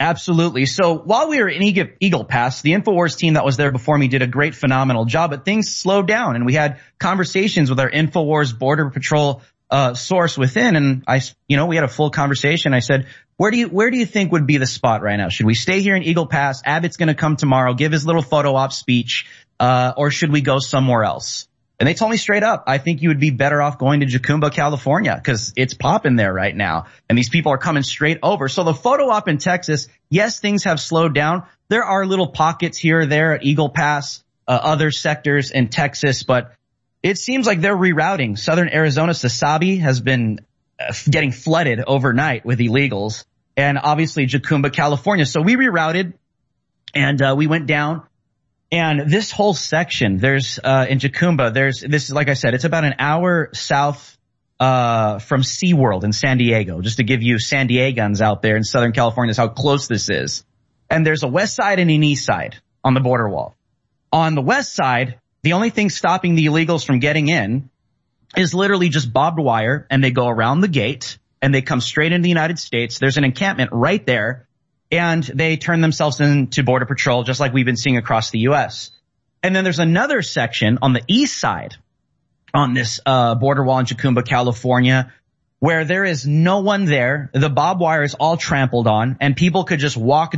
Absolutely. 0.00 0.66
So 0.66 0.96
while 0.96 1.28
we 1.28 1.40
were 1.42 1.48
in 1.48 1.62
Eagle 1.62 2.24
Pass, 2.24 2.62
the 2.62 2.72
InfoWars 2.72 3.16
team 3.16 3.34
that 3.34 3.44
was 3.44 3.56
there 3.56 3.72
before 3.72 3.98
me 3.98 4.06
did 4.06 4.22
a 4.22 4.28
great, 4.28 4.54
phenomenal 4.54 5.06
job, 5.06 5.30
but 5.30 5.44
things 5.44 5.74
slowed 5.74 6.06
down 6.06 6.36
and 6.36 6.46
we 6.46 6.54
had 6.54 6.78
conversations 6.98 7.68
with 7.68 7.80
our 7.80 7.90
InfoWars 7.90 8.56
border 8.56 8.90
patrol, 8.90 9.42
uh, 9.70 9.94
source 9.94 10.38
within. 10.38 10.76
And 10.76 11.02
I, 11.08 11.20
you 11.48 11.56
know, 11.56 11.66
we 11.66 11.74
had 11.74 11.84
a 11.84 11.88
full 11.88 12.10
conversation. 12.10 12.74
I 12.74 12.78
said, 12.78 13.08
where 13.36 13.50
do 13.50 13.58
you, 13.58 13.66
where 13.68 13.90
do 13.90 13.96
you 13.96 14.06
think 14.06 14.30
would 14.30 14.46
be 14.46 14.58
the 14.58 14.66
spot 14.66 15.02
right 15.02 15.16
now? 15.16 15.30
Should 15.30 15.46
we 15.46 15.54
stay 15.54 15.80
here 15.80 15.96
in 15.96 16.04
Eagle 16.04 16.26
Pass? 16.26 16.62
Abbott's 16.64 16.96
going 16.96 17.08
to 17.08 17.14
come 17.14 17.36
tomorrow, 17.36 17.74
give 17.74 17.90
his 17.90 18.06
little 18.06 18.22
photo 18.22 18.54
op 18.54 18.72
speech 18.72 19.26
uh, 19.60 19.92
or 19.96 20.10
should 20.10 20.32
we 20.32 20.40
go 20.40 20.58
somewhere 20.58 21.04
else? 21.04 21.48
And 21.80 21.86
they 21.86 21.94
told 21.94 22.10
me 22.10 22.16
straight 22.16 22.42
up, 22.42 22.64
I 22.66 22.78
think 22.78 23.02
you 23.02 23.10
would 23.10 23.20
be 23.20 23.30
better 23.30 23.62
off 23.62 23.78
going 23.78 24.00
to 24.00 24.06
Jacumba, 24.06 24.52
California, 24.52 25.14
because 25.14 25.52
it's 25.56 25.74
popping 25.74 26.16
there 26.16 26.32
right 26.32 26.54
now. 26.54 26.86
And 27.08 27.16
these 27.16 27.28
people 27.28 27.52
are 27.52 27.58
coming 27.58 27.84
straight 27.84 28.18
over. 28.22 28.48
So 28.48 28.64
the 28.64 28.74
photo 28.74 29.08
op 29.10 29.28
in 29.28 29.38
Texas, 29.38 29.86
yes, 30.10 30.40
things 30.40 30.64
have 30.64 30.80
slowed 30.80 31.14
down. 31.14 31.44
There 31.68 31.84
are 31.84 32.04
little 32.04 32.28
pockets 32.28 32.78
here 32.78 33.00
or 33.00 33.06
there 33.06 33.34
at 33.34 33.44
Eagle 33.44 33.68
Pass, 33.68 34.24
uh, 34.48 34.58
other 34.60 34.90
sectors 34.90 35.52
in 35.52 35.68
Texas, 35.68 36.24
but 36.24 36.52
it 37.00 37.16
seems 37.16 37.46
like 37.46 37.60
they're 37.60 37.76
rerouting. 37.76 38.36
Southern 38.36 38.68
Arizona, 38.68 39.12
Sasabe 39.12 39.78
has 39.78 40.00
been 40.00 40.40
uh, 40.80 40.92
getting 41.08 41.30
flooded 41.30 41.80
overnight 41.86 42.44
with 42.44 42.58
illegals 42.58 43.24
and 43.56 43.78
obviously 43.80 44.26
Jacumba, 44.26 44.72
California. 44.72 45.26
So 45.26 45.42
we 45.42 45.54
rerouted 45.54 46.14
and 46.92 47.22
uh, 47.22 47.34
we 47.36 47.46
went 47.46 47.66
down 47.66 48.07
and 48.70 49.10
this 49.10 49.30
whole 49.30 49.54
section, 49.54 50.18
there's, 50.18 50.58
uh, 50.62 50.86
in 50.88 50.98
Jacumba, 50.98 51.52
there's, 51.52 51.80
this 51.80 52.04
is, 52.04 52.12
like 52.12 52.28
I 52.28 52.34
said, 52.34 52.54
it's 52.54 52.64
about 52.64 52.84
an 52.84 52.94
hour 52.98 53.50
south, 53.54 54.16
uh, 54.60 55.18
from 55.20 55.42
SeaWorld 55.42 56.04
in 56.04 56.12
San 56.12 56.38
Diego, 56.38 56.80
just 56.80 56.96
to 56.98 57.04
give 57.04 57.22
you 57.22 57.38
San 57.38 57.68
Diegans 57.68 58.20
out 58.20 58.42
there 58.42 58.56
in 58.56 58.64
Southern 58.64 58.92
California 58.92 59.30
is 59.30 59.36
how 59.36 59.48
close 59.48 59.86
this 59.86 60.10
is. 60.10 60.44
And 60.90 61.06
there's 61.06 61.22
a 61.22 61.28
west 61.28 61.54
side 61.54 61.78
and 61.78 61.90
an 61.90 62.02
east 62.02 62.24
side 62.24 62.56
on 62.84 62.94
the 62.94 63.00
border 63.00 63.28
wall. 63.28 63.56
On 64.12 64.34
the 64.34 64.42
west 64.42 64.74
side, 64.74 65.20
the 65.42 65.52
only 65.52 65.70
thing 65.70 65.90
stopping 65.90 66.34
the 66.34 66.46
illegals 66.46 66.84
from 66.84 66.98
getting 66.98 67.28
in 67.28 67.70
is 68.36 68.54
literally 68.54 68.88
just 68.88 69.12
barbed 69.12 69.38
wire 69.38 69.86
and 69.90 70.02
they 70.02 70.10
go 70.10 70.28
around 70.28 70.60
the 70.60 70.68
gate 70.68 71.18
and 71.40 71.54
they 71.54 71.62
come 71.62 71.80
straight 71.80 72.12
into 72.12 72.22
the 72.22 72.28
United 72.28 72.58
States. 72.58 72.98
There's 72.98 73.16
an 73.16 73.24
encampment 73.24 73.70
right 73.72 74.04
there 74.04 74.47
and 74.90 75.22
they 75.22 75.56
turn 75.56 75.80
themselves 75.80 76.20
into 76.20 76.62
border 76.62 76.86
patrol 76.86 77.22
just 77.22 77.40
like 77.40 77.52
we've 77.52 77.66
been 77.66 77.76
seeing 77.76 77.96
across 77.96 78.30
the 78.30 78.40
U.S. 78.40 78.90
And 79.42 79.54
then 79.54 79.64
there's 79.64 79.78
another 79.78 80.22
section 80.22 80.78
on 80.82 80.92
the 80.92 81.02
east 81.06 81.38
side 81.38 81.76
on 82.54 82.74
this 82.74 83.00
uh, 83.04 83.34
border 83.34 83.62
wall 83.62 83.78
in 83.78 83.86
Jacumba, 83.86 84.26
California, 84.26 85.12
where 85.58 85.84
there 85.84 86.04
is 86.04 86.26
no 86.26 86.60
one 86.60 86.84
there. 86.86 87.30
The 87.32 87.50
barbed 87.50 87.80
wire 87.80 88.02
is 88.02 88.14
all 88.14 88.36
trampled 88.36 88.86
on 88.86 89.16
and 89.20 89.36
people 89.36 89.64
could 89.64 89.80
just 89.80 89.96
walk 89.96 90.34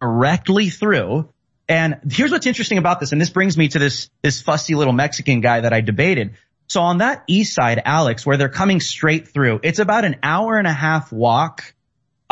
directly 0.00 0.70
through. 0.70 1.28
And 1.68 2.00
here's 2.10 2.32
what's 2.32 2.46
interesting 2.46 2.78
about 2.78 2.98
this. 2.98 3.12
And 3.12 3.20
this 3.20 3.30
brings 3.30 3.56
me 3.56 3.68
to 3.68 3.78
this, 3.78 4.10
this 4.22 4.42
fussy 4.42 4.74
little 4.74 4.92
Mexican 4.92 5.40
guy 5.40 5.60
that 5.60 5.72
I 5.72 5.80
debated. 5.80 6.34
So 6.66 6.80
on 6.82 6.98
that 6.98 7.22
east 7.26 7.54
side, 7.54 7.80
Alex, 7.84 8.26
where 8.26 8.36
they're 8.36 8.48
coming 8.48 8.80
straight 8.80 9.28
through, 9.28 9.60
it's 9.62 9.78
about 9.78 10.04
an 10.04 10.16
hour 10.22 10.56
and 10.56 10.66
a 10.66 10.72
half 10.72 11.12
walk 11.12 11.74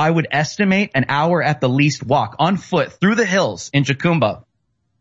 I 0.01 0.11
would 0.11 0.29
estimate 0.31 0.93
an 0.95 1.05
hour 1.11 1.43
at 1.43 1.61
the 1.61 1.69
least 1.69 2.03
walk 2.03 2.37
on 2.39 2.57
foot 2.57 2.91
through 2.91 3.17
the 3.17 3.27
hills 3.27 3.69
in 3.75 3.85
Jacumba, 3.85 4.45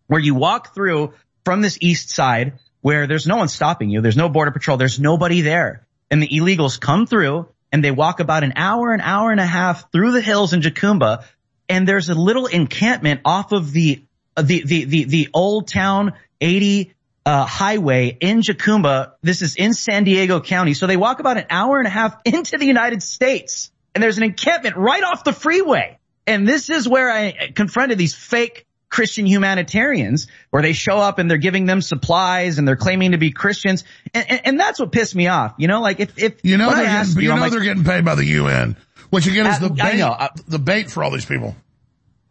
where 0.07 0.19
you 0.19 0.35
walk 0.35 0.75
through 0.75 1.13
from 1.45 1.61
this 1.61 1.77
east 1.79 2.09
side 2.09 2.59
where 2.81 3.07
there's 3.07 3.25
no 3.25 3.37
one 3.37 3.47
stopping 3.47 3.89
you. 3.89 4.01
There's 4.01 4.17
no 4.17 4.27
border 4.27 4.51
patrol. 4.51 4.75
There's 4.75 4.99
nobody 4.99 5.39
there. 5.39 5.87
And 6.11 6.21
the 6.21 6.27
illegals 6.27 6.81
come 6.81 7.05
through 7.05 7.47
and 7.71 7.81
they 7.81 7.91
walk 7.91 8.19
about 8.19 8.43
an 8.43 8.51
hour, 8.57 8.91
an 8.91 8.99
hour 8.99 9.31
and 9.31 9.39
a 9.39 9.45
half 9.45 9.89
through 9.89 10.11
the 10.11 10.19
hills 10.19 10.51
in 10.51 10.59
Jacumba. 10.59 11.23
And 11.69 11.87
there's 11.87 12.09
a 12.09 12.13
little 12.13 12.47
encampment 12.47 13.21
off 13.23 13.53
of 13.53 13.71
the, 13.71 14.03
the, 14.35 14.63
the, 14.65 14.83
the, 14.83 15.03
the 15.05 15.29
old 15.33 15.69
town 15.69 16.11
80 16.41 16.91
uh, 17.25 17.45
highway 17.45 18.17
in 18.19 18.41
Jacumba. 18.41 19.13
This 19.21 19.43
is 19.43 19.55
in 19.55 19.73
San 19.73 20.03
Diego 20.03 20.41
County. 20.41 20.73
So 20.73 20.87
they 20.87 20.97
walk 20.97 21.21
about 21.21 21.37
an 21.37 21.45
hour 21.49 21.77
and 21.77 21.87
a 21.87 21.89
half 21.89 22.17
into 22.25 22.57
the 22.57 22.65
United 22.65 23.01
States 23.01 23.71
and 23.93 24.03
there's 24.03 24.17
an 24.17 24.23
encampment 24.23 24.75
right 24.75 25.03
off 25.03 25.23
the 25.23 25.33
freeway. 25.33 25.97
And 26.27 26.47
this 26.47 26.69
is 26.69 26.87
where 26.87 27.09
I 27.09 27.51
confronted 27.55 27.97
these 27.97 28.13
fake 28.13 28.65
Christian 28.89 29.25
humanitarians 29.25 30.27
where 30.49 30.61
they 30.61 30.73
show 30.73 30.97
up 30.97 31.19
and 31.19 31.29
they're 31.29 31.37
giving 31.37 31.65
them 31.65 31.81
supplies 31.81 32.57
and 32.57 32.67
they're 32.67 32.75
claiming 32.75 33.11
to 33.11 33.17
be 33.17 33.31
Christians. 33.31 33.83
And, 34.13 34.29
and, 34.29 34.41
and 34.45 34.59
that's 34.59 34.79
what 34.79 34.91
pissed 34.91 35.15
me 35.15 35.27
off. 35.27 35.55
You 35.57 35.67
know, 35.67 35.81
like 35.81 35.99
if, 35.99 36.17
if 36.17 36.39
you 36.43 36.57
know, 36.57 36.73
they're 36.73 36.85
getting, 36.85 37.15
you, 37.15 37.21
you 37.21 37.35
know 37.35 37.41
like, 37.41 37.51
they're 37.51 37.61
getting 37.61 37.83
paid 37.83 38.03
by 38.03 38.15
the 38.15 38.25
UN, 38.25 38.77
which 39.09 39.27
again 39.27 39.45
is 39.45 39.59
the 39.59 39.69
bait, 39.69 40.01
uh, 40.01 40.29
the 40.47 40.59
bait 40.59 40.89
for 40.89 41.03
all 41.03 41.11
these 41.11 41.25
people. 41.25 41.55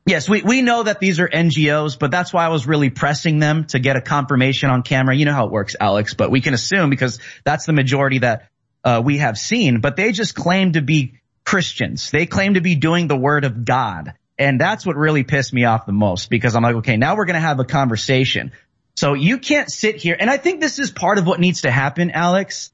Yes, 0.06 0.26
we, 0.26 0.42
we 0.42 0.62
know 0.62 0.84
that 0.84 1.00
these 1.00 1.20
are 1.20 1.28
NGOs, 1.28 1.98
but 1.98 2.10
that's 2.10 2.32
why 2.32 2.46
I 2.46 2.48
was 2.48 2.66
really 2.66 2.88
pressing 2.88 3.40
them 3.40 3.66
to 3.66 3.78
get 3.78 3.96
a 3.96 4.00
confirmation 4.00 4.70
on 4.70 4.82
camera. 4.82 5.14
You 5.14 5.26
know 5.26 5.34
how 5.34 5.44
it 5.44 5.52
works, 5.52 5.76
Alex, 5.78 6.14
but 6.14 6.30
we 6.30 6.40
can 6.40 6.54
assume 6.54 6.88
because 6.88 7.20
that's 7.44 7.66
the 7.66 7.74
majority 7.74 8.20
that 8.20 8.48
uh, 8.84 9.02
we 9.04 9.18
have 9.18 9.36
seen, 9.36 9.80
but 9.80 9.96
they 9.96 10.12
just 10.12 10.34
claim 10.34 10.72
to 10.72 10.80
be 10.80 11.18
Christians. 11.48 12.10
They 12.10 12.26
claim 12.26 12.54
to 12.54 12.60
be 12.60 12.74
doing 12.74 13.08
the 13.08 13.16
word 13.16 13.46
of 13.46 13.64
God. 13.64 14.12
And 14.38 14.60
that's 14.60 14.84
what 14.84 14.96
really 14.96 15.24
pissed 15.24 15.54
me 15.54 15.64
off 15.64 15.86
the 15.86 15.92
most 15.92 16.28
because 16.28 16.54
I'm 16.54 16.62
like, 16.62 16.76
okay, 16.76 16.98
now 16.98 17.16
we're 17.16 17.24
going 17.24 17.36
to 17.36 17.40
have 17.40 17.58
a 17.58 17.64
conversation. 17.64 18.52
So 18.96 19.14
you 19.14 19.38
can't 19.38 19.70
sit 19.70 19.96
here. 19.96 20.14
And 20.20 20.28
I 20.28 20.36
think 20.36 20.60
this 20.60 20.78
is 20.78 20.90
part 20.90 21.16
of 21.16 21.26
what 21.26 21.40
needs 21.40 21.62
to 21.62 21.70
happen, 21.70 22.10
Alex. 22.10 22.70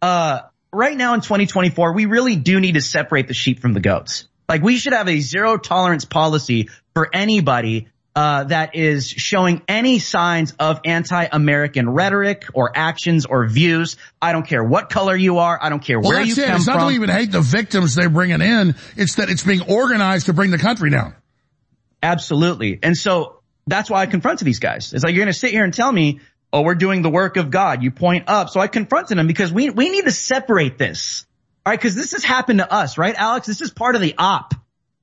Uh, 0.00 0.40
right 0.72 0.96
now 0.96 1.12
in 1.12 1.20
2024, 1.20 1.92
we 1.92 2.06
really 2.06 2.34
do 2.34 2.60
need 2.60 2.76
to 2.76 2.80
separate 2.80 3.28
the 3.28 3.34
sheep 3.34 3.60
from 3.60 3.74
the 3.74 3.80
goats. 3.80 4.26
Like 4.48 4.62
we 4.62 4.78
should 4.78 4.94
have 4.94 5.10
a 5.10 5.20
zero 5.20 5.58
tolerance 5.58 6.06
policy 6.06 6.70
for 6.94 7.10
anybody 7.12 7.88
uh, 8.16 8.44
that 8.44 8.76
is 8.76 9.08
showing 9.08 9.62
any 9.66 9.98
signs 9.98 10.52
of 10.58 10.80
anti-American 10.84 11.90
rhetoric 11.90 12.44
or 12.54 12.70
actions 12.74 13.26
or 13.26 13.46
views. 13.48 13.96
I 14.22 14.32
don't 14.32 14.46
care 14.46 14.62
what 14.62 14.88
color 14.88 15.16
you 15.16 15.38
are. 15.38 15.58
I 15.60 15.68
don't 15.68 15.82
care 15.82 15.98
well, 15.98 16.10
where 16.10 16.22
you 16.22 16.32
it. 16.32 16.36
come 16.36 16.44
it's 16.44 16.46
from. 16.46 16.56
It's 16.56 16.66
not 16.66 16.78
that 16.78 16.86
we 16.86 16.94
even 16.94 17.10
hate 17.10 17.32
the 17.32 17.40
victims 17.40 17.94
they're 17.94 18.08
bringing 18.08 18.40
in. 18.40 18.76
It's 18.96 19.16
that 19.16 19.30
it's 19.30 19.42
being 19.42 19.62
organized 19.62 20.26
to 20.26 20.32
bring 20.32 20.52
the 20.52 20.58
country 20.58 20.90
down. 20.90 21.14
Absolutely. 22.02 22.78
And 22.82 22.96
so 22.96 23.40
that's 23.66 23.90
why 23.90 24.02
I 24.02 24.06
confronted 24.06 24.46
these 24.46 24.60
guys. 24.60 24.92
It's 24.92 25.02
like, 25.02 25.14
you're 25.14 25.24
going 25.24 25.32
to 25.32 25.38
sit 25.38 25.50
here 25.50 25.64
and 25.64 25.74
tell 25.74 25.90
me, 25.90 26.20
oh, 26.52 26.62
we're 26.62 26.74
doing 26.76 27.02
the 27.02 27.10
work 27.10 27.36
of 27.36 27.50
God. 27.50 27.82
You 27.82 27.90
point 27.90 28.24
up. 28.28 28.50
So 28.50 28.60
I 28.60 28.68
confronted 28.68 29.18
them 29.18 29.26
because 29.26 29.52
we, 29.52 29.70
we 29.70 29.90
need 29.90 30.04
to 30.04 30.12
separate 30.12 30.78
this. 30.78 31.26
All 31.66 31.72
right. 31.72 31.80
Cause 31.80 31.94
this 31.96 32.12
has 32.12 32.22
happened 32.22 32.60
to 32.60 32.72
us, 32.72 32.96
right? 32.98 33.14
Alex, 33.16 33.46
this 33.46 33.60
is 33.60 33.70
part 33.70 33.96
of 33.96 34.02
the 34.02 34.14
op 34.18 34.54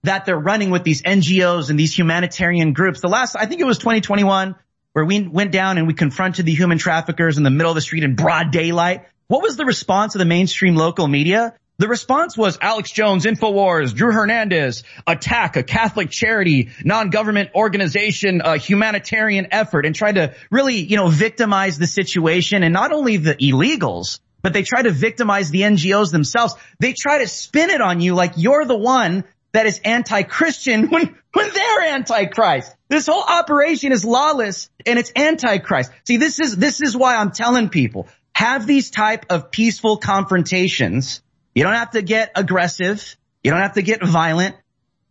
that 0.04 0.26
they're 0.26 0.40
running 0.40 0.72
with 0.72 0.84
these 0.84 1.02
NGOs 1.02 1.70
and 1.70 1.80
these 1.80 1.98
humanitarian 1.98 2.74
groups. 2.74 3.02
The 3.02 3.08
last, 3.08 3.36
I 3.36 3.46
think 3.46 3.62
it 3.62 3.66
was 3.66 3.78
2021 3.78 4.56
where 4.94 5.06
we 5.06 5.22
went 5.28 5.52
down 5.52 5.78
and 5.78 5.88
we 5.88 5.94
confronted 5.94 6.46
the 6.46 6.54
human 6.54 6.78
traffickers 6.78 7.38
in 7.38 7.44
the 7.44 7.50
middle 7.50 7.72
of 7.72 7.76
the 7.76 7.82
street 7.82 8.04
in 8.04 8.16
broad 8.16 8.52
daylight. 8.52 9.06
What 9.28 9.42
was 9.42 9.56
the 9.56 9.66
response 9.66 10.16
of 10.16 10.20
the 10.20 10.26
mainstream 10.26 10.76
local 10.76 11.08
media? 11.08 11.56
The 11.78 11.88
response 11.88 12.38
was 12.38 12.60
Alex 12.62 12.92
Jones, 12.92 13.26
InfoWars, 13.26 13.96
Drew 13.96 14.12
Hernandez, 14.12 14.84
attack 15.08 15.56
a 15.56 15.64
Catholic 15.64 16.12
charity, 16.12 16.70
non-government 16.84 17.52
organization, 17.56 18.42
a 18.44 18.58
humanitarian 18.58 19.48
effort 19.52 19.86
and 19.86 19.96
tried 19.96 20.16
to 20.16 20.36
really, 20.52 20.76
you 20.76 20.98
know, 20.98 21.08
victimize 21.08 21.80
the 21.80 21.88
situation 21.88 22.62
and 22.62 22.74
not 22.74 22.92
only 22.92 23.18
the 23.18 23.36
illegals, 23.36 24.20
but 24.42 24.54
they 24.54 24.64
try 24.64 24.82
to 24.82 24.92
victimize 24.92 25.50
the 25.50 25.62
NGOs 25.62 26.12
themselves. 26.12 26.56
They 26.80 26.94
try 26.94 27.20
to 27.20 27.28
spin 27.28 27.70
it 27.70 27.82
on 27.82 28.02
you 28.02 28.14
like 28.14 28.34
you're 28.36 28.66
the 28.66 28.78
one 28.78 29.24
that 29.54 29.66
is 29.66 29.80
anti-Christian 29.84 30.90
when, 30.90 31.16
when 31.34 31.54
they're 31.54 31.82
anti-Christ. 31.82 32.76
This 32.90 33.08
whole 33.08 33.24
operation 33.24 33.92
is 33.92 34.06
lawless 34.06 34.70
and 34.86 34.98
it's 34.98 35.12
anti-Christ. 35.12 35.92
See, 36.06 36.18
this 36.18 36.40
is, 36.40 36.56
this 36.56 36.82
is 36.82 36.96
why 36.96 37.16
I'm 37.16 37.32
telling 37.32 37.70
people, 37.70 38.08
have 38.34 38.66
these 38.66 38.90
type 38.90 39.26
of 39.30 39.52
peaceful 39.52 39.98
confrontations 39.98 41.22
you 41.54 41.64
don't 41.64 41.74
have 41.74 41.92
to 41.92 42.02
get 42.02 42.32
aggressive. 42.36 43.18
You 43.44 43.52
don't 43.52 43.62
have 43.62 43.74
to 43.74 43.82
get 43.82 44.06
violent. 44.06 44.56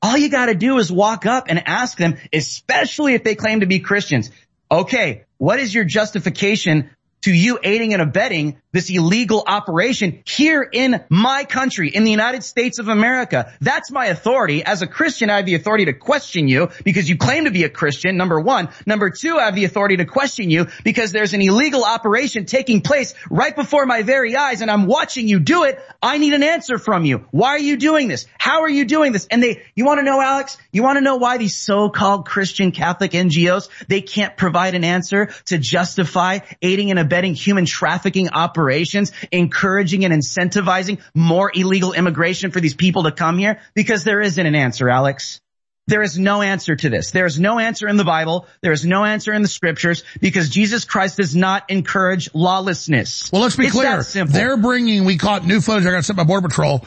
All 0.02 0.16
you 0.16 0.30
got 0.30 0.46
to 0.46 0.54
do 0.54 0.78
is 0.78 0.90
walk 0.90 1.26
up 1.26 1.46
and 1.48 1.66
ask 1.66 1.98
them, 1.98 2.16
especially 2.32 3.14
if 3.14 3.24
they 3.24 3.34
claim 3.34 3.60
to 3.60 3.66
be 3.66 3.80
Christians. 3.80 4.30
Okay, 4.70 5.24
what 5.36 5.58
is 5.58 5.74
your 5.74 5.84
justification 5.84 6.90
to 7.22 7.32
you 7.32 7.58
aiding 7.62 7.92
and 7.92 8.00
abetting 8.00 8.59
this 8.72 8.88
illegal 8.88 9.42
operation 9.46 10.22
here 10.24 10.62
in 10.62 11.04
my 11.08 11.44
country, 11.44 11.88
in 11.88 12.04
the 12.04 12.10
United 12.10 12.44
States 12.44 12.78
of 12.78 12.88
America. 12.88 13.52
That's 13.60 13.90
my 13.90 14.06
authority. 14.06 14.62
As 14.64 14.82
a 14.82 14.86
Christian, 14.86 15.28
I 15.28 15.36
have 15.36 15.46
the 15.46 15.56
authority 15.56 15.86
to 15.86 15.92
question 15.92 16.46
you 16.46 16.70
because 16.84 17.08
you 17.08 17.16
claim 17.16 17.44
to 17.44 17.50
be 17.50 17.64
a 17.64 17.68
Christian, 17.68 18.16
number 18.16 18.38
one. 18.38 18.68
Number 18.86 19.10
two, 19.10 19.38
I 19.38 19.46
have 19.46 19.54
the 19.54 19.64
authority 19.64 19.96
to 19.96 20.04
question 20.04 20.50
you 20.50 20.68
because 20.84 21.10
there's 21.10 21.34
an 21.34 21.42
illegal 21.42 21.84
operation 21.84 22.44
taking 22.44 22.80
place 22.80 23.14
right 23.28 23.54
before 23.54 23.86
my 23.86 24.02
very 24.02 24.36
eyes 24.36 24.62
and 24.62 24.70
I'm 24.70 24.86
watching 24.86 25.26
you 25.26 25.40
do 25.40 25.64
it. 25.64 25.80
I 26.00 26.18
need 26.18 26.34
an 26.34 26.42
answer 26.42 26.78
from 26.78 27.04
you. 27.04 27.26
Why 27.30 27.50
are 27.50 27.58
you 27.58 27.76
doing 27.76 28.08
this? 28.08 28.26
How 28.38 28.62
are 28.62 28.68
you 28.68 28.84
doing 28.84 29.12
this? 29.12 29.26
And 29.30 29.42
they, 29.42 29.62
you 29.74 29.84
want 29.84 29.98
to 29.98 30.04
know, 30.04 30.20
Alex? 30.20 30.56
You 30.70 30.82
want 30.82 30.96
to 30.96 31.02
know 31.02 31.16
why 31.16 31.38
these 31.38 31.56
so-called 31.56 32.26
Christian 32.26 32.70
Catholic 32.70 33.12
NGOs, 33.12 33.68
they 33.88 34.00
can't 34.00 34.36
provide 34.36 34.74
an 34.74 34.84
answer 34.84 35.30
to 35.46 35.58
justify 35.58 36.38
aiding 36.62 36.90
and 36.90 36.98
abetting 36.98 37.34
human 37.34 37.64
trafficking 37.64 38.28
operations 38.28 38.59
operations, 38.60 39.12
encouraging 39.32 40.04
and 40.04 40.12
incentivizing 40.12 41.00
more 41.14 41.50
illegal 41.54 41.92
immigration 41.92 42.50
for 42.50 42.60
these 42.60 42.74
people 42.74 43.04
to 43.04 43.12
come 43.12 43.38
here? 43.38 43.60
Because 43.74 44.04
there 44.04 44.20
isn't 44.20 44.44
an 44.44 44.54
answer, 44.54 44.88
Alex. 44.88 45.40
There 45.86 46.02
is 46.02 46.18
no 46.18 46.42
answer 46.42 46.76
to 46.76 46.88
this. 46.88 47.10
There 47.10 47.26
is 47.26 47.40
no 47.40 47.58
answer 47.58 47.88
in 47.88 47.96
the 47.96 48.04
Bible. 48.04 48.46
There 48.60 48.70
is 48.70 48.84
no 48.84 49.04
answer 49.04 49.32
in 49.32 49.42
the 49.42 49.48
scriptures 49.48 50.04
because 50.20 50.48
Jesus 50.48 50.84
Christ 50.84 51.16
does 51.16 51.34
not 51.34 51.68
encourage 51.68 52.32
lawlessness. 52.32 53.32
Well, 53.32 53.42
let's 53.42 53.56
be 53.56 53.66
it's 53.66 53.72
clear. 53.72 54.02
They're 54.26 54.56
bringing, 54.56 55.04
we 55.04 55.16
caught 55.16 55.44
new 55.44 55.60
footage 55.60 55.86
I 55.86 55.90
got 55.90 56.04
sent 56.04 56.16
by 56.16 56.24
Border 56.24 56.48
Patrol 56.48 56.84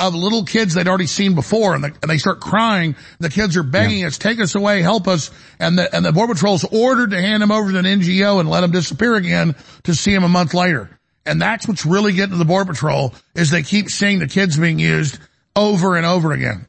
of 0.00 0.14
little 0.14 0.44
kids 0.44 0.74
they'd 0.74 0.88
already 0.88 1.06
seen 1.06 1.34
before 1.34 1.74
and, 1.74 1.84
the, 1.84 1.94
and 2.02 2.10
they 2.10 2.18
start 2.18 2.40
crying. 2.40 2.96
The 3.18 3.28
kids 3.28 3.56
are 3.56 3.62
begging 3.62 4.00
yeah. 4.00 4.06
us, 4.08 4.18
take 4.18 4.40
us 4.40 4.54
away, 4.54 4.82
help 4.82 5.06
us. 5.06 5.30
And 5.58 5.78
the, 5.78 5.94
and 5.94 6.04
the 6.04 6.12
Border 6.12 6.34
Patrol's 6.34 6.64
ordered 6.64 7.10
to 7.10 7.20
hand 7.20 7.42
them 7.42 7.50
over 7.50 7.70
to 7.70 7.78
an 7.78 7.84
NGO 7.84 8.40
and 8.40 8.48
let 8.48 8.62
them 8.62 8.70
disappear 8.70 9.14
again 9.14 9.54
to 9.84 9.94
see 9.94 10.12
them 10.12 10.24
a 10.24 10.28
month 10.28 10.54
later. 10.54 10.99
And 11.26 11.40
that's 11.40 11.68
what's 11.68 11.84
really 11.84 12.12
getting 12.12 12.32
to 12.32 12.38
the 12.38 12.44
Border 12.44 12.72
Patrol 12.72 13.14
is 13.34 13.50
they 13.50 13.62
keep 13.62 13.90
seeing 13.90 14.18
the 14.18 14.26
kids 14.26 14.56
being 14.56 14.78
used 14.78 15.18
over 15.54 15.96
and 15.96 16.06
over 16.06 16.32
again. 16.32 16.66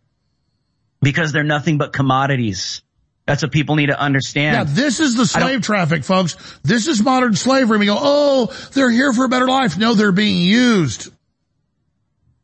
Because 1.02 1.32
they're 1.32 1.44
nothing 1.44 1.78
but 1.78 1.94
commodities. 1.94 2.82
That's 3.26 3.44
what 3.44 3.52
people 3.52 3.76
need 3.76 3.88
to 3.88 4.00
understand. 4.00 4.68
Yeah, 4.68 4.76
this 4.76 5.00
is 5.00 5.16
the 5.16 5.26
slave 5.26 5.62
traffic, 5.62 6.04
folks. 6.04 6.36
This 6.64 6.88
is 6.88 7.02
modern 7.02 7.36
slavery. 7.36 7.78
We 7.78 7.86
go, 7.86 7.98
oh, 8.00 8.70
they're 8.74 8.92
here 8.92 9.14
for 9.14 9.26
a 9.26 9.30
better 9.30 9.48
life. 9.48 9.78
No, 9.78 9.94
they're 9.94 10.12
being 10.12 10.38
used. 10.38 11.12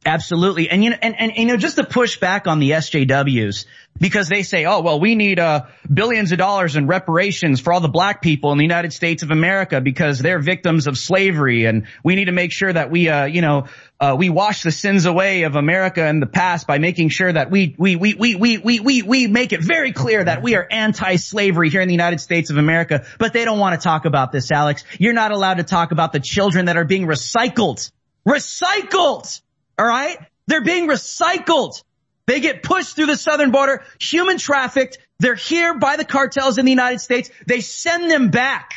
Absolutely. 0.05 0.69
And 0.69 0.83
you 0.83 0.91
know, 0.91 0.97
and, 1.01 1.19
and, 1.19 1.35
you 1.35 1.45
know, 1.45 1.57
just 1.57 1.75
to 1.75 1.83
push 1.83 2.19
back 2.19 2.47
on 2.47 2.59
the 2.59 2.71
SJWs, 2.71 3.65
because 3.99 4.29
they 4.29 4.43
say, 4.43 4.65
oh, 4.65 4.81
well, 4.81 4.99
we 4.99 5.15
need, 5.15 5.39
uh, 5.39 5.65
billions 5.91 6.31
of 6.31 6.37
dollars 6.37 6.75
in 6.75 6.87
reparations 6.87 7.59
for 7.59 7.73
all 7.73 7.79
the 7.79 7.87
black 7.87 8.21
people 8.21 8.51
in 8.51 8.57
the 8.57 8.63
United 8.63 8.93
States 8.93 9.23
of 9.23 9.31
America 9.31 9.81
because 9.81 10.19
they're 10.19 10.39
victims 10.39 10.87
of 10.87 10.97
slavery. 10.97 11.65
And 11.65 11.87
we 12.03 12.15
need 12.15 12.25
to 12.25 12.31
make 12.31 12.51
sure 12.51 12.71
that 12.71 12.91
we, 12.91 13.09
uh, 13.09 13.25
you 13.25 13.41
know, 13.41 13.65
uh, 13.99 14.15
we 14.17 14.29
wash 14.29 14.63
the 14.63 14.71
sins 14.71 15.05
away 15.05 15.43
of 15.43 15.55
America 15.55 16.05
in 16.07 16.19
the 16.19 16.27
past 16.27 16.67
by 16.67 16.77
making 16.77 17.09
sure 17.09 17.31
that 17.31 17.49
we, 17.49 17.75
we, 17.77 17.95
we, 17.95 18.13
we, 18.13 18.35
we, 18.35 18.57
we, 18.57 18.79
we, 18.79 19.01
we 19.01 19.27
make 19.27 19.53
it 19.53 19.63
very 19.63 19.91
clear 19.91 20.23
that 20.23 20.43
we 20.43 20.55
are 20.55 20.67
anti-slavery 20.69 21.69
here 21.69 21.81
in 21.81 21.87
the 21.87 21.93
United 21.93 22.21
States 22.21 22.49
of 22.49 22.57
America. 22.57 23.05
But 23.17 23.33
they 23.33 23.45
don't 23.45 23.59
want 23.59 23.79
to 23.79 23.83
talk 23.83 24.05
about 24.05 24.31
this, 24.31 24.51
Alex. 24.51 24.83
You're 24.99 25.13
not 25.13 25.31
allowed 25.31 25.55
to 25.55 25.63
talk 25.63 25.91
about 25.91 26.13
the 26.13 26.19
children 26.19 26.65
that 26.65 26.77
are 26.77 26.85
being 26.85 27.07
recycled. 27.07 27.91
Recycled! 28.27 29.41
All 29.79 29.85
right. 29.85 30.17
They're 30.47 30.63
being 30.63 30.87
recycled. 30.87 31.83
They 32.27 32.41
get 32.41 32.61
pushed 32.61 32.95
through 32.95 33.07
the 33.07 33.17
southern 33.17 33.51
border, 33.51 33.83
human 33.99 34.37
trafficked. 34.37 34.99
They're 35.19 35.35
here 35.35 35.79
by 35.79 35.95
the 35.95 36.05
cartels 36.05 36.57
in 36.57 36.65
the 36.65 36.71
United 36.71 36.99
States. 36.99 37.31
They 37.47 37.61
send 37.61 38.11
them 38.11 38.29
back 38.29 38.73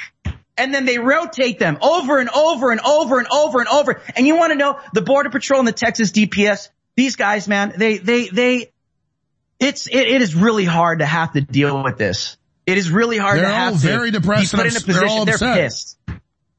and 0.56 0.72
then 0.72 0.84
they 0.84 0.98
rotate 0.98 1.58
them 1.58 1.78
over 1.82 2.18
and 2.18 2.30
over 2.30 2.70
and 2.70 2.80
over 2.80 3.18
and 3.18 3.28
over 3.28 3.58
and 3.58 3.68
over. 3.68 4.02
And 4.14 4.26
you 4.26 4.36
want 4.36 4.52
to 4.52 4.58
know 4.58 4.78
the 4.94 5.02
border 5.02 5.30
patrol 5.30 5.58
and 5.58 5.66
the 5.66 5.72
Texas 5.72 6.12
DPS, 6.12 6.68
these 6.96 7.16
guys, 7.16 7.48
man, 7.48 7.74
they, 7.76 7.98
they, 7.98 8.28
they, 8.28 8.72
it's, 9.58 9.88
it, 9.88 9.96
it 9.96 10.22
is 10.22 10.34
really 10.34 10.64
hard 10.64 11.00
to 11.00 11.06
have 11.06 11.32
to 11.32 11.40
deal 11.40 11.82
with 11.82 11.98
this. 11.98 12.36
It 12.66 12.78
is 12.78 12.90
really 12.90 13.18
hard 13.18 13.38
they're 13.38 13.46
to 13.46 13.50
have 13.50 13.72
all 13.72 13.78
to 13.78 13.86
very 13.86 14.10
depressed 14.12 14.54
put 14.54 14.66
in 14.66 14.76
a 14.76 14.80
position. 14.80 15.24
They're, 15.24 15.38
they're 15.38 15.54
pissed. 15.56 15.98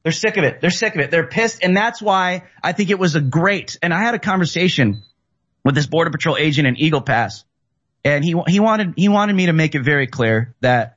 They're 0.02 0.12
sick 0.12 0.36
of 0.36 0.44
it. 0.44 0.60
They're 0.60 0.70
sick 0.70 0.94
of 0.94 1.00
it. 1.00 1.10
They're 1.10 1.28
pissed. 1.28 1.62
And 1.62 1.76
that's 1.76 2.02
why 2.02 2.42
I 2.62 2.72
think 2.72 2.90
it 2.90 2.98
was 2.98 3.14
a 3.14 3.20
great, 3.20 3.78
and 3.82 3.94
I 3.94 4.00
had 4.00 4.14
a 4.14 4.18
conversation 4.18 5.02
with 5.64 5.74
this 5.74 5.86
border 5.86 6.10
patrol 6.10 6.36
agent 6.36 6.66
in 6.66 6.76
Eagle 6.76 7.00
Pass 7.00 7.44
and 8.04 8.24
he, 8.24 8.34
he 8.48 8.60
wanted, 8.60 8.94
he 8.96 9.08
wanted 9.08 9.34
me 9.34 9.46
to 9.46 9.52
make 9.52 9.74
it 9.74 9.82
very 9.82 10.06
clear 10.06 10.54
that, 10.60 10.96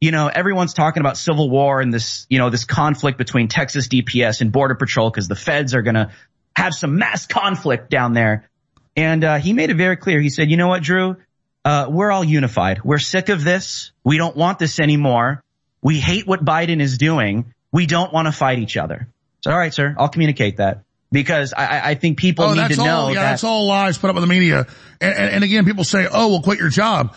you 0.00 0.10
know, 0.10 0.28
everyone's 0.28 0.74
talking 0.74 1.00
about 1.00 1.16
civil 1.16 1.50
war 1.50 1.80
and 1.80 1.92
this, 1.92 2.26
you 2.28 2.38
know, 2.38 2.50
this 2.50 2.64
conflict 2.64 3.18
between 3.18 3.48
Texas 3.48 3.88
DPS 3.88 4.40
and 4.40 4.50
border 4.50 4.74
patrol 4.74 5.10
because 5.10 5.28
the 5.28 5.36
feds 5.36 5.74
are 5.74 5.82
going 5.82 5.94
to 5.94 6.10
have 6.56 6.74
some 6.74 6.96
mass 6.96 7.26
conflict 7.26 7.90
down 7.90 8.12
there. 8.12 8.48
And, 8.96 9.22
uh, 9.22 9.38
he 9.38 9.52
made 9.52 9.70
it 9.70 9.76
very 9.76 9.96
clear. 9.96 10.20
He 10.20 10.30
said, 10.30 10.50
you 10.50 10.56
know 10.56 10.68
what, 10.68 10.82
Drew? 10.82 11.16
Uh, 11.64 11.86
we're 11.90 12.10
all 12.10 12.24
unified. 12.24 12.82
We're 12.82 12.98
sick 12.98 13.28
of 13.28 13.44
this. 13.44 13.92
We 14.02 14.16
don't 14.16 14.36
want 14.36 14.58
this 14.58 14.80
anymore. 14.80 15.44
We 15.82 16.00
hate 16.00 16.26
what 16.26 16.44
Biden 16.44 16.80
is 16.80 16.98
doing 16.98 17.52
we 17.72 17.86
don't 17.86 18.12
want 18.12 18.26
to 18.26 18.32
fight 18.32 18.58
each 18.58 18.76
other. 18.76 19.08
So, 19.42 19.50
all 19.50 19.58
right, 19.58 19.72
sir, 19.72 19.94
I'll 19.98 20.08
communicate 20.08 20.58
that 20.58 20.82
because 21.12 21.52
I, 21.52 21.90
I 21.90 21.94
think 21.94 22.18
people 22.18 22.44
oh, 22.44 22.54
need 22.54 22.68
to 22.68 22.76
know 22.76 22.96
all, 22.96 23.08
yeah, 23.08 23.22
that 23.22 23.30
that's 23.30 23.44
all 23.44 23.66
lies 23.66 23.98
put 23.98 24.10
up 24.10 24.16
in 24.16 24.22
the 24.22 24.28
media. 24.28 24.66
And, 25.00 25.14
and, 25.14 25.34
and, 25.34 25.44
again, 25.44 25.64
people 25.64 25.84
say, 25.84 26.06
"Oh, 26.10 26.28
well, 26.28 26.42
quit 26.42 26.58
your 26.58 26.68
job." 26.68 27.16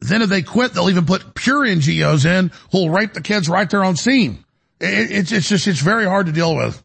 Then 0.00 0.22
if 0.22 0.28
they 0.28 0.42
quit, 0.42 0.72
they'll 0.72 0.90
even 0.90 1.06
put 1.06 1.34
pure 1.34 1.64
NGOs 1.64 2.26
in 2.26 2.50
who'll 2.72 2.90
rape 2.90 3.12
the 3.12 3.20
kids 3.20 3.48
right 3.48 3.68
there 3.68 3.84
on 3.84 3.96
scene. 3.96 4.44
It, 4.80 5.10
it's 5.10 5.32
it's 5.32 5.48
just 5.48 5.66
it's 5.68 5.80
very 5.80 6.04
hard 6.04 6.26
to 6.26 6.32
deal 6.32 6.56
with. 6.56 6.82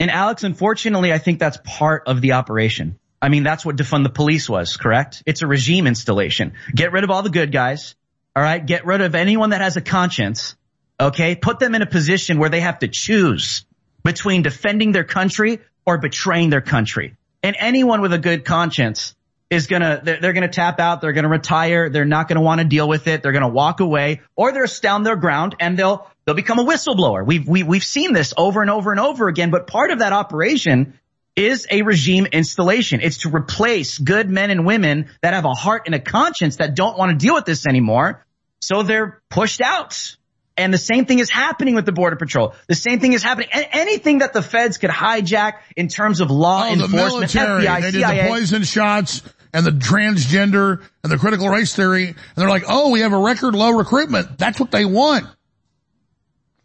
And 0.00 0.10
Alex, 0.10 0.44
unfortunately, 0.44 1.12
I 1.12 1.18
think 1.18 1.38
that's 1.38 1.58
part 1.62 2.04
of 2.06 2.20
the 2.20 2.32
operation. 2.32 2.98
I 3.22 3.28
mean, 3.28 3.42
that's 3.42 3.66
what 3.66 3.76
defund 3.76 4.02
the 4.02 4.10
police 4.10 4.48
was, 4.48 4.78
correct? 4.78 5.22
It's 5.26 5.42
a 5.42 5.46
regime 5.46 5.86
installation. 5.86 6.54
Get 6.74 6.92
rid 6.92 7.04
of 7.04 7.10
all 7.10 7.22
the 7.22 7.30
good 7.30 7.52
guys. 7.52 7.94
All 8.34 8.42
right. 8.42 8.64
Get 8.64 8.86
rid 8.86 9.02
of 9.02 9.14
anyone 9.14 9.50
that 9.50 9.60
has 9.60 9.76
a 9.76 9.82
conscience 9.82 10.56
Okay. 11.00 11.34
Put 11.34 11.58
them 11.58 11.74
in 11.74 11.82
a 11.82 11.86
position 11.86 12.38
where 12.38 12.50
they 12.50 12.60
have 12.60 12.80
to 12.80 12.88
choose 12.88 13.64
between 14.02 14.42
defending 14.42 14.92
their 14.92 15.04
country 15.04 15.60
or 15.86 15.98
betraying 15.98 16.50
their 16.50 16.60
country. 16.60 17.16
And 17.42 17.56
anyone 17.58 18.00
with 18.00 18.12
a 18.12 18.18
good 18.18 18.44
conscience 18.44 19.14
is 19.48 19.66
gonna, 19.66 20.00
they're, 20.02 20.20
they're 20.20 20.32
gonna 20.32 20.48
tap 20.48 20.78
out. 20.78 21.00
They're 21.00 21.12
gonna 21.12 21.28
retire. 21.28 21.88
They're 21.88 22.04
not 22.04 22.28
gonna 22.28 22.42
want 22.42 22.60
to 22.60 22.66
deal 22.66 22.88
with 22.88 23.08
it. 23.08 23.22
They're 23.22 23.32
gonna 23.32 23.48
walk 23.48 23.80
away 23.80 24.20
or 24.36 24.52
they're 24.52 24.66
stand 24.66 25.04
their 25.04 25.16
ground 25.16 25.56
and 25.58 25.78
they'll, 25.78 26.06
they'll 26.24 26.34
become 26.34 26.58
a 26.58 26.64
whistleblower. 26.64 27.26
We've, 27.26 27.46
we, 27.48 27.62
we've 27.62 27.84
seen 27.84 28.12
this 28.12 28.32
over 28.36 28.62
and 28.62 28.70
over 28.70 28.90
and 28.90 29.00
over 29.00 29.28
again, 29.28 29.50
but 29.50 29.66
part 29.66 29.90
of 29.90 29.98
that 29.98 30.12
operation 30.12 30.98
is 31.36 31.66
a 31.70 31.82
regime 31.82 32.26
installation. 32.26 33.00
It's 33.00 33.18
to 33.18 33.30
replace 33.30 33.98
good 33.98 34.28
men 34.28 34.50
and 34.50 34.66
women 34.66 35.08
that 35.22 35.34
have 35.34 35.44
a 35.44 35.54
heart 35.54 35.82
and 35.86 35.94
a 35.94 36.00
conscience 36.00 36.56
that 36.56 36.74
don't 36.74 36.98
want 36.98 37.10
to 37.10 37.16
deal 37.16 37.34
with 37.34 37.44
this 37.44 37.66
anymore. 37.66 38.24
So 38.60 38.82
they're 38.82 39.22
pushed 39.30 39.60
out. 39.60 40.16
And 40.60 40.74
the 40.74 40.78
same 40.78 41.06
thing 41.06 41.18
is 41.18 41.30
happening 41.30 41.74
with 41.74 41.86
the 41.86 41.92
border 41.92 42.16
patrol. 42.16 42.54
The 42.66 42.74
same 42.74 43.00
thing 43.00 43.14
is 43.14 43.22
happening. 43.22 43.48
Anything 43.52 44.18
that 44.18 44.32
the 44.32 44.42
feds 44.42 44.76
could 44.76 44.90
hijack 44.90 45.54
in 45.74 45.88
terms 45.88 46.20
of 46.20 46.30
law 46.30 46.66
oh, 46.66 46.72
enforcement, 46.72 47.32
the 47.32 47.38
military, 47.38 47.64
FBI, 47.64 47.82
they 47.82 47.90
CIA. 47.92 48.14
did 48.14 48.24
the 48.24 48.28
poison 48.28 48.62
shots 48.62 49.22
and 49.52 49.64
the 49.64 49.70
transgender 49.70 50.82
and 51.02 51.10
the 51.10 51.16
critical 51.16 51.48
race 51.48 51.74
theory. 51.74 52.08
And 52.08 52.16
they're 52.36 52.48
like, 52.48 52.64
oh, 52.68 52.90
we 52.90 53.00
have 53.00 53.12
a 53.12 53.18
record 53.18 53.54
low 53.54 53.70
recruitment. 53.70 54.38
That's 54.38 54.60
what 54.60 54.70
they 54.70 54.84
want. 54.84 55.26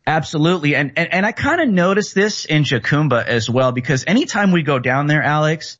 Absolutely. 0.05 0.75
And, 0.75 0.91
and, 0.97 1.13
and 1.13 1.25
I 1.25 1.31
kind 1.31 1.61
of 1.61 1.69
noticed 1.69 2.13
this 2.13 2.45
in 2.45 2.63
Jacumba 2.63 3.25
as 3.25 3.49
well, 3.49 3.71
because 3.71 4.03
anytime 4.05 4.51
we 4.51 4.61
go 4.61 4.77
down 4.77 5.07
there, 5.07 5.23
Alex, 5.23 5.79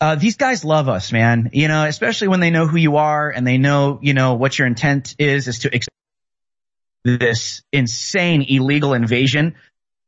uh, 0.00 0.16
these 0.16 0.36
guys 0.36 0.64
love 0.64 0.88
us, 0.88 1.12
man. 1.12 1.50
You 1.52 1.68
know, 1.68 1.84
especially 1.84 2.28
when 2.28 2.40
they 2.40 2.50
know 2.50 2.66
who 2.66 2.78
you 2.78 2.96
are 2.96 3.30
and 3.30 3.46
they 3.46 3.58
know, 3.58 4.00
you 4.02 4.12
know, 4.12 4.34
what 4.34 4.58
your 4.58 4.66
intent 4.66 5.14
is, 5.18 5.46
is 5.46 5.60
to 5.60 5.74
this 7.04 7.62
insane 7.72 8.44
illegal 8.48 8.94
invasion. 8.94 9.54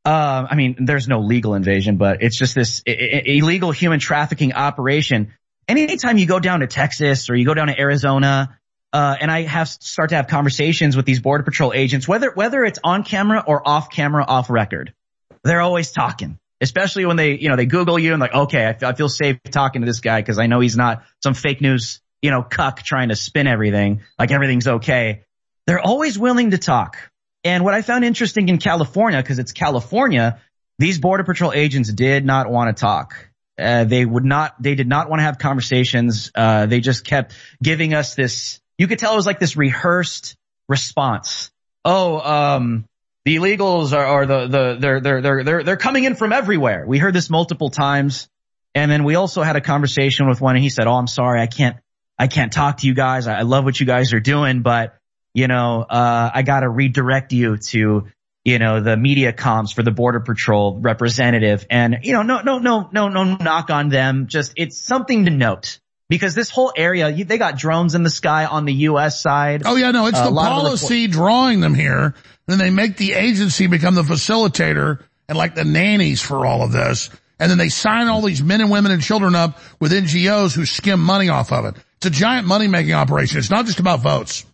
Uh, 0.05 0.47
I 0.49 0.55
mean, 0.55 0.77
there's 0.87 1.09
no 1.09 1.21
legal 1.21 1.55
invasion, 1.55 1.97
but 1.97 2.23
it's 2.23 2.39
just 2.39 2.55
this 2.55 2.83
I- 2.87 2.91
I- 2.91 3.23
illegal 3.27 3.73
human 3.73 3.99
trafficking 3.99 4.53
operation. 4.55 5.33
Anytime 5.69 6.17
you 6.17 6.27
go 6.27 6.39
down 6.39 6.61
to 6.61 6.67
Texas 6.67 7.29
or 7.29 7.35
you 7.35 7.45
go 7.45 7.55
down 7.55 7.67
to 7.67 7.79
Arizona, 7.79 8.57
uh, 8.93 9.17
and 9.21 9.31
I 9.31 9.43
have 9.43 9.69
start 9.69 10.11
to 10.11 10.17
have 10.17 10.29
conversations 10.29 10.97
with 10.97 11.07
these 11.07 11.21
border 11.21 11.43
patrol 11.43 11.73
agents, 11.75 12.07
whether 12.07 12.31
whether 12.31 12.65
it's 12.65 12.79
on 12.83 13.03
camera 13.03 13.43
or 13.47 13.67
off 13.67 13.91
camera, 13.91 14.25
off 14.27 14.49
record. 14.49 14.95
They're 15.43 15.61
always 15.61 15.91
talking, 15.93 16.39
especially 16.61 17.05
when 17.05 17.17
they 17.17 17.37
you 17.37 17.49
know 17.49 17.57
they 17.57 17.67
Google 17.67 17.99
you 17.99 18.13
and 18.13 18.21
like, 18.21 18.33
okay, 18.35 18.65
I, 18.65 18.71
f- 18.71 18.83
I 18.85 18.93
feel 18.95 19.09
safe 19.09 19.39
talking 19.51 19.83
to 19.83 19.87
this 19.87 20.01
guy 20.01 20.21
because 20.21 20.39
I 20.39 20.47
know 20.47 20.61
he's 20.61 20.77
not 20.77 21.03
some 21.23 21.35
fake 21.35 21.61
news 21.61 22.01
you 22.23 22.31
know 22.31 22.43
cuck 22.43 22.83
trying 22.83 23.11
to 23.11 23.17
spin 23.17 23.47
everything 23.47 24.03
like 24.19 24.31
everything's 24.31 24.67
okay. 24.67 25.25
They're 25.67 25.81
always 25.85 26.19
willing 26.19 26.51
to 26.53 26.59
talk. 26.59 26.97
And 27.45 27.65
what 27.65 27.75
I 27.75 27.83
found 27.83 28.05
interesting 28.05 28.49
in 28.49 28.59
California, 28.59 29.21
because 29.21 29.39
it's 29.39 29.53
California, 29.53 30.41
these 30.79 30.99
border 30.99 31.25
patrol 31.25 31.53
agents 31.53 31.93
did 31.93 32.25
not 32.25 32.51
want 32.51 32.77
to 32.77 32.81
talk. 32.81 33.31
Uh, 33.59 33.85
they 33.85 34.05
would 34.05 34.25
not, 34.25 34.61
they 34.61 34.75
did 34.75 34.89
not 34.89 35.09
want 35.09 35.21
to 35.21 35.25
have 35.25 35.39
conversations. 35.39 36.31
Uh, 36.35 36.67
they 36.67 36.81
just 36.81 37.05
kept 37.05 37.35
giving 37.63 37.95
us 37.95 38.15
this, 38.15 38.61
you 38.79 38.87
could 38.87 38.99
tell 38.99 39.13
it 39.13 39.17
was 39.17 39.27
like 39.27 39.41
this 39.41 39.57
rehearsed 39.57 40.37
response. 40.69 41.51
Oh, 41.85 42.19
um, 42.19 42.85
the 43.25 43.37
illegals 43.37 43.93
are, 43.93 44.05
are 44.05 44.27
the, 44.27 44.47
the, 44.47 44.77
they're, 44.79 45.01
they're, 45.01 45.21
they're, 45.23 45.45
they're, 45.45 45.63
they're 45.63 45.77
coming 45.77 46.05
in 46.05 46.15
from 46.15 46.33
everywhere. 46.33 46.85
We 46.87 46.99
heard 46.99 47.15
this 47.15 47.31
multiple 47.31 47.71
times. 47.71 48.29
And 48.75 48.91
then 48.91 49.05
we 49.05 49.15
also 49.15 49.43
had 49.43 49.57
a 49.57 49.63
conversation 49.63 50.29
with 50.29 50.41
one 50.41 50.57
and 50.57 50.63
he 50.63 50.69
said, 50.69 50.87
Oh, 50.87 50.93
I'm 50.93 51.07
sorry. 51.07 51.41
I 51.41 51.47
can't, 51.47 51.77
I 52.19 52.27
can't 52.27 52.53
talk 52.53 52.79
to 52.79 52.87
you 52.87 52.95
guys. 52.95 53.27
I, 53.27 53.39
I 53.39 53.43
love 53.43 53.65
what 53.65 53.81
you 53.81 53.87
guys 53.87 54.13
are 54.13 54.21
doing, 54.21 54.61
but 54.61 54.99
you 55.37 55.49
know, 55.49 55.83
uh, 55.83 56.31
I 56.33 56.41
got 56.41 56.61
to 56.61 56.69
redirect 56.71 57.35
you 57.35 57.59
to, 57.59 58.07
you 58.43 58.59
know, 58.59 58.81
the 58.81 58.97
media 58.97 59.35
comms 59.35 59.75
for 59.75 59.83
the 59.83 59.91
border 59.91 60.21
patrol 60.21 60.81
representative. 60.81 61.67
And, 61.69 61.99
you 62.05 62.15
know, 62.15 62.23
no, 62.23 62.41
no, 62.41 62.59
no, 62.59 62.89
no, 62.91 63.09
no 63.09 63.25
knock 63.37 63.69
on 63.69 63.91
them. 63.91 64.29
Just 64.29 64.55
it's 64.57 64.79
something 64.79 65.27
to 65.27 65.31
note 65.31 65.79
because 66.09 66.35
this 66.35 66.49
whole 66.49 66.73
area, 66.75 67.11
you, 67.11 67.27
they 67.27 67.37
got 67.37 67.59
drones 67.59 67.95
in 67.95 68.03
the 68.03 68.09
sky 68.09 68.47
on 68.47 68.65
the 68.65 68.73
U.S. 68.89 69.21
side. 69.21 69.65
Oh 69.67 69.77
yeah, 69.77 69.91
no, 69.91 70.07
it's 70.07 70.19
Uh, 70.19 70.25
the 70.25 70.31
a 70.31 70.33
lot 70.33 70.45
the 70.45 70.63
policy 70.63 71.07
drawing 71.07 71.61
them 71.61 71.75
here. 71.75 72.15
Then 72.47 72.57
they 72.57 72.71
make 72.71 72.97
the 72.97 73.13
agency 73.13 73.67
become 73.67 73.95
the 73.95 74.05
facilitator 74.05 75.01
and 75.29 75.37
like 75.37 75.55
the 75.55 75.67
nannies 75.67 76.23
for 76.23 76.47
all 76.47 76.63
of 76.63 76.73
this. 76.73 77.11
And 77.39 77.51
then 77.51 77.59
they 77.59 77.69
sign 77.69 78.07
all 78.07 78.23
these 78.23 78.43
men 78.43 78.63
and 78.63 78.71
women 78.71 78.91
and 78.91 79.03
children 79.03 79.35
up 79.35 79.59
with 79.81 79.93
NGOs 79.93 80.55
who 80.55 80.65
skim 80.65 81.01
money 81.01 81.29
off 81.29 81.53
of 81.53 81.67
it. 81.67 81.75
It's 81.99 82.07
a 82.07 82.11
giant 82.11 82.47
money 82.47 82.69
making 82.69 82.95
operation. 82.95 83.37
It's 83.37 83.51
not 83.51 83.67
just 83.67 83.81
about 83.81 84.01
votes. 84.01 84.46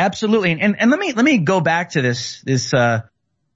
Absolutely. 0.00 0.52
And, 0.60 0.80
and 0.80 0.90
let 0.90 0.98
me, 0.98 1.12
let 1.12 1.24
me 1.24 1.38
go 1.38 1.60
back 1.60 1.90
to 1.90 2.02
this, 2.02 2.40
this, 2.42 2.72
uh, 2.74 3.02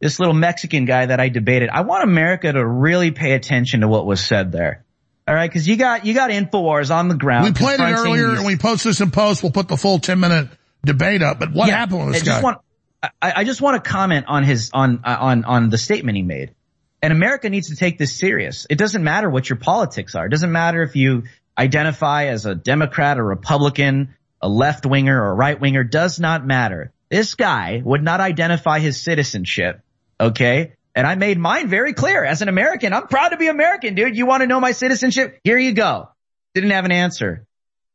this 0.01 0.19
little 0.19 0.35
Mexican 0.35 0.85
guy 0.85 1.07
that 1.07 1.19
I 1.21 1.29
debated. 1.31 1.71
I 1.71 1.81
want 1.81 2.05
America 2.05 2.53
to 2.53 2.65
really 2.67 3.11
pay 3.11 3.33
attention 3.33 3.81
to 3.81 3.89
what 3.89 4.05
was 4.07 4.25
said 4.25 4.53
there. 4.53 4.85
All 5.27 5.35
right. 5.35 5.51
Cause 5.51 5.67
you 5.67 5.77
got, 5.77 6.05
you 6.05 6.13
got 6.13 6.31
InfoWars 6.31 6.95
on 6.95 7.09
the 7.09 7.15
ground. 7.15 7.47
We 7.47 7.53
played 7.53 7.81
it 7.81 7.83
earlier 7.83 8.29
these- 8.29 8.39
and 8.39 8.47
we 8.47 8.57
post 8.57 8.85
this 8.85 9.01
in 9.01 9.11
post. 9.11 9.43
We'll 9.43 9.53
put 9.53 9.69
the 9.69 9.77
full 9.79 9.99
10 9.99 10.21
minute 10.21 10.49
debate 10.85 11.23
up. 11.23 11.39
But 11.39 11.53
what 11.53 11.69
Yeah, 11.69 11.79
happened 11.79 12.07
with 12.07 12.15
this 12.15 12.23
I 12.23 12.27
guy? 12.27 12.33
just 12.33 12.43
want, 12.45 12.59
I, 13.03 13.33
I 13.37 13.45
just 13.45 13.61
want 13.63 13.83
to 13.83 13.91
comment 13.91 14.27
on 14.29 14.45
his 14.45 14.71
on 14.73 15.01
on 15.05 15.45
on 15.45 15.71
the 15.71 15.79
statement 15.79 16.17
he 16.17 16.23
made. 16.23 16.55
And 17.03 17.13
America 17.13 17.51
needs 17.51 17.69
to 17.69 17.77
take 17.77 17.99
this 17.99 18.19
serious. 18.19 18.67
It 18.71 18.79
doesn't 18.79 19.05
matter 19.05 19.29
what 19.29 19.49
your 19.49 19.59
politics 19.59 20.15
are. 20.15 20.25
It 20.25 20.31
doesn't 20.31 20.53
matter 20.53 20.83
if 20.83 20.97
you 20.97 21.25
identify 21.57 22.27
as 22.27 22.47
a 22.47 22.55
Democrat, 22.55 23.19
or 23.19 23.25
Republican, 23.25 24.15
a 24.45 24.49
left 24.49 24.85
winger, 24.85 25.23
or 25.23 25.31
a 25.31 25.35
right 25.35 25.59
winger. 25.59 25.85
Does 25.85 26.21
not 26.21 26.47
matter. 26.47 26.93
This 27.09 27.35
guy 27.35 27.81
would 27.83 28.03
not 28.03 28.21
identify 28.21 28.79
his 28.79 29.01
citizenship. 29.01 29.81
Okay. 30.21 30.75
And 30.95 31.07
I 31.07 31.15
made 31.15 31.39
mine 31.39 31.69
very 31.69 31.95
clear 31.95 32.23
as 32.23 32.43
an 32.43 32.49
American. 32.49 32.93
I'm 32.93 33.07
proud 33.07 33.31
to 33.31 33.39
be 33.39 33.49
American, 33.49 33.95
dude. 33.95 34.17
You 34.17 34.27
want 34.27 34.43
to 34.43 34.47
know 34.47 34.61
my 34.61 34.73
citizenship? 34.73 35.41
Here 35.45 35.57
you 35.57 35.73
go. 35.73 36.11
Didn't 36.55 36.71
have 36.71 36.85
an 36.85 36.93
answer. 36.93 37.47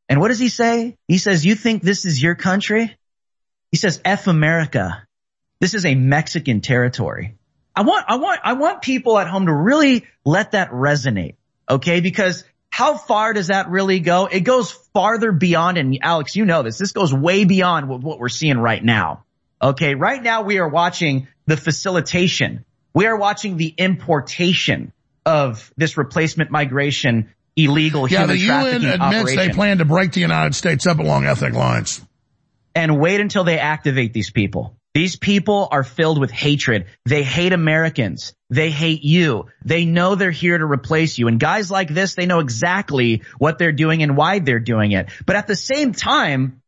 And 0.08 0.20
what 0.20 0.28
does 0.28 0.40
he 0.40 0.48
say? 0.48 0.96
He 1.06 1.18
says, 1.18 1.46
you 1.46 1.54
think 1.54 1.82
this 1.82 2.04
is 2.04 2.20
your 2.20 2.34
country? 2.34 2.96
He 3.70 3.76
says, 3.76 4.00
F 4.04 4.26
America. 4.26 5.06
This 5.60 5.74
is 5.74 5.86
a 5.86 5.94
Mexican 5.94 6.60
territory. 6.60 7.36
I 7.76 7.82
want, 7.82 8.06
I 8.08 8.16
want, 8.16 8.40
I 8.42 8.54
want 8.54 8.82
people 8.82 9.20
at 9.20 9.28
home 9.28 9.46
to 9.46 9.54
really 9.54 10.04
let 10.24 10.52
that 10.52 10.72
resonate. 10.72 11.36
Okay. 11.70 12.00
Because 12.00 12.42
how 12.80 12.96
far 12.96 13.34
does 13.34 13.48
that 13.48 13.68
really 13.68 14.00
go? 14.00 14.24
It 14.24 14.40
goes 14.40 14.70
farther 14.94 15.32
beyond, 15.32 15.76
and 15.76 15.98
Alex, 16.00 16.34
you 16.34 16.46
know 16.46 16.62
this, 16.62 16.78
this 16.78 16.92
goes 16.92 17.12
way 17.12 17.44
beyond 17.44 17.90
what, 17.90 18.00
what 18.00 18.18
we're 18.18 18.30
seeing 18.30 18.56
right 18.56 18.82
now. 18.82 19.24
Okay. 19.60 19.94
Right 19.94 20.22
now 20.22 20.44
we 20.44 20.56
are 20.60 20.68
watching 20.68 21.28
the 21.44 21.58
facilitation. 21.58 22.64
We 22.94 23.04
are 23.04 23.18
watching 23.18 23.58
the 23.58 23.68
importation 23.76 24.94
of 25.26 25.70
this 25.76 25.98
replacement 25.98 26.50
migration 26.50 27.34
illegal 27.54 28.08
yeah, 28.08 28.20
human 28.20 28.36
the 28.38 28.42
UN 28.44 28.48
trafficking 28.48 28.88
admits 28.88 29.02
operation 29.02 29.36
they 29.36 29.54
plan 29.54 29.78
to 29.78 29.84
break 29.84 30.12
the 30.12 30.20
United 30.20 30.54
States 30.54 30.86
up 30.86 31.00
along 31.00 31.26
ethnic 31.26 31.52
lines. 31.52 32.00
and 32.74 32.98
wait 32.98 33.20
until 33.20 33.44
they 33.44 33.58
activate 33.58 34.14
these 34.14 34.30
people. 34.30 34.74
These 34.92 35.16
people 35.16 35.68
are 35.70 35.84
filled 35.84 36.18
with 36.18 36.32
hatred. 36.32 36.86
They 37.06 37.22
hate 37.22 37.52
Americans. 37.52 38.34
They 38.48 38.70
hate 38.70 39.04
you. 39.04 39.46
They 39.64 39.84
know 39.84 40.16
they're 40.16 40.32
here 40.32 40.58
to 40.58 40.66
replace 40.66 41.16
you. 41.16 41.28
And 41.28 41.38
guys 41.38 41.70
like 41.70 41.88
this, 41.88 42.14
they 42.14 42.26
know 42.26 42.40
exactly 42.40 43.22
what 43.38 43.58
they're 43.58 43.70
doing 43.70 44.02
and 44.02 44.16
why 44.16 44.40
they're 44.40 44.58
doing 44.58 44.92
it. 44.92 45.08
But 45.24 45.36
at 45.36 45.46
the 45.46 45.54
same 45.54 45.92
time, 45.92 46.60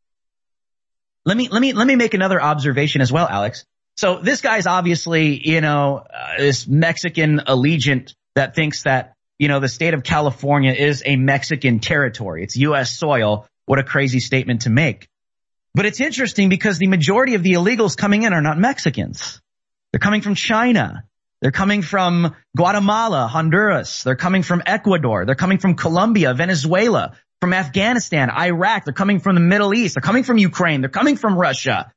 let 1.25 1.37
me, 1.37 1.49
let 1.49 1.61
me, 1.61 1.73
let 1.73 1.87
me 1.87 1.97
make 1.97 2.15
another 2.15 2.41
observation 2.41 3.01
as 3.01 3.11
well, 3.11 3.27
Alex. 3.29 3.65
So 3.97 4.19
this 4.19 4.41
guy's 4.41 4.67
obviously, 4.67 5.49
you 5.49 5.61
know, 5.61 6.05
uh, 6.09 6.39
this 6.39 6.67
Mexican 6.67 7.41
allegiant 7.41 8.15
that 8.37 8.55
thinks 8.55 8.85
that, 8.85 9.15
you 9.39 9.49
know, 9.49 9.59
the 9.59 9.69
state 9.69 9.95
of 9.95 10.05
California 10.05 10.73
is 10.73 11.03
a 11.05 11.17
Mexican 11.17 11.81
territory. 11.81 12.45
It's 12.45 12.57
U.S. 12.57 12.97
soil. 12.97 13.47
What 13.67 13.81
a 13.81 13.85
crazy 13.85 14.21
statement 14.21 14.63
to 14.63 14.71
make. 14.71 15.09
But 15.75 15.87
it's 15.87 16.01
interesting 16.01 16.49
because 16.49 16.79
the 16.79 16.87
majority 16.87 17.35
of 17.35 17.43
the 17.43 17.53
illegals 17.53 17.97
coming 17.97 18.25
in 18.25 18.33
are 18.33 18.43
not 18.43 18.59
Mexicans. 18.59 19.41
They're 19.93 20.01
coming 20.01 20.21
from 20.21 20.35
China. 20.35 21.05
They're 21.41 21.51
coming 21.51 21.83
from 21.83 22.37
Guatemala, 22.57 23.27
Honduras. 23.27 24.05
They're 24.05 24.17
coming 24.17 24.43
from 24.43 24.63
Ecuador. 24.65 25.25
They're 25.25 25.35
coming 25.35 25.59
from 25.59 25.75
Colombia, 25.75 26.35
Venezuela, 26.35 27.17
from 27.41 27.53
Afghanistan, 27.53 28.31
Iraq. 28.31 28.85
They're 28.85 28.95
coming 28.95 29.19
from 29.19 29.35
the 29.35 29.41
Middle 29.41 29.75
East. 29.75 29.95
They're 29.95 30.03
coming 30.03 30.23
from 30.23 30.39
Ukraine. 30.39 30.83
They're 30.83 30.91
coming 30.91 31.17
from 31.17 31.37
Russia. 31.37 31.93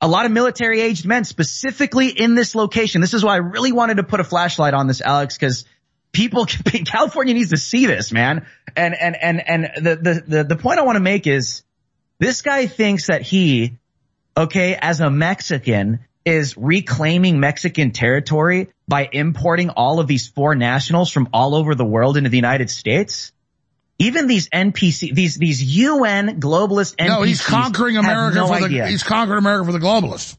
A 0.00 0.08
lot 0.08 0.24
of 0.24 0.32
military 0.32 0.80
aged 0.80 1.04
men 1.04 1.24
specifically 1.24 2.08
in 2.08 2.34
this 2.34 2.54
location. 2.54 3.00
This 3.00 3.12
is 3.12 3.24
why 3.24 3.34
I 3.34 3.38
really 3.38 3.72
wanted 3.72 3.98
to 3.98 4.02
put 4.02 4.20
a 4.20 4.24
flashlight 4.24 4.72
on 4.72 4.86
this, 4.86 5.02
Alex, 5.02 5.36
because 5.36 5.66
people, 6.12 6.46
California 6.86 7.34
needs 7.34 7.50
to 7.50 7.58
see 7.58 7.84
this, 7.84 8.12
man. 8.12 8.46
And, 8.74 8.94
and, 8.94 9.16
and, 9.20 9.46
and 9.46 9.70
the, 9.76 9.96
the, 9.96 10.24
the, 10.26 10.44
the 10.44 10.56
point 10.56 10.78
I 10.78 10.82
want 10.82 10.96
to 10.96 11.02
make 11.02 11.26
is 11.26 11.62
this 12.18 12.42
guy 12.42 12.66
thinks 12.66 13.08
that 13.08 13.22
he, 13.22 13.78
okay, 14.36 14.76
as 14.80 15.00
a 15.00 15.10
Mexican 15.10 16.00
is 16.24 16.56
reclaiming 16.56 17.38
Mexican 17.38 17.92
territory 17.92 18.68
by 18.88 19.08
importing 19.12 19.70
all 19.70 20.00
of 20.00 20.06
these 20.06 20.26
foreign 20.28 20.58
nationals 20.58 21.10
from 21.10 21.28
all 21.32 21.54
over 21.54 21.74
the 21.74 21.84
world 21.84 22.16
into 22.16 22.30
the 22.30 22.36
United 22.36 22.68
States. 22.68 23.32
Even 23.98 24.26
these 24.26 24.48
NPC, 24.48 25.14
these, 25.14 25.36
these 25.36 25.62
UN 25.62 26.40
globalist 26.40 26.96
NPCs. 26.96 27.08
No, 27.08 27.22
he's 27.22 27.44
conquering 27.44 27.96
America 27.96 28.36
no 28.36 28.48
for 28.48 28.58
the, 28.58 28.66
idea. 28.66 28.86
he's 28.88 29.02
conquering 29.02 29.38
America 29.38 29.66
for 29.66 29.72
the 29.72 29.78
globalists. 29.78 30.36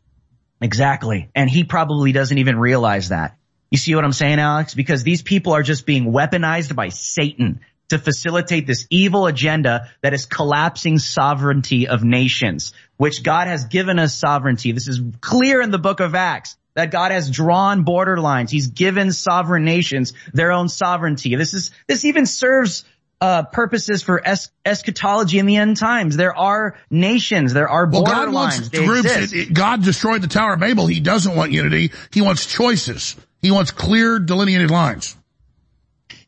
Exactly. 0.61 1.29
And 1.33 1.49
he 1.49 1.63
probably 1.63 2.11
doesn't 2.11 2.37
even 2.37 2.59
realize 2.59 3.09
that. 3.09 3.37
You 3.71 3.77
see 3.77 3.95
what 3.95 4.03
I'm 4.03 4.13
saying, 4.13 4.39
Alex? 4.39 4.73
Because 4.73 5.03
these 5.03 5.21
people 5.21 5.53
are 5.53 5.63
just 5.63 5.85
being 5.85 6.11
weaponized 6.11 6.75
by 6.75 6.89
Satan 6.89 7.61
to 7.89 7.97
facilitate 7.97 8.67
this 8.67 8.85
evil 8.89 9.27
agenda 9.27 9.89
that 10.01 10.13
is 10.13 10.25
collapsing 10.25 10.99
sovereignty 10.99 11.87
of 11.87 12.03
nations, 12.03 12.73
which 12.97 13.23
God 13.23 13.47
has 13.47 13.65
given 13.65 13.99
us 13.99 14.15
sovereignty. 14.15 14.71
This 14.71 14.87
is 14.87 15.01
clear 15.21 15.61
in 15.61 15.71
the 15.71 15.79
book 15.79 15.99
of 15.99 16.15
Acts 16.15 16.57
that 16.75 16.91
God 16.91 17.11
has 17.11 17.31
drawn 17.31 17.83
border 17.83 18.19
lines. 18.19 18.51
He's 18.51 18.67
given 18.67 19.11
sovereign 19.11 19.65
nations 19.65 20.13
their 20.33 20.51
own 20.51 20.69
sovereignty. 20.69 21.35
This 21.35 21.55
is, 21.55 21.71
this 21.87 22.05
even 22.05 22.27
serves 22.27 22.85
uh, 23.19 23.43
purposes 23.43 24.03
for 24.03 24.21
es- 24.23 24.51
eschatology 24.63 25.39
in 25.39 25.47
the 25.47 25.55
end 25.55 25.77
times. 25.77 26.17
There 26.17 26.37
are 26.37 26.77
nations, 26.91 27.53
there 27.53 27.67
are 27.67 27.87
well, 27.87 28.03
border 28.03 28.25
God 28.25 28.31
lines. 28.31 28.59
wants 28.61 28.69
groups. 28.69 29.09
It, 29.11 29.33
it, 29.33 29.53
God 29.53 29.83
destroyed 29.83 30.21
the 30.21 30.27
Tower 30.27 30.53
of 30.53 30.59
Babel. 30.59 30.85
He 30.85 30.99
doesn't 30.99 31.35
want 31.35 31.51
unity. 31.51 31.91
He 32.11 32.21
wants 32.21 32.45
choices. 32.45 33.15
He 33.41 33.49
wants 33.49 33.71
clear 33.71 34.19
delineated 34.19 34.69
lines. 34.69 35.16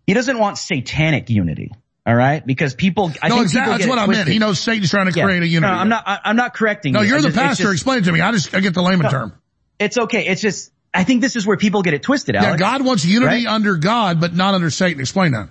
He 0.10 0.16
doesn't 0.16 0.40
want 0.40 0.58
satanic 0.58 1.30
unity. 1.30 1.72
All 2.04 2.16
right, 2.16 2.44
because 2.44 2.74
people. 2.74 3.12
I 3.22 3.28
no, 3.28 3.36
think 3.36 3.46
exactly. 3.46 3.78
People 3.78 3.96
That's 3.96 4.08
what 4.08 4.10
I 4.10 4.12
meant. 4.12 4.28
He 4.28 4.40
knows 4.40 4.60
Satan's 4.60 4.90
trying 4.90 5.06
to 5.06 5.16
Yeah. 5.16 5.26
create 5.26 5.44
a 5.44 5.48
unity. 5.48 5.72
No, 5.72 5.80
I'm 5.80 5.90
not. 5.90 6.04
I, 6.08 6.18
I'm 6.24 6.36
not 6.36 6.56
correcting. 6.56 6.94
You. 6.94 6.98
No, 6.98 7.02
you. 7.04 7.10
you're 7.10 7.18
I 7.20 7.22
the 7.22 7.28
just- 7.28 7.38
pastor. 7.38 7.64
just- 7.66 7.74
Explain 7.74 8.00
it 8.00 8.06
to 8.06 8.12
me. 8.12 8.20
I 8.20 8.32
just 8.32 8.56
I 8.56 8.60
get 8.62 8.74
the 8.74 8.82
layman 8.82 9.04
No, 9.04 9.10
term. 9.12 9.34
It's 9.78 10.00
okay. 10.00 10.26
It's 10.26 10.42
just. 10.42 10.72
I 10.92 11.04
think 11.04 11.22
this 11.22 11.36
is 11.36 11.46
where 11.46 11.58
people 11.58 11.84
get 11.84 11.94
it 11.94 12.02
twisted. 12.02 12.34
Yeah, 12.34 12.58
God 12.58 12.84
wants 12.84 13.06
unity 13.06 13.46
Right? 13.46 13.46
under 13.46 13.76
God, 13.76 14.20
but 14.20 14.34
not 14.34 14.56
under 14.56 14.72
Satan. 14.72 15.00
Explain 15.00 15.34
that. 15.34 15.50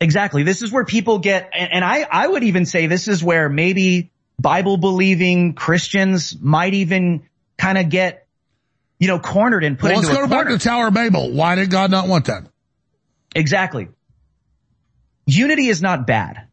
Exactly. 0.00 0.44
This 0.44 0.62
is 0.62 0.70
where 0.70 0.84
people 0.84 1.18
get, 1.18 1.50
and, 1.52 1.72
and 1.72 1.84
I, 1.84 2.06
I 2.08 2.28
would 2.28 2.44
even 2.44 2.66
say 2.66 2.86
this 2.86 3.08
is 3.08 3.24
where 3.24 3.48
maybe 3.48 4.12
Bible 4.38 4.76
believing 4.76 5.54
Christians 5.54 6.36
might 6.40 6.74
even 6.74 7.24
kind 7.58 7.78
of 7.78 7.88
get, 7.88 8.26
you 9.00 9.08
know, 9.08 9.18
cornered 9.18 9.64
and 9.64 9.76
put 9.76 9.88
Well, 9.90 9.98
into 10.00 10.08
let's 10.08 10.18
a 10.18 10.22
go 10.22 10.28
back 10.28 10.46
to 10.46 10.52
the 10.52 10.58
Tower 10.58 10.88
of 10.88 10.94
Babel. 10.94 11.32
Why 11.32 11.56
did 11.56 11.70
God 11.70 11.90
not 11.90 12.06
want 12.06 12.26
that? 12.26 12.44
Exactly. 13.34 13.88
Unity 15.26 15.68
is 15.68 15.82
not 15.82 16.06
bad. 16.06 16.48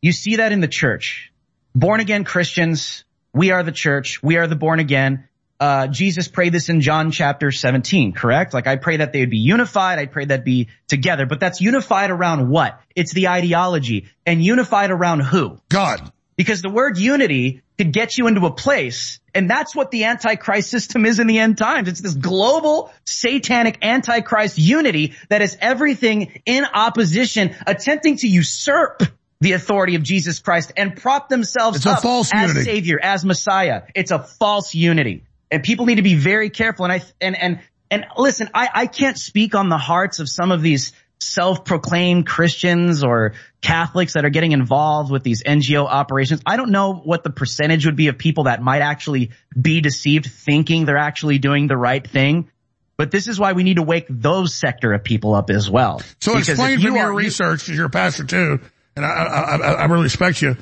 You 0.00 0.12
see 0.12 0.36
that 0.36 0.52
in 0.52 0.60
the 0.60 0.68
church. 0.68 1.32
Born 1.74 2.00
again 2.00 2.24
Christians, 2.24 3.04
we 3.32 3.50
are 3.50 3.62
the 3.62 3.72
church, 3.72 4.22
we 4.22 4.36
are 4.36 4.46
the 4.46 4.56
born 4.56 4.80
again. 4.80 5.28
Uh, 5.60 5.86
Jesus 5.86 6.28
prayed 6.28 6.52
this 6.52 6.68
in 6.68 6.80
John 6.80 7.10
chapter 7.10 7.50
17, 7.50 8.12
correct? 8.12 8.54
Like 8.54 8.66
I 8.66 8.76
pray 8.76 8.98
that 8.98 9.12
they 9.12 9.20
would 9.20 9.30
be 9.30 9.38
unified, 9.38 9.98
I 9.98 10.06
pray 10.06 10.24
that 10.26 10.44
be 10.44 10.68
together, 10.88 11.26
but 11.26 11.40
that's 11.40 11.60
unified 11.60 12.10
around 12.10 12.48
what? 12.48 12.80
It's 12.94 13.12
the 13.12 13.28
ideology. 13.28 14.08
And 14.26 14.42
unified 14.44 14.90
around 14.90 15.20
who? 15.20 15.58
God. 15.68 16.12
Because 16.36 16.62
the 16.62 16.70
word 16.70 16.98
unity 16.98 17.62
could 17.78 17.92
get 17.92 18.18
you 18.18 18.26
into 18.26 18.44
a 18.46 18.50
place, 18.50 19.20
and 19.34 19.48
that's 19.48 19.74
what 19.74 19.90
the 19.90 20.04
Antichrist 20.04 20.70
system 20.70 21.06
is 21.06 21.20
in 21.20 21.26
the 21.26 21.38
end 21.38 21.58
times. 21.58 21.88
It's 21.88 22.00
this 22.00 22.14
global 22.14 22.92
satanic 23.04 23.78
Antichrist 23.82 24.58
unity 24.58 25.14
that 25.28 25.42
is 25.42 25.56
everything 25.60 26.40
in 26.44 26.64
opposition, 26.64 27.54
attempting 27.66 28.16
to 28.18 28.28
usurp 28.28 29.02
the 29.40 29.52
authority 29.52 29.94
of 29.94 30.02
Jesus 30.02 30.38
Christ 30.38 30.72
and 30.76 30.96
prop 30.96 31.28
themselves 31.28 31.78
It's 31.78 31.86
a 31.86 31.90
up 31.90 32.04
as 32.04 32.32
unity. 32.32 32.62
Savior, 32.62 32.98
as 33.00 33.24
Messiah. 33.24 33.82
It's 33.94 34.10
a 34.10 34.18
false 34.18 34.74
unity. 34.74 35.24
And 35.50 35.62
people 35.62 35.86
need 35.86 35.96
to 35.96 36.02
be 36.02 36.14
very 36.14 36.50
careful. 36.50 36.84
And 36.84 36.92
I, 36.92 37.02
and, 37.20 37.36
and, 37.36 37.60
and 37.90 38.06
listen, 38.16 38.48
I, 38.54 38.68
I 38.72 38.86
can't 38.86 39.18
speak 39.18 39.54
on 39.54 39.68
the 39.68 39.78
hearts 39.78 40.18
of 40.18 40.28
some 40.28 40.50
of 40.50 40.62
these 40.62 40.92
self-proclaimed 41.24 42.26
Christians 42.26 43.02
or 43.02 43.34
Catholics 43.60 44.14
that 44.14 44.24
are 44.24 44.30
getting 44.30 44.52
involved 44.52 45.10
with 45.10 45.22
these 45.22 45.42
NGO 45.42 45.86
operations. 45.86 46.42
I 46.44 46.56
don't 46.56 46.70
know 46.70 46.94
what 46.94 47.24
the 47.24 47.30
percentage 47.30 47.86
would 47.86 47.96
be 47.96 48.08
of 48.08 48.18
people 48.18 48.44
that 48.44 48.62
might 48.62 48.82
actually 48.82 49.30
be 49.60 49.80
deceived 49.80 50.26
thinking 50.26 50.84
they're 50.84 50.96
actually 50.96 51.38
doing 51.38 51.66
the 51.66 51.76
right 51.76 52.06
thing. 52.06 52.50
But 52.96 53.10
this 53.10 53.26
is 53.26 53.40
why 53.40 53.52
we 53.52 53.64
need 53.64 53.76
to 53.76 53.82
wake 53.82 54.06
those 54.08 54.54
sector 54.54 54.92
of 54.92 55.02
people 55.02 55.34
up 55.34 55.50
as 55.50 55.68
well. 55.68 56.00
So 56.20 56.32
Because 56.32 56.50
explain 56.50 56.80
from 56.80 56.94
you 56.94 57.00
your 57.00 57.12
research, 57.12 57.60
because 57.60 57.76
you're 57.76 57.86
a 57.86 57.90
pastor 57.90 58.24
too, 58.24 58.60
and 58.94 59.04
I, 59.04 59.08
I, 59.08 59.56
I, 59.56 59.72
I 59.72 59.84
really 59.86 60.04
respect 60.04 60.40
you. 60.42 60.56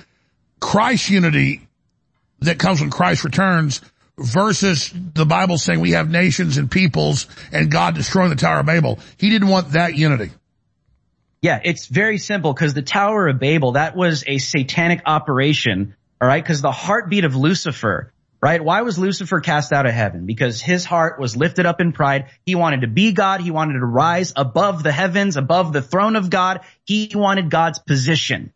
Christ 0.61 1.11
unity 1.11 1.67
that 2.41 2.59
comes 2.59 2.81
when 2.81 2.91
Christ 2.91 3.25
returns 3.25 3.81
versus 4.19 4.93
the 4.93 5.27
Bible 5.27 5.59
saying 5.59 5.81
we 5.81 5.93
have 5.93 6.11
nations 6.11 6.57
and 6.57 6.71
peoples 6.71 7.27
and 7.51 7.71
God 7.71 7.95
destroying 7.95 8.31
the 8.31 8.37
Tower 8.37 8.61
of 8.61 8.67
Babel. 8.67 8.99
He 9.19 9.31
didn't 9.31 9.49
want 9.49 9.73
that 9.73 9.97
unity. 9.97 10.31
Yeah, 11.43 11.61
it's 11.65 11.87
very 11.87 12.19
simple 12.19 12.55
because 12.55 12.73
the 12.73 12.83
Tower 12.83 13.27
of 13.27 13.41
Babel, 13.41 13.73
that 13.73 13.97
was 13.97 14.23
a 14.29 14.39
satanic 14.39 15.03
operation, 15.07 15.97
all 16.21 16.29
right? 16.29 16.43
Because 16.43 16.63
the 16.63 16.71
heartbeat 16.71 17.25
of 17.25 17.35
Lucifer, 17.35 18.13
right? 18.41 18.63
Why 18.63 18.83
was 18.83 18.97
Lucifer 18.97 19.41
cast 19.41 19.73
out 19.73 19.85
of 19.85 19.93
heaven? 19.93 20.25
Because 20.25 20.63
his 20.63 20.85
heart 20.85 21.19
was 21.19 21.37
lifted 21.37 21.67
up 21.67 21.81
in 21.81 21.91
pride. 21.91 22.27
He 22.47 22.55
wanted 22.55 22.83
to 22.83 22.87
be 22.87 23.13
God. 23.13 23.41
He 23.41 23.51
wanted 23.51 23.81
to 23.81 23.85
rise 23.85 24.33
above 24.37 24.85
the 24.85 24.93
heavens, 24.93 25.37
above 25.37 25.73
the 25.73 25.83
throne 25.83 26.15
of 26.15 26.31
God. 26.31 26.61
He 26.85 27.11
wanted 27.13 27.51
God's 27.51 27.81
position. 27.81 28.53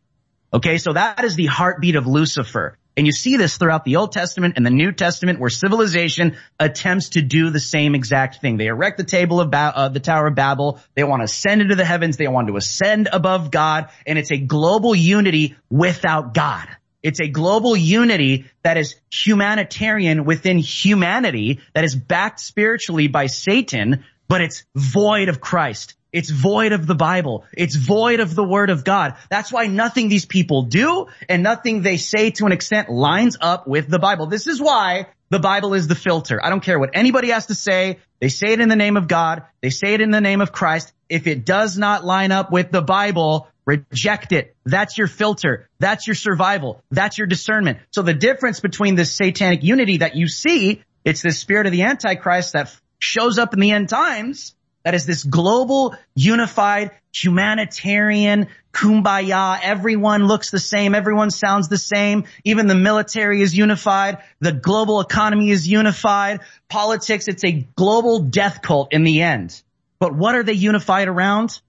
Okay, 0.55 0.79
so 0.79 0.93
that 0.93 1.25
is 1.25 1.35
the 1.35 1.47
heartbeat 1.47 1.97
of 1.97 2.07
Lucifer. 2.07 2.79
And 2.97 3.07
you 3.07 3.13
see 3.13 3.37
this 3.37 3.59
throughout 3.59 3.85
the 3.85 3.97
Old 3.97 4.13
Testament 4.13 4.55
and 4.57 4.65
the 4.65 4.71
New 4.71 4.91
Testament 4.91 5.39
where 5.39 5.51
civilization 5.51 6.37
attempts 6.59 7.11
to 7.11 7.23
do 7.23 7.51
the 7.51 7.61
same 7.61 7.95
exact 7.95 8.41
thing. 8.41 8.57
They 8.57 8.69
erect 8.69 8.97
the 8.97 9.05
table 9.05 9.39
of 9.39 9.51
ba- 9.51 9.73
uh, 9.75 9.89
the 9.91 10.01
Tower 10.01 10.29
of 10.29 10.35
Babel. 10.35 10.81
They 10.95 11.05
want 11.05 11.21
to 11.21 11.25
ascend 11.25 11.61
into 11.61 11.75
the 11.75 11.85
heavens. 11.85 12.17
They 12.17 12.27
want 12.27 12.49
to 12.49 12.57
ascend 12.57 13.09
above 13.13 13.51
God. 13.51 13.91
And 14.07 14.19
it's 14.19 14.33
a 14.33 14.39
global 14.39 14.95
unity 14.95 15.57
without 15.69 16.33
God. 16.33 16.69
It's 17.03 17.21
a 17.21 17.29
global 17.29 17.77
unity 17.77 18.47
that 18.63 18.79
is 18.79 18.97
humanitarian 19.13 20.25
within 20.25 20.59
humanity 20.59 21.61
that 21.75 21.85
is 21.85 21.95
backed 21.95 22.41
spiritually 22.41 23.09
by 23.09 23.27
Satan, 23.27 24.05
but 24.27 24.41
it's 24.41 24.65
void 24.75 25.29
of 25.29 25.41
Christ. 25.41 25.95
It's 26.17 26.31
void 26.31 26.73
of 26.73 26.87
the 26.87 26.95
Bible. 26.95 27.45
It's 27.53 27.75
void 27.75 28.21
of 28.21 28.35
the 28.35 28.43
word 28.43 28.71
of 28.71 28.85
God. 28.85 29.17
That's 29.29 29.53
why 29.53 29.67
nothing 29.67 30.09
these 30.09 30.25
people 30.25 30.63
do 30.63 31.09
and 31.29 31.43
nothing 31.43 31.83
they 31.83 31.99
say 31.99 32.31
to 32.31 32.47
an 32.47 32.53
extent 32.53 32.89
lines 32.89 33.37
up 33.39 33.67
with 33.67 33.87
the 33.87 33.99
Bible. 33.99 34.25
This 34.25 34.47
is 34.47 34.59
why 34.59 35.09
the 35.29 35.41
Bible 35.41 35.75
is 35.75 35.89
the 35.89 35.95
filter. 35.95 36.43
I 36.43 36.49
don't 36.49 36.63
care 36.63 36.79
what 36.79 36.89
anybody 36.95 37.33
has 37.33 37.45
to 37.49 37.55
say. 37.55 37.99
They 38.19 38.31
say 38.31 38.55
it 38.55 38.61
in 38.61 38.71
the 38.71 38.77
name 38.77 38.97
of 38.97 39.09
God. 39.09 39.43
They 39.61 39.69
say 39.69 39.93
it 39.93 40.01
in 40.01 40.11
the 40.11 40.23
name 40.23 40.41
of 40.41 40.53
Christ. 40.53 40.91
If 41.11 41.27
it 41.27 41.45
does 41.45 41.77
not 41.77 42.03
line 42.03 42.33
up 42.33 42.51
with 42.51 42.71
the 42.71 42.81
Bible, 42.81 43.49
reject 43.67 44.33
it. 44.33 44.57
That's 44.65 44.97
your 44.97 45.09
filter. 45.09 45.69
That's 45.81 46.07
your 46.07 46.17
survival. 46.17 46.83
That's 46.91 47.19
your 47.19 47.27
discernment. 47.27 47.81
So 47.91 48.01
the 48.01 48.15
difference 48.15 48.61
between 48.61 48.95
this 48.95 49.13
satanic 49.13 49.63
unity 49.63 49.99
that 49.99 50.17
you 50.17 50.29
see, 50.29 50.83
it's 51.05 51.21
the 51.21 51.33
spirit 51.33 51.67
of 51.67 51.73
the 51.73 51.83
Antichrist 51.83 52.55
that 52.55 52.75
shows 52.99 53.39
up 53.39 53.53
in 53.53 53.61
the 53.61 53.73
end 53.73 53.91
times. 53.91 54.55
That 54.87 54.95
is 54.95 55.05
this 55.05 55.25
global, 55.25 55.97
unified, 56.15 56.93
humanitarian, 57.13 58.47
kumbaya. 58.73 59.59
Everyone 59.61 60.29
looks 60.29 60.53
the 60.53 60.61
same. 60.61 60.95
Everyone 60.95 61.33
sounds 61.33 61.67
the 61.67 61.77
same. 61.77 62.23
Even 62.45 62.69
the 62.69 62.77
military 62.77 63.43
is 63.43 63.53
unified. 63.53 64.19
The 64.39 64.53
global 64.53 65.01
economy 65.01 65.51
is 65.51 65.67
unified. 65.67 66.39
Politics, 66.69 67.27
it's 67.27 67.43
a 67.43 67.67
global 67.75 68.21
death 68.21 68.63
cult 68.63 68.93
in 68.93 69.03
the 69.03 69.23
end. 69.23 69.61
But 69.99 70.15
what 70.15 70.37
are 70.37 70.45
they 70.45 70.53
unified 70.53 71.09
around? 71.09 71.61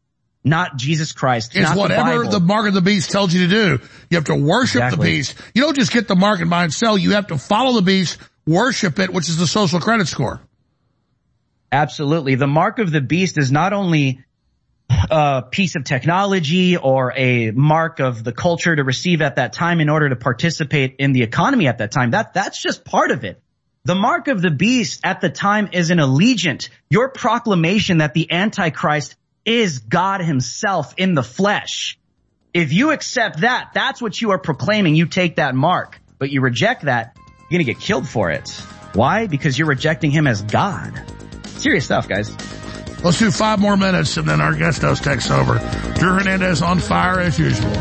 Not 0.44 0.76
Jesus 0.78 1.12
Christ. 1.12 1.56
It's 1.56 1.70
not 1.70 1.74
the 1.74 1.80
whatever 1.80 2.24
Bible. 2.24 2.30
the, 2.30 2.40
mark 2.40 2.68
of 2.68 2.76
the 2.76 2.82
beast 2.82 3.10
tells 3.10 3.34
you 3.34 3.48
to 3.48 3.52
do. 3.52 3.88
You 4.12 4.18
have 4.18 4.26
to 4.26 4.36
worship 4.36 4.92
the 4.92 4.98
beast. 4.98 5.34
You 5.56 5.64
don't 5.64 5.76
just 5.76 5.92
get 5.92 6.08
the 6.08 6.16
mark 6.16 6.40
and 6.40 6.52
buy 6.52 6.66
and 6.66 6.72
sell. 6.72 6.96
You 6.96 7.14
have 7.14 7.26
to 7.28 7.40
follow 7.40 7.74
the 7.74 7.82
beast, 7.82 8.20
worship 8.46 9.00
it, 9.00 9.12
which 9.12 9.28
is 9.28 9.38
the 9.38 9.48
social 9.48 9.80
credit 9.80 10.08
score. 10.08 10.40
Absolutely. 11.72 12.36
The 12.36 12.48
mark 12.48 12.80
of 12.80 12.92
the 12.92 13.02
beast 13.02 13.38
is 13.38 13.52
not 13.52 13.74
only 13.74 14.24
a 14.90 15.44
piece 15.50 15.76
of 15.76 15.84
technology 15.84 16.78
or 16.78 17.14
a 17.16 17.52
mark 17.52 18.00
of 18.00 18.24
the 18.24 18.32
culture 18.32 18.76
to 18.76 18.84
receive 18.84 19.22
at 19.22 19.36
that 19.36 19.54
time 19.54 19.82
in 19.82 19.90
order 19.90 20.10
to 20.10 20.16
participate 20.16 20.96
in 21.00 21.12
the 21.12 21.24
economy 21.24 21.68
at 21.68 21.80
that 21.80 21.92
time. 21.92 22.12
That, 22.12 22.34
that's 22.34 22.62
just 22.62 22.86
part 22.86 23.12
of 23.12 23.24
it. 23.24 23.42
The 23.84 23.96
mark 23.96 24.28
of 24.28 24.42
the 24.42 24.52
beast 24.52 25.02
at 25.04 25.22
the 25.22 25.30
time 25.30 25.70
is 25.72 25.92
an 25.92 26.00
allegiant. 26.00 26.70
Your 26.90 27.10
proclamation 27.10 28.00
that 28.00 28.14
the 28.14 28.32
Antichrist 28.32 29.16
is 29.46 29.80
God 29.80 30.22
himself 30.22 30.94
in 30.98 31.14
the 31.14 31.24
flesh. 31.24 31.98
If 32.54 32.74
you 32.74 32.92
accept 32.92 33.42
that, 33.42 33.72
that's 33.74 34.02
what 34.02 34.20
you 34.20 34.32
are 34.32 34.40
proclaiming. 34.40 34.96
You 34.96 35.06
take 35.06 35.38
that 35.38 35.56
mark, 35.56 36.00
but 36.18 36.30
you 36.30 36.42
reject 36.42 36.84
that, 36.84 37.16
you're 37.16 37.60
going 37.60 37.66
to 37.66 37.74
get 37.74 37.82
killed 37.82 38.08
for 38.08 38.32
it. 38.32 38.50
Why? 38.94 39.28
Because 39.28 39.58
you're 39.58 39.68
rejecting 39.68 40.12
him 40.12 40.28
as 40.28 40.42
God. 40.42 41.17
Serious 41.58 41.86
stuff, 41.86 42.08
guys. 42.08 42.36
Let's 43.04 43.20
do 43.20 43.32
five 43.32 43.60
more 43.60 43.78
minutes 43.78 44.18
and 44.18 44.28
then 44.28 44.42
our 44.42 44.56
guest 44.56 44.82
host 44.82 45.04
takes 45.04 45.30
over. 45.30 45.56
Drew 45.96 46.14
Hernandez 46.14 46.62
on 46.62 46.80
fire 46.80 47.20
as 47.20 47.38
usual. 47.38 47.72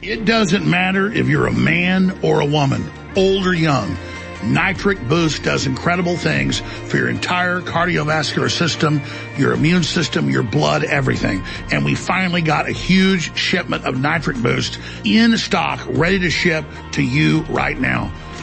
It 0.00 0.24
doesn't 0.24 0.68
matter 0.68 1.12
if 1.12 1.28
you're 1.28 1.46
a 1.46 1.52
man 1.52 2.18
or 2.22 2.40
a 2.40 2.46
woman, 2.46 2.88
old 3.16 3.46
or 3.46 3.54
young. 3.54 3.96
Nitric 4.44 5.00
Boost 5.08 5.42
does 5.42 5.66
incredible 5.66 6.16
things 6.16 6.60
for 6.60 6.96
your 6.96 7.08
entire 7.08 7.60
cardiovascular 7.60 8.50
system, 8.50 9.02
your 9.36 9.52
immune 9.52 9.82
system, 9.82 10.30
your 10.30 10.44
blood, 10.44 10.84
everything. 10.84 11.42
And 11.72 11.84
we 11.84 11.94
finally 11.94 12.42
got 12.42 12.68
a 12.68 12.72
huge 12.72 13.36
shipment 13.36 13.84
of 13.84 13.98
Nitric 13.98 14.40
Boost 14.40 14.78
in 15.04 15.36
stock, 15.36 15.80
ready 15.88 16.20
to 16.20 16.30
ship 16.30 16.64
to 16.92 17.02
you 17.02 17.40
right 17.42 17.78
now. 17.78 18.12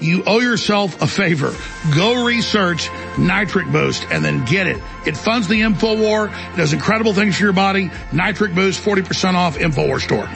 You 0.00 0.22
owe 0.26 0.40
yourself 0.40 1.00
a 1.02 1.06
favor. 1.06 1.54
Go 1.94 2.24
research 2.24 2.88
Nitric 3.18 3.70
Boost 3.70 4.06
and 4.10 4.24
then 4.24 4.44
get 4.44 4.66
it. 4.66 4.80
It 5.06 5.16
funds 5.16 5.48
the 5.48 5.60
InfoWar, 5.60 6.28
it 6.54 6.56
does 6.56 6.72
incredible 6.72 7.12
things 7.12 7.36
for 7.36 7.44
your 7.44 7.52
body. 7.52 7.90
Nitric 8.12 8.54
Boost, 8.54 8.84
40% 8.84 9.34
off, 9.34 9.56
InfoWar 9.56 10.00
Store. 10.00 10.28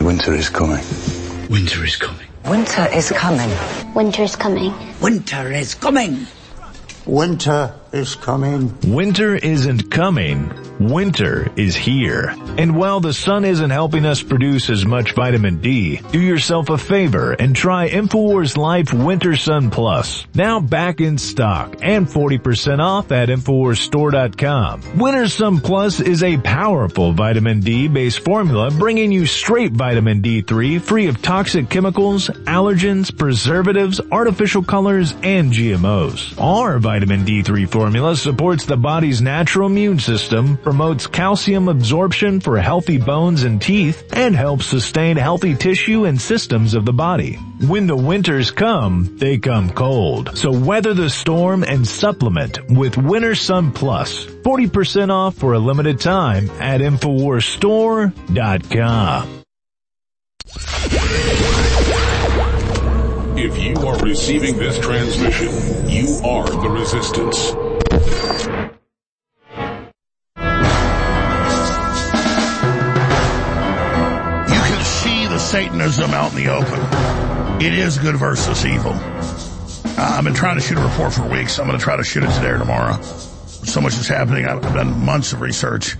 Winter 0.00 0.32
is 0.34 0.48
coming. 0.48 0.84
Winter 1.50 1.84
is 1.84 1.96
coming. 1.96 2.26
Winter 2.46 2.88
is 2.92 3.10
coming. 3.10 3.94
Winter 3.94 4.22
is 4.22 4.36
coming. 4.36 4.72
Winter 5.00 5.52
is 5.52 5.74
coming. 5.74 6.26
Winter 7.04 7.77
is 7.92 8.14
coming. 8.14 8.72
Winter 8.86 9.34
isn't 9.34 9.90
coming. 9.90 10.52
Winter 10.78 11.50
is 11.56 11.74
here. 11.74 12.34
And 12.56 12.76
while 12.76 13.00
the 13.00 13.12
sun 13.12 13.44
isn't 13.44 13.70
helping 13.70 14.06
us 14.06 14.22
produce 14.22 14.70
as 14.70 14.86
much 14.86 15.12
vitamin 15.12 15.60
D, 15.60 15.96
do 16.12 16.20
yourself 16.20 16.70
a 16.70 16.78
favor 16.78 17.32
and 17.32 17.54
try 17.54 17.88
InfoWars 17.88 18.56
Life 18.56 18.92
Winter 18.92 19.34
Sun 19.34 19.70
Plus. 19.70 20.24
Now 20.34 20.60
back 20.60 21.00
in 21.00 21.18
stock 21.18 21.76
and 21.82 22.06
40% 22.06 22.78
off 22.78 23.10
at 23.10 23.28
InfoWarsStore.com. 23.28 24.98
Winter 24.98 25.28
Sun 25.28 25.60
Plus 25.60 26.00
is 26.00 26.22
a 26.22 26.36
powerful 26.38 27.12
vitamin 27.12 27.60
D 27.60 27.88
based 27.88 28.20
formula 28.20 28.70
bringing 28.70 29.10
you 29.10 29.26
straight 29.26 29.72
vitamin 29.72 30.22
D3 30.22 30.80
free 30.80 31.08
of 31.08 31.20
toxic 31.22 31.68
chemicals, 31.68 32.28
allergens, 32.28 33.16
preservatives, 33.16 34.00
artificial 34.12 34.62
colors, 34.62 35.14
and 35.22 35.52
GMOs. 35.52 36.40
Our 36.40 36.78
vitamin 36.78 37.24
D3 37.24 37.68
formula 37.78 38.16
supports 38.16 38.64
the 38.64 38.76
body's 38.76 39.22
natural 39.22 39.68
immune 39.68 40.00
system, 40.00 40.56
promotes 40.56 41.06
calcium 41.06 41.68
absorption 41.68 42.40
for 42.40 42.58
healthy 42.58 42.98
bones 42.98 43.44
and 43.44 43.62
teeth, 43.62 44.02
and 44.12 44.34
helps 44.34 44.66
sustain 44.66 45.16
healthy 45.16 45.54
tissue 45.54 46.04
and 46.04 46.20
systems 46.20 46.74
of 46.74 46.84
the 46.84 46.92
body. 46.92 47.34
When 47.68 47.86
the 47.86 47.94
winters 47.94 48.50
come, 48.50 49.16
they 49.18 49.38
come 49.38 49.70
cold. 49.70 50.36
So 50.36 50.50
weather 50.50 50.92
the 50.92 51.08
storm 51.08 51.62
and 51.62 51.86
supplement 51.86 52.68
with 52.68 52.96
Winter 52.96 53.36
Sun 53.36 53.70
Plus. 53.70 54.24
40% 54.24 55.12
off 55.12 55.36
for 55.36 55.52
a 55.52 55.60
limited 55.60 56.00
time 56.00 56.50
at 56.58 56.80
InfoWarsStore.com. 56.80 59.44
If 63.40 63.56
you 63.56 63.76
are 63.86 63.96
receiving 64.00 64.56
this 64.56 64.80
transmission, 64.80 65.88
you 65.88 66.18
are 66.24 66.50
the 66.50 66.68
resistance. 66.68 67.67
Satanism 75.48 76.10
out 76.10 76.32
in 76.32 76.44
the 76.44 76.48
open. 76.48 77.64
It 77.64 77.72
is 77.72 77.96
good 77.96 78.16
versus 78.16 78.66
evil. 78.66 78.92
I've 79.96 80.22
been 80.22 80.34
trying 80.34 80.56
to 80.56 80.60
shoot 80.60 80.76
a 80.76 80.82
report 80.82 81.14
for 81.14 81.26
weeks. 81.26 81.58
I'm 81.58 81.66
going 81.66 81.78
to 81.78 81.82
try 81.82 81.96
to 81.96 82.04
shoot 82.04 82.22
it 82.22 82.30
today 82.34 82.50
or 82.50 82.58
tomorrow. 82.58 83.00
So 83.00 83.80
much 83.80 83.94
is 83.94 84.06
happening. 84.06 84.44
I've 84.44 84.62
I've 84.62 84.74
done 84.74 85.06
months 85.06 85.32
of 85.32 85.40
research 85.40 85.96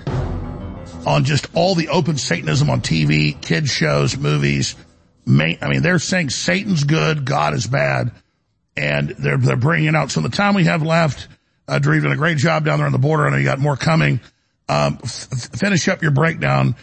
on 1.07 1.25
just 1.25 1.47
all 1.55 1.75
the 1.75 1.89
open 1.89 2.18
Satanism 2.18 2.68
on 2.68 2.83
TV, 2.83 3.41
kids 3.41 3.70
shows, 3.70 4.18
movies. 4.18 4.77
I 5.27 5.57
mean, 5.67 5.81
they're 5.81 5.99
saying 5.99 6.28
Satan's 6.28 6.85
good, 6.85 7.25
God 7.25 7.55
is 7.55 7.67
bad, 7.67 8.12
and 8.77 9.09
they're 9.09 9.39
they're 9.39 9.57
bringing 9.57 9.94
out. 9.97 10.10
So 10.10 10.20
the 10.20 10.28
time 10.28 10.57
we 10.57 10.65
have 10.65 10.83
left, 10.83 11.27
uh, 11.67 11.78
Drew, 11.78 11.94
you've 11.94 12.05
done 12.05 12.12
a 12.12 12.17
great 12.17 12.36
job 12.36 12.67
down 12.67 12.81
there 12.81 12.86
on 12.86 12.93
the 12.93 12.99
border. 12.99 13.27
I 13.27 13.31
know 13.31 13.39
you 13.39 13.44
got 13.44 13.60
more 13.60 13.78
coming. 13.78 14.20
Um, 14.68 14.99
f- 15.02 15.28
finish 15.59 15.89
up 15.89 16.02
your 16.02 16.10
breakdown 16.10 16.77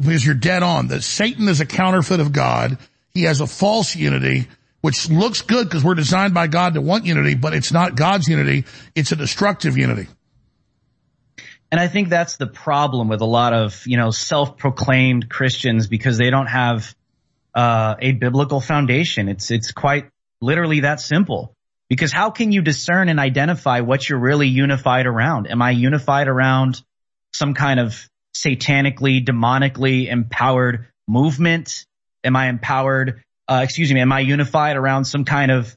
because 0.00 0.24
you're 0.24 0.34
dead 0.34 0.62
on 0.62 0.88
that 0.88 1.02
Satan 1.02 1.48
is 1.48 1.60
a 1.60 1.66
counterfeit 1.66 2.20
of 2.20 2.32
God. 2.32 2.78
He 3.12 3.24
has 3.24 3.40
a 3.40 3.46
false 3.46 3.94
unity, 3.96 4.48
which 4.80 5.10
looks 5.10 5.42
good 5.42 5.68
because 5.68 5.84
we're 5.84 5.94
designed 5.94 6.34
by 6.34 6.46
God 6.46 6.74
to 6.74 6.80
want 6.80 7.04
unity, 7.04 7.34
but 7.34 7.54
it's 7.54 7.72
not 7.72 7.96
God's 7.96 8.28
unity. 8.28 8.64
It's 8.94 9.12
a 9.12 9.16
destructive 9.16 9.76
unity. 9.76 10.08
And 11.72 11.80
I 11.80 11.88
think 11.88 12.08
that's 12.08 12.36
the 12.36 12.46
problem 12.46 13.08
with 13.08 13.20
a 13.20 13.26
lot 13.26 13.52
of, 13.52 13.86
you 13.86 13.96
know, 13.96 14.10
self-proclaimed 14.10 15.28
Christians 15.28 15.86
because 15.86 16.18
they 16.18 16.30
don't 16.30 16.48
have 16.48 16.94
uh, 17.54 17.94
a 18.00 18.12
biblical 18.12 18.60
foundation. 18.60 19.28
It's 19.28 19.50
it's 19.50 19.70
quite 19.72 20.10
literally 20.40 20.80
that 20.80 21.00
simple. 21.00 21.54
Because 21.88 22.12
how 22.12 22.30
can 22.30 22.52
you 22.52 22.62
discern 22.62 23.08
and 23.08 23.18
identify 23.18 23.80
what 23.80 24.08
you're 24.08 24.20
really 24.20 24.46
unified 24.46 25.06
around? 25.06 25.48
Am 25.48 25.60
I 25.60 25.72
unified 25.72 26.28
around 26.28 26.82
some 27.32 27.54
kind 27.54 27.80
of 27.80 28.08
satanically, 28.34 29.24
demonically 29.24 30.08
empowered 30.08 30.86
movement? 31.06 31.86
Am 32.24 32.36
I 32.36 32.48
empowered? 32.48 33.22
Uh, 33.48 33.60
excuse 33.64 33.92
me. 33.92 34.00
Am 34.00 34.12
I 34.12 34.20
unified 34.20 34.76
around 34.76 35.04
some 35.04 35.24
kind 35.24 35.50
of 35.50 35.76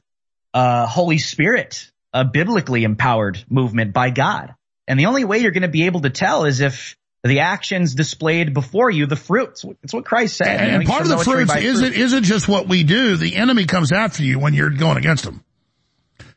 uh, 0.52 0.86
Holy 0.86 1.18
Spirit, 1.18 1.90
a 2.12 2.24
biblically 2.24 2.84
empowered 2.84 3.42
movement 3.48 3.92
by 3.92 4.10
God? 4.10 4.54
And 4.86 5.00
the 5.00 5.06
only 5.06 5.24
way 5.24 5.38
you're 5.38 5.52
going 5.52 5.62
to 5.62 5.68
be 5.68 5.86
able 5.86 6.02
to 6.02 6.10
tell 6.10 6.44
is 6.44 6.60
if 6.60 6.96
the 7.22 7.40
actions 7.40 7.94
displayed 7.94 8.52
before 8.52 8.90
you, 8.90 9.06
the 9.06 9.16
fruits. 9.16 9.64
It's 9.82 9.94
what 9.94 10.04
Christ 10.04 10.36
said. 10.36 10.60
And, 10.60 10.76
and 10.76 10.86
part 10.86 11.02
of 11.02 11.08
the 11.08 11.18
fruits 11.18 11.50
by 11.50 11.60
is 11.60 11.80
fruit. 11.80 11.92
it 11.92 11.98
isn't 11.98 12.24
just 12.24 12.46
what 12.46 12.68
we 12.68 12.84
do. 12.84 13.16
The 13.16 13.36
enemy 13.36 13.64
comes 13.64 13.92
after 13.92 14.22
you 14.22 14.38
when 14.38 14.52
you're 14.52 14.70
going 14.70 14.98
against 14.98 15.24
him. 15.24 15.42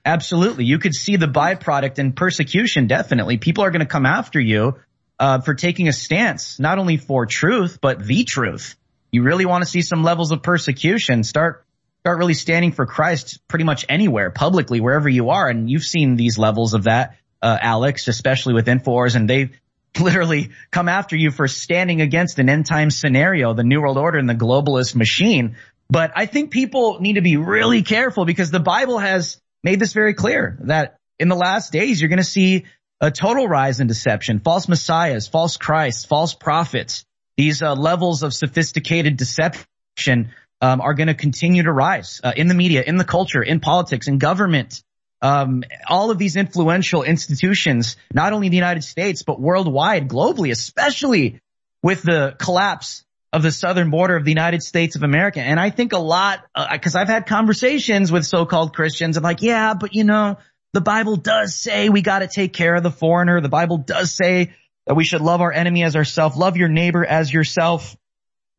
Absolutely. 0.05 0.63
You 0.63 0.79
could 0.79 0.95
see 0.95 1.17
the 1.17 1.27
byproduct 1.27 1.99
in 1.99 2.13
persecution, 2.13 2.87
definitely. 2.87 3.37
People 3.37 3.65
are 3.65 3.71
going 3.71 3.81
to 3.81 3.85
come 3.85 4.05
after 4.05 4.39
you 4.39 4.79
uh, 5.19 5.41
for 5.41 5.53
taking 5.53 5.87
a 5.87 5.93
stance, 5.93 6.59
not 6.59 6.77
only 6.77 6.97
for 6.97 7.25
truth, 7.25 7.79
but 7.81 8.05
the 8.05 8.23
truth. 8.23 8.75
You 9.11 9.23
really 9.23 9.45
want 9.45 9.63
to 9.63 9.69
see 9.69 9.81
some 9.81 10.03
levels 10.03 10.31
of 10.31 10.43
persecution, 10.43 11.23
start 11.23 11.65
start 12.01 12.19
really 12.19 12.35
standing 12.35 12.71
for 12.71 12.85
Christ 12.85 13.39
pretty 13.47 13.65
much 13.65 13.85
anywhere, 13.89 14.31
publicly, 14.31 14.79
wherever 14.79 15.09
you 15.09 15.29
are. 15.29 15.49
And 15.49 15.69
you've 15.69 15.83
seen 15.83 16.15
these 16.15 16.37
levels 16.37 16.73
of 16.73 16.85
that, 16.85 17.17
uh, 17.41 17.57
Alex, 17.59 18.07
especially 18.07 18.53
with 18.53 18.67
Infowars, 18.67 19.15
and 19.15 19.29
they've 19.29 19.59
literally 19.99 20.51
come 20.71 20.87
after 20.87 21.15
you 21.15 21.31
for 21.31 21.47
standing 21.47 22.01
against 22.01 22.39
an 22.39 22.49
end 22.49 22.65
time 22.65 22.91
scenario, 22.91 23.53
the 23.53 23.63
New 23.63 23.81
World 23.81 23.97
Order 23.97 24.17
and 24.17 24.29
the 24.29 24.35
globalist 24.35 24.95
machine. 24.95 25.57
But 25.89 26.11
I 26.15 26.25
think 26.25 26.51
people 26.51 26.99
need 26.99 27.13
to 27.13 27.21
be 27.21 27.37
really 27.37 27.81
careful 27.81 28.25
because 28.25 28.51
the 28.51 28.59
Bible 28.59 28.99
has 28.99 29.41
made 29.63 29.79
this 29.79 29.93
very 29.93 30.13
clear 30.13 30.57
that 30.61 30.99
in 31.19 31.29
the 31.29 31.35
last 31.35 31.71
days, 31.71 31.99
you're 31.99 32.09
going 32.09 32.17
to 32.17 32.23
see 32.23 32.65
a 32.99 33.11
total 33.11 33.47
rise 33.47 33.79
in 33.79 33.87
deception, 33.87 34.39
false 34.39 34.67
messiahs, 34.67 35.27
false 35.27 35.57
Christs, 35.57 36.05
false 36.05 36.33
prophets. 36.33 37.05
These 37.35 37.61
uh, 37.61 37.75
levels 37.75 38.23
of 38.23 38.33
sophisticated 38.33 39.17
deception 39.17 40.31
um, 40.61 40.81
are 40.81 40.93
going 40.95 41.07
to 41.07 41.13
continue 41.13 41.63
to 41.63 41.71
rise 41.71 42.19
uh, 42.23 42.33
in 42.35 42.47
the 42.47 42.55
media, 42.55 42.83
in 42.85 42.97
the 42.97 43.05
culture, 43.05 43.43
in 43.43 43.59
politics, 43.59 44.07
in 44.07 44.17
government. 44.17 44.83
Um, 45.21 45.63
all 45.87 46.11
of 46.11 46.17
these 46.17 46.35
influential 46.35 47.03
institutions, 47.03 47.97
not 48.13 48.33
only 48.33 48.47
in 48.47 48.51
the 48.51 48.57
United 48.57 48.83
States, 48.83 49.23
but 49.23 49.39
worldwide, 49.39 50.07
globally, 50.07 50.51
especially 50.51 51.39
with 51.83 52.01
the 52.03 52.35
collapse 52.39 53.03
of 53.33 53.43
the 53.43 53.51
southern 53.51 53.89
border 53.89 54.15
of 54.15 54.23
the 54.23 54.31
United 54.31 54.63
States 54.63 54.95
of 54.95 55.03
America. 55.03 55.41
And 55.41 55.59
I 55.59 55.69
think 55.69 55.93
a 55.93 55.99
lot, 55.99 56.43
uh, 56.55 56.77
cause 56.79 56.95
I've 56.95 57.07
had 57.07 57.25
conversations 57.27 58.11
with 58.11 58.25
so-called 58.25 58.73
Christians. 58.73 59.17
I'm 59.17 59.23
like, 59.23 59.41
yeah, 59.41 59.73
but 59.73 59.93
you 59.93 60.03
know, 60.03 60.37
the 60.73 60.81
Bible 60.81 61.15
does 61.15 61.55
say 61.55 61.89
we 61.89 62.01
got 62.01 62.19
to 62.19 62.27
take 62.27 62.53
care 62.53 62.75
of 62.75 62.83
the 62.83 62.91
foreigner. 62.91 63.41
The 63.41 63.49
Bible 63.49 63.77
does 63.77 64.11
say 64.11 64.53
that 64.85 64.95
we 64.95 65.03
should 65.03 65.21
love 65.21 65.41
our 65.41 65.51
enemy 65.51 65.83
as 65.83 65.95
ourselves, 65.95 66.35
love 66.37 66.57
your 66.57 66.69
neighbor 66.69 67.03
as 67.05 67.31
yourself. 67.31 67.95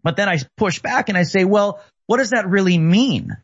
But 0.02 0.16
then 0.16 0.28
I 0.28 0.38
push 0.56 0.80
back 0.80 1.08
and 1.08 1.18
I 1.18 1.22
say, 1.24 1.44
well, 1.44 1.82
what 2.06 2.18
does 2.18 2.30
that 2.30 2.48
really 2.48 2.78
mean? 2.78 3.36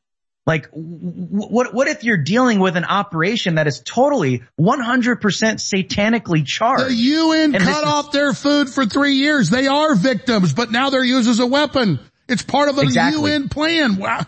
Like, 0.46 0.68
what, 0.72 1.72
what 1.72 1.88
if 1.88 2.04
you're 2.04 2.18
dealing 2.22 2.58
with 2.60 2.76
an 2.76 2.84
operation 2.84 3.54
that 3.54 3.66
is 3.66 3.80
totally 3.80 4.42
100% 4.60 5.18
satanically 5.18 6.44
charged? 6.44 6.90
The 6.90 6.94
UN 6.94 7.52
cut 7.52 7.62
is- 7.62 7.68
off 7.84 8.12
their 8.12 8.34
food 8.34 8.68
for 8.68 8.84
three 8.84 9.14
years. 9.14 9.48
They 9.48 9.66
are 9.68 9.94
victims, 9.94 10.52
but 10.52 10.70
now 10.70 10.90
they're 10.90 11.04
used 11.04 11.28
as 11.30 11.38
a 11.40 11.46
weapon. 11.46 11.98
It's 12.28 12.42
part 12.42 12.68
of 12.68 12.76
a 12.78 12.82
Exactly. 12.82 13.30
UN 13.30 13.48
plan. 13.48 13.96
Wow. 13.96 14.26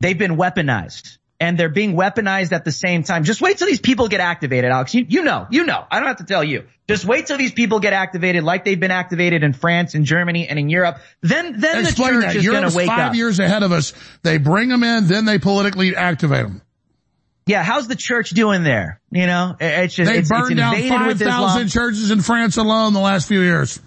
They've 0.00 0.18
been 0.18 0.36
weaponized. 0.36 1.18
And 1.42 1.58
they're 1.58 1.68
being 1.68 1.94
weaponized 1.94 2.52
at 2.52 2.64
the 2.64 2.70
same 2.70 3.02
time. 3.02 3.24
Just 3.24 3.40
wait 3.40 3.58
till 3.58 3.66
these 3.66 3.80
people 3.80 4.06
get 4.06 4.20
activated, 4.20 4.70
Alex. 4.70 4.94
You, 4.94 5.04
you 5.08 5.24
know, 5.24 5.48
you 5.50 5.64
know. 5.64 5.84
I 5.90 5.98
don't 5.98 6.06
have 6.06 6.18
to 6.18 6.24
tell 6.24 6.44
you. 6.44 6.66
Just 6.86 7.04
wait 7.04 7.26
till 7.26 7.36
these 7.36 7.50
people 7.50 7.80
get 7.80 7.92
activated 7.92 8.44
like 8.44 8.64
they've 8.64 8.78
been 8.78 8.92
activated 8.92 9.42
in 9.42 9.52
France 9.52 9.96
and 9.96 10.04
Germany 10.04 10.46
and 10.46 10.56
in 10.56 10.68
Europe. 10.68 10.98
Then, 11.20 11.58
then 11.58 11.84
Explain 11.84 12.14
the 12.14 12.22
church 12.22 12.34
that. 12.34 12.36
is 12.36 12.46
going 12.46 12.70
to 12.70 12.76
wake 12.76 12.86
five 12.86 13.10
up. 13.10 13.14
years 13.16 13.40
ahead 13.40 13.64
of 13.64 13.72
us. 13.72 13.92
They 14.22 14.38
bring 14.38 14.68
them 14.68 14.84
in, 14.84 15.08
then 15.08 15.24
they 15.24 15.40
politically 15.40 15.96
activate 15.96 16.44
them. 16.44 16.62
Yeah, 17.46 17.64
how's 17.64 17.88
the 17.88 17.96
church 17.96 18.30
doing 18.30 18.62
there? 18.62 19.00
You 19.10 19.26
know, 19.26 19.56
it's 19.58 19.96
just 19.96 20.12
They 20.12 20.18
it's, 20.18 20.28
burned 20.30 20.52
it's 20.52 20.58
down 20.60 20.76
invaded 20.76 21.06
with 21.08 21.22
Islam. 21.22 21.48
5,000 21.48 21.68
churches 21.70 22.10
in 22.12 22.20
France 22.20 22.56
alone 22.56 22.92
the 22.92 23.00
last 23.00 23.26
few 23.26 23.40
years. 23.40 23.80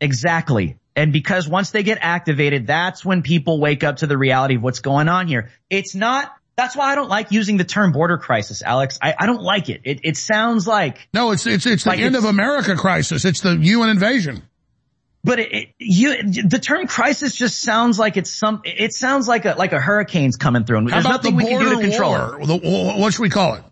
Exactly. 0.00 0.78
And 0.96 1.12
because 1.12 1.46
once 1.46 1.70
they 1.70 1.82
get 1.82 1.98
activated, 2.00 2.66
that's 2.66 3.04
when 3.04 3.20
people 3.20 3.60
wake 3.60 3.84
up 3.84 3.96
to 3.96 4.06
the 4.06 4.16
reality 4.16 4.54
of 4.54 4.62
what's 4.62 4.80
going 4.80 5.08
on 5.08 5.28
here. 5.28 5.50
It's 5.68 5.94
not, 5.94 6.32
that's 6.56 6.76
why 6.76 6.92
I 6.92 6.94
don't 6.94 7.08
like 7.08 7.32
using 7.32 7.56
the 7.56 7.64
term 7.64 7.92
border 7.92 8.16
crisis, 8.18 8.62
Alex. 8.62 8.98
I, 9.02 9.14
I 9.18 9.26
don't 9.26 9.42
like 9.42 9.68
it. 9.68 9.80
It, 9.84 10.00
it 10.04 10.16
sounds 10.16 10.66
like. 10.66 11.08
No, 11.12 11.32
it's, 11.32 11.46
it's, 11.46 11.66
it's 11.66 11.84
the 11.84 11.90
Like 11.90 11.98
end 11.98 12.14
it's- 12.14 12.22
of 12.24 12.30
America 12.30 12.76
crisis. 12.76 13.24
It's 13.24 13.40
the 13.40 13.56
UN 13.56 13.88
invasion. 13.88 14.42
But 15.24 15.38
it, 15.40 15.52
it, 15.52 15.68
you, 15.78 16.22
the 16.42 16.58
term 16.58 16.86
crisis 16.86 17.34
just 17.34 17.60
sounds 17.62 17.98
like 17.98 18.18
it's 18.18 18.30
some, 18.30 18.60
it 18.64 18.92
sounds 18.92 19.26
like 19.26 19.46
a, 19.46 19.54
like 19.56 19.72
a 19.72 19.80
hurricane's 19.80 20.36
coming 20.36 20.64
through 20.64 20.78
and 20.78 20.88
there's 20.90 21.04
about 21.04 21.22
the 21.22 21.30
nothing 21.30 21.36
we 21.46 21.50
can 21.50 21.60
do 21.60 21.74
to 21.76 21.80
control 21.80 22.10
war? 22.10 22.40
it. 22.42 22.46
The- 22.46 22.58
what 23.00 23.12
should 23.14 23.22
we 23.22 23.30
call 23.30 23.54
it? 23.54 23.64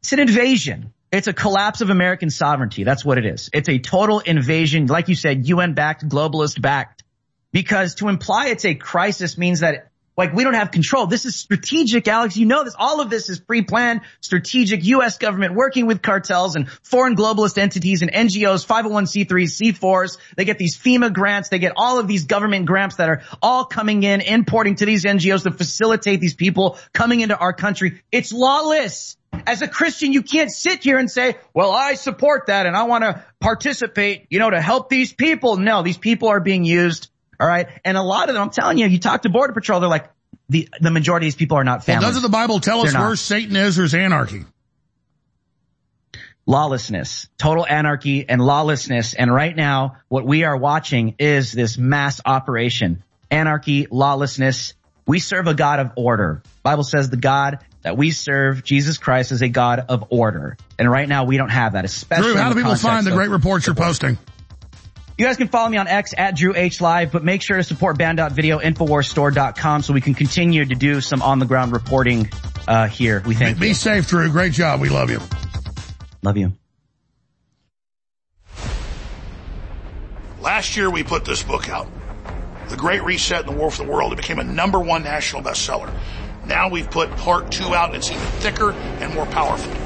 It's 0.00 0.12
an 0.14 0.20
invasion. 0.20 0.94
It's 1.12 1.26
a 1.28 1.32
collapse 1.34 1.82
of 1.82 1.90
American 1.90 2.30
sovereignty. 2.30 2.82
That's 2.84 3.04
what 3.04 3.18
it 3.18 3.26
is. 3.26 3.50
It's 3.52 3.68
a 3.68 3.78
total 3.78 4.20
invasion. 4.20 4.86
Like 4.86 5.08
you 5.08 5.14
said, 5.14 5.46
UN 5.46 5.74
backed, 5.74 6.08
globalist 6.08 6.60
backed. 6.60 7.04
Because 7.52 7.94
to 7.96 8.08
imply 8.08 8.48
it's 8.48 8.64
a 8.64 8.74
crisis 8.74 9.36
means 9.38 9.60
that 9.60 9.90
like 10.16 10.32
we 10.32 10.44
don't 10.44 10.54
have 10.54 10.70
control. 10.70 11.06
This 11.06 11.24
is 11.24 11.36
strategic, 11.36 12.08
Alex. 12.08 12.36
You 12.36 12.46
know 12.46 12.64
this. 12.64 12.74
All 12.78 13.00
of 13.00 13.10
this 13.10 13.28
is 13.28 13.38
pre-planned, 13.38 14.00
strategic 14.20 14.84
U.S. 14.84 15.18
government 15.18 15.54
working 15.54 15.86
with 15.86 16.02
cartels 16.02 16.56
and 16.56 16.70
foreign 16.70 17.16
globalist 17.16 17.58
entities 17.58 18.02
and 18.02 18.12
NGOs, 18.12 18.66
501c3s, 18.66 19.74
C4s. 19.74 20.18
They 20.36 20.44
get 20.44 20.58
these 20.58 20.76
FEMA 20.78 21.12
grants. 21.12 21.48
They 21.48 21.58
get 21.58 21.72
all 21.76 21.98
of 21.98 22.08
these 22.08 22.24
government 22.24 22.66
grants 22.66 22.96
that 22.96 23.08
are 23.08 23.22
all 23.42 23.64
coming 23.64 24.02
in, 24.02 24.20
importing 24.20 24.76
to 24.76 24.86
these 24.86 25.04
NGOs 25.04 25.44
to 25.44 25.50
facilitate 25.50 26.20
these 26.20 26.34
people 26.34 26.78
coming 26.92 27.20
into 27.20 27.36
our 27.36 27.52
country. 27.52 28.02
It's 28.10 28.32
lawless. 28.32 29.16
As 29.46 29.60
a 29.60 29.68
Christian, 29.68 30.12
you 30.12 30.22
can't 30.22 30.50
sit 30.50 30.82
here 30.82 30.96
and 30.98 31.10
say, 31.10 31.36
well, 31.52 31.72
I 31.72 31.94
support 31.94 32.46
that 32.46 32.64
and 32.64 32.74
I 32.74 32.84
want 32.84 33.04
to 33.04 33.24
participate, 33.38 34.26
you 34.30 34.38
know, 34.38 34.48
to 34.48 34.60
help 34.60 34.88
these 34.88 35.12
people. 35.12 35.56
No, 35.56 35.82
these 35.82 35.98
people 35.98 36.28
are 36.28 36.40
being 36.40 36.64
used. 36.64 37.10
All 37.38 37.46
right. 37.46 37.68
And 37.84 37.96
a 37.96 38.02
lot 38.02 38.28
of 38.28 38.34
them, 38.34 38.42
I'm 38.42 38.50
telling 38.50 38.78
you, 38.78 38.86
you 38.86 38.98
talk 38.98 39.22
to 39.22 39.28
border 39.28 39.52
patrol, 39.52 39.80
they're 39.80 39.88
like, 39.88 40.10
the, 40.48 40.68
the 40.80 40.90
majority 40.90 41.26
of 41.26 41.32
these 41.32 41.36
people 41.36 41.56
are 41.58 41.64
not 41.64 41.86
Well, 41.86 42.00
doesn't 42.00 42.22
the 42.22 42.28
Bible 42.28 42.60
tell 42.60 42.80
us 42.80 42.92
They're 42.92 43.00
not. 43.00 43.06
where 43.06 43.16
Satan 43.16 43.56
is 43.56 43.78
or 43.78 43.84
is 43.84 43.94
anarchy? 43.94 44.44
lawlessness, 46.46 47.28
total 47.38 47.66
anarchy 47.66 48.28
and 48.28 48.40
lawlessness. 48.40 49.14
And 49.14 49.32
right 49.32 49.54
now, 49.54 49.96
what 50.08 50.24
we 50.24 50.44
are 50.44 50.56
watching 50.56 51.16
is 51.18 51.52
this 51.52 51.76
mass 51.76 52.20
operation. 52.24 53.02
Anarchy, 53.30 53.88
lawlessness. 53.90 54.74
We 55.06 55.18
serve 55.18 55.48
a 55.48 55.54
God 55.54 55.80
of 55.80 55.92
order. 55.96 56.42
Bible 56.62 56.84
says 56.84 57.10
the 57.10 57.16
God 57.16 57.58
that 57.82 57.96
we 57.96 58.10
serve, 58.10 58.64
Jesus 58.64 58.98
Christ, 58.98 59.32
is 59.32 59.42
a 59.42 59.48
God 59.48 59.84
of 59.88 60.06
order. 60.10 60.56
And 60.78 60.90
right 60.90 61.08
now 61.08 61.24
we 61.24 61.36
don't 61.36 61.50
have 61.50 61.72
that, 61.74 61.84
especially 61.84 62.32
Drew, 62.32 62.36
how 62.36 62.48
do 62.52 62.54
people 62.56 62.74
find 62.76 63.06
the 63.06 63.12
great 63.12 63.30
reports 63.30 63.66
you're 63.66 63.76
posting? 63.76 64.18
You 65.18 65.24
guys 65.24 65.38
can 65.38 65.48
follow 65.48 65.70
me 65.70 65.78
on 65.78 65.88
X 65.88 66.12
at 66.16 66.36
Drew 66.36 66.54
H 66.54 66.82
Live, 66.82 67.10
but 67.10 67.24
make 67.24 67.40
sure 67.40 67.56
to 67.56 67.62
support 67.62 67.96
banned.video, 67.96 68.58
infowarstore.com 68.58 69.82
so 69.82 69.94
we 69.94 70.02
can 70.02 70.12
continue 70.12 70.66
to 70.66 70.74
do 70.74 71.00
some 71.00 71.22
on 71.22 71.38
the 71.38 71.46
ground 71.46 71.72
reporting, 71.72 72.28
uh, 72.68 72.86
here. 72.86 73.22
We 73.24 73.34
thank 73.34 73.58
Be 73.58 73.68
you. 73.68 73.70
Be 73.70 73.74
safe, 73.74 74.08
Drew. 74.08 74.30
Great 74.30 74.52
job. 74.52 74.80
We 74.80 74.90
love 74.90 75.10
you. 75.10 75.20
Love 76.22 76.36
you. 76.36 76.52
Last 80.40 80.76
year 80.76 80.90
we 80.90 81.02
put 81.02 81.24
this 81.24 81.42
book 81.42 81.70
out. 81.70 81.88
The 82.68 82.76
Great 82.76 83.02
Reset 83.02 83.46
and 83.46 83.48
the 83.48 83.58
War 83.58 83.70
for 83.70 83.84
the 83.84 83.90
World. 83.90 84.12
It 84.12 84.16
became 84.16 84.38
a 84.38 84.44
number 84.44 84.78
one 84.78 85.02
national 85.02 85.42
bestseller. 85.42 85.92
Now 86.44 86.68
we've 86.68 86.90
put 86.90 87.10
part 87.16 87.50
two 87.50 87.74
out 87.74 87.88
and 87.88 87.96
it's 87.96 88.10
even 88.10 88.22
thicker 88.22 88.72
and 88.72 89.14
more 89.14 89.26
powerful. 89.26 89.85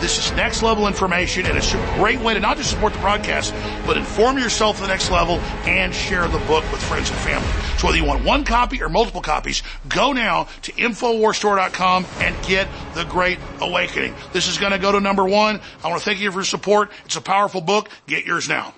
This 0.00 0.18
is 0.18 0.32
next 0.32 0.62
level 0.62 0.86
information 0.86 1.44
and 1.46 1.58
it's 1.58 1.74
a 1.74 1.94
great 1.96 2.20
way 2.20 2.32
to 2.34 2.40
not 2.40 2.56
just 2.56 2.70
support 2.70 2.92
the 2.94 2.98
broadcast, 3.00 3.52
but 3.86 3.96
inform 3.96 4.38
yourself 4.38 4.76
to 4.76 4.82
the 4.82 4.88
next 4.88 5.10
level 5.10 5.36
and 5.66 5.94
share 5.94 6.26
the 6.26 6.38
book 6.40 6.64
with 6.72 6.82
friends 6.82 7.10
and 7.10 7.18
family. 7.20 7.48
So 7.78 7.86
whether 7.86 7.98
you 7.98 8.04
want 8.04 8.24
one 8.24 8.44
copy 8.44 8.82
or 8.82 8.88
multiple 8.88 9.20
copies, 9.20 9.62
go 9.88 10.12
now 10.12 10.48
to 10.62 10.72
InfoWarsStore.com 10.72 12.06
and 12.20 12.46
get 12.46 12.66
The 12.94 13.04
Great 13.04 13.38
Awakening. 13.60 14.14
This 14.32 14.48
is 14.48 14.58
going 14.58 14.72
to 14.72 14.78
go 14.78 14.92
to 14.92 15.00
number 15.00 15.24
one. 15.24 15.60
I 15.84 15.88
want 15.88 16.00
to 16.00 16.04
thank 16.04 16.20
you 16.20 16.32
for 16.32 16.38
your 16.38 16.44
support. 16.44 16.90
It's 17.04 17.16
a 17.16 17.20
powerful 17.20 17.60
book. 17.60 17.90
Get 18.06 18.24
yours 18.24 18.48
now. 18.48 18.74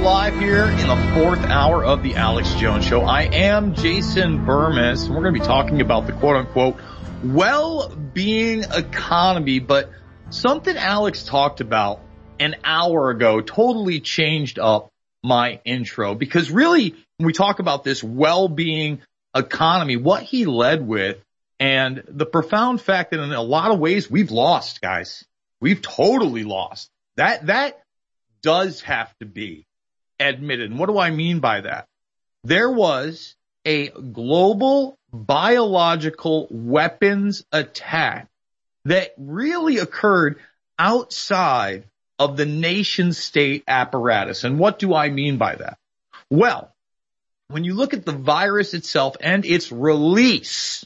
Live 0.00 0.38
here 0.38 0.64
in 0.64 0.86
the 0.86 1.12
fourth 1.14 1.44
hour 1.44 1.84
of 1.84 2.04
the 2.04 2.14
Alex 2.14 2.54
Jones 2.54 2.84
Show. 2.84 3.02
I 3.02 3.22
am 3.22 3.74
Jason 3.74 4.46
Bermas, 4.46 5.06
and 5.06 5.14
we're 5.14 5.22
going 5.22 5.34
to 5.34 5.40
be 5.40 5.46
talking 5.46 5.80
about 5.80 6.06
the 6.06 6.12
quote 6.12 6.36
unquote 6.36 6.76
well-being 7.24 8.62
economy, 8.62 9.58
but 9.58 9.90
something 10.30 10.76
Alex 10.76 11.24
talked 11.24 11.60
about 11.60 12.00
an 12.38 12.54
hour 12.62 13.10
ago 13.10 13.40
totally 13.40 14.00
changed 14.00 14.60
up 14.60 14.88
my 15.24 15.60
intro 15.64 16.14
because 16.14 16.48
really 16.48 16.94
when 17.16 17.26
we 17.26 17.32
talk 17.32 17.58
about 17.58 17.82
this 17.82 18.02
well-being 18.02 19.02
economy, 19.34 19.96
what 19.96 20.22
he 20.22 20.46
led 20.46 20.86
with 20.86 21.18
and 21.58 22.04
the 22.06 22.26
profound 22.26 22.80
fact 22.80 23.10
that 23.10 23.20
in 23.20 23.32
a 23.32 23.42
lot 23.42 23.72
of 23.72 23.80
ways 23.80 24.08
we've 24.08 24.30
lost, 24.30 24.80
guys. 24.80 25.24
We've 25.60 25.82
totally 25.82 26.44
lost. 26.44 26.88
That, 27.16 27.46
that 27.46 27.82
does 28.42 28.80
have 28.82 29.12
to 29.18 29.26
be 29.26 29.66
admitted. 30.20 30.70
And 30.70 30.78
what 30.78 30.88
do 30.88 30.98
I 30.98 31.10
mean 31.10 31.40
by 31.40 31.60
that? 31.62 31.86
There 32.44 32.70
was 32.70 33.34
a 33.64 33.88
global 33.88 34.98
biological 35.12 36.46
weapons 36.50 37.44
attack 37.52 38.28
that 38.84 39.14
really 39.18 39.78
occurred 39.78 40.38
outside 40.78 41.84
of 42.18 42.36
the 42.36 42.46
nation 42.46 43.12
state 43.12 43.64
apparatus. 43.68 44.44
And 44.44 44.58
what 44.58 44.78
do 44.78 44.94
I 44.94 45.10
mean 45.10 45.36
by 45.36 45.56
that? 45.56 45.78
Well, 46.30 46.72
when 47.48 47.64
you 47.64 47.74
look 47.74 47.94
at 47.94 48.04
the 48.04 48.12
virus 48.12 48.74
itself 48.74 49.16
and 49.20 49.44
its 49.44 49.72
release, 49.72 50.84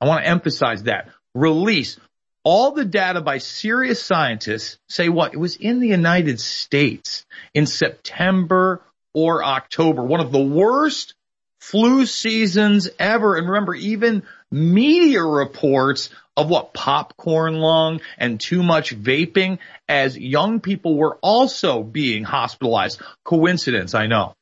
I 0.00 0.06
want 0.06 0.22
to 0.22 0.28
emphasize 0.28 0.84
that 0.84 1.08
release. 1.34 1.98
All 2.42 2.70
the 2.70 2.86
data 2.86 3.20
by 3.20 3.38
serious 3.38 4.02
scientists 4.02 4.78
say 4.88 5.10
what? 5.10 5.34
It 5.34 5.38
was 5.38 5.56
in 5.56 5.80
the 5.80 5.88
United 5.88 6.40
States 6.40 7.26
in 7.54 7.66
September 7.66 8.82
or 9.12 9.44
October, 9.44 10.02
one 10.02 10.20
of 10.20 10.32
the 10.32 10.42
worst 10.42 11.14
flu 11.60 12.06
seasons 12.06 12.88
ever. 12.98 13.36
And 13.36 13.48
remember, 13.48 13.74
even 13.74 14.22
media 14.50 15.22
reports 15.22 16.10
of 16.36 16.48
what 16.48 16.72
popcorn 16.72 17.54
lung 17.54 18.00
and 18.16 18.40
too 18.40 18.62
much 18.62 18.96
vaping 18.96 19.58
as 19.88 20.16
young 20.16 20.60
people 20.60 20.96
were 20.96 21.16
also 21.16 21.82
being 21.82 22.24
hospitalized. 22.24 23.00
Coincidence, 23.24 23.94
I 23.94 24.06
know. 24.06 24.34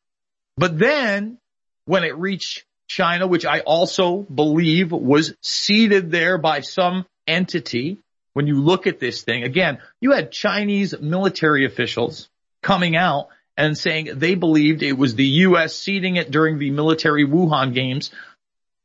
But 0.56 0.78
then 0.78 1.38
when 1.86 2.04
it 2.04 2.16
reached 2.16 2.64
China, 2.88 3.26
which 3.26 3.44
I 3.44 3.60
also 3.60 4.18
believe 4.22 4.92
was 4.92 5.34
seeded 5.42 6.10
there 6.10 6.38
by 6.38 6.60
some 6.60 7.04
entity, 7.26 7.98
when 8.32 8.46
you 8.46 8.62
look 8.62 8.86
at 8.86 9.00
this 9.00 9.22
thing, 9.22 9.42
again, 9.42 9.78
you 10.00 10.12
had 10.12 10.30
Chinese 10.30 10.94
military 11.00 11.66
officials 11.66 12.28
coming 12.62 12.96
out 12.96 13.28
and 13.56 13.76
saying 13.76 14.10
they 14.14 14.34
believed 14.34 14.82
it 14.82 14.96
was 14.96 15.14
the 15.14 15.26
U.S. 15.26 15.74
seeding 15.74 16.16
it 16.16 16.30
during 16.30 16.58
the 16.58 16.70
military 16.70 17.26
Wuhan 17.26 17.74
games. 17.74 18.10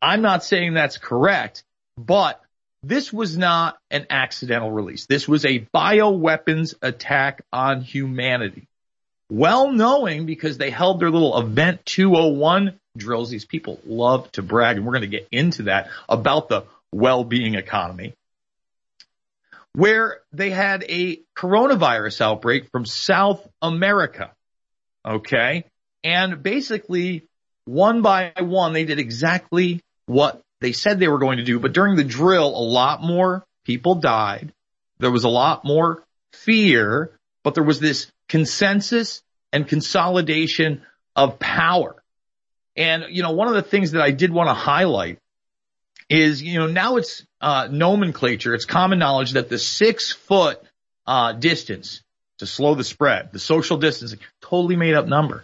I'm 0.02 0.22
not 0.22 0.44
saying 0.44 0.74
that's 0.74 0.98
correct, 0.98 1.64
but 1.98 2.42
this 2.82 3.14
was 3.14 3.38
not 3.38 3.78
an 3.92 4.08
accidental 4.10 4.72
release. 4.72 5.06
This 5.06 5.28
was 5.28 5.46
a 5.46 5.60
bioweapons 5.74 6.76
attack 6.82 7.44
on 7.54 7.82
humanity. 7.82 8.68
well 9.30 9.72
knowing 9.72 10.26
because 10.26 10.58
they 10.58 10.70
held 10.70 11.00
their 11.00 11.10
little 11.10 11.40
event 11.40 11.86
201 11.86 12.80
drills. 12.98 13.30
These 13.30 13.46
people 13.46 13.80
love 13.86 14.32
to 14.34 14.42
brag 14.42 14.78
and 14.78 14.86
we're 14.86 14.92
going 14.92 15.10
to 15.10 15.18
get 15.18 15.28
into 15.32 15.64
that 15.64 15.90
about 16.10 16.50
the 16.50 16.66
well-being 16.92 17.56
economy 17.56 18.14
where 19.76 20.22
they 20.32 20.52
had 20.52 20.84
a 20.88 21.22
coronavirus 21.36 22.22
outbreak 22.22 22.70
from 22.72 22.86
South 22.86 23.48
America. 23.62 24.32
Okay. 25.06 25.66
And 26.04 26.44
basically 26.44 27.28
one 27.66 28.02
by 28.02 28.34
one, 28.40 28.74
they 28.74 28.86
did 28.86 29.00
exactly 29.00 29.82
what 30.06 30.42
they 30.62 30.72
said 30.72 31.00
they 31.00 31.08
were 31.08 31.20
going 31.20 31.38
to 31.38 31.44
do. 31.44 31.60
But 31.60 31.74
during 31.74 31.96
the 31.96 32.04
drill, 32.04 32.48
a 32.48 32.66
lot 32.66 33.02
more 33.02 33.44
people 33.66 33.96
died. 33.96 34.54
There 35.00 35.12
was 35.12 35.24
a 35.24 35.30
lot 35.30 35.66
more 35.66 36.04
fear, 36.34 37.12
but 37.44 37.56
there 37.56 37.64
was 37.64 37.80
this 37.80 38.12
consensus 38.30 39.22
and 39.52 39.68
consolidation 39.68 40.82
of 41.16 41.40
power. 41.40 42.02
And, 42.76 43.06
you 43.10 43.24
know, 43.24 43.32
one 43.32 43.48
of 43.48 43.54
the 43.54 43.62
things 43.62 43.92
that 43.92 44.02
I 44.02 44.12
did 44.12 44.32
want 44.32 44.50
to 44.50 44.54
highlight 44.54 45.20
is, 46.10 46.42
you 46.42 46.60
know, 46.60 46.68
now 46.68 46.98
it's, 46.98 47.26
uh, 47.42 47.68
nomenclature. 47.72 48.54
It's 48.54 48.66
common 48.66 49.00
knowledge 49.00 49.34
that 49.34 49.50
the 49.50 49.60
six 49.60 50.12
foot, 50.12 50.62
uh, 51.06 51.34
distance 51.34 52.02
to 52.40 52.46
slow 52.46 52.76
the 52.76 52.84
spread, 52.84 53.32
the 53.32 53.40
social 53.40 53.78
distancing, 53.78 54.20
totally 54.42 54.76
made 54.76 54.96
up 54.96 55.08
number. 55.08 55.44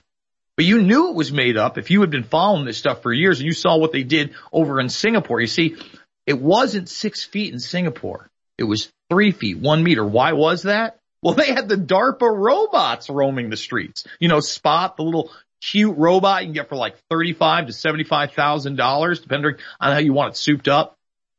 But 0.55 0.65
you 0.65 0.81
knew 0.81 1.09
it 1.09 1.15
was 1.15 1.31
made 1.31 1.55
up 1.55 1.77
if 1.77 1.89
you 1.89 2.01
had 2.01 2.09
been 2.09 2.23
following 2.23 2.65
this 2.65 2.77
stuff 2.77 3.01
for 3.01 3.13
years 3.13 3.39
and 3.39 3.45
you 3.45 3.53
saw 3.53 3.77
what 3.77 3.93
they 3.93 4.03
did 4.03 4.35
over 4.51 4.79
in 4.79 4.89
Singapore. 4.89 5.39
You 5.39 5.47
see, 5.47 5.77
it 6.25 6.39
wasn't 6.39 6.89
six 6.89 7.23
feet 7.23 7.53
in 7.53 7.59
Singapore. 7.59 8.29
It 8.57 8.65
was 8.65 8.91
three 9.09 9.31
feet, 9.31 9.57
one 9.57 9.83
meter. 9.83 10.05
Why 10.05 10.33
was 10.33 10.63
that? 10.63 10.99
Well, 11.21 11.33
they 11.33 11.47
had 11.47 11.69
the 11.69 11.75
DARPA 11.75 12.29
robots 12.29 13.09
roaming 13.09 13.49
the 13.49 13.57
streets. 13.57 14.05
You 14.19 14.27
know, 14.27 14.39
Spot, 14.41 14.95
the 14.97 15.03
little 15.03 15.31
cute 15.61 15.97
robot 15.97 16.41
you 16.41 16.47
can 16.47 16.53
get 16.53 16.69
for 16.69 16.75
like 16.75 16.97
thirty-five 17.09 17.67
to 17.67 17.73
seventy-five 17.73 18.33
thousand 18.33 18.75
dollars, 18.75 19.19
depending 19.19 19.55
on 19.79 19.91
how 19.93 19.99
you 19.99 20.13
want 20.13 20.33
it 20.33 20.37
souped 20.37 20.67
up. 20.67 20.97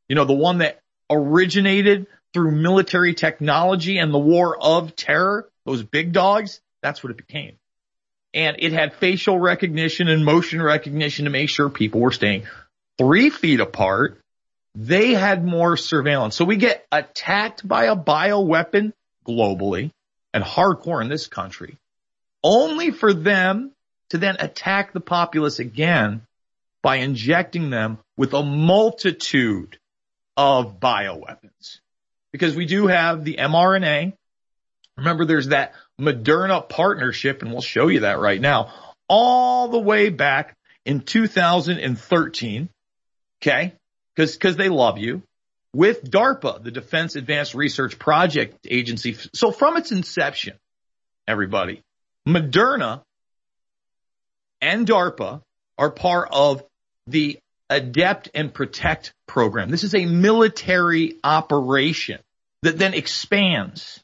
You 0.09 0.17
know, 0.17 0.25
the 0.25 0.33
one 0.33 0.59
that 0.59 0.81
originated 1.09 2.07
through 2.33 2.53
military 2.53 3.15
technology 3.15 3.99
and 3.99 4.13
the 4.13 4.19
war 4.19 4.57
of 4.61 4.95
terror, 4.95 5.49
those 5.65 5.83
big 5.83 6.13
dogs, 6.13 6.61
that's 6.83 7.03
what 7.03 7.11
it 7.11 7.17
became. 7.17 7.57
And 8.33 8.57
it 8.61 8.73
had 8.73 8.95
facial 8.95 9.39
recognition 9.39 10.09
and 10.09 10.25
motion 10.25 10.63
recognition 10.63 11.25
to 11.25 11.31
make 11.31 11.49
sure 11.49 11.69
people 11.69 12.01
were 12.01 12.13
staying 12.13 12.45
three 12.99 13.31
feet 13.31 13.61
apart. 13.61 14.21
They 14.77 15.15
had 15.15 15.45
more 15.45 15.77
surveillance. 15.77 16.37
So 16.37 16.45
we 16.45 16.57
get 16.57 16.87
attacked 16.93 17.67
by 17.67 17.87
a 17.87 17.97
bioweapon 17.97 18.93
globally 19.27 19.91
and 20.33 20.45
hardcore 20.45 21.03
in 21.03 21.09
this 21.09 21.27
country 21.27 21.77
only 22.43 22.91
for 22.91 23.13
them 23.13 23.73
to 24.11 24.19
then 24.19 24.37
attack 24.39 24.93
the 24.93 25.01
populace 25.01 25.59
again 25.59 26.23
by 26.83 26.97
injecting 26.97 27.71
them 27.71 27.99
with 28.17 28.35
a 28.35 28.43
multitude 28.43 29.79
of 30.37 30.81
bioweapons. 30.81 31.81
Because 32.33 32.55
we 32.55 32.67
do 32.67 32.87
have 32.87 33.25
the 33.25 33.37
mRNA. 33.37 34.15
Remember 34.97 35.25
there's 35.25 35.49
that 35.49 35.75
Moderna 36.01 36.67
partnership 36.69 37.43
and 37.43 37.51
we'll 37.53 37.61
show 37.61 37.89
you 37.89 38.01
that 38.01 38.19
right 38.19 38.41
now 38.41 38.73
all 39.09 39.69
the 39.69 39.79
way 39.79 40.09
back 40.09 40.57
in 40.85 41.01
2013. 41.01 42.69
Okay. 43.43 43.75
Cause, 44.17 44.37
cause 44.37 44.57
they 44.57 44.69
love 44.69 44.99
you 44.99 45.23
with 45.75 46.09
DARPA, 46.11 46.63
the 46.63 46.71
Defense 46.71 47.17
Advanced 47.17 47.55
Research 47.55 47.99
Project 47.99 48.67
Agency. 48.69 49.17
So 49.35 49.51
from 49.51 49.77
its 49.77 49.93
inception, 49.93 50.57
everybody, 51.27 51.83
Moderna 52.27 53.03
and 54.61 54.87
DARPA 54.87 55.43
are 55.79 55.91
part 55.91 56.29
of 56.33 56.63
the 57.07 57.39
Adept 57.69 58.31
and 58.35 58.53
Protect 58.53 59.15
program. 59.27 59.71
This 59.71 59.85
is 59.85 59.95
a 59.95 60.05
military 60.05 61.17
operation 61.23 62.19
that 62.63 62.79
then 62.79 62.95
expands 62.95 64.03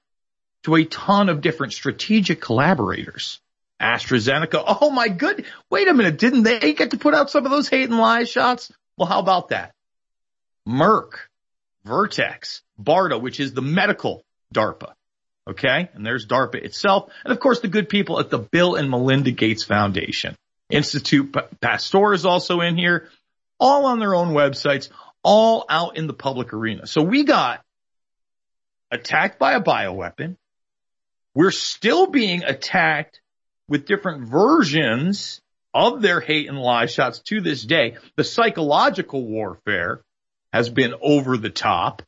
to 0.63 0.77
a 0.77 0.85
ton 0.85 1.29
of 1.29 1.41
different 1.41 1.73
strategic 1.73 2.41
collaborators. 2.41 3.41
AstraZeneca. 3.81 4.63
Oh 4.81 4.91
my 4.91 5.09
good. 5.09 5.45
Wait 5.71 5.89
a 5.89 5.95
minute. 5.95 6.19
Didn't 6.19 6.45
they 6.45 6.73
get 6.73 6.93
to 6.93 6.99
put 6.99 7.15
out 7.15 7.31
some 7.31 7.45
of 7.45 7.51
those 7.51 7.69
hate 7.69 7.91
and 7.91 7.99
lie 7.99 8.25
shots? 8.25 8.73
Well, 8.97 9.09
how 9.09 9.19
about 9.21 9.49
that? 9.49 9.75
Merck, 10.67 11.13
Vertex, 11.85 12.63
BARDA, 12.83 13.21
which 13.21 13.39
is 13.39 13.53
the 13.53 13.63
medical 13.63 14.25
DARPA. 14.55 14.93
Okay. 15.49 15.91
And 15.93 16.05
there's 16.05 16.27
DARPA 16.27 16.65
itself. 16.65 17.13
And 17.25 17.33
of 17.33 17.41
course, 17.41 17.61
the 17.61 17.69
good 17.69 17.89
people 17.89 18.19
at 18.19 18.31
the 18.31 18.39
Bill 18.39 18.75
and 18.75 18.91
Melinda 18.91 19.31
Gates 19.31 19.65
Foundation. 19.65 20.35
Institute 20.69 21.35
Pasteur 21.61 22.13
is 22.13 22.25
also 22.27 22.61
in 22.61 22.77
here, 22.77 23.09
all 23.59 23.87
on 23.87 23.99
their 23.99 24.15
own 24.15 24.29
websites, 24.29 24.89
all 25.23 25.65
out 25.69 25.97
in 25.97 26.07
the 26.07 26.13
public 26.13 26.53
arena. 26.53 26.87
So 26.87 27.03
we 27.03 27.25
got 27.25 27.65
attacked 28.91 29.39
by 29.39 29.55
a 29.55 29.63
bioweapon. 29.63 30.37
We're 31.35 31.51
still 31.51 32.07
being 32.07 32.45
attacked 32.45 33.21
with 33.69 33.87
different 33.87 34.29
versions 34.29 35.41
of 35.75 36.01
their 36.01 36.21
hate 36.21 36.49
and 36.49 36.59
lie 36.59 36.87
shots 36.87 37.19
to 37.21 37.41
this 37.41 37.63
day. 37.63 37.97
The 38.17 38.25
psychological 38.25 39.25
warfare 39.25 40.03
has 40.53 40.71
been 40.71 40.95
over 41.03 41.37
the 41.37 41.51
top. 41.51 42.03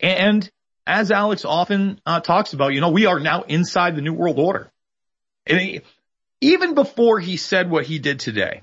And 0.00 0.48
as 0.86 1.10
Alex 1.10 1.44
often 1.44 2.00
uh, 2.06 2.20
talks 2.20 2.54
about, 2.54 2.72
you 2.72 2.80
know, 2.80 2.90
we 2.90 3.06
are 3.06 3.20
now 3.20 3.42
inside 3.42 3.94
the 3.94 4.00
new 4.00 4.14
world 4.14 4.38
order. 4.38 4.70
And 5.46 5.82
even 6.40 6.74
before 6.74 7.18
he 7.20 7.36
said 7.36 7.70
what 7.70 7.84
he 7.84 7.98
did 7.98 8.20
today, 8.20 8.62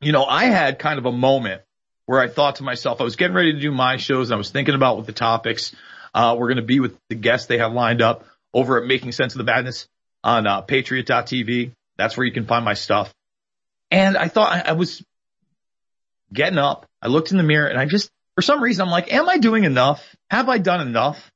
you 0.00 0.12
know, 0.12 0.24
I 0.24 0.44
had 0.44 0.78
kind 0.78 0.98
of 0.98 1.06
a 1.06 1.12
moment 1.12 1.62
where 2.06 2.20
I 2.20 2.28
thought 2.28 2.56
to 2.56 2.62
myself, 2.62 3.00
I 3.00 3.04
was 3.04 3.16
getting 3.16 3.36
ready 3.36 3.52
to 3.52 3.60
do 3.60 3.70
my 3.70 3.96
shows 3.96 4.30
and 4.30 4.34
I 4.34 4.38
was 4.38 4.50
thinking 4.50 4.74
about 4.74 4.96
what 4.96 5.06
the 5.06 5.12
topics, 5.12 5.74
uh, 6.14 6.36
were 6.38 6.46
going 6.46 6.56
to 6.56 6.62
be 6.62 6.80
with 6.80 6.96
the 7.08 7.14
guests 7.14 7.46
they 7.46 7.58
have 7.58 7.72
lined 7.72 8.00
up 8.00 8.24
over 8.54 8.80
at 8.80 8.86
Making 8.86 9.12
Sense 9.12 9.34
of 9.34 9.38
the 9.38 9.44
Madness 9.44 9.86
on, 10.24 10.46
uh, 10.46 10.62
patriot.tv. 10.62 11.72
That's 11.96 12.16
where 12.16 12.26
you 12.26 12.32
can 12.32 12.46
find 12.46 12.64
my 12.64 12.74
stuff. 12.74 13.12
And 13.90 14.16
I 14.16 14.28
thought 14.28 14.52
I, 14.52 14.70
I 14.70 14.72
was 14.72 15.04
getting 16.32 16.58
up. 16.58 16.86
I 17.02 17.08
looked 17.08 17.30
in 17.30 17.36
the 17.36 17.42
mirror 17.42 17.66
and 17.66 17.78
I 17.78 17.86
just, 17.86 18.10
for 18.34 18.42
some 18.42 18.62
reason, 18.62 18.82
I'm 18.82 18.90
like, 18.90 19.12
am 19.12 19.28
I 19.28 19.38
doing 19.38 19.64
enough? 19.64 20.16
Have 20.30 20.48
I 20.48 20.58
done 20.58 20.80
enough? 20.80 21.30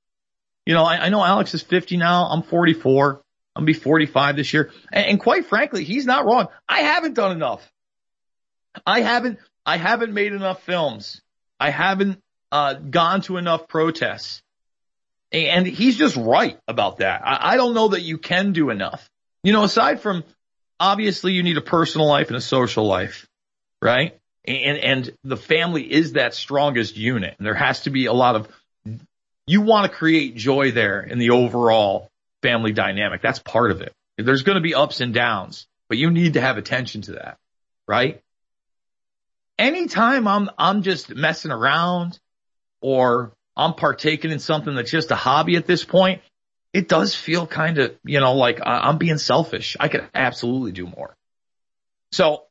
You 0.65 0.75
know, 0.75 0.85
I, 0.85 1.07
I 1.07 1.09
know 1.09 1.25
Alex 1.25 1.55
is 1.55 1.63
50 1.63 1.97
now. 1.97 2.27
I'm 2.27 2.43
44. 2.43 3.22
I'm 3.55 3.63
gonna 3.63 3.67
be 3.67 3.73
45 3.75 4.37
this 4.37 4.53
year. 4.53 4.71
And, 4.93 5.07
and 5.07 5.21
quite 5.21 5.47
frankly, 5.47 5.85
he's 5.85 6.07
not 6.07 6.25
wrong. 6.25 6.49
I 6.69 6.81
haven't 6.81 7.15
done 7.15 7.33
enough. 7.33 7.71
I 8.87 9.01
haven't, 9.01 9.39
I 9.67 9.77
haven't 9.77 10.15
made 10.15 10.33
enough 10.33 10.63
films. 10.63 11.21
I 11.61 11.71
haven't, 11.71 12.21
uh, 12.51 12.75
gone 12.75 13.23
to 13.23 13.37
enough 13.37 13.69
protests. 13.69 14.43
And 15.33 15.67
he's 15.67 15.97
just 15.97 16.17
right 16.17 16.59
about 16.69 16.99
that. 16.99 17.23
I, 17.25 17.55
I 17.55 17.57
don't 17.57 17.75
know 17.75 17.89
that 17.89 18.03
you 18.03 18.19
can 18.19 18.53
do 18.53 18.71
enough. 18.71 19.09
You 19.43 19.53
know, 19.53 19.65
aside 19.65 20.01
from 20.01 20.25
obviously 20.79 21.33
you 21.33 21.43
need 21.43 21.57
a 21.57 21.63
personal 21.63 22.07
life 22.07 22.29
and 22.29 22.37
a 22.37 22.41
social 22.41 22.87
life, 22.87 23.27
right? 23.81 24.19
And, 24.45 24.79
and 24.79 25.11
the 25.25 25.37
family 25.37 25.91
is 25.91 26.13
that 26.13 26.35
strongest 26.35 26.97
unit. 26.97 27.35
And 27.39 27.47
there 27.47 27.55
has 27.55 27.83
to 27.83 27.91
be 27.91 28.07
a 28.07 28.13
lot 28.13 28.37
of, 28.37 28.49
you 29.47 29.63
want 29.63 29.91
to 29.91 29.97
create 29.97 30.37
joy 30.37 30.73
there 30.73 31.01
in 31.01 31.19
the 31.19 31.31
overall 31.31 32.12
family 32.43 32.73
dynamic. 32.73 33.23
That's 33.23 33.39
part 33.39 33.71
of 33.71 33.81
it. 33.81 33.93
There's 34.19 34.43
going 34.43 34.57
to 34.57 34.63
be 34.63 34.75
ups 34.75 35.01
and 35.01 35.15
downs, 35.15 35.67
but 35.89 35.99
you 35.99 36.11
need 36.11 36.35
to 36.35 36.41
have 36.41 36.59
attention 36.59 37.03
to 37.03 37.13
that, 37.13 37.39
right? 37.87 38.21
Anytime 39.59 40.27
I'm, 40.29 40.51
I'm 40.59 40.83
just 40.83 41.15
messing 41.15 41.51
around 41.51 42.19
or 42.81 43.33
I'm 43.57 43.75
partaking 43.75 44.31
in 44.31 44.39
something 44.39 44.75
that's 44.75 44.91
just 44.91 45.11
a 45.11 45.17
hobby 45.17 45.57
at 45.57 45.67
this 45.67 45.85
point, 45.85 46.21
it 46.73 46.89
does 46.89 47.15
feel 47.15 47.47
kind 47.47 47.79
of, 47.79 47.95
you 48.05 48.21
know, 48.21 48.35
like 48.35 48.61
I'm 48.65 48.99
being 48.99 49.19
selfish. 49.19 49.77
I 49.79 49.89
could 49.89 50.09
absolutely 50.15 50.73
do 50.73 50.87
more. 50.87 51.15
So, 52.13 52.45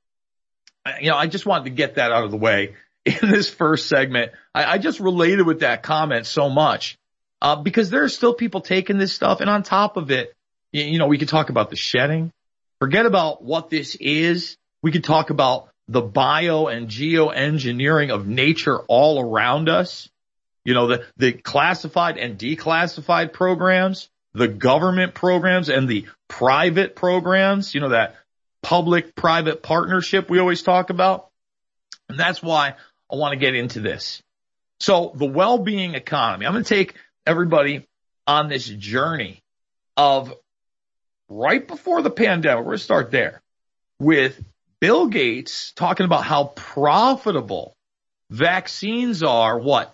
you 0.99 1.09
know, 1.09 1.17
I 1.17 1.27
just 1.27 1.45
wanted 1.45 1.65
to 1.65 1.69
get 1.71 1.95
that 1.95 2.11
out 2.11 2.23
of 2.23 2.31
the 2.31 2.37
way 2.37 2.75
in 3.05 3.29
this 3.29 3.49
first 3.49 3.87
segment. 3.87 4.31
I, 4.53 4.73
I 4.73 4.77
just 4.77 4.99
related 4.99 5.45
with 5.45 5.61
that 5.61 5.83
comment 5.83 6.25
so 6.25 6.49
much 6.49 6.97
uh, 7.41 7.55
because 7.55 7.89
there 7.89 8.03
are 8.03 8.09
still 8.09 8.33
people 8.33 8.61
taking 8.61 8.97
this 8.97 9.13
stuff. 9.13 9.41
And 9.41 9.49
on 9.49 9.63
top 9.63 9.97
of 9.97 10.11
it, 10.11 10.33
you, 10.71 10.83
you 10.83 10.99
know, 10.99 11.07
we 11.07 11.17
could 11.17 11.29
talk 11.29 11.49
about 11.49 11.69
the 11.69 11.75
shedding. 11.75 12.31
Forget 12.79 13.05
about 13.05 13.43
what 13.43 13.69
this 13.69 13.95
is. 13.95 14.57
We 14.81 14.91
could 14.91 15.03
talk 15.03 15.29
about 15.29 15.69
the 15.87 16.01
bio 16.01 16.67
and 16.67 16.87
geoengineering 16.87 18.11
of 18.11 18.27
nature 18.27 18.79
all 18.87 19.21
around 19.21 19.69
us. 19.69 20.09
You 20.63 20.73
know, 20.73 20.87
the, 20.87 21.05
the 21.17 21.33
classified 21.33 22.17
and 22.17 22.37
declassified 22.37 23.33
programs, 23.33 24.09
the 24.33 24.47
government 24.47 25.15
programs 25.15 25.69
and 25.69 25.87
the 25.87 26.07
private 26.27 26.95
programs, 26.95 27.73
you 27.73 27.81
know, 27.81 27.89
that 27.89 28.15
public 28.61 29.15
private 29.15 29.63
partnership 29.63 30.29
we 30.29 30.39
always 30.39 30.61
talk 30.61 30.91
about. 30.91 31.29
And 32.09 32.19
that's 32.19 32.43
why 32.43 32.75
I 33.11 33.15
want 33.15 33.33
to 33.33 33.39
get 33.39 33.55
into 33.55 33.79
this. 33.79 34.21
So 34.79 35.11
the 35.15 35.25
well-being 35.25 35.95
economy, 35.95 36.45
I'm 36.45 36.53
going 36.53 36.63
to 36.63 36.69
take 36.69 36.95
everybody 37.25 37.87
on 38.27 38.49
this 38.49 38.65
journey 38.65 39.41
of 39.97 40.33
right 41.29 41.67
before 41.67 42.01
the 42.01 42.09
pandemic. 42.09 42.59
We're 42.59 42.71
going 42.71 42.77
to 42.77 42.83
start 42.83 43.11
there 43.11 43.41
with 43.99 44.41
Bill 44.79 45.07
Gates 45.07 45.71
talking 45.73 46.05
about 46.05 46.23
how 46.23 46.45
profitable 46.55 47.75
vaccines 48.29 49.23
are. 49.23 49.59
What? 49.59 49.93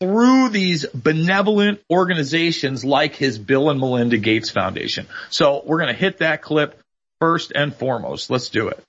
Through 0.00 0.48
these 0.48 0.84
benevolent 0.86 1.80
organizations 1.88 2.84
like 2.84 3.14
his 3.14 3.38
Bill 3.38 3.70
and 3.70 3.78
Melinda 3.78 4.18
Gates 4.18 4.50
Foundation. 4.50 5.06
So 5.30 5.62
we're 5.64 5.78
going 5.78 5.94
to 5.94 5.98
hit 6.00 6.18
that 6.18 6.42
clip 6.42 6.80
first 7.20 7.52
and 7.54 7.74
foremost. 7.74 8.28
Let's 8.28 8.48
do 8.48 8.68
it. 8.68 8.82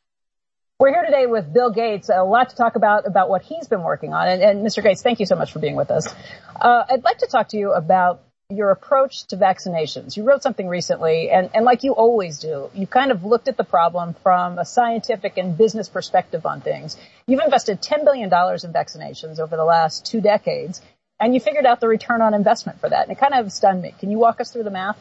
We're 0.80 0.90
here 0.90 1.06
today 1.06 1.28
with 1.28 1.54
Bill 1.54 1.70
Gates. 1.70 2.10
A 2.10 2.24
lot 2.24 2.50
to 2.50 2.56
talk 2.56 2.76
about 2.76 3.06
about 3.06 3.30
what 3.30 3.44
he's 3.44 3.68
been 3.68 3.84
working 3.84 4.12
on. 4.14 4.28
And, 4.28 4.42
and 4.42 4.66
Mr. 4.66 4.82
Gates, 4.82 5.04
thank 5.04 5.20
you 5.20 5.26
so 5.26 5.36
much 5.36 5.54
for 5.54 5.60
being 5.60 5.76
with 5.76 5.92
us. 5.92 6.14
Uh, 6.60 6.84
I'd 6.90 7.04
like 7.04 7.20
to 7.20 7.28
talk 7.28 7.50
to 7.50 7.58
you 7.58 7.72
about 7.72 8.24
your 8.50 8.72
approach 8.72 9.26
to 9.28 9.38
vaccinations. 9.38 10.18
You 10.18 10.24
wrote 10.24 10.42
something 10.42 10.68
recently, 10.68 11.30
and, 11.30 11.52
and 11.54 11.64
like 11.64 11.84
you 11.84 11.94
always 11.94 12.40
do, 12.40 12.70
you 12.74 12.88
kind 12.88 13.12
of 13.12 13.24
looked 13.24 13.48
at 13.48 13.56
the 13.56 13.64
problem 13.64 14.16
from 14.24 14.58
a 14.58 14.66
scientific 14.66 15.38
and 15.38 15.58
business 15.58 15.90
perspective 15.90 16.46
on 16.46 16.62
things. 16.62 16.98
You've 17.28 17.42
invested 17.42 17.82
$10 17.82 18.04
billion 18.04 18.26
in 18.26 18.30
vaccinations 18.30 19.40
over 19.40 19.56
the 19.56 19.64
last 19.64 20.06
two 20.06 20.22
decades, 20.22 20.82
and 21.20 21.36
you 21.36 21.40
figured 21.40 21.66
out 21.66 21.82
the 21.82 21.88
return 21.88 22.22
on 22.22 22.34
investment 22.34 22.80
for 22.80 22.90
that. 22.90 23.08
And 23.08 23.12
it 23.16 23.20
kind 23.20 23.36
of 23.36 23.52
stunned 23.52 23.82
me. 23.82 23.94
Can 24.00 24.12
you 24.12 24.18
walk 24.18 24.42
us 24.42 24.52
through 24.52 24.64
the 24.64 24.72
math? 24.72 24.98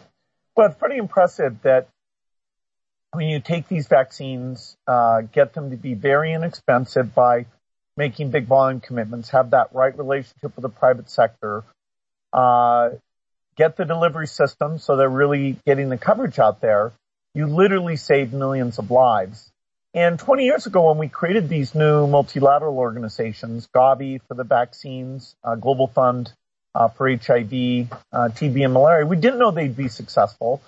Well, 0.54 0.68
it's 0.68 0.78
pretty 0.78 0.98
impressive 0.98 1.62
that 1.62 1.88
when 3.12 3.28
you 3.28 3.40
take 3.40 3.68
these 3.68 3.86
vaccines, 3.86 4.76
uh, 4.86 5.20
get 5.20 5.52
them 5.52 5.70
to 5.70 5.76
be 5.76 5.94
very 5.94 6.32
inexpensive 6.32 7.14
by 7.14 7.46
making 7.96 8.30
big 8.30 8.46
volume 8.46 8.80
commitments, 8.80 9.30
have 9.30 9.50
that 9.50 9.68
right 9.74 9.96
relationship 9.96 10.56
with 10.56 10.62
the 10.62 10.68
private 10.70 11.10
sector, 11.10 11.62
uh, 12.32 12.90
get 13.56 13.76
the 13.76 13.84
delivery 13.84 14.26
system 14.26 14.78
so 14.78 14.96
they're 14.96 15.10
really 15.10 15.56
getting 15.66 15.90
the 15.90 15.98
coverage 15.98 16.38
out 16.38 16.60
there, 16.62 16.92
you 17.34 17.46
literally 17.46 17.96
save 17.96 18.32
millions 18.32 18.78
of 18.78 18.90
lives. 18.90 19.50
And 19.94 20.18
20 20.18 20.44
years 20.44 20.66
ago, 20.66 20.88
when 20.88 20.96
we 20.96 21.08
created 21.08 21.50
these 21.50 21.74
new 21.74 22.06
multilateral 22.06 22.78
organizations, 22.78 23.68
Gavi 23.76 24.20
for 24.26 24.32
the 24.32 24.44
vaccines, 24.44 25.36
uh, 25.44 25.54
Global 25.56 25.86
Fund 25.86 26.32
uh, 26.74 26.88
for 26.88 27.10
HIV, 27.10 27.90
uh, 28.10 28.30
TB, 28.32 28.64
and 28.64 28.72
malaria, 28.72 29.04
we 29.04 29.16
didn't 29.16 29.38
know 29.38 29.50
they'd 29.50 29.76
be 29.76 29.88
successful. 29.88 30.62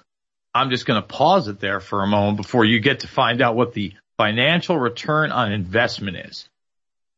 I'm 0.54 0.70
just 0.70 0.86
going 0.86 1.02
to 1.02 1.06
pause 1.06 1.48
it 1.48 1.58
there 1.60 1.80
for 1.80 2.02
a 2.02 2.06
moment 2.06 2.36
before 2.36 2.64
you 2.64 2.78
get 2.80 3.00
to 3.00 3.08
find 3.08 3.42
out 3.42 3.56
what 3.56 3.72
the 3.72 3.92
financial 4.16 4.78
return 4.78 5.32
on 5.32 5.52
investment 5.52 6.16
is. 6.16 6.48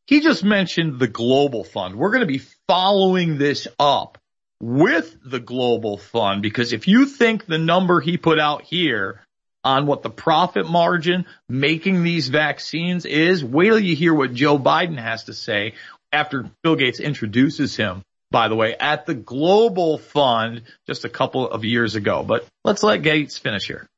He 0.06 0.20
just 0.20 0.42
mentioned 0.42 0.98
the 0.98 1.08
Global 1.08 1.65
Fund. 1.65 1.97
We're 1.97 2.10
going 2.10 2.20
to 2.20 2.26
be 2.26 2.42
following 2.66 3.39
this 3.39 3.68
up 3.78 4.18
with 4.60 5.16
the 5.24 5.40
global 5.40 5.98
fund 5.98 6.40
because 6.42 6.73
if 6.73 6.89
you 6.89 7.05
think 7.06 7.44
the 7.44 7.58
number 7.58 8.00
he 8.00 8.16
put 8.16 8.39
out 8.39 8.62
here 8.62 9.20
on 9.62 9.86
what 9.86 10.02
the 10.02 10.10
profit 10.10 10.66
margin 10.66 11.26
making 11.48 12.02
these 12.02 12.28
vaccines 12.28 13.05
is, 13.05 13.44
wait 13.44 13.66
till 13.66 13.78
you 13.78 13.97
hear 13.97 14.15
what 14.15 14.32
Joe 14.32 14.58
Biden 14.58 14.98
has 14.98 15.24
to 15.24 15.34
say 15.34 15.74
after 16.12 16.48
Bill 16.62 16.76
Gates 16.76 17.00
introduces 17.00 17.76
him, 17.76 18.02
by 18.30 18.48
the 18.48 18.56
way, 18.56 18.74
at 18.74 19.06
the 19.06 19.14
global 19.14 19.98
fund 19.98 20.62
just 20.86 21.05
a 21.05 21.08
couple 21.08 21.48
of 21.48 21.64
years 21.64 21.94
ago. 21.94 22.22
But 22.22 22.46
let's 22.64 22.82
let 22.82 23.02
Gates 23.02 23.38
finish 23.38 23.66
here. 23.66 23.88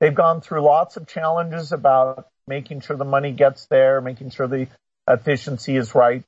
They've 0.00 0.14
gone 0.14 0.40
through 0.40 0.62
lots 0.62 0.96
of 0.96 1.06
challenges 1.06 1.72
about 1.72 2.28
making 2.46 2.80
sure 2.80 2.96
the 2.96 3.04
money 3.04 3.32
gets 3.32 3.66
there, 3.66 4.00
making 4.00 4.30
sure 4.30 4.46
the 4.46 4.68
efficiency 5.08 5.76
is 5.76 5.94
right. 5.94 6.22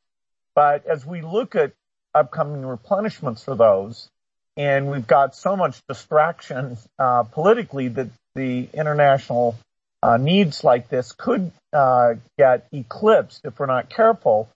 But 0.54 0.86
as 0.86 1.04
we 1.04 1.20
look 1.20 1.54
at 1.54 1.72
upcoming 2.14 2.62
replenishments 2.62 3.44
for 3.44 3.54
those. 3.54 4.08
And 4.56 4.90
we've 4.90 5.06
got 5.06 5.36
so 5.36 5.56
much 5.56 5.80
distraction 5.88 6.76
uh, 6.98 7.22
politically 7.24 7.88
that 7.88 8.08
the 8.34 8.68
international 8.72 9.56
uh, 10.02 10.16
needs 10.16 10.64
like 10.64 10.88
this 10.88 11.12
could 11.12 11.52
uh, 11.72 12.14
get 12.36 12.66
eclipsed 12.72 13.44
if 13.44 13.58
we're 13.58 13.66
not 13.66 13.88
careful. 13.88 14.48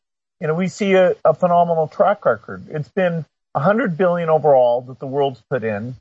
You 0.43 0.49
know, 0.49 0.55
we 0.55 0.67
see 0.67 0.95
a, 0.95 1.15
a 1.25 1.35
phenomenal 1.35 1.87
track 1.87 2.25
record. 2.25 2.65
It's 2.69 2.89
been 2.89 3.25
100 3.53 3.97
billion 3.97 4.29
overall 4.29 4.81
that 4.81 4.99
the 4.99 5.07
world's 5.07 5.41
put 5.49 5.63
in. 5.63 5.95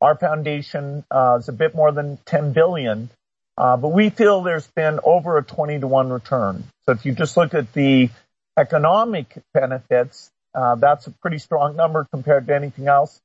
Our 0.00 0.16
foundation 0.16 1.04
uh, 1.10 1.36
is 1.38 1.50
a 1.50 1.52
bit 1.52 1.74
more 1.74 1.92
than 1.92 2.16
10 2.24 2.54
billion, 2.54 3.10
uh, 3.58 3.76
but 3.76 3.88
we 3.88 4.08
feel 4.08 4.40
there's 4.40 4.66
been 4.68 4.98
over 5.04 5.36
a 5.36 5.42
20 5.42 5.80
to 5.80 5.86
1 5.86 6.08
return. 6.08 6.64
So 6.86 6.92
if 6.92 7.04
you 7.04 7.12
just 7.12 7.36
look 7.36 7.52
at 7.52 7.74
the 7.74 8.08
economic 8.56 9.36
benefits, 9.52 10.30
uh, 10.54 10.76
that's 10.76 11.06
a 11.06 11.10
pretty 11.10 11.36
strong 11.36 11.76
number 11.76 12.06
compared 12.10 12.46
to 12.46 12.54
anything 12.54 12.88
else. 12.88 13.20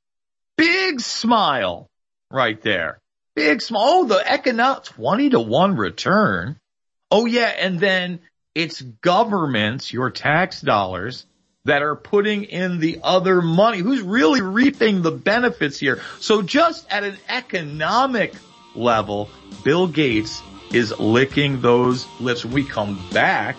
Big 0.58 1.00
smile 1.00 1.88
right 2.30 2.60
there. 2.60 2.98
Big 3.34 3.62
smile. 3.62 3.82
Oh, 3.86 4.04
the 4.04 4.30
economic 4.30 4.84
20 4.84 5.30
to 5.30 5.40
1 5.40 5.76
return. 5.76 6.56
Oh 7.10 7.24
yeah, 7.24 7.54
and 7.56 7.80
then 7.80 8.20
it's 8.58 8.82
governments, 8.82 9.92
your 9.92 10.10
tax 10.10 10.60
dollars, 10.60 11.24
that 11.64 11.80
are 11.80 11.94
putting 11.94 12.42
in 12.42 12.80
the 12.80 12.98
other 13.04 13.40
money. 13.40 13.78
Who's 13.78 14.00
really 14.00 14.40
reaping 14.40 15.00
the 15.00 15.12
benefits 15.12 15.78
here? 15.78 16.00
So 16.18 16.42
just 16.42 16.84
at 16.90 17.04
an 17.04 17.18
economic 17.28 18.34
level, 18.74 19.30
Bill 19.62 19.86
Gates 19.86 20.42
is 20.72 20.98
licking 20.98 21.60
those 21.60 22.04
lips. 22.18 22.44
When 22.44 22.52
we 22.52 22.64
come 22.64 23.00
back, 23.12 23.56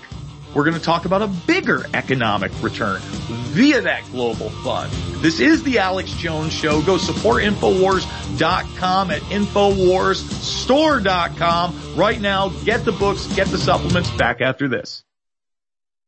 we're 0.54 0.64
going 0.64 0.78
to 0.78 0.82
talk 0.82 1.06
about 1.06 1.22
a 1.22 1.28
bigger 1.28 1.86
economic 1.94 2.52
return 2.62 3.00
via 3.02 3.82
that 3.82 4.04
global 4.12 4.50
fund. 4.50 4.92
This 5.22 5.40
is 5.40 5.64
the 5.64 5.80
Alex 5.80 6.12
Jones 6.12 6.54
Show. 6.54 6.82
Go 6.82 6.98
support 6.98 7.44
Infowars.com 7.44 9.12
at 9.12 9.22
InfoWarsStore.com. 9.24 11.96
Right 11.96 12.22
now, 12.22 12.50
get 12.50 12.86
the 12.86 12.92
books, 12.92 13.26
get 13.36 13.48
the 13.48 13.58
supplements. 13.58 14.10
Back 14.12 14.42
after 14.42 14.68
this. 14.68 15.04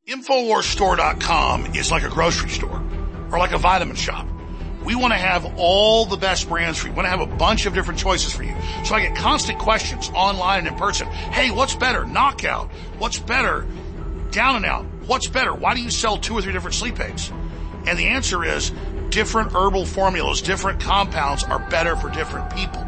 InfoWarsStore.com 0.07 1.75
is 1.75 1.91
like 1.91 2.03
a 2.03 2.09
grocery 2.09 2.49
store 2.49 2.83
or 3.31 3.37
like 3.37 3.51
a 3.51 3.57
vitamin 3.57 3.95
shop. 3.95 4.27
We 4.83 4.95
want 4.95 5.13
to 5.13 5.17
have 5.17 5.45
all 5.57 6.05
the 6.05 6.17
best 6.17 6.49
brands 6.49 6.79
for 6.79 6.87
you. 6.87 6.93
We 6.93 6.97
want 6.97 7.05
to 7.05 7.11
have 7.11 7.21
a 7.21 7.27
bunch 7.27 7.67
of 7.67 7.75
different 7.75 7.99
choices 7.99 8.33
for 8.33 8.43
you. 8.43 8.55
So 8.83 8.95
I 8.95 9.01
get 9.01 9.15
constant 9.15 9.59
questions 9.59 10.09
online 10.15 10.59
and 10.59 10.69
in 10.69 10.75
person. 10.75 11.07
Hey, 11.07 11.51
what's 11.51 11.75
better? 11.75 12.03
Knockout. 12.03 12.71
What's 12.97 13.19
better? 13.19 13.67
Down 14.31 14.55
and 14.55 14.65
out. 14.65 14.85
What's 15.05 15.27
better? 15.27 15.53
Why 15.53 15.73
do 15.73 15.81
you 15.81 15.89
sell 15.89 16.17
two 16.17 16.33
or 16.33 16.41
three 16.41 16.53
different 16.53 16.75
sleep 16.75 16.99
aids? 16.99 17.31
And 17.85 17.97
the 17.97 18.07
answer 18.07 18.43
is 18.43 18.71
different 19.09 19.53
herbal 19.53 19.85
formulas, 19.85 20.41
different 20.41 20.79
compounds 20.79 21.43
are 21.43 21.59
better 21.69 21.95
for 21.95 22.09
different 22.09 22.53
people. 22.55 22.85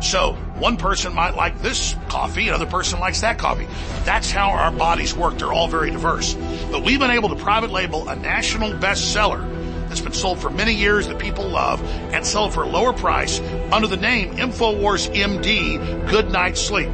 So 0.00 0.32
one 0.58 0.76
person 0.78 1.14
might 1.14 1.36
like 1.36 1.60
this 1.60 1.94
coffee, 2.08 2.48
another 2.48 2.66
person 2.66 3.00
likes 3.00 3.20
that 3.20 3.38
coffee. 3.38 3.68
That's 4.04 4.30
how 4.30 4.50
our 4.50 4.72
bodies 4.72 5.14
work. 5.14 5.38
They're 5.38 5.52
all 5.52 5.68
very 5.68 5.90
diverse. 5.90 6.34
But 6.70 6.82
we've 6.82 6.98
been 6.98 7.10
able 7.10 7.28
to 7.30 7.36
private 7.36 7.70
label 7.70 8.08
a 8.08 8.16
national 8.16 8.72
bestseller 8.72 9.46
that's 9.88 10.00
been 10.00 10.12
sold 10.12 10.38
for 10.38 10.50
many 10.50 10.74
years 10.74 11.06
that 11.08 11.18
people 11.18 11.48
love 11.48 11.82
and 12.12 12.24
sell 12.24 12.46
it 12.46 12.52
for 12.52 12.62
a 12.62 12.68
lower 12.68 12.92
price 12.92 13.40
under 13.72 13.88
the 13.88 13.96
name 13.96 14.36
InfoWars 14.36 15.14
MD 15.14 16.08
Good 16.08 16.30
Night 16.30 16.56
Sleep. 16.56 16.90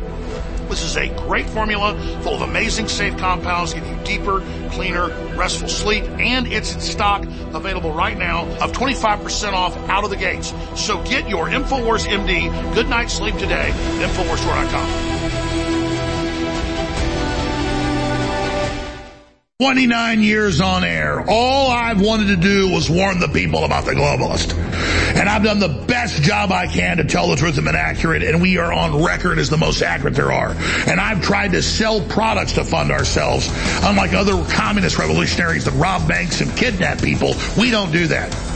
This 0.69 0.83
is 0.83 0.97
a 0.97 1.09
great 1.27 1.47
formula 1.47 1.99
full 2.23 2.35
of 2.35 2.43
amazing 2.43 2.89
safe 2.89 3.17
compounds, 3.17 3.73
give 3.75 3.87
you 3.87 3.97
deeper, 4.05 4.41
cleaner, 4.71 5.09
restful 5.37 5.69
sleep, 5.69 6.05
and 6.19 6.47
it's 6.47 6.75
in 6.75 6.81
stock 6.81 7.25
available 7.55 7.93
right 7.93 8.17
now 8.17 8.47
of 8.61 8.73
25% 8.73 9.53
off 9.53 9.77
out 9.89 10.05
of 10.05 10.11
the 10.11 10.17
gates. 10.17 10.53
So 10.75 11.03
get 11.05 11.29
your 11.29 11.47
InfoWars 11.47 12.07
MD 12.07 12.75
Good 12.75 12.89
Night 12.89 13.11
Sleep 13.11 13.37
today 13.37 13.71
InfoWarsStore.com. 14.01 15.86
29 19.59 20.23
years 20.23 20.61
on 20.61 20.85
air. 20.85 21.25
All 21.27 21.71
I've 21.71 22.03
wanted 22.03 22.27
to 22.27 22.37
do 22.37 22.71
was 22.71 22.91
warn 22.91 23.21
the 23.21 23.29
people 23.29 23.65
about 23.65 23.87
the 23.87 23.93
globalist. 23.93 24.53
And 25.17 25.31
I've 25.31 25.43
done 25.43 25.61
the 25.61 25.87
best 25.87 26.21
job 26.21 26.53
I 26.53 26.67
can 26.67 26.99
to 26.99 27.05
tell 27.05 27.29
the 27.29 27.37
truth 27.37 27.57
and 27.57 27.65
been 27.65 27.75
accurate, 27.75 28.23
and 28.23 28.43
we 28.43 28.59
are 28.59 28.71
on 28.71 29.03
record 29.03 29.39
as 29.39 29.49
the 29.49 29.57
most 29.57 29.81
accurate 29.81 30.15
there 30.15 30.31
are. 30.31 30.51
And 30.87 31.01
I've 31.01 31.23
tried 31.23 31.53
to 31.53 31.63
sell 31.63 32.03
products 32.03 32.53
to 32.53 32.65
fund 32.65 32.91
ourselves. 32.91 33.49
Unlike 33.83 34.13
other 34.13 34.45
communist 34.53 34.99
revolutionaries 34.99 35.65
that 35.65 35.73
rob 35.73 36.07
banks 36.07 36.43
and 36.43 36.55
kidnap 36.55 37.01
people, 37.01 37.35
we 37.59 37.71
don't 37.71 37.93
do 37.93 38.09
that. 38.09 38.56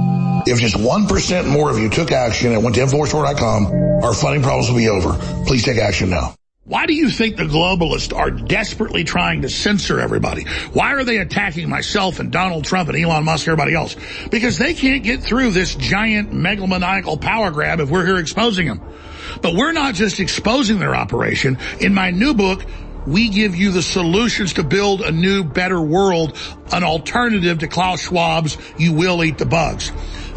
If 0.47 0.59
just 0.59 0.75
1% 0.75 1.47
more 1.47 1.69
of 1.69 1.77
you 1.77 1.89
took 1.89 2.11
action 2.11 2.53
and 2.53 2.63
went 2.63 2.75
to 2.75 2.81
InfoWarsStore.com, 2.81 4.03
our 4.03 4.13
funding 4.13 4.41
problems 4.41 4.69
will 4.69 4.77
be 4.77 4.89
over. 4.89 5.13
Please 5.45 5.63
take 5.63 5.77
action 5.77 6.09
now. 6.09 6.35
Why 6.63 6.85
do 6.85 6.93
you 6.93 7.09
think 7.09 7.37
the 7.37 7.43
globalists 7.43 8.15
are 8.15 8.31
desperately 8.31 9.03
trying 9.03 9.41
to 9.41 9.49
censor 9.49 9.99
everybody? 9.99 10.45
Why 10.73 10.93
are 10.93 11.03
they 11.03 11.17
attacking 11.17 11.67
myself 11.69 12.19
and 12.19 12.31
Donald 12.31 12.65
Trump 12.65 12.87
and 12.87 12.97
Elon 12.97 13.25
Musk 13.25 13.47
and 13.47 13.53
everybody 13.53 13.75
else? 13.75 13.95
Because 14.29 14.57
they 14.57 14.73
can't 14.73 15.03
get 15.03 15.21
through 15.21 15.51
this 15.51 15.75
giant 15.75 16.31
megalomaniacal 16.31 17.19
power 17.19 17.51
grab 17.51 17.79
if 17.79 17.89
we're 17.89 18.05
here 18.05 18.17
exposing 18.17 18.67
them. 18.67 18.81
But 19.41 19.55
we're 19.55 19.73
not 19.73 19.95
just 19.95 20.19
exposing 20.19 20.79
their 20.79 20.95
operation. 20.95 21.57
In 21.79 21.93
my 21.93 22.11
new 22.11 22.33
book, 22.33 22.63
we 23.07 23.29
give 23.29 23.55
you 23.55 23.71
the 23.71 23.81
solutions 23.81 24.53
to 24.53 24.63
build 24.63 25.01
a 25.01 25.11
new, 25.11 25.43
better 25.43 25.81
world, 25.81 26.37
an 26.71 26.83
alternative 26.83 27.59
to 27.59 27.67
Klaus 27.67 28.03
Schwab's 28.03 28.57
You 28.77 28.93
Will 28.93 29.23
Eat 29.23 29.37
the 29.37 29.45
Bugs. 29.45 29.91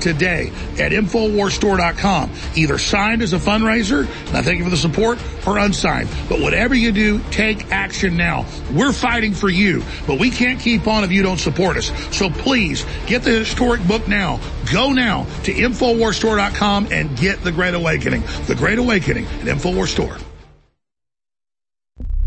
today 0.00 0.52
at 0.78 0.92
InfoWarsStore.com. 0.92 2.30
Either 2.54 2.78
signed 2.78 3.22
as 3.22 3.32
a 3.32 3.38
fundraiser, 3.38 4.06
and 4.28 4.36
I 4.36 4.42
thank 4.42 4.58
you 4.58 4.64
for 4.64 4.70
the 4.70 4.76
support, 4.76 5.18
or 5.46 5.58
unsigned. 5.58 6.08
But 6.28 6.40
whatever 6.40 6.74
you 6.74 6.92
do, 6.92 7.20
take 7.30 7.70
action 7.70 8.16
now. 8.16 8.46
We're 8.72 8.92
fighting 8.92 9.32
for 9.32 9.48
you, 9.48 9.82
but 10.06 10.18
we 10.18 10.30
can't 10.30 10.60
keep 10.60 10.86
on 10.86 11.04
if 11.04 11.12
you 11.12 11.22
don't 11.22 11.38
support 11.38 11.76
us. 11.76 11.92
So 12.16 12.30
please, 12.30 12.84
get 13.06 13.22
the 13.22 13.30
historic 13.30 13.86
book 13.86 14.08
now. 14.08 14.40
Go 14.72 14.92
now 14.92 15.24
to 15.44 15.52
InfoWarsStore.com 15.52 16.88
and 16.90 17.16
get 17.16 17.42
The 17.42 17.52
Great 17.52 17.74
Awakening. 17.74 18.22
The 18.46 18.54
Great 18.54 18.78
Awakening 18.78 19.26
at 19.26 19.46
InfoWars 19.46 19.88
Store. 19.88 20.16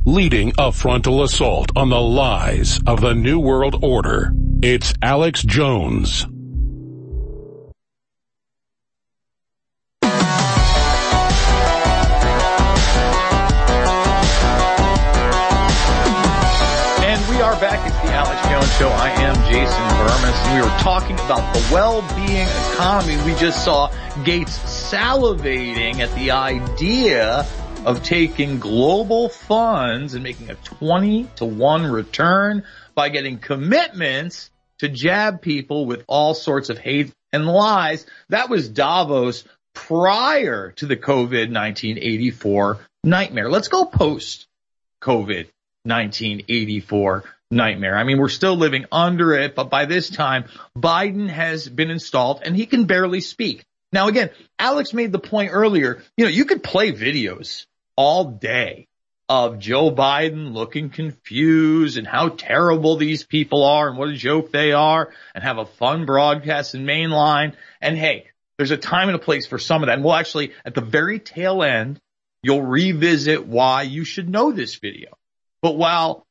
Leading 0.05 0.53
a 0.57 0.71
frontal 0.71 1.23
assault 1.23 1.69
on 1.75 1.89
the 1.89 1.99
lies 1.99 2.79
of 2.87 3.01
the 3.01 3.13
New 3.13 3.39
World 3.39 3.83
Order. 3.83 4.31
It's 4.61 4.93
Alex 5.01 5.43
Jones. 5.43 6.25
Show. 18.77 18.89
I 18.89 19.09
am 19.09 19.33
Jason 19.51 19.87
Bermas, 19.97 20.45
and 20.45 20.55
we 20.55 20.61
were 20.61 20.77
talking 20.77 21.15
about 21.15 21.51
the 21.51 21.73
well-being 21.73 22.47
economy. 22.73 23.17
We 23.25 23.33
just 23.39 23.65
saw 23.65 23.91
Gates 24.23 24.55
salivating 24.91 25.97
at 25.97 26.13
the 26.13 26.29
idea 26.29 27.47
of 27.87 28.03
taking 28.03 28.59
global 28.59 29.29
funds 29.29 30.13
and 30.13 30.21
making 30.21 30.51
a 30.51 30.55
20 30.55 31.27
to 31.37 31.45
1 31.45 31.87
return 31.87 32.65
by 32.93 33.09
getting 33.09 33.39
commitments 33.39 34.51
to 34.77 34.89
jab 34.89 35.41
people 35.41 35.87
with 35.87 36.03
all 36.07 36.35
sorts 36.35 36.69
of 36.69 36.77
hate 36.77 37.11
and 37.33 37.47
lies. 37.47 38.05
That 38.29 38.47
was 38.47 38.69
Davos 38.69 39.43
prior 39.73 40.71
to 40.73 40.85
the 40.85 40.97
COVID 40.97 41.51
1984 41.51 42.77
nightmare. 43.03 43.49
Let's 43.49 43.69
go 43.69 43.85
post 43.85 44.45
COVID 45.01 45.47
1984 45.83 47.23
nightmare. 47.49 47.95
I 47.95 48.03
mean, 48.03 48.17
we're 48.19 48.29
still 48.29 48.55
living 48.55 48.85
under 48.91 49.33
it, 49.33 49.55
but 49.55 49.69
by 49.69 49.85
this 49.85 50.09
time, 50.09 50.45
Biden 50.77 51.29
has 51.29 51.67
been 51.67 51.89
installed 51.89 52.41
and 52.43 52.55
he 52.55 52.65
can 52.65 52.85
barely 52.85 53.21
speak. 53.21 53.65
Now 53.91 54.07
again, 54.07 54.31
Alex 54.59 54.93
made 54.93 55.11
the 55.11 55.19
point 55.19 55.51
earlier, 55.53 56.03
you 56.17 56.25
know, 56.25 56.31
you 56.31 56.45
could 56.45 56.63
play 56.63 56.91
videos 56.91 57.65
all 57.95 58.25
day 58.25 58.87
of 59.29 59.59
Joe 59.59 59.91
Biden 59.91 60.53
looking 60.53 60.89
confused 60.89 61.97
and 61.97 62.07
how 62.07 62.29
terrible 62.29 62.97
these 62.97 63.25
people 63.25 63.63
are 63.63 63.89
and 63.89 63.97
what 63.97 64.09
a 64.09 64.13
joke 64.13 64.51
they 64.51 64.71
are 64.71 65.13
and 65.33 65.43
have 65.43 65.57
a 65.57 65.65
fun 65.65 66.05
broadcast 66.05 66.75
in 66.75 66.85
mainline. 66.85 67.53
And 67.81 67.97
hey, 67.97 68.27
there's 68.57 68.71
a 68.71 68.77
time 68.77 69.09
and 69.09 69.15
a 69.15 69.19
place 69.19 69.45
for 69.45 69.57
some 69.57 69.83
of 69.83 69.87
that. 69.87 69.95
And 69.95 70.03
we'll 70.03 70.15
actually, 70.15 70.53
at 70.65 70.75
the 70.75 70.81
very 70.81 71.19
tail 71.19 71.63
end, 71.63 71.99
you'll 72.41 72.61
revisit 72.61 73.45
why 73.45 73.83
you 73.83 74.03
should 74.03 74.29
know 74.29 74.51
this 74.51 74.75
video. 74.75 75.17
But 75.61 75.75
while 75.75 76.26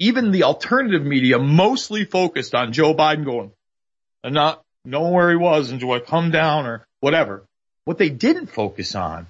even 0.00 0.30
the 0.30 0.44
alternative 0.44 1.04
media 1.04 1.38
mostly 1.38 2.06
focused 2.06 2.54
on 2.54 2.72
Joe 2.72 2.94
Biden 2.94 3.24
going, 3.24 3.52
and 4.24 4.34
not 4.34 4.64
knowing 4.84 5.12
where 5.12 5.30
he 5.30 5.36
was 5.36 5.70
and 5.70 5.78
do 5.78 5.92
I 5.92 6.00
come 6.00 6.30
down 6.30 6.66
or 6.66 6.86
whatever. 7.00 7.44
What 7.84 7.98
they 7.98 8.08
didn't 8.08 8.46
focus 8.46 8.94
on 8.94 9.26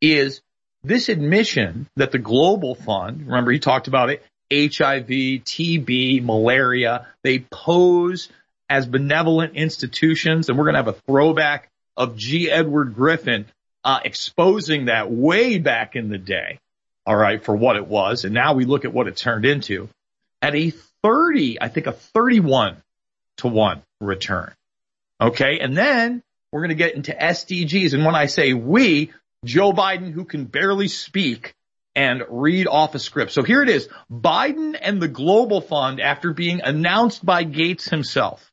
is 0.00 0.40
this 0.84 1.08
admission 1.08 1.88
that 1.96 2.12
the 2.12 2.18
global 2.18 2.76
fund, 2.76 3.26
remember 3.26 3.50
he 3.50 3.58
talked 3.58 3.88
about 3.88 4.10
it, 4.10 4.22
HIV, 4.52 5.08
TB, 5.08 6.22
malaria, 6.22 7.08
they 7.22 7.40
pose 7.40 8.28
as 8.70 8.86
benevolent 8.86 9.56
institutions 9.56 10.48
and 10.48 10.56
we're 10.56 10.64
going 10.64 10.74
to 10.74 10.82
have 10.82 10.88
a 10.88 10.92
throwback 10.92 11.70
of 11.96 12.16
G. 12.16 12.50
Edward 12.50 12.94
Griffin, 12.94 13.46
uh, 13.82 14.00
exposing 14.04 14.84
that 14.84 15.10
way 15.10 15.58
back 15.58 15.96
in 15.96 16.08
the 16.08 16.18
day. 16.18 16.60
All 17.06 17.16
right. 17.16 17.42
For 17.44 17.54
what 17.54 17.76
it 17.76 17.86
was. 17.86 18.24
And 18.24 18.32
now 18.32 18.54
we 18.54 18.64
look 18.64 18.84
at 18.84 18.92
what 18.92 19.08
it 19.08 19.16
turned 19.16 19.44
into 19.44 19.88
at 20.44 20.54
a 20.54 20.70
30, 21.02 21.62
I 21.62 21.68
think 21.68 21.86
a 21.86 21.92
31 21.92 22.76
to 23.38 23.48
1 23.48 23.82
return. 24.02 24.52
Okay. 25.18 25.58
And 25.60 25.74
then 25.74 26.22
we're 26.52 26.60
going 26.60 26.68
to 26.68 26.74
get 26.74 26.94
into 26.94 27.12
SDGs. 27.12 27.94
And 27.94 28.04
when 28.04 28.14
I 28.14 28.26
say 28.26 28.52
we, 28.52 29.10
Joe 29.44 29.72
Biden, 29.72 30.12
who 30.12 30.26
can 30.26 30.44
barely 30.44 30.88
speak 30.88 31.54
and 31.96 32.22
read 32.28 32.66
off 32.66 32.94
a 32.94 32.98
script. 32.98 33.32
So 33.32 33.42
here 33.42 33.62
it 33.62 33.70
is. 33.70 33.88
Biden 34.12 34.76
and 34.78 35.00
the 35.00 35.08
Global 35.08 35.62
Fund 35.62 35.98
after 36.00 36.34
being 36.34 36.60
announced 36.60 37.24
by 37.24 37.44
Gates 37.44 37.88
himself. 37.88 38.50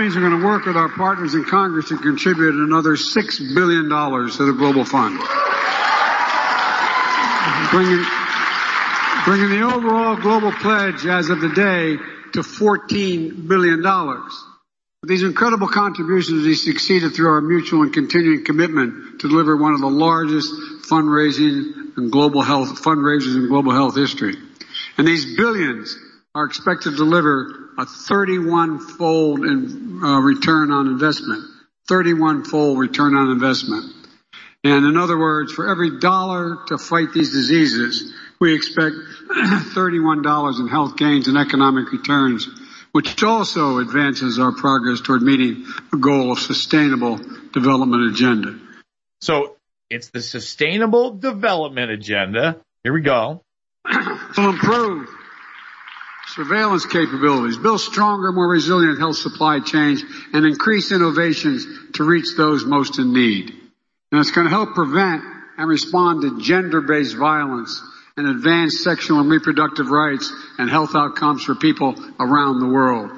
We're 0.00 0.10
going 0.10 0.40
to 0.40 0.44
work 0.44 0.64
with 0.64 0.76
our 0.76 0.88
partners 0.88 1.34
in 1.34 1.44
Congress 1.44 1.90
to 1.90 1.98
contribute 1.98 2.54
another 2.54 2.96
$6 2.96 3.54
billion 3.54 3.88
to 3.88 4.44
the 4.46 4.52
Global 4.52 4.84
Fund. 4.84 5.20
Bringing, 7.70 8.04
bringing 9.24 9.50
the 9.50 9.62
overall 9.62 10.16
global 10.16 10.52
pledge 10.52 11.04
as 11.06 11.28
of 11.28 11.40
today 11.40 11.96
to 12.32 12.40
$14 12.40 13.48
billion. 13.48 13.82
With 13.82 15.08
these 15.08 15.22
incredible 15.22 15.68
contributions, 15.68 16.44
we 16.44 16.54
succeeded 16.54 17.14
through 17.14 17.28
our 17.28 17.40
mutual 17.40 17.82
and 17.82 17.92
continuing 17.92 18.44
commitment 18.44 19.20
to 19.20 19.28
deliver 19.28 19.56
one 19.56 19.74
of 19.74 19.80
the 19.80 19.90
largest 19.90 20.52
fundraising 20.88 21.96
and 21.96 22.10
global 22.10 22.42
health 22.42 22.82
fundraisers 22.82 23.36
in 23.36 23.48
global 23.48 23.72
health 23.72 23.96
history. 23.96 24.34
And 24.96 25.06
these 25.06 25.36
billions 25.36 25.96
are 26.34 26.44
expected 26.44 26.90
to 26.90 26.96
deliver 26.96 27.70
a 27.78 27.84
31-fold 27.84 29.44
in, 29.44 30.00
uh, 30.04 30.20
return 30.20 30.70
on 30.70 30.86
investment. 30.86 31.44
31-fold 31.90 32.78
return 32.78 33.14
on 33.14 33.30
investment. 33.30 33.92
And 34.62 34.84
in 34.84 34.96
other 34.96 35.18
words, 35.18 35.52
for 35.52 35.68
every 35.68 35.98
dollar 35.98 36.58
to 36.68 36.78
fight 36.78 37.12
these 37.12 37.32
diseases, 37.32 38.12
we 38.40 38.54
expect 38.54 38.96
$31 39.28 40.60
in 40.60 40.68
health 40.68 40.96
gains 40.96 41.28
and 41.28 41.36
economic 41.36 41.92
returns, 41.92 42.48
which 42.92 43.22
also 43.22 43.78
advances 43.78 44.38
our 44.38 44.52
progress 44.52 45.00
toward 45.00 45.22
meeting 45.22 45.66
the 45.90 45.98
goal 45.98 46.32
of 46.32 46.38
sustainable 46.38 47.20
development 47.52 48.10
agenda. 48.10 48.58
So 49.20 49.56
it's 49.90 50.08
the 50.08 50.22
sustainable 50.22 51.16
development 51.18 51.90
agenda. 51.90 52.60
Here 52.82 52.92
we 52.94 53.02
go. 53.02 53.42
will 54.36 54.50
improve 54.50 55.08
surveillance 56.28 56.86
capabilities, 56.86 57.58
build 57.58 57.80
stronger, 57.80 58.32
more 58.32 58.48
resilient 58.48 58.98
health 58.98 59.16
supply 59.16 59.60
chains, 59.60 60.02
and 60.32 60.46
increase 60.46 60.92
innovations 60.92 61.66
to 61.94 62.04
reach 62.04 62.36
those 62.36 62.64
most 62.64 62.98
in 62.98 63.12
need. 63.12 63.50
And 64.12 64.20
it's 64.20 64.30
going 64.30 64.46
to 64.46 64.50
help 64.50 64.74
prevent 64.74 65.22
and 65.58 65.68
respond 65.68 66.22
to 66.22 66.40
gender-based 66.40 67.16
violence 67.16 67.82
and 68.20 68.28
advance 68.28 68.84
sexual 68.84 69.18
and 69.20 69.30
reproductive 69.30 69.88
rights 69.88 70.30
and 70.58 70.68
health 70.68 70.94
outcomes 70.94 71.42
for 71.42 71.54
people 71.54 71.94
around 72.20 72.60
the 72.60 72.68
world. 72.68 73.10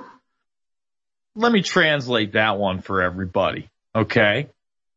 Let 1.34 1.50
me 1.50 1.62
translate 1.62 2.32
that 2.32 2.56
one 2.58 2.82
for 2.82 3.02
everybody. 3.02 3.68
Okay. 3.94 4.48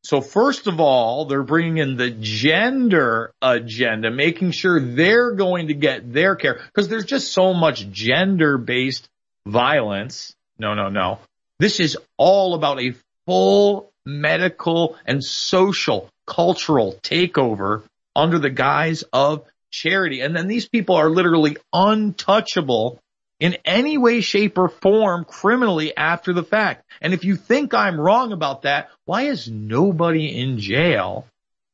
So 0.03 0.21
first 0.21 0.67
of 0.67 0.79
all, 0.79 1.25
they're 1.25 1.41
bringing 1.41 1.79
in 1.79 1.97
the 1.97 2.11
gender 2.11 3.33
agenda, 3.41 4.11
making 4.11 4.51
sure 4.51 4.79
they're 4.79 5.31
going 5.31 5.69
to 5.69 5.73
get 5.73 6.13
their 6.13 6.35
care 6.35 6.61
because 6.63 6.87
there's 6.87 7.05
just 7.05 7.33
so 7.33 7.55
much 7.55 7.89
gender 7.89 8.59
based 8.59 9.09
violence. 9.47 10.35
No, 10.59 10.75
no, 10.75 10.89
no. 10.89 11.17
This 11.57 11.79
is 11.79 11.97
all 12.17 12.53
about 12.53 12.79
a 12.79 12.93
full 13.25 13.91
medical 14.05 14.97
and 15.07 15.23
social 15.23 16.09
cultural 16.27 16.99
takeover 17.01 17.81
under 18.15 18.37
the 18.37 18.51
guise 18.51 19.03
of 19.11 19.43
charity. 19.75 20.21
And 20.21 20.35
then 20.35 20.47
these 20.47 20.67
people 20.67 20.95
are 20.95 21.09
literally 21.09 21.57
untouchable 21.73 22.99
in 23.39 23.57
any 23.65 23.97
way, 23.97 24.21
shape 24.21 24.57
or 24.57 24.69
form 24.69 25.25
criminally 25.25 25.95
after 25.95 26.33
the 26.33 26.43
fact. 26.43 26.85
And 27.01 27.13
if 27.13 27.25
you 27.25 27.35
think 27.35 27.73
I'm 27.73 27.99
wrong 27.99 28.31
about 28.31 28.61
that, 28.61 28.89
why 29.03 29.23
is 29.23 29.49
nobody 29.49 30.39
in 30.39 30.59
jail 30.59 31.27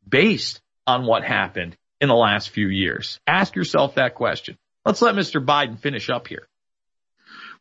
based 0.07 0.59
on 0.87 1.05
what 1.05 1.23
happened 1.23 1.77
in 1.99 2.09
the 2.09 2.15
last 2.15 2.49
few 2.49 2.67
years? 2.67 3.19
Ask 3.27 3.55
yourself 3.55 3.95
that 3.95 4.15
question. 4.15 4.57
Let's 4.85 5.01
let 5.01 5.15
Mr. 5.15 5.43
Biden 5.43 5.79
finish 5.79 6.09
up 6.09 6.27
here. 6.27 6.47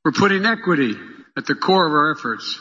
We're 0.03 0.13
putting 0.13 0.47
equity 0.47 0.95
at 1.37 1.45
the 1.45 1.55
core 1.55 1.87
of 1.87 1.93
our 1.93 2.13
efforts. 2.13 2.59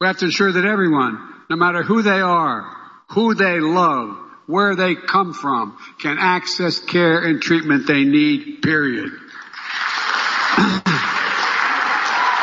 We 0.00 0.08
have 0.08 0.18
to 0.18 0.24
ensure 0.24 0.50
that 0.50 0.64
everyone, 0.64 1.18
no 1.48 1.56
matter 1.56 1.84
who 1.84 2.02
they 2.02 2.20
are, 2.20 2.64
who 3.10 3.34
they 3.34 3.60
love, 3.60 4.16
where 4.50 4.74
they 4.74 4.94
come 4.94 5.32
from, 5.32 5.78
can 6.00 6.18
access 6.18 6.78
care 6.78 7.24
and 7.24 7.40
treatment 7.40 7.86
they 7.86 8.04
need, 8.04 8.62
period. 8.62 9.10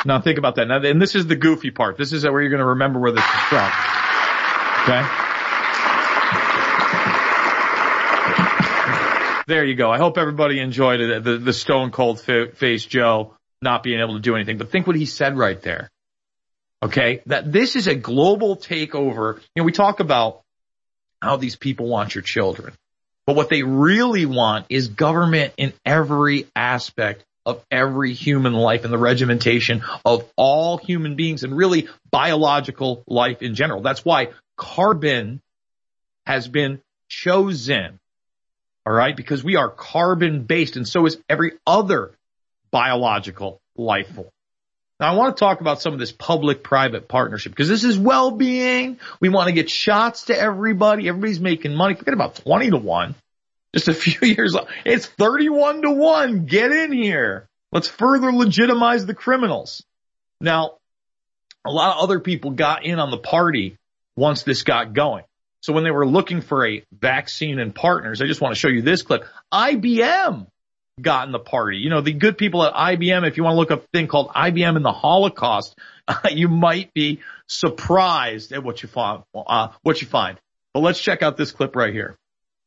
now 0.05 0.21
think 0.21 0.37
about 0.37 0.55
that. 0.55 0.67
Now, 0.67 0.81
and 0.81 1.01
this 1.01 1.15
is 1.15 1.27
the 1.27 1.35
goofy 1.35 1.71
part. 1.71 1.97
This 1.97 2.13
is 2.13 2.23
where 2.23 2.41
you're 2.41 2.49
going 2.49 2.59
to 2.59 2.65
remember 2.65 2.99
where 2.99 3.11
this 3.11 3.23
is 3.23 3.41
from. 3.49 3.71
Okay? 4.83 5.07
There 9.47 9.63
you 9.63 9.75
go. 9.75 9.89
I 9.89 9.97
hope 9.97 10.17
everybody 10.17 10.59
enjoyed 10.59 10.99
it. 10.99 11.23
The, 11.23 11.37
the 11.37 11.53
stone 11.53 11.91
cold 11.91 12.19
face 12.19 12.85
Joe 12.85 13.33
not 13.61 13.81
being 13.81 13.99
able 14.01 14.15
to 14.15 14.19
do 14.19 14.35
anything. 14.35 14.57
But 14.57 14.71
think 14.71 14.87
what 14.87 14.97
he 14.97 15.05
said 15.05 15.37
right 15.37 15.61
there. 15.61 15.89
Okay. 16.83 17.21
That 17.27 17.51
this 17.51 17.75
is 17.75 17.87
a 17.87 17.95
global 17.95 18.57
takeover. 18.57 19.37
You 19.37 19.61
know, 19.61 19.63
we 19.63 19.71
talk 19.71 20.01
about 20.01 20.41
how 21.21 21.37
these 21.37 21.55
people 21.55 21.87
want 21.87 22.15
your 22.15 22.21
children, 22.21 22.73
but 23.25 23.35
what 23.35 23.49
they 23.49 23.63
really 23.63 24.25
want 24.25 24.65
is 24.69 24.87
government 24.87 25.53
in 25.57 25.73
every 25.85 26.47
aspect 26.55 27.25
of 27.45 27.63
every 27.71 28.13
human 28.13 28.53
life 28.53 28.83
and 28.83 28.93
the 28.93 28.97
regimentation 28.97 29.81
of 30.05 30.29
all 30.35 30.77
human 30.77 31.15
beings 31.15 31.43
and 31.43 31.55
really 31.55 31.87
biological 32.11 33.03
life 33.07 33.41
in 33.41 33.55
general. 33.55 33.81
That's 33.81 34.03
why 34.03 34.31
carbon 34.57 35.41
has 36.25 36.47
been 36.47 36.81
chosen. 37.07 37.99
All 38.85 38.93
right. 38.93 39.15
Because 39.15 39.43
we 39.43 39.55
are 39.55 39.69
carbon 39.69 40.43
based 40.43 40.75
and 40.75 40.85
so 40.85 41.05
is 41.05 41.17
every 41.29 41.53
other 41.65 42.11
biological 42.69 43.61
life 43.77 44.13
form. 44.13 44.27
Now 44.99 45.11
I 45.11 45.15
want 45.15 45.35
to 45.35 45.39
talk 45.39 45.61
about 45.61 45.81
some 45.81 45.93
of 45.93 45.99
this 45.99 46.11
public-private 46.11 47.07
partnership 47.07 47.51
because 47.51 47.69
this 47.69 47.83
is 47.83 47.99
well-being. 47.99 48.99
We 49.19 49.29
want 49.29 49.47
to 49.47 49.53
get 49.53 49.69
shots 49.69 50.25
to 50.25 50.37
everybody. 50.37 51.07
Everybody's 51.07 51.39
making 51.39 51.75
money. 51.75 51.93
Forget 51.95 52.13
about 52.13 52.35
20 52.35 52.71
to 52.71 52.77
1. 52.77 53.15
Just 53.75 53.87
a 53.87 53.93
few 53.93 54.27
years. 54.27 54.55
It's 54.85 55.05
31 55.05 55.83
to 55.83 55.91
1. 55.91 56.45
Get 56.45 56.71
in 56.71 56.91
here. 56.91 57.47
Let's 57.71 57.87
further 57.87 58.31
legitimize 58.31 59.05
the 59.05 59.13
criminals. 59.13 59.83
Now, 60.41 60.77
a 61.65 61.71
lot 61.71 61.97
of 61.97 62.03
other 62.03 62.19
people 62.19 62.51
got 62.51 62.85
in 62.85 62.99
on 62.99 63.11
the 63.11 63.17
party 63.17 63.77
once 64.15 64.43
this 64.43 64.63
got 64.63 64.93
going. 64.93 65.25
So 65.61 65.73
when 65.73 65.83
they 65.83 65.91
were 65.91 66.07
looking 66.07 66.41
for 66.41 66.65
a 66.65 66.83
vaccine 66.91 67.59
and 67.59 67.75
partners, 67.75 68.21
I 68.21 68.25
just 68.25 68.41
want 68.41 68.55
to 68.55 68.59
show 68.59 68.69
you 68.69 68.81
this 68.81 69.01
clip. 69.01 69.25
IBM 69.53 70.47
got 70.99 71.27
in 71.27 71.31
the 71.31 71.39
party. 71.39 71.77
You 71.77 71.89
know, 71.89 72.01
the 72.01 72.13
good 72.13 72.37
people 72.37 72.63
at 72.63 72.73
IBM, 72.73 73.27
if 73.27 73.37
you 73.37 73.43
want 73.43 73.53
to 73.53 73.57
look 73.57 73.71
up 73.71 73.83
a 73.83 73.87
thing 73.93 74.07
called 74.07 74.29
IBM 74.29 74.75
and 74.75 74.85
the 74.85 74.91
Holocaust, 74.91 75.77
uh, 76.07 76.15
you 76.31 76.47
might 76.47 76.93
be 76.93 77.21
surprised 77.47 78.51
at 78.51 78.63
what 78.63 78.81
you 78.81 78.89
find, 78.89 79.23
uh, 79.35 79.69
what 79.83 80.01
you 80.01 80.07
find. 80.07 80.39
But 80.73 80.81
let's 80.81 80.99
check 80.99 81.21
out 81.21 81.37
this 81.37 81.51
clip 81.51 81.75
right 81.75 81.93
here. 81.93 82.17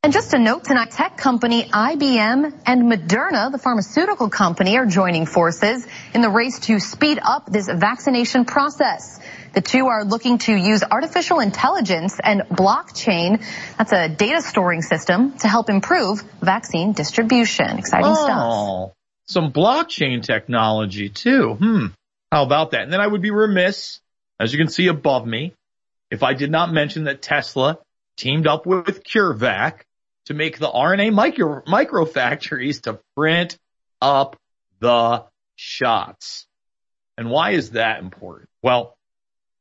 And 0.03 0.15
just 0.15 0.33
a 0.33 0.39
note 0.39 0.65
tonight, 0.65 0.93
tech 0.93 1.19
company 1.19 1.65
IBM 1.65 2.63
and 2.65 2.91
Moderna, 2.91 3.53
the 3.53 3.59
pharmaceutical 3.59 4.31
company, 4.31 4.79
are 4.79 4.87
joining 4.87 5.27
forces 5.27 5.87
in 6.15 6.23
the 6.23 6.31
race 6.31 6.59
to 6.61 6.81
speed 6.81 7.19
up 7.23 7.45
this 7.45 7.69
vaccination 7.69 8.47
process. 8.47 9.21
The 9.53 9.61
two 9.61 9.87
are 9.87 10.05
looking 10.05 10.39
to 10.39 10.55
use 10.55 10.83
artificial 10.83 11.41
intelligence 11.41 12.19
and 12.23 12.43
blockchain, 12.43 13.45
that's 13.77 13.93
a 13.93 14.09
data 14.09 14.43
storing 14.43 14.83
system, 14.83 15.37
to 15.39 15.49
help 15.49 15.71
improve 15.71 16.23
vaccine 16.41 16.93
distribution. 16.93 17.79
Exciting 17.79 18.07
oh, 18.07 18.15
stuff. 18.15 18.97
Some 19.27 19.53
blockchain 19.53 20.23
technology 20.23 21.09
too. 21.09 21.55
Hmm. 21.55 21.87
How 22.31 22.45
about 22.45 22.73
that? 22.73 22.83
And 22.83 22.93
then 22.93 23.01
I 23.01 23.07
would 23.07 23.23
be 23.23 23.31
remiss, 23.31 24.01
as 24.39 24.53
you 24.53 24.59
can 24.59 24.69
see 24.69 24.87
above 24.87 25.27
me, 25.27 25.55
if 26.11 26.23
I 26.23 26.35
did 26.35 26.51
not 26.51 26.73
mention 26.73 27.05
that 27.05 27.23
Tesla 27.23 27.79
teamed 28.17 28.47
up 28.47 28.67
with 28.67 29.03
CureVac 29.05 29.81
to 30.27 30.35
make 30.35 30.59
the 30.59 30.69
RNA 30.69 31.13
micro, 31.13 31.63
micro 31.67 32.05
factories 32.05 32.83
to 32.83 33.01
print 33.17 33.59
up 34.01 34.37
the 34.81 35.25
shots. 35.57 36.47
And 37.17 37.31
why 37.31 37.53
is 37.53 37.73
that 37.73 38.01
important? 38.01 38.49
Well, 38.63 38.97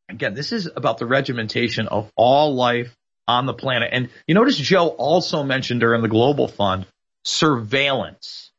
again, 0.09 0.33
this 0.33 0.51
is 0.51 0.69
about 0.75 0.97
the 0.97 1.05
regimentation 1.05 1.87
of 1.87 2.11
all 2.15 2.55
life 2.55 2.95
on 3.27 3.45
the 3.45 3.53
planet. 3.53 3.89
And 3.91 4.09
you 4.27 4.35
notice 4.35 4.57
Joe 4.57 4.87
also 4.87 5.43
mentioned 5.43 5.79
during 5.81 6.01
the 6.01 6.07
Global 6.07 6.47
Fund 6.47 6.85
surveillance 7.23 8.51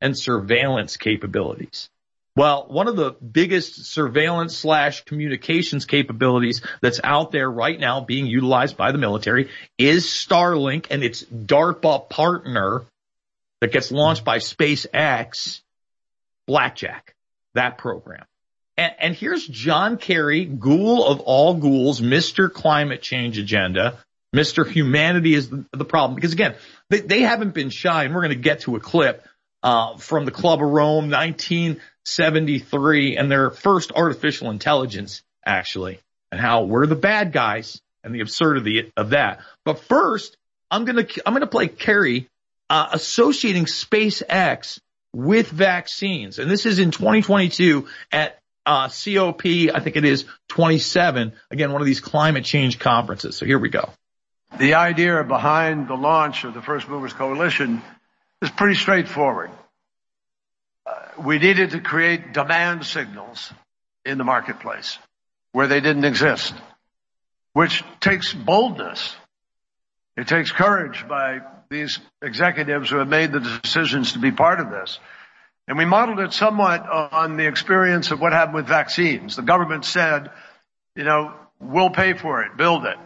and 0.00 0.18
surveillance 0.18 0.96
capabilities. 0.96 1.88
Well, 2.34 2.66
one 2.68 2.86
of 2.86 2.96
the 2.96 3.12
biggest 3.12 3.86
surveillance 3.86 4.54
slash 4.54 5.04
communications 5.04 5.86
capabilities 5.86 6.60
that's 6.82 7.00
out 7.02 7.32
there 7.32 7.50
right 7.50 7.80
now 7.80 8.02
being 8.02 8.26
utilized 8.26 8.76
by 8.76 8.92
the 8.92 8.98
military 8.98 9.48
is 9.78 10.04
Starlink 10.04 10.88
and 10.90 11.02
its 11.02 11.22
DARPA 11.24 12.10
partner 12.10 12.82
that 13.60 13.72
gets 13.72 13.90
launched 13.90 14.24
by 14.24 14.36
SpaceX, 14.38 15.62
Blackjack, 16.46 17.14
that 17.54 17.78
program. 17.78 18.26
And, 18.76 18.92
and 18.98 19.14
here's 19.14 19.46
John 19.46 19.96
Kerry, 19.96 20.44
ghoul 20.44 21.06
of 21.06 21.20
all 21.20 21.54
ghouls, 21.54 22.00
Mr. 22.00 22.52
Climate 22.52 23.02
Change 23.02 23.38
Agenda, 23.38 23.98
Mr. 24.34 24.68
Humanity 24.68 25.34
is 25.34 25.48
the, 25.48 25.64
the 25.72 25.84
problem. 25.84 26.14
Because 26.14 26.32
again, 26.32 26.54
they, 26.90 27.00
they, 27.00 27.20
haven't 27.22 27.54
been 27.54 27.70
shy, 27.70 28.04
and 28.04 28.14
we're 28.14 28.22
going 28.22 28.36
to 28.36 28.36
get 28.36 28.60
to 28.60 28.76
a 28.76 28.80
clip 28.80 29.26
uh, 29.62 29.96
from 29.96 30.26
the 30.26 30.30
Club 30.30 30.62
of 30.62 30.68
Rome, 30.68 31.10
1973, 31.10 33.16
and 33.16 33.30
their 33.30 33.50
first 33.50 33.92
artificial 33.92 34.50
intelligence 34.50 35.22
actually 35.44 36.00
and 36.30 36.40
how 36.40 36.64
we're 36.64 36.86
the 36.86 36.94
bad 36.94 37.32
guys 37.32 37.80
and 38.04 38.14
the 38.14 38.20
absurdity 38.20 38.92
of 38.96 39.10
that. 39.10 39.40
But 39.64 39.80
first, 39.80 40.36
I'm 40.70 40.84
going 40.84 41.06
to, 41.06 41.22
I'm 41.26 41.32
going 41.32 41.40
to 41.40 41.46
play 41.46 41.68
Kerry, 41.68 42.28
uh, 42.68 42.88
associating 42.92 43.64
SpaceX 43.64 44.80
with 45.12 45.48
vaccines. 45.48 46.38
And 46.38 46.50
this 46.50 46.66
is 46.66 46.78
in 46.78 46.90
2022 46.90 47.86
at, 48.12 48.38
uh, 48.66 48.88
COP, 48.88 49.46
I 49.46 49.80
think 49.80 49.96
it 49.96 50.04
is 50.04 50.24
27. 50.48 51.32
Again, 51.50 51.72
one 51.72 51.80
of 51.80 51.86
these 51.86 52.00
climate 52.00 52.44
change 52.44 52.78
conferences. 52.78 53.36
So 53.36 53.46
here 53.46 53.58
we 53.58 53.68
go. 53.68 53.90
The 54.58 54.74
idea 54.74 55.22
behind 55.24 55.88
the 55.88 55.94
launch 55.94 56.44
of 56.44 56.54
the 56.54 56.62
First 56.62 56.88
Movers 56.88 57.12
Coalition 57.12 57.82
is 58.42 58.50
pretty 58.50 58.74
straightforward 58.74 59.50
we 61.18 61.38
needed 61.38 61.70
to 61.70 61.80
create 61.80 62.32
demand 62.32 62.84
signals 62.84 63.52
in 64.04 64.18
the 64.18 64.24
marketplace 64.24 64.98
where 65.52 65.66
they 65.66 65.80
didn't 65.80 66.04
exist, 66.04 66.54
which 67.52 67.82
takes 68.00 68.32
boldness. 68.32 69.16
It 70.16 70.28
takes 70.28 70.52
courage 70.52 71.06
by 71.08 71.40
these 71.70 71.98
executives 72.22 72.90
who 72.90 72.98
have 72.98 73.08
made 73.08 73.32
the 73.32 73.40
decisions 73.62 74.12
to 74.12 74.18
be 74.18 74.30
part 74.30 74.60
of 74.60 74.70
this. 74.70 74.98
And 75.68 75.76
we 75.76 75.84
modeled 75.84 76.20
it 76.20 76.32
somewhat 76.32 76.88
on 76.88 77.36
the 77.36 77.46
experience 77.46 78.10
of 78.10 78.20
what 78.20 78.32
happened 78.32 78.54
with 78.54 78.68
vaccines. 78.68 79.34
The 79.34 79.42
government 79.42 79.84
said, 79.84 80.30
you 80.94 81.04
know, 81.04 81.34
we'll 81.58 81.90
pay 81.90 82.14
for 82.14 82.42
it, 82.42 82.56
build 82.56 82.84
it. 82.84 82.96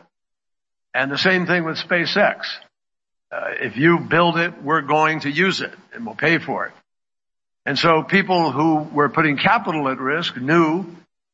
And 0.92 1.10
the 1.10 1.18
same 1.18 1.46
thing 1.46 1.64
with 1.64 1.76
SpaceX. 1.76 2.46
Uh, 3.32 3.52
if 3.60 3.76
you 3.76 4.00
build 4.00 4.36
it, 4.38 4.62
we're 4.62 4.82
going 4.82 5.20
to 5.20 5.30
use 5.30 5.60
it 5.60 5.72
and 5.94 6.04
we'll 6.04 6.16
pay 6.16 6.38
for 6.38 6.66
it. 6.66 6.72
And 7.64 7.78
so 7.78 8.02
people 8.02 8.50
who 8.50 8.78
were 8.78 9.08
putting 9.08 9.36
capital 9.36 9.88
at 9.88 9.98
risk 9.98 10.36
knew 10.36 10.86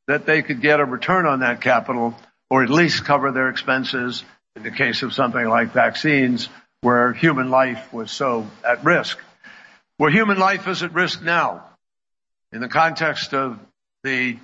that 0.06 0.26
they 0.26 0.42
could 0.42 0.60
get 0.60 0.80
a 0.80 0.84
return 0.84 1.26
on 1.26 1.40
that 1.40 1.60
capital 1.60 2.14
or 2.50 2.62
at 2.62 2.70
least 2.70 3.04
cover 3.04 3.32
their 3.32 3.48
expenses 3.48 4.24
in 4.54 4.62
the 4.62 4.70
case 4.70 5.02
of 5.02 5.12
something 5.12 5.46
like 5.48 5.72
vaccines 5.72 6.48
where 6.82 7.12
human 7.12 7.50
life 7.50 7.92
was 7.92 8.10
so 8.10 8.46
at 8.64 8.84
risk. 8.84 9.18
Well, 9.98 10.10
human 10.10 10.38
life 10.38 10.68
is 10.68 10.82
at 10.82 10.92
risk 10.92 11.22
now 11.22 11.64
in 12.52 12.60
the 12.60 12.68
context 12.68 13.32
of 13.32 13.58
the 14.04 14.36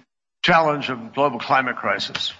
challenge 0.43 0.89
of 0.89 1.15
global 1.15 1.39
climate 1.39 1.77
crisis. 1.77 2.33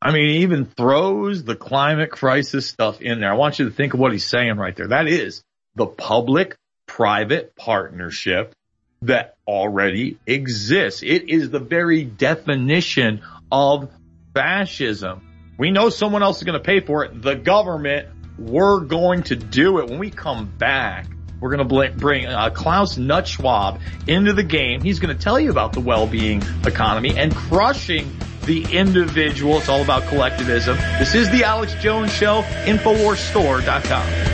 I 0.00 0.12
mean, 0.12 0.28
he 0.28 0.42
even 0.42 0.66
throws 0.66 1.44
the 1.44 1.56
climate 1.56 2.10
crisis 2.10 2.68
stuff 2.68 3.00
in 3.00 3.20
there. 3.20 3.32
I 3.32 3.36
want 3.36 3.58
you 3.58 3.64
to 3.64 3.70
think 3.70 3.94
of 3.94 4.00
what 4.00 4.12
he's 4.12 4.26
saying 4.26 4.56
right 4.56 4.76
there. 4.76 4.88
That 4.88 5.08
is 5.08 5.42
the 5.74 5.86
public 5.86 6.56
private 6.86 7.56
partnership 7.56 8.54
that 9.02 9.34
already 9.46 10.18
exists. 10.26 11.02
It 11.02 11.28
is 11.28 11.50
the 11.50 11.58
very 11.58 12.04
definition 12.04 13.22
of 13.50 13.90
fascism. 14.32 15.54
We 15.58 15.70
know 15.70 15.88
someone 15.90 16.22
else 16.22 16.38
is 16.38 16.44
going 16.44 16.58
to 16.58 16.64
pay 16.64 16.80
for 16.80 17.04
it. 17.04 17.20
The 17.20 17.34
government, 17.34 18.08
we're 18.38 18.80
going 18.80 19.24
to 19.24 19.36
do 19.36 19.78
it. 19.78 19.88
When 19.88 19.98
we 19.98 20.10
come 20.10 20.46
back, 20.46 21.06
we're 21.44 21.54
going 21.54 21.68
to 21.68 21.90
bring 21.98 22.24
uh, 22.24 22.48
Klaus 22.48 22.96
Nutschwab 22.96 23.78
into 24.08 24.32
the 24.32 24.42
game. 24.42 24.80
He's 24.80 24.98
going 24.98 25.14
to 25.14 25.22
tell 25.22 25.38
you 25.38 25.50
about 25.50 25.74
the 25.74 25.80
well-being 25.80 26.42
economy 26.64 27.18
and 27.18 27.36
crushing 27.36 28.16
the 28.46 28.64
individual. 28.72 29.58
It's 29.58 29.68
all 29.68 29.82
about 29.82 30.04
collectivism. 30.04 30.78
This 30.98 31.14
is 31.14 31.28
the 31.28 31.44
Alex 31.44 31.74
Jones 31.74 32.14
Show, 32.14 32.40
Infowarsstore.com 32.64 34.30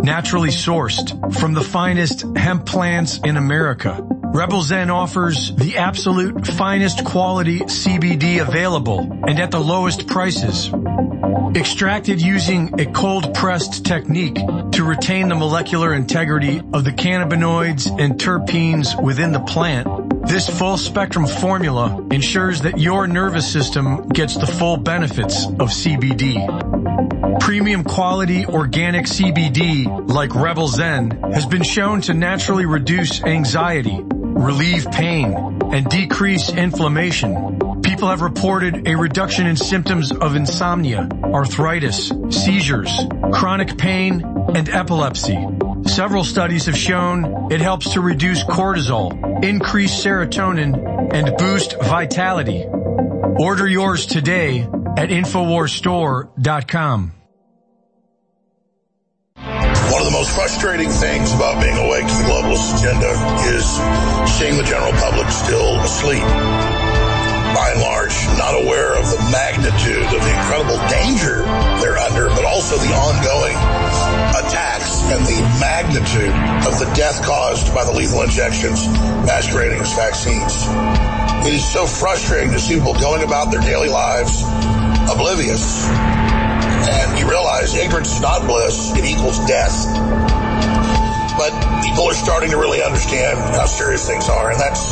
naturally 0.00 0.48
sourced 0.48 1.34
from 1.34 1.52
the 1.52 1.60
finest 1.60 2.24
hemp 2.34 2.64
plants 2.64 3.18
in 3.24 3.36
America. 3.36 4.17
Rebel 4.34 4.62
Zen 4.62 4.90
offers 4.90 5.54
the 5.54 5.78
absolute 5.78 6.46
finest 6.46 7.04
quality 7.04 7.60
CBD 7.60 8.40
available 8.40 9.00
and 9.00 9.38
at 9.38 9.50
the 9.50 9.58
lowest 9.58 10.06
prices. 10.06 10.70
Extracted 11.56 12.20
using 12.20 12.78
a 12.78 12.86
cold 12.86 13.34
pressed 13.34 13.84
technique 13.86 14.34
to 14.34 14.84
retain 14.84 15.28
the 15.28 15.34
molecular 15.34 15.94
integrity 15.94 16.58
of 16.72 16.84
the 16.84 16.92
cannabinoids 16.92 17.88
and 17.98 18.14
terpenes 18.20 19.02
within 19.02 19.32
the 19.32 19.40
plant, 19.40 19.88
this 20.28 20.46
full 20.46 20.76
spectrum 20.76 21.26
formula 21.26 22.06
ensures 22.10 22.60
that 22.62 22.78
your 22.78 23.06
nervous 23.06 23.50
system 23.50 24.08
gets 24.08 24.36
the 24.36 24.46
full 24.46 24.76
benefits 24.76 25.46
of 25.46 25.70
CBD. 25.70 27.40
Premium 27.40 27.82
quality 27.82 28.44
organic 28.44 29.06
CBD 29.06 29.86
like 30.06 30.34
Rebel 30.34 30.68
Zen 30.68 31.10
has 31.32 31.46
been 31.46 31.62
shown 31.62 32.02
to 32.02 32.14
naturally 32.14 32.66
reduce 32.66 33.24
anxiety, 33.24 34.04
relieve 34.38 34.90
pain, 34.90 35.34
and 35.72 35.88
decrease 35.88 36.50
inflammation. 36.50 37.58
People 37.82 38.08
have 38.08 38.22
reported 38.22 38.86
a 38.86 38.96
reduction 38.96 39.46
in 39.46 39.56
symptoms 39.56 40.12
of 40.12 40.36
insomnia, 40.36 41.08
arthritis, 41.24 42.12
seizures, 42.30 42.90
chronic 43.32 43.76
pain, 43.76 44.22
and 44.54 44.68
epilepsy. 44.68 45.36
Several 45.86 46.22
studies 46.22 46.66
have 46.66 46.76
shown 46.76 47.52
it 47.52 47.60
helps 47.60 47.94
to 47.94 48.00
reduce 48.00 48.44
cortisol, 48.44 49.44
increase 49.44 50.04
serotonin, 50.04 51.12
and 51.12 51.36
boost 51.36 51.80
vitality. 51.82 52.64
Order 52.64 53.66
yours 53.66 54.06
today 54.06 54.62
at 54.62 55.10
InfoWarsStore.com. 55.10 57.17
most 60.28 60.34
frustrating 60.36 60.90
things 60.90 61.32
about 61.32 61.60
being 61.62 61.76
awake 61.76 62.06
to 62.06 62.14
the 62.20 62.24
globalist 62.28 62.76
agenda 62.76 63.10
is 63.54 63.64
seeing 64.36 64.56
the 64.56 64.64
general 64.64 64.92
public 65.00 65.28
still 65.30 65.78
asleep. 65.80 66.22
By 67.54 67.72
and 67.72 67.80
large, 67.80 68.12
not 68.36 68.54
aware 68.60 68.98
of 68.98 69.08
the 69.08 69.20
magnitude 69.32 70.04
of 70.04 70.20
the 70.20 70.32
incredible 70.36 70.76
danger 70.88 71.42
they're 71.80 71.98
under, 71.98 72.28
but 72.28 72.44
also 72.44 72.76
the 72.76 72.92
ongoing 72.92 73.56
attacks 74.36 75.00
and 75.08 75.24
the 75.24 75.40
magnitude 75.60 76.34
of 76.66 76.78
the 76.78 76.90
death 76.94 77.24
caused 77.24 77.74
by 77.74 77.84
the 77.84 77.92
lethal 77.92 78.22
injections 78.22 78.86
masquerading 79.24 79.80
as 79.80 79.94
vaccines. 79.94 80.66
It 81.46 81.54
is 81.54 81.64
so 81.64 81.86
frustrating 81.86 82.52
to 82.52 82.58
see 82.58 82.76
people 82.76 82.94
going 82.94 83.22
about 83.22 83.50
their 83.50 83.60
daily 83.60 83.88
lives 83.88 84.42
oblivious 85.10 85.88
and 86.88 87.18
you 87.20 87.28
realize 87.28 87.76
ignorance 87.76 88.12
is 88.16 88.20
not 88.20 88.46
bliss, 88.48 88.96
it 88.96 89.04
equals 89.04 89.38
death. 89.44 89.76
But 91.36 91.52
people 91.84 92.08
are 92.08 92.16
starting 92.16 92.50
to 92.50 92.58
really 92.58 92.82
understand 92.82 93.38
how 93.38 93.66
serious 93.66 94.08
things 94.08 94.28
are, 94.28 94.50
and 94.50 94.58
that's 94.58 94.90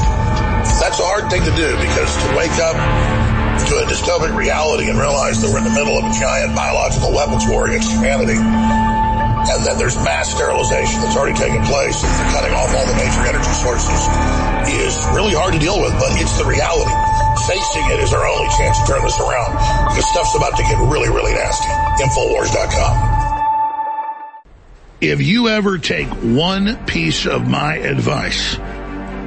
that's 0.78 1.00
a 1.00 1.07
hard 1.08 1.31
thing 1.33 1.42
to 1.42 1.55
do 1.57 1.70
because 1.81 2.10
to 2.23 2.28
wake 2.36 2.55
up 2.60 2.76
to 3.66 3.75
a 3.83 3.84
dystopic 3.89 4.31
reality 4.36 4.91
and 4.92 4.99
realize 4.99 5.42
that 5.42 5.50
we're 5.50 5.58
in 5.58 5.66
the 5.66 5.75
middle 5.75 5.99
of 5.99 6.05
a 6.05 6.12
giant 6.15 6.55
biological 6.55 7.10
weapons 7.10 7.49
war 7.49 7.66
against 7.66 7.91
humanity, 7.91 8.39
and 8.39 9.60
that 9.66 9.75
there's 9.81 9.97
mass 10.07 10.31
sterilization 10.31 11.02
that's 11.02 11.16
already 11.16 11.34
taken 11.34 11.58
place 11.66 11.99
and 12.05 12.12
cutting 12.31 12.55
off 12.55 12.70
all 12.70 12.86
the 12.86 12.99
major 13.00 13.23
energy 13.26 13.55
sources 13.58 14.07
is 14.70 14.94
really 15.16 15.34
hard 15.34 15.55
to 15.55 15.58
deal 15.58 15.81
with, 15.81 15.94
but 15.99 16.15
it's 16.20 16.39
the 16.39 16.47
reality 16.47 17.26
facing 17.47 17.91
it 17.91 18.00
is 18.00 18.12
our 18.12 18.26
only 18.26 18.49
chance 18.57 18.78
to 18.81 18.86
turn 18.86 19.02
this 19.02 19.18
around 19.20 19.52
because 19.89 20.08
stuff's 20.10 20.34
about 20.34 20.57
to 20.57 20.62
get 20.62 20.78
really, 20.91 21.08
really 21.08 21.33
nasty. 21.33 21.68
Infowars.com. 22.02 23.16
If 25.00 25.20
you 25.20 25.49
ever 25.49 25.78
take 25.78 26.08
one 26.08 26.84
piece 26.86 27.26
of 27.26 27.47
my 27.47 27.76
advice, 27.76 28.57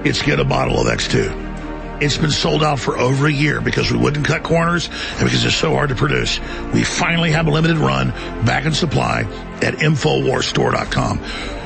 it's 0.03 0.21
get 0.21 0.39
a 0.39 0.43
bottle 0.43 0.79
of 0.79 0.87
X2. 0.87 2.01
It's 2.01 2.17
been 2.17 2.31
sold 2.31 2.63
out 2.63 2.79
for 2.79 2.97
over 2.97 3.27
a 3.27 3.31
year 3.31 3.61
because 3.61 3.91
we 3.91 3.97
wouldn't 3.97 4.25
cut 4.25 4.41
corners 4.41 4.87
and 4.87 5.25
because 5.25 5.45
it's 5.45 5.55
so 5.55 5.73
hard 5.73 5.89
to 5.89 5.95
produce. 5.95 6.39
We 6.73 6.83
finally 6.83 7.31
have 7.31 7.47
a 7.47 7.51
limited 7.51 7.77
run 7.77 8.09
back 8.45 8.65
in 8.65 8.73
supply 8.73 9.23
at 9.61 9.75
InfoWarsStore.com. 9.75 11.58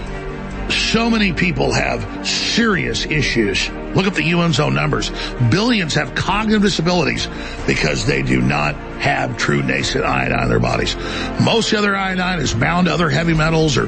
So 0.74 1.10
many 1.10 1.34
people 1.34 1.72
have 1.72 2.28
serious 2.28 3.06
issues. 3.06 3.70
Look 3.96 4.08
at 4.08 4.16
the 4.16 4.32
UN's 4.32 4.60
own 4.60 4.74
numbers. 4.74 5.12
Billions 5.50 5.94
have 5.94 6.16
cognitive 6.16 6.62
disabilities 6.64 7.28
because 7.68 8.06
they 8.06 8.24
do 8.24 8.42
not 8.42 8.76
have 9.00 9.38
true 9.38 9.62
nascent 9.62 10.04
iodine 10.04 10.44
in 10.44 10.50
their 10.50 10.60
bodies. 10.60 10.96
Most 11.44 11.74
other 11.74 11.96
iodine 11.96 12.40
is 12.40 12.54
bound 12.54 12.88
to 12.88 12.94
other 12.94 13.10
heavy 13.10 13.34
metals 13.34 13.78
or 13.78 13.88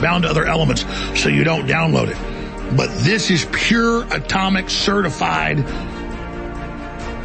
bound 0.00 0.24
to 0.24 0.30
other 0.30 0.44
elements, 0.44 0.84
so 1.20 1.28
you 1.28 1.44
don't 1.44 1.66
download 1.66 2.08
it. 2.08 2.76
But 2.76 2.90
this 3.04 3.30
is 3.30 3.46
pure 3.52 4.04
atomic 4.12 4.70
certified 4.70 5.60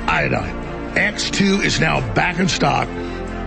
iodine. 0.07 0.55
X2 0.95 1.63
is 1.63 1.79
now 1.79 2.01
back 2.13 2.39
in 2.39 2.47
stock, 2.47 2.87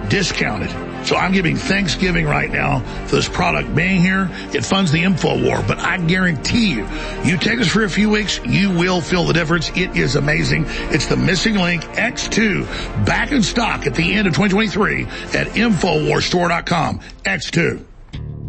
discounted. 0.09 0.90
So 1.04 1.16
I'm 1.16 1.32
giving 1.32 1.56
Thanksgiving 1.56 2.26
right 2.26 2.50
now 2.50 2.80
for 3.06 3.16
this 3.16 3.28
product 3.28 3.74
being 3.74 4.00
here. 4.00 4.30
It 4.52 4.64
funds 4.64 4.92
the 4.92 5.02
info 5.02 5.42
war, 5.42 5.62
but 5.66 5.78
I 5.78 5.98
guarantee 5.98 6.72
you, 6.72 6.86
you 7.24 7.36
take 7.36 7.58
this 7.58 7.68
for 7.68 7.84
a 7.84 7.90
few 7.90 8.10
weeks, 8.10 8.40
you 8.44 8.70
will 8.70 9.00
feel 9.00 9.24
the 9.24 9.32
difference. 9.32 9.70
It 9.70 9.96
is 9.96 10.16
amazing. 10.16 10.64
It's 10.90 11.06
the 11.06 11.16
missing 11.16 11.54
link 11.56 11.82
X2 11.82 13.04
back 13.04 13.32
in 13.32 13.42
stock 13.42 13.86
at 13.86 13.94
the 13.94 14.12
end 14.12 14.28
of 14.28 14.34
2023 14.34 15.04
at 15.38 15.48
InfoWarsStore.com. 15.48 17.00
X2. 17.24 17.90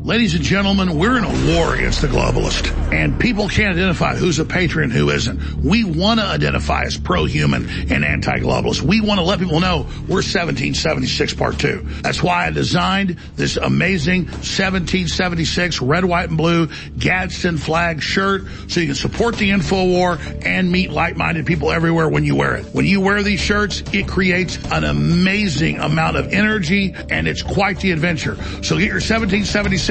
Ladies 0.04 0.34
and 0.34 0.44
gentlemen, 0.44 0.98
we're 0.98 1.16
in 1.16 1.24
a 1.24 1.56
war 1.56 1.76
against 1.76 2.02
the 2.02 2.08
globalist, 2.08 2.72
and 2.92 3.20
people 3.20 3.48
can't 3.48 3.76
identify 3.76 4.16
who's 4.16 4.40
a 4.40 4.46
patriot 4.46 4.86
and 4.86 4.94
who 4.94 5.12
isn't. 5.12 5.58
We 5.64 5.84
want 5.84 6.20
to 6.20 6.26
identify 6.26 6.86
as 6.86 6.98
pro-human 6.98 7.70
and 7.92 8.04
anti-globalist. 8.04 8.82
We 8.82 9.00
want 9.00 9.20
to 9.20 9.24
let 9.24 9.38
people 9.38 9.60
know 9.60 9.82
we're 10.08 10.24
1776 10.24 11.36
part 11.36 11.60
two. 11.60 11.86
That's 12.02 12.24
why 12.24 12.48
I 12.48 12.50
designed 12.50 13.20
this 13.36 13.58
amazing 13.58 14.24
1776 14.26 15.84
red, 15.84 16.04
white, 16.04 16.30
and 16.30 16.38
blue 16.38 16.70
Gadsden 16.98 17.60
flag 17.60 18.02
shirt 18.02 18.46
so 18.70 18.80
you 18.80 18.88
can 18.88 18.96
support 18.96 19.36
the 19.36 19.52
info 19.52 19.86
war 19.86 20.18
and 20.42 20.72
meet 20.72 20.90
like-minded 20.90 21.46
people 21.46 21.72
everywhere 21.72 22.10
when 22.10 22.26
you 22.26 22.36
wear 22.36 22.56
it. 22.56 22.66
When 22.74 22.88
you 22.88 23.02
wear 23.02 23.22
these 23.22 23.40
shirts, 23.40 23.84
it 23.94 24.08
creates 24.08 24.58
an 24.72 24.84
amazing 24.84 25.78
amount 25.78 26.18
of 26.18 26.34
energy, 26.34 26.96
and 27.12 27.28
it's 27.28 27.44
quite 27.44 27.80
the 27.82 27.92
adventure. 27.92 28.36
So 28.64 28.80
get 28.80 28.88
your 28.88 28.96
1776 28.96 29.91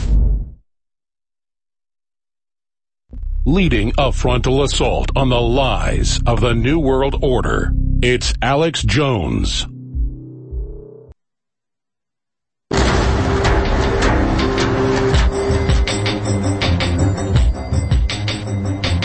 Leading 3.43 3.91
a 3.97 4.11
frontal 4.11 4.61
assault 4.61 5.09
on 5.15 5.29
the 5.29 5.41
lies 5.41 6.19
of 6.27 6.41
the 6.41 6.53
New 6.53 6.77
World 6.77 7.15
Order, 7.23 7.73
it's 8.03 8.35
Alex 8.39 8.83
Jones. 8.83 9.63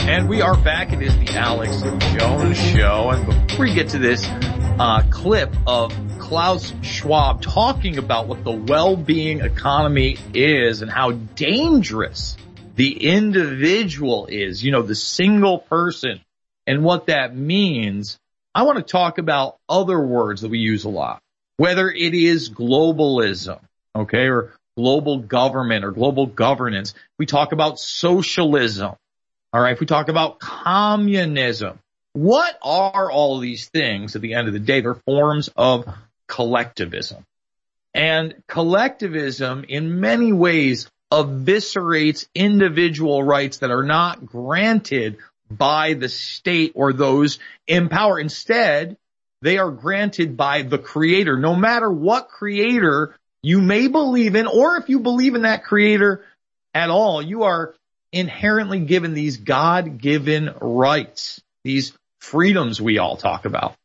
And 0.06 0.28
we 0.28 0.42
are 0.42 0.58
back. 0.58 0.92
It 0.92 1.00
is 1.00 1.16
the 1.16 1.30
Alex 1.34 1.80
Jones 2.12 2.58
Show. 2.58 3.12
And 3.12 3.48
before 3.48 3.64
we 3.64 3.72
get 3.72 3.88
to 3.88 3.98
this 3.98 4.26
uh, 4.78 5.02
clip 5.08 5.56
of 5.66 5.94
Klaus 6.18 6.74
Schwab 6.82 7.40
talking 7.40 7.96
about 7.96 8.26
what 8.26 8.44
the 8.44 8.52
well-being 8.52 9.40
economy 9.40 10.18
is 10.34 10.82
and 10.82 10.90
how 10.90 11.12
dangerous 11.12 12.36
the 12.76 13.06
individual 13.06 14.26
is, 14.26 14.62
you 14.62 14.70
know, 14.70 14.82
the 14.82 14.94
single 14.94 15.58
person 15.58 16.20
and 16.66 16.84
what 16.84 17.06
that 17.06 17.34
means, 17.34 18.18
I 18.54 18.62
want 18.62 18.78
to 18.78 18.84
talk 18.84 19.18
about 19.18 19.56
other 19.68 20.00
words 20.00 20.42
that 20.42 20.50
we 20.50 20.58
use 20.58 20.84
a 20.84 20.90
lot, 20.90 21.20
whether 21.56 21.90
it 21.90 22.14
is 22.14 22.50
globalism, 22.50 23.60
okay, 23.94 24.28
or 24.28 24.52
global 24.76 25.18
government 25.18 25.84
or 25.84 25.90
global 25.90 26.26
governance. 26.26 26.94
We 27.18 27.26
talk 27.26 27.52
about 27.52 27.78
socialism. 27.78 28.94
All 29.52 29.60
right. 29.60 29.72
If 29.72 29.80
we 29.80 29.86
talk 29.86 30.08
about 30.08 30.38
communism, 30.38 31.78
what 32.12 32.58
are 32.62 33.10
all 33.10 33.38
these 33.38 33.68
things 33.68 34.16
at 34.16 34.22
the 34.22 34.34
end 34.34 34.48
of 34.48 34.52
the 34.52 34.60
day? 34.60 34.82
They're 34.82 34.94
forms 34.94 35.48
of 35.56 35.88
collectivism. 36.26 37.24
And 37.94 38.34
collectivism 38.46 39.64
in 39.66 40.00
many 40.00 40.32
ways 40.32 40.90
eviscerates 41.12 42.26
individual 42.34 43.22
rights 43.22 43.58
that 43.58 43.70
are 43.70 43.84
not 43.84 44.26
granted 44.26 45.18
by 45.50 45.94
the 45.94 46.08
state 46.08 46.72
or 46.74 46.92
those 46.92 47.38
in 47.66 47.88
power. 47.88 48.18
Instead, 48.18 48.96
they 49.42 49.58
are 49.58 49.70
granted 49.70 50.36
by 50.36 50.62
the 50.62 50.78
creator, 50.78 51.38
no 51.38 51.54
matter 51.54 51.90
what 51.90 52.28
creator 52.28 53.14
you 53.42 53.60
may 53.60 53.86
believe 53.86 54.34
in, 54.34 54.46
or 54.46 54.76
if 54.76 54.88
you 54.88 54.98
believe 54.98 55.34
in 55.34 55.42
that 55.42 55.62
creator 55.62 56.24
at 56.74 56.90
all, 56.90 57.22
you 57.22 57.44
are 57.44 57.74
inherently 58.10 58.80
given 58.80 59.14
these 59.14 59.36
God-given 59.36 60.54
rights, 60.60 61.40
these 61.62 61.92
freedoms 62.18 62.80
we 62.80 62.98
all 62.98 63.16
talk 63.16 63.44
about. 63.44 63.76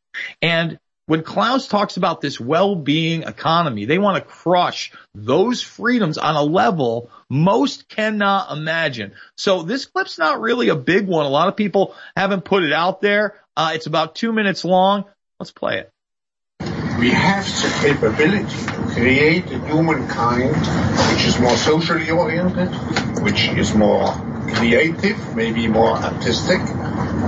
And 0.41 0.79
when 1.11 1.23
Klaus 1.23 1.67
talks 1.67 1.97
about 1.97 2.21
this 2.21 2.39
well-being 2.39 3.23
economy, 3.23 3.83
they 3.83 3.99
want 3.99 4.15
to 4.15 4.23
crush 4.23 4.93
those 5.13 5.61
freedoms 5.61 6.17
on 6.17 6.37
a 6.37 6.41
level 6.41 7.11
most 7.29 7.89
cannot 7.89 8.57
imagine. 8.57 9.11
So 9.35 9.61
this 9.61 9.83
clip's 9.83 10.17
not 10.17 10.39
really 10.39 10.69
a 10.69 10.75
big 10.77 11.07
one. 11.07 11.25
A 11.25 11.29
lot 11.29 11.49
of 11.49 11.57
people 11.57 11.95
haven't 12.15 12.45
put 12.45 12.63
it 12.63 12.71
out 12.71 13.01
there. 13.01 13.35
Uh, 13.57 13.71
it's 13.73 13.87
about 13.87 14.15
two 14.15 14.31
minutes 14.31 14.63
long. 14.63 15.03
Let's 15.37 15.51
play 15.51 15.79
it. 15.79 15.91
We 16.97 17.09
have 17.09 17.45
the 17.45 17.77
capability 17.81 18.65
to 18.67 18.93
create 18.93 19.51
a 19.51 19.59
humankind 19.67 20.55
which 21.11 21.25
is 21.25 21.37
more 21.41 21.57
socially 21.57 22.09
oriented, 22.09 22.69
which 23.21 23.49
is 23.49 23.75
more 23.75 24.30
creative, 24.53 25.35
maybe 25.35 25.67
more 25.67 25.91
artistic, 25.91 26.61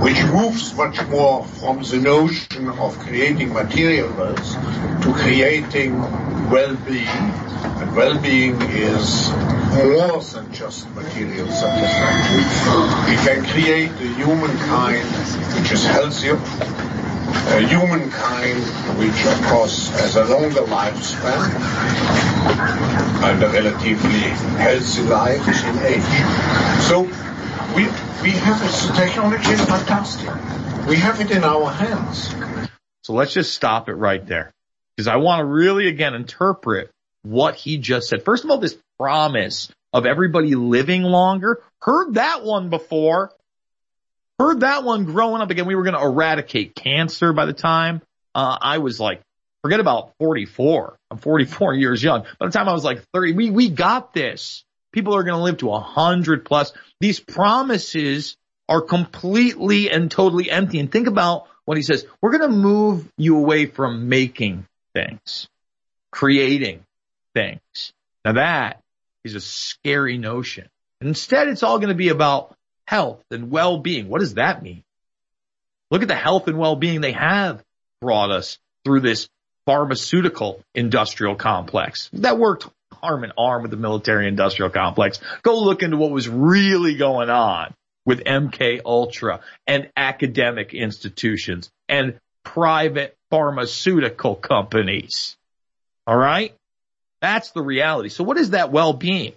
which 0.02 0.22
moves 0.32 0.74
much 0.74 1.04
more 1.08 1.44
from 1.44 1.82
the 1.82 1.98
notion 1.98 2.68
of 2.68 2.98
creating 2.98 3.52
material 3.52 4.12
wealth 4.14 4.52
to 5.02 5.12
creating 5.12 5.98
well-being. 6.50 7.22
And 7.80 7.96
well-being 7.96 8.60
is 8.62 9.30
more 9.74 10.20
than 10.20 10.52
just 10.52 10.88
material 10.94 11.50
satisfaction. 11.50 12.40
We 13.10 13.16
can 13.26 13.44
create 13.52 13.90
a 13.90 14.08
humankind 14.14 15.06
which 15.54 15.72
is 15.72 15.84
healthier, 15.84 16.36
a 17.54 17.60
humankind 17.66 18.62
which 18.98 19.26
of 19.26 19.42
course 19.46 19.88
has 19.90 20.16
a 20.16 20.24
longer 20.24 20.62
lifespan 20.62 21.50
and 23.24 23.42
a 23.42 23.48
relatively 23.48 24.20
healthy 24.58 25.02
life 25.02 25.46
in 25.48 25.78
age. 25.84 26.02
So 26.88 27.02
we, 27.74 27.84
we 28.22 28.30
have 28.30 28.60
this 28.60 28.86
technology 28.96 29.50
is 29.50 29.60
fantastic. 29.60 30.28
We 30.86 30.96
have 30.96 31.20
it 31.20 31.30
in 31.30 31.44
our 31.44 31.70
hands. 31.70 32.34
So 33.02 33.12
let's 33.12 33.32
just 33.32 33.54
stop 33.54 33.88
it 33.88 33.94
right 33.94 34.24
there 34.26 34.52
because 34.96 35.08
I 35.08 35.16
want 35.16 35.40
to 35.40 35.44
really 35.44 35.88
again 35.88 36.14
interpret 36.14 36.90
what 37.22 37.54
he 37.54 37.78
just 37.78 38.08
said. 38.08 38.24
First 38.24 38.44
of 38.44 38.50
all, 38.50 38.58
this 38.58 38.76
promise 38.98 39.70
of 39.92 40.06
everybody 40.06 40.54
living 40.54 41.02
longer. 41.02 41.62
Heard 41.80 42.14
that 42.14 42.44
one 42.44 42.70
before. 42.70 43.32
Heard 44.38 44.60
that 44.60 44.84
one 44.84 45.04
growing 45.04 45.42
up 45.42 45.50
again. 45.50 45.66
We 45.66 45.74
were 45.74 45.84
going 45.84 45.94
to 45.94 46.02
eradicate 46.02 46.74
cancer 46.74 47.32
by 47.32 47.46
the 47.46 47.52
time 47.52 48.02
uh, 48.34 48.58
I 48.60 48.78
was 48.78 48.98
like, 48.98 49.22
forget 49.62 49.80
about 49.80 50.12
44. 50.18 50.98
I'm 51.10 51.18
44 51.18 51.74
years 51.74 52.02
young. 52.02 52.24
By 52.38 52.46
the 52.46 52.52
time 52.52 52.68
I 52.68 52.72
was 52.72 52.84
like 52.84 53.02
30, 53.14 53.32
we, 53.34 53.50
we 53.50 53.70
got 53.70 54.12
this. 54.12 54.64
People 54.92 55.14
are 55.14 55.22
going 55.22 55.36
to 55.36 55.42
live 55.42 55.58
to 55.58 55.66
100 55.66 56.44
plus. 56.44 56.72
These 57.00 57.20
promises 57.20 58.36
are 58.68 58.80
completely 58.80 59.90
and 59.90 60.10
totally 60.10 60.50
empty. 60.50 60.80
And 60.80 60.90
think 60.90 61.06
about 61.06 61.46
what 61.64 61.76
he 61.76 61.82
says. 61.82 62.06
We're 62.20 62.36
going 62.36 62.50
to 62.50 62.56
move 62.56 63.08
you 63.16 63.38
away 63.38 63.66
from 63.66 64.08
making 64.08 64.66
things, 64.94 65.48
creating 66.10 66.84
things. 67.34 67.92
Now 68.24 68.32
that 68.32 68.82
is 69.24 69.34
a 69.34 69.40
scary 69.40 70.18
notion. 70.18 70.68
Instead, 71.00 71.48
it's 71.48 71.62
all 71.62 71.78
going 71.78 71.90
to 71.90 71.94
be 71.94 72.08
about 72.08 72.53
health 72.86 73.22
and 73.30 73.50
well-being. 73.50 74.08
What 74.08 74.20
does 74.20 74.34
that 74.34 74.62
mean? 74.62 74.82
Look 75.90 76.02
at 76.02 76.08
the 76.08 76.14
health 76.14 76.48
and 76.48 76.58
well-being 76.58 77.00
they 77.00 77.12
have 77.12 77.62
brought 78.00 78.30
us 78.30 78.58
through 78.84 79.00
this 79.00 79.28
pharmaceutical 79.66 80.62
industrial 80.74 81.34
complex 81.36 82.10
that 82.12 82.38
worked 82.38 82.68
arm 83.02 83.24
in 83.24 83.32
arm 83.36 83.62
with 83.62 83.70
the 83.70 83.76
military 83.76 84.28
industrial 84.28 84.70
complex. 84.70 85.20
Go 85.42 85.62
look 85.62 85.82
into 85.82 85.96
what 85.96 86.10
was 86.10 86.28
really 86.28 86.96
going 86.96 87.30
on 87.30 87.74
with 88.04 88.24
MK 88.24 88.80
Ultra 88.84 89.40
and 89.66 89.90
academic 89.96 90.74
institutions 90.74 91.70
and 91.88 92.18
private 92.42 93.16
pharmaceutical 93.30 94.34
companies. 94.34 95.36
All 96.06 96.16
right. 96.16 96.54
That's 97.20 97.50
the 97.52 97.62
reality. 97.62 98.10
So 98.10 98.24
what 98.24 98.36
is 98.36 98.50
that 98.50 98.70
well-being? 98.70 99.32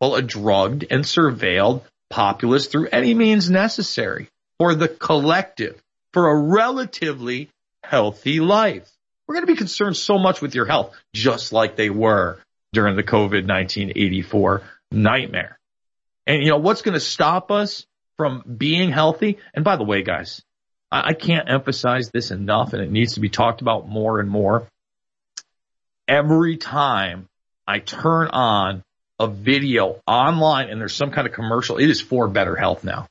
Well, 0.00 0.14
a 0.14 0.22
drugged 0.22 0.86
and 0.90 1.04
surveilled 1.04 1.82
populace 2.10 2.66
through 2.66 2.88
any 2.88 3.14
means 3.14 3.50
necessary 3.50 4.28
for 4.58 4.74
the 4.74 4.88
collective, 4.88 5.80
for 6.12 6.28
a 6.28 6.36
relatively 6.36 7.50
healthy 7.82 8.40
life. 8.40 8.90
We're 9.26 9.34
going 9.34 9.46
to 9.46 9.52
be 9.52 9.58
concerned 9.58 9.96
so 9.96 10.18
much 10.18 10.40
with 10.40 10.54
your 10.54 10.64
health, 10.64 10.94
just 11.12 11.52
like 11.52 11.76
they 11.76 11.90
were 11.90 12.38
during 12.72 12.96
the 12.96 13.02
COVID 13.02 13.46
1984 13.46 14.62
nightmare. 14.90 15.58
And 16.26 16.42
you 16.42 16.50
know, 16.50 16.58
what's 16.58 16.82
going 16.82 16.94
to 16.94 17.00
stop 17.00 17.50
us 17.50 17.86
from 18.16 18.42
being 18.56 18.90
healthy? 18.90 19.38
And 19.54 19.64
by 19.64 19.76
the 19.76 19.84
way, 19.84 20.02
guys, 20.02 20.42
I, 20.90 21.10
I 21.10 21.12
can't 21.14 21.48
emphasize 21.50 22.10
this 22.10 22.30
enough 22.30 22.72
and 22.72 22.82
it 22.82 22.90
needs 22.90 23.14
to 23.14 23.20
be 23.20 23.28
talked 23.28 23.60
about 23.60 23.88
more 23.88 24.20
and 24.20 24.28
more. 24.28 24.66
Every 26.06 26.56
time 26.56 27.28
I 27.66 27.80
turn 27.80 28.28
on 28.28 28.82
a 29.18 29.26
video 29.26 30.00
online 30.06 30.68
and 30.68 30.80
there's 30.80 30.94
some 30.94 31.10
kind 31.10 31.26
of 31.26 31.32
commercial, 31.32 31.78
it 31.78 31.88
is 31.88 32.00
for 32.00 32.28
better 32.28 32.56
health 32.56 32.84
now. 32.84 33.06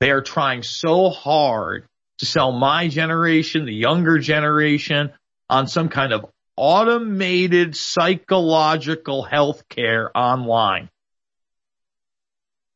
They 0.00 0.10
are 0.10 0.22
trying 0.22 0.62
so 0.62 1.10
hard 1.10 1.84
to 2.18 2.26
sell 2.26 2.52
my 2.52 2.88
generation, 2.88 3.64
the 3.64 3.74
younger 3.74 4.18
generation 4.18 5.12
on 5.48 5.66
some 5.66 5.88
kind 5.88 6.12
of 6.12 6.26
automated 6.56 7.76
psychological 7.76 9.22
health 9.22 9.68
care 9.68 10.10
online. 10.16 10.90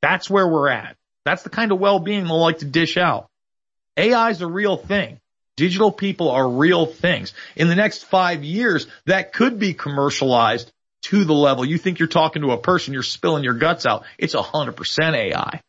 That's 0.01 0.29
where 0.29 0.49
we're 0.49 0.69
at. 0.69 0.97
That's 1.25 1.43
the 1.43 1.51
kind 1.51 1.73
of 1.73 1.79
well-being 1.79 2.25
they'll 2.25 2.41
like 2.41 2.59
to 2.59 2.67
dish 2.67 2.97
out. 2.97 3.29
AI 3.97 4.31
is 4.31 4.43
a 4.43 4.47
real 4.47 4.77
thing. 4.77 5.21
Digital 5.57 5.93
people 5.93 6.31
are 6.31 6.49
real 6.49 6.85
things. 6.85 7.33
In 7.55 7.69
the 7.69 7.77
next 7.77 8.05
five 8.05 8.43
years, 8.43 8.87
that 9.07 9.33
could 9.33 9.59
be 9.59 9.73
commercialized 9.73 10.73
to 11.05 11.25
the 11.25 11.35
level 11.35 11.65
you 11.65 11.79
think 11.79 11.99
you're 11.99 12.09
talking 12.09 12.43
to 12.43 12.53
a 12.53 12.59
person, 12.59 12.95
you're 12.95 13.03
spilling 13.03 13.45
your 13.45 13.55
guts 13.55 13.85
out. 13.87 14.05
It's 14.19 14.35
100% 14.35 15.15
AI. 15.15 15.61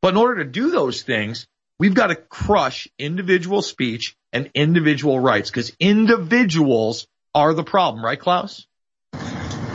But 0.00 0.08
in 0.08 0.16
order 0.16 0.42
to 0.42 0.50
do 0.50 0.70
those 0.70 1.02
things, 1.02 1.46
we've 1.78 1.94
got 1.94 2.06
to 2.08 2.16
crush 2.16 2.88
individual 2.98 3.62
speech 3.62 4.16
and 4.32 4.50
individual 4.54 5.20
rights 5.20 5.50
because 5.50 5.72
individuals 5.80 7.06
are 7.34 7.52
the 7.52 7.64
problem, 7.64 8.04
right, 8.04 8.18
Klaus? 8.18 8.66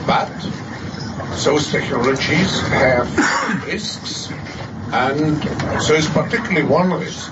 But 0.07 0.29
those 1.43 1.71
technologies 1.71 2.59
have 2.61 3.65
risks, 3.67 4.31
and 4.91 5.43
so 5.83 5.93
it's 5.93 6.09
particularly 6.09 6.63
one 6.63 6.91
risk, 6.91 7.31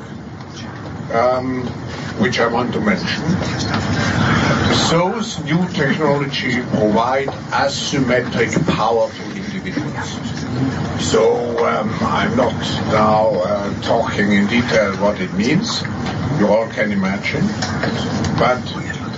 um, 1.12 1.66
which 2.20 2.40
I 2.40 2.48
want 2.48 2.74
to 2.74 2.80
mention. 2.80 3.24
Those 4.90 5.44
new 5.44 5.68
technology 5.74 6.62
provide 6.62 7.28
asymmetric 7.52 8.66
power 8.68 9.10
to 9.10 9.24
individuals. 9.36 10.10
So 11.04 11.66
um, 11.66 11.90
I'm 12.02 12.38
not 12.38 12.54
now 12.92 13.30
uh, 13.32 13.82
talking 13.82 14.32
in 14.32 14.48
detail 14.48 14.96
what 14.98 15.20
it 15.20 15.34
means. 15.34 15.82
You 16.40 16.48
all 16.48 16.68
can 16.70 16.92
imagine. 16.92 17.46
But 18.40 18.62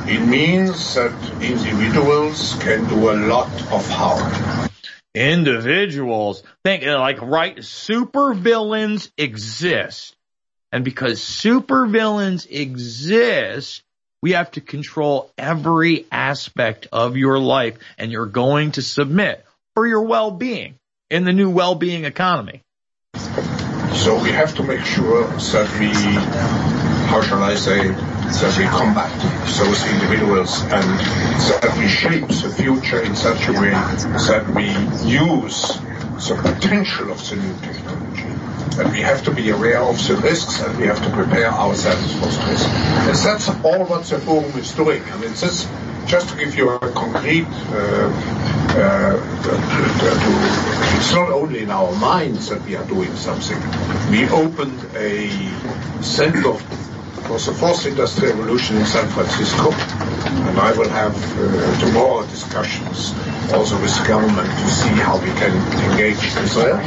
it 0.08 0.26
means 0.26 0.96
that 0.96 1.14
individuals 1.42 2.56
can 2.60 2.88
do 2.90 3.12
a 3.12 3.18
lot 3.28 3.52
of 3.72 3.88
harm. 3.90 4.70
Individuals 5.14 6.44
think 6.64 6.84
like 6.84 7.22
right 7.22 7.64
super 7.64 8.34
villains 8.34 9.12
exist. 9.18 10.16
And 10.72 10.84
because 10.84 11.22
super 11.22 11.86
villains 11.86 12.46
exist, 12.46 13.84
we 14.22 14.32
have 14.34 14.52
to 14.52 14.62
control 14.62 15.32
every 15.38 16.06
aspect 16.12 16.88
of 16.92 17.18
your 17.18 17.40
life 17.40 17.78
and 17.98 18.12
you're 18.12 18.26
going 18.26 18.72
to 18.72 18.82
submit 18.82 19.46
for 19.76 19.88
your 19.88 20.02
well-being 20.02 20.76
in 21.10 21.24
the 21.24 21.34
new 21.34 21.50
well-being 21.50 22.06
economy. 22.06 22.62
So 23.16 24.22
we 24.22 24.32
have 24.32 24.56
to 24.56 24.64
make 24.64 24.86
sure 24.86 25.28
that 25.28 25.80
we, 25.80 25.88
how 27.08 27.22
shall 27.22 27.42
I 27.42 27.56
say, 27.56 27.88
that 27.88 28.56
we 28.58 28.64
combat 28.66 29.12
those 29.58 29.84
individuals 29.88 30.62
and 30.62 31.00
that 31.62 31.76
we 31.78 31.88
shape 31.88 32.28
the 32.28 32.54
future 32.56 33.02
in 33.02 33.16
such 33.16 33.48
a 33.48 33.54
way 33.54 33.72
that 33.72 34.48
we 34.56 34.68
use 35.10 35.80
the 36.28 36.40
potential 36.42 37.12
of 37.12 37.30
the 37.30 37.36
new 37.36 37.54
technology. 37.62 38.49
And 38.78 38.92
we 38.92 39.02
have 39.02 39.24
to 39.24 39.32
be 39.32 39.50
aware 39.50 39.82
of 39.82 39.96
the 40.08 40.16
risks 40.18 40.62
and 40.62 40.78
we 40.78 40.86
have 40.88 41.02
to 41.04 41.10
prepare 41.10 41.52
ourselves 41.52 42.14
for 42.14 42.28
this. 42.50 42.66
And 42.66 43.16
that's 43.16 43.50
all 43.66 43.86
what 43.86 44.06
the 44.06 44.20
forum 44.20 44.52
is 44.58 44.74
doing. 44.74 45.04
I 45.04 45.18
mean, 45.18 45.32
this, 45.32 45.68
just 46.06 46.30
to 46.30 46.38
give 46.38 46.56
you 46.56 46.70
a 46.70 46.92
concrete, 46.92 47.48
uh, 47.48 48.10
uh, 48.76 49.20
it's 50.98 51.14
not 51.14 51.30
only 51.32 51.64
in 51.64 51.72
our 51.72 51.92
minds 51.96 52.50
that 52.50 52.62
we 52.64 52.76
are 52.76 52.86
doing 52.86 53.16
something. 53.16 53.60
We 54.12 54.30
opened 54.30 54.80
a 54.96 55.30
center 56.02 56.58
for 57.24 57.38
the 57.40 57.54
fourth 57.54 57.86
industrial 57.86 58.36
revolution 58.36 58.78
in 58.78 58.86
San 58.86 59.08
Francisco, 59.10 59.72
and 59.72 60.60
I 60.60 60.72
will 60.78 60.90
have 60.90 61.16
uh, 61.16 61.80
tomorrow 61.80 62.26
discussions 62.28 63.14
also 63.54 63.80
with 63.82 63.96
the 63.98 64.08
government 64.08 64.50
to 64.50 64.68
see 64.70 64.90
how 64.90 65.18
we 65.18 65.32
can 65.42 65.54
engage 65.92 66.24
Israel. 66.38 66.78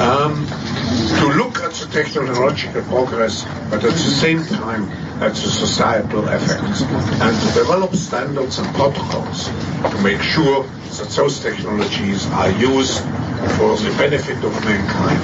Um, 0.00 0.46
to 1.18 1.26
look 1.36 1.60
at 1.60 1.72
the 1.72 1.88
technological 1.90 2.82
progress, 2.82 3.44
but 3.70 3.84
at 3.84 3.92
the 3.92 4.10
same 4.22 4.44
time 4.44 4.90
at 5.20 5.32
the 5.32 5.50
societal 5.50 6.28
effects, 6.28 6.82
and 6.82 7.40
to 7.40 7.58
develop 7.58 7.94
standards 7.94 8.58
and 8.58 8.74
protocols 8.74 9.48
to 9.48 10.02
make 10.02 10.20
sure 10.20 10.62
that 10.64 11.08
those 11.16 11.40
technologies 11.40 12.26
are 12.26 12.50
used 12.52 13.00
for 13.56 13.76
the 13.76 13.94
benefit 13.96 14.36
of 14.44 14.52
mankind 14.64 15.20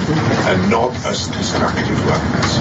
and 0.49 0.71
not 0.71 0.93
as 1.05 1.27
destructive 1.27 2.05
weapons. 2.05 2.57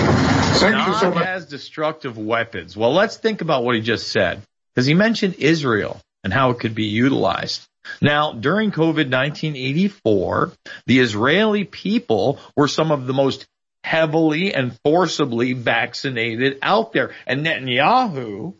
Thank 0.60 0.74
not 0.74 0.88
you 0.88 0.94
so 0.94 1.10
much. 1.10 1.26
as 1.26 1.46
destructive 1.46 2.18
weapons. 2.18 2.76
Well, 2.76 2.92
let's 2.92 3.16
think 3.16 3.40
about 3.40 3.64
what 3.64 3.74
he 3.74 3.80
just 3.80 4.08
said 4.08 4.42
because 4.74 4.86
he 4.86 4.94
mentioned 4.94 5.36
Israel 5.38 6.00
and 6.24 6.32
how 6.32 6.50
it 6.50 6.60
could 6.60 6.74
be 6.74 6.84
utilized. 6.84 7.66
Now, 8.00 8.32
during 8.32 8.70
COVID 8.70 9.10
1984, 9.10 10.52
the 10.86 11.00
Israeli 11.00 11.64
people 11.64 12.38
were 12.56 12.68
some 12.68 12.92
of 12.92 13.06
the 13.06 13.12
most 13.12 13.46
heavily 13.84 14.54
and 14.54 14.78
forcibly 14.84 15.52
vaccinated 15.52 16.58
out 16.62 16.92
there. 16.92 17.12
And 17.26 17.44
Netanyahu 17.44 18.54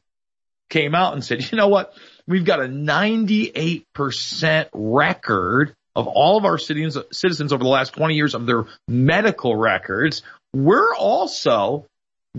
came 0.68 0.94
out 0.94 1.15
and 1.15 1.25
said, 1.25 1.51
you 1.51 1.59
know 1.59 1.68
what? 1.68 1.94
We've 2.26 2.44
got 2.44 2.60
a 2.60 2.67
98% 2.67 4.68
record 4.73 5.75
of 5.94 6.07
all 6.07 6.39
of 6.39 6.44
our 6.44 6.59
citizens, 6.59 7.05
citizens 7.12 7.52
over 7.52 7.62
the 7.62 7.68
last 7.68 7.92
20 7.94 8.15
years 8.15 8.34
of 8.34 8.47
their 8.47 8.65
medical 8.89 9.55
records. 9.55 10.23
We're 10.55 10.94
also 10.94 11.86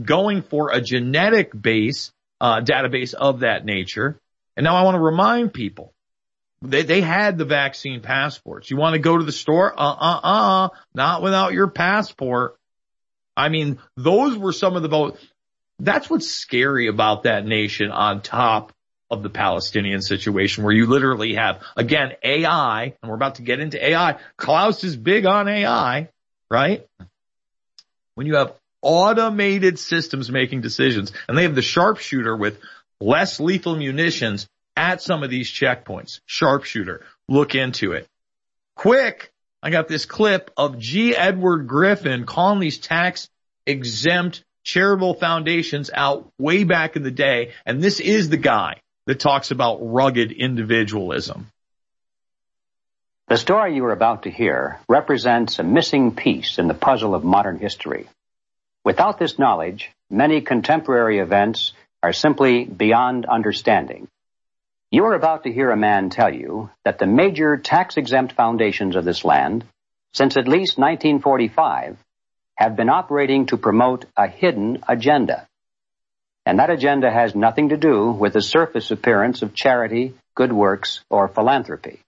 going 0.02 0.42
for 0.42 0.72
a 0.72 0.82
genetic 0.82 1.52
base, 1.60 2.12
uh, 2.42 2.62
database 2.62 3.14
of 3.14 3.42
that 3.42 3.66
nature. 3.66 4.18
And 4.58 4.64
now 4.64 4.76
I 4.76 4.84
want 4.84 4.96
to 4.96 5.02
remind 5.02 5.54
people 5.54 5.94
they, 6.64 6.84
they 6.84 7.02
had 7.02 7.38
the 7.38 7.46
vaccine 7.46 8.02
passports. 8.02 8.72
You 8.72 8.78
want 8.78 8.94
to 8.94 9.00
go 9.00 9.18
to 9.18 9.24
the 9.24 9.32
store? 9.32 9.74
Uh, 9.78 9.94
uh, 9.94 10.20
uh, 10.24 10.70
not 10.96 11.22
without 11.22 11.54
your 11.54 11.68
passport. 11.68 12.56
I 13.36 13.50
mean, 13.50 13.80
those 13.98 14.38
were 14.38 14.54
some 14.54 14.76
of 14.76 14.82
the 14.82 14.88
vote. 14.88 15.20
That's 15.80 16.10
what's 16.10 16.30
scary 16.30 16.88
about 16.88 17.24
that 17.24 17.46
nation 17.46 17.92
on 17.92 18.22
top 18.22 18.74
of 19.10 19.24
the 19.24 19.30
Palestinian 19.30 20.02
situation 20.02 20.64
where 20.64 20.74
you 20.74 20.88
literally 20.88 21.36
have, 21.36 21.62
again, 21.76 22.14
AI, 22.24 22.84
and 23.02 23.10
we're 23.10 23.16
about 23.16 23.36
to 23.36 23.42
get 23.42 23.60
into 23.60 23.84
AI. 23.84 24.18
Klaus 24.38 24.84
is 24.84 24.96
big 24.96 25.26
on 25.26 25.48
AI, 25.48 26.10
right? 26.50 26.88
When 28.16 28.28
you 28.28 28.36
have 28.36 28.54
automated 28.82 29.80
systems 29.80 30.32
making 30.32 30.62
decisions 30.62 31.12
and 31.28 31.38
they 31.38 31.44
have 31.44 31.56
the 31.56 31.62
sharpshooter 31.62 32.36
with 32.36 32.60
less 33.00 33.40
lethal 33.40 33.76
munitions 33.76 34.48
at 34.76 35.02
some 35.02 35.24
of 35.24 35.30
these 35.30 35.50
checkpoints. 35.50 36.20
Sharpshooter. 36.26 37.06
Look 37.28 37.56
into 37.56 37.94
it. 37.94 38.08
Quick. 38.76 39.33
I 39.64 39.70
got 39.70 39.88
this 39.88 40.06
clip 40.06 40.52
of 40.58 40.78
G. 40.78 41.16
Edward 41.16 41.68
Griffin 41.68 42.26
calling 42.26 42.60
these 42.60 42.80
tax 42.80 43.30
exempt 43.66 44.44
charitable 44.66 45.14
foundations 45.14 45.90
out 45.94 46.30
way 46.38 46.66
back 46.66 46.98
in 46.98 47.04
the 47.04 47.12
day. 47.12 47.54
And 47.66 47.82
this 47.82 48.02
is 48.02 48.28
the 48.28 48.38
guy 48.38 48.82
that 49.06 49.22
talks 49.22 49.52
about 49.52 49.78
rugged 49.80 50.34
individualism. 50.34 51.48
The 53.30 53.38
story 53.38 53.74
you 53.76 53.86
are 53.86 53.94
about 53.94 54.24
to 54.24 54.30
hear 54.30 54.82
represents 54.90 55.60
a 55.60 55.64
missing 55.64 56.14
piece 56.14 56.60
in 56.60 56.68
the 56.68 56.74
puzzle 56.74 57.16
of 57.16 57.24
modern 57.24 57.58
history. 57.58 58.10
Without 58.84 59.18
this 59.18 59.40
knowledge, 59.40 59.92
many 60.10 60.42
contemporary 60.42 61.20
events 61.20 61.72
are 62.04 62.12
simply 62.12 62.66
beyond 62.66 63.26
understanding. 63.26 64.10
You 64.94 65.06
are 65.06 65.16
about 65.16 65.46
to 65.46 65.52
hear 65.52 65.72
a 65.72 65.76
man 65.76 66.12
tell 66.12 66.32
you 66.32 66.70
that 66.86 67.00
the 67.00 67.08
major 67.08 67.58
tax 67.58 67.98
exempt 67.98 68.34
foundations 68.34 68.96
of 68.96 69.04
this 69.04 69.26
land, 69.26 69.66
since 70.14 70.38
at 70.38 70.48
least 70.48 70.78
1945, 70.78 71.98
have 72.54 72.76
been 72.76 72.90
operating 72.90 73.48
to 73.48 73.58
promote 73.58 74.06
a 74.16 74.28
hidden 74.28 74.84
agenda. 74.88 75.48
And 76.46 76.60
that 76.60 76.70
agenda 76.70 77.10
has 77.10 77.34
nothing 77.34 77.70
to 77.70 77.76
do 77.76 78.12
with 78.12 78.34
the 78.34 78.42
surface 78.44 78.92
appearance 78.92 79.42
of 79.42 79.56
charity, 79.56 80.14
good 80.36 80.54
works, 80.54 81.04
or 81.10 81.28
philanthropy. 81.28 82.00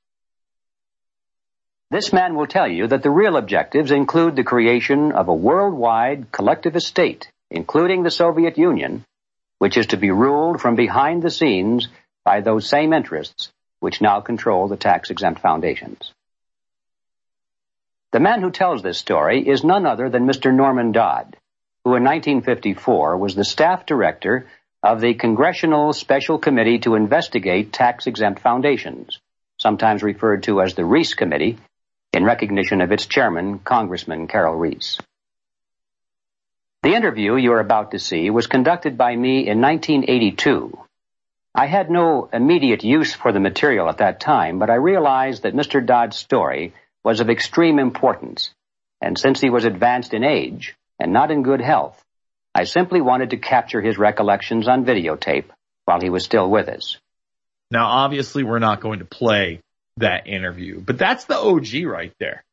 This 1.90 2.14
man 2.14 2.36
will 2.36 2.46
tell 2.46 2.68
you 2.68 2.86
that 2.86 3.02
the 3.02 3.10
real 3.10 3.36
objectives 3.36 3.90
include 3.90 4.36
the 4.36 4.44
creation 4.44 5.12
of 5.12 5.28
a 5.28 5.34
worldwide 5.34 6.32
collectivist 6.32 6.86
state, 6.86 7.32
including 7.50 8.04
the 8.04 8.12
Soviet 8.12 8.60
Union, 8.60 9.04
which 9.58 9.76
is 9.76 9.88
to 9.88 9.98
be 9.98 10.12
ruled 10.12 10.62
from 10.62 10.76
behind 10.76 11.24
the 11.24 11.32
scenes 11.32 11.88
by 12.26 12.42
those 12.42 12.68
same 12.68 12.92
interests 12.92 13.54
which 13.80 14.02
now 14.02 14.20
control 14.20 14.68
the 14.68 14.76
tax 14.76 15.12
exempt 15.12 15.40
foundations. 15.40 16.12
The 18.12 18.20
man 18.20 18.42
who 18.42 18.50
tells 18.50 18.82
this 18.82 18.98
story 18.98 19.48
is 19.48 19.64
none 19.64 19.86
other 19.86 20.10
than 20.10 20.26
Mr. 20.26 20.54
Norman 20.54 20.92
Dodd, 20.92 21.38
who 21.84 21.96
in 21.96 22.04
1954 22.04 23.18
was 23.18 23.36
the 23.36 23.46
staff 23.46 23.86
director 23.86 24.48
of 24.82 25.02
the 25.02 25.14
Congressional 25.14 25.94
Special 25.94 26.40
Committee 26.40 26.80
to 26.80 26.96
investigate 26.96 27.72
tax 27.72 28.08
exempt 28.08 28.42
foundations, 28.42 29.20
sometimes 29.60 30.02
referred 30.02 30.44
to 30.44 30.62
as 30.62 30.74
the 30.74 30.86
Reece 30.86 31.14
Committee, 31.14 31.58
in 32.14 32.24
recognition 32.24 32.82
of 32.82 32.92
its 32.92 33.06
chairman, 33.06 33.60
Congressman 33.60 34.28
Carroll 34.28 34.56
Reece. 34.56 34.98
The 36.82 36.96
interview 36.96 37.36
you 37.36 37.52
are 37.52 37.60
about 37.60 37.92
to 37.92 38.00
see 38.00 38.30
was 38.30 38.48
conducted 38.48 38.98
by 38.98 39.16
me 39.16 39.48
in 39.48 39.60
1982 39.60 40.85
I 41.58 41.68
had 41.68 41.90
no 41.90 42.28
immediate 42.34 42.84
use 42.84 43.14
for 43.14 43.32
the 43.32 43.40
material 43.40 43.88
at 43.88 44.00
that 44.00 44.20
time, 44.20 44.60
but 44.60 44.70
I 44.70 44.76
realized 44.76 45.44
that 45.44 45.56
Mr. 45.56 45.84
Dodd's 45.84 46.18
story 46.18 46.74
was 47.02 47.22
of 47.22 47.30
extreme 47.30 47.80
importance, 47.80 48.54
and 49.00 49.18
since 49.18 49.40
he 49.40 49.50
was 49.50 49.64
advanced 49.64 50.14
in 50.14 50.26
age 50.26 50.76
and 51.00 51.14
not 51.14 51.32
in 51.32 51.44
good 51.44 51.62
health, 51.62 52.04
I 52.54 52.66
simply 52.66 53.00
wanted 53.00 53.30
to 53.30 53.38
capture 53.38 53.80
his 53.80 53.98
recollections 53.98 54.68
on 54.68 54.84
videotape 54.84 55.46
while 55.86 56.02
he 56.02 56.10
was 56.10 56.26
still 56.26 56.50
with 56.50 56.68
us. 56.68 56.98
Now, 57.72 57.88
obviously, 57.88 58.44
we're 58.44 58.60
not 58.60 58.82
going 58.82 59.00
to 59.00 59.06
play 59.06 59.62
that 59.96 60.28
interview, 60.28 60.82
but 60.82 60.98
that's 60.98 61.24
the 61.24 61.38
OG 61.38 61.86
right 61.86 62.14
there. 62.20 62.44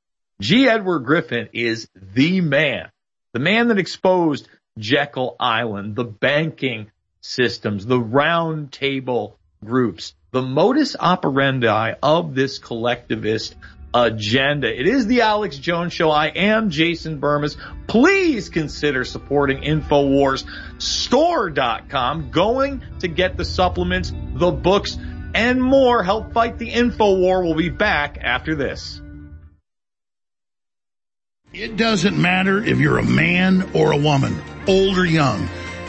G. 0.41 0.69
Edward 0.69 1.01
Griffin 1.01 1.49
is 1.53 1.89
the 1.97 2.41
man, 2.41 2.89
the 3.33 3.41
man 3.41 3.67
that 3.67 3.79
exposed 3.79 4.49
Jekyll 4.79 5.35
Island, 5.41 5.97
the 5.97 6.05
banking 6.05 6.92
systems, 7.23 7.87
the 7.87 7.99
round 7.99 8.71
table 8.73 9.39
groups, 9.65 10.13
the 10.33 10.43
modus 10.43 10.97
operandi 10.99 11.95
of 12.03 12.35
this 12.35 12.59
collectivist 12.59 13.55
agenda. 13.95 14.69
It 14.69 14.87
is 14.87 15.07
the 15.07 15.23
Alex 15.23 15.57
Jones 15.59 15.93
Show. 15.93 16.11
I 16.11 16.27
am 16.29 16.71
Jason 16.71 17.21
Bermas. 17.21 17.57
Please 17.87 18.49
consider 18.49 19.05
supporting 19.05 19.63
InfoWarsStore.com, 19.63 22.31
going 22.31 22.83
to 23.01 23.09
get 23.09 23.37
the 23.37 23.45
supplements, 23.45 24.15
the 24.35 24.51
books, 24.51 24.97
and 25.35 25.63
more. 25.63 26.03
Help 26.03 26.33
fight 26.33 26.57
the 26.59 26.71
info 26.71 27.19
war. 27.19 27.43
We'll 27.43 27.55
be 27.55 27.69
back 27.69 28.17
after 28.21 28.55
this. 28.55 29.03
It 31.53 31.77
doesn't 31.77 32.19
matter 32.21 32.65
if 32.65 32.79
you're 32.79 32.97
a 32.97 33.05
man 33.05 33.69
or 33.75 33.93
a 33.93 33.99
woman, 33.99 34.41
old 34.67 34.97
or 34.97 35.05
young. 35.05 35.47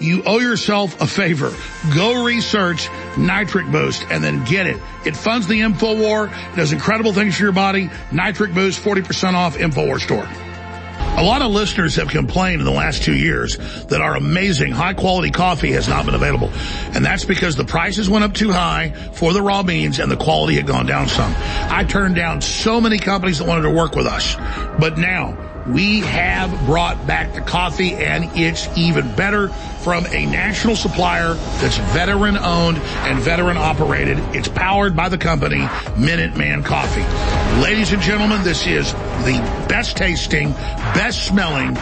you 0.00 0.22
owe 0.24 0.38
yourself 0.38 1.00
a 1.00 1.06
favor. 1.06 1.54
Go 1.94 2.24
research 2.24 2.88
Nitric 3.16 3.70
Boost 3.70 4.06
and 4.10 4.22
then 4.22 4.44
get 4.44 4.66
it. 4.66 4.80
It 5.04 5.16
funds 5.16 5.46
the 5.46 5.60
InfoWar, 5.60 6.56
does 6.56 6.72
incredible 6.72 7.12
things 7.12 7.36
for 7.36 7.44
your 7.44 7.52
body. 7.52 7.90
Nitric 8.12 8.54
Boost, 8.54 8.82
40% 8.82 9.34
off 9.34 9.56
InfoWar 9.56 10.00
store. 10.00 10.28
A 11.16 11.24
lot 11.24 11.42
of 11.42 11.50
listeners 11.50 11.96
have 11.96 12.08
complained 12.08 12.60
in 12.60 12.64
the 12.64 12.72
last 12.72 13.02
two 13.02 13.14
years 13.14 13.56
that 13.86 14.00
our 14.00 14.16
amazing 14.16 14.72
high 14.72 14.94
quality 14.94 15.30
coffee 15.30 15.72
has 15.72 15.88
not 15.88 16.06
been 16.06 16.14
available. 16.14 16.50
And 16.94 17.04
that's 17.04 17.24
because 17.24 17.56
the 17.56 17.64
prices 17.64 18.08
went 18.08 18.24
up 18.24 18.32
too 18.32 18.52
high 18.52 18.90
for 19.12 19.32
the 19.32 19.42
raw 19.42 19.62
beans 19.62 19.98
and 19.98 20.10
the 20.10 20.16
quality 20.16 20.54
had 20.54 20.66
gone 20.66 20.86
down 20.86 21.08
some. 21.08 21.34
I 21.36 21.84
turned 21.84 22.14
down 22.14 22.40
so 22.40 22.80
many 22.80 22.98
companies 22.98 23.38
that 23.38 23.46
wanted 23.46 23.62
to 23.62 23.70
work 23.70 23.96
with 23.96 24.06
us. 24.06 24.36
But 24.78 24.98
now, 24.98 25.49
we 25.72 26.00
have 26.00 26.50
brought 26.66 27.06
back 27.06 27.32
the 27.34 27.40
coffee 27.40 27.94
and 27.94 28.30
it's 28.36 28.68
even 28.76 29.14
better 29.14 29.48
from 29.82 30.04
a 30.06 30.26
national 30.26 30.76
supplier 30.76 31.34
that's 31.34 31.78
veteran 31.94 32.36
owned 32.36 32.76
and 32.78 33.18
veteran 33.18 33.56
operated. 33.56 34.18
It's 34.34 34.48
powered 34.48 34.94
by 34.94 35.08
the 35.08 35.18
company 35.18 35.60
Minuteman 35.96 36.64
Coffee. 36.64 37.04
Ladies 37.62 37.92
and 37.92 38.02
gentlemen, 38.02 38.42
this 38.42 38.66
is 38.66 38.92
the 38.92 39.38
best 39.68 39.96
tasting, 39.96 40.52
best 40.94 41.26
smelling, 41.26 41.76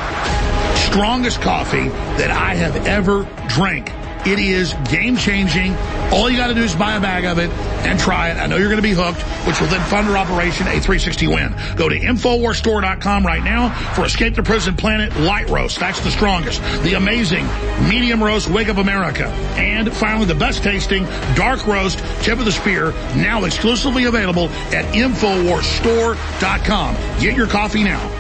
strongest 0.77 1.41
coffee 1.41 1.89
that 1.89 2.31
I 2.31 2.55
have 2.55 2.87
ever 2.87 3.29
drank. 3.49 3.93
It 4.27 4.39
is 4.39 4.75
game 4.91 5.17
changing. 5.17 5.75
All 6.13 6.29
you 6.29 6.37
got 6.37 6.49
to 6.49 6.55
do 6.55 6.63
is 6.63 6.75
buy 6.75 6.97
a 6.97 7.01
bag 7.01 7.25
of 7.25 7.39
it 7.39 7.51
and 7.87 7.99
try 7.99 8.31
it. 8.31 8.37
I 8.37 8.47
know 8.47 8.57
you're 8.57 8.69
going 8.69 8.77
to 8.77 8.83
be 8.83 8.93
hooked, 8.93 9.23
which 9.47 9.61
will 9.61 9.69
then 9.69 9.81
fund 9.89 10.09
our 10.09 10.17
operation 10.17 10.67
A360 10.67 11.29
Win. 11.29 11.55
Go 11.77 11.89
to 11.89 11.99
InfoWarsStore.com 11.99 13.25
right 13.25 13.43
now 13.43 13.71
for 13.95 14.05
Escape 14.05 14.35
the 14.35 14.43
Prison 14.43 14.77
Planet 14.77 15.17
Light 15.17 15.49
Roast. 15.49 15.79
That's 15.79 16.01
the 16.01 16.11
strongest. 16.11 16.61
The 16.83 16.95
amazing 16.95 17.47
Medium 17.89 18.23
Roast 18.23 18.49
Wake 18.49 18.69
Up 18.69 18.79
America. 18.79 19.27
And 19.57 19.93
finally, 19.93 20.27
the 20.27 20.35
best 20.35 20.63
tasting 20.63 21.05
Dark 21.35 21.67
Roast 21.67 21.99
Tip 22.23 22.39
of 22.39 22.45
the 22.45 22.53
Spear, 22.53 22.93
now 23.17 23.45
exclusively 23.45 24.05
available 24.05 24.49
at 24.73 24.85
InfoWarsStore.com. 24.95 26.95
Get 27.21 27.37
your 27.37 27.47
coffee 27.47 27.85
now. 27.85 28.18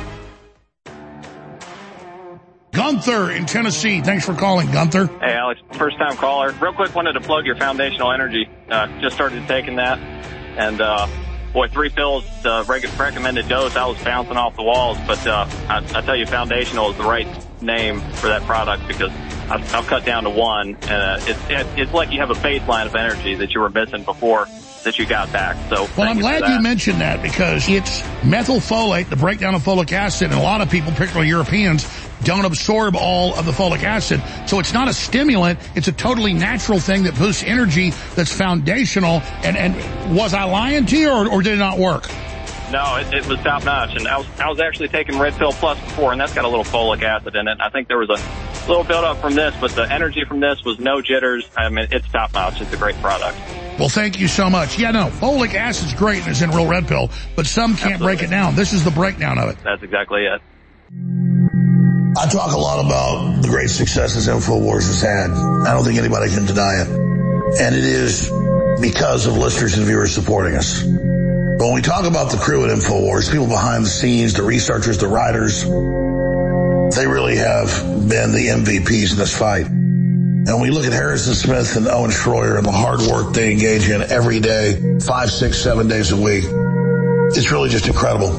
Gunther 2.88 3.32
in 3.32 3.44
Tennessee. 3.44 4.00
Thanks 4.00 4.24
for 4.24 4.32
calling, 4.32 4.70
Gunther. 4.70 5.08
Hey, 5.20 5.34
Alex. 5.34 5.60
First 5.72 5.98
time 5.98 6.16
caller. 6.16 6.52
Real 6.52 6.72
quick, 6.72 6.94
wanted 6.94 7.12
to 7.12 7.20
plug 7.20 7.44
your 7.44 7.54
foundational 7.54 8.12
energy. 8.12 8.48
Uh, 8.70 8.86
just 9.02 9.14
started 9.14 9.46
taking 9.46 9.76
that. 9.76 9.98
And, 10.56 10.80
uh, 10.80 11.06
boy, 11.52 11.68
three 11.68 11.90
pills, 11.90 12.24
reg- 12.66 12.88
recommended 12.98 13.46
dose, 13.46 13.76
I 13.76 13.84
was 13.84 14.02
bouncing 14.02 14.38
off 14.38 14.56
the 14.56 14.62
walls. 14.62 14.96
But, 15.06 15.26
uh, 15.26 15.46
I, 15.68 15.76
I 15.96 16.00
tell 16.00 16.16
you, 16.16 16.24
foundational 16.24 16.90
is 16.90 16.96
the 16.96 17.04
right 17.04 17.28
name 17.60 18.00
for 18.00 18.28
that 18.28 18.40
product 18.44 18.88
because 18.88 19.10
I've, 19.50 19.74
I've 19.74 19.86
cut 19.86 20.06
down 20.06 20.24
to 20.24 20.30
one. 20.30 20.68
And, 20.68 20.90
uh, 20.90 21.18
it's, 21.20 21.76
it's 21.76 21.92
like 21.92 22.10
you 22.10 22.20
have 22.20 22.30
a 22.30 22.40
baseline 22.40 22.86
of 22.86 22.94
energy 22.94 23.34
that 23.34 23.52
you 23.52 23.60
were 23.60 23.68
missing 23.68 24.04
before 24.04 24.46
that 24.84 24.98
you 24.98 25.06
got 25.06 25.32
back. 25.32 25.56
So 25.68 25.88
well, 25.96 26.08
I'm 26.08 26.18
glad 26.18 26.48
you 26.48 26.60
mentioned 26.60 27.00
that 27.00 27.22
because 27.22 27.68
it's 27.68 28.00
methylfolate, 28.22 29.08
the 29.08 29.16
breakdown 29.16 29.54
of 29.54 29.62
folic 29.62 29.92
acid, 29.92 30.30
and 30.30 30.38
a 30.38 30.42
lot 30.42 30.60
of 30.60 30.70
people, 30.70 30.92
particularly 30.92 31.28
Europeans, 31.28 31.86
don't 32.24 32.44
absorb 32.44 32.96
all 32.96 33.34
of 33.36 33.46
the 33.46 33.52
folic 33.52 33.82
acid. 33.82 34.22
So 34.46 34.58
it's 34.58 34.72
not 34.72 34.88
a 34.88 34.92
stimulant. 34.92 35.58
It's 35.74 35.88
a 35.88 35.92
totally 35.92 36.32
natural 36.32 36.80
thing 36.80 37.04
that 37.04 37.16
boosts 37.16 37.44
energy 37.44 37.90
that's 38.14 38.32
foundational. 38.32 39.20
And, 39.44 39.56
and 39.56 40.16
was 40.16 40.34
I 40.34 40.44
lying 40.44 40.86
to 40.86 40.96
you 40.96 41.10
or, 41.10 41.28
or 41.28 41.42
did 41.42 41.54
it 41.54 41.58
not 41.58 41.78
work? 41.78 42.08
No, 42.70 42.96
it, 42.96 43.14
it 43.14 43.26
was 43.26 43.38
top 43.40 43.64
notch. 43.64 43.96
And 43.96 44.06
I 44.06 44.18
was, 44.18 44.26
I 44.40 44.48
was 44.48 44.60
actually 44.60 44.88
taking 44.88 45.18
Red 45.18 45.34
Pill 45.34 45.52
Plus 45.52 45.78
before 45.80 46.12
and 46.12 46.20
that's 46.20 46.34
got 46.34 46.44
a 46.44 46.48
little 46.48 46.64
folic 46.64 47.02
acid 47.02 47.34
in 47.34 47.48
it. 47.48 47.58
I 47.60 47.70
think 47.70 47.88
there 47.88 47.98
was 47.98 48.10
a 48.10 48.47
little 48.68 48.84
build 48.84 49.04
up 49.04 49.20
from 49.20 49.34
this, 49.34 49.54
but 49.60 49.72
the 49.72 49.90
energy 49.90 50.24
from 50.24 50.40
this 50.40 50.62
was 50.64 50.78
no 50.78 51.00
jitters. 51.00 51.48
I 51.56 51.68
mean, 51.68 51.88
it's 51.90 52.08
top 52.10 52.34
notch. 52.34 52.60
It's 52.60 52.72
a 52.72 52.76
great 52.76 52.96
product. 52.96 53.38
Well, 53.78 53.88
thank 53.88 54.18
you 54.18 54.28
so 54.28 54.50
much. 54.50 54.78
Yeah, 54.78 54.90
no, 54.90 55.06
folic 55.06 55.54
acid's 55.54 55.94
great 55.94 56.22
and 56.22 56.30
it's 56.30 56.42
in 56.42 56.50
real 56.50 56.66
red 56.66 56.88
pill, 56.88 57.10
but 57.36 57.46
some 57.46 57.76
can't 57.76 57.94
Absolutely. 57.94 58.16
break 58.16 58.22
it 58.22 58.30
down. 58.30 58.56
This 58.56 58.72
is 58.72 58.84
the 58.84 58.90
breakdown 58.90 59.38
of 59.38 59.50
it. 59.50 59.58
That's 59.62 59.82
exactly 59.82 60.24
it. 60.24 60.42
I 62.18 62.26
talk 62.26 62.52
a 62.52 62.58
lot 62.58 62.84
about 62.84 63.42
the 63.42 63.48
great 63.48 63.70
successes 63.70 64.26
InfoWars 64.26 64.86
has 64.86 65.00
had. 65.00 65.30
I 65.30 65.72
don't 65.74 65.84
think 65.84 65.98
anybody 65.98 66.28
can 66.34 66.46
deny 66.46 66.82
it. 66.82 66.88
And 67.60 67.74
it 67.74 67.84
is 67.84 68.30
because 68.80 69.26
of 69.26 69.36
listeners 69.36 69.78
and 69.78 69.86
viewers 69.86 70.12
supporting 70.12 70.56
us. 70.56 70.82
But 70.82 71.66
when 71.66 71.74
we 71.74 71.82
talk 71.82 72.04
about 72.04 72.32
the 72.32 72.38
crew 72.38 72.64
at 72.64 72.76
InfoWars, 72.76 73.30
people 73.30 73.46
behind 73.46 73.84
the 73.84 73.88
scenes, 73.88 74.34
the 74.34 74.42
researchers, 74.42 74.98
the 74.98 75.06
writers, 75.06 75.64
they 76.96 77.06
really 77.06 77.36
have 77.36 77.68
been 78.08 78.32
the 78.32 78.48
MVPs 78.48 79.12
in 79.12 79.18
this 79.18 79.36
fight. 79.36 79.66
And 79.66 80.62
we 80.62 80.70
look 80.70 80.86
at 80.86 80.92
Harrison 80.92 81.34
Smith 81.34 81.76
and 81.76 81.86
Owen 81.88 82.10
Schroyer 82.10 82.56
and 82.56 82.64
the 82.64 82.72
hard 82.72 83.00
work 83.02 83.34
they 83.34 83.52
engage 83.52 83.88
in 83.90 84.00
every 84.02 84.40
day, 84.40 84.98
five, 85.00 85.30
six, 85.30 85.58
seven 85.58 85.88
days 85.88 86.10
a 86.12 86.16
week. 86.16 86.44
It's 87.36 87.52
really 87.52 87.68
just 87.68 87.86
incredible. 87.86 88.32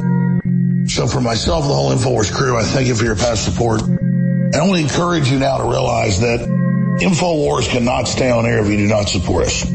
So 0.88 1.06
for 1.06 1.22
myself 1.22 1.68
the 1.68 1.74
whole 1.74 1.92
InfoWars 1.92 2.34
crew, 2.34 2.58
I 2.58 2.64
thank 2.64 2.88
you 2.88 2.96
for 2.96 3.06
your 3.06 3.16
past 3.16 3.46
support. 3.46 3.84
I 3.84 4.58
to 4.58 4.74
encourage 4.74 5.30
you 5.30 5.38
now 5.38 5.58
to 5.58 5.70
realize 5.70 6.20
that 6.22 6.40
InfoWars 6.40 7.70
cannot 7.70 8.08
stay 8.08 8.32
on 8.32 8.48
air 8.48 8.60
if 8.60 8.68
you 8.72 8.78
do 8.78 8.88
not 8.88 9.08
support 9.08 9.46
us. 9.46 9.70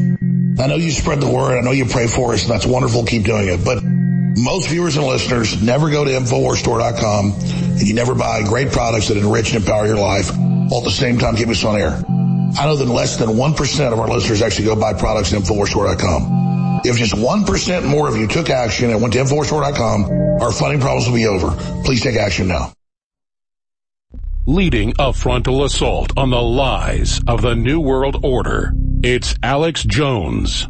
I 0.59 0.67
know 0.67 0.75
you 0.75 0.91
spread 0.91 1.21
the 1.21 1.29
word. 1.29 1.57
I 1.57 1.61
know 1.61 1.71
you 1.71 1.85
pray 1.85 2.07
for 2.07 2.33
us 2.33 2.43
and 2.43 2.51
that's 2.51 2.65
wonderful. 2.65 3.05
Keep 3.05 3.23
doing 3.23 3.47
it. 3.47 3.63
But 3.63 3.81
most 4.37 4.69
viewers 4.69 4.97
and 4.97 5.05
listeners 5.05 5.61
never 5.61 5.89
go 5.89 6.03
to 6.03 6.11
InfoWarsStore.com 6.11 7.31
and 7.31 7.81
you 7.81 7.93
never 7.93 8.15
buy 8.15 8.43
great 8.43 8.71
products 8.71 9.07
that 9.07 9.17
enrich 9.17 9.53
and 9.53 9.63
empower 9.63 9.85
your 9.87 9.97
life 9.97 10.35
while 10.35 10.79
at 10.79 10.83
the 10.83 10.91
same 10.91 11.17
time 11.17 11.35
keep 11.35 11.47
us 11.47 11.63
on 11.63 11.79
air. 11.79 12.03
I 12.57 12.65
know 12.65 12.75
that 12.75 12.87
less 12.87 13.17
than 13.17 13.29
1% 13.29 13.93
of 13.93 13.99
our 13.99 14.07
listeners 14.07 14.41
actually 14.41 14.65
go 14.65 14.75
buy 14.75 14.93
products 14.93 15.33
at 15.33 15.41
InfoWarsStore.com. 15.41 16.81
If 16.85 16.97
just 16.97 17.13
1% 17.13 17.85
more 17.85 18.07
of 18.07 18.15
you 18.17 18.27
took 18.27 18.49
action 18.49 18.91
and 18.91 19.01
went 19.01 19.13
to 19.13 19.19
InfoWarsStore.com, 19.19 20.41
our 20.41 20.51
funding 20.51 20.81
problems 20.81 21.07
will 21.07 21.15
be 21.15 21.27
over. 21.27 21.51
Please 21.83 22.01
take 22.01 22.15
action 22.15 22.47
now. 22.47 22.73
Leading 24.45 24.93
a 24.99 25.11
frontal 25.11 25.63
assault 25.63 26.15
on 26.17 26.29
the 26.29 26.41
lies 26.41 27.19
of 27.27 27.41
the 27.41 27.55
New 27.55 27.79
World 27.79 28.23
Order, 28.23 28.73
it's 29.01 29.33
Alex 29.41 29.83
Jones. 29.83 30.67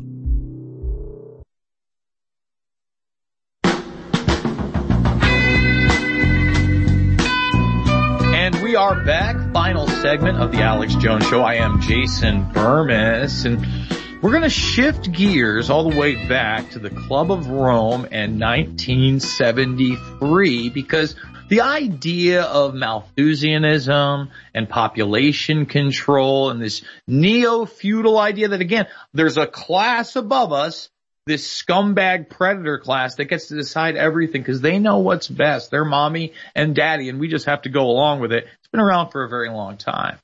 We 8.76 8.80
are 8.80 9.06
back. 9.06 9.38
Final 9.54 9.88
segment 9.88 10.38
of 10.38 10.52
the 10.52 10.62
Alex 10.62 10.96
Jones 10.96 11.26
Show. 11.28 11.42
I 11.42 11.54
am 11.54 11.80
Jason 11.80 12.44
Bermas, 12.52 13.46
and 13.46 13.66
We're 14.22 14.32
going 14.32 14.44
to 14.44 14.50
shift 14.50 15.14
gears 15.14 15.70
all 15.70 15.90
the 15.90 15.98
way 15.98 16.28
back 16.28 16.72
to 16.72 16.80
the 16.80 16.90
Club 16.90 17.32
of 17.32 17.48
Rome 17.48 18.06
and 18.12 18.38
1973 18.38 20.72
because 20.72 21.16
the 21.48 21.62
idea 21.62 22.42
of 22.42 22.74
Malthusianism 22.74 24.30
and 24.54 24.68
population 24.68 25.68
control 25.68 26.50
and 26.50 26.62
this 26.62 26.84
neo-feudal 27.08 28.20
idea 28.20 28.50
that 28.50 28.60
again, 28.60 28.88
there's 29.14 29.38
a 29.38 29.48
class 29.48 30.18
above 30.18 30.52
us, 30.52 30.90
this 31.28 31.64
scumbag 31.64 32.30
predator 32.30 32.78
class 32.78 33.16
that 33.16 33.26
gets 33.26 33.48
to 33.48 33.56
decide 33.56 33.96
everything 33.96 34.42
because 34.42 34.62
they 34.62 34.78
know 34.78 35.00
what's 35.00 35.28
best. 35.28 35.72
They're 35.72 35.84
mommy 35.84 36.34
and 36.54 36.76
daddy 36.76 37.10
and 37.10 37.20
we 37.20 37.30
just 37.30 37.48
have 37.48 37.64
to 37.64 37.70
go 37.70 37.90
along 37.90 38.20
with 38.20 38.32
it. 38.32 38.46
Been 38.76 38.86
around 38.86 39.12
for 39.12 39.24
a 39.24 39.30
very 39.30 39.50
long 39.50 39.78
time. 39.78 40.18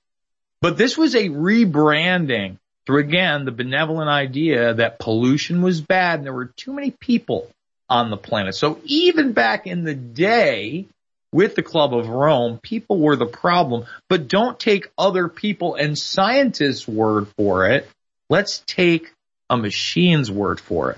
But 0.61 0.77
this 0.77 0.97
was 0.97 1.15
a 1.15 1.29
rebranding 1.29 2.57
through 2.85 2.99
again 2.99 3.45
the 3.45 3.51
benevolent 3.51 4.09
idea 4.09 4.73
that 4.73 4.99
pollution 4.99 5.61
was 5.61 5.81
bad 5.81 6.19
and 6.19 6.25
there 6.25 6.33
were 6.33 6.51
too 6.55 6.73
many 6.73 6.91
people 6.91 7.49
on 7.89 8.09
the 8.09 8.17
planet. 8.17 8.55
So 8.55 8.79
even 8.85 9.33
back 9.33 9.67
in 9.67 9.83
the 9.83 9.93
day, 9.93 10.87
with 11.33 11.55
the 11.55 11.63
Club 11.63 11.93
of 11.93 12.09
Rome, 12.09 12.59
people 12.61 12.99
were 12.99 13.15
the 13.15 13.25
problem, 13.25 13.85
but 14.09 14.27
don't 14.27 14.59
take 14.59 14.91
other 14.97 15.29
people 15.29 15.75
and 15.75 15.97
scientists' 15.97 16.87
word 16.87 17.27
for 17.37 17.69
it. 17.69 17.87
Let's 18.29 18.63
take 18.67 19.11
a 19.49 19.57
machine's 19.57 20.29
word 20.29 20.59
for 20.59 20.91
it. 20.91 20.97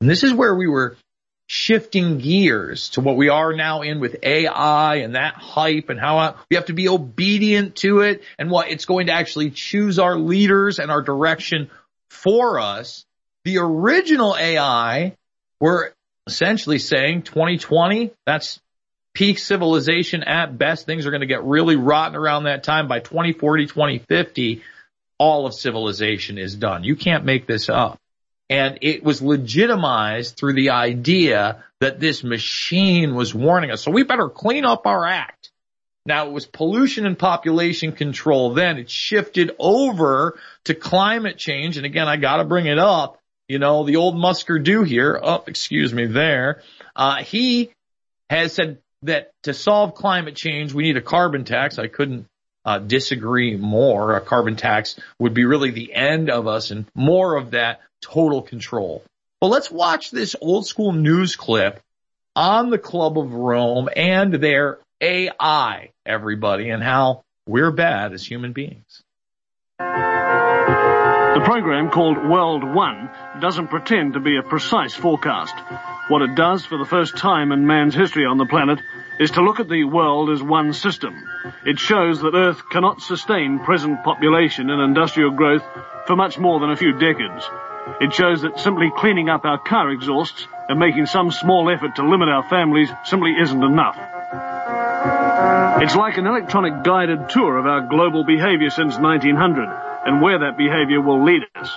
And 0.00 0.08
this 0.08 0.22
is 0.22 0.32
where 0.32 0.54
we 0.54 0.66
were 0.66 0.96
shifting 1.46 2.18
gears 2.18 2.90
to 2.90 3.00
what 3.00 3.16
we 3.16 3.28
are 3.28 3.52
now 3.52 3.82
in 3.82 4.00
with 4.00 4.16
AI 4.22 4.96
and 4.96 5.14
that 5.14 5.34
hype 5.34 5.90
and 5.90 6.00
how 6.00 6.18
uh, 6.18 6.36
we 6.50 6.56
have 6.56 6.66
to 6.66 6.72
be 6.72 6.88
obedient 6.88 7.76
to 7.76 8.00
it 8.00 8.22
and 8.38 8.50
what 8.50 8.70
it's 8.70 8.84
going 8.84 9.06
to 9.06 9.12
actually 9.12 9.50
choose 9.50 9.98
our 9.98 10.18
leaders 10.18 10.78
and 10.78 10.90
our 10.90 11.02
direction 11.02 11.70
for 12.10 12.58
us. 12.58 13.04
The 13.44 13.58
original 13.58 14.36
AI 14.36 15.16
were 15.60 15.94
essentially 16.26 16.80
saying 16.80 17.22
2020, 17.22 18.10
that's 18.26 18.60
peak 19.14 19.38
civilization 19.38 20.24
at 20.24 20.58
best. 20.58 20.84
Things 20.84 21.06
are 21.06 21.10
going 21.10 21.20
to 21.20 21.26
get 21.26 21.44
really 21.44 21.76
rotten 21.76 22.16
around 22.16 22.44
that 22.44 22.64
time. 22.64 22.88
By 22.88 22.98
2040, 22.98 23.66
2050, 23.66 24.62
all 25.18 25.46
of 25.46 25.54
civilization 25.54 26.38
is 26.38 26.56
done. 26.56 26.82
You 26.82 26.96
can't 26.96 27.24
make 27.24 27.46
this 27.46 27.68
up. 27.68 28.00
And 28.48 28.78
it 28.82 29.02
was 29.02 29.20
legitimized 29.20 30.36
through 30.36 30.54
the 30.54 30.70
idea 30.70 31.64
that 31.80 31.98
this 32.00 32.22
machine 32.22 33.14
was 33.14 33.34
warning 33.34 33.70
us. 33.70 33.82
So 33.82 33.90
we 33.90 34.04
better 34.04 34.28
clean 34.28 34.64
up 34.64 34.86
our 34.86 35.06
act. 35.06 35.50
Now 36.06 36.26
it 36.26 36.32
was 36.32 36.46
pollution 36.46 37.04
and 37.04 37.18
population 37.18 37.92
control 37.92 38.54
then. 38.54 38.78
It 38.78 38.88
shifted 38.88 39.50
over 39.58 40.38
to 40.64 40.74
climate 40.74 41.36
change. 41.36 41.76
And 41.76 41.84
again, 41.84 42.06
I 42.06 42.16
gotta 42.16 42.44
bring 42.44 42.66
it 42.66 42.78
up. 42.78 43.20
You 43.48 43.58
know, 43.58 43.84
the 43.84 43.96
old 43.96 44.14
Musker 44.14 44.62
do 44.62 44.82
here. 44.84 45.18
Oh, 45.20 45.42
excuse 45.46 45.92
me 45.92 46.06
there. 46.06 46.62
Uh, 46.94 47.16
he 47.16 47.70
has 48.30 48.52
said 48.52 48.78
that 49.02 49.32
to 49.42 49.54
solve 49.54 49.94
climate 49.94 50.36
change, 50.36 50.72
we 50.72 50.84
need 50.84 50.96
a 50.96 51.02
carbon 51.02 51.44
tax. 51.44 51.78
I 51.78 51.88
couldn't 51.88 52.26
uh, 52.64 52.78
disagree 52.78 53.56
more. 53.56 54.16
A 54.16 54.20
carbon 54.20 54.56
tax 54.56 54.98
would 55.18 55.34
be 55.34 55.44
really 55.44 55.70
the 55.70 55.94
end 55.94 56.30
of 56.30 56.46
us 56.46 56.70
and 56.70 56.86
more 56.94 57.36
of 57.36 57.52
that 57.52 57.80
total 58.06 58.42
control. 58.42 59.02
But 59.40 59.48
let's 59.48 59.70
watch 59.70 60.10
this 60.10 60.36
old 60.40 60.66
school 60.66 60.92
news 60.92 61.36
clip 61.36 61.80
on 62.34 62.70
the 62.70 62.78
Club 62.78 63.18
of 63.18 63.32
Rome 63.32 63.88
and 63.94 64.34
their 64.34 64.78
AI, 65.00 65.90
everybody, 66.04 66.70
and 66.70 66.82
how 66.82 67.24
we're 67.46 67.70
bad 67.70 68.12
as 68.12 68.24
human 68.24 68.52
beings. 68.52 69.02
The 69.78 71.42
program 71.44 71.90
called 71.90 72.16
World 72.16 72.64
One 72.64 73.10
doesn't 73.40 73.68
pretend 73.68 74.14
to 74.14 74.20
be 74.20 74.38
a 74.38 74.42
precise 74.42 74.94
forecast. 74.94 75.54
What 76.08 76.22
it 76.22 76.34
does 76.34 76.64
for 76.64 76.78
the 76.78 76.86
first 76.86 77.16
time 77.18 77.52
in 77.52 77.66
man's 77.66 77.94
history 77.94 78.24
on 78.24 78.38
the 78.38 78.46
planet 78.46 78.80
is 79.20 79.32
to 79.32 79.42
look 79.42 79.60
at 79.60 79.68
the 79.68 79.84
world 79.84 80.30
as 80.30 80.42
one 80.42 80.72
system. 80.72 81.14
It 81.64 81.78
shows 81.78 82.20
that 82.20 82.34
Earth 82.34 82.62
cannot 82.70 83.02
sustain 83.02 83.58
present 83.58 84.02
population 84.02 84.70
and 84.70 84.80
industrial 84.80 85.32
growth 85.32 85.64
for 86.06 86.16
much 86.16 86.38
more 86.38 86.60
than 86.60 86.70
a 86.70 86.76
few 86.76 86.92
decades. 86.92 87.48
It 88.00 88.12
shows 88.12 88.42
that 88.42 88.58
simply 88.58 88.90
cleaning 88.96 89.28
up 89.28 89.44
our 89.44 89.58
car 89.58 89.90
exhausts 89.90 90.46
and 90.68 90.78
making 90.78 91.06
some 91.06 91.30
small 91.30 91.70
effort 91.70 91.96
to 91.96 92.08
limit 92.08 92.28
our 92.28 92.48
families 92.48 92.90
simply 93.04 93.34
isn't 93.40 93.62
enough. 93.62 93.96
It's 95.82 95.94
like 95.94 96.16
an 96.16 96.26
electronic 96.26 96.82
guided 96.82 97.28
tour 97.28 97.56
of 97.56 97.66
our 97.66 97.86
global 97.86 98.24
behavior 98.24 98.70
since 98.70 98.98
1900 98.98 99.68
and 100.06 100.20
where 100.20 100.40
that 100.40 100.56
behavior 100.58 101.00
will 101.00 101.24
lead 101.24 101.42
us. 101.54 101.70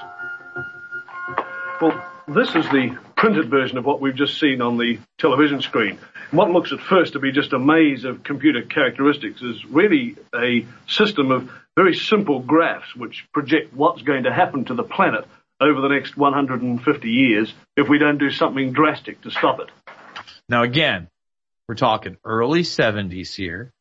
Well, 1.82 2.04
this 2.28 2.50
is 2.56 2.66
the 2.70 2.98
printed 3.16 3.50
version 3.50 3.78
of 3.78 3.86
what 3.86 4.02
we've 4.02 4.16
just 4.16 4.40
seen 4.40 4.62
on 4.62 4.78
the 4.78 5.00
television 5.18 5.62
screen. 5.62 6.00
What 6.32 6.50
looks 6.50 6.72
at 6.72 6.80
first 6.80 7.14
to 7.14 7.20
be 7.20 7.32
just 7.32 7.54
a 7.54 7.60
maze 7.60 8.04
of 8.06 8.24
computer 8.24 8.62
characteristics 8.62 9.42
is 9.42 9.66
really 9.66 10.16
a 10.34 10.66
system 10.88 11.32
of 11.32 11.52
very 11.76 11.96
simple 11.96 12.40
graphs 12.40 12.96
which 12.96 13.28
project 13.34 13.74
what's 13.74 14.02
going 14.02 14.24
to 14.24 14.34
happen 14.34 14.66
to 14.66 14.74
the 14.74 14.84
planet 14.84 15.26
over 15.60 15.82
the 15.82 15.90
next 15.90 16.16
150 16.18 17.10
years 17.10 17.54
if 17.76 17.90
we 17.90 17.98
don't 17.98 18.18
do 18.18 18.32
something 18.32 18.72
drastic 18.72 19.22
to 19.22 19.32
stop 19.32 19.60
it. 19.60 19.70
Now 20.48 20.64
again, 20.64 21.08
we're 21.68 21.76
talking 21.76 22.18
early 22.24 22.64
70s 22.64 23.36
here. 23.36 23.72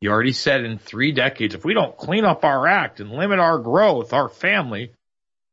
You 0.00 0.10
already 0.10 0.32
said 0.32 0.64
in 0.64 0.78
three 0.78 1.12
decades, 1.12 1.54
if 1.54 1.64
we 1.64 1.74
don't 1.74 1.96
clean 1.96 2.24
up 2.24 2.44
our 2.44 2.66
act 2.66 3.00
and 3.00 3.12
limit 3.12 3.38
our 3.38 3.58
growth, 3.58 4.12
our 4.12 4.28
family, 4.28 4.92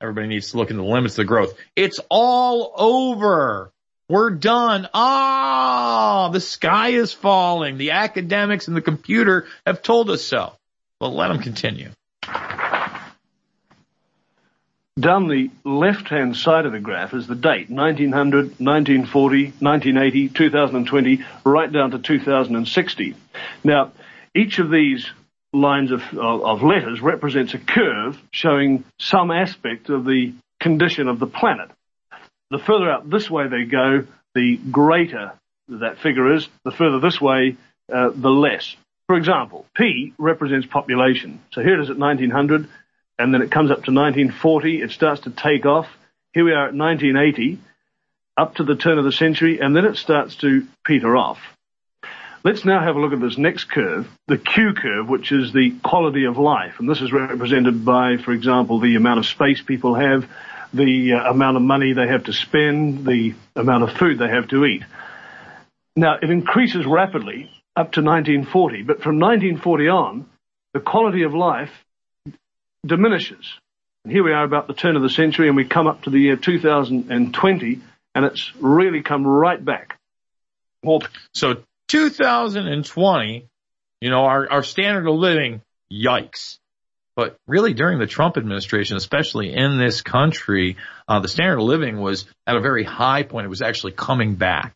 everybody 0.01 0.27
needs 0.27 0.51
to 0.51 0.57
look 0.57 0.71
into 0.71 0.81
the 0.81 0.89
limits 0.89 1.13
of 1.13 1.17
the 1.17 1.25
growth. 1.25 1.53
It's 1.75 1.99
all 2.09 2.73
over. 2.75 3.71
We're 4.09 4.31
done. 4.31 4.89
Ah, 4.91 6.29
the 6.33 6.41
sky 6.41 6.89
is 6.89 7.13
falling. 7.13 7.77
The 7.77 7.91
academics 7.91 8.67
and 8.67 8.75
the 8.75 8.81
computer 8.81 9.45
have 9.67 9.83
told 9.83 10.09
us 10.09 10.23
so. 10.23 10.53
But 10.99 11.09
let 11.09 11.27
them 11.27 11.39
continue. 11.39 11.91
Down 14.99 15.27
the 15.27 15.49
left-hand 15.63 16.35
side 16.35 16.65
of 16.65 16.71
the 16.71 16.79
graph 16.79 17.13
is 17.13 17.27
the 17.27 17.35
date, 17.35 17.69
1900, 17.69 18.59
1940, 18.59 19.43
1980, 19.59 20.29
2020, 20.29 21.25
right 21.45 21.71
down 21.71 21.91
to 21.91 21.99
2060. 21.99 23.15
Now, 23.63 23.91
each 24.35 24.59
of 24.59 24.69
these 24.69 25.09
lines 25.53 25.91
of, 25.91 26.01
of, 26.17 26.63
letters 26.63 27.01
represents 27.01 27.53
a 27.53 27.59
curve 27.59 28.19
showing 28.31 28.83
some 28.99 29.31
aspect 29.31 29.89
of 29.89 30.05
the 30.05 30.33
condition 30.59 31.07
of 31.07 31.19
the 31.19 31.27
planet. 31.27 31.69
The 32.49 32.59
further 32.59 32.89
out 32.89 33.09
this 33.09 33.29
way 33.29 33.47
they 33.47 33.63
go, 33.63 34.05
the 34.35 34.57
greater 34.57 35.33
that 35.69 35.99
figure 35.99 36.33
is. 36.33 36.47
The 36.65 36.71
further 36.71 36.99
this 36.99 37.21
way, 37.21 37.57
uh, 37.93 38.09
the 38.13 38.29
less. 38.29 38.75
For 39.07 39.15
example, 39.15 39.65
P 39.75 40.13
represents 40.17 40.67
population. 40.67 41.41
So 41.51 41.61
here 41.61 41.79
it 41.79 41.83
is 41.83 41.89
at 41.89 41.97
1900, 41.97 42.67
and 43.19 43.33
then 43.33 43.41
it 43.41 43.51
comes 43.51 43.69
up 43.69 43.83
to 43.83 43.91
1940. 43.91 44.81
It 44.81 44.91
starts 44.91 45.21
to 45.21 45.29
take 45.29 45.65
off. 45.65 45.87
Here 46.33 46.45
we 46.45 46.53
are 46.53 46.69
at 46.69 46.73
1980, 46.73 47.59
up 48.37 48.55
to 48.55 48.63
the 48.63 48.75
turn 48.75 48.97
of 48.97 49.03
the 49.03 49.11
century, 49.11 49.59
and 49.59 49.75
then 49.75 49.85
it 49.85 49.97
starts 49.97 50.35
to 50.37 50.65
peter 50.85 51.17
off. 51.17 51.39
Let's 52.43 52.63
now 52.63 52.81
have 52.81 52.95
a 52.95 52.99
look 53.01 53.11
at 53.11 53.19
this 53.19 53.37
next 53.37 53.65
curve, 53.65 54.07
the 54.27 54.37
Q 54.37 54.73
curve, 54.73 55.09
which 55.09 55.33
is 55.33 55.51
the 55.51 55.71
quality 55.83 56.23
of 56.23 56.37
life. 56.37 56.79
And 56.79 56.89
this 56.89 57.01
is 57.01 57.11
represented 57.11 57.83
by, 57.83 58.15
for 58.15 58.31
example, 58.31 58.79
the 58.79 58.95
amount 58.95 59.19
of 59.19 59.25
space 59.25 59.61
people 59.61 59.95
have, 59.95 60.25
the 60.73 61.13
uh, 61.13 61.31
amount 61.31 61.57
of 61.57 61.63
money 61.63 61.91
they 61.91 62.07
have 62.07 62.23
to 62.25 62.33
spend, 62.33 63.05
the 63.05 63.33
amount 63.57 63.83
of 63.83 63.91
food 63.91 64.19
they 64.19 64.29
have 64.29 64.47
to 64.49 64.63
eat. 64.63 64.83
Now, 65.97 66.17
it 66.21 66.29
increases 66.29 66.85
rapidly 66.85 67.51
up 67.75 67.91
to 67.93 68.01
1940, 68.01 68.83
but 68.83 69.01
from 69.01 69.19
1940 69.19 69.89
on, 69.89 70.29
the 70.73 70.79
quality 70.79 71.23
of 71.23 71.33
life 71.33 71.71
diminishes. 72.85 73.45
And 74.03 74.13
here 74.13 74.23
we 74.23 74.31
are 74.31 74.43
about 74.43 74.67
the 74.67 74.73
turn 74.73 74.95
of 74.95 75.01
the 75.01 75.09
century, 75.09 75.47
and 75.47 75.57
we 75.57 75.65
come 75.65 75.87
up 75.87 76.03
to 76.03 76.09
the 76.09 76.19
year 76.19 76.35
2020, 76.35 77.81
and 78.15 78.25
it's 78.25 78.51
really 78.59 79.01
come 79.01 79.25
right 79.25 79.63
back. 79.63 79.97
Well, 80.83 81.03
so 81.33 81.63
2020, 81.89 83.47
you 84.01 84.09
know, 84.09 84.23
our, 84.25 84.49
our 84.49 84.63
standard 84.63 85.07
of 85.07 85.15
living, 85.15 85.61
yikes. 85.91 86.57
But 87.15 87.37
really 87.47 87.73
during 87.73 87.99
the 87.99 88.07
Trump 88.07 88.37
administration, 88.37 88.95
especially 88.95 89.53
in 89.53 89.77
this 89.77 90.01
country, 90.01 90.77
uh, 91.05 91.19
the 91.19 91.27
standard 91.27 91.57
of 91.57 91.65
living 91.65 91.99
was 91.99 92.25
at 92.47 92.55
a 92.55 92.61
very 92.61 92.85
high 92.85 93.23
point. 93.23 93.45
It 93.45 93.49
was 93.49 93.61
actually 93.61 93.91
coming 93.91 94.35
back. 94.35 94.73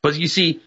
But 0.00 0.16
you 0.16 0.28
see, 0.28 0.60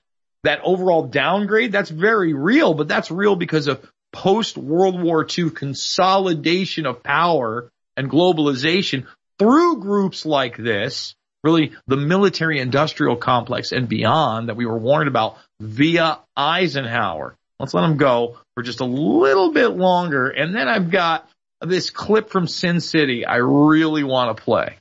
that 0.44 0.60
overall 0.64 1.04
downgrade, 1.04 1.72
that's 1.72 1.90
very 1.90 2.34
real, 2.34 2.74
but 2.74 2.90
that's 2.90 3.10
real 3.10 3.38
because 3.38 3.68
of 3.68 3.90
post 4.14 4.58
World 4.58 5.02
War 5.02 5.28
II 5.28 5.50
consolidation 5.50 6.86
of 6.86 7.04
power 7.04 7.70
and 7.98 8.10
globalization 8.10 9.06
through 9.38 9.82
groups 9.82 10.26
like 10.26 10.56
this, 10.56 11.16
really 11.44 11.74
the 11.88 11.98
military 11.98 12.60
industrial 12.60 13.18
complex 13.18 13.74
and 13.74 13.90
beyond 13.90 14.48
that 14.48 14.56
we 14.56 14.66
were 14.66 14.78
warned 14.78 15.10
about 15.10 15.38
via 15.60 16.20
Eisenhower. 16.38 17.36
Let's 17.60 17.74
let 17.74 17.84
him 17.84 17.98
go 17.98 18.38
for 18.56 18.64
just 18.64 18.80
a 18.80 18.86
little 18.86 19.52
bit 19.52 19.70
longer. 19.70 20.30
And 20.30 20.56
then 20.56 20.68
I've 20.68 20.92
got 20.92 21.30
this 21.62 21.90
clip 21.90 22.30
from 22.30 22.48
Sin 22.48 22.80
City 22.80 23.26
I 23.26 23.38
really 23.38 24.04
want 24.04 24.36
to 24.36 24.44
play. 24.44 24.78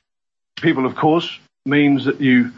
People, 0.61 0.85
of 0.85 0.95
course, 0.95 1.39
means 1.65 2.05
that 2.05 2.21
you 2.21 2.51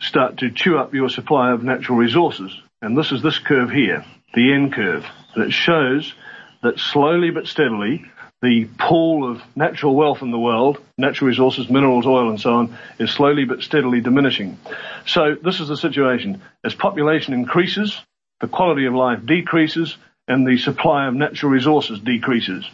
start 0.00 0.38
to 0.38 0.50
chew 0.50 0.78
up 0.78 0.94
your 0.94 1.08
supply 1.08 1.52
of 1.52 1.62
natural 1.62 1.98
resources. 1.98 2.56
And 2.82 2.96
this 2.96 3.12
is 3.12 3.22
this 3.22 3.38
curve 3.38 3.70
here, 3.70 4.04
the 4.34 4.52
N 4.52 4.70
curve. 4.70 5.06
And 5.34 5.44
it 5.44 5.52
shows 5.52 6.14
that 6.62 6.78
slowly 6.78 7.30
but 7.30 7.46
steadily, 7.46 8.04
the 8.42 8.68
pool 8.78 9.30
of 9.30 9.42
natural 9.56 9.94
wealth 9.94 10.22
in 10.22 10.30
the 10.30 10.38
world, 10.38 10.78
natural 10.98 11.28
resources, 11.28 11.70
minerals, 11.70 12.06
oil, 12.06 12.28
and 12.28 12.40
so 12.40 12.54
on, 12.54 12.76
is 12.98 13.10
slowly 13.10 13.44
but 13.44 13.62
steadily 13.62 14.00
diminishing. 14.00 14.58
So 15.06 15.34
this 15.42 15.60
is 15.60 15.68
the 15.68 15.76
situation. 15.76 16.42
As 16.62 16.74
population 16.74 17.32
increases, 17.32 17.98
the 18.40 18.48
quality 18.48 18.86
of 18.86 18.94
life 18.94 19.24
decreases, 19.24 19.96
and 20.28 20.46
the 20.46 20.58
supply 20.58 21.06
of 21.06 21.14
natural 21.14 21.52
resources 21.52 22.00
decreases. 22.00 22.68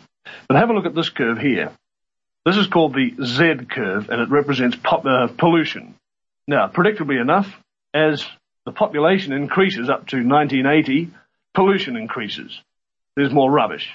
But 0.48 0.56
have 0.56 0.70
a 0.70 0.72
look 0.72 0.86
at 0.86 0.94
this 0.94 1.08
curve 1.08 1.38
here. 1.38 1.72
This 2.44 2.56
is 2.56 2.66
called 2.66 2.94
the 2.94 3.14
Z 3.22 3.66
curve, 3.70 4.08
and 4.08 4.20
it 4.20 4.30
represents 4.30 4.76
pop, 4.82 5.04
uh, 5.04 5.28
pollution. 5.28 5.94
Now, 6.48 6.68
predictably 6.68 7.20
enough, 7.20 7.48
as 7.92 8.24
the 8.64 8.72
population 8.72 9.32
increases 9.32 9.88
up 9.88 10.08
to 10.08 10.16
1980, 10.16 11.10
pollution 11.54 11.96
increases. 11.96 12.60
There's 13.16 13.32
more 13.32 13.50
rubbish. 13.50 13.88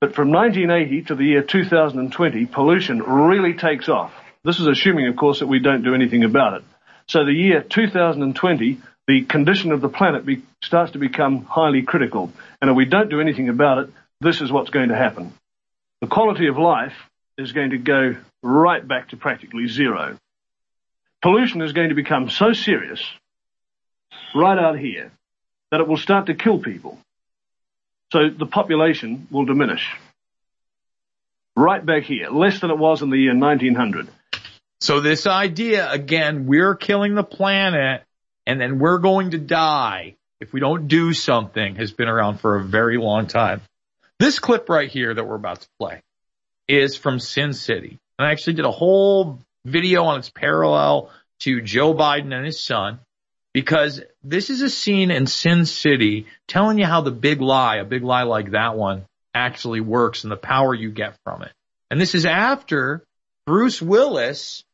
But 0.00 0.14
from 0.14 0.30
1980 0.30 1.02
to 1.08 1.14
the 1.14 1.24
year 1.24 1.42
2020, 1.42 2.46
pollution 2.46 3.02
really 3.02 3.54
takes 3.54 3.88
off. 3.88 4.12
This 4.44 4.58
is 4.58 4.66
assuming, 4.66 5.06
of 5.08 5.16
course, 5.16 5.40
that 5.40 5.46
we 5.46 5.58
don't 5.58 5.82
do 5.82 5.94
anything 5.94 6.24
about 6.24 6.54
it. 6.54 6.64
So 7.06 7.24
the 7.24 7.32
year 7.32 7.62
2020, 7.62 8.80
the 9.06 9.22
condition 9.22 9.72
of 9.72 9.80
the 9.80 9.88
planet 9.88 10.24
be, 10.24 10.42
starts 10.62 10.92
to 10.92 10.98
become 10.98 11.44
highly 11.44 11.82
critical. 11.82 12.32
And 12.62 12.70
if 12.70 12.76
we 12.76 12.86
don't 12.86 13.10
do 13.10 13.20
anything 13.20 13.48
about 13.48 13.78
it, 13.78 13.90
this 14.20 14.40
is 14.40 14.50
what's 14.50 14.70
going 14.70 14.88
to 14.88 14.96
happen. 14.96 15.34
The 16.00 16.06
quality 16.06 16.46
of 16.46 16.56
life 16.56 16.94
is 17.36 17.52
going 17.52 17.70
to 17.70 17.78
go 17.78 18.16
right 18.42 18.86
back 18.86 19.10
to 19.10 19.16
practically 19.16 19.66
zero. 19.66 20.16
Pollution 21.20 21.60
is 21.60 21.72
going 21.72 21.90
to 21.90 21.94
become 21.94 22.30
so 22.30 22.54
serious 22.54 23.02
right 24.34 24.58
out 24.58 24.78
here 24.78 25.10
that 25.70 25.80
it 25.80 25.88
will 25.88 25.96
start 25.96 26.26
to 26.26 26.34
kill 26.34 26.58
people. 26.58 26.98
So 28.12 28.28
the 28.28 28.46
population 28.46 29.28
will 29.30 29.44
diminish. 29.44 29.88
Right 31.56 31.84
back 31.84 32.04
here, 32.04 32.28
less 32.30 32.60
than 32.60 32.70
it 32.70 32.78
was 32.78 33.02
in 33.02 33.10
the 33.10 33.18
year 33.18 33.36
1900. 33.36 34.08
So 34.80 35.00
this 35.00 35.26
idea, 35.26 35.90
again, 35.90 36.46
we're 36.46 36.74
killing 36.74 37.14
the 37.14 37.22
planet 37.22 38.02
and 38.46 38.60
then 38.60 38.78
we're 38.78 38.98
going 38.98 39.32
to 39.32 39.38
die 39.38 40.16
if 40.40 40.52
we 40.52 40.60
don't 40.60 40.88
do 40.88 41.12
something 41.12 41.76
has 41.76 41.92
been 41.92 42.08
around 42.08 42.40
for 42.40 42.56
a 42.56 42.64
very 42.64 42.96
long 42.96 43.26
time. 43.26 43.60
This 44.18 44.38
clip 44.38 44.68
right 44.68 44.88
here 44.88 45.12
that 45.12 45.24
we're 45.24 45.36
about 45.36 45.60
to 45.60 45.68
play 45.78 46.02
is 46.66 46.96
from 46.96 47.20
Sin 47.20 47.52
City. 47.52 47.98
And 48.18 48.26
I 48.26 48.32
actually 48.32 48.54
did 48.54 48.64
a 48.64 48.70
whole 48.70 49.38
video 49.64 50.04
on 50.04 50.18
its 50.18 50.30
parallel 50.30 51.10
to 51.40 51.60
Joe 51.60 51.94
Biden 51.94 52.34
and 52.34 52.44
his 52.44 52.64
son 52.64 53.00
because 53.52 54.00
this 54.22 54.50
is 54.50 54.62
a 54.62 54.70
scene 54.70 55.10
in 55.10 55.26
Sin 55.26 55.66
City 55.66 56.26
telling 56.46 56.78
you 56.78 56.86
how 56.86 57.00
the 57.00 57.10
big 57.10 57.40
lie, 57.40 57.76
a 57.76 57.84
big 57.84 58.02
lie 58.02 58.24
like 58.24 58.50
that 58.50 58.76
one, 58.76 59.04
actually 59.34 59.80
works 59.80 60.24
and 60.24 60.30
the 60.30 60.36
power 60.36 60.74
you 60.74 60.90
get 60.90 61.16
from 61.24 61.42
it. 61.42 61.52
And 61.90 62.00
this 62.00 62.14
is 62.14 62.26
after 62.26 63.04
Bruce 63.46 63.80
Willis 63.80 64.64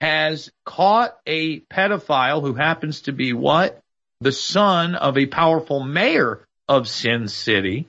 has 0.00 0.50
caught 0.64 1.16
a 1.26 1.60
pedophile 1.60 2.42
who 2.42 2.54
happens 2.54 3.02
to 3.02 3.12
be 3.12 3.32
what? 3.32 3.80
The 4.20 4.32
son 4.32 4.94
of 4.94 5.18
a 5.18 5.26
powerful 5.26 5.82
mayor 5.82 6.46
of 6.68 6.88
Sin 6.88 7.28
City. 7.28 7.86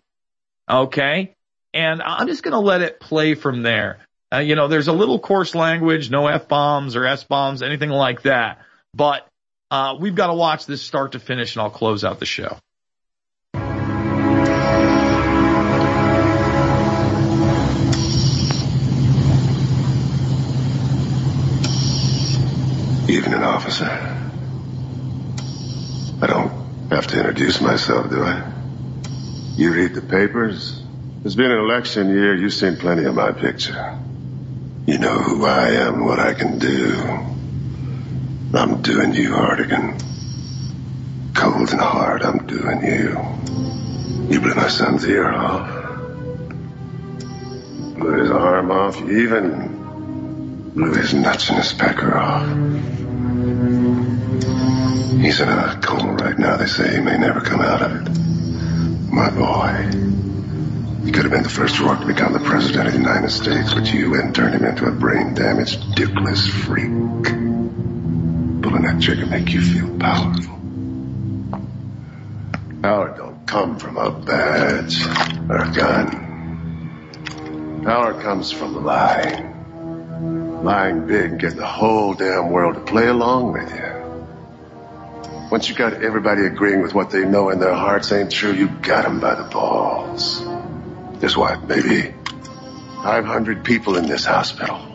Okay. 0.70 1.34
And 1.74 2.02
I'm 2.02 2.28
just 2.28 2.44
going 2.44 2.54
to 2.54 2.60
let 2.60 2.82
it 2.82 3.00
play 3.00 3.36
from 3.36 3.62
there. 3.62 4.00
Uh, 4.34 4.40
you 4.40 4.56
know, 4.56 4.68
there's 4.68 4.90
a 4.90 4.94
little 4.94 5.20
coarse 5.20 5.56
language, 5.56 6.10
no 6.10 6.28
F 6.28 6.48
bombs 6.48 6.96
or 6.96 7.06
S 7.06 7.24
bombs, 7.24 7.62
anything 7.62 7.90
like 7.90 8.24
that. 8.24 8.60
But 8.94 9.28
uh, 9.70 9.98
we've 10.00 10.16
got 10.16 10.28
to 10.28 10.34
watch 10.34 10.66
this 10.66 10.82
start 10.82 11.14
to 11.14 11.20
finish, 11.20 11.56
and 11.56 11.64
I'll 11.64 11.70
close 11.70 12.04
out 12.04 12.20
the 12.20 12.26
show. 12.26 12.58
Evening, 23.10 23.42
officer. 23.42 23.86
I 26.22 26.28
don't 26.28 26.90
have 26.90 27.08
to 27.08 27.18
introduce 27.20 27.62
myself, 27.62 28.10
do 28.10 28.22
I? 28.22 28.52
You 29.56 29.74
read 29.74 29.94
the 29.94 30.02
papers. 30.02 30.82
There's 31.22 31.36
been 31.36 31.52
an 31.52 31.60
election 31.60 32.10
year. 32.10 32.36
You've 32.36 32.54
seen 32.54 32.76
plenty 32.76 33.06
of 33.06 33.16
my 33.16 33.32
picture. 33.32 33.98
You 34.86 34.98
know 34.98 35.18
who 35.20 35.46
I 35.46 35.72
am 35.72 36.06
what 36.06 36.20
I 36.20 36.34
can 36.34 36.60
do. 36.60 37.37
I'm 38.54 38.82
doing 38.82 39.14
you, 39.14 39.34
Hartigan. 39.34 39.98
Cold 41.36 41.70
and 41.70 41.82
hard, 41.82 42.24
I'm 42.24 42.48
doing 42.48 42.82
you. 42.82 43.20
You 44.34 44.40
blew 44.40 44.56
my 44.56 44.70
son's 44.70 45.06
ear 45.06 45.30
off. 45.30 45.70
Blew 47.98 48.22
his 48.22 48.32
arm 48.32 48.72
off. 48.72 49.02
Even 49.02 50.72
blew 50.74 50.94
his 50.94 51.14
nuts 51.14 51.50
and 51.50 51.58
his 51.58 51.74
pecker 51.74 52.18
off. 52.18 52.48
He's 55.20 55.42
in 55.42 55.50
a 55.50 55.80
coma 55.84 56.14
right 56.14 56.40
now. 56.40 56.56
They 56.56 56.68
say 56.68 56.96
he 56.96 57.02
may 57.02 57.18
never 57.18 57.42
come 57.42 57.60
out 57.60 57.82
of 57.82 57.92
it. 57.96 58.10
My 59.12 59.30
boy. 59.30 59.92
He 61.06 61.12
could 61.12 61.24
have 61.24 61.32
been 61.32 61.44
the 61.44 61.50
first 61.50 61.76
Roark 61.76 62.00
to 62.00 62.06
become 62.06 62.34
the 62.34 62.40
president 62.40 62.88
of 62.88 62.94
the 62.94 63.00
United 63.00 63.30
States, 63.30 63.74
but 63.74 63.92
you 63.94 64.12
went 64.12 64.26
and 64.26 64.36
turned 64.36 64.56
him 64.56 64.64
into 64.64 64.86
a 64.86 64.92
brain-damaged, 64.92 65.96
dickless 65.96 66.50
freak. 66.50 67.47
Pulling 68.68 68.84
that 68.84 69.02
trigger 69.02 69.26
make 69.28 69.54
you 69.54 69.62
feel 69.62 69.98
powerful. 69.98 70.60
Power 72.82 73.16
don't 73.16 73.48
come 73.48 73.80
from 73.80 73.96
a 73.96 74.12
badge 74.12 75.08
or 75.50 75.56
a 75.60 75.72
gun. 75.72 76.12
Power 77.86 78.22
comes 78.22 78.52
from 78.52 78.84
lying. 78.84 80.66
Lying 80.66 81.08
big, 81.08 81.40
get 81.40 81.56
the 81.56 81.66
whole 81.66 82.14
damn 82.14 82.50
world 82.50 82.76
to 82.76 82.82
play 82.82 83.08
along 83.08 83.54
with 83.54 83.74
you. 83.74 83.94
Once 85.50 85.70
you 85.70 85.76
got 85.76 85.94
everybody 86.04 86.46
agreeing 86.46 86.82
with 86.82 86.94
what 86.94 87.10
they 87.10 87.24
know 87.24 87.50
in 87.52 87.62
their 87.62 87.74
hearts 87.74 88.12
ain't 88.12 88.34
true, 88.34 88.52
you 88.52 88.68
got 88.68 89.06
them 89.06 89.22
by 89.22 89.36
the 89.36 89.46
balls. 89.46 90.44
There's 91.22 91.38
what, 91.38 91.64
maybe 91.70 92.14
500 93.02 93.64
people 93.64 93.96
in 93.96 94.08
this 94.08 94.26
hospital. 94.26 94.87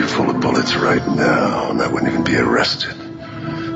I 0.00 0.02
could 0.02 0.16
pump 0.16 0.28
you 0.28 0.32
full 0.32 0.34
of 0.34 0.40
bullets 0.40 0.74
right 0.76 1.06
now, 1.06 1.70
and 1.70 1.82
I 1.82 1.86
wouldn't 1.86 2.10
even 2.10 2.24
be 2.24 2.36
arrested. 2.36 2.92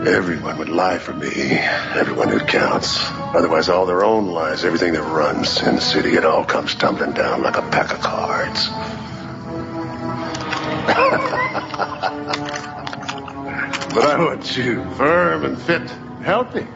Everyone 0.07 0.59
would 0.59 0.71
lie 0.71 0.99
for 0.99 1.13
me. 1.13 1.29
Everyone 1.29 2.29
who 2.29 2.41
counts. 2.41 2.99
Otherwise, 3.35 3.69
all 3.69 3.85
their 3.85 4.05
own 4.05 4.29
lies, 4.29 4.65
everything 4.65 4.95
that 4.95 5.03
runs 5.03 5.63
in 5.63 5.75
the 5.75 5.81
city, 5.81 6.15
it 6.15 6.25
all 6.25 6.45
comes 6.45 6.75
tumbling 6.75 7.13
down 7.13 7.43
like 7.43 7.57
a 7.57 7.63
pack 7.63 7.93
of 7.93 8.01
cards. 8.01 8.69
but 13.95 14.07
I 14.07 14.17
want 14.19 14.57
you 14.57 14.85
firm 14.95 15.45
and 15.45 15.61
fit, 15.61 15.91
healthy. 16.23 16.67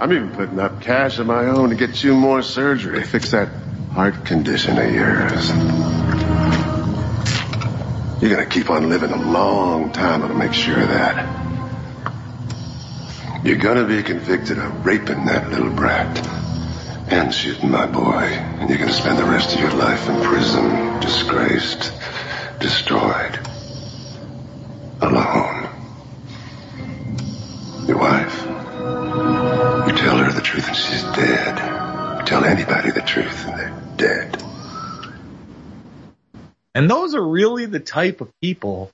I'm 0.00 0.12
even 0.12 0.32
putting 0.32 0.58
up 0.58 0.80
cash 0.80 1.18
of 1.18 1.26
my 1.26 1.46
own 1.46 1.70
to 1.70 1.76
get 1.76 2.02
you 2.02 2.14
more 2.14 2.42
surgery. 2.42 3.04
Fix 3.04 3.30
that 3.30 3.48
heart 3.92 4.24
condition 4.24 4.78
of 4.78 4.92
yours. 4.92 5.97
You're 8.20 8.30
gonna 8.30 8.46
keep 8.46 8.68
on 8.68 8.88
living 8.88 9.12
a 9.12 9.16
long 9.16 9.92
time 9.92 10.22
to 10.26 10.34
make 10.34 10.52
sure 10.52 10.80
of 10.80 10.88
that. 10.88 11.24
You're 13.44 13.58
gonna 13.58 13.84
be 13.86 14.02
convicted 14.02 14.58
of 14.58 14.84
raping 14.84 15.26
that 15.26 15.50
little 15.50 15.70
brat 15.70 16.18
and 17.12 17.32
shooting 17.32 17.70
my 17.70 17.86
boy. 17.86 18.24
And 18.58 18.68
you're 18.68 18.78
gonna 18.78 18.92
spend 18.92 19.18
the 19.18 19.24
rest 19.24 19.54
of 19.54 19.60
your 19.60 19.70
life 19.70 20.08
in 20.08 20.20
prison, 20.20 20.98
disgraced, 20.98 21.92
destroyed, 22.58 23.38
alone. 25.00 25.68
Your 27.86 27.98
wife. 27.98 28.42
You 28.42 29.94
tell 29.96 30.18
her 30.18 30.32
the 30.32 30.42
truth 30.42 30.66
and 30.66 30.76
she's 30.76 31.04
dead. 31.14 32.18
You 32.18 32.26
tell 32.26 32.44
anybody 32.44 32.90
the 32.90 33.00
truth 33.02 33.46
and 33.46 33.58
they're 33.60 33.82
dead. 33.96 34.47
And 36.78 36.88
those 36.88 37.16
are 37.16 37.26
really 37.26 37.66
the 37.66 37.80
type 37.80 38.20
of 38.20 38.30
people 38.40 38.92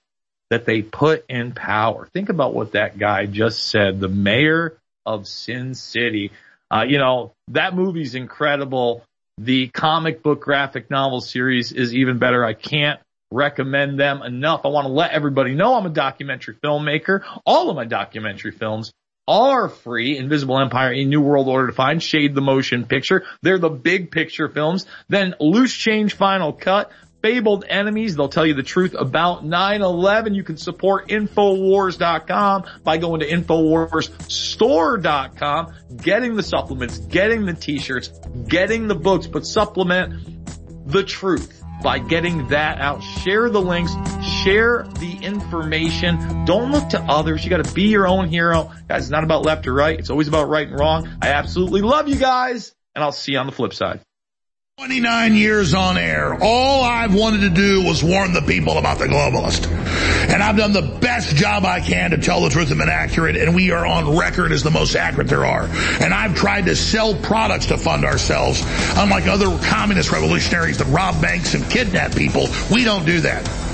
that 0.48 0.64
they 0.64 0.80
put 0.80 1.26
in 1.28 1.52
power. 1.52 2.08
Think 2.14 2.30
about 2.30 2.54
what 2.54 2.72
that 2.72 2.96
guy 2.96 3.26
just 3.26 3.66
said. 3.66 4.00
The 4.00 4.08
mayor 4.08 4.78
of 5.04 5.28
Sin 5.28 5.74
City. 5.74 6.32
Uh, 6.70 6.86
you 6.88 6.96
know, 6.96 7.32
that 7.48 7.74
movie's 7.74 8.14
incredible. 8.14 9.04
The 9.36 9.68
comic 9.68 10.22
book 10.22 10.40
graphic 10.40 10.90
novel 10.90 11.20
series 11.20 11.72
is 11.72 11.94
even 11.94 12.18
better. 12.18 12.42
I 12.42 12.54
can't 12.54 13.00
recommend 13.30 14.00
them 14.00 14.22
enough. 14.22 14.62
I 14.64 14.68
want 14.68 14.86
to 14.86 14.92
let 14.94 15.10
everybody 15.10 15.54
know 15.54 15.74
I'm 15.74 15.84
a 15.84 15.90
documentary 15.90 16.54
filmmaker. 16.54 17.22
All 17.44 17.68
of 17.68 17.76
my 17.76 17.84
documentary 17.84 18.52
films 18.52 18.92
are 19.26 19.68
free. 19.68 20.16
Invisible 20.16 20.58
Empire, 20.58 20.92
A 20.92 21.04
New 21.04 21.20
World 21.20 21.48
Order 21.48 21.68
Defined, 21.68 22.02
Shade 22.02 22.34
the 22.34 22.40
Motion 22.40 22.84
Picture. 22.84 23.24
They're 23.42 23.58
the 23.58 23.70
big 23.70 24.10
picture 24.10 24.48
films. 24.48 24.86
Then 25.08 25.34
Loose 25.40 25.74
Change 25.74 26.14
Final 26.14 26.52
Cut, 26.52 26.90
Fabled 27.24 27.64
Enemies. 27.66 28.14
They'll 28.16 28.28
tell 28.28 28.44
you 28.44 28.52
the 28.52 28.62
truth 28.62 28.92
about 28.92 29.46
9-11. 29.46 30.34
You 30.34 30.44
can 30.44 30.58
support 30.58 31.08
Infowars.com 31.08 32.64
by 32.82 32.98
going 32.98 33.20
to 33.20 33.26
InfoWarsStore.com, 33.26 35.74
getting 35.96 36.36
the 36.36 36.42
supplements, 36.42 36.98
getting 36.98 37.46
the 37.46 37.54
t-shirts, 37.54 38.08
getting 38.46 38.88
the 38.88 38.94
books, 38.94 39.26
but 39.26 39.46
supplement 39.46 40.86
the 40.86 41.02
truth 41.02 41.62
by 41.82 41.98
getting 41.98 42.48
that 42.48 42.78
out. 42.78 43.02
Share 43.02 43.48
the 43.48 43.62
links, 43.62 43.94
share 44.42 44.86
the 44.98 45.16
information. 45.22 46.44
Don't 46.44 46.72
look 46.72 46.90
to 46.90 47.00
others. 47.00 47.42
You 47.42 47.48
gotta 47.48 47.72
be 47.72 47.84
your 47.84 48.06
own 48.06 48.28
hero. 48.28 48.70
Guys, 48.86 49.04
it's 49.04 49.10
not 49.10 49.24
about 49.24 49.46
left 49.46 49.66
or 49.66 49.72
right. 49.72 49.98
It's 49.98 50.10
always 50.10 50.28
about 50.28 50.50
right 50.50 50.68
and 50.68 50.78
wrong. 50.78 51.08
I 51.22 51.30
absolutely 51.30 51.80
love 51.80 52.06
you 52.06 52.16
guys 52.16 52.74
and 52.94 53.02
I'll 53.02 53.12
see 53.12 53.32
you 53.32 53.38
on 53.38 53.46
the 53.46 53.52
flip 53.52 53.72
side. 53.72 54.02
29 54.84 55.34
years 55.34 55.72
on 55.72 55.96
air, 55.96 56.36
all 56.42 56.82
I've 56.82 57.14
wanted 57.14 57.42
to 57.42 57.50
do 57.50 57.84
was 57.84 58.02
warn 58.02 58.32
the 58.32 58.42
people 58.42 58.76
about 58.76 58.98
the 58.98 59.06
globalist. 59.06 59.70
And 60.28 60.42
I've 60.42 60.56
done 60.56 60.72
the 60.72 60.82
best 60.82 61.36
job 61.36 61.64
I 61.64 61.78
can 61.78 62.10
to 62.10 62.18
tell 62.18 62.42
the 62.42 62.50
truth 62.50 62.70
and 62.70 62.80
been 62.80 62.88
accurate, 62.88 63.36
and 63.36 63.54
we 63.54 63.70
are 63.70 63.86
on 63.86 64.18
record 64.18 64.50
as 64.50 64.64
the 64.64 64.72
most 64.72 64.96
accurate 64.96 65.28
there 65.28 65.44
are. 65.44 65.68
And 66.02 66.12
I've 66.12 66.34
tried 66.34 66.66
to 66.66 66.74
sell 66.74 67.14
products 67.14 67.66
to 67.66 67.78
fund 67.78 68.04
ourselves. 68.04 68.64
Unlike 68.96 69.28
other 69.28 69.58
communist 69.68 70.10
revolutionaries 70.10 70.78
that 70.78 70.86
rob 70.88 71.22
banks 71.22 71.54
and 71.54 71.64
kidnap 71.70 72.16
people, 72.16 72.48
we 72.70 72.82
don't 72.82 73.06
do 73.06 73.20
that. 73.20 73.48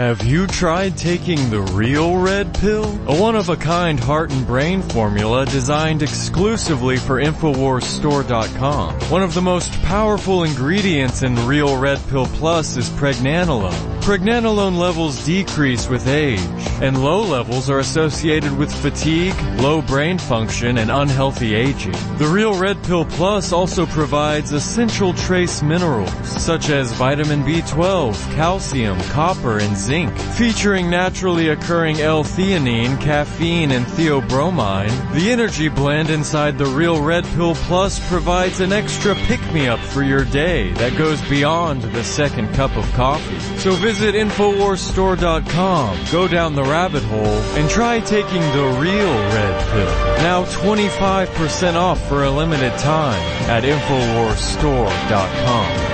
Have 0.00 0.24
you 0.24 0.46
tried 0.46 0.96
taking 0.96 1.50
the 1.50 1.60
real 1.60 2.16
red 2.16 2.54
pill? 2.54 2.86
A 3.06 3.20
one-of-a-kind 3.20 4.00
heart 4.00 4.32
and 4.32 4.46
brain 4.46 4.80
formula 4.80 5.44
designed 5.44 6.02
exclusively 6.02 6.96
for 6.96 7.20
InfoWarsStore.com. 7.20 8.94
One 9.10 9.22
of 9.22 9.34
the 9.34 9.42
most 9.42 9.70
powerful 9.82 10.44
ingredients 10.44 11.22
in 11.22 11.46
Real 11.46 11.76
Red 11.78 11.98
Pill 12.08 12.24
Plus 12.24 12.78
is 12.78 12.88
pregnanolone. 12.88 14.00
Pregnenolone 14.00 14.78
levels 14.78 15.22
decrease 15.26 15.86
with 15.86 16.08
age, 16.08 16.40
and 16.80 17.04
low 17.04 17.20
levels 17.20 17.68
are 17.68 17.80
associated 17.80 18.56
with 18.56 18.72
fatigue, 18.72 19.38
low 19.60 19.82
brain 19.82 20.16
function, 20.16 20.78
and 20.78 20.90
unhealthy 20.90 21.54
aging. 21.54 21.92
The 22.16 22.26
Real 22.26 22.58
Red 22.58 22.82
Pill 22.84 23.04
Plus 23.04 23.52
also 23.52 23.84
provides 23.84 24.52
essential 24.52 25.12
trace 25.12 25.62
minerals, 25.62 26.10
such 26.26 26.70
as 26.70 26.90
vitamin 26.94 27.42
B12, 27.42 28.14
calcium, 28.34 28.98
copper, 29.10 29.58
and 29.58 29.76
zinc 29.76 29.89
zinc. 29.90 30.16
Featuring 30.36 30.88
naturally 30.88 31.48
occurring 31.48 32.00
L-theanine, 32.00 33.00
caffeine, 33.00 33.72
and 33.72 33.84
theobromine, 33.84 35.12
the 35.12 35.30
energy 35.30 35.68
blend 35.68 36.08
inside 36.10 36.56
the 36.58 36.66
Real 36.66 37.02
Red 37.02 37.24
Pill 37.34 37.54
Plus 37.54 37.98
provides 38.08 38.60
an 38.60 38.72
extra 38.72 39.14
pick-me-up 39.14 39.80
for 39.80 40.02
your 40.02 40.24
day 40.24 40.72
that 40.74 40.96
goes 40.96 41.20
beyond 41.28 41.82
the 41.82 42.04
second 42.04 42.54
cup 42.54 42.76
of 42.76 42.84
coffee. 42.92 43.40
So 43.58 43.72
visit 43.72 44.14
InfoWarsStore.com, 44.14 45.98
go 46.12 46.28
down 46.28 46.54
the 46.54 46.62
rabbit 46.62 47.02
hole, 47.04 47.40
and 47.58 47.68
try 47.68 48.00
taking 48.00 48.40
the 48.40 48.78
real 48.80 49.12
red 49.34 49.68
pill. 49.72 49.94
Now 50.22 50.44
25% 50.44 51.74
off 51.74 52.00
for 52.08 52.24
a 52.24 52.30
limited 52.30 52.78
time 52.78 53.20
at 53.50 53.64
InfoWarsStore.com. 53.64 55.89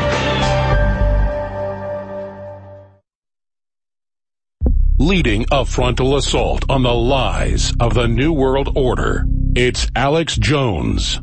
leading 4.98 5.44
a 5.52 5.64
frontal 5.64 6.16
assault 6.16 6.64
on 6.70 6.82
the 6.82 6.94
lies 6.94 7.72
of 7.80 7.94
the 7.94 8.08
New 8.08 8.32
World 8.32 8.70
Order. 8.74 9.26
It's 9.54 9.86
Alex 9.94 10.36
Jones. 10.36 11.20